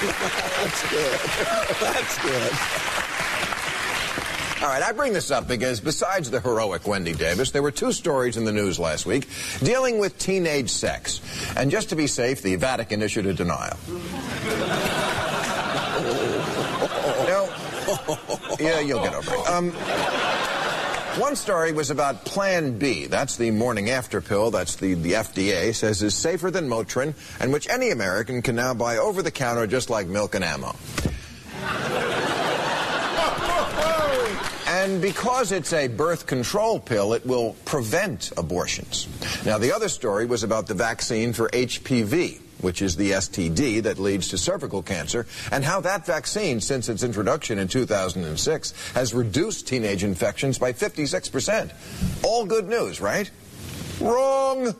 That's 0.00 0.90
good. 0.90 1.20
That's 1.80 2.18
good. 2.22 2.89
All 4.62 4.66
right, 4.68 4.82
I 4.82 4.92
bring 4.92 5.14
this 5.14 5.30
up 5.30 5.48
because 5.48 5.80
besides 5.80 6.30
the 6.30 6.38
heroic 6.38 6.86
Wendy 6.86 7.14
Davis, 7.14 7.50
there 7.50 7.62
were 7.62 7.70
two 7.70 7.92
stories 7.92 8.36
in 8.36 8.44
the 8.44 8.52
news 8.52 8.78
last 8.78 9.06
week 9.06 9.26
dealing 9.60 9.98
with 9.98 10.18
teenage 10.18 10.68
sex. 10.68 11.22
And 11.56 11.70
just 11.70 11.88
to 11.88 11.96
be 11.96 12.06
safe, 12.06 12.42
the 12.42 12.56
Vatican 12.56 13.00
issued 13.00 13.24
a 13.24 13.32
denial. 13.32 13.78
no. 17.26 17.48
Yeah, 18.60 18.80
you'll 18.80 19.02
get 19.02 19.14
over 19.14 19.34
it. 19.34 19.48
Um, 19.48 19.70
one 21.18 21.36
story 21.36 21.72
was 21.72 21.90
about 21.90 22.26
Plan 22.26 22.78
B. 22.78 23.06
That's 23.06 23.36
the 23.36 23.50
morning 23.52 23.88
after 23.88 24.20
pill. 24.20 24.50
That's 24.50 24.76
the, 24.76 24.92
the 24.92 25.12
FDA 25.12 25.74
says 25.74 26.02
is 26.02 26.14
safer 26.14 26.50
than 26.50 26.68
Motrin, 26.68 27.14
and 27.40 27.50
which 27.50 27.66
any 27.70 27.90
American 27.90 28.42
can 28.42 28.56
now 28.56 28.74
buy 28.74 28.98
over 28.98 29.22
the 29.22 29.30
counter 29.30 29.66
just 29.66 29.88
like 29.88 30.06
milk 30.06 30.34
and 30.34 30.44
ammo. 30.44 30.76
And 34.80 35.02
because 35.02 35.52
it's 35.52 35.74
a 35.74 35.88
birth 35.88 36.26
control 36.26 36.80
pill, 36.80 37.12
it 37.12 37.26
will 37.26 37.54
prevent 37.66 38.32
abortions. 38.38 39.06
Now, 39.44 39.58
the 39.58 39.72
other 39.72 39.90
story 39.90 40.24
was 40.24 40.42
about 40.42 40.68
the 40.68 40.74
vaccine 40.74 41.34
for 41.34 41.50
HPV, 41.50 42.40
which 42.62 42.80
is 42.80 42.96
the 42.96 43.10
STD 43.10 43.82
that 43.82 43.98
leads 43.98 44.28
to 44.28 44.38
cervical 44.38 44.82
cancer, 44.82 45.26
and 45.52 45.62
how 45.62 45.82
that 45.82 46.06
vaccine, 46.06 46.62
since 46.62 46.88
its 46.88 47.02
introduction 47.02 47.58
in 47.58 47.68
2006, 47.68 48.92
has 48.94 49.12
reduced 49.12 49.68
teenage 49.68 50.02
infections 50.02 50.58
by 50.58 50.72
56%. 50.72 51.72
All 52.24 52.46
good 52.46 52.66
news, 52.66 53.02
right? 53.02 53.30
Wrong! 54.00 54.74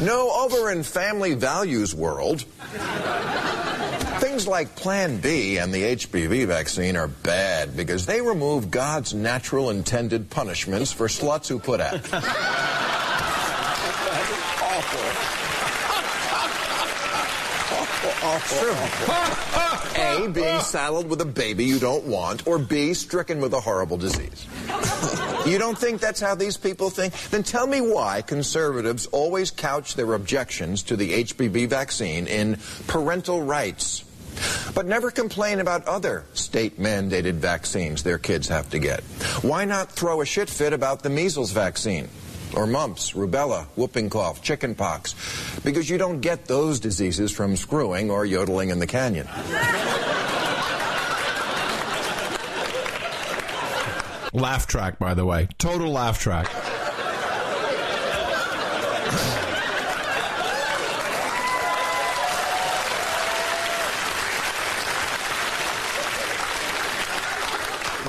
No, 0.00 0.30
over 0.30 0.70
in 0.72 0.82
family 0.82 1.34
values 1.34 1.94
world, 1.94 2.46
Things 4.38 4.46
like 4.46 4.76
Plan 4.76 5.18
B 5.18 5.58
and 5.58 5.74
the 5.74 5.82
HPV 5.82 6.46
vaccine 6.46 6.96
are 6.96 7.08
bad 7.08 7.76
because 7.76 8.06
they 8.06 8.20
remove 8.20 8.70
God's 8.70 9.12
natural 9.12 9.70
intended 9.70 10.30
punishments 10.30 10.92
for 10.92 11.08
sluts 11.08 11.48
who 11.48 11.58
put 11.58 11.80
out. 11.80 12.08
A, 19.98 20.28
being 20.28 20.60
saddled 20.60 21.08
with 21.08 21.20
a 21.20 21.24
baby 21.24 21.64
you 21.64 21.80
don't 21.80 22.04
want, 22.04 22.46
or 22.46 22.60
B, 22.60 22.94
stricken 22.94 23.40
with 23.40 23.52
a 23.54 23.60
horrible 23.60 23.96
disease. 23.96 24.46
You 25.44 25.58
don't 25.58 25.76
think 25.76 26.00
that's 26.00 26.20
how 26.20 26.36
these 26.36 26.56
people 26.56 26.90
think? 26.90 27.12
Then 27.30 27.42
tell 27.42 27.66
me 27.66 27.80
why 27.80 28.22
conservatives 28.22 29.06
always 29.06 29.50
couch 29.50 29.96
their 29.96 30.14
objections 30.14 30.84
to 30.84 30.96
the 30.96 31.24
HPV 31.24 31.68
vaccine 31.68 32.28
in 32.28 32.58
parental 32.86 33.42
rights, 33.42 34.04
but 34.74 34.86
never 34.86 35.10
complain 35.10 35.60
about 35.60 35.86
other 35.86 36.24
state 36.34 36.78
mandated 36.78 37.34
vaccines 37.34 38.02
their 38.02 38.18
kids 38.18 38.48
have 38.48 38.70
to 38.70 38.78
get. 38.78 39.02
Why 39.42 39.64
not 39.64 39.90
throw 39.90 40.20
a 40.20 40.26
shit 40.26 40.48
fit 40.48 40.72
about 40.72 41.02
the 41.02 41.10
measles 41.10 41.52
vaccine? 41.52 42.08
Or 42.54 42.66
mumps, 42.66 43.12
rubella, 43.12 43.66
whooping 43.76 44.08
cough, 44.10 44.42
chicken 44.42 44.74
pox, 44.74 45.14
because 45.64 45.90
you 45.90 45.98
don't 45.98 46.20
get 46.20 46.46
those 46.46 46.80
diseases 46.80 47.30
from 47.30 47.56
screwing 47.56 48.10
or 48.10 48.24
yodeling 48.24 48.70
in 48.70 48.78
the 48.78 48.86
canyon. 48.86 49.26
Laugh 54.32 54.66
track, 54.66 54.98
by 54.98 55.14
the 55.14 55.24
way. 55.24 55.48
Total 55.58 55.90
laugh 55.90 56.18
track. 56.18 56.48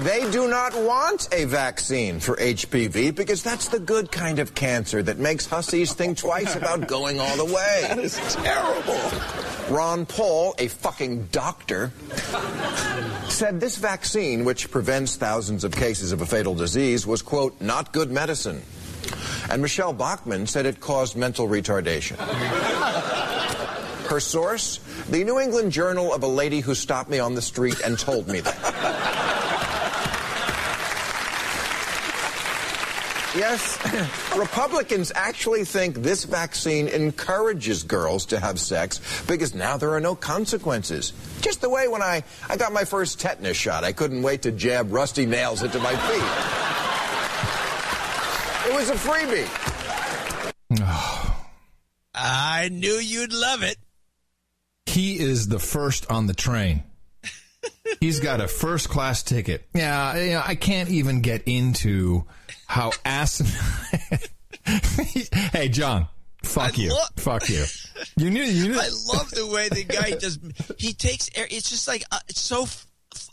They 0.02 0.32
do 0.32 0.48
not 0.48 0.74
want 0.76 1.28
a 1.34 1.44
vaccine 1.44 2.22
for 2.22 2.38
HPV 2.38 3.14
because 3.14 3.44
that's 3.44 3.68
the 3.68 3.80
good 3.80 4.10
kind 4.14 4.40
of 4.40 4.56
cancer 4.56 5.04
that 5.04 5.18
makes 5.18 5.46
hussies 5.46 5.92
think 5.92 6.18
twice 6.18 6.56
about 6.56 6.88
going 6.88 7.20
all 7.20 7.36
the 7.36 7.44
way. 7.44 7.86
That 7.90 8.00
is 8.00 8.16
terrible. 8.36 8.98
Ron 9.70 10.06
Paul, 10.06 10.56
a 10.58 10.70
fucking 10.70 11.26
doctor, 11.34 11.92
said 13.28 13.60
this 13.60 13.76
vaccine, 13.76 14.46
which 14.46 14.72
prevents 14.72 15.18
thousands 15.18 15.66
of 15.66 15.74
cases 15.74 16.14
of 16.14 16.22
a 16.22 16.26
fatal 16.26 16.56
disease, 16.56 17.06
was, 17.06 17.22
quote, 17.22 17.60
not 17.60 17.92
good 17.92 18.10
medicine. 18.10 18.62
And 19.50 19.62
Michele 19.62 19.92
Bachmann 19.92 20.48
said 20.48 20.66
it 20.66 20.80
caused 20.80 21.18
mental 21.18 21.48
retardation. 21.50 22.16
Her 24.08 24.20
source? 24.22 24.80
The 25.10 25.24
New 25.24 25.40
England 25.40 25.72
Journal 25.72 26.14
of 26.14 26.24
a 26.24 26.28
lady 26.28 26.62
who 26.62 26.74
stopped 26.74 27.10
me 27.10 27.20
on 27.20 27.36
the 27.36 27.42
street 27.42 27.82
and 27.84 28.00
told 28.00 28.28
me 28.28 28.40
that. 28.40 28.79
Yes, 33.36 33.78
Republicans 34.38 35.12
actually 35.14 35.64
think 35.64 35.98
this 35.98 36.24
vaccine 36.24 36.88
encourages 36.88 37.84
girls 37.84 38.26
to 38.28 38.40
have 38.40 38.60
sex 38.60 39.00
because 39.28 39.54
now 39.54 39.78
there 39.78 39.94
are 39.94 40.00
no 40.00 40.16
consequences. 40.16 41.14
Just 41.42 41.62
the 41.62 41.70
way 41.70 41.88
when 41.88 42.02
I, 42.02 42.24
I 42.50 42.58
got 42.58 42.74
my 42.74 42.86
first 42.86 43.20
tetanus 43.20 43.56
shot, 43.56 43.84
I 43.84 43.92
couldn't 43.92 44.24
wait 44.24 44.42
to 44.44 44.52
jab 44.52 44.92
rusty 44.92 45.28
nails 45.28 45.62
into 45.62 45.78
my 45.80 45.96
feet. 45.96 46.24
It 48.70 48.76
was 48.76 48.90
a 48.90 48.96
freebie. 48.96 49.48
I 52.16 52.70
knew 52.72 52.94
you'd 52.94 53.34
love 53.34 53.62
it. 53.62 53.78
He 54.88 55.20
is 55.20 55.48
the 55.48 55.60
first 55.60 56.10
on 56.10 56.26
the 56.26 56.34
train. 56.34 56.84
He's 58.00 58.20
got 58.20 58.42
a 58.42 58.48
first 58.48 58.90
class 58.90 59.22
ticket. 59.22 59.68
Yeah, 59.76 60.18
you 60.18 60.32
know, 60.32 60.44
I 60.44 60.56
can't 60.56 60.90
even 60.90 61.22
get 61.22 61.44
into 61.46 62.26
how 62.70 62.92
asinine. 63.04 64.20
hey, 65.52 65.70
John, 65.70 66.08
fuck 66.44 66.78
you, 66.78 66.92
lo- 66.92 67.00
fuck 67.18 67.50
you. 67.50 67.66
You 68.16 68.30
knew, 68.30 68.44
you 68.44 68.70
knew. 68.70 68.80
I 68.80 68.90
love 69.14 69.32
the 69.32 69.48
way 69.48 69.70
the 69.70 69.84
guy 69.84 70.12
just 70.12 70.40
he 70.78 70.94
takes 70.94 71.30
air. 71.36 71.48
It's 71.50 71.70
just 71.70 71.88
like 71.88 72.04
uh, 72.12 72.20
it's 72.28 72.40
so 72.40 72.64
f- 72.64 72.86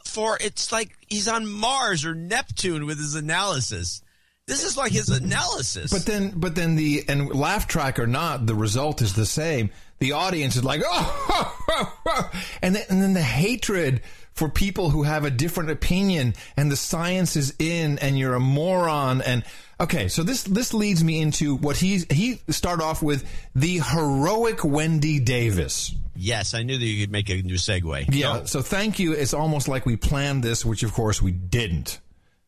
for 0.04 0.38
it's 0.40 0.72
like 0.72 0.96
he's 1.06 1.28
on 1.28 1.46
Mars 1.46 2.06
or 2.06 2.14
Neptune 2.14 2.86
with 2.86 2.96
his 2.96 3.14
analysis. 3.14 4.00
This 4.46 4.64
is 4.64 4.76
like 4.76 4.92
his 4.92 5.10
analysis. 5.10 5.92
But 5.92 6.06
then, 6.06 6.32
but 6.36 6.54
then 6.54 6.76
the 6.76 7.04
and 7.08 7.28
laugh 7.34 7.66
track 7.66 7.98
or 7.98 8.06
not, 8.06 8.46
the 8.46 8.54
result 8.54 9.02
is 9.02 9.14
the 9.14 9.26
same. 9.26 9.70
The 9.98 10.12
audience 10.12 10.56
is 10.56 10.64
like, 10.64 10.82
oh, 10.86 12.30
and 12.62 12.74
then, 12.74 12.84
and 12.88 13.02
then 13.02 13.12
the 13.12 13.22
hatred 13.22 14.02
for 14.36 14.48
people 14.48 14.90
who 14.90 15.02
have 15.02 15.24
a 15.24 15.30
different 15.30 15.70
opinion, 15.70 16.34
and 16.56 16.70
the 16.70 16.76
science 16.76 17.36
is 17.36 17.54
in, 17.58 17.98
and 17.98 18.18
you're 18.18 18.34
a 18.34 18.40
moron, 18.40 19.22
and 19.22 19.42
okay. 19.80 20.08
So 20.08 20.22
this 20.22 20.44
this 20.44 20.72
leads 20.74 21.02
me 21.02 21.20
into 21.20 21.56
what 21.56 21.76
he 21.78 22.04
he 22.10 22.40
start 22.50 22.80
off 22.80 23.02
with 23.02 23.24
the 23.54 23.78
heroic 23.78 24.62
Wendy 24.62 25.18
Davis. 25.18 25.94
yes, 26.14 26.54
I 26.54 26.62
knew 26.62 26.78
that 26.78 26.84
you 26.84 27.02
could 27.02 27.12
make 27.12 27.30
a 27.30 27.42
new 27.42 27.54
segue. 27.54 28.14
Yeah. 28.14 28.44
So 28.44 28.62
thank 28.62 28.98
you. 28.98 29.12
It's 29.14 29.34
almost 29.34 29.68
like 29.68 29.86
we 29.86 29.96
planned 29.96 30.44
this, 30.44 30.64
which 30.64 30.82
of 30.82 30.92
course 30.92 31.20
we 31.20 31.32
didn't. 31.32 31.98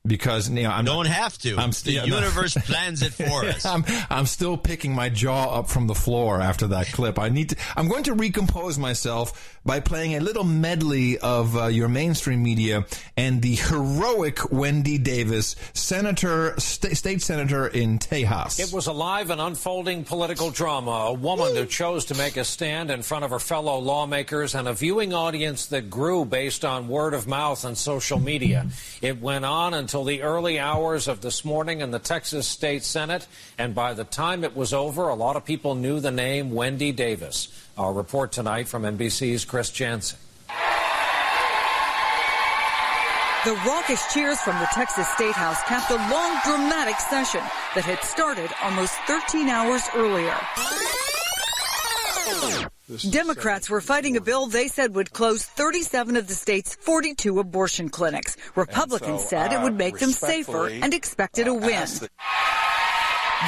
Because 0.09 0.49
you 0.51 0.63
know, 0.63 0.71
I'm 0.71 0.85
Don't 0.85 1.07
have 1.07 1.37
to. 1.39 1.57
I'm 1.57 1.71
the 1.71 1.75
still 1.75 2.07
no. 2.07 2.17
universe 2.21 2.55
plans 2.55 3.03
it 3.03 3.13
for 3.13 3.45
us. 3.45 3.65
I'm 3.65 3.85
I'm 4.11 4.27
still 4.27 4.57
picking 4.57 4.95
my 4.95 5.09
jaw 5.09 5.59
up 5.59 5.69
from 5.69 5.87
the 5.87 5.95
floor 5.95 6.41
after 6.41 6.67
that 6.69 6.89
clip. 6.89 7.19
I 7.19 7.29
need 7.29 7.51
to. 7.51 7.57
I'm 7.77 7.89
going 7.89 8.05
to 8.05 8.15
recompose 8.15 8.79
myself 8.79 9.59
by 9.65 9.81
playing 9.81 10.15
a 10.15 10.21
little 10.21 10.45
medley 10.45 11.19
of 11.19 11.57
uh, 11.57 11.67
your 11.67 11.89
mainstream 11.89 12.43
media 12.43 12.87
and 13.17 13.43
the 13.43 13.55
heroic 13.55 14.51
Wendy 14.51 14.97
Davis, 14.97 15.57
senator, 15.75 16.55
sta- 16.59 16.95
state 16.95 17.21
senator 17.21 17.67
in 17.67 17.99
Tejas. 17.99 18.59
It 18.59 18.73
was 18.73 18.87
a 18.87 18.93
live 18.93 19.31
and 19.31 19.41
unfolding 19.41 20.05
political 20.05 20.51
drama. 20.51 20.91
A 20.91 21.13
woman 21.13 21.55
who 21.55 21.67
chose 21.67 22.07
to 22.07 22.15
make 22.15 22.37
a 22.39 22.45
stand 22.45 22.91
in 22.91 23.03
front 23.03 23.25
of 23.25 23.31
her 23.31 23.39
fellow 23.39 23.79
lawmakers 23.79 24.55
and 24.55 24.67
a 24.67 24.73
viewing 24.73 25.13
audience 25.13 25.67
that 25.67 25.91
grew 25.91 26.25
based 26.25 26.65
on 26.65 26.89
word 26.89 27.13
of 27.13 27.27
mouth 27.27 27.65
and 27.65 27.77
social 27.77 28.19
media. 28.19 28.67
It 29.03 29.21
went 29.21 29.45
on 29.45 29.75
until 29.75 29.98
the 30.05 30.23
early 30.23 30.59
hours 30.59 31.09
of 31.09 31.21
this 31.21 31.45
morning 31.45 31.81
in 31.81 31.91
the 31.91 31.99
Texas 31.99 32.47
State 32.47 32.83
Senate, 32.85 33.27
and 33.57 33.75
by 33.75 33.95
the 33.95 34.05
time 34.05 34.45
it 34.45 34.57
was 34.57 34.73
over, 34.73 35.09
a 35.09 35.15
lot 35.15 35.37
of 35.37 35.45
people 35.45 35.75
knew 35.75 36.01
the 36.01 36.11
name 36.11 36.51
Wendy 36.51 36.93
Davis. 36.93 37.49
Our 37.77 37.93
report 37.93 38.33
tonight 38.33 38.69
from 38.69 38.83
NBC's 38.83 39.45
Chris 39.45 39.71
Jansing. 39.71 40.19
The 43.45 43.55
raucous 43.67 44.13
cheers 44.13 44.41
from 44.41 44.59
the 44.59 44.69
Texas 44.73 45.09
State 45.09 45.35
House 45.35 45.63
capped 45.63 45.91
a 45.91 45.97
long, 45.97 46.39
dramatic 46.45 46.99
session 46.99 47.41
that 47.75 47.85
had 47.85 48.03
started 48.03 48.51
almost 48.63 48.95
13 49.07 49.49
hours 49.49 49.83
earlier. 49.95 50.37
Democrats 53.11 53.69
were 53.69 53.81
fighting 53.81 54.17
a 54.17 54.21
bill 54.21 54.47
they 54.47 54.67
said 54.69 54.95
would 54.95 55.13
close 55.13 55.45
37 55.45 56.17
of 56.17 56.27
the 56.27 56.35
state's 56.35 56.75
42 56.77 57.39
abortion 57.39 57.89
clinics. 57.91 58.37
Republicans 58.55 59.23
so 59.23 59.29
said 59.29 59.53
it 59.53 59.61
would 59.63 59.77
make 59.77 59.99
them 59.99 60.11
safer 60.11 60.69
and 60.69 60.95
expected 60.95 61.47
a 61.47 61.51
uh, 61.51 61.55
win. 61.55 61.85
the- 62.01 62.09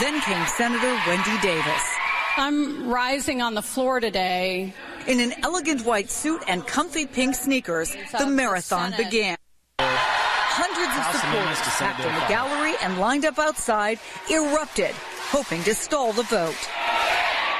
Then 0.01 0.21
came 0.21 0.47
Senator 0.47 0.95
Wendy 1.07 1.39
Davis. 1.41 1.97
I'm 2.37 2.89
rising 2.89 3.41
on 3.43 3.55
the 3.55 3.63
floor 3.63 3.99
today. 4.01 4.75
In 5.07 5.21
an 5.21 5.33
elegant 5.43 5.85
white 5.87 6.11
suit 6.11 6.43
and 6.47 6.67
comfy 6.67 7.07
pink 7.07 7.35
sneakers, 7.35 7.97
the 8.17 8.27
marathon 8.27 8.93
Senate. 8.93 9.11
began. 9.11 9.37
Hundreds 9.79 10.99
of 10.99 11.21
supporters 11.21 11.59
to 11.59 11.71
packed 11.83 12.01
in 12.01 12.15
the 12.15 12.29
gallery 12.29 12.75
and 12.83 12.99
lined 12.99 13.25
up 13.25 13.39
outside 13.39 13.99
erupted, 14.31 14.91
hoping 15.31 15.63
to 15.63 15.75
stall 15.75 16.13
the 16.13 16.25
vote, 16.25 16.55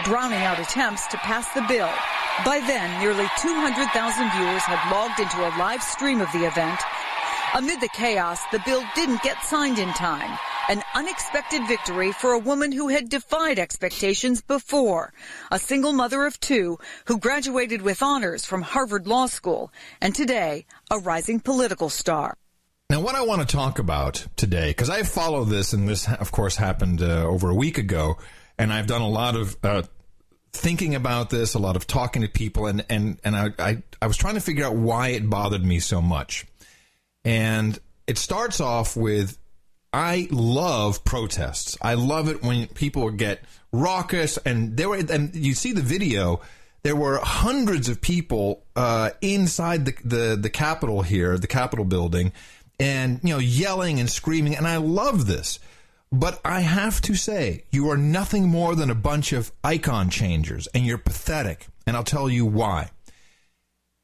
drowning 0.05 0.41
out 0.41 0.59
attempts 0.59 1.07
to 1.09 1.17
pass 1.19 1.53
the 1.55 1.65
bill. 1.69 1.91
By 2.45 2.61
then, 2.61 3.01
nearly 3.01 3.27
200,000 3.39 4.31
viewers 4.31 4.63
had 4.63 4.91
logged 4.91 5.21
into 5.21 5.47
a 5.47 5.53
live 5.59 5.83
stream 5.83 6.21
of 6.21 6.33
the 6.33 6.47
event. 6.47 6.81
Amid 7.55 7.81
the 7.81 7.89
chaos, 7.89 8.41
the 8.53 8.63
bill 8.65 8.83
didn't 8.95 9.23
get 9.23 9.43
signed 9.43 9.79
in 9.79 9.89
time. 9.95 10.39
An 10.69 10.83
unexpected 10.95 11.67
victory 11.67 12.13
for 12.13 12.33
a 12.33 12.39
woman 12.39 12.71
who 12.71 12.89
had 12.89 13.09
defied 13.09 13.59
expectations 13.59 14.41
before. 14.41 15.13
A 15.51 15.59
single 15.59 15.93
mother 15.93 16.25
of 16.27 16.39
two 16.39 16.79
who 17.07 17.19
graduated 17.19 17.83
with 17.83 18.03
honors 18.03 18.47
from 18.47 18.63
Harvard 18.63 19.07
Law 19.07 19.27
School 19.27 19.73
and 20.01 20.15
today 20.15 20.67
a 20.91 20.99
rising 20.99 21.41
political 21.41 21.89
star. 21.89 22.37
Now, 22.89 23.01
what 23.01 23.15
I 23.15 23.23
want 23.23 23.41
to 23.41 23.47
talk 23.47 23.79
about 23.79 24.27
today, 24.37 24.71
because 24.71 24.91
I 24.91 25.03
follow 25.03 25.45
this, 25.45 25.73
and 25.73 25.89
this, 25.89 26.09
of 26.09 26.33
course, 26.33 26.57
happened 26.57 27.03
uh, 27.03 27.25
over 27.25 27.49
a 27.49 27.55
week 27.55 27.79
ago, 27.79 28.17
and 28.61 28.71
I've 28.71 28.87
done 28.87 29.01
a 29.01 29.09
lot 29.09 29.37
of 29.37 29.57
uh, 29.65 29.83
thinking 30.53 30.95
about 30.95 31.31
this, 31.31 31.55
a 31.55 31.59
lot 31.59 31.77
of 31.77 31.87
talking 31.87 32.23
to 32.23 32.29
people, 32.29 32.67
and 32.67 32.85
and 32.91 33.19
and 33.25 33.35
I, 33.35 33.51
I 33.59 33.83
I 34.03 34.07
was 34.07 34.19
trying 34.19 34.35
to 34.35 34.41
figure 34.41 34.67
out 34.67 34.77
why 34.77 35.09
it 35.09 35.29
bothered 35.29 35.65
me 35.65 35.81
so 35.81 36.03
much, 36.03 36.47
and 37.25 37.79
it 38.07 38.19
starts 38.19 38.61
off 38.61 38.97
with 38.97 39.39
I 39.95 40.29
love 40.31 41.05
protests. 41.05 41.79
I 41.81 41.95
love 41.95 42.29
it 42.29 42.43
when 42.43 42.67
people 42.69 43.11
get 43.11 43.41
raucous, 43.73 44.37
and 44.37 44.77
there 44.77 44.91
were, 44.91 44.97
and 44.97 45.35
you 45.35 45.55
see 45.55 45.73
the 45.73 45.83
video. 45.83 46.43
There 46.83 46.97
were 46.97 47.19
hundreds 47.23 47.89
of 47.89 48.01
people 48.01 48.63
uh, 48.77 49.11
inside 49.23 49.87
the, 49.87 49.95
the 50.05 50.37
the 50.37 50.51
Capitol 50.51 51.01
here, 51.01 51.39
the 51.39 51.47
Capitol 51.47 51.87
building, 51.87 52.33
and 52.79 53.21
you 53.23 53.31
know 53.31 53.39
yelling 53.39 54.01
and 54.01 54.11
screaming. 54.11 54.55
And 54.55 54.67
I 54.67 54.77
love 54.77 55.27
this, 55.27 55.61
but 56.13 56.41
I 56.45 56.61
have 56.61 57.01
to 57.03 57.15
say, 57.15 57.65
you 57.71 57.91
are 57.91 57.97
nothing 57.97 58.49
more 58.49 58.75
than 58.75 58.91
a 58.91 58.95
bunch 58.95 59.33
of 59.33 59.53
icon 59.63 60.11
changers, 60.11 60.67
and 60.75 60.85
you're 60.85 60.99
pathetic. 60.99 61.69
And 61.87 61.97
I'll 61.97 62.05
tell 62.05 62.29
you 62.29 62.47
why 62.47 62.91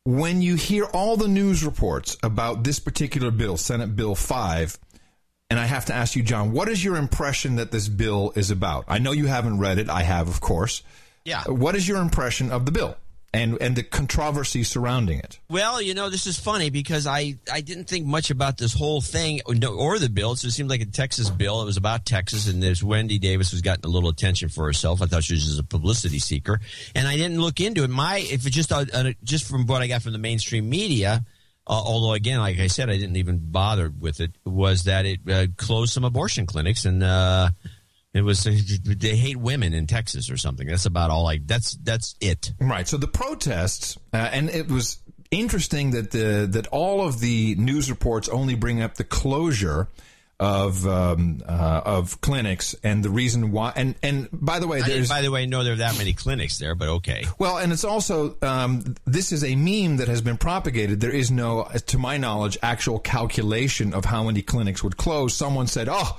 when 0.07 0.41
you 0.41 0.55
hear 0.55 0.85
all 0.85 1.17
the 1.17 1.27
news 1.27 1.65
reports 1.65 2.17
about 2.23 2.63
this 2.63 2.79
particular 2.79 3.33
bill, 3.33 3.57
Senate 3.57 3.97
Bill 3.97 4.15
5, 4.15 4.79
and 5.51 5.59
I 5.59 5.67
have 5.67 5.87
to 5.87 5.95
ask 5.95 6.15
you, 6.15 6.23
John, 6.23 6.53
what 6.53 6.69
is 6.69 6.85
your 6.85 6.95
impression 6.95 7.57
that 7.57 7.73
this 7.73 7.89
bill 7.89 8.33
is 8.37 8.53
about? 8.53 8.85
I 8.87 8.99
know 8.99 9.11
you 9.11 9.27
haven't 9.27 9.59
read 9.59 9.79
it. 9.79 9.91
I 9.91 10.03
have, 10.03 10.29
of 10.29 10.41
course. 10.41 10.85
Yeah. 11.25 11.43
What 11.49 11.75
is 11.75 11.89
your 11.89 12.01
impression 12.01 12.53
of 12.53 12.67
the 12.67 12.73
bill 12.73 12.97
and, 13.37 13.59
and 13.61 13.77
the 13.77 13.83
controversy 13.83 14.65
surrounding 14.65 15.19
it? 15.19 15.39
Well, 15.49 15.81
you 15.83 15.95
know, 15.95 16.11
this 16.11 16.27
is 16.27 16.39
funny 16.39 16.71
because 16.71 17.07
I, 17.07 17.35
I 17.53 17.61
didn't 17.61 17.85
think 17.85 18.07
much 18.07 18.31
about 18.31 18.59
this 18.59 18.73
whole 18.73 19.01
thing 19.01 19.41
or, 19.47 19.55
the 19.99 20.09
bill. 20.09 20.37
So 20.37 20.49
it 20.49 20.51
seemed 20.53 20.71
like 20.71 20.81
a 20.81 20.87
Texas 20.87 21.31
bill. 21.31 21.63
It 21.63 21.65
was 21.65 21.77
about 21.77 22.05
Texas, 22.05 22.49
and 22.49 22.63
there's 22.63 22.83
Wendy 22.83 23.19
Davis 23.19 23.53
was 23.53 23.63
getting 23.63 23.85
a 23.85 23.89
little 23.89 24.09
attention 24.09 24.49
for 24.49 24.65
herself. 24.67 25.03
I 25.03 25.07
thought 25.07 25.25
she 25.25 25.35
was 25.35 25.45
just 25.45 25.61
a 25.61 25.65
publicity 25.65 26.19
seeker, 26.19 26.61
and 26.95 27.07
I 27.07 27.17
didn't 27.17 27.41
look 27.41 27.61
into 27.61 27.85
it. 27.85 27.91
My, 27.91 28.19
if 28.19 28.47
it 28.47 28.51
just 28.51 28.73
uh, 28.73 28.85
uh, 28.93 29.13
just 29.23 29.49
from 29.49 29.67
what 29.67 29.83
I 29.83 29.87
got 29.87 30.03
from 30.03 30.13
the 30.13 30.19
mainstream 30.19 30.69
media, 30.69 31.25
uh, 31.67 31.71
although 31.71 32.13
again, 32.13 32.41
like 32.41 32.59
I 32.59 32.67
said, 32.67 32.91
I 32.91 32.97
didn't 32.97 33.17
even 33.17 33.39
bother 33.51 33.91
with 33.91 34.21
it. 34.21 34.33
Was 34.45 34.85
that 34.85 35.07
it 35.07 35.21
uh, 35.29 35.47
closed 35.57 35.93
some 35.93 36.05
abortion 36.05 36.47
clinics 36.47 36.85
and. 36.85 37.03
It 38.17 38.23
was 38.23 38.45
they 38.85 39.17
hate 39.17 39.37
women 39.37 39.75
in 39.75 39.87
Texas 39.87 40.31
or 40.31 40.39
something. 40.39 40.67
That's 40.67 40.87
about 40.87 41.11
all. 41.11 41.27
I 41.27 41.39
that's 41.45 41.73
that's 41.83 42.15
it. 42.21 42.53
Right. 42.59 42.89
So 42.89 42.97
the 42.97 43.09
protests, 43.09 43.99
uh, 44.13 44.17
and 44.17 44.49
it 44.49 44.69
was 44.69 45.01
interesting 45.31 45.91
that 45.91 46.13
the 46.13 46.49
that 46.51 46.67
all 46.69 47.07
of 47.07 47.21
the 47.21 47.55
news 47.57 47.91
reports 47.91 48.29
only 48.29 48.55
bring 48.55 48.81
up 48.81 48.95
the 48.95 49.05
closure 49.05 49.89
of 50.39 50.87
um, 50.87 51.43
uh, 51.47 51.81
of 51.85 52.21
clinics 52.21 52.75
and 52.83 53.03
the 53.03 53.11
reason 53.11 53.53
why. 53.53 53.73
And 53.77 53.95
and 54.03 54.29
by 54.33 54.61
the 54.61 54.67
way, 54.67 54.81
there's 54.81 55.09
by 55.09 55.23
the 55.23 55.31
way, 55.31 55.47
no 55.47 55.65
there 55.65 55.75
are 55.75 55.77
that 55.77 55.99
many 55.99 56.13
clinics 56.13 56.59
there, 56.59 56.75
but 56.75 56.89
okay. 56.89 57.25
Well, 57.39 57.59
and 57.59 57.73
it's 57.73 57.85
also 57.85 58.37
um, 58.43 58.97
this 59.05 59.33
is 59.33 59.45
a 59.45 59.57
meme 59.57 59.99
that 59.99 60.09
has 60.09 60.21
been 60.21 60.37
propagated. 60.37 61.01
There 61.01 61.15
is 61.15 61.31
no, 61.31 61.69
to 61.87 61.99
my 61.99 62.17
knowledge, 62.17 62.57
actual 62.63 62.99
calculation 62.99 63.95
of 63.95 64.05
how 64.05 64.25
many 64.25 64.43
clinics 64.43 64.83
would 64.83 64.97
close. 64.97 65.35
Someone 65.35 65.67
said, 65.67 65.89
"Oh, 65.91 66.19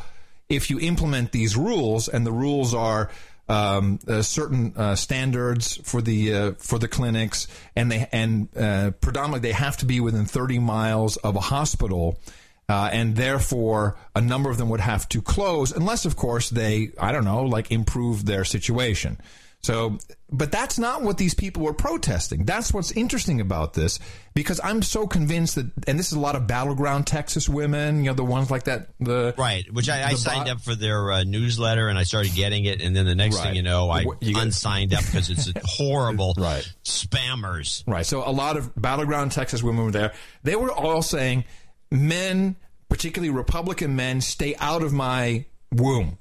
if 0.49 0.69
you 0.69 0.79
implement 0.79 1.31
these 1.31 1.55
rules, 1.57 2.07
and 2.07 2.25
the 2.25 2.31
rules 2.31 2.73
are." 2.73 3.09
Um, 3.49 3.99
uh, 4.05 4.23
certain 4.23 4.73
uh, 4.75 4.95
standards 4.95 5.77
for 5.89 6.01
the 6.01 6.33
uh, 6.33 6.51
for 6.57 6.77
the 6.77 6.89
clinics, 6.89 7.47
and 7.77 7.89
they 7.89 8.05
and 8.11 8.49
uh, 8.57 8.91
predominantly 8.99 9.39
they 9.39 9.53
have 9.53 9.77
to 9.77 9.85
be 9.85 10.01
within 10.01 10.25
30 10.25 10.59
miles 10.59 11.15
of 11.15 11.37
a 11.37 11.39
hospital, 11.39 12.19
uh, 12.67 12.89
and 12.91 13.15
therefore 13.15 13.95
a 14.13 14.19
number 14.19 14.49
of 14.49 14.57
them 14.57 14.67
would 14.67 14.81
have 14.81 15.07
to 15.07 15.21
close, 15.21 15.71
unless 15.71 16.03
of 16.03 16.17
course 16.17 16.49
they 16.49 16.89
I 16.99 17.13
don't 17.13 17.23
know 17.23 17.43
like 17.43 17.71
improve 17.71 18.25
their 18.25 18.43
situation. 18.43 19.17
So, 19.63 19.97
but 20.31 20.49
that's 20.51 20.79
not 20.79 21.01
what 21.01 21.17
these 21.17 21.33
people 21.33 21.63
were 21.63 21.73
protesting. 21.73 22.45
That's 22.45 22.71
what's 22.73 22.91
interesting 22.91 23.41
about 23.41 23.73
this 23.73 23.99
because 24.33 24.61
I'm 24.63 24.81
so 24.81 25.07
convinced 25.07 25.55
that, 25.55 25.65
and 25.87 25.99
this 25.99 26.07
is 26.07 26.13
a 26.13 26.19
lot 26.19 26.35
of 26.37 26.47
battleground 26.47 27.05
Texas 27.07 27.49
women, 27.49 27.97
you 27.97 28.11
know, 28.11 28.13
the 28.13 28.23
ones 28.23 28.49
like 28.49 28.63
that. 28.65 28.89
The 29.01 29.33
Right, 29.37 29.65
which 29.73 29.89
I, 29.89 30.03
I 30.09 30.13
signed 30.13 30.47
up 30.47 30.61
for 30.61 30.73
their 30.75 31.11
uh, 31.11 31.23
newsletter 31.23 31.89
and 31.89 31.97
I 31.99 32.03
started 32.03 32.33
getting 32.33 32.63
it, 32.65 32.81
and 32.81 32.95
then 32.95 33.05
the 33.05 33.15
next 33.15 33.37
Right. 33.37 33.45
thing 33.47 33.55
you 33.55 33.63
know, 33.63 33.89
I 33.89 34.05
you 34.21 34.35
get- 34.35 34.43
unsigned 34.43 34.93
up 34.93 35.03
because 35.03 35.29
it's 35.29 35.51
horrible. 35.65 36.33
Right. 36.37 36.71
spammers. 36.85 37.83
Right. 37.87 38.05
So 38.05 38.23
a 38.25 38.31
lot 38.31 38.55
of 38.57 38.73
battleground 38.79 39.31
Texas 39.33 39.61
women 39.63 39.85
were 39.85 39.91
there. 39.91 40.13
They 40.43 40.55
were 40.55 40.71
all 40.71 41.01
saying, 41.01 41.43
men, 41.91 42.55
particularly 42.89 43.31
Republican 43.31 43.95
men, 43.97 44.21
stay 44.21 44.55
out 44.59 44.81
of 44.83 44.93
my 44.93 45.45
womb. 45.73 46.19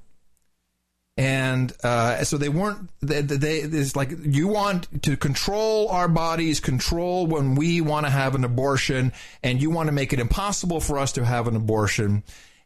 And 1.18 1.72
uh, 1.82 2.24
so 2.24 2.36
they 2.36 2.50
weren't. 2.50 2.90
They, 3.00 3.22
they 3.22 3.58
it's 3.60 3.96
like 3.96 4.10
you 4.22 4.48
want 4.48 5.04
to 5.04 5.16
control 5.16 5.88
our 5.88 6.08
bodies, 6.08 6.60
control 6.60 7.26
when 7.26 7.54
we 7.54 7.80
want 7.80 8.04
to 8.04 8.10
have 8.10 8.34
an 8.34 8.44
abortion, 8.44 9.14
and 9.42 9.60
you 9.60 9.70
want 9.70 9.86
to 9.86 9.92
make 9.92 10.12
it 10.12 10.20
impossible 10.20 10.78
for 10.80 10.98
us 10.98 11.12
to 11.12 11.24
have 11.24 11.48
an 11.48 11.56
abortion. 11.56 12.22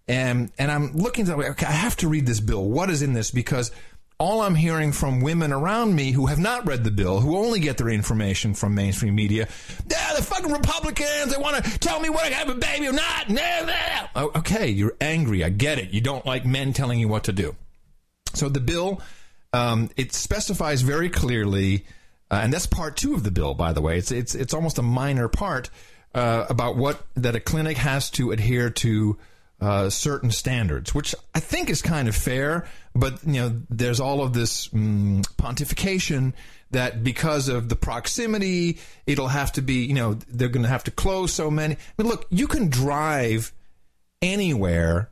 And 0.09 0.51
and 0.59 0.69
I'm 0.73 0.93
looking 0.95 1.29
at 1.29 1.39
okay, 1.39 1.67
I 1.67 1.71
have 1.71 1.97
to 1.99 2.09
read 2.09 2.27
this 2.27 2.41
bill. 2.41 2.69
What 2.69 2.91
is 2.91 3.03
in 3.03 3.13
this? 3.13 3.31
Because 3.31 3.71
all 4.19 4.43
I'm 4.43 4.57
hearing 4.57 4.93
from 4.93 5.21
women 5.21 5.53
around 5.53 5.95
me 5.95 6.11
who 6.11 6.27
have 6.27 6.39
not 6.39 6.67
read 6.67 6.85
the 6.85 6.91
bill, 6.91 7.21
who 7.21 7.37
only 7.39 7.59
get 7.59 7.79
their 7.79 7.89
information 7.89 8.53
from 8.53 8.75
mainstream 8.75 9.15
media, 9.15 9.49
yeah, 9.89 10.15
the 10.15 10.23
fucking 10.23 10.53
Republicans, 10.53 11.33
they 11.33 11.41
want 11.41 11.65
to 11.65 11.79
tell 11.79 12.01
me 12.01 12.11
whether 12.11 12.27
I 12.27 12.31
have 12.31 12.51
a 12.51 12.55
baby 12.55 12.87
or 12.89 12.93
not. 12.93 13.31
Nah, 13.31 13.65
nah. 13.65 14.09
Oh, 14.17 14.31
Okay, 14.37 14.69
you're 14.69 14.97
angry. 15.01 15.43
I 15.43 15.49
get 15.49 15.79
it. 15.79 15.91
You 15.91 16.01
don't 16.03 16.27
like 16.27 16.45
men 16.45 16.73
telling 16.75 16.99
you 17.01 17.09
what 17.09 17.25
to 17.25 17.33
do. 17.33 17.57
So 18.35 18.49
the 18.49 18.61
bill, 18.61 19.01
um, 19.53 19.91
it 19.97 20.13
specifies 20.13 20.83
very 20.83 21.09
clearly, 21.09 21.85
uh, 22.31 22.41
and 22.43 22.53
that's 22.53 22.67
part 22.67 22.97
two 22.97 23.15
of 23.15 23.25
the 23.25 23.31
bill, 23.31 23.55
by 23.55 23.73
the 23.73 23.81
way. 23.81 23.99
It's 23.99 24.13
it's 24.13 24.35
it's 24.35 24.55
almost 24.55 24.79
a 24.79 24.83
minor 24.83 25.29
part 25.29 25.71
uh, 26.15 26.47
about 26.49 26.77
what 26.77 27.03
that 27.15 27.35
a 27.35 27.41
clinic 27.41 27.77
has 27.77 28.11
to 28.13 28.31
adhere 28.31 28.71
to 28.71 29.19
uh, 29.61 29.91
certain 29.91 30.31
standards, 30.31 30.95
which 30.95 31.15
I 31.35 31.41
think 31.41 31.71
is 31.71 31.83
kind 31.83 32.09
of 32.09 32.17
fair. 32.17 32.67
But 32.95 33.25
you 33.27 33.35
know, 33.35 33.63
there's 33.69 34.01
all 34.01 34.23
of 34.23 34.33
this 34.33 34.69
mm, 34.69 35.23
pontification 35.37 36.33
that 36.71 37.03
because 37.03 37.49
of 37.49 37.69
the 37.69 37.77
proximity, 37.77 38.79
it'll 39.07 39.29
have 39.29 39.53
to 39.53 39.63
be. 39.63 39.85
You 39.85 39.95
know, 39.95 40.15
they're 40.15 40.49
going 40.49 40.63
to 40.63 40.69
have 40.69 40.85
to 40.85 40.91
close 40.91 41.33
so 41.33 41.51
many. 41.51 41.75
I 41.75 42.03
mean, 42.03 42.09
look, 42.09 42.27
you 42.31 42.47
can 42.47 42.69
drive 42.69 43.53
anywhere 44.23 45.11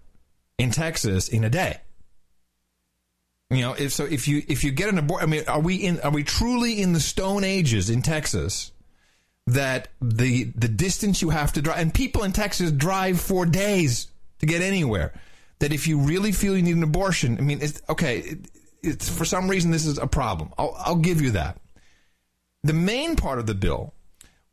in 0.59 0.71
Texas 0.71 1.29
in 1.29 1.45
a 1.45 1.51
day. 1.51 1.79
You 3.51 3.62
know, 3.62 3.73
if 3.73 3.93
so, 3.93 4.05
if 4.05 4.28
you 4.28 4.43
if 4.47 4.62
you 4.62 4.70
get 4.70 4.91
an 4.91 4.99
abortion, 4.99 5.28
I 5.28 5.31
mean, 5.31 5.44
are 5.49 5.60
we 5.60 5.77
in? 5.77 6.01
Are 6.01 6.10
we 6.10 6.23
truly 6.23 6.83
in 6.83 6.93
the 6.93 7.01
Stone 7.01 7.44
Ages 7.44 7.89
in 7.89 8.02
Texas? 8.02 8.73
That 9.47 9.89
the 10.02 10.44
the 10.55 10.68
distance 10.68 11.23
you 11.23 11.31
have 11.31 11.55
to 11.55 11.62
drive, 11.62 11.78
and 11.78 11.94
people 11.94 12.25
in 12.25 12.33
Texas 12.33 12.70
drive 12.70 13.18
for 13.18 13.47
days 13.47 14.09
to 14.41 14.47
get 14.47 14.60
anywhere. 14.60 15.15
That 15.60 15.73
if 15.73 15.86
you 15.86 15.99
really 16.01 16.33
feel 16.33 16.57
you 16.57 16.62
need 16.62 16.77
an 16.77 16.83
abortion, 16.83 17.39
I 17.39 17.41
mean, 17.41 17.60
it's 17.62 17.81
okay. 17.89 18.18
It, 18.18 18.39
it's 18.83 19.09
for 19.09 19.25
some 19.25 19.49
reason 19.49 19.70
this 19.70 19.86
is 19.86 19.97
a 19.97 20.07
problem. 20.07 20.52
I'll, 20.59 20.75
I'll 20.78 20.97
give 20.97 21.23
you 21.23 21.31
that. 21.31 21.59
The 22.65 22.75
main 22.75 23.17
part 23.17 23.39
of 23.39 23.47
the 23.47 23.55
bill 23.55 23.94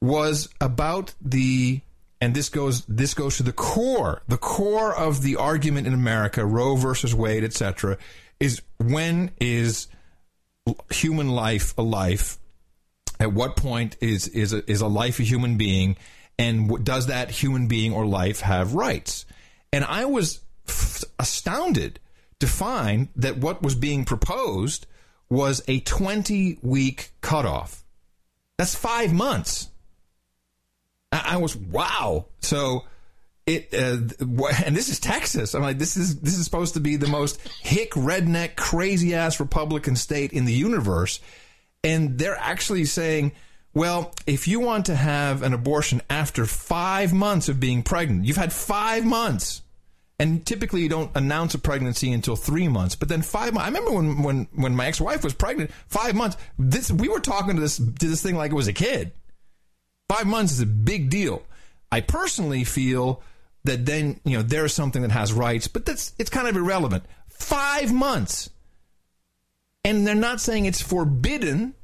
was 0.02 0.48
about 0.62 1.14
the 1.22 1.82
and 2.22 2.34
this 2.34 2.50
goes 2.50 2.86
this 2.86 3.14
goes 3.14 3.38
to 3.38 3.44
the 3.44 3.54
core 3.54 4.22
the 4.28 4.38
core 4.38 4.96
of 4.96 5.22
the 5.22 5.36
argument 5.36 5.88
in 5.88 5.94
America 5.94 6.46
Roe 6.46 6.76
versus 6.76 7.14
Wade 7.14 7.44
etc 7.44 7.98
is 8.40 8.62
when 8.80 9.32
is 9.40 9.88
human 10.92 11.30
life 11.30 11.78
a 11.78 11.82
life? 11.82 12.38
At 13.20 13.34
what 13.34 13.56
point 13.56 13.96
is 14.02 14.28
is 14.28 14.54
a, 14.54 14.70
is 14.70 14.82
a 14.82 14.88
life 14.88 15.20
a 15.20 15.24
human 15.24 15.58
being, 15.58 15.96
and 16.38 16.84
does 16.84 17.08
that 17.08 17.32
human 17.32 17.68
being 17.68 17.94
or 17.94 18.06
life 18.06 18.42
have 18.42 18.74
rights? 18.74 19.26
And 19.72 19.86
I 19.86 20.06
was 20.06 20.42
f- 20.68 21.04
astounded 21.20 22.00
to 22.40 22.48
find 22.48 23.08
that 23.16 23.38
what 23.38 23.62
was 23.62 23.76
being 23.76 24.06
proposed 24.06 24.86
was 25.30 25.64
a 25.68 25.80
20 25.80 26.60
week 26.62 27.12
cutoff. 27.22 27.84
That's 28.58 28.76
five 28.76 29.14
months. 29.14 29.70
I, 31.12 31.34
I 31.34 31.38
was 31.38 31.56
wow. 31.56 32.26
So 32.42 32.86
it 33.46 33.70
uh, 33.74 33.98
and 34.66 34.76
this 34.76 34.90
is 34.90 35.00
Texas. 35.00 35.54
I'm 35.54 35.62
like 35.62 35.78
this 35.78 35.98
is 35.98 36.20
this 36.20 36.38
is 36.38 36.46
supposed 36.46 36.74
to 36.74 36.80
be 36.80 36.96
the 36.96 37.08
most 37.08 37.40
hick 37.62 37.92
redneck 37.92 38.56
crazy 38.56 39.14
ass 39.14 39.40
Republican 39.40 39.96
state 39.96 40.34
in 40.34 40.46
the 40.46 40.54
universe, 40.54 41.20
and 41.84 42.18
they're 42.18 42.38
actually 42.38 42.86
saying. 42.86 43.32
Well, 43.74 44.14
if 44.26 44.48
you 44.48 44.62
want 44.62 44.86
to 44.86 44.96
have 44.96 45.44
an 45.44 45.54
abortion 45.54 46.02
after 46.10 46.46
five 46.46 47.12
months 47.12 47.50
of 47.50 47.60
being 47.60 47.84
pregnant, 47.84 48.24
you've 48.24 48.38
had 48.38 48.54
five 48.54 49.04
months. 49.04 49.64
And 50.18 50.46
typically 50.46 50.82
you 50.82 50.88
don't 50.88 51.12
announce 51.14 51.56
a 51.56 51.60
pregnancy 51.60 52.14
until 52.14 52.38
three 52.38 52.70
months. 52.70 52.96
But 52.96 53.10
then 53.10 53.22
five 53.22 53.54
months, 53.54 53.66
I 53.66 53.68
remember 53.68 53.92
when, 53.92 54.24
when, 54.24 54.48
when 54.56 54.76
my 54.78 54.86
ex-wife 54.86 55.26
was 55.26 55.34
pregnant, 55.34 55.72
five 55.88 56.16
months, 56.16 56.38
this, 56.58 56.90
we 56.90 57.10
were 57.10 57.20
talking 57.20 57.56
to 57.56 57.62
this, 57.62 57.76
to 57.76 58.08
this 58.08 58.24
thing 58.24 58.36
like 58.38 58.52
it 58.52 58.56
was 58.56 58.70
a 58.70 58.74
kid. 58.74 59.12
Five 60.10 60.26
months 60.26 60.54
is 60.54 60.62
a 60.62 60.66
big 60.66 61.10
deal. 61.10 61.44
I 61.92 62.00
personally 62.00 62.64
feel 62.64 63.22
that 63.66 63.86
then, 63.86 64.20
you 64.24 64.38
know, 64.38 64.44
there's 64.44 64.74
something 64.74 65.02
that 65.02 65.12
has 65.12 65.34
rights, 65.34 65.68
but 65.68 65.86
that's, 65.86 66.14
it's 66.18 66.30
kind 66.30 66.48
of 66.48 66.56
irrelevant. 66.56 67.04
Five 67.28 67.92
months. 67.94 68.50
And 69.84 70.08
they're 70.08 70.16
not 70.16 70.42
saying 70.42 70.66
it's 70.66 70.82
forbidden. 70.82 71.76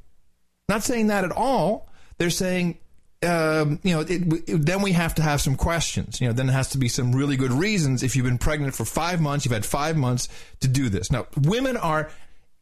Not 0.70 0.84
saying 0.84 1.08
that 1.08 1.24
at 1.24 1.32
all. 1.32 1.90
They're 2.18 2.30
saying, 2.30 2.78
um, 3.24 3.80
you 3.84 3.94
know, 3.94 4.02
it, 4.02 4.50
it, 4.50 4.66
then 4.66 4.82
we 4.82 4.94
have 4.94 5.16
to 5.16 5.22
have 5.22 5.42
some 5.42 5.56
questions. 5.56 6.20
You 6.20 6.28
know, 6.28 6.34
then 6.34 6.50
it 6.50 6.54
has 6.54 6.70
to 6.70 6.78
be 6.78 6.88
some 6.88 7.12
really 7.12 7.36
good 7.36 7.52
reasons. 7.52 8.02
If 8.02 8.16
you've 8.16 8.26
been 8.26 8.38
pregnant 8.38 8.74
for 8.74 8.86
five 8.86 9.22
months, 9.22 9.46
you've 9.46 9.54
had 9.54 9.66
five 9.66 9.98
months 9.98 10.30
to 10.62 10.68
do 10.68 10.90
this. 10.90 11.12
Now, 11.12 11.28
women 11.36 11.78
are 11.78 12.10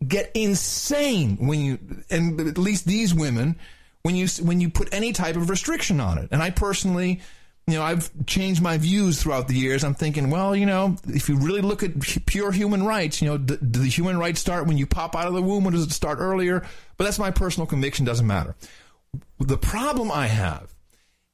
get 0.06 0.32
insane 0.34 1.38
when 1.38 1.60
you, 1.60 1.80
and 2.10 2.40
at 2.42 2.58
least 2.58 2.86
these 2.86 3.14
women, 3.14 3.58
when 4.02 4.16
you 4.16 4.28
when 4.42 4.62
you 4.62 4.70
put 4.70 4.94
any 4.94 5.14
type 5.14 5.36
of 5.36 5.50
restriction 5.50 6.00
on 6.00 6.18
it. 6.18 6.30
And 6.32 6.42
I 6.42 6.50
personally, 6.50 7.22
you 7.72 7.78
know, 7.78 7.84
I've 7.84 8.10
changed 8.26 8.62
my 8.62 8.78
views 8.78 9.22
throughout 9.22 9.48
the 9.48 9.56
years. 9.56 9.84
I'm 9.84 9.96
thinking, 9.96 10.30
well, 10.30 10.56
you 10.56 10.66
know, 10.66 10.96
if 11.08 11.30
you 11.30 11.38
really 11.38 11.62
look 11.62 11.84
at 11.84 12.00
pure 12.26 12.52
human 12.52 12.84
rights, 12.84 13.22
you 13.22 13.28
know, 13.28 13.38
do, 13.38 13.58
the 13.62 13.88
human 13.88 14.18
rights 14.18 14.40
start 14.40 14.68
when 14.68 14.78
you 14.78 14.86
pop 14.86 15.16
out 15.16 15.28
of 15.28 15.34
the 15.34 15.42
womb, 15.42 15.68
or 15.68 15.72
does 15.72 15.84
it 15.84 15.92
start 15.92 16.20
earlier? 16.20 16.66
But 16.98 17.04
that's 17.06 17.20
my 17.20 17.32
personal 17.32 17.68
conviction. 17.68 18.06
Doesn't 18.06 18.28
matter. 18.28 18.56
The 19.40 19.58
problem 19.58 20.12
I 20.12 20.28
have 20.28 20.74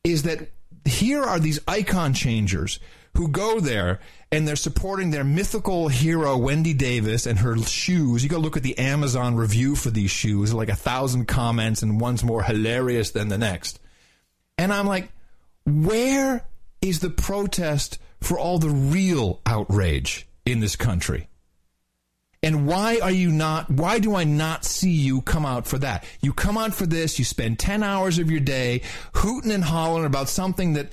is 0.03 0.23
that 0.23 0.49
here 0.85 1.23
are 1.23 1.39
these 1.39 1.59
icon 1.67 2.13
changers 2.13 2.79
who 3.15 3.27
go 3.29 3.59
there 3.59 3.99
and 4.31 4.47
they're 4.47 4.55
supporting 4.55 5.11
their 5.11 5.23
mythical 5.23 5.87
hero 5.87 6.37
Wendy 6.37 6.73
Davis 6.73 7.25
and 7.25 7.39
her 7.39 7.57
shoes. 7.57 8.23
You 8.23 8.29
go 8.29 8.37
look 8.37 8.57
at 8.57 8.63
the 8.63 8.77
Amazon 8.77 9.35
review 9.35 9.75
for 9.75 9.89
these 9.89 10.11
shoes, 10.11 10.53
like 10.53 10.69
a 10.69 10.75
thousand 10.75 11.25
comments, 11.25 11.81
and 11.81 11.99
one's 11.99 12.23
more 12.23 12.43
hilarious 12.43 13.11
than 13.11 13.29
the 13.29 13.37
next. 13.37 13.79
And 14.57 14.73
I'm 14.73 14.87
like, 14.87 15.09
where 15.65 16.45
is 16.81 16.99
the 16.99 17.09
protest 17.09 17.99
for 18.21 18.39
all 18.39 18.59
the 18.59 18.69
real 18.69 19.41
outrage 19.45 20.27
in 20.45 20.59
this 20.59 20.75
country? 20.75 21.27
And 22.43 22.67
why 22.67 22.99
are 23.01 23.11
you 23.11 23.31
not, 23.31 23.71
why 23.71 23.97
do 23.97 24.15
I 24.15 24.23
not 24.23 24.65
see 24.65 24.91
you 24.91 25.21
come 25.21 25.47
out 25.47 25.65
for 25.65 25.79
that? 25.79 26.05
You 26.21 26.31
come 26.31 26.59
out 26.59 26.75
for 26.75 26.85
this, 26.85 27.17
you 27.17 27.25
spend 27.25 27.57
10 27.57 27.81
hours 27.81 28.19
of 28.19 28.29
your 28.29 28.39
day 28.39 28.83
hooting 29.15 29.51
and 29.51 29.63
hollering 29.63 30.05
about 30.05 30.29
something 30.29 30.73
that 30.73 30.91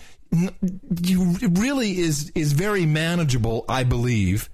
you 1.03 1.37
really 1.51 1.99
is, 1.99 2.33
is 2.35 2.55
very 2.55 2.87
manageable, 2.87 3.67
I 3.69 3.85
believe. 3.85 4.49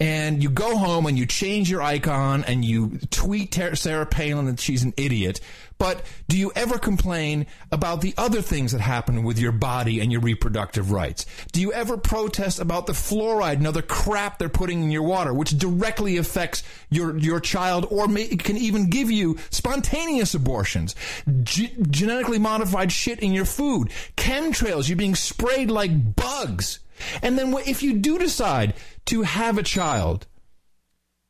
And 0.00 0.42
you 0.42 0.50
go 0.50 0.76
home 0.76 1.06
and 1.06 1.16
you 1.16 1.24
change 1.24 1.70
your 1.70 1.82
icon 1.82 2.42
and 2.44 2.64
you 2.64 2.98
tweet 3.10 3.54
Sarah 3.54 4.06
Palin 4.06 4.46
that 4.46 4.58
she's 4.58 4.82
an 4.82 4.92
idiot. 4.96 5.40
But 5.78 6.04
do 6.28 6.38
you 6.38 6.52
ever 6.54 6.78
complain 6.78 7.46
about 7.72 8.00
the 8.00 8.14
other 8.16 8.40
things 8.40 8.72
that 8.72 8.80
happen 8.80 9.22
with 9.22 9.38
your 9.38 9.52
body 9.52 10.00
and 10.00 10.10
your 10.10 10.20
reproductive 10.20 10.92
rights? 10.92 11.26
Do 11.52 11.60
you 11.60 11.72
ever 11.72 11.96
protest 11.96 12.60
about 12.60 12.86
the 12.86 12.92
fluoride 12.92 13.54
and 13.54 13.66
other 13.66 13.82
crap 13.82 14.38
they're 14.38 14.48
putting 14.48 14.82
in 14.82 14.90
your 14.90 15.02
water, 15.02 15.34
which 15.34 15.58
directly 15.58 16.16
affects 16.16 16.62
your, 16.90 17.16
your 17.18 17.40
child 17.40 17.86
or 17.90 18.08
may, 18.08 18.28
can 18.28 18.56
even 18.56 18.88
give 18.88 19.10
you 19.10 19.38
spontaneous 19.50 20.34
abortions? 20.34 20.94
G- 21.42 21.74
genetically 21.90 22.38
modified 22.38 22.92
shit 22.92 23.20
in 23.20 23.32
your 23.32 23.44
food, 23.44 23.90
chemtrails, 24.16 24.88
you're 24.88 24.96
being 24.96 25.14
sprayed 25.14 25.70
like 25.70 26.16
bugs. 26.16 26.80
And 27.22 27.38
then 27.38 27.54
if 27.66 27.82
you 27.82 27.94
do 27.94 28.18
decide 28.18 28.74
to 29.06 29.22
have 29.22 29.58
a 29.58 29.62
child, 29.62 30.26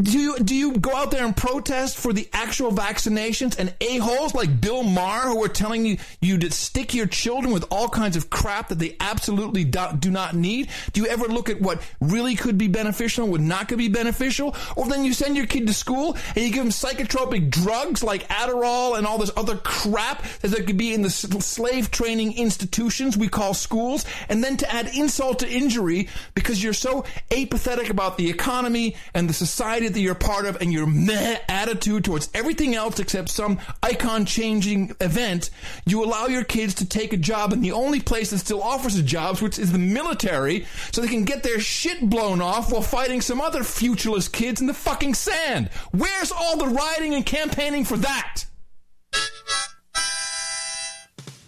do 0.03 0.19
you 0.19 0.37
do 0.41 0.57
you 0.57 0.73
go 0.73 0.93
out 0.93 1.13
there 1.13 1.25
and 1.25 1.37
protest 1.37 1.97
for 1.97 2.13
the 2.13 2.29
actual 2.33 2.73
vaccinations 2.73 3.57
and 3.61 3.73
a 3.81 3.99
holes 3.99 4.35
like 4.35 4.61
Bill 4.61 4.83
Maher 4.83 5.29
who 5.29 5.45
are 5.45 5.49
telling 5.49 5.87
you 5.87 5.99
you 6.21 6.37
to 6.39 6.51
stick 6.51 6.95
your 6.95 7.07
children 7.07 7.55
with 7.55 7.65
all 7.71 7.89
kinds 7.89 8.17
of 8.17 8.29
crap 8.29 8.71
that 8.71 8.81
they 8.81 8.97
absolutely 8.99 9.63
do, 9.63 9.87
do 9.97 10.11
not 10.11 10.35
need? 10.35 10.69
Do 10.93 11.01
you 11.01 11.07
ever 11.07 11.29
look 11.29 11.49
at 11.49 11.61
what 11.61 11.81
really 12.01 12.35
could 12.35 12.59
be 12.59 12.67
beneficial 12.67 13.23
and 13.23 13.31
what 13.31 13.41
not 13.41 13.69
could 13.69 13.79
be 13.79 13.89
beneficial? 13.89 14.57
Or 14.75 14.89
then 14.89 15.05
you 15.05 15.13
send 15.13 15.37
your 15.37 15.47
kid 15.47 15.69
to 15.69 15.73
school 15.73 16.17
and 16.35 16.45
you 16.45 16.51
give 16.51 16.65
them 16.65 16.73
psychotropic 16.73 17.49
drugs 17.51 18.03
like 18.03 18.29
Adderall 18.29 18.99
and 18.99 19.07
all 19.07 19.19
this 19.19 19.31
other 19.37 19.59
crap 19.59 20.25
that 20.41 20.49
there 20.49 20.65
could 20.65 20.77
be 20.77 20.93
in 20.93 21.03
the 21.03 21.11
slave 21.11 21.93
training 21.93 22.37
institutions 22.37 23.17
we 23.17 23.29
call 23.29 23.55
schools, 23.55 24.05
and 24.29 24.43
then 24.43 24.57
to 24.57 24.75
add 24.75 24.89
insult 24.89 25.39
to 25.39 25.49
injury 25.49 26.09
because 26.35 26.61
you're 26.61 26.73
so 26.73 27.05
apathetic 27.31 27.91
about 27.91 28.19
the 28.19 28.29
economy 28.29 28.97
and 29.15 29.29
the 29.29 29.33
society 29.33 29.84
that 29.93 30.01
you're 30.01 30.15
part 30.15 30.47
of 30.47 30.61
and 30.61 30.73
your 30.73 30.87
meh 30.87 31.39
attitude 31.49 32.05
towards 32.05 32.31
everything 32.35 32.75
else 32.75 32.99
except 32.99 33.29
some 33.29 33.61
icon 33.83 34.25
changing 34.25 34.95
event, 35.01 35.51
you 35.87 36.03
allow 36.05 36.27
your 36.27 36.45
kids 36.45 36.75
to 36.75 36.87
take 36.87 37.13
a 37.13 37.17
job 37.17 37.53
in 37.53 37.61
the 37.61 37.73
only 37.73 38.01
place 38.01 38.31
that 38.31 38.39
still 38.39 38.63
offers 38.63 39.01
jobs, 39.03 39.43
which 39.43 39.59
is 39.59 39.73
the 39.73 39.79
military, 39.79 40.67
so 40.93 41.01
they 41.01 41.09
can 41.09 41.25
get 41.25 41.43
their 41.43 41.61
shit 41.61 42.09
blown 42.09 42.41
off 42.41 42.73
while 42.73 42.83
fighting 42.83 43.21
some 43.21 43.41
other 43.41 43.63
futureless 43.63 44.29
kids 44.29 44.61
in 44.61 44.67
the 44.67 44.75
fucking 44.75 45.15
sand. 45.15 45.69
Where's 45.93 46.33
all 46.33 46.57
the 46.57 46.69
rioting 46.69 47.15
and 47.15 47.27
campaigning 47.27 47.85
for 47.85 47.97
that? 47.99 48.45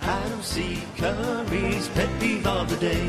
Adam 0.01 0.43
C. 0.43 0.83
Curry's 0.97 1.89
pet 1.89 2.21
peeve 2.21 2.47
of 2.47 2.71
the 2.71 2.77
day. 2.77 3.09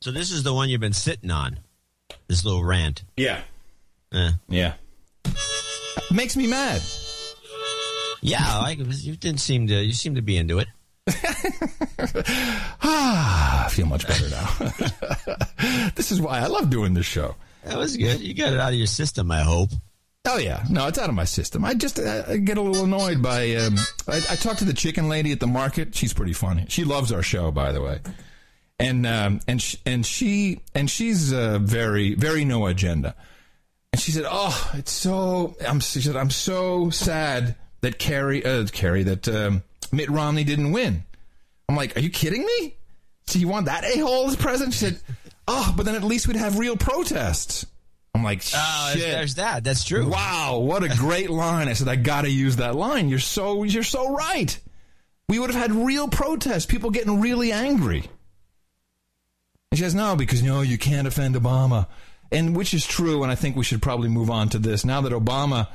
So 0.00 0.10
this 0.10 0.30
is 0.30 0.42
the 0.42 0.52
one 0.52 0.68
you've 0.68 0.80
been 0.80 0.92
sitting 0.92 1.30
on. 1.30 1.60
This 2.28 2.44
little 2.44 2.64
rant. 2.64 3.04
Yeah. 3.16 3.42
Eh. 4.12 4.30
Yeah. 4.48 4.74
Makes 6.12 6.36
me 6.36 6.46
mad. 6.46 6.82
Yeah, 8.20 8.40
I, 8.40 8.70
you 8.70 9.16
didn't 9.16 9.40
seem 9.40 9.66
to. 9.68 9.74
You 9.74 9.92
seem 9.92 10.16
to 10.16 10.22
be 10.22 10.36
into 10.36 10.58
it. 10.58 10.68
Ah, 12.88 13.66
I 13.66 13.68
feel 13.70 13.86
much 13.86 14.06
better 14.06 14.28
now. 14.28 15.90
this 15.96 16.12
is 16.12 16.20
why 16.20 16.38
I 16.38 16.46
love 16.46 16.70
doing 16.70 16.94
this 16.94 17.06
show. 17.06 17.34
That 17.64 17.78
was 17.78 17.96
good. 17.96 18.20
You 18.20 18.34
got 18.34 18.52
it 18.52 18.60
out 18.60 18.72
of 18.72 18.78
your 18.78 18.86
system. 18.86 19.30
I 19.30 19.40
hope. 19.40 19.70
Oh 20.28 20.38
yeah, 20.38 20.64
no, 20.70 20.86
it's 20.86 20.98
out 20.98 21.08
of 21.08 21.14
my 21.14 21.24
system. 21.24 21.64
I 21.64 21.74
just 21.74 21.98
uh, 21.98 22.24
I 22.28 22.36
get 22.36 22.58
a 22.58 22.60
little 22.60 22.84
annoyed 22.84 23.22
by. 23.22 23.54
Um, 23.56 23.76
I, 24.08 24.16
I 24.30 24.36
talked 24.36 24.58
to 24.58 24.64
the 24.64 24.74
chicken 24.74 25.08
lady 25.08 25.32
at 25.32 25.40
the 25.40 25.46
market. 25.46 25.94
She's 25.94 26.12
pretty 26.12 26.32
funny. 26.32 26.66
She 26.68 26.84
loves 26.84 27.12
our 27.12 27.22
show, 27.22 27.50
by 27.50 27.72
the 27.72 27.80
way, 27.82 28.00
and 28.78 29.06
um, 29.06 29.40
and 29.48 29.60
sh- 29.60 29.76
and 29.86 30.04
she 30.04 30.60
and 30.74 30.90
she's 30.90 31.32
uh, 31.32 31.58
very 31.60 32.14
very 32.14 32.44
no 32.44 32.66
agenda. 32.66 33.14
And 33.92 34.00
she 34.00 34.10
said, 34.12 34.24
"Oh, 34.28 34.70
it's 34.74 34.92
so." 34.92 35.56
I'm, 35.66 35.80
she 35.80 36.00
said, 36.00 36.16
"I'm 36.16 36.30
so 36.30 36.90
sad 36.90 37.56
that 37.80 37.98
Kerry, 37.98 38.44
uh, 38.44 38.66
Kerry, 38.66 39.02
that 39.04 39.28
um, 39.28 39.62
Mitt 39.92 40.10
Romney 40.10 40.44
didn't 40.44 40.72
win." 40.72 41.04
I'm 41.68 41.76
like, 41.76 41.96
"Are 41.96 42.00
you 42.00 42.10
kidding 42.10 42.44
me? 42.44 42.76
So 43.26 43.38
you 43.38 43.48
want 43.48 43.66
that 43.66 43.84
a 43.84 43.98
hole 43.98 44.28
as 44.28 44.36
president?" 44.36 44.74
She 44.74 44.80
said, 44.86 45.00
"Oh, 45.48 45.72
but 45.76 45.86
then 45.86 45.94
at 45.94 46.04
least 46.04 46.26
we'd 46.28 46.36
have 46.36 46.58
real 46.58 46.76
protests." 46.76 47.64
I'm 48.14 48.22
like, 48.24 48.42
Oh, 48.54 48.90
"Shit." 48.94 49.02
there's 49.12 49.34
that. 49.34 49.62
That's 49.62 49.84
true. 49.84 50.08
Wow, 50.08 50.58
what 50.58 50.82
a 50.82 50.88
great 50.88 51.28
line. 51.28 51.68
I 51.68 51.74
said, 51.74 51.86
I 51.88 51.96
gotta 51.96 52.30
use 52.30 52.56
that 52.56 52.74
line. 52.74 53.08
You're 53.10 53.18
so 53.18 53.62
you're 53.62 53.82
so 53.82 54.14
right. 54.14 54.58
We 55.28 55.38
would 55.38 55.50
have 55.50 55.60
had 55.60 55.72
real 55.72 56.08
protests, 56.08 56.66
people 56.66 56.90
getting 56.90 57.20
really 57.20 57.52
angry. 57.52 58.04
And 59.70 59.78
she 59.78 59.84
says, 59.84 59.94
No, 59.94 60.16
because 60.16 60.42
no, 60.42 60.60
you 60.60 60.78
can't 60.78 61.06
offend 61.06 61.34
Obama. 61.34 61.86
And 62.32 62.56
which 62.56 62.74
is 62.74 62.84
true, 62.84 63.22
and 63.22 63.30
I 63.30 63.36
think 63.36 63.54
we 63.54 63.62
should 63.62 63.80
probably 63.80 64.08
move 64.08 64.30
on 64.30 64.48
to 64.48 64.58
this. 64.58 64.84
Now 64.84 65.00
that 65.02 65.12
Obama 65.12 65.68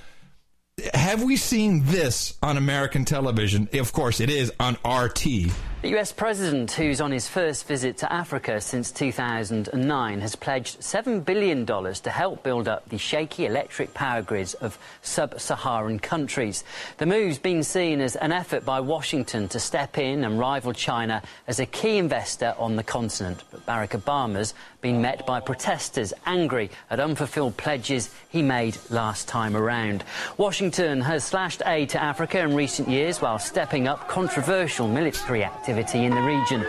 have 0.94 1.24
we 1.24 1.38
seen 1.38 1.86
this 1.86 2.38
on 2.42 2.58
American 2.58 3.06
television? 3.06 3.70
Of 3.74 3.94
course, 3.94 4.20
it 4.20 4.30
is 4.30 4.52
on 4.60 4.78
RT. 4.86 5.52
The 5.82 5.98
US 5.98 6.12
president, 6.12 6.74
who's 6.74 7.02
on 7.02 7.12
his 7.12 7.28
first 7.28 7.66
visit 7.66 7.98
to 7.98 8.14
Africa 8.14 8.62
since 8.62 8.92
2009, 8.92 10.22
has 10.22 10.36
pledged 10.36 10.80
$7 10.80 11.26
billion 11.26 11.66
to 11.66 12.10
help 12.12 12.44
build 12.44 12.68
up 12.68 12.88
the 12.90 13.00
shaky 13.00 13.48
electric 13.48 13.92
power 13.96 14.22
grids 14.22 14.54
of 14.54 14.78
sub 15.02 15.40
Saharan 15.40 15.98
countries. 15.98 16.64
The 17.00 17.08
move's 17.08 17.40
been 17.40 17.64
seen 17.64 18.00
as 18.00 18.16
an 18.16 18.32
effort 18.32 18.64
by 18.64 18.80
Washington 18.80 19.48
to 19.50 19.60
step 19.60 19.98
in 19.98 20.24
and 20.24 20.38
rival 20.38 20.72
China 20.72 21.24
as 21.48 21.60
a 21.60 21.66
key 21.66 21.98
investor 21.98 22.54
on 22.60 22.76
the 22.76 22.84
continent. 22.84 23.44
But 23.50 23.66
Barack 23.66 24.00
Obama's 24.00 24.54
been 24.82 25.02
met 25.02 25.26
by 25.26 25.40
protesters 25.40 26.14
angry 26.28 26.70
at 26.92 27.00
unfulfilled 27.00 27.58
pledges 27.58 28.14
he 28.30 28.44
made 28.44 28.78
last 28.92 29.28
time 29.28 29.58
around. 29.58 30.04
Washington 30.38 31.02
has 31.02 31.24
slashed 31.24 31.64
aid 31.66 31.90
to 31.90 32.02
Africa 32.02 32.40
in 32.40 32.54
recent 32.54 32.88
years 32.88 33.20
while 33.20 33.40
stepping 33.40 33.88
up 33.88 34.08
controversial 34.08 34.88
military 34.88 35.44
activity 35.44 35.71
in 35.78 36.14
the 36.14 36.22
region. 36.22 36.66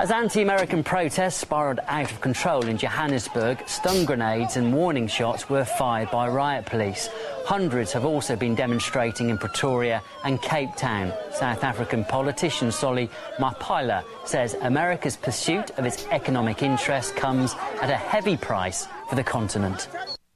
As 0.00 0.10
anti-American 0.10 0.84
protests 0.84 1.36
spiraled 1.36 1.80
out 1.88 2.10
of 2.10 2.20
control 2.20 2.66
in 2.66 2.78
Johannesburg, 2.78 3.68
stun 3.68 4.04
grenades 4.04 4.56
and 4.56 4.72
warning 4.72 5.06
shots 5.08 5.48
were 5.50 5.64
fired 5.64 6.10
by 6.10 6.28
riot 6.28 6.66
police. 6.66 7.08
Hundreds 7.44 7.92
have 7.92 8.04
also 8.04 8.36
been 8.36 8.54
demonstrating 8.54 9.30
in 9.30 9.38
Pretoria 9.38 10.02
and 10.24 10.40
Cape 10.42 10.74
Town. 10.76 11.12
South 11.32 11.62
African 11.64 12.04
politician 12.04 12.70
Solly 12.72 13.10
Mapaila 13.38 14.04
says 14.24 14.54
America's 14.62 15.16
pursuit 15.16 15.70
of 15.78 15.84
its 15.84 16.06
economic 16.08 16.62
interests 16.62 17.12
comes 17.12 17.54
at 17.82 17.90
a 17.90 17.96
heavy 17.96 18.36
price 18.36 18.86
for 19.08 19.14
the 19.16 19.24
continent. 19.24 19.88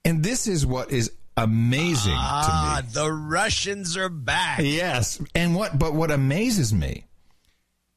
And 0.04 0.22
this 0.22 0.46
is 0.46 0.66
what 0.66 0.90
is 0.90 1.12
amazing 1.36 2.14
Ah, 2.16 2.80
to 2.80 2.86
me. 2.86 2.92
the 2.92 3.12
Russians 3.12 3.96
are 3.96 4.08
back. 4.08 4.60
Yes. 4.62 5.20
And 5.34 5.54
what 5.54 5.78
but 5.78 5.94
what 5.94 6.10
amazes 6.10 6.72
me 6.72 7.06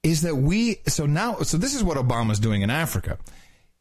is 0.03 0.21
that 0.21 0.35
we 0.35 0.77
so 0.87 1.05
now 1.05 1.39
so 1.39 1.57
this 1.57 1.73
is 1.73 1.83
what 1.83 1.97
Obama's 1.97 2.39
doing 2.39 2.61
in 2.61 2.69
Africa. 2.69 3.17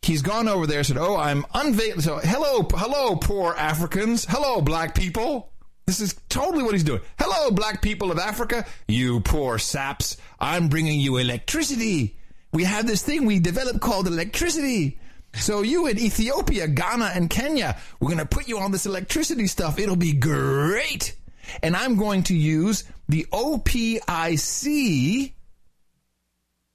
He's 0.03 0.23
gone 0.23 0.49
over 0.49 0.67
there 0.67 0.83
said, 0.83 0.97
"Oh, 0.97 1.17
I'm 1.17 1.45
unveiling 1.55 2.01
so 2.01 2.19
hello 2.19 2.67
hello 2.73 3.17
poor 3.17 3.55
Africans. 3.55 4.27
Hello 4.29 4.61
black 4.61 4.95
people." 4.95 5.53
This 5.87 6.01
is 6.01 6.15
totally 6.29 6.63
what 6.63 6.75
he's 6.75 6.85
doing. 6.85 7.01
Hello 7.19 7.51
black 7.51 7.83
people 7.83 8.13
of 8.13 8.19
Africa, 8.19 8.65
you 8.87 9.21
poor 9.21 9.59
saps. 9.59 10.17
I'm 10.39 10.69
bringing 10.69 11.01
you 11.01 11.17
electricity. 11.17 12.17
We 12.53 12.65
have 12.65 12.87
this 12.87 13.03
thing 13.03 13.27
we 13.27 13.41
developed 13.41 13.81
called 13.81 14.07
electricity. 14.07 15.01
So 15.35 15.63
you 15.63 15.89
in 15.89 15.99
Ethiopia, 15.99 16.69
Ghana, 16.69 17.13
and 17.15 17.29
Kenya, 17.29 17.77
we're 17.99 18.09
going 18.09 18.19
to 18.19 18.27
put 18.27 18.49
you 18.49 18.59
on 18.59 18.71
this 18.71 18.87
electricity 18.87 19.47
stuff. 19.47 19.79
It'll 19.79 19.97
be 19.97 20.13
great. 20.13 21.17
And 21.63 21.75
I'm 21.75 21.97
going 21.97 22.23
to 22.25 22.35
use 22.35 22.85
the 23.09 23.27
OPIC. 23.33 25.33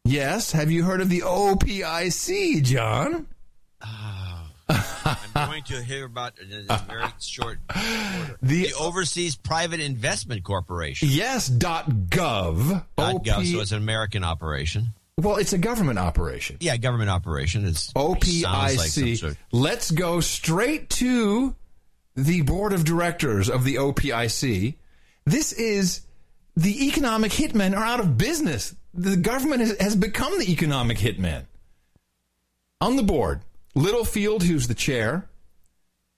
Yes, 0.08 0.52
have 0.53 0.72
you 0.72 0.84
heard 0.84 1.02
of 1.02 1.10
the 1.10 1.22
OPIC, 1.24 2.64
John? 2.64 3.27
Ah. 3.82 4.50
I'm 4.69 5.48
going 5.50 5.64
to 5.64 5.82
hear 5.84 6.06
about 6.06 6.34
it 6.40 6.52
in 6.52 6.66
a 6.69 6.77
very 6.90 7.03
short 7.19 7.60
order. 7.69 8.38
The- 8.42 8.64
The, 8.68 8.74
Overseas 8.80 9.36
Private 9.36 9.80
Investment 9.80 10.44
Corporation. 10.44 11.10
Yes, 11.11 11.48
dot 11.48 11.90
gov. 11.90 12.86
Dot 12.98 13.16
OP 13.16 13.26
gov, 13.26 13.52
so 13.52 13.60
it's 13.61 13.72
an 13.72 13.77
American 13.77 14.24
operation. 14.24 14.88
well, 15.18 15.36
it's 15.38 15.53
a 15.53 15.58
government 15.58 16.00
operation. 16.00 16.58
Yeah, 16.60 16.77
government 16.77 17.10
operation. 17.10 17.66
It's 17.66 17.92
OPIC. 17.94 18.44
like 18.44 18.77
sort 18.90 19.32
of- 19.32 19.38
Let's 19.52 19.92
go 19.92 20.19
straight 20.22 20.90
to 20.92 21.56
the 22.16 22.42
board 22.42 22.74
of 22.74 22.84
directors 22.84 23.50
of 23.50 23.64
the 23.64 23.76
OPIC. 23.77 24.76
This 25.26 25.52
is 25.53 26.02
the 26.58 26.88
economic 26.88 27.32
hitmen 27.32 27.77
are 27.77 27.86
out 27.86 28.00
of 28.00 28.18
business. 28.18 28.76
The 28.94 29.16
government 29.16 29.61
has, 29.61 29.80
has 29.80 29.95
become 29.95 30.38
the 30.40 30.52
economic 30.52 30.98
hitman. 30.98 31.45
On 32.82 32.95
the 32.95 33.03
board, 33.03 33.42
Littlefield, 33.76 34.42
who's 34.44 34.68
the 34.68 34.74
chair. 34.74 35.27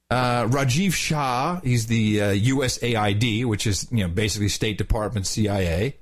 Uh, 0.10 0.46
Rajiv 0.46 0.94
Shah, 0.94 1.60
he's 1.62 1.88
the 1.88 2.22
uh, 2.22 2.26
USAID, 2.34 3.46
which 3.46 3.68
is 3.68 3.88
you 3.92 4.00
know 4.00 4.08
basically 4.08 4.48
State 4.48 4.78
Department, 4.78 5.28
CIA. 5.28 5.98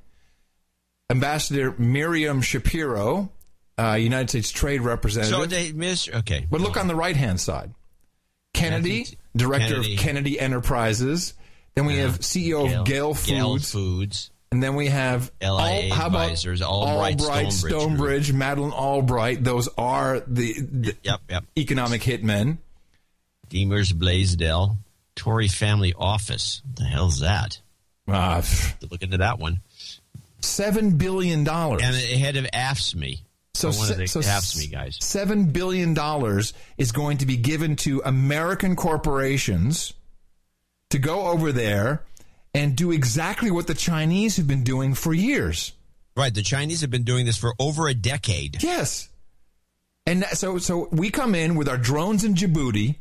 Ambassador 1.09 1.73
Miriam 1.77 2.41
Shapiro, 2.41 3.31
uh, 3.79 3.93
United 3.93 4.29
States 4.29 4.51
Trade 4.51 4.81
Representative. 4.81 5.39
So 5.39 5.45
they 5.45 5.71
miss. 5.71 6.07
Okay. 6.07 6.45
But 6.49 6.61
look 6.61 6.77
on 6.77 6.87
the 6.87 6.95
right 6.95 7.15
hand 7.15 7.41
side. 7.41 7.73
Kennedy, 8.53 9.03
Kennedy- 9.03 9.17
director 9.35 9.67
Kennedy. 9.75 9.93
of 9.95 9.99
Kennedy 9.99 10.39
Enterprises. 10.39 11.33
Then 11.77 11.85
we 11.85 11.97
have 11.97 12.19
CEO 12.21 12.67
Gehl- 12.67 12.79
of 12.81 12.87
Gehl 12.87 13.13
Gehl 13.13 13.51
Foods. 13.53 13.71
Foods. 13.71 14.31
And 14.51 14.63
then 14.63 14.73
we 14.73 14.87
have 14.87 15.31
LIA 15.39 15.89
Al- 15.89 15.89
how 15.93 16.07
about 16.07 16.21
advisors, 16.23 16.63
Albright, 16.63 17.19
Albright, 17.21 17.53
Stonebridge 17.53 17.81
Stonebridge, 17.81 18.33
Madeleine 18.33 18.71
Albright. 18.71 19.43
Those 19.43 19.69
are 19.77 20.21
the, 20.21 20.53
the 20.59 20.95
Yep, 21.03 21.21
yep. 21.29 21.43
economic 21.55 22.01
hitmen. 22.01 22.57
Demers 23.51 23.93
Blaisdell. 23.93 24.77
Tory 25.15 25.47
Family 25.47 25.93
Office. 25.95 26.63
What 26.65 26.75
the 26.77 26.83
hell's 26.85 27.19
that? 27.19 27.59
Ah, 28.07 28.37
pff, 28.39 28.89
Look 28.89 29.03
into 29.03 29.17
that 29.17 29.37
one. 29.37 29.59
Seven 30.41 30.97
billion 30.97 31.43
dollars. 31.43 31.81
And 31.83 31.93
the 31.93 31.99
head 31.99 32.37
of 32.37 32.45
AFSCME. 32.45 33.19
So, 33.53 33.69
one 33.69 33.91
of 33.91 33.97
the 33.97 34.07
se- 34.07 34.21
so 34.21 34.27
AFSCME 34.27 34.71
guys. 34.71 34.97
Seven 35.01 35.45
billion 35.51 35.93
dollars 35.93 36.53
is 36.79 36.91
going 36.91 37.17
to 37.19 37.27
be 37.27 37.37
given 37.37 37.75
to 37.77 38.01
American 38.03 38.75
corporations 38.75 39.93
to 40.89 40.99
go 40.99 41.27
over 41.27 41.51
there 41.51 42.03
and 42.53 42.75
do 42.75 42.91
exactly 42.91 43.51
what 43.51 43.67
the 43.67 43.73
Chinese 43.73 44.37
have 44.37 44.47
been 44.47 44.63
doing 44.63 44.93
for 44.93 45.13
years. 45.13 45.73
Right. 46.15 46.33
The 46.33 46.41
Chinese 46.41 46.81
have 46.81 46.89
been 46.89 47.03
doing 47.03 47.25
this 47.25 47.37
for 47.37 47.53
over 47.59 47.87
a 47.87 47.93
decade. 47.93 48.63
Yes. 48.63 49.09
And 50.05 50.23
so, 50.33 50.57
so 50.57 50.87
we 50.91 51.09
come 51.11 51.35
in 51.35 51.55
with 51.55 51.67
our 51.67 51.77
drones 51.77 52.23
in 52.23 52.33
Djibouti, 52.33 52.95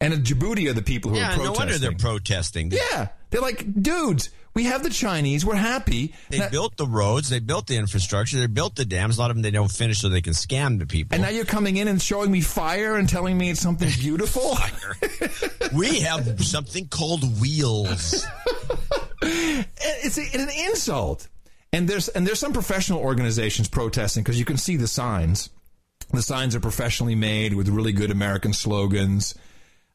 and 0.00 0.12
Djibouti 0.14 0.68
are 0.68 0.72
the 0.72 0.82
people 0.82 1.12
who 1.12 1.16
yeah, 1.16 1.34
are 1.34 1.36
no 1.36 1.52
protesting. 1.52 1.58
wonder 1.58 1.78
they're 1.78 1.92
protesting. 1.92 2.70
yeah, 2.72 3.08
they're 3.30 3.40
like, 3.40 3.80
dudes, 3.80 4.30
we 4.58 4.64
have 4.64 4.82
the 4.82 4.90
Chinese, 4.90 5.46
we're 5.46 5.54
happy. 5.54 6.12
They 6.30 6.40
Now- 6.40 6.48
built 6.48 6.76
the 6.76 6.86
roads, 6.88 7.28
they 7.28 7.38
built 7.38 7.68
the 7.68 7.76
infrastructure, 7.76 8.40
they 8.40 8.48
built 8.48 8.74
the 8.74 8.84
dams. 8.84 9.16
A 9.16 9.20
lot 9.20 9.30
of 9.30 9.36
them 9.36 9.42
they 9.42 9.52
don't 9.52 9.70
finish 9.70 10.00
so 10.00 10.08
they 10.08 10.20
can 10.20 10.32
scam 10.32 10.80
the 10.80 10.86
people. 10.86 11.14
and 11.14 11.22
now 11.22 11.28
you're 11.28 11.44
coming 11.44 11.76
in 11.76 11.86
and 11.86 12.02
showing 12.02 12.32
me 12.32 12.40
fire 12.40 12.96
and 12.96 13.08
telling 13.08 13.38
me 13.38 13.50
it's 13.50 13.60
something 13.60 13.88
beautiful. 14.00 14.56
we 15.72 16.00
have 16.00 16.44
something 16.44 16.88
called 16.88 17.22
wheels. 17.40 18.26
it's, 19.22 20.18
a, 20.18 20.22
it's 20.22 20.34
an 20.34 20.48
insult. 20.70 21.28
And 21.72 21.88
there's 21.88 22.08
and 22.08 22.26
there's 22.26 22.40
some 22.40 22.52
professional 22.52 22.98
organizations 22.98 23.68
protesting 23.68 24.24
because 24.24 24.40
you 24.40 24.44
can 24.44 24.56
see 24.56 24.76
the 24.76 24.88
signs. 24.88 25.50
The 26.12 26.22
signs 26.22 26.56
are 26.56 26.60
professionally 26.60 27.14
made 27.14 27.54
with 27.54 27.68
really 27.68 27.92
good 27.92 28.10
American 28.10 28.52
slogans. 28.54 29.36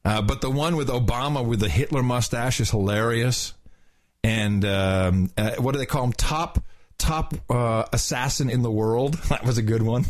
Uh, 0.05 0.21
but 0.21 0.39
the 0.39 0.49
one 0.49 0.77
with 0.77 0.87
Obama 0.87 1.43
with 1.45 1.59
the 1.59 1.67
Hitler 1.69 2.01
mustache 2.03 2.61
is 2.61 2.69
hilarious. 2.69 3.53
And 4.23 4.63
um, 4.65 5.31
uh, 5.37 5.51
what 5.57 5.73
do 5.73 5.79
they 5.79 5.85
call 5.85 6.03
him? 6.03 6.13
Top 6.13 6.63
top 6.97 7.33
uh, 7.49 7.83
assassin 7.91 8.49
in 8.49 8.61
the 8.61 8.71
world. 8.71 9.19
That 9.29 9.45
was 9.45 9.57
a 9.57 9.61
good 9.61 9.81
one. 9.81 10.05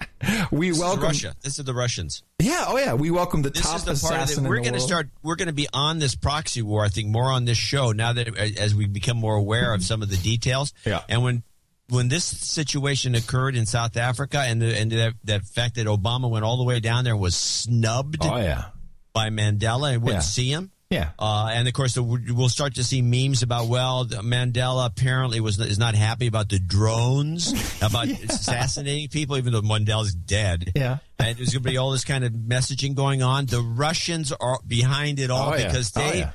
we 0.52 0.70
This 0.70 0.78
welcome 0.78 1.02
Russia. 1.04 1.34
This 1.42 1.58
is 1.58 1.64
the 1.64 1.74
Russians. 1.74 2.22
Yeah, 2.38 2.66
oh 2.68 2.76
yeah, 2.78 2.94
we 2.94 3.10
welcome 3.10 3.42
the 3.42 3.50
This 3.50 3.62
top 3.62 3.76
is 3.76 3.84
the 3.84 3.90
part 4.06 4.14
of 4.14 4.22
assassin 4.22 4.46
it. 4.46 4.48
We're 4.48 4.60
going 4.60 4.74
to 4.74 4.80
start. 4.80 5.08
We're 5.22 5.36
going 5.36 5.48
to 5.48 5.52
be 5.54 5.66
on 5.72 5.98
this 5.98 6.14
proxy 6.14 6.62
war. 6.62 6.84
I 6.84 6.88
think 6.88 7.08
more 7.08 7.32
on 7.32 7.44
this 7.44 7.58
show 7.58 7.92
now 7.92 8.12
that 8.12 8.36
as 8.36 8.74
we 8.74 8.86
become 8.86 9.16
more 9.16 9.34
aware 9.34 9.74
of 9.74 9.82
some 9.82 10.02
of 10.02 10.10
the 10.10 10.16
details. 10.16 10.72
Yeah. 10.84 11.02
And 11.08 11.22
when 11.24 11.42
when 11.90 12.08
this 12.08 12.24
situation 12.24 13.14
occurred 13.14 13.56
in 13.56 13.66
South 13.66 13.96
Africa, 13.96 14.38
and 14.40 14.60
the 14.62 14.78
and 14.78 14.92
that, 14.92 15.14
that 15.24 15.42
fact 15.44 15.74
that 15.76 15.86
Obama 15.86 16.30
went 16.30 16.44
all 16.44 16.56
the 16.58 16.64
way 16.64 16.78
down 16.80 17.04
there 17.04 17.14
and 17.14 17.22
was 17.22 17.34
snubbed. 17.36 18.18
Oh 18.20 18.36
yeah. 18.36 18.66
By 19.12 19.30
Mandela 19.30 19.92
and 19.94 20.02
wouldn't 20.02 20.22
Yeah. 20.22 20.28
see 20.28 20.50
him. 20.50 20.70
Yeah. 20.90 21.10
Uh, 21.18 21.50
and 21.52 21.68
of 21.68 21.74
course, 21.74 21.94
the, 21.94 22.02
we'll 22.02 22.48
start 22.48 22.76
to 22.76 22.84
see 22.84 23.02
memes 23.02 23.42
about 23.42 23.66
well, 23.68 24.06
Mandela 24.06 24.86
apparently 24.86 25.38
was 25.40 25.58
is 25.60 25.78
not 25.78 25.94
happy 25.94 26.26
about 26.26 26.48
the 26.48 26.58
drones, 26.58 27.52
about 27.82 28.08
assassinating 28.08 29.08
people, 29.08 29.36
even 29.36 29.52
though 29.52 29.60
Mandela's 29.60 30.14
dead. 30.14 30.72
Yeah. 30.74 30.98
And 31.18 31.36
there's 31.36 31.50
going 31.52 31.62
to 31.62 31.68
be 31.70 31.76
all 31.76 31.90
this 31.90 32.04
kind 32.04 32.24
of 32.24 32.32
messaging 32.32 32.94
going 32.94 33.22
on. 33.22 33.46
The 33.46 33.60
Russians 33.60 34.32
are 34.32 34.58
behind 34.66 35.18
it 35.20 35.30
all 35.30 35.50
Oh, 35.52 35.56
yeah. 35.56 35.66
because 35.66 35.92
Oh, 35.94 36.00
they 36.10 36.18
yeah. 36.20 36.30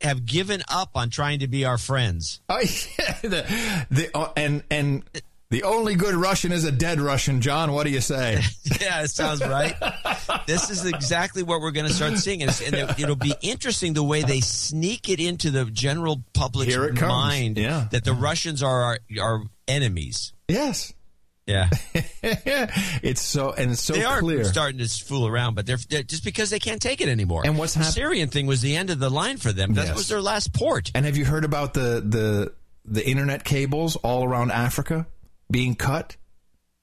have 0.00 0.24
given 0.24 0.62
up 0.70 0.90
on 0.94 1.10
trying 1.10 1.40
to 1.40 1.48
be 1.48 1.66
our 1.66 1.76
friends. 1.76 2.40
Oh 2.48 2.58
yeah, 2.98 3.18
the, 3.22 3.84
the, 3.90 4.10
uh, 4.16 4.32
and 4.34 4.62
and 4.70 5.02
the 5.50 5.64
only 5.64 5.94
good 5.96 6.14
Russian 6.14 6.52
is 6.52 6.64
a 6.64 6.72
dead 6.72 7.00
Russian. 7.00 7.40
John, 7.40 7.72
what 7.72 7.84
do 7.84 7.90
you 7.90 8.00
say? 8.00 8.40
yeah, 8.80 9.02
it 9.02 9.10
sounds 9.10 9.40
right. 9.40 9.74
this 10.46 10.70
is 10.70 10.84
exactly 10.86 11.42
what 11.42 11.60
we're 11.60 11.72
going 11.72 11.86
to 11.86 11.92
start 11.92 12.16
seeing, 12.18 12.42
and, 12.42 12.50
it's- 12.50 12.66
and 12.66 12.74
it, 12.90 13.00
it'll 13.00 13.16
be 13.16 13.34
interesting 13.42 13.92
the 13.92 14.02
way 14.04 14.22
they 14.22 14.40
sneak 14.40 15.08
it 15.08 15.20
into 15.20 15.50
the 15.50 15.64
general 15.66 16.22
public's 16.34 16.72
Here 16.72 16.84
it 16.84 16.96
comes. 16.96 17.10
mind 17.12 17.58
Yeah. 17.58 17.88
that 17.90 18.04
the 18.04 18.12
Russians 18.12 18.62
are 18.62 18.82
our, 18.82 18.98
our 19.20 19.42
enemies. 19.68 20.32
Yes. 20.48 20.92
Yeah, 21.46 21.68
it's 23.02 23.20
so 23.22 23.50
and 23.52 23.72
it's 23.72 23.82
so 23.82 23.94
they 23.94 24.04
are 24.04 24.20
clear. 24.20 24.44
starting 24.44 24.78
to 24.78 24.86
fool 24.86 25.26
around, 25.26 25.54
but 25.54 25.66
they're, 25.66 25.78
they're 25.88 26.04
just 26.04 26.22
because 26.22 26.50
they 26.50 26.60
can't 26.60 26.80
take 26.80 27.00
it 27.00 27.08
anymore. 27.08 27.42
And 27.44 27.58
what's 27.58 27.74
the 27.74 27.80
hap- 27.82 27.92
Syrian 27.92 28.28
thing 28.28 28.46
was 28.46 28.60
the 28.60 28.76
end 28.76 28.90
of 28.90 29.00
the 29.00 29.10
line 29.10 29.36
for 29.36 29.50
them. 29.50 29.74
That 29.74 29.86
Yes. 29.88 29.96
was 29.96 30.08
their 30.08 30.20
last 30.20 30.52
port. 30.52 30.92
And 30.94 31.04
have 31.06 31.16
you 31.16 31.24
heard 31.24 31.44
about 31.44 31.74
the 31.74 32.02
the 32.06 32.52
the 32.84 33.04
internet 33.08 33.42
cables 33.42 33.96
all 33.96 34.22
around 34.22 34.52
Africa? 34.52 35.08
Being 35.50 35.74
cut. 35.74 36.16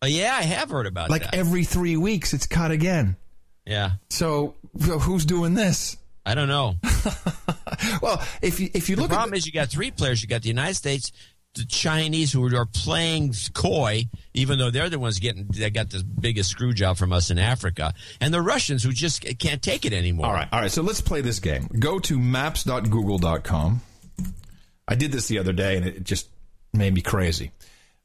Uh, 0.03 0.07
yeah, 0.07 0.35
I 0.35 0.43
have 0.43 0.69
heard 0.69 0.85
about 0.85 1.09
it. 1.09 1.11
Like 1.11 1.23
that. 1.23 1.35
every 1.35 1.63
three 1.63 1.97
weeks, 1.97 2.33
it's 2.33 2.45
cut 2.45 2.71
again. 2.71 3.15
yeah, 3.65 3.91
So 4.09 4.55
who's 4.79 5.25
doing 5.25 5.53
this? 5.55 5.97
I 6.25 6.35
don't 6.35 6.47
know. 6.49 6.75
Well, 8.01 8.21
if 8.41 8.59
you 8.59 8.69
if 8.73 8.89
you 8.89 8.95
the 8.95 9.03
look 9.03 9.11
at 9.11 9.13
the 9.13 9.17
problem 9.17 9.33
is 9.35 9.45
you 9.45 9.51
got 9.51 9.69
three 9.69 9.91
players. 9.91 10.21
You 10.21 10.27
got 10.27 10.41
the 10.41 10.47
United 10.47 10.75
States, 10.75 11.11
the 11.53 11.65
Chinese 11.65 12.31
who 12.31 12.43
are 12.55 12.65
playing 12.65 13.33
coy, 13.53 14.05
even 14.33 14.57
though 14.57 14.71
they're 14.71 14.89
the 14.89 14.97
ones 14.99 15.19
getting 15.19 15.47
they 15.49 15.69
got 15.69 15.89
the 15.89 16.03
biggest 16.03 16.49
screw 16.49 16.73
job 16.73 16.97
from 16.97 17.13
us 17.13 17.29
in 17.29 17.37
Africa, 17.37 17.93
and 18.19 18.33
the 18.33 18.41
Russians 18.41 18.83
who 18.83 18.91
just 18.91 19.21
can't 19.39 19.61
take 19.61 19.85
it 19.85 19.93
anymore. 19.93 20.25
All 20.27 20.33
right, 20.33 20.47
all 20.51 20.61
right. 20.61 20.71
So 20.71 20.81
let's 20.81 21.01
play 21.01 21.21
this 21.21 21.39
game. 21.39 21.67
Go 21.79 21.99
to 21.99 22.17
maps.google.com. 22.17 23.81
I 24.87 24.95
did 24.95 25.11
this 25.11 25.27
the 25.27 25.39
other 25.39 25.53
day 25.53 25.77
and 25.77 25.85
it 25.85 26.03
just 26.03 26.29
made 26.73 26.93
me 26.93 27.01
crazy. 27.01 27.51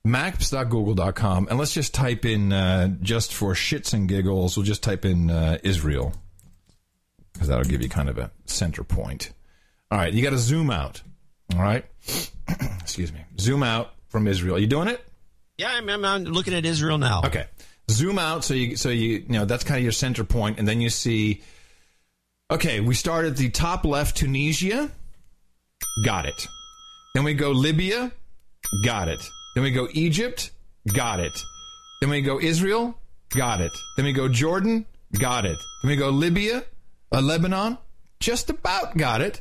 Maps.google.com 0.04 1.46
and 1.48 1.58
let's 1.58 1.72
just 1.72 1.94
type 1.94 2.24
in 2.24 2.52
uh, 2.52 2.88
just 3.00 3.32
for 3.32 3.54
shits 3.54 3.92
and 3.94 4.08
giggles. 4.08 4.56
We'll 4.56 4.66
just 4.66 4.82
type 4.82 5.04
in 5.04 5.30
uh, 5.30 5.58
Israel 5.62 6.12
because 7.32 7.48
that'll 7.48 7.64
give 7.64 7.82
you 7.82 7.88
kind 7.88 8.08
of 8.08 8.18
a 8.18 8.30
center 8.46 8.82
point. 8.82 9.32
All 9.90 9.98
right, 9.98 10.12
you 10.12 10.22
got 10.22 10.30
to 10.30 10.38
zoom 10.38 10.70
out. 10.70 11.02
All 11.54 11.62
right, 11.62 11.84
excuse 12.80 13.12
me. 13.12 13.20
Zoom 13.38 13.62
out 13.62 13.92
from 14.08 14.26
Israel. 14.26 14.58
You 14.58 14.66
doing 14.66 14.88
it? 14.88 15.04
Yeah, 15.58 15.70
I'm, 15.70 15.88
I'm, 15.88 16.04
I'm 16.04 16.24
looking 16.24 16.54
at 16.54 16.64
Israel 16.64 16.98
now. 16.98 17.22
Okay. 17.24 17.46
Zoom 17.90 18.18
out 18.18 18.44
so 18.44 18.54
you 18.54 18.76
so 18.76 18.88
you 18.88 19.18
you 19.18 19.24
know 19.28 19.44
that's 19.44 19.64
kind 19.64 19.78
of 19.78 19.82
your 19.82 19.92
center 19.92 20.24
point, 20.24 20.58
and 20.58 20.66
then 20.66 20.80
you 20.80 20.88
see. 20.88 21.42
Okay, 22.50 22.80
we 22.80 22.94
start 22.94 23.24
at 23.24 23.36
the 23.36 23.50
top 23.50 23.84
left, 23.84 24.16
Tunisia. 24.16 24.90
Got 26.04 26.26
it. 26.26 26.46
Then 27.14 27.24
we 27.24 27.34
go 27.34 27.50
Libya. 27.50 28.12
Got 28.84 29.08
it. 29.08 29.22
Then 29.54 29.64
we 29.64 29.70
go 29.70 29.88
Egypt. 29.92 30.50
Got 30.92 31.20
it. 31.20 31.38
Then 32.00 32.10
we 32.10 32.22
go 32.22 32.40
Israel. 32.40 32.98
Got 33.30 33.60
it. 33.60 33.72
Then 33.96 34.04
we 34.06 34.12
go 34.12 34.28
Jordan. 34.28 34.86
Got 35.18 35.46
it. 35.46 35.58
Then 35.82 35.90
we 35.90 35.96
go 35.96 36.10
Libya, 36.10 36.64
uh, 37.12 37.20
Lebanon. 37.20 37.78
Just 38.20 38.50
about 38.50 38.96
got 38.96 39.20
it. 39.20 39.40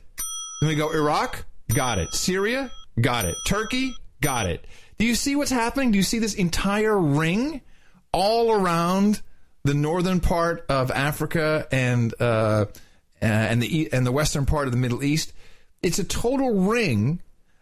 Then 0.60 0.70
we 0.70 0.76
go 0.76 0.92
Iraq. 0.92 1.46
Got 1.74 1.98
it. 1.98 2.14
Syria. 2.14 2.72
Got 3.00 3.26
it. 3.26 3.36
Turkey. 3.48 3.94
Got 4.22 4.48
it. 4.48 4.66
Do 4.98 5.06
you 5.06 5.16
see 5.16 5.36
what's 5.36 5.52
happening? 5.52 5.92
Do 5.92 5.98
you 5.98 6.04
see 6.04 6.20
this 6.20 6.36
entire 6.36 6.98
ring 6.98 7.62
all 8.12 8.52
around 8.52 9.22
the 9.64 9.74
northern 9.74 10.20
part 10.20 10.66
of 10.70 10.92
Africa 10.92 11.68
and 11.72 12.14
uh, 12.20 12.66
and 13.22 13.62
the 13.62 13.90
and 13.92 14.06
the 14.06 14.12
western 14.12 14.46
part 14.46 14.68
of 14.68 14.72
the 14.72 14.78
Middle 14.78 15.04
East? 15.04 15.34
It's 15.82 15.98
a 16.00 16.04
total 16.04 16.54
ring, 16.54 17.22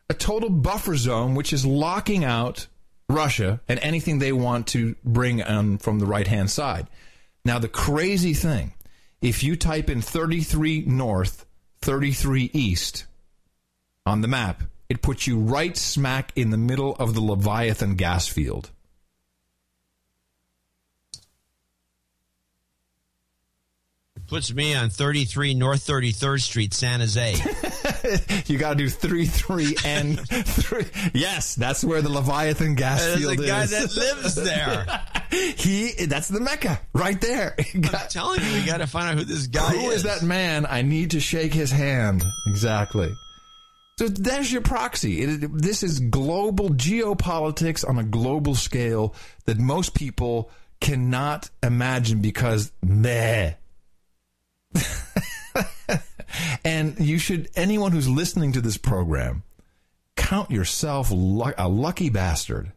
a 0.10 0.14
total 0.14 0.50
buffer 0.50 0.96
zone, 0.96 1.36
which 1.36 1.54
is 1.54 1.66
locking 1.66 2.24
out 2.24 2.68
Russia 3.10 3.62
and 3.68 3.80
anything 3.82 4.20
they 4.20 4.32
want 4.32 4.68
to 4.68 4.96
bring 5.04 5.42
on 5.42 5.78
from 5.78 6.00
the 6.00 6.06
right 6.06 6.28
hand 6.28 6.50
side. 6.50 6.88
Now, 7.46 7.60
the 7.60 7.68
crazy 7.68 8.34
thing, 8.34 8.74
if 9.22 9.44
you 9.44 9.56
type 9.56 9.90
in 9.90 10.02
33 10.02 10.82
north, 10.82 11.46
33 11.82 12.50
east 12.54 13.06
on 14.06 14.22
the 14.22 14.28
map, 14.28 14.64
it 14.90 15.02
puts 15.02 15.28
you 15.28 15.40
right 15.40 15.78
smack 15.78 16.32
in 16.36 16.50
the 16.50 16.58
middle 16.58 16.96
of 16.96 17.14
the 17.14 17.22
Leviathan 17.22 17.96
gas 17.96 18.28
field. 18.28 18.72
Puts 24.28 24.54
me 24.54 24.76
on 24.76 24.92
33 24.92 25.56
North 25.56 25.88
33rd 25.88 26.42
Street, 26.42 26.74
San 26.74 27.00
Jose. 27.00 27.34
you 28.48 28.58
got 28.58 28.72
to 28.72 28.76
do 28.76 28.90
3 28.90 29.26
3 29.26 29.76
and 29.86 30.20
3. 30.20 30.86
Yes, 31.14 31.56
that's 31.56 31.84
where 31.84 32.02
the 32.02 32.10
Leviathan 32.10 32.76
gas 32.76 33.04
There's 33.04 33.20
field 33.20 33.40
a 33.40 33.48
guy 33.48 33.64
is. 33.64 33.72
that 33.72 33.96
lives 33.96 34.36
there. 34.36 34.86
he 35.58 36.06
that's 36.06 36.28
the 36.28 36.40
Mecca 36.40 36.80
right 36.94 37.20
there. 37.20 37.56
I'm 37.76 37.82
telling 38.10 38.42
you, 38.42 38.54
we 38.54 38.66
got 38.66 38.78
to 38.78 38.88
find 38.88 39.10
out 39.10 39.18
who 39.18 39.26
this 39.26 39.48
guy 39.48 39.72
Who 39.72 39.92
is 39.92 40.04
that 40.04 40.24
man? 40.24 40.66
I 40.66 40.82
need 40.82 41.12
to 41.12 41.20
shake 41.20 41.54
his 41.54 41.72
hand. 41.72 42.24
Exactly. 42.48 43.14
So 43.98 44.08
there's 44.08 44.52
your 44.52 44.62
proxy. 44.62 45.22
It, 45.22 45.62
this 45.62 45.84
is 45.84 46.00
global 46.00 46.70
geopolitics 46.70 47.88
on 47.88 48.00
a 48.00 48.04
global 48.04 48.56
scale 48.56 49.14
that 49.46 49.58
most 49.58 49.94
people 49.94 50.52
cannot 50.80 51.50
imagine 51.62 52.22
because 52.22 52.72
meh. 52.82 53.54
And 56.64 57.00
you 57.00 57.18
should, 57.18 57.50
anyone 57.56 57.92
who's 57.92 58.10
listening 58.10 58.52
to 58.54 58.62
this 58.62 58.78
program, 58.78 59.44
count 60.16 60.52
yourself 60.52 61.12
lu- 61.12 61.54
a 61.58 61.68
lucky 61.68 62.10
bastard. 62.10 62.72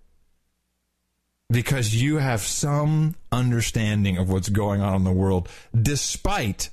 Because 1.51 1.95
you 1.95 2.17
have 2.17 2.41
some 2.41 3.15
understanding 3.31 4.17
of 4.17 4.31
what's 4.31 4.49
going 4.49 4.81
on 4.81 4.95
in 4.95 5.05
the 5.05 5.13
world, 5.13 5.49
despite 5.79 6.71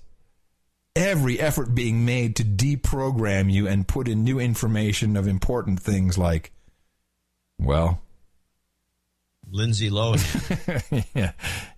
every 0.96 1.40
effort 1.40 1.76
being 1.76 2.06
made 2.06 2.36
to 2.38 2.44
deprogram 2.44 3.52
you 3.52 3.68
and 3.68 3.88
put 3.88 4.08
in 4.08 4.24
new 4.24 4.40
information 4.40 5.18
of 5.18 5.28
important 5.28 5.80
things 5.82 6.18
like, 6.18 6.52
well, 7.60 8.02
Lindsay 9.52 9.90
Lohan. 9.90 11.06
yeah, 11.16 11.32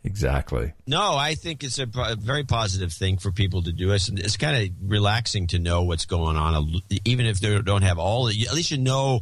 exactly. 0.04 0.74
No, 0.88 1.16
I 1.16 1.36
think 1.36 1.64
it's 1.64 1.80
a, 1.80 1.88
a 1.96 2.16
very 2.16 2.44
positive 2.44 2.94
thing 2.94 3.18
for 3.18 3.32
people 3.32 3.64
to 3.64 3.72
do. 3.72 3.92
It's, 3.92 4.10
it's 4.10 4.38
kind 4.38 4.58
of 4.58 4.90
relaxing 4.90 5.48
to 5.48 5.60
know 5.60 5.84
what's 5.84 6.06
going 6.06 6.38
on, 6.38 6.82
even 7.06 7.26
if 7.26 7.40
they 7.40 7.62
don't 7.62 7.84
have 7.84 8.00
all. 8.00 8.28
At 8.28 8.54
least 8.54 8.72
you 8.72 8.78
know 8.78 9.22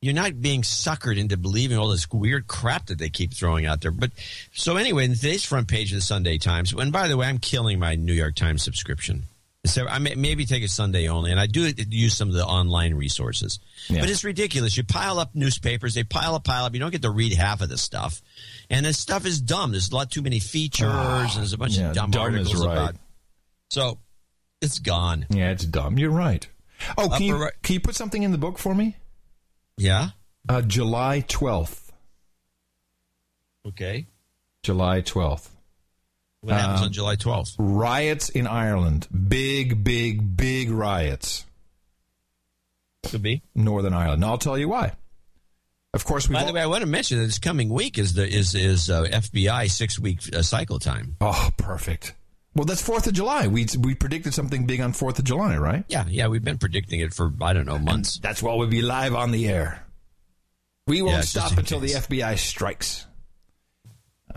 you're 0.00 0.14
not 0.14 0.40
being 0.40 0.62
suckered 0.62 1.18
into 1.18 1.36
believing 1.36 1.78
all 1.78 1.88
this 1.88 2.08
weird 2.12 2.46
crap 2.46 2.86
that 2.86 2.98
they 2.98 3.08
keep 3.08 3.32
throwing 3.32 3.66
out 3.66 3.80
there. 3.80 3.90
But 3.90 4.12
so 4.52 4.76
anyway, 4.76 5.04
in 5.06 5.14
today's 5.14 5.44
front 5.44 5.68
page 5.68 5.92
of 5.92 5.98
the 5.98 6.02
Sunday 6.02 6.38
Times, 6.38 6.72
and 6.72 6.92
by 6.92 7.08
the 7.08 7.16
way, 7.16 7.26
I'm 7.26 7.38
killing 7.38 7.78
my 7.78 7.94
New 7.94 8.12
York 8.12 8.34
Times 8.34 8.62
subscription. 8.62 9.24
So 9.66 9.86
I 9.86 9.98
may, 9.98 10.14
maybe 10.14 10.46
take 10.46 10.62
a 10.62 10.68
Sunday 10.68 11.08
only, 11.08 11.30
and 11.30 11.40
I 11.40 11.46
do 11.46 11.72
use 11.90 12.16
some 12.16 12.28
of 12.28 12.34
the 12.34 12.44
online 12.44 12.94
resources. 12.94 13.58
Yeah. 13.88 14.00
But 14.00 14.10
it's 14.10 14.24
ridiculous. 14.24 14.76
You 14.76 14.84
pile 14.84 15.18
up 15.18 15.34
newspapers, 15.34 15.94
they 15.94 16.04
pile 16.04 16.34
up, 16.34 16.44
pile 16.44 16.64
up. 16.64 16.74
You 16.74 16.80
don't 16.80 16.90
get 16.90 17.02
to 17.02 17.10
read 17.10 17.32
half 17.32 17.60
of 17.60 17.68
the 17.68 17.78
stuff, 17.78 18.22
and 18.70 18.86
this 18.86 18.98
stuff 18.98 19.26
is 19.26 19.40
dumb. 19.40 19.72
There's 19.72 19.90
a 19.90 19.94
lot 19.94 20.10
too 20.10 20.22
many 20.22 20.38
features, 20.38 20.88
and 20.88 21.30
there's 21.36 21.52
a 21.52 21.58
bunch 21.58 21.78
yeah, 21.78 21.90
of 21.90 21.94
dumb, 21.94 22.10
dumb 22.10 22.22
articles 22.22 22.64
right. 22.64 22.72
about. 22.72 22.94
So 23.70 23.98
it's 24.60 24.78
gone. 24.78 25.26
Yeah, 25.30 25.50
it's 25.50 25.64
dumb. 25.64 25.98
You're 25.98 26.10
right. 26.10 26.46
Oh, 26.98 27.08
can 27.08 27.22
you, 27.22 27.36
right- 27.36 27.62
can 27.62 27.74
you 27.74 27.80
put 27.80 27.94
something 27.94 28.22
in 28.22 28.32
the 28.32 28.38
book 28.38 28.58
for 28.58 28.74
me? 28.74 28.96
Yeah. 29.78 30.10
Uh, 30.48 30.62
July 30.62 31.24
12th. 31.26 31.90
Okay. 33.66 34.06
July 34.62 35.02
12th. 35.02 35.48
What 36.46 36.54
happens 36.60 36.80
Um, 36.80 36.86
on 36.86 36.92
July 36.92 37.16
12th? 37.16 37.54
Riots 37.58 38.28
in 38.28 38.46
Ireland. 38.46 39.08
Big, 39.28 39.82
big, 39.82 40.36
big 40.36 40.70
riots. 40.70 41.44
Could 43.04 43.22
be. 43.22 43.42
Northern 43.54 43.92
Ireland. 43.92 44.22
And 44.22 44.30
I'll 44.30 44.38
tell 44.38 44.56
you 44.56 44.68
why. 44.68 44.92
Of 45.94 46.04
course, 46.04 46.28
we. 46.28 46.34
By 46.34 46.44
the 46.44 46.52
way, 46.52 46.60
I 46.60 46.66
want 46.66 46.82
to 46.82 46.86
mention 46.86 47.18
that 47.18 47.24
this 47.26 47.38
coming 47.38 47.68
week 47.70 47.98
is 47.98 48.14
the 48.14 48.26
is 48.28 48.54
is 48.54 48.90
uh, 48.90 49.04
FBI 49.04 49.70
six 49.70 49.98
week 49.98 50.20
uh, 50.34 50.42
cycle 50.42 50.78
time. 50.78 51.16
Oh, 51.20 51.50
perfect. 51.56 52.14
Well, 52.54 52.64
that's 52.64 52.82
Fourth 52.82 53.06
of 53.06 53.14
July. 53.14 53.46
We 53.46 53.66
we 53.78 53.94
predicted 53.94 54.34
something 54.34 54.66
big 54.66 54.80
on 54.80 54.92
Fourth 54.92 55.18
of 55.18 55.24
July, 55.24 55.56
right? 55.56 55.84
Yeah, 55.88 56.04
yeah, 56.08 56.28
we've 56.28 56.44
been 56.44 56.58
predicting 56.58 57.00
it 57.00 57.14
for 57.14 57.32
I 57.40 57.54
don't 57.54 57.66
know 57.66 57.78
months. 57.78 58.18
That's 58.18 58.42
why 58.42 58.54
we'll 58.54 58.68
be 58.68 58.82
live 58.82 59.14
on 59.14 59.30
the 59.30 59.48
air. 59.48 59.84
We 60.86 61.00
won't 61.02 61.16
Yeah, 61.16 61.20
stop 61.22 61.56
until 61.58 61.80
case. 61.80 61.94
the 61.94 62.16
FBI 62.18 62.36
strikes. 62.38 63.06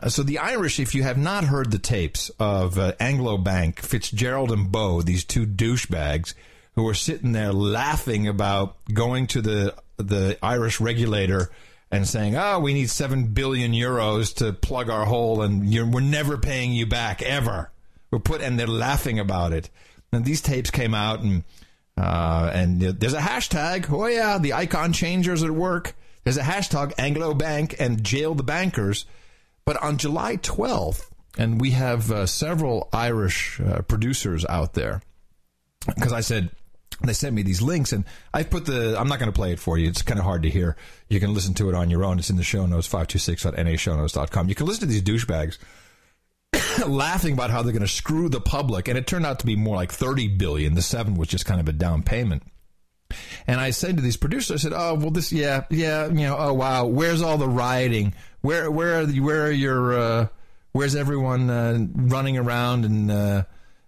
Uh, 0.01 0.09
so 0.09 0.23
the 0.23 0.37
Irish, 0.37 0.79
if 0.79 0.95
you 0.95 1.03
have 1.03 1.17
not 1.17 1.43
heard 1.43 1.71
the 1.71 1.79
tapes 1.79 2.29
of 2.39 2.79
uh, 2.79 2.93
Anglo 2.99 3.37
Bank, 3.37 3.79
Fitzgerald 3.81 4.51
and 4.51 4.71
Bowe, 4.71 5.01
these 5.01 5.25
two 5.25 5.45
douchebags 5.45 6.33
who 6.75 6.83
were 6.83 6.93
sitting 6.93 7.33
there 7.33 7.51
laughing 7.51 8.27
about 8.27 8.77
going 8.93 9.27
to 9.27 9.41
the 9.41 9.75
the 9.97 10.37
Irish 10.41 10.79
regulator 10.79 11.49
and 11.91 12.07
saying, 12.07 12.37
"Oh, 12.37 12.59
we 12.59 12.73
need 12.73 12.89
seven 12.89 13.27
billion 13.27 13.73
euros 13.73 14.33
to 14.35 14.53
plug 14.53 14.89
our 14.89 15.05
hole, 15.05 15.41
and 15.41 15.69
we're 15.93 15.99
never 15.99 16.37
paying 16.37 16.71
you 16.71 16.85
back 16.85 17.21
ever." 17.21 17.71
We're 18.11 18.19
put, 18.19 18.41
and 18.41 18.57
they're 18.57 18.67
laughing 18.67 19.19
about 19.19 19.53
it. 19.53 19.69
And 20.11 20.25
these 20.25 20.41
tapes 20.41 20.71
came 20.71 20.93
out, 20.93 21.19
and 21.19 21.43
uh, 21.97 22.49
and 22.53 22.81
there's 22.81 23.13
a 23.13 23.19
hashtag. 23.19 23.91
Oh 23.91 24.07
yeah, 24.07 24.37
the 24.37 24.53
icon 24.53 24.93
changers 24.93 25.43
at 25.43 25.51
work. 25.51 25.93
There's 26.23 26.37
a 26.37 26.43
hashtag 26.43 26.93
Anglo 26.97 27.33
Bank 27.33 27.75
and 27.79 28.03
jail 28.03 28.35
the 28.35 28.43
bankers. 28.43 29.05
But 29.69 29.83
on 29.83 29.97
July 29.97 30.37
12th, 30.37 31.11
and 31.37 31.61
we 31.61 31.69
have 31.69 32.11
uh, 32.11 32.25
several 32.25 32.89
Irish 32.91 33.61
uh, 33.61 33.83
producers 33.83 34.43
out 34.49 34.73
there, 34.73 35.03
because 35.85 36.11
I 36.11 36.21
said 36.21 36.49
they 37.03 37.13
sent 37.13 37.35
me 37.35 37.43
these 37.43 37.61
links, 37.61 37.93
and 37.93 38.03
I 38.33 38.41
put 38.41 38.65
the. 38.65 38.99
I'm 38.99 39.07
not 39.07 39.19
going 39.19 39.31
to 39.31 39.35
play 39.35 39.51
it 39.51 39.59
for 39.59 39.77
you. 39.77 39.87
It's 39.87 40.01
kind 40.01 40.19
of 40.19 40.25
hard 40.25 40.41
to 40.41 40.49
hear. 40.49 40.75
You 41.07 41.19
can 41.19 41.35
listen 41.35 41.53
to 41.53 41.69
it 41.69 41.75
on 41.75 41.91
your 41.91 42.03
own. 42.03 42.17
It's 42.17 42.31
in 42.31 42.35
the 42.35 42.43
show 42.43 42.65
notes, 42.65 42.87
526.nashownotes.com. 42.87 44.49
You 44.49 44.55
can 44.55 44.65
listen 44.65 44.87
to 44.87 44.91
these 44.91 45.03
douchebags 45.03 45.59
laughing 46.87 47.33
about 47.33 47.51
how 47.51 47.61
they're 47.61 47.71
going 47.71 47.83
to 47.83 47.87
screw 47.87 48.27
the 48.27 48.41
public, 48.41 48.87
and 48.87 48.97
it 48.97 49.05
turned 49.05 49.27
out 49.27 49.37
to 49.41 49.45
be 49.45 49.55
more 49.55 49.75
like 49.75 49.91
30 49.91 50.29
billion. 50.29 50.73
The 50.73 50.81
seven 50.81 51.13
was 51.13 51.27
just 51.27 51.45
kind 51.45 51.59
of 51.59 51.69
a 51.69 51.73
down 51.73 52.01
payment. 52.01 52.41
And 53.47 53.59
I 53.59 53.71
said 53.71 53.97
to 53.97 54.03
these 54.03 54.17
producers, 54.17 54.61
I 54.65 54.69
said, 54.69 54.73
"Oh, 54.75 54.95
well, 54.95 55.11
this, 55.11 55.31
yeah, 55.31 55.65
yeah, 55.69 56.07
you 56.07 56.27
know, 56.27 56.37
oh 56.37 56.53
wow, 56.53 56.85
where's 56.85 57.21
all 57.21 57.37
the 57.37 57.47
rioting? 57.47 58.13
Where, 58.41 58.69
where 58.69 58.99
are, 58.99 59.05
the, 59.05 59.19
where 59.19 59.45
are 59.45 59.51
your, 59.51 59.93
uh, 59.93 60.27
where's 60.71 60.95
everyone 60.95 61.49
uh, 61.49 61.85
running 61.93 62.37
around 62.37 62.85
and 62.85 63.11
uh, 63.11 63.43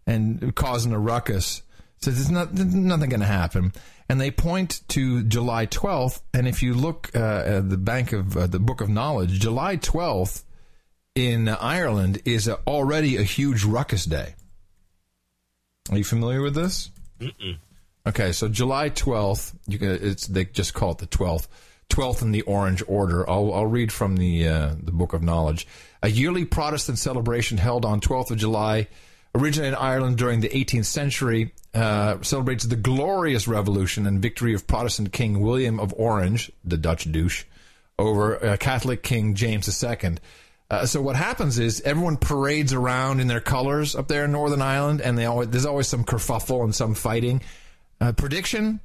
and 0.05 0.55
causing 0.55 0.93
a 0.93 0.99
ruckus?" 0.99 1.61
So 2.01 2.09
there's 2.09 2.31
not 2.31 2.53
nothing 2.53 3.09
going 3.09 3.19
to 3.19 3.27
happen. 3.27 3.73
And 4.09 4.19
they 4.19 4.31
point 4.31 4.81
to 4.89 5.23
July 5.23 5.67
12th, 5.67 6.21
and 6.33 6.47
if 6.47 6.63
you 6.63 6.73
look 6.73 7.11
uh, 7.15 7.43
at 7.45 7.69
the 7.69 7.77
bank 7.77 8.11
of 8.11 8.35
uh, 8.35 8.47
the 8.47 8.59
Book 8.59 8.81
of 8.81 8.89
Knowledge, 8.89 9.39
July 9.39 9.77
12th 9.77 10.43
in 11.15 11.47
Ireland 11.47 12.21
is 12.25 12.49
already 12.49 13.17
a 13.17 13.23
huge 13.23 13.63
ruckus 13.63 14.05
day. 14.05 14.35
Are 15.91 15.97
you 15.97 16.03
familiar 16.03 16.41
with 16.41 16.55
this? 16.55 16.91
Mm-mm. 17.19 17.57
Okay, 18.05 18.31
so 18.31 18.47
July 18.47 18.89
12th, 18.89 19.53
you 19.67 19.77
can, 19.77 19.89
it's 19.89 20.25
they 20.27 20.45
just 20.45 20.73
call 20.73 20.91
it 20.91 20.97
the 20.97 21.07
12th. 21.07 21.47
12th 21.89 22.21
in 22.21 22.31
the 22.31 22.41
orange 22.43 22.81
order. 22.87 23.29
I'll, 23.29 23.53
I'll 23.53 23.65
read 23.65 23.91
from 23.91 24.17
the 24.17 24.47
uh, 24.47 24.75
the 24.81 24.91
Book 24.91 25.13
of 25.13 25.21
Knowledge. 25.21 25.67
A 26.01 26.09
yearly 26.09 26.45
Protestant 26.45 26.97
celebration 26.97 27.57
held 27.57 27.85
on 27.85 27.99
12th 27.99 28.31
of 28.31 28.37
July, 28.37 28.87
originally 29.35 29.67
in 29.67 29.75
Ireland 29.75 30.17
during 30.17 30.39
the 30.39 30.49
18th 30.49 30.85
century, 30.85 31.53
uh, 31.73 32.21
celebrates 32.21 32.63
the 32.63 32.75
glorious 32.75 33.47
revolution 33.47 34.07
and 34.07 34.21
victory 34.21 34.53
of 34.53 34.65
Protestant 34.65 35.11
King 35.11 35.41
William 35.41 35.79
of 35.79 35.93
Orange, 35.95 36.51
the 36.63 36.77
Dutch 36.77 37.11
douche, 37.11 37.43
over 37.99 38.43
uh, 38.43 38.57
Catholic 38.57 39.03
King 39.03 39.35
James 39.35 39.83
II. 39.83 40.17
Uh, 40.71 40.85
so 40.85 41.01
what 41.01 41.17
happens 41.17 41.59
is 41.59 41.81
everyone 41.81 42.15
parades 42.15 42.71
around 42.71 43.19
in 43.19 43.27
their 43.27 43.41
colors 43.41 43.93
up 43.95 44.07
there 44.07 44.23
in 44.23 44.31
Northern 44.31 44.61
Ireland, 44.61 45.01
and 45.01 45.17
they 45.17 45.25
always, 45.25 45.49
there's 45.49 45.65
always 45.65 45.87
some 45.87 46.05
kerfuffle 46.05 46.63
and 46.63 46.73
some 46.73 46.95
fighting. 46.95 47.41
Uh, 48.01 48.11
prediction: 48.11 48.81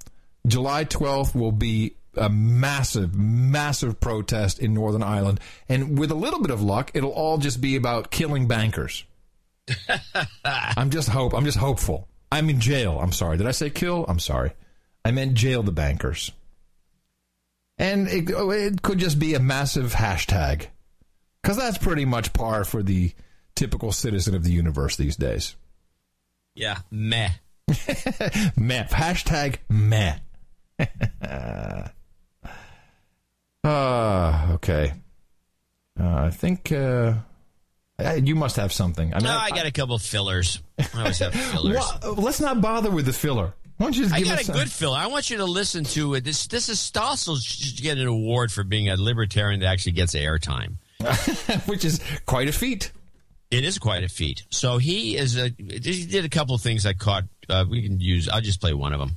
July 0.47 0.85
12th 0.85 1.35
will 1.35 1.53
be 1.53 1.97
a 2.17 2.29
massive, 2.29 3.15
massive 3.15 3.99
protest 3.99 4.59
in 4.59 4.75
Northern 4.75 5.03
Ireland, 5.03 5.41
and 5.69 5.99
with 5.99 6.11
a 6.11 6.15
little 6.15 6.41
bit 6.41 6.51
of 6.51 6.63
luck, 6.63 6.93
it'll 6.95 7.11
all 7.11 7.39
just 7.39 7.61
be 7.61 7.75
about 7.75 8.11
killing 8.11 8.47
bankers. 8.47 9.05
I'm 10.45 10.91
just 10.91 11.09
hope. 11.09 11.35
I'm 11.35 11.45
just 11.45 11.59
hopeful. 11.59 12.09
I'm 12.31 12.49
in 12.51 12.61
jail. 12.61 12.99
I'm 13.01 13.13
sorry. 13.13 13.37
Did 13.37 13.47
I 13.47 13.53
say 13.53 13.71
kill? 13.71 14.05
I'm 14.09 14.19
sorry. 14.19 14.53
I 15.05 15.11
meant 15.11 15.35
jail 15.35 15.63
the 15.63 15.73
bankers. 15.73 16.33
And 17.79 18.09
it, 18.09 18.29
it 18.29 18.83
could 18.83 18.99
just 18.99 19.19
be 19.19 19.35
a 19.35 19.41
massive 19.41 19.93
hashtag. 19.93 20.67
Because 21.43 21.57
that's 21.57 21.79
pretty 21.79 22.05
much 22.05 22.33
par 22.33 22.65
for 22.65 22.83
the 22.83 23.13
typical 23.55 23.93
citizen 23.93 24.35
of 24.35 24.45
the 24.45 24.51
universe 24.51 24.97
these 24.97 25.17
days. 25.17 25.55
Yeah, 26.55 26.79
meh. 26.91 27.31
Meh. 27.69 28.85
Hashtag 28.89 29.57
meh. 29.69 30.17
uh, 31.23 31.89
okay. 34.55 34.93
Uh, 35.99 36.15
I 36.15 36.31
think 36.31 36.71
uh, 36.73 37.15
uh, 37.99 38.13
you 38.23 38.35
must 38.35 38.57
have 38.57 38.73
something. 38.73 39.15
I 39.15 39.19
no, 39.21 39.31
I 39.31 39.51
got 39.51 39.67
a 39.67 39.73
couple 39.73 39.99
fillers. 39.99 40.61
I 40.79 40.87
always 40.99 41.19
have 41.21 41.35
fillers. 41.53 41.79
Well, 42.03 42.15
let's 42.15 42.41
not 42.41 42.61
bother 42.61 42.91
with 42.91 43.07
the 43.07 43.13
filler. 43.13 43.55
Why 43.79 43.87
don't 43.87 43.97
you 43.97 44.05
just 44.05 44.15
I 44.15 44.23
got 44.23 44.41
a 44.41 44.45
some- 44.45 44.55
good 44.57 44.71
filler. 44.71 44.97
I 44.99 45.07
want 45.09 45.29
you 45.31 45.39
to 45.39 45.45
listen 45.45 45.85
to 45.85 46.15
it. 46.15 46.25
This 46.25 46.47
this 46.47 46.69
is 46.69 46.79
Stossel 46.79 47.39
should 47.43 47.83
get 47.83 47.99
an 47.99 48.07
award 48.07 48.53
for 48.53 48.65
being 48.65 48.89
a 48.89 48.97
libertarian 48.97 49.61
that 49.61 49.67
actually 49.67 49.93
gets 49.93 50.15
airtime. 50.15 50.77
which 51.67 51.85
is 51.85 52.01
quite 52.25 52.49
a 52.49 52.53
feat. 52.53 52.91
It 53.51 53.65
is 53.65 53.79
quite 53.79 54.03
a 54.05 54.09
feat. 54.09 54.45
So 54.51 54.79
he 54.79 55.17
is 55.17 55.37
a. 55.39 55.49
He 55.57 56.07
did 56.07 56.25
a 56.25 56.29
couple 56.29 56.55
of 56.55 56.61
things 56.63 56.85
I 56.87 56.93
caught. 56.95 57.25
Uh, 57.49 57.65
we 57.69 57.83
can 57.83 58.01
use. 58.01 58.29
I'll 58.29 58.41
just 58.41 58.61
play 58.61 58.75
one 58.75 58.93
of 58.93 58.99
them. 59.01 59.17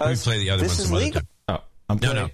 We 0.00 0.14
play 0.16 0.38
the 0.38 0.50
other 0.50 0.62
this 0.62 0.78
one 0.78 0.80
is 0.80 0.86
some 0.86 0.94
other 0.96 1.04
legal. 1.04 1.20
time. 1.20 1.28
Oh, 1.48 1.64
I'm 1.88 1.96
no, 1.98 2.12
playing- 2.12 2.16
no. 2.16 2.30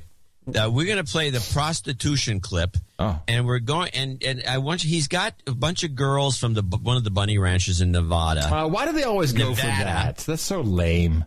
Uh, 0.66 0.70
we're 0.70 0.86
going 0.86 1.04
to 1.04 1.10
play 1.10 1.30
the 1.30 1.40
prostitution 1.52 2.38
clip, 2.38 2.76
Oh. 3.00 3.18
and 3.26 3.46
we're 3.46 3.58
going. 3.58 3.90
And 3.94 4.22
and 4.22 4.44
I 4.48 4.58
want 4.58 4.84
you. 4.84 4.90
He's 4.90 5.08
got 5.08 5.34
a 5.46 5.52
bunch 5.54 5.82
of 5.82 5.96
girls 5.96 6.38
from 6.38 6.54
the 6.54 6.62
one 6.62 6.96
of 6.96 7.02
the 7.02 7.10
bunny 7.10 7.36
ranches 7.38 7.80
in 7.80 7.90
Nevada. 7.90 8.42
Uh, 8.54 8.68
why 8.68 8.86
do 8.86 8.92
they 8.92 9.02
always 9.02 9.32
go 9.32 9.54
for 9.56 9.66
that? 9.66 10.18
That's 10.18 10.42
so 10.42 10.60
lame. 10.60 11.24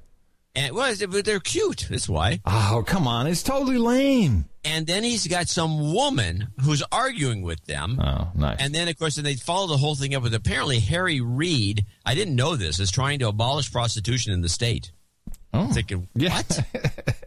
And 0.59 0.75
well, 0.75 0.93
but 1.09 1.23
they're 1.23 1.39
cute. 1.39 1.87
That's 1.89 2.09
why. 2.09 2.41
Oh, 2.45 2.83
come 2.85 3.07
on. 3.07 3.27
It's 3.27 3.43
totally 3.43 3.77
lame. 3.77 4.43
And 4.65 4.85
then 4.85 5.05
he's 5.05 5.25
got 5.25 5.47
some 5.47 5.93
woman 5.93 6.49
who's 6.61 6.83
arguing 6.91 7.43
with 7.43 7.65
them. 7.65 7.97
Oh, 7.97 8.27
nice. 8.35 8.57
And 8.59 8.75
then, 8.75 8.89
of 8.89 8.99
course, 8.99 9.15
then 9.15 9.23
they 9.23 9.35
follow 9.35 9.67
the 9.67 9.77
whole 9.77 9.95
thing 9.95 10.13
up 10.15 10.21
with 10.21 10.33
apparently 10.33 10.81
Harry 10.81 11.21
Reid. 11.21 11.85
I 12.05 12.13
didn't 12.13 12.35
know 12.35 12.57
this 12.57 12.77
is 12.77 12.91
trying 12.91 13.19
to 13.19 13.29
abolish 13.29 13.71
prostitution 13.71 14.33
in 14.33 14.41
the 14.41 14.49
state. 14.49 14.91
Oh, 15.53 15.61
I'm 15.61 15.69
thinking, 15.69 16.09
yeah. 16.13 16.35
what? 16.35 16.59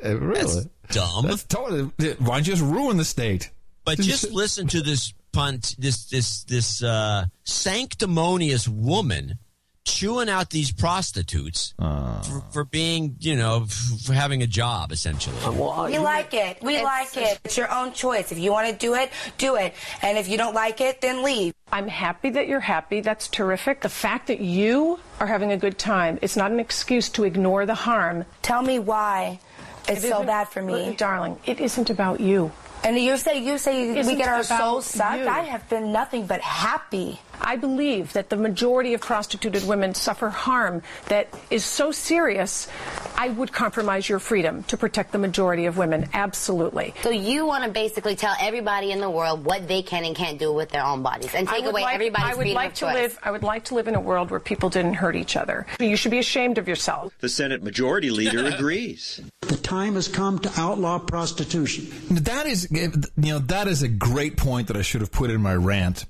really? 0.05 0.35
That's 0.35 0.67
dumb. 0.91 1.27
That's 1.27 1.45
totally. 1.45 1.85
Why 2.19 2.37
don't 2.37 2.47
you 2.47 2.53
just 2.53 2.63
ruin 2.63 2.99
the 2.99 3.05
state? 3.05 3.51
But 3.87 3.99
just 3.99 4.31
listen 4.31 4.69
to 4.69 4.83
this 4.83 5.15
punt, 5.33 5.75
this 5.79 6.05
this 6.05 6.45
this 6.45 6.83
uh, 6.83 7.25
sanctimonious 7.45 8.69
woman 8.69 9.39
chewing 9.85 10.29
out 10.29 10.51
these 10.51 10.71
prostitutes 10.73 11.75
uh. 11.79 12.21
for, 12.23 12.41
for 12.53 12.65
being, 12.65 13.17
you 13.21 13.37
know, 13.37 13.67
for 14.05 14.13
having 14.13 14.43
a 14.43 14.47
job 14.47 14.93
essentially. 14.93 15.37
Uh, 15.43 15.51
uh, 15.51 15.87
we 15.87 15.99
like 15.99 16.35
it. 16.35 16.63
We 16.63 16.83
like 16.83 17.17
it. 17.17 17.41
It's 17.45 17.57
your 17.57 17.73
own 17.73 17.93
choice. 17.93 18.33
If 18.33 18.39
you 18.39 18.53
want 18.53 18.69
to 18.69 18.75
do 18.75 18.95
it, 18.95 19.11
do 19.39 19.57
it. 19.57 19.75
And 20.03 20.19
if 20.19 20.29
you 20.29 20.37
don't 20.37 20.55
like 20.55 20.81
it, 20.81 21.01
then 21.01 21.23
leave. 21.23 21.55
I'm 21.71 21.89
happy 21.89 22.31
that 22.31 22.49
you're 22.49 22.61
happy. 22.61 23.01
That's 23.01 23.29
terrific. 23.29 23.81
The 23.81 23.89
fact 23.89 24.27
that 24.29 24.41
you 24.41 24.99
are 25.21 25.27
having 25.27 25.53
a 25.53 25.57
good 25.57 25.79
time 25.79 26.19
is 26.23 26.37
not 26.37 26.51
an 26.51 26.61
excuse 26.61 27.09
to 27.11 27.25
ignore 27.25 27.67
the 27.67 27.75
harm. 27.75 28.25
Tell 28.43 28.63
me 28.63 28.79
why 28.79 29.41
it's 29.89 30.05
It 30.05 30.09
so 30.11 30.23
bad 30.23 30.49
for 30.49 30.63
me. 30.63 30.95
Darling, 30.97 31.39
it 31.47 31.61
isn't 31.61 31.91
about 31.91 32.21
you. 32.21 32.53
And 32.85 32.99
you 32.99 33.17
say 33.17 33.39
you 33.39 33.59
say 33.59 33.93
we 33.93 33.99
Isn't 33.99 34.19
get 34.19 34.29
our 34.29 34.41
about 34.41 34.59
souls 34.61 34.87
sucked. 34.87 35.21
you. 35.21 35.29
I 35.29 35.41
have 35.41 35.69
been 35.69 35.93
nothing 35.93 36.27
but 36.27 36.41
happy. 36.41 37.21
I 37.45 37.57
believe 37.57 38.13
that 38.15 38.29
the 38.31 38.37
majority 38.37 38.95
of 38.95 39.01
prostituted 39.01 39.67
women 39.67 39.95
suffer 39.95 40.29
harm 40.31 40.83
that 41.09 41.29
is 41.51 41.65
so 41.65 41.93
serious, 41.93 42.69
I 43.17 43.29
would 43.29 43.53
compromise 43.53 44.09
your 44.09 44.19
freedom 44.19 44.63
to 44.65 44.77
protect 44.77 45.13
the 45.13 45.19
majority 45.19 45.67
of 45.67 45.77
women. 45.77 46.09
Absolutely. 46.15 46.95
So 47.03 47.11
you 47.11 47.47
want 47.47 47.65
to 47.65 47.71
basically 47.71 48.17
tell 48.17 48.35
everybody 48.41 48.93
in 48.93 49.01
the 49.01 49.11
world 49.11 49.45
what 49.45 49.69
they 49.69 49.83
can 49.83 50.05
and 50.05 50.15
can't 50.17 50.39
do 50.39 50.53
with 50.53 50.71
their 50.71 50.85
own 50.85 51.03
bodies 51.03 51.35
and 51.35 51.49
I 51.49 51.53
take 51.57 51.65
would 51.65 51.71
away 51.71 51.83
like- 51.83 51.95
everybody's 51.95 52.25
I 52.27 52.35
would 52.35 52.43
freedom 52.43 52.55
like 52.55 52.69
of 52.71 52.75
to 52.75 52.81
choice. 52.87 52.95
live. 52.95 53.19
I 53.23 53.31
would 53.31 53.43
like 53.43 53.65
to 53.67 53.75
live 53.75 53.89
in 53.89 53.95
a 53.95 54.01
world 54.01 54.31
where 54.31 54.41
people 54.41 54.71
didn't 54.71 54.95
hurt 54.95 55.17
each 55.17 55.37
other. 55.37 55.67
You 55.81 55.97
should 55.97 56.11
be 56.11 56.19
ashamed 56.19 56.59
of 56.59 56.69
yourself. 56.69 57.13
The 57.21 57.29
Senate 57.29 57.63
Majority 57.63 58.11
Leader 58.11 58.47
agrees. 58.55 59.21
The 59.43 59.57
time 59.57 59.95
has 59.95 60.09
come 60.09 60.39
to 60.41 60.53
outlaw 60.61 60.99
prostitution. 60.99 61.89
That 62.11 62.47
is, 62.47 62.69
you 62.71 62.93
know, 63.17 63.39
that 63.41 63.69
is 63.69 63.83
a 63.83 63.89
great 63.89 64.37
point 64.37 64.69
that 64.69 64.77
I 64.77 64.83
should 64.83 65.01
have 65.01 65.13
put 65.13 65.31
in 65.31 65.43
my 65.43 65.55
rant. 65.55 66.07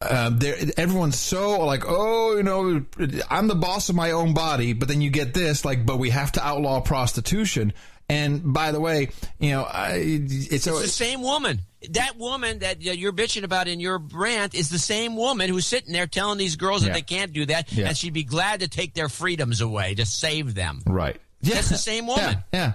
Um, 0.00 0.38
there, 0.38 0.54
everyone's 0.76 1.18
so 1.18 1.64
like, 1.66 1.82
oh, 1.88 2.36
you 2.36 2.44
know, 2.44 2.84
I'm 3.28 3.48
the 3.48 3.56
boss 3.56 3.88
of 3.88 3.96
my 3.96 4.12
own 4.12 4.32
body, 4.32 4.72
but 4.72 4.86
then 4.86 5.00
you 5.00 5.10
get 5.10 5.34
this, 5.34 5.64
like, 5.64 5.84
but 5.84 5.98
we 5.98 6.10
have 6.10 6.30
to 6.32 6.46
outlaw 6.46 6.80
prostitution. 6.80 7.72
And 8.08 8.52
by 8.54 8.70
the 8.70 8.80
way, 8.80 9.08
you 9.40 9.50
know, 9.50 9.64
I, 9.64 9.94
it's, 9.96 10.46
It's 10.52 10.64
the 10.64 10.86
same 10.86 11.20
woman. 11.20 11.60
That 11.90 12.16
woman 12.16 12.60
that 12.60 12.80
you're 12.80 13.12
bitching 13.12 13.42
about 13.42 13.66
in 13.66 13.80
your 13.80 13.98
rant 13.98 14.54
is 14.54 14.70
the 14.70 14.78
same 14.78 15.16
woman 15.16 15.50
who's 15.50 15.66
sitting 15.66 15.92
there 15.92 16.06
telling 16.06 16.38
these 16.38 16.54
girls 16.56 16.82
Yeah. 16.82 16.88
that 16.88 16.94
they 16.94 17.02
can't 17.02 17.32
do 17.32 17.46
that, 17.46 17.72
Yeah. 17.72 17.88
and 17.88 17.96
she'd 17.96 18.12
be 18.14 18.24
glad 18.24 18.60
to 18.60 18.68
take 18.68 18.94
their 18.94 19.08
freedoms 19.08 19.60
away 19.60 19.94
to 19.96 20.06
save 20.06 20.54
them. 20.54 20.80
right. 20.86 21.20
That's 21.42 21.68
the 21.68 21.76
same 21.78 22.06
woman. 22.06 22.42
Yeah. 22.52 22.72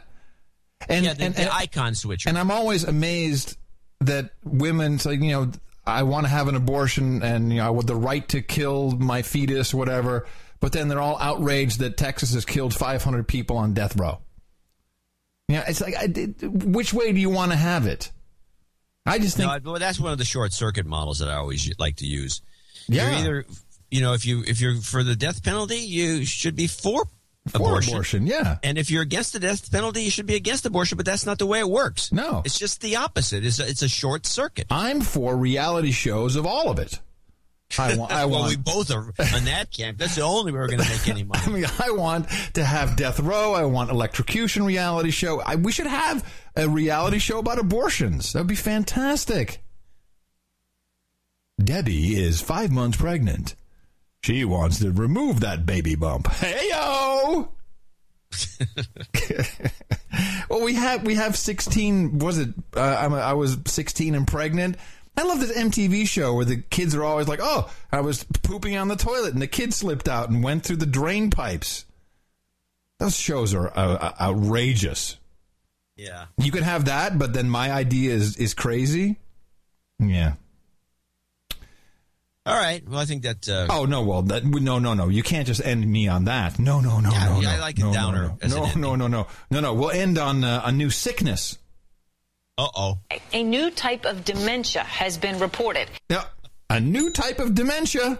And, 0.89 1.05
yeah, 1.05 1.13
the, 1.13 1.23
and, 1.23 1.35
the 1.35 1.41
and- 1.43 1.51
icon 1.51 1.95
switcher. 1.95 2.27
And 2.29 2.37
I'm 2.37 2.51
always 2.51 2.83
amazed 2.83 3.57
that 4.01 4.31
women 4.43 4.99
say, 4.99 5.13
you 5.13 5.31
know, 5.31 5.51
I 5.85 6.03
want 6.03 6.25
to 6.25 6.29
have 6.29 6.47
an 6.47 6.55
abortion 6.55 7.21
and, 7.23 7.51
you 7.51 7.57
know, 7.57 7.67
I 7.67 7.69
want 7.71 7.87
the 7.87 7.95
right 7.95 8.27
to 8.29 8.41
kill 8.41 8.91
my 8.91 9.21
fetus, 9.21 9.73
whatever. 9.73 10.25
But 10.59 10.71
then 10.71 10.87
they're 10.87 11.01
all 11.01 11.17
outraged 11.19 11.79
that 11.79 11.97
Texas 11.97 12.33
has 12.33 12.45
killed 12.45 12.73
500 12.73 13.27
people 13.27 13.57
on 13.57 13.73
death 13.73 13.97
row. 13.97 14.19
Yeah, 15.49 15.65
it's 15.67 15.81
like, 15.81 15.95
I, 15.95 16.07
it- 16.13 16.41
which 16.41 16.93
way 16.93 17.11
do 17.11 17.19
you 17.19 17.29
want 17.29 17.51
to 17.51 17.57
have 17.57 17.85
it? 17.85 18.11
I 19.05 19.19
just 19.19 19.35
think, 19.35 19.63
No, 19.65 19.71
well, 19.71 19.79
that's 19.79 19.99
one 19.99 20.13
of 20.13 20.17
the 20.17 20.23
short 20.25 20.53
circuit 20.53 20.85
models 20.85 21.19
that 21.19 21.27
I 21.27 21.35
always 21.35 21.69
like 21.77 21.97
to 21.97 22.05
use. 22.05 22.41
Yeah. 22.87 23.09
You're 23.09 23.19
either, 23.19 23.45
you 23.91 23.99
know, 24.01 24.13
if 24.13 24.25
you 24.25 24.43
if 24.47 24.61
you're 24.61 24.77
for 24.77 25.03
the 25.03 25.15
death 25.17 25.43
penalty, 25.43 25.79
you 25.79 26.23
should 26.25 26.55
be 26.55 26.67
For 26.67 27.03
abortion. 27.53 27.93
abortion, 27.93 28.27
yeah. 28.27 28.57
And 28.63 28.77
if 28.77 28.89
you're 28.89 29.01
against 29.01 29.33
the 29.33 29.39
death 29.39 29.71
penalty, 29.71 30.03
you 30.03 30.11
should 30.11 30.25
be 30.25 30.35
against 30.35 30.65
abortion. 30.65 30.97
But 30.97 31.05
that's 31.05 31.25
not 31.25 31.39
the 31.39 31.45
way 31.45 31.59
it 31.59 31.69
works. 31.69 32.11
No, 32.11 32.41
it's 32.45 32.57
just 32.57 32.81
the 32.81 32.95
opposite. 32.95 33.45
It's 33.45 33.59
a, 33.59 33.67
it's 33.67 33.81
a 33.81 33.89
short 33.89 34.25
circuit. 34.25 34.67
I'm 34.69 35.01
for 35.01 35.35
reality 35.35 35.91
shows 35.91 36.35
of 36.35 36.45
all 36.45 36.69
of 36.69 36.79
it. 36.79 36.99
I 37.77 37.95
want, 37.97 38.11
I 38.11 38.25
well, 38.25 38.41
want, 38.41 38.49
we 38.49 38.57
both 38.57 38.91
are 38.91 39.13
on 39.35 39.45
that 39.45 39.71
camp. 39.71 39.97
That's 39.97 40.15
the 40.15 40.21
only 40.21 40.51
way 40.51 40.59
we're 40.59 40.67
going 40.67 40.81
to 40.81 40.89
make 40.89 41.07
any 41.07 41.23
money. 41.23 41.41
I 41.45 41.49
mean, 41.49 41.65
I 41.79 41.91
want 41.91 42.29
to 42.53 42.63
have 42.63 42.95
death 42.95 43.19
row. 43.19 43.53
I 43.53 43.65
want 43.65 43.89
electrocution 43.89 44.63
reality 44.63 45.11
show. 45.11 45.41
I, 45.41 45.55
we 45.55 45.71
should 45.71 45.87
have 45.87 46.27
a 46.55 46.67
reality 46.67 47.19
show 47.19 47.39
about 47.39 47.59
abortions. 47.59 48.33
That 48.33 48.39
would 48.39 48.47
be 48.47 48.55
fantastic. 48.55 49.61
Debbie 51.63 52.15
is 52.15 52.41
five 52.41 52.71
months 52.71 52.97
pregnant. 52.97 53.55
She 54.23 54.45
wants 54.45 54.79
to 54.79 54.91
remove 54.91 55.41
that 55.41 55.65
baby 55.65 55.95
bump. 55.95 56.27
Hey 56.27 56.69
yo. 56.69 57.49
well, 60.49 60.63
we 60.63 60.75
have 60.75 61.05
we 61.05 61.15
have 61.15 61.35
sixteen. 61.35 62.19
Was 62.19 62.39
it? 62.39 62.49
Uh, 62.75 62.97
I'm, 62.99 63.13
I 63.13 63.33
was 63.33 63.57
sixteen 63.65 64.15
and 64.15 64.25
pregnant. 64.25 64.77
I 65.15 65.23
love 65.23 65.39
this 65.39 65.55
MTV 65.55 66.07
show 66.07 66.33
where 66.33 66.45
the 66.45 66.57
kids 66.57 66.95
are 66.95 67.03
always 67.03 67.27
like, 67.27 67.39
"Oh, 67.41 67.69
I 67.91 68.01
was 68.01 68.23
pooping 68.43 68.77
on 68.77 68.87
the 68.87 68.95
toilet 68.95 69.33
and 69.33 69.41
the 69.41 69.47
kid 69.47 69.73
slipped 69.73 70.07
out 70.07 70.29
and 70.29 70.43
went 70.43 70.63
through 70.63 70.77
the 70.77 70.85
drain 70.85 71.29
pipes." 71.29 71.85
Those 72.99 73.17
shows 73.17 73.53
are 73.53 73.67
uh, 73.67 73.95
uh, 73.95 74.13
outrageous. 74.21 75.17
Yeah. 75.97 76.27
You 76.37 76.51
could 76.51 76.63
have 76.63 76.85
that, 76.85 77.19
but 77.19 77.33
then 77.33 77.49
my 77.49 77.71
idea 77.71 78.13
is 78.13 78.37
is 78.37 78.53
crazy. 78.53 79.19
Yeah. 79.99 80.33
All 82.45 82.55
right. 82.55 82.87
Well, 82.87 82.99
I 82.99 83.05
think 83.05 83.23
that. 83.23 83.47
Uh, 83.47 83.67
Oh 83.69 83.85
no! 83.85 84.03
Well, 84.03 84.21
that, 84.23 84.43
no, 84.43 84.79
no, 84.79 84.93
no! 84.93 85.07
You 85.07 85.23
can't 85.23 85.47
just 85.47 85.63
end 85.63 85.89
me 85.89 86.09
on 86.09 86.25
that. 86.25 86.59
No, 86.59 86.81
no, 86.81 86.99
no, 86.99 87.09
Yeah, 87.09 87.25
no, 87.25 87.39
yeah, 87.39 87.49
no. 87.49 87.55
I 87.55 87.59
like 87.59 87.79
a 87.79 87.91
downer 87.91 88.35
No, 88.47 88.65
no, 88.75 88.75
no, 88.75 88.95
no, 88.95 89.07
no, 89.07 89.27
no, 89.49 89.59
no. 89.61 89.73
We'll 89.73 89.91
end 89.91 90.17
on 90.17 90.43
uh, 90.43 90.61
a 90.65 90.71
new 90.71 90.89
sickness. 90.89 91.57
Uh 92.57 92.67
oh. 92.75 92.99
A 93.31 93.43
new 93.43 93.71
type 93.71 94.05
of 94.05 94.25
dementia 94.25 94.83
has 94.83 95.17
been 95.17 95.39
reported. 95.39 95.89
Yeah, 96.09 96.25
a 96.69 96.79
new 96.79 97.11
type 97.11 97.39
of 97.39 97.55
dementia. 97.55 98.19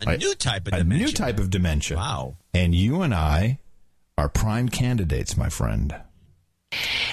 A 0.00 0.16
new 0.16 0.34
type 0.34 0.66
of 0.66 0.72
dementia. 0.72 0.80
a 0.80 0.84
dementia. 0.84 1.06
new 1.06 1.12
type 1.12 1.38
of 1.38 1.50
dementia. 1.50 1.96
Wow. 1.96 2.36
And 2.54 2.74
you 2.74 3.02
and 3.02 3.14
I 3.14 3.58
are 4.16 4.28
prime 4.28 4.68
candidates, 4.68 5.36
my 5.36 5.48
friend. 5.48 5.94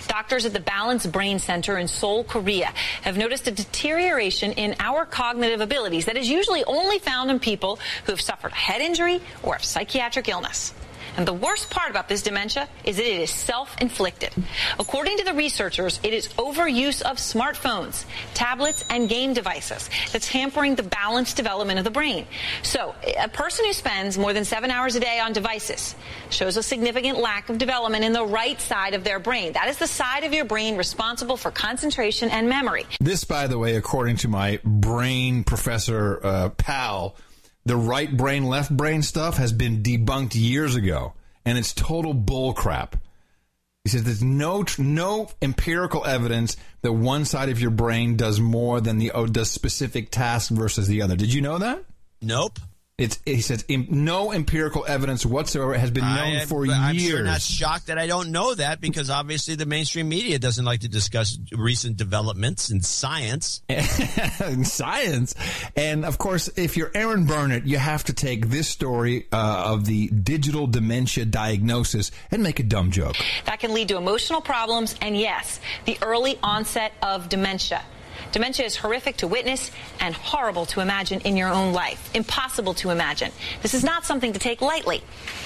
Doctors 0.07 0.45
at 0.45 0.53
the 0.53 0.59
Balance 0.59 1.05
Brain 1.05 1.39
Center 1.39 1.77
in 1.77 1.87
Seoul, 1.87 2.23
Korea 2.23 2.67
have 3.01 3.17
noticed 3.17 3.47
a 3.47 3.51
deterioration 3.51 4.53
in 4.53 4.75
our 4.79 5.05
cognitive 5.05 5.61
abilities 5.61 6.05
that 6.05 6.17
is 6.17 6.29
usually 6.29 6.63
only 6.65 6.99
found 6.99 7.31
in 7.31 7.39
people 7.39 7.79
who 8.05 8.11
have 8.11 8.21
suffered 8.21 8.51
a 8.51 8.55
head 8.55 8.81
injury 8.81 9.21
or 9.41 9.53
have 9.53 9.63
psychiatric 9.63 10.27
illness. 10.29 10.73
And 11.17 11.27
the 11.27 11.33
worst 11.33 11.69
part 11.69 11.91
about 11.91 12.09
this 12.09 12.21
dementia 12.21 12.67
is 12.83 12.97
that 12.97 13.05
it 13.05 13.21
is 13.21 13.29
self-inflicted. 13.29 14.31
According 14.79 15.17
to 15.17 15.23
the 15.23 15.33
researchers, 15.33 15.99
it 16.03 16.13
is 16.13 16.27
overuse 16.29 17.01
of 17.01 17.17
smartphones, 17.17 18.05
tablets, 18.33 18.83
and 18.89 19.07
game 19.07 19.33
devices 19.33 19.89
that's 20.11 20.27
hampering 20.27 20.75
the 20.75 20.83
balanced 20.83 21.37
development 21.37 21.77
of 21.79 21.85
the 21.85 21.91
brain. 21.91 22.25
So, 22.63 22.95
a 23.19 23.27
person 23.27 23.65
who 23.65 23.73
spends 23.73 24.17
more 24.17 24.33
than 24.33 24.45
seven 24.45 24.71
hours 24.71 24.95
a 24.95 24.99
day 24.99 25.19
on 25.19 25.33
devices 25.33 25.95
shows 26.29 26.57
a 26.57 26.63
significant 26.63 27.19
lack 27.19 27.49
of 27.49 27.57
development 27.57 28.03
in 28.03 28.13
the 28.13 28.25
right 28.25 28.59
side 28.59 28.93
of 28.93 29.03
their 29.03 29.19
brain. 29.19 29.53
That 29.53 29.67
is 29.67 29.77
the 29.77 29.87
side 29.87 30.23
of 30.23 30.33
your 30.33 30.45
brain 30.45 30.77
responsible 30.77 31.37
for 31.37 31.51
concentration 31.51 32.29
and 32.29 32.49
memory. 32.49 32.85
This, 32.99 33.23
by 33.23 33.47
the 33.47 33.57
way, 33.57 33.75
according 33.75 34.17
to 34.17 34.27
my 34.27 34.59
brain 34.63 35.43
professor 35.43 36.19
uh, 36.23 36.49
pal, 36.49 37.15
the 37.65 37.77
right 37.77 38.15
brain, 38.15 38.45
left 38.45 38.75
brain 38.75 39.01
stuff 39.01 39.37
has 39.37 39.53
been 39.53 39.81
debunked 39.83 40.35
years 40.35 40.75
ago, 40.75 41.13
and 41.45 41.57
it's 41.57 41.73
total 41.73 42.13
bullcrap. 42.13 42.93
He 43.83 43.89
says 43.89 44.03
there's 44.03 44.23
no 44.23 44.63
no 44.77 45.29
empirical 45.41 46.05
evidence 46.05 46.55
that 46.81 46.93
one 46.93 47.25
side 47.25 47.49
of 47.49 47.59
your 47.59 47.71
brain 47.71 48.15
does 48.15 48.39
more 48.39 48.79
than 48.79 48.97
the 48.97 49.11
does 49.31 49.51
specific 49.51 50.09
task 50.09 50.51
versus 50.51 50.87
the 50.87 51.01
other. 51.01 51.17
Did 51.17 51.33
you 51.33 51.41
know 51.41 51.57
that? 51.57 51.83
Nope. 52.21 52.59
It's 52.99 53.19
he 53.25 53.41
says 53.41 53.65
im- 53.69 53.87
no 53.89 54.31
empirical 54.31 54.85
evidence 54.87 55.25
whatsoever 55.25 55.73
has 55.73 55.89
been 55.89 56.03
known 56.03 56.35
I, 56.35 56.45
for 56.45 56.67
I'm 56.67 56.93
years. 56.93 57.09
sure 57.09 57.23
not 57.23 57.41
shocked 57.41 57.87
that 57.87 57.97
I 57.97 58.05
don't 58.05 58.31
know 58.31 58.53
that 58.53 58.81
because 58.81 59.09
obviously 59.09 59.55
the 59.55 59.65
mainstream 59.65 60.07
media 60.09 60.37
doesn't 60.37 60.63
like 60.63 60.81
to 60.81 60.87
discuss 60.87 61.35
recent 61.51 61.97
developments 61.97 62.69
in 62.69 62.81
science. 62.81 63.63
in 63.67 64.63
science. 64.63 65.33
And 65.75 66.05
of 66.05 66.19
course, 66.19 66.49
if 66.55 66.77
you're 66.77 66.91
Erin 66.93 67.25
Burnett, 67.25 67.65
you 67.65 67.79
have 67.79 68.03
to 68.03 68.13
take 68.13 68.49
this 68.49 68.67
story 68.67 69.25
uh, 69.31 69.63
of 69.73 69.85
the 69.85 70.09
digital 70.09 70.67
dementia 70.67 71.25
diagnosis 71.25 72.11
and 72.29 72.43
make 72.43 72.59
a 72.59 72.63
dumb 72.63 72.91
joke. 72.91 73.15
That 73.45 73.59
can 73.59 73.73
lead 73.73 73.87
to 73.87 73.97
emotional 73.97 74.39
problems 74.39 74.93
and, 75.01 75.17
yes, 75.17 75.59
the 75.85 75.97
early 76.03 76.37
onset 76.43 76.93
of 77.01 77.27
dementia. 77.27 77.81
Dementia 78.33 78.65
is 78.65 78.75
horrific 78.75 79.17
to 79.17 79.27
witness 79.27 79.71
and 79.99 80.13
horrible 80.15 80.65
to 80.65 80.81
imagine 80.81 81.21
in 81.21 81.37
your 81.37 81.49
own 81.49 81.71
life. 81.71 82.09
Impossible 82.15 82.73
to 82.73 82.89
imagine. 82.89 83.31
This 83.61 83.75
is 83.75 83.83
not 83.83 84.05
something 84.05 84.33
to 84.33 84.39
take 84.39 84.59
lightly. 84.59 85.03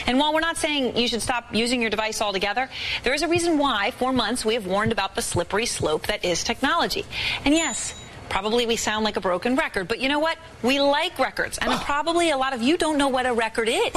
And 0.07 0.17
while 0.17 0.33
we're 0.33 0.39
not 0.39 0.57
saying 0.57 0.97
you 0.97 1.09
should 1.09 1.21
stop 1.21 1.53
using 1.53 1.81
your 1.81 1.89
device 1.89 2.21
altogether, 2.21 2.69
there 3.03 3.13
is 3.13 3.23
a 3.23 3.27
reason 3.27 3.57
why, 3.57 3.91
for 3.91 4.13
months, 4.13 4.45
we 4.45 4.53
have 4.53 4.65
warned 4.65 4.93
about 4.93 5.15
the 5.15 5.21
slippery 5.21 5.65
slope 5.65 6.07
that 6.07 6.23
is 6.23 6.43
technology. 6.45 7.05
And 7.43 7.53
yes, 7.53 7.93
Probably 8.29 8.65
we 8.65 8.75
sound 8.75 9.05
like 9.05 9.15
a 9.15 9.21
broken 9.21 9.55
record, 9.55 9.87
but 9.87 9.99
you 9.99 10.09
know 10.09 10.19
what? 10.19 10.37
We 10.61 10.81
like 10.81 11.17
records, 11.17 11.57
and 11.59 11.71
probably 11.81 12.29
a 12.29 12.37
lot 12.37 12.53
of 12.53 12.61
you 12.61 12.77
don't 12.77 12.97
know 12.97 13.07
what 13.07 13.25
a 13.25 13.33
record 13.33 13.69
is, 13.69 13.93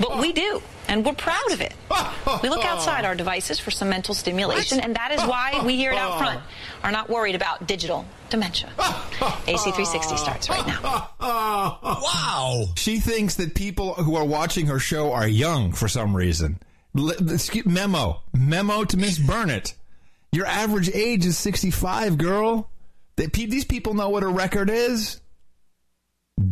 but 0.00 0.18
we 0.18 0.32
do, 0.32 0.62
and 0.88 1.04
we're 1.04 1.12
proud 1.12 1.52
of 1.52 1.60
it. 1.60 1.74
We 2.42 2.48
look 2.48 2.64
outside 2.64 3.04
our 3.04 3.14
devices 3.14 3.58
for 3.58 3.70
some 3.70 3.90
mental 3.90 4.14
stimulation, 4.14 4.80
and 4.80 4.96
that 4.96 5.12
is 5.12 5.20
why 5.20 5.62
we 5.64 5.76
here 5.76 5.92
at 5.92 5.98
Out 5.98 6.18
Front 6.18 6.40
are 6.86 6.92
not 6.92 7.10
worried 7.10 7.34
about 7.34 7.66
digital 7.66 8.06
dementia. 8.30 8.70
AC360 8.78 10.18
starts 10.18 10.48
right 10.48 10.66
now. 10.66 11.10
Wow. 11.20 12.66
She 12.76 13.00
thinks 13.00 13.34
that 13.36 13.54
people 13.54 13.94
who 13.94 14.14
are 14.14 14.24
watching 14.24 14.66
her 14.66 14.78
show 14.78 15.12
are 15.12 15.26
young 15.26 15.72
for 15.72 15.88
some 15.88 16.16
reason. 16.16 16.60
Memo. 17.64 18.22
Memo 18.32 18.84
to 18.84 18.96
Miss 18.96 19.18
Burnett. 19.18 19.74
Your 20.30 20.46
average 20.46 20.88
age 20.94 21.26
is 21.26 21.36
65, 21.36 22.18
girl. 22.18 22.70
These 23.16 23.64
people 23.64 23.94
know 23.94 24.10
what 24.10 24.22
a 24.22 24.28
record 24.28 24.70
is. 24.70 25.20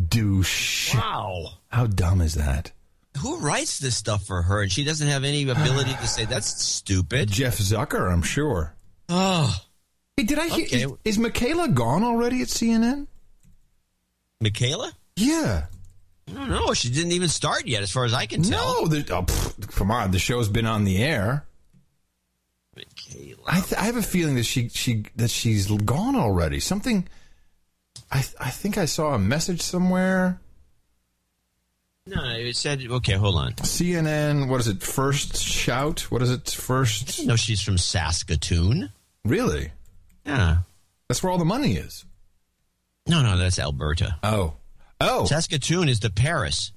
Douche. 0.09 0.93
Wow. 0.93 1.51
How 1.69 1.87
dumb 1.87 2.19
is 2.19 2.33
that? 2.33 2.71
Who 3.19 3.37
writes 3.37 3.79
this 3.79 3.95
stuff 3.95 4.25
for 4.25 4.41
her 4.41 4.61
and 4.61 4.71
she 4.71 4.83
doesn't 4.83 5.07
have 5.07 5.23
any 5.23 5.47
ability 5.47 5.93
to 5.93 6.07
say 6.07 6.25
that's 6.25 6.61
stupid? 6.61 7.31
Jeff 7.31 7.57
Zucker, 7.57 8.11
I'm 8.11 8.23
sure. 8.23 8.75
Oh. 9.07 9.55
Hey, 10.17 10.23
did 10.23 10.39
I 10.39 10.47
hear? 10.47 10.65
Okay. 10.65 10.83
Is, 10.83 10.91
is 11.03 11.17
Michaela 11.19 11.67
gone 11.67 12.03
already 12.03 12.41
at 12.41 12.47
CNN? 12.47 13.07
Michaela? 14.39 14.93
Yeah. 15.15 15.65
I 16.29 16.33
don't 16.33 16.49
know. 16.49 16.73
She 16.73 16.89
didn't 16.89 17.11
even 17.11 17.27
start 17.29 17.67
yet, 17.67 17.83
as 17.83 17.91
far 17.91 18.05
as 18.05 18.13
I 18.13 18.25
can 18.25 18.41
tell. 18.41 18.83
No, 18.83 18.87
the, 18.87 19.13
oh, 19.13 19.23
pff, 19.23 19.75
come 19.75 19.91
on. 19.91 20.11
The 20.11 20.19
show's 20.19 20.49
been 20.49 20.65
on 20.65 20.85
the 20.85 21.03
air. 21.03 21.45
I, 23.47 23.61
th- 23.61 23.79
I 23.79 23.83
have 23.85 23.95
a 23.95 24.01
feeling 24.01 24.35
that 24.35 24.43
she 24.43 24.67
she 24.69 25.05
that 25.15 25.29
she's 25.29 25.67
gone 25.67 26.15
already. 26.15 26.59
Something. 26.59 27.07
I 28.11 28.21
th- 28.21 28.35
I 28.39 28.49
think 28.49 28.77
I 28.77 28.85
saw 28.85 29.13
a 29.13 29.19
message 29.19 29.61
somewhere. 29.61 30.39
No, 32.07 32.21
it 32.35 32.55
said, 32.55 32.85
okay, 32.85 33.13
hold 33.13 33.35
on. 33.35 33.53
CNN. 33.53 34.49
What 34.49 34.59
is 34.59 34.67
it? 34.67 34.83
First 34.83 35.37
shout. 35.37 36.01
What 36.11 36.21
is 36.21 36.31
it? 36.31 36.49
First. 36.49 37.25
No, 37.25 37.35
she's 37.35 37.61
from 37.61 37.77
Saskatoon. 37.77 38.91
Really? 39.23 39.71
Yeah. 40.25 40.57
That's 41.07 41.21
where 41.21 41.31
all 41.31 41.37
the 41.37 41.45
money 41.45 41.73
is. 41.73 42.05
No, 43.07 43.21
no, 43.21 43.37
that's 43.37 43.59
Alberta. 43.59 44.17
Oh. 44.23 44.53
Oh. 44.99 45.25
Saskatoon 45.25 45.89
is 45.89 45.99
the 45.99 46.09
Paris. 46.09 46.71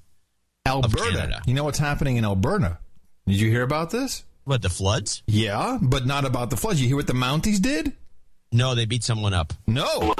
Alberta. 0.65 1.11
Canada. 1.11 1.41
You 1.47 1.53
know 1.55 1.63
what's 1.63 1.79
happening 1.79 2.17
in 2.17 2.25
Alberta? 2.25 2.77
Did 3.25 3.39
you 3.39 3.49
hear 3.49 3.63
about 3.63 3.89
this? 3.89 4.23
What, 4.43 4.61
the 4.61 4.69
floods? 4.69 5.23
Yeah, 5.27 5.77
but 5.81 6.05
not 6.05 6.25
about 6.25 6.49
the 6.49 6.57
floods. 6.57 6.81
You 6.81 6.87
hear 6.87 6.95
what 6.95 7.07
the 7.07 7.13
Mounties 7.13 7.61
did? 7.61 7.93
No, 8.51 8.73
they 8.75 8.85
beat 8.85 9.03
someone 9.03 9.33
up. 9.33 9.53
No. 9.67 10.13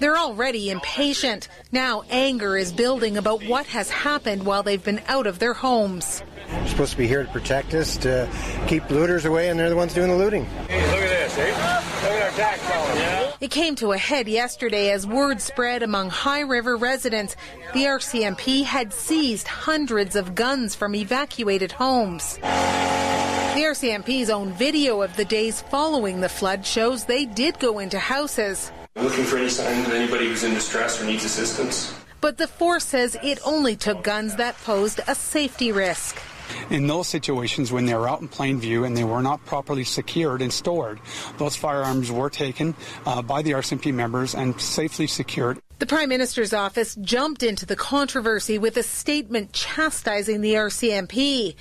They're 0.00 0.16
already 0.16 0.70
impatient. 0.70 1.48
Now 1.72 2.04
anger 2.10 2.56
is 2.56 2.72
building 2.72 3.18
about 3.18 3.44
what 3.44 3.66
has 3.66 3.90
happened 3.90 4.44
while 4.44 4.62
they've 4.62 4.82
been 4.82 5.02
out 5.08 5.26
of 5.26 5.38
their 5.38 5.52
homes. 5.52 6.22
They're 6.48 6.68
supposed 6.68 6.92
to 6.92 6.98
be 6.98 7.06
here 7.06 7.22
to 7.22 7.30
protect 7.30 7.74
us, 7.74 7.98
to 7.98 8.28
keep 8.66 8.88
looters 8.90 9.26
away, 9.26 9.50
and 9.50 9.60
they're 9.60 9.68
the 9.68 9.76
ones 9.76 9.92
doing 9.92 10.08
the 10.08 10.16
looting. 10.16 10.46
Hey, 10.68 10.84
look 10.90 11.00
at 11.00 11.08
this, 11.08 11.38
eh? 11.38 11.46
Look 11.48 12.12
at 12.12 12.22
our 12.22 12.30
tax 12.30 12.68
dollars. 12.68 12.98
Yeah. 12.98 13.32
It 13.40 13.50
came 13.50 13.74
to 13.76 13.92
a 13.92 13.98
head 13.98 14.26
yesterday 14.26 14.90
as 14.90 15.06
word 15.06 15.40
spread 15.40 15.82
among 15.82 16.10
High 16.10 16.40
River 16.40 16.76
residents. 16.76 17.36
The 17.74 17.84
RCMP 17.84 18.64
had 18.64 18.92
seized 18.92 19.48
hundreds 19.48 20.16
of 20.16 20.34
guns 20.34 20.74
from 20.74 20.94
evacuated 20.94 21.72
homes. 21.72 22.36
The 22.36 23.66
RCMP's 23.66 24.30
own 24.30 24.52
video 24.52 25.02
of 25.02 25.14
the 25.16 25.24
days 25.24 25.60
following 25.60 26.20
the 26.20 26.28
flood 26.28 26.64
shows 26.64 27.04
they 27.04 27.26
did 27.26 27.58
go 27.58 27.78
into 27.78 27.98
houses. 27.98 28.72
Looking 29.02 29.24
for 29.24 29.38
any 29.38 29.48
sign 29.48 29.86
of 29.86 29.92
anybody 29.92 30.28
who's 30.28 30.44
in 30.44 30.52
distress 30.52 31.00
or 31.00 31.06
needs 31.06 31.24
assistance. 31.24 31.94
But 32.20 32.36
the 32.36 32.46
force 32.46 32.84
says 32.84 33.16
it 33.22 33.38
only 33.46 33.74
took 33.74 34.02
guns 34.02 34.36
that 34.36 34.58
posed 34.58 35.00
a 35.08 35.14
safety 35.14 35.72
risk. 35.72 36.20
In 36.68 36.86
those 36.86 37.08
situations, 37.08 37.72
when 37.72 37.86
they 37.86 37.94
were 37.94 38.08
out 38.08 38.20
in 38.20 38.28
plain 38.28 38.60
view 38.60 38.84
and 38.84 38.94
they 38.94 39.04
were 39.04 39.22
not 39.22 39.44
properly 39.46 39.84
secured 39.84 40.42
and 40.42 40.52
stored, 40.52 41.00
those 41.38 41.56
firearms 41.56 42.10
were 42.10 42.28
taken 42.28 42.74
uh, 43.06 43.22
by 43.22 43.40
the 43.40 43.52
RCMP 43.52 43.94
members 43.94 44.34
and 44.34 44.60
safely 44.60 45.06
secured. 45.06 45.60
The 45.78 45.86
Prime 45.86 46.10
Minister's 46.10 46.52
office 46.52 46.94
jumped 46.96 47.42
into 47.42 47.64
the 47.64 47.76
controversy 47.76 48.58
with 48.58 48.76
a 48.76 48.82
statement 48.82 49.54
chastising 49.54 50.42
the 50.42 50.54
RCMP. 50.54 51.54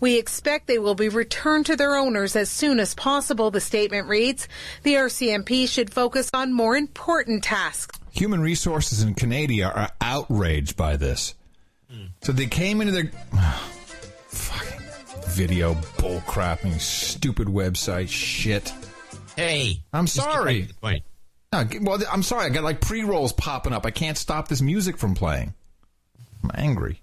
We 0.00 0.18
expect 0.18 0.66
they 0.66 0.78
will 0.78 0.94
be 0.94 1.08
returned 1.08 1.66
to 1.66 1.76
their 1.76 1.96
owners 1.96 2.36
as 2.36 2.50
soon 2.50 2.80
as 2.80 2.94
possible, 2.94 3.50
the 3.50 3.60
statement 3.60 4.08
reads. 4.08 4.48
The 4.82 4.94
RCMP 4.94 5.68
should 5.68 5.92
focus 5.92 6.30
on 6.34 6.52
more 6.52 6.76
important 6.76 7.44
tasks. 7.44 7.98
Human 8.12 8.40
resources 8.40 9.02
in 9.02 9.14
Canada 9.14 9.64
are 9.64 9.90
outraged 10.00 10.76
by 10.76 10.96
this. 10.96 11.34
So 12.22 12.32
they 12.32 12.46
came 12.46 12.80
into 12.80 12.92
their 12.92 13.10
fucking 14.28 14.86
video 15.28 15.74
bullcrapping, 15.74 16.80
stupid 16.80 17.46
website 17.48 18.08
shit. 18.08 18.72
Hey, 19.36 19.80
I'm 19.92 20.06
sorry. 20.06 20.62
back 20.62 20.68
to 20.68 20.74
the 20.74 20.80
point. 20.80 21.02
No, 21.52 21.64
well, 21.82 22.02
I'm 22.10 22.22
sorry. 22.22 22.46
I 22.46 22.48
got 22.48 22.64
like 22.64 22.80
pre 22.80 23.04
rolls 23.04 23.32
popping 23.32 23.72
up. 23.72 23.86
I 23.86 23.90
can't 23.90 24.18
stop 24.18 24.48
this 24.48 24.60
music 24.60 24.98
from 24.98 25.14
playing. 25.14 25.54
I'm 26.42 26.50
angry. 26.54 27.00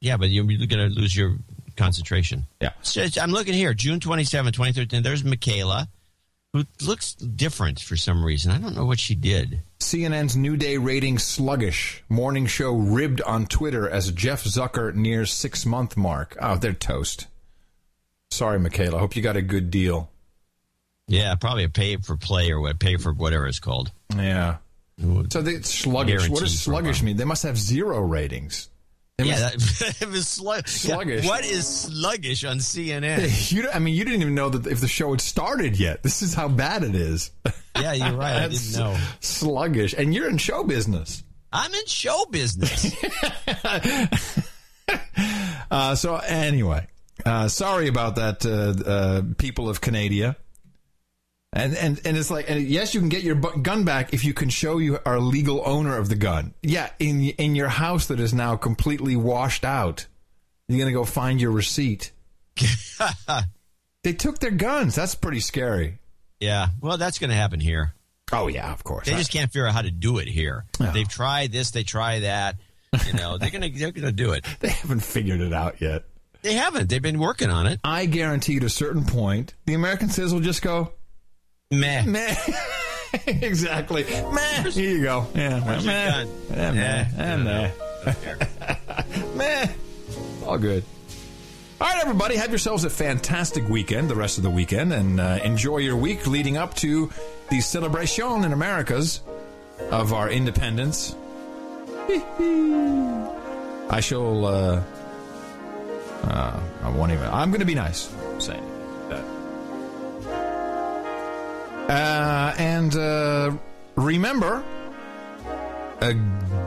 Yeah, 0.00 0.16
but 0.16 0.30
you're 0.30 0.44
going 0.44 0.68
to 0.68 0.88
lose 0.88 1.16
your 1.16 1.36
concentration. 1.76 2.44
Yeah. 2.60 2.70
So 2.82 3.06
I'm 3.20 3.30
looking 3.30 3.54
here, 3.54 3.74
June 3.74 4.00
27, 4.00 4.52
2013. 4.52 5.02
There's 5.02 5.24
Michaela, 5.24 5.88
who 6.52 6.64
looks 6.80 7.14
different 7.14 7.80
for 7.80 7.96
some 7.96 8.24
reason. 8.24 8.52
I 8.52 8.58
don't 8.58 8.74
know 8.74 8.84
what 8.84 9.00
she 9.00 9.14
did. 9.14 9.60
CNN's 9.80 10.36
New 10.36 10.56
Day 10.56 10.76
rating 10.76 11.18
sluggish. 11.18 12.04
Morning 12.08 12.46
show 12.46 12.72
ribbed 12.72 13.20
on 13.22 13.46
Twitter 13.46 13.88
as 13.88 14.12
Jeff 14.12 14.44
Zucker 14.44 14.94
nears 14.94 15.32
six 15.32 15.66
month 15.66 15.96
mark. 15.96 16.36
Oh, 16.40 16.56
they're 16.56 16.72
toast. 16.72 17.26
Sorry, 18.30 18.58
Michaela. 18.58 18.98
Hope 18.98 19.16
you 19.16 19.22
got 19.22 19.36
a 19.36 19.42
good 19.42 19.70
deal. 19.70 20.10
Yeah, 21.08 21.34
probably 21.34 21.64
a 21.64 21.68
pay 21.68 21.96
for 21.96 22.16
play 22.16 22.50
or 22.50 22.60
what, 22.60 22.78
pay 22.78 22.96
for 22.96 23.12
whatever 23.12 23.46
it's 23.46 23.60
called. 23.60 23.90
Yeah. 24.16 24.56
So 25.30 25.42
they, 25.42 25.60
sluggish. 25.62 26.28
What 26.28 26.40
does 26.40 26.60
sluggish 26.60 27.02
mean? 27.02 27.16
They 27.16 27.24
must 27.24 27.42
have 27.42 27.58
zero 27.58 28.00
ratings. 28.00 28.68
They 29.22 29.28
Yeah, 29.30 29.50
must- 29.54 29.78
that, 29.80 30.02
it 30.02 30.08
was 30.08 30.28
slug- 30.28 30.68
Sluggish. 30.68 31.24
Yeah, 31.24 31.30
what 31.30 31.44
is 31.44 31.66
sluggish 31.66 32.44
on 32.44 32.58
CNN? 32.58 33.52
you, 33.52 33.68
I 33.70 33.78
mean, 33.78 33.94
you 33.94 34.04
didn't 34.04 34.22
even 34.22 34.34
know 34.34 34.48
that 34.50 34.70
if 34.70 34.80
the 34.80 34.88
show 34.88 35.10
had 35.10 35.20
started 35.20 35.78
yet. 35.78 36.02
This 36.02 36.22
is 36.22 36.34
how 36.34 36.48
bad 36.48 36.82
it 36.84 36.94
is. 36.94 37.30
Yeah, 37.80 37.94
you're 37.94 38.12
right. 38.16 38.36
I 38.42 38.48
didn't 38.48 38.72
know. 38.74 38.96
Sluggish, 39.20 39.94
and 39.96 40.14
you're 40.14 40.28
in 40.28 40.36
show 40.36 40.62
business. 40.62 41.24
I'm 41.50 41.72
in 41.72 41.86
show 41.86 42.26
business. 42.30 42.94
Uh, 45.70 45.94
so 45.94 46.16
anyway, 46.16 46.86
uh, 47.24 47.48
sorry 47.48 47.88
about 47.88 48.16
that, 48.16 48.44
uh, 48.44 48.88
uh, 48.88 49.22
people 49.38 49.70
of 49.70 49.80
Canada. 49.80 50.36
And, 51.54 51.76
and 51.76 52.00
and 52.06 52.16
it's 52.16 52.30
like, 52.30 52.48
and 52.48 52.62
yes, 52.62 52.94
you 52.94 53.00
can 53.00 53.10
get 53.10 53.22
your 53.22 53.34
gun 53.34 53.84
back 53.84 54.14
if 54.14 54.24
you 54.24 54.32
can 54.32 54.48
show 54.48 54.78
you 54.78 54.98
are 55.04 55.20
legal 55.20 55.62
owner 55.66 55.98
of 55.98 56.08
the 56.08 56.14
gun. 56.14 56.54
Yeah, 56.62 56.88
in 56.98 57.20
in 57.20 57.54
your 57.54 57.68
house 57.68 58.06
that 58.06 58.20
is 58.20 58.32
now 58.32 58.56
completely 58.56 59.16
washed 59.16 59.64
out, 59.64 60.06
you're 60.68 60.78
gonna 60.78 60.92
go 60.92 61.04
find 61.04 61.40
your 61.40 61.50
receipt. 61.50 62.10
they 64.02 64.12
took 64.14 64.38
their 64.38 64.50
guns. 64.50 64.94
That's 64.94 65.14
pretty 65.14 65.40
scary. 65.40 65.98
yeah, 66.40 66.68
well, 66.80 66.96
that's 66.96 67.18
going 67.18 67.30
to 67.30 67.36
happen 67.36 67.60
here. 67.60 67.94
Oh 68.32 68.48
yeah, 68.48 68.72
of 68.72 68.82
course. 68.84 69.06
They 69.06 69.12
just 69.14 69.30
can't 69.30 69.52
figure 69.52 69.66
out 69.66 69.74
how 69.74 69.82
to 69.82 69.90
do 69.90 70.18
it 70.18 70.28
here. 70.28 70.64
They've 70.78 71.08
tried 71.08 71.52
this, 71.52 71.70
they 71.70 71.82
try 71.82 72.20
that. 72.20 72.56
You 73.06 73.14
know, 73.14 73.36
they're 73.38 73.50
gonna 73.50 73.68
they're 73.70 73.92
gonna 73.92 74.12
do 74.12 74.32
it. 74.32 74.46
They 74.60 74.68
haven't 74.68 75.00
figured 75.00 75.40
it 75.40 75.52
out 75.52 75.80
yet. 75.80 76.04
They 76.42 76.54
haven't. 76.54 76.88
They've 76.88 77.00
been 77.02 77.18
working 77.18 77.50
on 77.50 77.66
it. 77.66 77.78
I 77.84 78.06
guarantee 78.06 78.56
at 78.56 78.64
a 78.64 78.70
certain 78.70 79.04
point, 79.04 79.54
the 79.66 79.74
American 79.74 80.08
citizens 80.08 80.32
will 80.34 80.40
just 80.40 80.60
go, 80.60 80.92
meh, 81.72 82.02
meh. 82.06 82.34
exactly, 83.26 84.04
meh. 84.04 84.70
Here 84.70 84.90
you 84.96 85.02
go. 85.02 85.26
Yeah, 85.34 85.60
Where's 85.66 85.84
meh. 85.84 86.24
meh. 86.24 86.26
Eh, 86.54 87.04
Eh, 87.16 87.32
I 87.32 87.36
meh. 87.36 87.70
meh. 89.34 89.66
All 90.46 90.58
good. 90.58 90.84
All 91.80 91.88
right, 91.88 92.00
everybody, 92.00 92.36
have 92.36 92.50
yourselves 92.50 92.84
a 92.84 92.90
fantastic 92.90 93.68
weekend, 93.68 94.08
the 94.08 94.14
rest 94.14 94.36
of 94.38 94.44
the 94.44 94.50
weekend, 94.50 94.92
and 94.92 95.18
uh, 95.18 95.38
enjoy 95.42 95.78
your 95.78 95.96
week 95.96 96.26
leading 96.28 96.56
up 96.56 96.74
to 96.76 97.10
the 97.50 97.60
celebration 97.60 98.44
in 98.44 98.52
Americas 98.52 99.20
of 99.90 100.12
our 100.12 100.30
independence. 100.30 101.16
I 103.90 104.00
shall. 104.00 104.44
Uh, 104.46 104.82
uh, 106.22 106.60
I 106.84 106.88
won't 106.90 107.10
even. 107.12 107.26
I'm 107.28 107.50
going 107.50 107.60
to 107.60 107.66
be 107.66 107.74
nice. 107.74 108.08
Uh, 111.88 112.54
and 112.58 112.96
uh, 112.96 113.52
remember, 113.96 114.64
uh, 116.00 116.12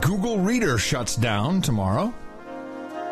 Google 0.00 0.38
Reader 0.38 0.78
shuts 0.78 1.16
down 1.16 1.62
tomorrow. 1.62 2.12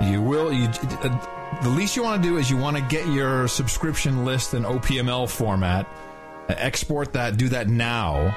You 0.01 0.23
will. 0.23 0.53
You, 0.53 0.69
uh, 0.69 1.61
the 1.63 1.69
least 1.69 1.97
you 1.97 2.03
want 2.03 2.23
to 2.23 2.29
do 2.29 2.37
is 2.37 2.51
you 2.51 2.57
want 2.57 2.77
to 2.77 2.83
get 2.83 3.07
your 3.09 3.49
subscription 3.49 4.25
list 4.25 4.55
in 4.55 4.65
OPML 4.65 5.29
format, 5.29 5.87
export 6.49 7.13
that, 7.13 7.37
do 7.37 7.49
that 7.51 7.69
now, 7.69 8.37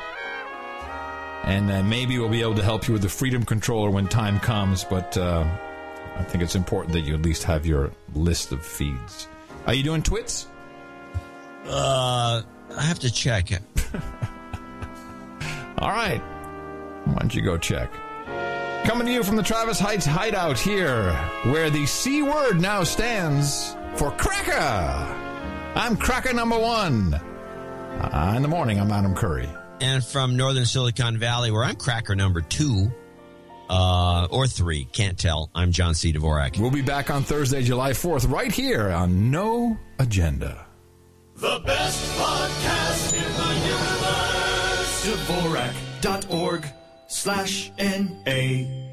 and 1.43 1.71
uh, 1.71 1.83
maybe 1.83 2.19
we'll 2.19 2.29
be 2.29 2.41
able 2.41 2.55
to 2.55 2.63
help 2.63 2.87
you 2.87 2.93
with 2.93 3.01
the 3.01 3.09
Freedom 3.09 3.43
Controller 3.43 3.89
when 3.89 4.07
time 4.07 4.39
comes. 4.39 4.83
But 4.83 5.17
uh, 5.17 5.45
I 6.17 6.23
think 6.23 6.43
it's 6.43 6.55
important 6.55 6.93
that 6.93 7.01
you 7.01 7.13
at 7.13 7.21
least 7.21 7.43
have 7.43 7.65
your 7.65 7.91
list 8.13 8.51
of 8.51 8.65
feeds. 8.65 9.27
Are 9.65 9.73
you 9.73 9.83
doing 9.83 10.03
twits? 10.03 10.47
Uh, 11.65 12.41
I 12.77 12.83
have 12.83 12.99
to 12.99 13.11
check. 13.11 13.51
It. 13.51 13.61
All 15.79 15.89
right. 15.89 16.21
Why 17.05 17.15
don't 17.19 17.33
you 17.33 17.41
go 17.41 17.57
check? 17.57 17.91
Coming 18.85 19.07
to 19.07 19.13
you 19.13 19.23
from 19.23 19.35
the 19.35 19.43
Travis 19.43 19.79
Heights 19.79 20.05
hideout 20.05 20.59
here, 20.59 21.11
where 21.43 21.69
the 21.69 21.85
C 21.85 22.21
word 22.21 22.61
now 22.61 22.83
stands 22.83 23.75
for 23.95 24.11
cracker. 24.11 24.53
I'm 25.75 25.97
cracker 25.97 26.33
number 26.33 26.57
one. 26.57 27.13
Uh, 27.13 28.33
in 28.35 28.43
the 28.43 28.47
morning, 28.47 28.79
I'm 28.79 28.91
Adam 28.91 29.15
Curry. 29.15 29.49
And 29.81 30.03
from 30.03 30.37
Northern 30.37 30.65
Silicon 30.65 31.17
Valley, 31.17 31.51
where 31.51 31.63
I'm 31.63 31.75
cracker 31.75 32.15
number 32.15 32.41
two, 32.41 32.91
uh, 33.69 34.27
or 34.29 34.47
three, 34.47 34.85
can't 34.85 35.17
tell. 35.17 35.49
I'm 35.53 35.71
John 35.71 35.95
C. 35.95 36.13
Dvorak. 36.13 36.59
We'll 36.59 36.71
be 36.71 36.81
back 36.81 37.09
on 37.09 37.23
Thursday, 37.23 37.63
July 37.63 37.91
4th, 37.91 38.31
right 38.31 38.51
here 38.51 38.89
on 38.89 39.31
No 39.31 39.77
Agenda. 39.99 40.66
The 41.37 41.61
best 41.63 42.01
podcast 42.17 43.13
in 43.13 43.19
the 43.21 43.53
universe. 43.69 45.05
Dvorak.org 45.05 46.65
slash 47.05 47.71
N-A. 47.77 48.86